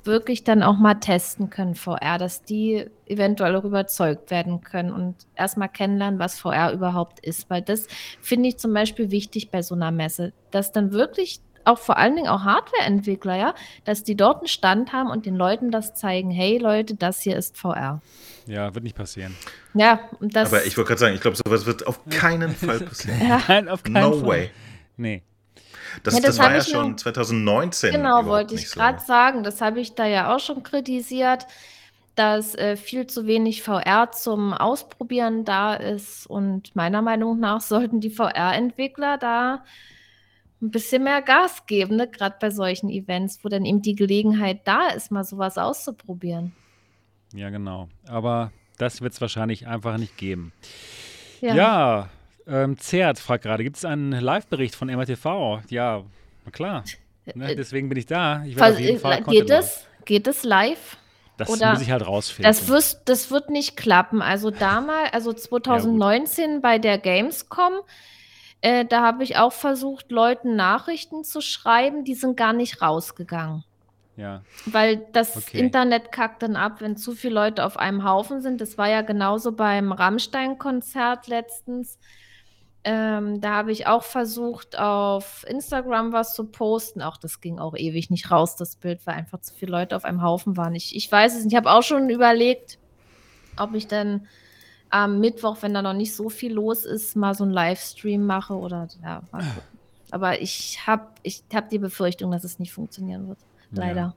wirklich 0.04 0.42
dann 0.42 0.62
auch 0.62 0.78
mal 0.78 0.94
testen 0.94 1.50
können, 1.50 1.74
VR, 1.74 2.18
dass 2.18 2.42
die 2.42 2.86
eventuell 3.06 3.54
auch 3.54 3.64
überzeugt 3.64 4.30
werden 4.30 4.62
können 4.62 4.92
und 4.92 5.14
erstmal 5.36 5.68
kennenlernen, 5.68 6.18
was 6.18 6.40
VR 6.40 6.72
überhaupt 6.72 7.20
ist. 7.20 7.48
Weil 7.50 7.62
das 7.62 7.86
finde 8.20 8.48
ich 8.48 8.58
zum 8.58 8.72
Beispiel 8.72 9.10
wichtig 9.12 9.50
bei 9.50 9.62
so 9.62 9.74
einer 9.74 9.92
Messe, 9.92 10.32
dass 10.50 10.72
dann 10.72 10.92
wirklich 10.92 11.40
auch 11.64 11.78
vor 11.78 11.96
allen 11.96 12.16
Dingen 12.16 12.28
auch 12.28 12.42
Hardware-Entwickler, 12.44 13.36
ja, 13.36 13.54
dass 13.84 14.04
die 14.04 14.16
dort 14.16 14.38
einen 14.38 14.48
Stand 14.48 14.92
haben 14.92 15.10
und 15.10 15.26
den 15.26 15.36
Leuten 15.36 15.70
das 15.70 15.94
zeigen, 15.94 16.30
hey 16.30 16.58
Leute, 16.58 16.94
das 16.94 17.20
hier 17.20 17.36
ist 17.36 17.56
VR. 17.56 18.00
Ja, 18.46 18.74
wird 18.74 18.84
nicht 18.84 18.96
passieren. 18.96 19.36
Ja. 19.74 20.00
Aber 20.34 20.64
ich 20.64 20.76
wollte 20.76 20.88
gerade 20.88 21.00
sagen, 21.00 21.14
ich 21.14 21.20
glaube, 21.20 21.36
sowas 21.36 21.66
wird 21.66 21.86
auf 21.86 22.00
keinen 22.08 22.50
Fall 22.56 22.80
passieren. 22.80 23.20
ja. 23.20 23.42
Nein, 23.46 23.68
auf 23.68 23.82
keinen 23.82 23.94
no 23.94 24.12
Fall. 24.12 24.20
No 24.20 24.26
way. 24.26 24.50
Nee. 24.96 25.22
Das, 26.02 26.14
ja, 26.14 26.20
das, 26.20 26.36
das 26.36 26.38
war 26.38 26.54
ja 26.54 26.62
schon 26.62 26.96
2019. 26.96 27.92
Genau, 27.92 28.26
wollte 28.26 28.54
ich 28.54 28.70
gerade 28.70 29.00
so. 29.00 29.06
sagen. 29.06 29.42
Das 29.42 29.60
habe 29.60 29.80
ich 29.80 29.94
da 29.94 30.06
ja 30.06 30.34
auch 30.34 30.40
schon 30.40 30.62
kritisiert, 30.62 31.46
dass 32.14 32.54
äh, 32.54 32.76
viel 32.76 33.06
zu 33.06 33.26
wenig 33.26 33.62
VR 33.62 34.10
zum 34.12 34.52
Ausprobieren 34.54 35.44
da 35.44 35.74
ist. 35.74 36.26
Und 36.26 36.74
meiner 36.74 37.02
Meinung 37.02 37.38
nach 37.38 37.60
sollten 37.60 38.00
die 38.00 38.10
VR-Entwickler 38.10 39.18
da 39.18 39.64
ein 40.60 40.70
bisschen 40.70 41.04
mehr 41.04 41.22
Gas 41.22 41.66
geben, 41.66 41.96
ne? 41.96 42.08
gerade 42.08 42.36
bei 42.40 42.50
solchen 42.50 42.90
Events, 42.90 43.40
wo 43.42 43.48
dann 43.48 43.64
eben 43.64 43.82
die 43.82 43.94
Gelegenheit 43.94 44.60
da 44.64 44.88
ist, 44.88 45.10
mal 45.10 45.24
sowas 45.24 45.56
auszuprobieren. 45.56 46.52
Ja, 47.32 47.50
genau. 47.50 47.88
Aber 48.06 48.52
das 48.78 49.00
wird 49.00 49.12
es 49.12 49.20
wahrscheinlich 49.20 49.66
einfach 49.66 49.98
nicht 49.98 50.16
geben. 50.16 50.52
Ja, 51.40 51.54
ja 51.54 52.08
ähm, 52.46 52.78
Zert 52.78 53.18
fragt 53.18 53.44
gerade, 53.44 53.62
gibt 53.62 53.76
es 53.76 53.84
einen 53.84 54.12
Live-Bericht 54.12 54.74
von 54.74 54.88
MRTV? 54.88 55.60
Ja, 55.68 56.02
na 56.44 56.50
klar. 56.50 56.84
Ne, 57.34 57.52
äh, 57.52 57.56
deswegen 57.56 57.88
bin 57.88 57.98
ich 57.98 58.06
da. 58.06 58.42
Ich 58.44 58.60
auf 58.60 58.78
jeden 58.78 58.98
Fall 59.00 59.22
geht, 59.24 59.50
es, 59.50 59.86
geht 60.04 60.26
es 60.26 60.44
live? 60.44 60.96
Das 61.36 61.50
Oder 61.50 61.72
muss 61.72 61.82
ich 61.82 61.90
halt 61.90 62.06
rausfinden. 62.06 62.50
Das, 62.50 62.68
wirst, 62.68 63.02
das 63.04 63.30
wird 63.30 63.50
nicht 63.50 63.76
klappen. 63.76 64.22
Also 64.22 64.50
damals, 64.50 65.12
also 65.12 65.32
2019 65.32 66.54
ja, 66.54 66.58
bei 66.60 66.78
der 66.78 66.98
Gamescom, 66.98 67.74
äh, 68.60 68.84
da 68.84 69.02
habe 69.02 69.22
ich 69.22 69.36
auch 69.36 69.52
versucht, 69.52 70.10
Leuten 70.10 70.56
Nachrichten 70.56 71.24
zu 71.24 71.40
schreiben, 71.40 72.04
die 72.04 72.14
sind 72.14 72.36
gar 72.36 72.52
nicht 72.52 72.82
rausgegangen. 72.82 73.64
Ja. 74.16 74.42
Weil 74.66 75.06
das 75.12 75.36
okay. 75.36 75.60
Internet 75.60 76.10
kackt 76.10 76.42
dann 76.42 76.56
ab, 76.56 76.80
wenn 76.80 76.96
zu 76.96 77.12
viele 77.12 77.34
Leute 77.34 77.64
auf 77.64 77.76
einem 77.76 78.02
Haufen 78.02 78.40
sind. 78.40 78.60
Das 78.60 78.76
war 78.76 78.88
ja 78.88 79.02
genauso 79.02 79.52
beim 79.52 79.92
Rammstein-Konzert 79.92 81.28
letztens. 81.28 82.00
Ähm, 82.82 83.40
da 83.40 83.54
habe 83.54 83.70
ich 83.70 83.86
auch 83.86 84.02
versucht, 84.02 84.76
auf 84.76 85.44
Instagram 85.46 86.12
was 86.12 86.34
zu 86.34 86.46
posten. 86.46 87.00
Auch 87.00 87.16
das 87.16 87.40
ging 87.40 87.60
auch 87.60 87.76
ewig 87.76 88.10
nicht 88.10 88.30
raus, 88.32 88.56
das 88.56 88.74
Bild, 88.74 89.06
weil 89.06 89.14
einfach 89.14 89.40
zu 89.40 89.54
viele 89.54 89.70
Leute 89.70 89.94
auf 89.94 90.04
einem 90.04 90.22
Haufen 90.22 90.56
waren. 90.56 90.74
Ich, 90.74 90.96
ich 90.96 91.10
weiß 91.10 91.36
es 91.36 91.44
nicht. 91.44 91.52
Ich 91.52 91.56
habe 91.56 91.70
auch 91.70 91.84
schon 91.84 92.10
überlegt, 92.10 92.78
ob 93.56 93.74
ich 93.74 93.86
dann 93.86 94.26
am 94.90 95.20
Mittwoch, 95.20 95.58
wenn 95.60 95.74
da 95.74 95.82
noch 95.82 95.94
nicht 95.94 96.14
so 96.14 96.28
viel 96.28 96.52
los 96.52 96.84
ist, 96.84 97.16
mal 97.16 97.34
so 97.34 97.44
einen 97.44 97.52
Livestream 97.52 98.24
mache 98.24 98.54
oder 98.54 98.88
ja. 99.02 99.22
Aber 100.10 100.40
ich 100.40 100.86
habe 100.86 101.08
ich 101.22 101.42
hab 101.52 101.68
die 101.68 101.78
Befürchtung, 101.78 102.30
dass 102.30 102.44
es 102.44 102.58
nicht 102.58 102.72
funktionieren 102.72 103.28
wird. 103.28 103.38
Leider. 103.70 104.14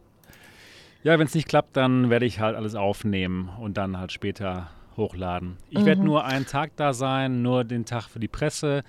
Ja, 1.04 1.12
ja 1.12 1.20
wenn 1.20 1.28
es 1.28 1.36
nicht 1.36 1.48
klappt, 1.48 1.76
dann 1.76 2.10
werde 2.10 2.26
ich 2.26 2.40
halt 2.40 2.56
alles 2.56 2.76
aufnehmen 2.76 3.50
und 3.60 3.78
dann 3.78 3.98
halt 3.98 4.12
später 4.12 4.70
hochladen. 4.98 5.58
Ich 5.70 5.80
mhm. 5.80 5.86
werde 5.86 6.04
nur 6.04 6.26
einen 6.26 6.46
Tag 6.46 6.72
da 6.76 6.94
sein, 6.94 7.42
nur 7.42 7.64
den 7.64 7.86
Tag 7.86 8.06
für 8.06 8.20
die 8.20 8.28
Presse. 8.28 8.84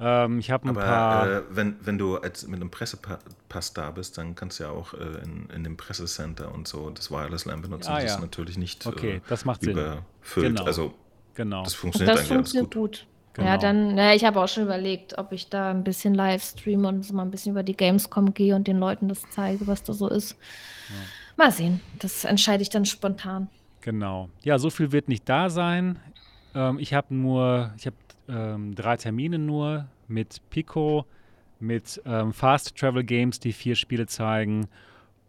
Ähm, 0.00 0.38
ich 0.38 0.50
habe 0.50 0.66
ein 0.66 0.70
Aber, 0.70 0.80
paar. 0.80 1.30
Äh, 1.30 1.42
wenn, 1.50 1.76
wenn 1.82 1.98
du 1.98 2.16
als 2.16 2.46
mit 2.46 2.60
einem 2.60 2.70
Pressepass 2.70 3.74
da 3.74 3.90
bist, 3.90 4.16
dann 4.16 4.34
kannst 4.34 4.58
du 4.58 4.64
ja 4.64 4.70
auch 4.70 4.94
äh, 4.94 5.22
in, 5.22 5.48
in 5.54 5.62
dem 5.62 5.76
Pressecenter 5.76 6.52
und 6.52 6.66
so 6.66 6.90
das 6.90 7.10
Wireless 7.10 7.44
LAN 7.44 7.60
benutzen. 7.60 7.90
Ah, 7.90 7.96
das 7.96 8.04
ja. 8.04 8.14
ist 8.14 8.20
natürlich 8.20 8.56
nicht 8.56 8.86
okay, 8.86 9.16
äh, 9.16 9.20
das 9.28 9.44
macht 9.44 9.62
überfüllt. 9.62 10.02
Sinn. 10.34 10.54
Genau. 10.54 10.64
Also 10.64 10.94
genau. 11.44 11.62
das 11.64 11.74
funktioniert 11.74 12.14
das 12.14 12.20
eigentlich 12.20 12.32
funktioniert 12.34 12.74
gut. 12.74 12.92
gut. 12.92 13.06
Genau. 13.32 13.46
Ja, 13.46 13.58
dann, 13.58 13.96
ja, 13.96 14.12
ich 14.12 14.24
habe 14.24 14.40
auch 14.40 14.48
schon 14.48 14.64
überlegt, 14.64 15.16
ob 15.16 15.32
ich 15.32 15.48
da 15.48 15.70
ein 15.70 15.84
bisschen 15.84 16.14
live 16.14 16.42
streame 16.42 16.88
und 16.88 17.04
so 17.04 17.14
mal 17.14 17.22
ein 17.22 17.30
bisschen 17.30 17.52
über 17.52 17.62
die 17.62 17.76
Gamescom 17.76 18.34
gehe 18.34 18.56
und 18.56 18.66
den 18.66 18.78
Leuten 18.78 19.08
das 19.08 19.22
zeige, 19.30 19.66
was 19.66 19.82
da 19.84 19.92
so 19.92 20.08
ist. 20.08 20.36
Ja. 20.88 20.96
Mal 21.36 21.52
sehen. 21.52 21.80
Das 22.00 22.24
entscheide 22.24 22.62
ich 22.62 22.70
dann 22.70 22.84
spontan. 22.84 23.48
Genau. 23.82 24.28
Ja, 24.42 24.58
so 24.58 24.68
viel 24.68 24.92
wird 24.92 25.08
nicht 25.08 25.28
da 25.28 25.48
sein. 25.48 25.98
Ähm, 26.54 26.78
ich 26.78 26.92
habe 26.92 27.14
nur, 27.14 27.72
ich 27.78 27.86
habe 27.86 27.96
ähm, 28.28 28.74
drei 28.74 28.96
Termine 28.96 29.38
nur 29.38 29.86
mit 30.08 30.42
Pico, 30.50 31.06
mit 31.60 32.02
ähm, 32.04 32.32
Fast 32.32 32.76
Travel 32.76 33.04
Games, 33.04 33.38
die 33.38 33.52
vier 33.52 33.76
Spiele 33.76 34.06
zeigen 34.06 34.66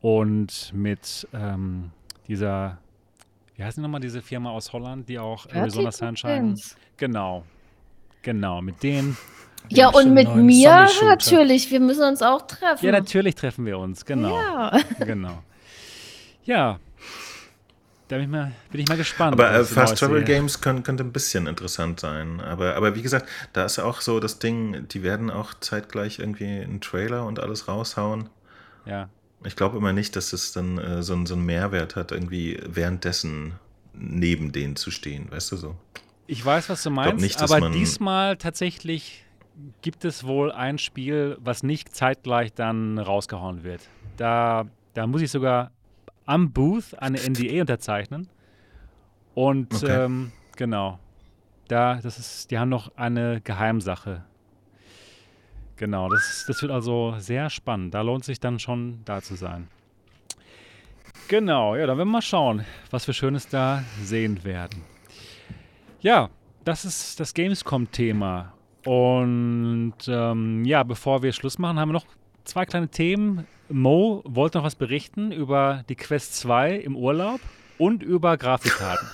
und 0.02 0.72
mit 0.74 1.28
ähm, 1.34 1.92
dieser, 2.28 2.80
wie 3.56 3.64
heißt 3.64 3.78
die 3.78 3.82
nochmal, 3.82 4.02
diese 4.02 4.22
Firma 4.22 4.52
aus 4.52 4.74
Holland, 4.74 5.08
die 5.10 5.20
auch 5.20 5.46
Arizona 5.48 5.92
Sunshine. 5.92 6.56
Genau. 6.98 7.44
Genau, 8.22 8.62
mit 8.62 8.84
denen. 8.84 9.18
Ja, 9.70 9.90
und 9.90 10.14
mit 10.14 10.36
mir 10.36 10.88
natürlich. 11.04 11.70
Wir 11.72 11.80
müssen 11.80 12.04
uns 12.04 12.22
auch 12.22 12.42
treffen. 12.42 12.86
Ja, 12.86 12.92
natürlich 12.92 13.36
treffen 13.36 13.66
wir 13.66 13.78
uns. 13.78 14.06
Genau. 14.06 14.36
Ja. 14.36 14.80
Genau. 15.00 15.44
Ja, 16.44 16.80
da 18.12 18.18
bin 18.18 18.26
ich 18.26 18.30
mal, 18.30 18.52
bin 18.70 18.82
ich 18.82 18.90
mal 18.90 18.98
gespannt. 18.98 19.40
Aber 19.40 19.54
äh, 19.54 19.64
Fast 19.64 19.98
Travel 19.98 20.26
Games 20.26 20.60
können, 20.60 20.84
könnte 20.84 21.02
ein 21.02 21.14
bisschen 21.14 21.48
interessant 21.48 22.02
sein. 22.02 22.42
Aber, 22.42 22.76
aber 22.76 22.94
wie 22.94 23.02
gesagt, 23.02 23.30
da 23.54 23.64
ist 23.64 23.80
auch 23.80 24.02
so 24.02 24.20
das 24.20 24.38
Ding, 24.38 24.86
die 24.90 25.02
werden 25.02 25.32
auch 25.32 25.54
zeitgleich 25.62 26.20
irgendwie 26.20 26.46
einen 26.46 26.82
Trailer 26.82 27.26
und 27.26 27.40
alles 27.40 27.70
raushauen. 27.70 28.28
Ja. 28.86 29.08
Ich 29.44 29.56
glaube 29.56 29.78
immer 29.78 29.94
nicht, 29.94 30.16
dass 30.16 30.34
es 30.34 30.52
dann 30.52 30.78
äh, 30.78 31.04
so, 31.04 31.26
so 31.26 31.34
einen 31.34 31.46
Mehrwert 31.46 31.96
hat, 31.96 32.12
irgendwie 32.12 32.60
währenddessen 32.66 33.54
neben 33.94 34.52
denen 34.52 34.76
zu 34.76 34.92
stehen, 34.92 35.32
weißt 35.32 35.52
du 35.52 35.58
so. 35.58 35.76
Ich 36.28 36.46
weiß, 36.46 36.70
was 36.70 36.84
du 36.84 36.92
meinst, 36.92 37.22
nicht, 37.22 37.42
aber 37.42 37.70
diesmal 37.72 38.38
tatsächlich 38.38 39.26
gibt 39.82 40.06
es 40.06 40.24
wohl 40.24 40.52
ein 40.52 40.78
Spiel, 40.78 41.38
was 41.42 41.64
nicht 41.64 41.94
zeitgleich 41.94 42.54
dann 42.54 42.98
rausgehauen 42.98 43.64
wird. 43.64 43.82
Da, 44.18 44.66
da 44.94 45.08
muss 45.08 45.22
ich 45.22 45.32
sogar 45.32 45.72
am 46.26 46.52
Booth 46.52 46.98
eine 46.98 47.18
NDA 47.30 47.62
unterzeichnen. 47.62 48.30
Und 49.34 49.74
okay. 49.74 50.06
ähm, 50.06 50.32
genau, 50.56 51.00
da, 51.68 52.00
das 52.02 52.20
ist, 52.20 52.52
die 52.52 52.60
haben 52.60 52.70
noch 52.70 52.96
eine 52.96 53.42
Geheimsache. 53.42 54.24
Genau, 55.82 56.10
das, 56.10 56.46
das 56.48 56.62
wird 56.62 56.72
also 56.72 57.16
sehr 57.18 57.50
spannend. 57.50 57.96
Da 57.96 58.02
lohnt 58.02 58.24
sich 58.24 58.40
dann 58.40 58.60
schon 58.60 59.00
da 59.04 59.20
zu 59.20 59.34
sein. 59.34 59.68
Genau, 61.28 61.76
ja, 61.76 61.88
dann 61.88 61.98
werden 61.98 62.10
wir 62.10 62.18
mal 62.18 62.22
schauen, 62.22 62.64
was 62.92 63.08
wir 63.08 63.16
Schönes 63.16 63.48
da 63.48 63.84
sehen 64.00 64.44
werden. 64.44 64.84
Ja, 66.02 66.30
das 66.66 66.86
ist 66.86 67.20
das 67.20 67.34
Gamescom-Thema. 67.34 68.54
Und 68.86 69.96
ähm, 70.08 70.66
ja, 70.66 70.84
bevor 70.84 71.24
wir 71.24 71.34
Schluss 71.34 71.58
machen, 71.58 71.80
haben 71.80 71.90
wir 71.90 71.94
noch 71.94 72.06
zwei 72.44 72.68
kleine 72.68 72.90
Themen. 72.90 73.48
Mo 73.68 74.22
wollte 74.24 74.60
noch 74.60 74.66
was 74.66 74.76
berichten 74.76 75.32
über 75.32 75.84
die 75.90 75.96
Quest 75.96 76.36
2 76.36 76.76
im 76.76 76.96
Urlaub 76.96 77.40
und 77.80 78.04
über 78.04 78.38
Grafikkarten. 78.38 79.08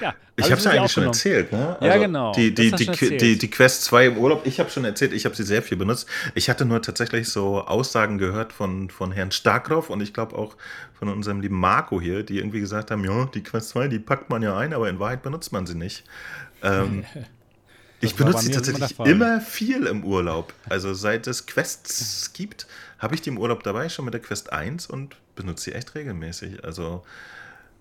Ja, 0.00 0.14
ich 0.36 0.44
habe 0.44 0.54
es 0.54 0.64
ja 0.64 0.70
eigentlich 0.70 0.92
schon 0.92 1.04
erzählt, 1.04 1.50
ne? 1.50 1.76
Also 1.80 1.86
ja, 1.86 1.96
genau. 1.96 2.32
Die, 2.32 2.54
die, 2.54 2.70
die, 2.70 3.18
die, 3.18 3.38
die, 3.38 3.50
Quest 3.50 3.82
2 3.84 4.06
im 4.06 4.18
Urlaub, 4.18 4.46
ich 4.46 4.60
habe 4.60 4.70
schon 4.70 4.84
erzählt, 4.84 5.12
ich 5.12 5.24
habe 5.24 5.34
sie 5.34 5.42
sehr 5.42 5.62
viel 5.62 5.76
benutzt. 5.76 6.08
Ich 6.34 6.48
hatte 6.48 6.64
nur 6.64 6.80
tatsächlich 6.80 7.28
so 7.28 7.62
Aussagen 7.62 8.18
gehört 8.18 8.52
von, 8.52 8.88
von 8.88 9.10
Herrn 9.10 9.32
Starkroff 9.32 9.90
und 9.90 10.00
ich 10.00 10.14
glaube 10.14 10.36
auch 10.36 10.56
von 10.96 11.08
unserem 11.08 11.40
lieben 11.40 11.58
Marco 11.58 12.00
hier, 12.00 12.22
die 12.22 12.38
irgendwie 12.38 12.60
gesagt 12.60 12.90
haben, 12.90 13.04
ja, 13.04 13.26
die 13.26 13.42
Quest 13.42 13.70
2, 13.70 13.88
die 13.88 13.98
packt 13.98 14.30
man 14.30 14.42
ja 14.42 14.56
ein, 14.56 14.72
aber 14.72 14.88
in 14.88 15.00
Wahrheit 15.00 15.22
benutzt 15.22 15.52
man 15.52 15.66
sie 15.66 15.74
nicht. 15.74 16.04
Ähm, 16.62 17.04
ich 18.00 18.14
benutze 18.14 18.44
sie 18.44 18.52
tatsächlich 18.52 18.96
immer, 18.98 19.06
immer, 19.08 19.40
viel 19.40 19.86
im 19.86 20.04
Urlaub. 20.04 20.54
Also 20.68 20.94
seit 20.94 21.26
es 21.26 21.46
Quests 21.46 22.32
gibt, 22.32 22.68
habe 23.00 23.16
ich 23.16 23.22
die 23.22 23.30
im 23.30 23.38
Urlaub 23.38 23.64
dabei, 23.64 23.88
schon 23.88 24.04
mit 24.04 24.14
der 24.14 24.20
Quest 24.20 24.52
1 24.52 24.86
und 24.86 25.16
benutze 25.34 25.64
sie 25.64 25.72
echt 25.72 25.96
regelmäßig. 25.96 26.64
Also 26.64 27.04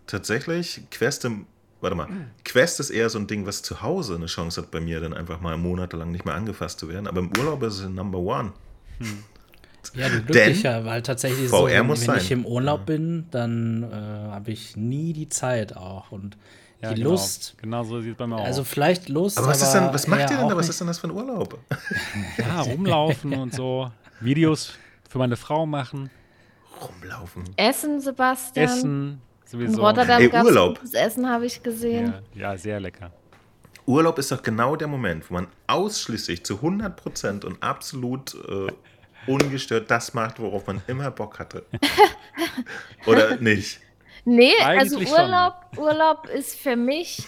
tatsächlich, 0.07 0.81
Quest 0.89 1.25
im 1.25 1.45
Warte 1.79 1.95
mal, 1.95 2.07
Quest 2.43 2.79
ist 2.79 2.89
eher 2.89 3.09
so 3.09 3.19
ein 3.19 3.27
Ding, 3.27 3.45
was 3.45 3.61
zu 3.61 3.81
Hause 3.81 4.15
eine 4.15 4.25
Chance 4.25 4.61
hat 4.61 4.71
bei 4.71 4.79
mir, 4.79 4.99
dann 4.99 5.13
einfach 5.13 5.41
mal 5.41 5.57
monatelang 5.57 6.11
nicht 6.11 6.25
mehr 6.25 6.33
angefasst 6.33 6.79
zu 6.79 6.89
werden. 6.89 7.07
Aber 7.07 7.19
im 7.19 7.31
Urlaub 7.37 7.61
ist 7.63 7.79
es 7.79 7.89
Number 7.89 8.17
One. 8.19 8.53
Hm. 8.97 9.23
Ja, 9.93 10.09
du 10.09 10.21
glücklicher, 10.21 10.85
weil 10.85 11.01
tatsächlich 11.01 11.49
VR 11.49 11.59
so, 11.59 11.67
wenn, 11.67 12.07
wenn 12.07 12.17
ich 12.17 12.31
im 12.31 12.45
Urlaub 12.45 12.81
ja. 12.81 12.85
bin, 12.85 13.27
dann 13.31 13.83
äh, 13.83 13.95
habe 14.31 14.51
ich 14.51 14.75
nie 14.75 15.13
die 15.13 15.29
Zeit 15.29 15.77
auch 15.77 16.11
und 16.11 16.37
ja, 16.81 16.89
die 16.89 17.01
genau. 17.01 17.11
Lust. 17.11 17.55
Genau 17.61 17.83
so 17.83 18.01
sieht 18.01 18.11
es 18.11 18.17
bei 18.17 18.27
mir 18.27 18.35
aus. 18.35 18.45
Also 18.45 18.63
vielleicht 18.63 19.09
Lust. 19.09 19.37
Aber 19.37 19.47
was, 19.47 19.61
ist 19.61 19.71
denn, 19.71 19.85
was 19.91 20.07
macht 20.07 20.29
ihr 20.29 20.37
denn 20.37 20.49
da? 20.49 20.55
Was 20.55 20.69
ist 20.69 20.79
denn 20.79 20.87
das 20.87 20.99
für 20.99 21.07
ein 21.07 21.11
Urlaub? 21.11 21.57
Ja, 22.37 22.61
rumlaufen 22.61 23.33
und 23.33 23.53
so. 23.53 23.91
Videos 24.19 24.73
für 25.09 25.17
meine 25.17 25.35
Frau 25.35 25.65
machen. 25.65 26.09
Rumlaufen. 26.81 27.43
Essen, 27.55 27.99
Sebastian. 27.99 28.65
Essen, 28.65 29.21
sowieso. 29.49 29.73
In 29.73 29.79
Rotterdam 29.79 30.21
Ey, 30.21 30.43
Urlaub. 30.43 30.79
Das 30.81 30.93
Essen 30.93 31.29
habe 31.29 31.45
ich 31.45 31.61
gesehen. 31.63 32.13
Ja, 32.33 32.51
ja, 32.51 32.57
sehr 32.57 32.79
lecker. 32.79 33.11
Urlaub 33.85 34.19
ist 34.19 34.31
doch 34.31 34.43
genau 34.43 34.75
der 34.75 34.87
Moment, 34.87 35.29
wo 35.29 35.35
man 35.35 35.47
ausschließlich 35.67 36.43
zu 36.43 36.55
100% 36.55 37.45
und 37.45 37.63
absolut 37.63 38.35
äh, 38.35 38.67
ungestört 39.31 39.89
das 39.89 40.13
macht, 40.13 40.39
worauf 40.39 40.67
man 40.67 40.81
immer 40.87 41.09
Bock 41.11 41.39
hatte. 41.39 41.65
Oder 43.05 43.37
nicht? 43.37 43.79
Nee, 44.25 44.51
also 44.59 44.97
Eigentlich 44.97 45.09
also 45.09 45.23
Urlaub, 45.23 45.53
Urlaub 45.77 46.27
ist 46.27 46.59
für 46.59 46.75
mich 46.75 47.23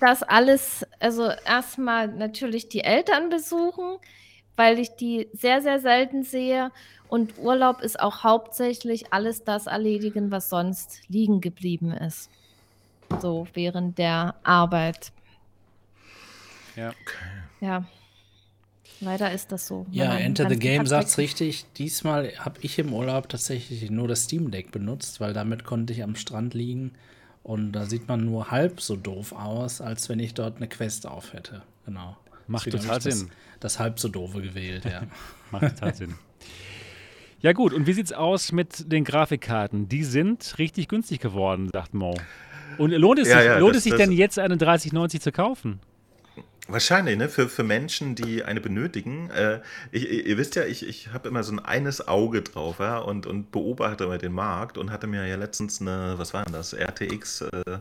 das 0.00 0.22
alles, 0.22 0.86
also 0.98 1.30
erstmal 1.44 2.08
natürlich 2.08 2.68
die 2.70 2.80
Eltern 2.80 3.28
besuchen, 3.28 3.98
weil 4.56 4.78
ich 4.78 4.96
die 4.96 5.28
sehr, 5.34 5.60
sehr 5.60 5.80
selten 5.80 6.22
sehe. 6.22 6.72
Und 7.08 7.38
Urlaub 7.38 7.82
ist 7.82 8.00
auch 8.00 8.24
hauptsächlich 8.24 9.12
alles 9.12 9.44
das 9.44 9.66
erledigen, 9.66 10.30
was 10.30 10.48
sonst 10.48 11.00
liegen 11.08 11.40
geblieben 11.40 11.92
ist. 11.92 12.30
So 13.20 13.46
während 13.54 13.98
der 13.98 14.34
Arbeit. 14.42 15.12
Ja. 16.74 16.92
Ja. 17.60 17.84
Leider 19.00 19.30
ist 19.32 19.52
das 19.52 19.66
so. 19.66 19.86
Ja, 19.90 20.16
Enter 20.16 20.48
the 20.48 20.58
Game 20.58 20.86
sagt 20.86 21.08
es 21.08 21.18
richtig. 21.18 21.66
Diesmal 21.76 22.32
habe 22.38 22.58
ich 22.62 22.78
im 22.78 22.92
Urlaub 22.94 23.28
tatsächlich 23.28 23.90
nur 23.90 24.08
das 24.08 24.24
Steam 24.24 24.50
Deck 24.50 24.72
benutzt, 24.72 25.20
weil 25.20 25.34
damit 25.34 25.64
konnte 25.64 25.92
ich 25.92 26.02
am 26.02 26.16
Strand 26.16 26.54
liegen. 26.54 26.92
Und 27.42 27.72
da 27.72 27.86
sieht 27.86 28.08
man 28.08 28.24
nur 28.24 28.50
halb 28.50 28.80
so 28.80 28.96
doof 28.96 29.32
aus, 29.32 29.80
als 29.80 30.08
wenn 30.08 30.18
ich 30.18 30.34
dort 30.34 30.56
eine 30.56 30.66
Quest 30.66 31.06
auf 31.06 31.32
hätte. 31.32 31.62
Genau. 31.84 32.16
Macht 32.48 32.66
Deswegen 32.66 32.84
total 32.84 33.00
Sinn. 33.00 33.28
Das, 33.28 33.60
das 33.60 33.78
halb 33.78 34.00
so 34.00 34.08
doofe 34.08 34.40
gewählt, 34.40 34.84
ja. 34.84 35.02
Macht 35.50 35.76
total 35.76 35.94
Sinn. 35.94 36.14
Ja 37.40 37.52
gut, 37.52 37.72
und 37.72 37.86
wie 37.86 37.92
sieht's 37.92 38.12
aus 38.12 38.52
mit 38.52 38.90
den 38.90 39.04
Grafikkarten? 39.04 39.88
Die 39.88 40.04
sind 40.04 40.54
richtig 40.58 40.88
günstig 40.88 41.20
geworden, 41.20 41.68
sagt 41.72 41.94
Mo. 41.94 42.16
Und 42.78 42.90
lohnt 42.92 43.18
es 43.18 43.28
ja, 43.28 43.38
sich, 43.38 43.46
ja, 43.46 43.58
lohnt 43.58 43.74
das, 43.74 43.78
es 43.78 43.84
sich 43.84 43.94
denn 43.94 44.10
jetzt 44.10 44.38
eine 44.38 44.56
3090 44.56 45.20
zu 45.20 45.32
kaufen? 45.32 45.80
Wahrscheinlich, 46.68 47.16
ne? 47.16 47.28
Für, 47.28 47.48
für 47.48 47.62
Menschen, 47.62 48.16
die 48.16 48.42
eine 48.42 48.60
benötigen. 48.60 49.30
Äh, 49.30 49.60
ich, 49.92 50.26
ihr 50.26 50.36
wisst 50.36 50.56
ja, 50.56 50.64
ich, 50.64 50.86
ich 50.86 51.12
habe 51.12 51.28
immer 51.28 51.44
so 51.44 51.52
ein 51.52 51.60
eines 51.60 52.08
Auge 52.08 52.42
drauf 52.42 52.80
ja, 52.80 52.98
und, 52.98 53.26
und 53.26 53.52
beobachte 53.52 54.04
immer 54.04 54.18
den 54.18 54.32
Markt 54.32 54.76
und 54.76 54.90
hatte 54.90 55.06
mir 55.06 55.26
ja 55.26 55.36
letztens 55.36 55.80
eine, 55.80 56.14
was 56.16 56.34
war 56.34 56.44
denn 56.44 56.54
das, 56.54 56.72
RTX 56.72 57.42
äh, 57.42 57.78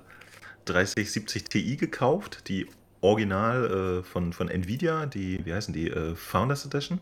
3070 0.66 1.46
Ti 1.46 1.78
gekauft, 1.78 2.48
die 2.48 2.68
original 3.02 4.02
äh, 4.02 4.04
von, 4.04 4.34
von 4.34 4.50
Nvidia, 4.50 5.08
die, 5.08 5.44
wie 5.46 5.54
heißen 5.54 5.74
die, 5.74 5.90
äh, 5.90 6.16
Founders 6.16 6.66
Edition. 6.66 7.00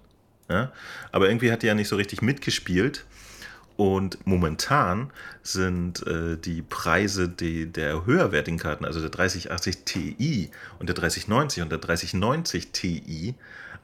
Ja? 0.49 0.71
Aber 1.11 1.27
irgendwie 1.27 1.51
hat 1.51 1.63
die 1.63 1.67
ja 1.67 1.75
nicht 1.75 1.87
so 1.87 1.95
richtig 1.95 2.21
mitgespielt. 2.21 3.05
Und 3.75 4.27
momentan 4.27 5.09
sind 5.41 6.05
äh, 6.05 6.37
die 6.37 6.61
Preise 6.61 7.27
die, 7.27 7.65
der 7.65 8.05
höherwertigen 8.05 8.59
Karten, 8.59 8.85
also 8.85 9.01
der 9.01 9.09
3080 9.09 9.77
Ti 9.83 10.51
und 10.77 10.89
der 10.89 10.95
3090 10.95 11.63
und 11.63 11.71
der 11.71 11.79
3090 11.79 12.71
Ti, 12.71 13.33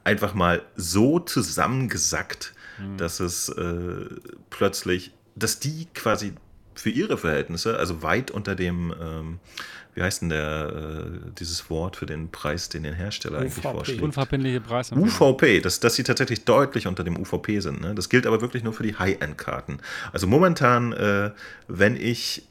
einfach 0.04 0.34
mal 0.34 0.62
so 0.76 1.18
zusammengesackt, 1.18 2.54
mhm. 2.78 2.98
dass 2.98 3.18
es 3.18 3.48
äh, 3.48 4.06
plötzlich, 4.48 5.12
dass 5.34 5.58
die 5.58 5.88
quasi 5.92 6.34
für 6.74 6.90
ihre 6.90 7.18
Verhältnisse, 7.18 7.76
also 7.78 8.02
weit 8.02 8.30
unter 8.30 8.54
dem 8.54 8.94
ähm, 9.00 9.38
wie 9.94 10.02
heißt 10.02 10.22
denn 10.22 10.28
der, 10.28 10.72
äh, 10.72 11.30
dieses 11.38 11.70
Wort 11.70 11.96
für 11.96 12.06
den 12.06 12.30
Preis, 12.30 12.68
den 12.68 12.82
den 12.82 12.94
Hersteller 12.94 13.38
UVP. 13.38 13.44
eigentlich 13.44 13.62
vorschlägt? 13.62 14.02
Unverbindliche 14.02 14.60
Preis. 14.60 14.92
UVP, 14.92 15.60
dass, 15.60 15.80
dass 15.80 15.94
sie 15.94 16.02
tatsächlich 16.02 16.44
deutlich 16.44 16.86
unter 16.86 17.04
dem 17.04 17.16
UVP 17.16 17.60
sind. 17.60 17.80
Ne? 17.80 17.94
Das 17.94 18.08
gilt 18.08 18.26
aber 18.26 18.40
wirklich 18.40 18.62
nur 18.62 18.72
für 18.72 18.82
die 18.82 18.96
High-End-Karten. 18.96 19.78
Also 20.12 20.26
momentan, 20.26 20.92
äh, 20.92 21.30
wenn 21.68 21.96
ich 21.96 22.44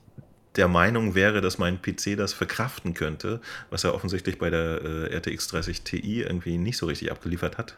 der 0.56 0.68
Meinung 0.68 1.16
wäre, 1.16 1.41
dass 1.41 1.57
mein 1.57 1.82
PC 1.82 2.18
das 2.18 2.34
verkraften 2.34 2.94
könnte, 2.94 3.40
was 3.70 3.84
er 3.84 3.94
offensichtlich 3.94 4.40
bei 4.40 4.49
der 4.49 4.82
äh, 4.84 5.16
RTX 5.16 5.48
30 5.49 5.82
Ti 5.82 6.22
irgendwie 6.22 6.57
nicht 6.57 6.78
so 6.78 6.88
richtig 6.88 7.11
abgeliefert 7.11 7.57
hat, 7.57 7.78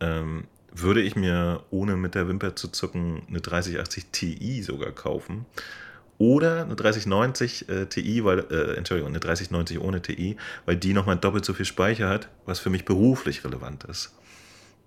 ähm, 0.00 0.44
würde 0.72 1.00
ich 1.00 1.16
mir, 1.16 1.62
ohne 1.70 1.96
mit 1.96 2.14
der 2.14 2.28
Wimper 2.28 2.56
zu 2.56 2.68
zucken, 2.68 3.22
eine 3.28 3.40
3080 3.40 4.06
Ti 4.12 4.62
sogar 4.62 4.92
kaufen. 4.92 5.46
Oder 6.20 6.64
eine 6.64 6.76
3090 6.76 7.70
äh, 7.70 7.86
Ti, 7.86 8.22
weil, 8.24 8.40
äh, 8.50 8.76
Entschuldigung, 8.76 9.08
eine 9.08 9.20
3090 9.20 9.80
ohne 9.80 10.02
Ti, 10.02 10.36
weil 10.66 10.76
die 10.76 10.92
nochmal 10.92 11.16
doppelt 11.16 11.46
so 11.46 11.54
viel 11.54 11.64
Speicher 11.64 12.10
hat, 12.10 12.28
was 12.44 12.58
für 12.58 12.68
mich 12.68 12.84
beruflich 12.84 13.42
relevant 13.42 13.84
ist. 13.84 14.12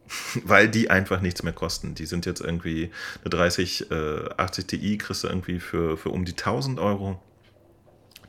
weil 0.44 0.70
die 0.70 0.92
einfach 0.92 1.22
nichts 1.22 1.42
mehr 1.42 1.52
kosten. 1.52 1.96
Die 1.96 2.06
sind 2.06 2.28
jetzt 2.28 2.42
irgendwie 2.42 2.92
eine 3.22 3.32
3080 3.32 3.90
äh, 3.90 4.68
Ti 4.68 4.98
kriegst 5.00 5.24
du 5.24 5.28
irgendwie 5.28 5.60
für, 5.60 5.98
für 5.98 6.10
um 6.10 6.24
die 6.24 6.34
1000 6.34 6.80
Euro. 6.80 7.20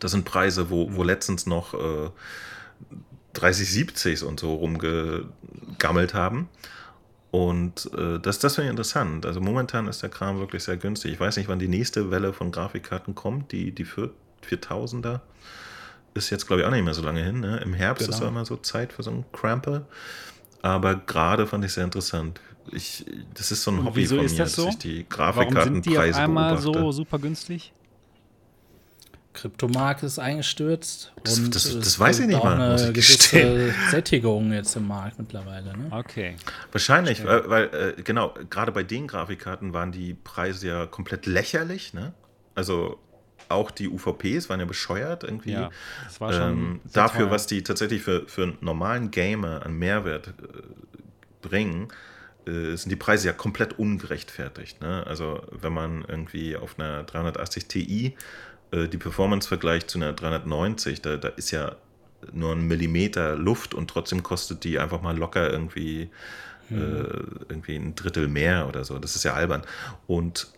Das 0.00 0.12
sind 0.12 0.24
Preise, 0.24 0.70
wo, 0.70 0.94
wo 0.94 1.02
letztens 1.02 1.44
noch 1.44 1.74
äh, 1.74 2.10
3070s 3.34 4.24
und 4.24 4.40
so 4.40 4.54
rumgegammelt 4.54 6.14
haben. 6.14 6.48
Und 7.34 7.90
äh, 7.98 8.20
das, 8.20 8.38
das 8.38 8.54
finde 8.54 8.66
ich 8.66 8.70
interessant. 8.70 9.26
Also 9.26 9.40
momentan 9.40 9.88
ist 9.88 10.04
der 10.04 10.08
Kram 10.08 10.38
wirklich 10.38 10.62
sehr 10.62 10.76
günstig. 10.76 11.14
Ich 11.14 11.18
weiß 11.18 11.36
nicht, 11.36 11.48
wann 11.48 11.58
die 11.58 11.66
nächste 11.66 12.12
Welle 12.12 12.32
von 12.32 12.52
Grafikkarten 12.52 13.16
kommt. 13.16 13.50
Die, 13.50 13.72
die 13.72 13.84
4000er 13.84 15.18
ist 16.14 16.30
jetzt, 16.30 16.46
glaube 16.46 16.62
ich, 16.62 16.68
auch 16.68 16.70
nicht 16.70 16.84
mehr 16.84 16.94
so 16.94 17.02
lange 17.02 17.24
hin. 17.24 17.40
Ne? 17.40 17.58
Im 17.64 17.74
Herbst 17.74 18.04
genau. 18.04 18.16
ist 18.16 18.22
ja 18.22 18.28
immer 18.28 18.44
so 18.44 18.56
Zeit 18.58 18.92
für 18.92 19.02
so 19.02 19.10
einen 19.10 19.24
Cramper. 19.32 19.84
Aber 20.62 20.94
gerade 20.94 21.48
fand 21.48 21.64
ich 21.64 21.72
sehr 21.72 21.82
interessant. 21.82 22.40
Ich, 22.70 23.04
das 23.34 23.50
ist 23.50 23.64
so 23.64 23.72
ein 23.72 23.84
Hobby 23.84 24.06
von 24.06 24.18
mir, 24.18 24.28
das 24.28 24.52
so? 24.52 24.66
dass 24.66 24.74
ich 24.74 24.78
die 24.78 25.04
Grafikkartenpreise 25.08 25.56
Warum 25.56 25.82
sind 25.82 25.86
die 25.86 25.98
auf 25.98 26.16
einmal 26.16 26.56
beobachte. 26.56 26.78
so 26.84 26.92
super 26.92 27.18
günstig? 27.18 27.72
Kryptomarkt 29.34 30.02
ist 30.02 30.18
eingestürzt. 30.18 31.12
Das, 31.22 31.38
und 31.38 31.54
das, 31.54 31.78
das 31.78 31.98
weiß 31.98 32.20
ich 32.20 32.26
nicht 32.28 32.42
mal. 32.42 32.60
Eine 32.60 32.92
gewisse 32.92 33.74
Sättigung 33.90 34.52
jetzt 34.52 34.74
im 34.76 34.88
Markt 34.88 35.18
mittlerweile. 35.18 35.76
Ne? 35.76 35.88
Okay. 35.90 36.36
Wahrscheinlich, 36.72 37.24
weil, 37.26 37.50
weil 37.50 37.94
äh, 37.98 38.02
genau, 38.02 38.32
gerade 38.48 38.72
bei 38.72 38.84
den 38.84 39.06
Grafikkarten 39.06 39.72
waren 39.72 39.92
die 39.92 40.14
Preise 40.14 40.68
ja 40.68 40.86
komplett 40.86 41.26
lächerlich. 41.26 41.92
Ne? 41.92 42.14
Also 42.54 42.98
auch 43.48 43.70
die 43.70 43.88
UVPs 43.88 44.48
waren 44.48 44.60
ja 44.60 44.66
bescheuert 44.66 45.24
irgendwie. 45.24 45.52
Ja, 45.52 45.70
das 46.04 46.20
war 46.20 46.32
schon 46.32 46.42
ähm, 46.42 46.80
dafür, 46.92 47.26
teuer. 47.26 47.30
was 47.30 47.46
die 47.46 47.62
tatsächlich 47.62 48.02
für, 48.02 48.26
für 48.26 48.44
einen 48.44 48.58
normalen 48.60 49.10
Gamer 49.10 49.66
an 49.66 49.74
Mehrwert 49.74 50.28
äh, 50.28 50.32
bringen, 51.42 51.88
äh, 52.46 52.76
sind 52.76 52.90
die 52.90 52.96
Preise 52.96 53.26
ja 53.28 53.32
komplett 53.32 53.78
ungerechtfertigt. 53.78 54.80
Ne? 54.80 55.04
Also 55.06 55.42
wenn 55.50 55.72
man 55.72 56.04
irgendwie 56.06 56.56
auf 56.56 56.78
einer 56.78 57.02
380 57.02 57.66
Ti 57.66 58.16
äh, 58.74 58.88
die 58.88 58.98
Performance 58.98 59.48
vergleicht 59.48 59.90
zu 59.90 59.98
einer 59.98 60.12
390, 60.12 61.02
da, 61.02 61.16
da 61.16 61.28
ist 61.28 61.50
ja 61.50 61.76
nur 62.32 62.52
ein 62.52 62.66
Millimeter 62.66 63.36
Luft 63.36 63.74
und 63.74 63.88
trotzdem 63.88 64.22
kostet 64.22 64.64
die 64.64 64.78
einfach 64.78 65.02
mal 65.02 65.16
locker 65.16 65.50
irgendwie, 65.50 66.10
hm. 66.68 66.78
äh, 66.78 66.82
irgendwie 67.48 67.76
ein 67.76 67.94
Drittel 67.94 68.28
mehr 68.28 68.66
oder 68.68 68.84
so. 68.84 68.98
Das 68.98 69.14
ist 69.16 69.24
ja 69.24 69.34
albern. 69.34 69.62
Und 70.06 70.48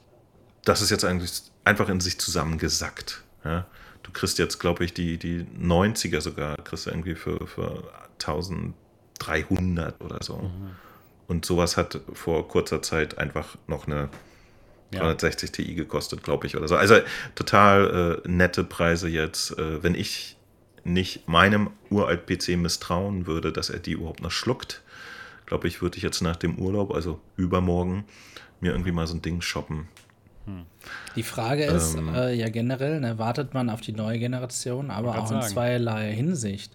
das 0.64 0.80
ist 0.82 0.90
jetzt 0.90 1.04
eigentlich 1.04 1.42
einfach 1.64 1.88
in 1.88 2.00
sich 2.00 2.18
zusammengesackt. 2.18 3.22
Ja? 3.44 3.66
Du 4.02 4.12
kriegst 4.12 4.38
jetzt, 4.38 4.58
glaube 4.58 4.84
ich, 4.84 4.94
die, 4.94 5.18
die 5.18 5.44
90er 5.60 6.20
sogar, 6.20 6.56
kriegst 6.56 6.86
du 6.86 6.90
irgendwie 6.90 7.16
für, 7.16 7.46
für 7.46 7.82
1300 8.20 10.00
oder 10.00 10.22
so. 10.22 10.36
Mhm. 10.38 10.70
Und 11.26 11.44
sowas 11.44 11.76
hat 11.76 12.00
vor 12.12 12.46
kurzer 12.46 12.82
Zeit 12.82 13.18
einfach 13.18 13.56
noch 13.66 13.88
eine 13.88 14.08
360 14.92 15.52
Ti 15.52 15.74
gekostet, 15.74 16.22
glaube 16.22 16.46
ich, 16.46 16.56
oder 16.56 16.68
so. 16.68 16.76
Also 16.76 16.96
total 17.34 18.22
äh, 18.24 18.28
nette 18.28 18.64
Preise 18.64 19.08
jetzt. 19.08 19.58
Äh, 19.58 19.82
wenn 19.82 19.94
ich 19.94 20.36
nicht 20.84 21.28
meinem 21.28 21.70
uralt 21.90 22.26
PC 22.26 22.56
misstrauen 22.56 23.26
würde, 23.26 23.52
dass 23.52 23.70
er 23.70 23.80
die 23.80 23.92
überhaupt 23.92 24.22
noch 24.22 24.30
schluckt, 24.30 24.82
glaube 25.44 25.68
ich, 25.68 25.82
würde 25.82 25.96
ich 25.96 26.02
jetzt 26.02 26.22
nach 26.22 26.36
dem 26.36 26.58
Urlaub, 26.58 26.94
also 26.94 27.20
übermorgen, 27.36 28.04
mir 28.60 28.72
irgendwie 28.72 28.92
mal 28.92 29.06
so 29.06 29.14
ein 29.14 29.22
Ding 29.22 29.40
shoppen. 29.40 29.88
Hm. 30.46 30.64
Die 31.16 31.22
Frage 31.22 31.64
ist 31.64 31.96
ähm, 31.96 32.14
äh, 32.14 32.34
ja 32.34 32.48
generell, 32.48 33.00
ne, 33.00 33.18
wartet 33.18 33.54
man 33.54 33.68
auf 33.68 33.80
die 33.80 33.92
neue 33.92 34.18
Generation, 34.18 34.90
aber 34.90 35.18
auch 35.18 35.30
in 35.30 35.40
sagen. 35.40 35.46
zweierlei 35.46 36.12
Hinsicht. 36.12 36.72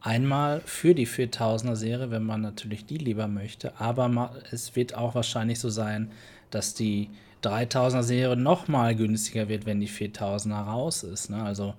Einmal 0.00 0.60
für 0.66 0.94
die 0.94 1.06
4000er 1.06 1.76
Serie, 1.76 2.10
wenn 2.10 2.24
man 2.24 2.42
natürlich 2.42 2.84
die 2.84 2.98
lieber 2.98 3.26
möchte, 3.26 3.80
aber 3.80 4.34
es 4.50 4.76
wird 4.76 4.94
auch 4.94 5.14
wahrscheinlich 5.14 5.58
so 5.58 5.70
sein, 5.70 6.10
dass 6.50 6.74
die 6.74 7.08
3000er 7.44 8.02
Serie 8.02 8.36
noch 8.36 8.68
mal 8.68 8.94
günstiger 8.94 9.48
wird, 9.48 9.66
wenn 9.66 9.80
die 9.80 9.88
4000er 9.88 10.64
raus 10.64 11.02
ist. 11.02 11.30
Ne? 11.30 11.42
Also 11.42 11.74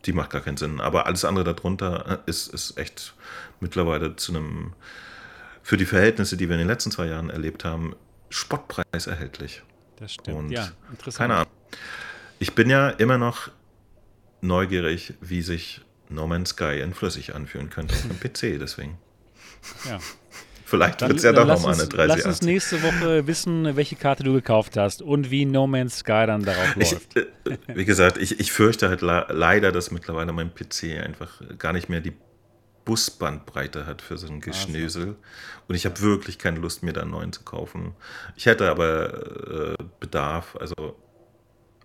Die 0.05 0.13
macht 0.13 0.31
gar 0.31 0.41
keinen 0.41 0.57
Sinn. 0.57 0.81
Aber 0.81 1.05
alles 1.05 1.23
andere 1.25 1.53
darunter 1.53 2.23
ist, 2.25 2.51
ist 2.53 2.77
echt 2.77 3.13
mittlerweile 3.59 4.15
zu 4.15 4.31
einem, 4.33 4.73
für 5.61 5.77
die 5.77 5.85
Verhältnisse, 5.85 6.37
die 6.37 6.47
wir 6.47 6.55
in 6.55 6.59
den 6.59 6.67
letzten 6.67 6.91
zwei 6.91 7.07
Jahren 7.07 7.29
erlebt 7.29 7.65
haben, 7.65 7.95
Spottpreis 8.29 9.07
erhältlich. 9.07 9.61
Das 9.97 10.13
stimmt. 10.13 10.37
Und 10.37 10.49
ja, 10.51 10.69
interessant. 10.91 11.29
Keine 11.29 11.35
Ahnung. 11.35 11.51
Ich 12.39 12.53
bin 12.53 12.69
ja 12.69 12.89
immer 12.89 13.17
noch 13.17 13.49
neugierig, 14.41 15.13
wie 15.21 15.41
sich 15.41 15.81
No 16.09 16.27
Man's 16.27 16.49
Sky 16.49 16.81
in 16.81 16.93
flüssig 16.93 17.33
anfühlen 17.33 17.69
könnte 17.69 17.95
auf 17.95 18.01
dem 18.01 18.19
PC, 18.19 18.59
deswegen. 18.59 18.97
Ja, 19.87 19.99
Vielleicht 20.65 21.01
wird 21.01 21.17
es 21.17 21.23
ja 21.23 21.31
doch 21.31 21.45
nochmal 21.45 21.75
eine 21.75 21.87
30. 21.87 22.15
Lass 22.17 22.25
uns 22.25 22.41
nächste 22.41 22.81
Woche 22.81 23.27
wissen, 23.27 23.75
welche 23.75 23.95
Karte 23.95 24.23
du 24.23 24.33
gekauft 24.33 24.77
hast 24.77 25.03
und 25.03 25.29
wie 25.29 25.45
No 25.45 25.67
Man's 25.67 25.99
Sky 25.99 26.25
dann 26.25 26.43
darauf 26.43 26.75
läuft. 26.75 27.15
äh, 27.15 27.27
wie 27.67 27.85
gesagt, 27.85 28.17
ich, 28.17 28.39
ich 28.39 28.51
fürchte 28.51 28.89
halt 28.89 29.01
leider, 29.01 29.71
dass 29.71 29.91
mittlerweile 29.91 30.33
mein 30.33 30.53
PC 30.53 30.99
einfach 31.05 31.39
gar 31.59 31.71
nicht 31.71 31.87
mehr 31.87 32.01
die 32.01 32.13
Busbandbreite 32.85 33.85
hat 33.85 34.01
für 34.01 34.17
so 34.17 34.27
ein 34.27 34.41
Geschnösel. 34.41 35.03
Also. 35.03 35.15
Und 35.67 35.75
ich 35.75 35.85
habe 35.85 35.99
wirklich 36.01 36.37
keine 36.37 36.59
Lust, 36.59 36.83
mir 36.83 36.93
da 36.93 37.01
einen 37.01 37.11
neuen 37.11 37.33
zu 37.33 37.43
kaufen. 37.43 37.95
Ich 38.35 38.45
hätte 38.45 38.69
aber 38.69 39.73
äh, 39.79 39.83
Bedarf, 39.99 40.55
also 40.59 40.95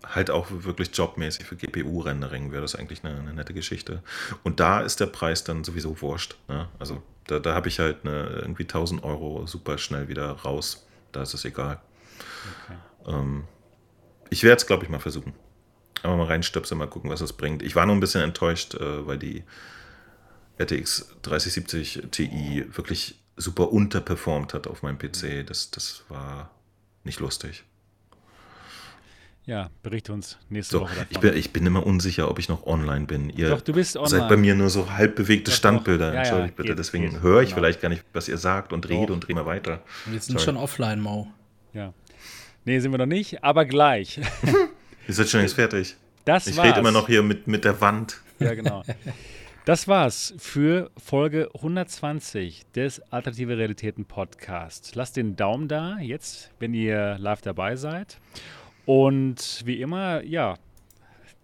halt 0.04 0.30
auch 0.30 0.46
wirklich 0.50 0.90
jobmäßig 0.94 1.46
für 1.46 1.56
GPU-Rendering 1.56 2.52
wäre 2.52 2.62
das 2.62 2.74
eigentlich 2.74 3.04
eine, 3.04 3.18
eine, 3.18 3.34
nette 3.34 3.54
Geschichte. 3.54 4.02
Und 4.44 4.60
da 4.60 4.80
ist 4.80 5.00
der 5.00 5.06
Preis 5.06 5.44
dann 5.44 5.64
sowieso 5.64 6.00
wurscht. 6.00 6.36
Ne? 6.48 6.68
Also 6.78 7.02
da, 7.26 7.38
da 7.38 7.54
habe 7.54 7.68
ich 7.68 7.78
halt 7.78 7.98
eine, 8.04 8.28
irgendwie 8.42 8.64
1000 8.64 9.02
Euro 9.04 9.46
super 9.46 9.78
schnell 9.78 10.08
wieder 10.08 10.30
raus. 10.30 10.86
Da 11.12 11.22
ist 11.22 11.34
es 11.34 11.44
egal. 11.44 11.80
Okay. 12.64 12.78
Ähm, 13.14 13.44
ich 14.30 14.42
werde 14.42 14.56
es, 14.56 14.66
glaube 14.66 14.84
ich, 14.84 14.90
mal 14.90 15.00
versuchen. 15.00 15.34
Aber 16.02 16.16
mal 16.16 16.26
reinstöpseln, 16.26 16.78
mal 16.78 16.86
gucken, 16.86 17.10
was 17.10 17.20
es 17.20 17.32
bringt. 17.32 17.62
Ich 17.62 17.76
war 17.76 17.84
nur 17.84 17.94
ein 17.94 18.00
bisschen 18.00 18.22
enttäuscht, 18.22 18.74
äh, 18.74 19.06
weil 19.06 19.18
die 19.18 19.44
RTX 20.60 21.16
3070 21.22 22.02
Ti 22.10 22.66
wirklich 22.72 23.20
super 23.36 23.72
unterperformt 23.72 24.55
hat 24.55 24.66
auf 24.66 24.82
meinem 24.82 24.98
PC. 24.98 25.47
Das, 25.47 25.70
das 25.70 26.05
war 26.08 26.50
nicht 27.05 27.20
lustig. 27.20 27.64
Ja, 29.47 29.70
berichte 29.82 30.12
uns 30.12 30.39
nächste 30.48 30.76
so, 30.76 30.80
Woche 30.82 30.94
davon. 30.94 31.06
Ich 31.10 31.18
bin, 31.18 31.36
ich 31.36 31.52
bin 31.52 31.66
immer 31.66 31.84
unsicher, 31.84 32.30
ob 32.30 32.39
ich 32.39 32.48
noch 32.48 32.66
online 32.66 33.06
bin. 33.06 33.30
Ihr 33.30 33.48
doch, 33.48 33.62
du 33.62 33.72
bist 33.72 33.97
online. 33.97 34.10
seid 34.10 34.28
bei 34.28 34.36
mir 34.36 34.55
nur 34.55 34.68
so 34.68 34.92
halb 34.92 35.16
bewegte 35.16 35.50
doch, 35.50 35.56
Standbilder. 35.56 36.12
Ja, 36.12 36.20
Entschuldigt 36.20 36.50
ja, 36.50 36.56
bitte. 36.56 36.68
Geht, 36.68 36.78
Deswegen 36.78 37.22
höre 37.22 37.40
ich 37.40 37.48
genau. 37.48 37.60
vielleicht 37.60 37.80
gar 37.80 37.89
nicht, 37.89 38.05
was 38.12 38.28
ihr 38.28 38.39
sagt 38.39 38.72
und 38.72 38.89
rede 38.89 39.12
und 39.12 39.26
drehe 39.26 39.34
mal 39.34 39.47
weiter. 39.47 39.82
Wir 40.06 40.20
sind 40.20 40.39
Sorry. 40.39 40.44
schon 40.44 40.56
offline, 40.56 41.00
Mo. 41.00 41.26
Ja. 41.72 41.94
Nee, 42.64 42.78
sind 42.80 42.92
wir 42.92 42.98
noch 42.98 43.06
nicht, 43.06 43.42
aber 43.42 43.64
gleich. 43.64 44.20
ihr 45.08 45.14
seid 45.14 45.28
schon 45.28 45.40
jetzt 45.40 45.55
fertig. 45.55 45.97
Das 46.26 46.47
ich 46.47 46.56
war's. 46.56 46.68
rede 46.68 46.80
immer 46.80 46.92
noch 46.92 47.06
hier 47.06 47.22
mit, 47.22 47.48
mit 47.48 47.64
der 47.64 47.80
Wand. 47.80 48.20
Ja, 48.39 48.55
genau. 48.55 48.84
Das 49.66 49.86
war's 49.86 50.32
für 50.39 50.90
Folge 50.97 51.50
120 51.55 52.64
des 52.74 53.00
Alternative 53.12 53.58
Realitäten 53.58 54.06
Podcasts. 54.06 54.94
Lasst 54.94 55.18
den 55.18 55.36
Daumen 55.36 55.68
da 55.68 55.98
jetzt, 55.98 56.50
wenn 56.58 56.72
ihr 56.72 57.18
live 57.18 57.42
dabei 57.42 57.76
seid. 57.76 58.18
Und 58.86 59.60
wie 59.66 59.82
immer, 59.82 60.24
ja, 60.24 60.55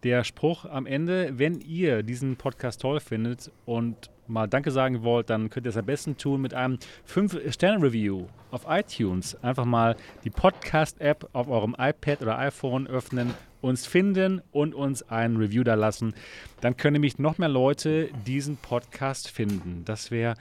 der 0.03 0.25
Spruch 0.25 0.65
am 0.65 0.86
Ende, 0.86 1.39
wenn 1.39 1.61
ihr 1.61 2.03
diesen 2.03 2.36
Podcast 2.36 2.81
toll 2.81 3.01
findet 3.01 3.51
und 3.67 4.11
mal 4.28 4.47
Danke 4.47 4.70
sagen 4.70 5.03
wollt, 5.03 5.28
dann 5.28 5.51
könnt 5.51 5.67
ihr 5.67 5.70
es 5.70 5.77
am 5.77 5.85
besten 5.86 6.17
tun 6.17 6.41
mit 6.41 6.55
einem 6.55 6.78
5-Sterne-Review 7.07 8.28
auf 8.51 8.65
iTunes. 8.67 9.36
Einfach 9.43 9.67
mal 9.67 9.95
die 10.25 10.31
Podcast-App 10.31 11.28
auf 11.35 11.49
eurem 11.49 11.77
iPad 11.78 12.23
oder 12.23 12.39
iPhone 12.39 12.86
öffnen, 12.86 13.35
uns 13.67 13.86
finden 13.86 14.41
und 14.53 14.75
uns 14.75 15.03
ein 15.03 15.36
Review 15.36 15.65
da 15.65 15.75
lassen. 15.75 16.15
Dann 16.61 16.77
können 16.77 16.95
nämlich 16.95 17.19
noch 17.19 17.39
mehr 17.39 17.49
Leute 17.49 18.09
diesen 18.27 18.57
Podcast 18.57 19.31
finden. 19.31 19.83
Das 19.85 20.11
wäre 20.11 20.35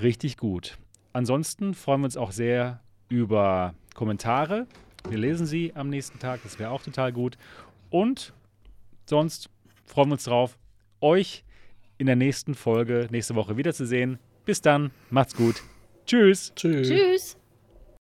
richtig 0.00 0.36
gut. 0.36 0.78
Ansonsten 1.12 1.74
freuen 1.74 2.02
wir 2.02 2.06
uns 2.06 2.16
auch 2.16 2.32
sehr 2.32 2.80
über 3.08 3.74
Kommentare 3.94 4.66
wir 5.08 5.18
lesen 5.18 5.46
sie 5.46 5.72
am 5.74 5.88
nächsten 5.88 6.18
Tag, 6.18 6.42
das 6.42 6.58
wäre 6.58 6.70
auch 6.70 6.82
total 6.82 7.12
gut. 7.12 7.36
Und 7.90 8.32
sonst 9.06 9.48
freuen 9.84 10.08
wir 10.08 10.14
uns 10.14 10.24
drauf, 10.24 10.58
euch 11.00 11.44
in 11.98 12.06
der 12.06 12.16
nächsten 12.16 12.54
Folge 12.54 13.08
nächste 13.10 13.34
Woche 13.34 13.56
wiederzusehen. 13.56 14.18
Bis 14.44 14.60
dann, 14.60 14.90
macht's 15.10 15.34
gut. 15.34 15.62
Tschüss. 16.06 16.52
Tschüss. 16.54 16.88
Tschüss. 16.88 17.36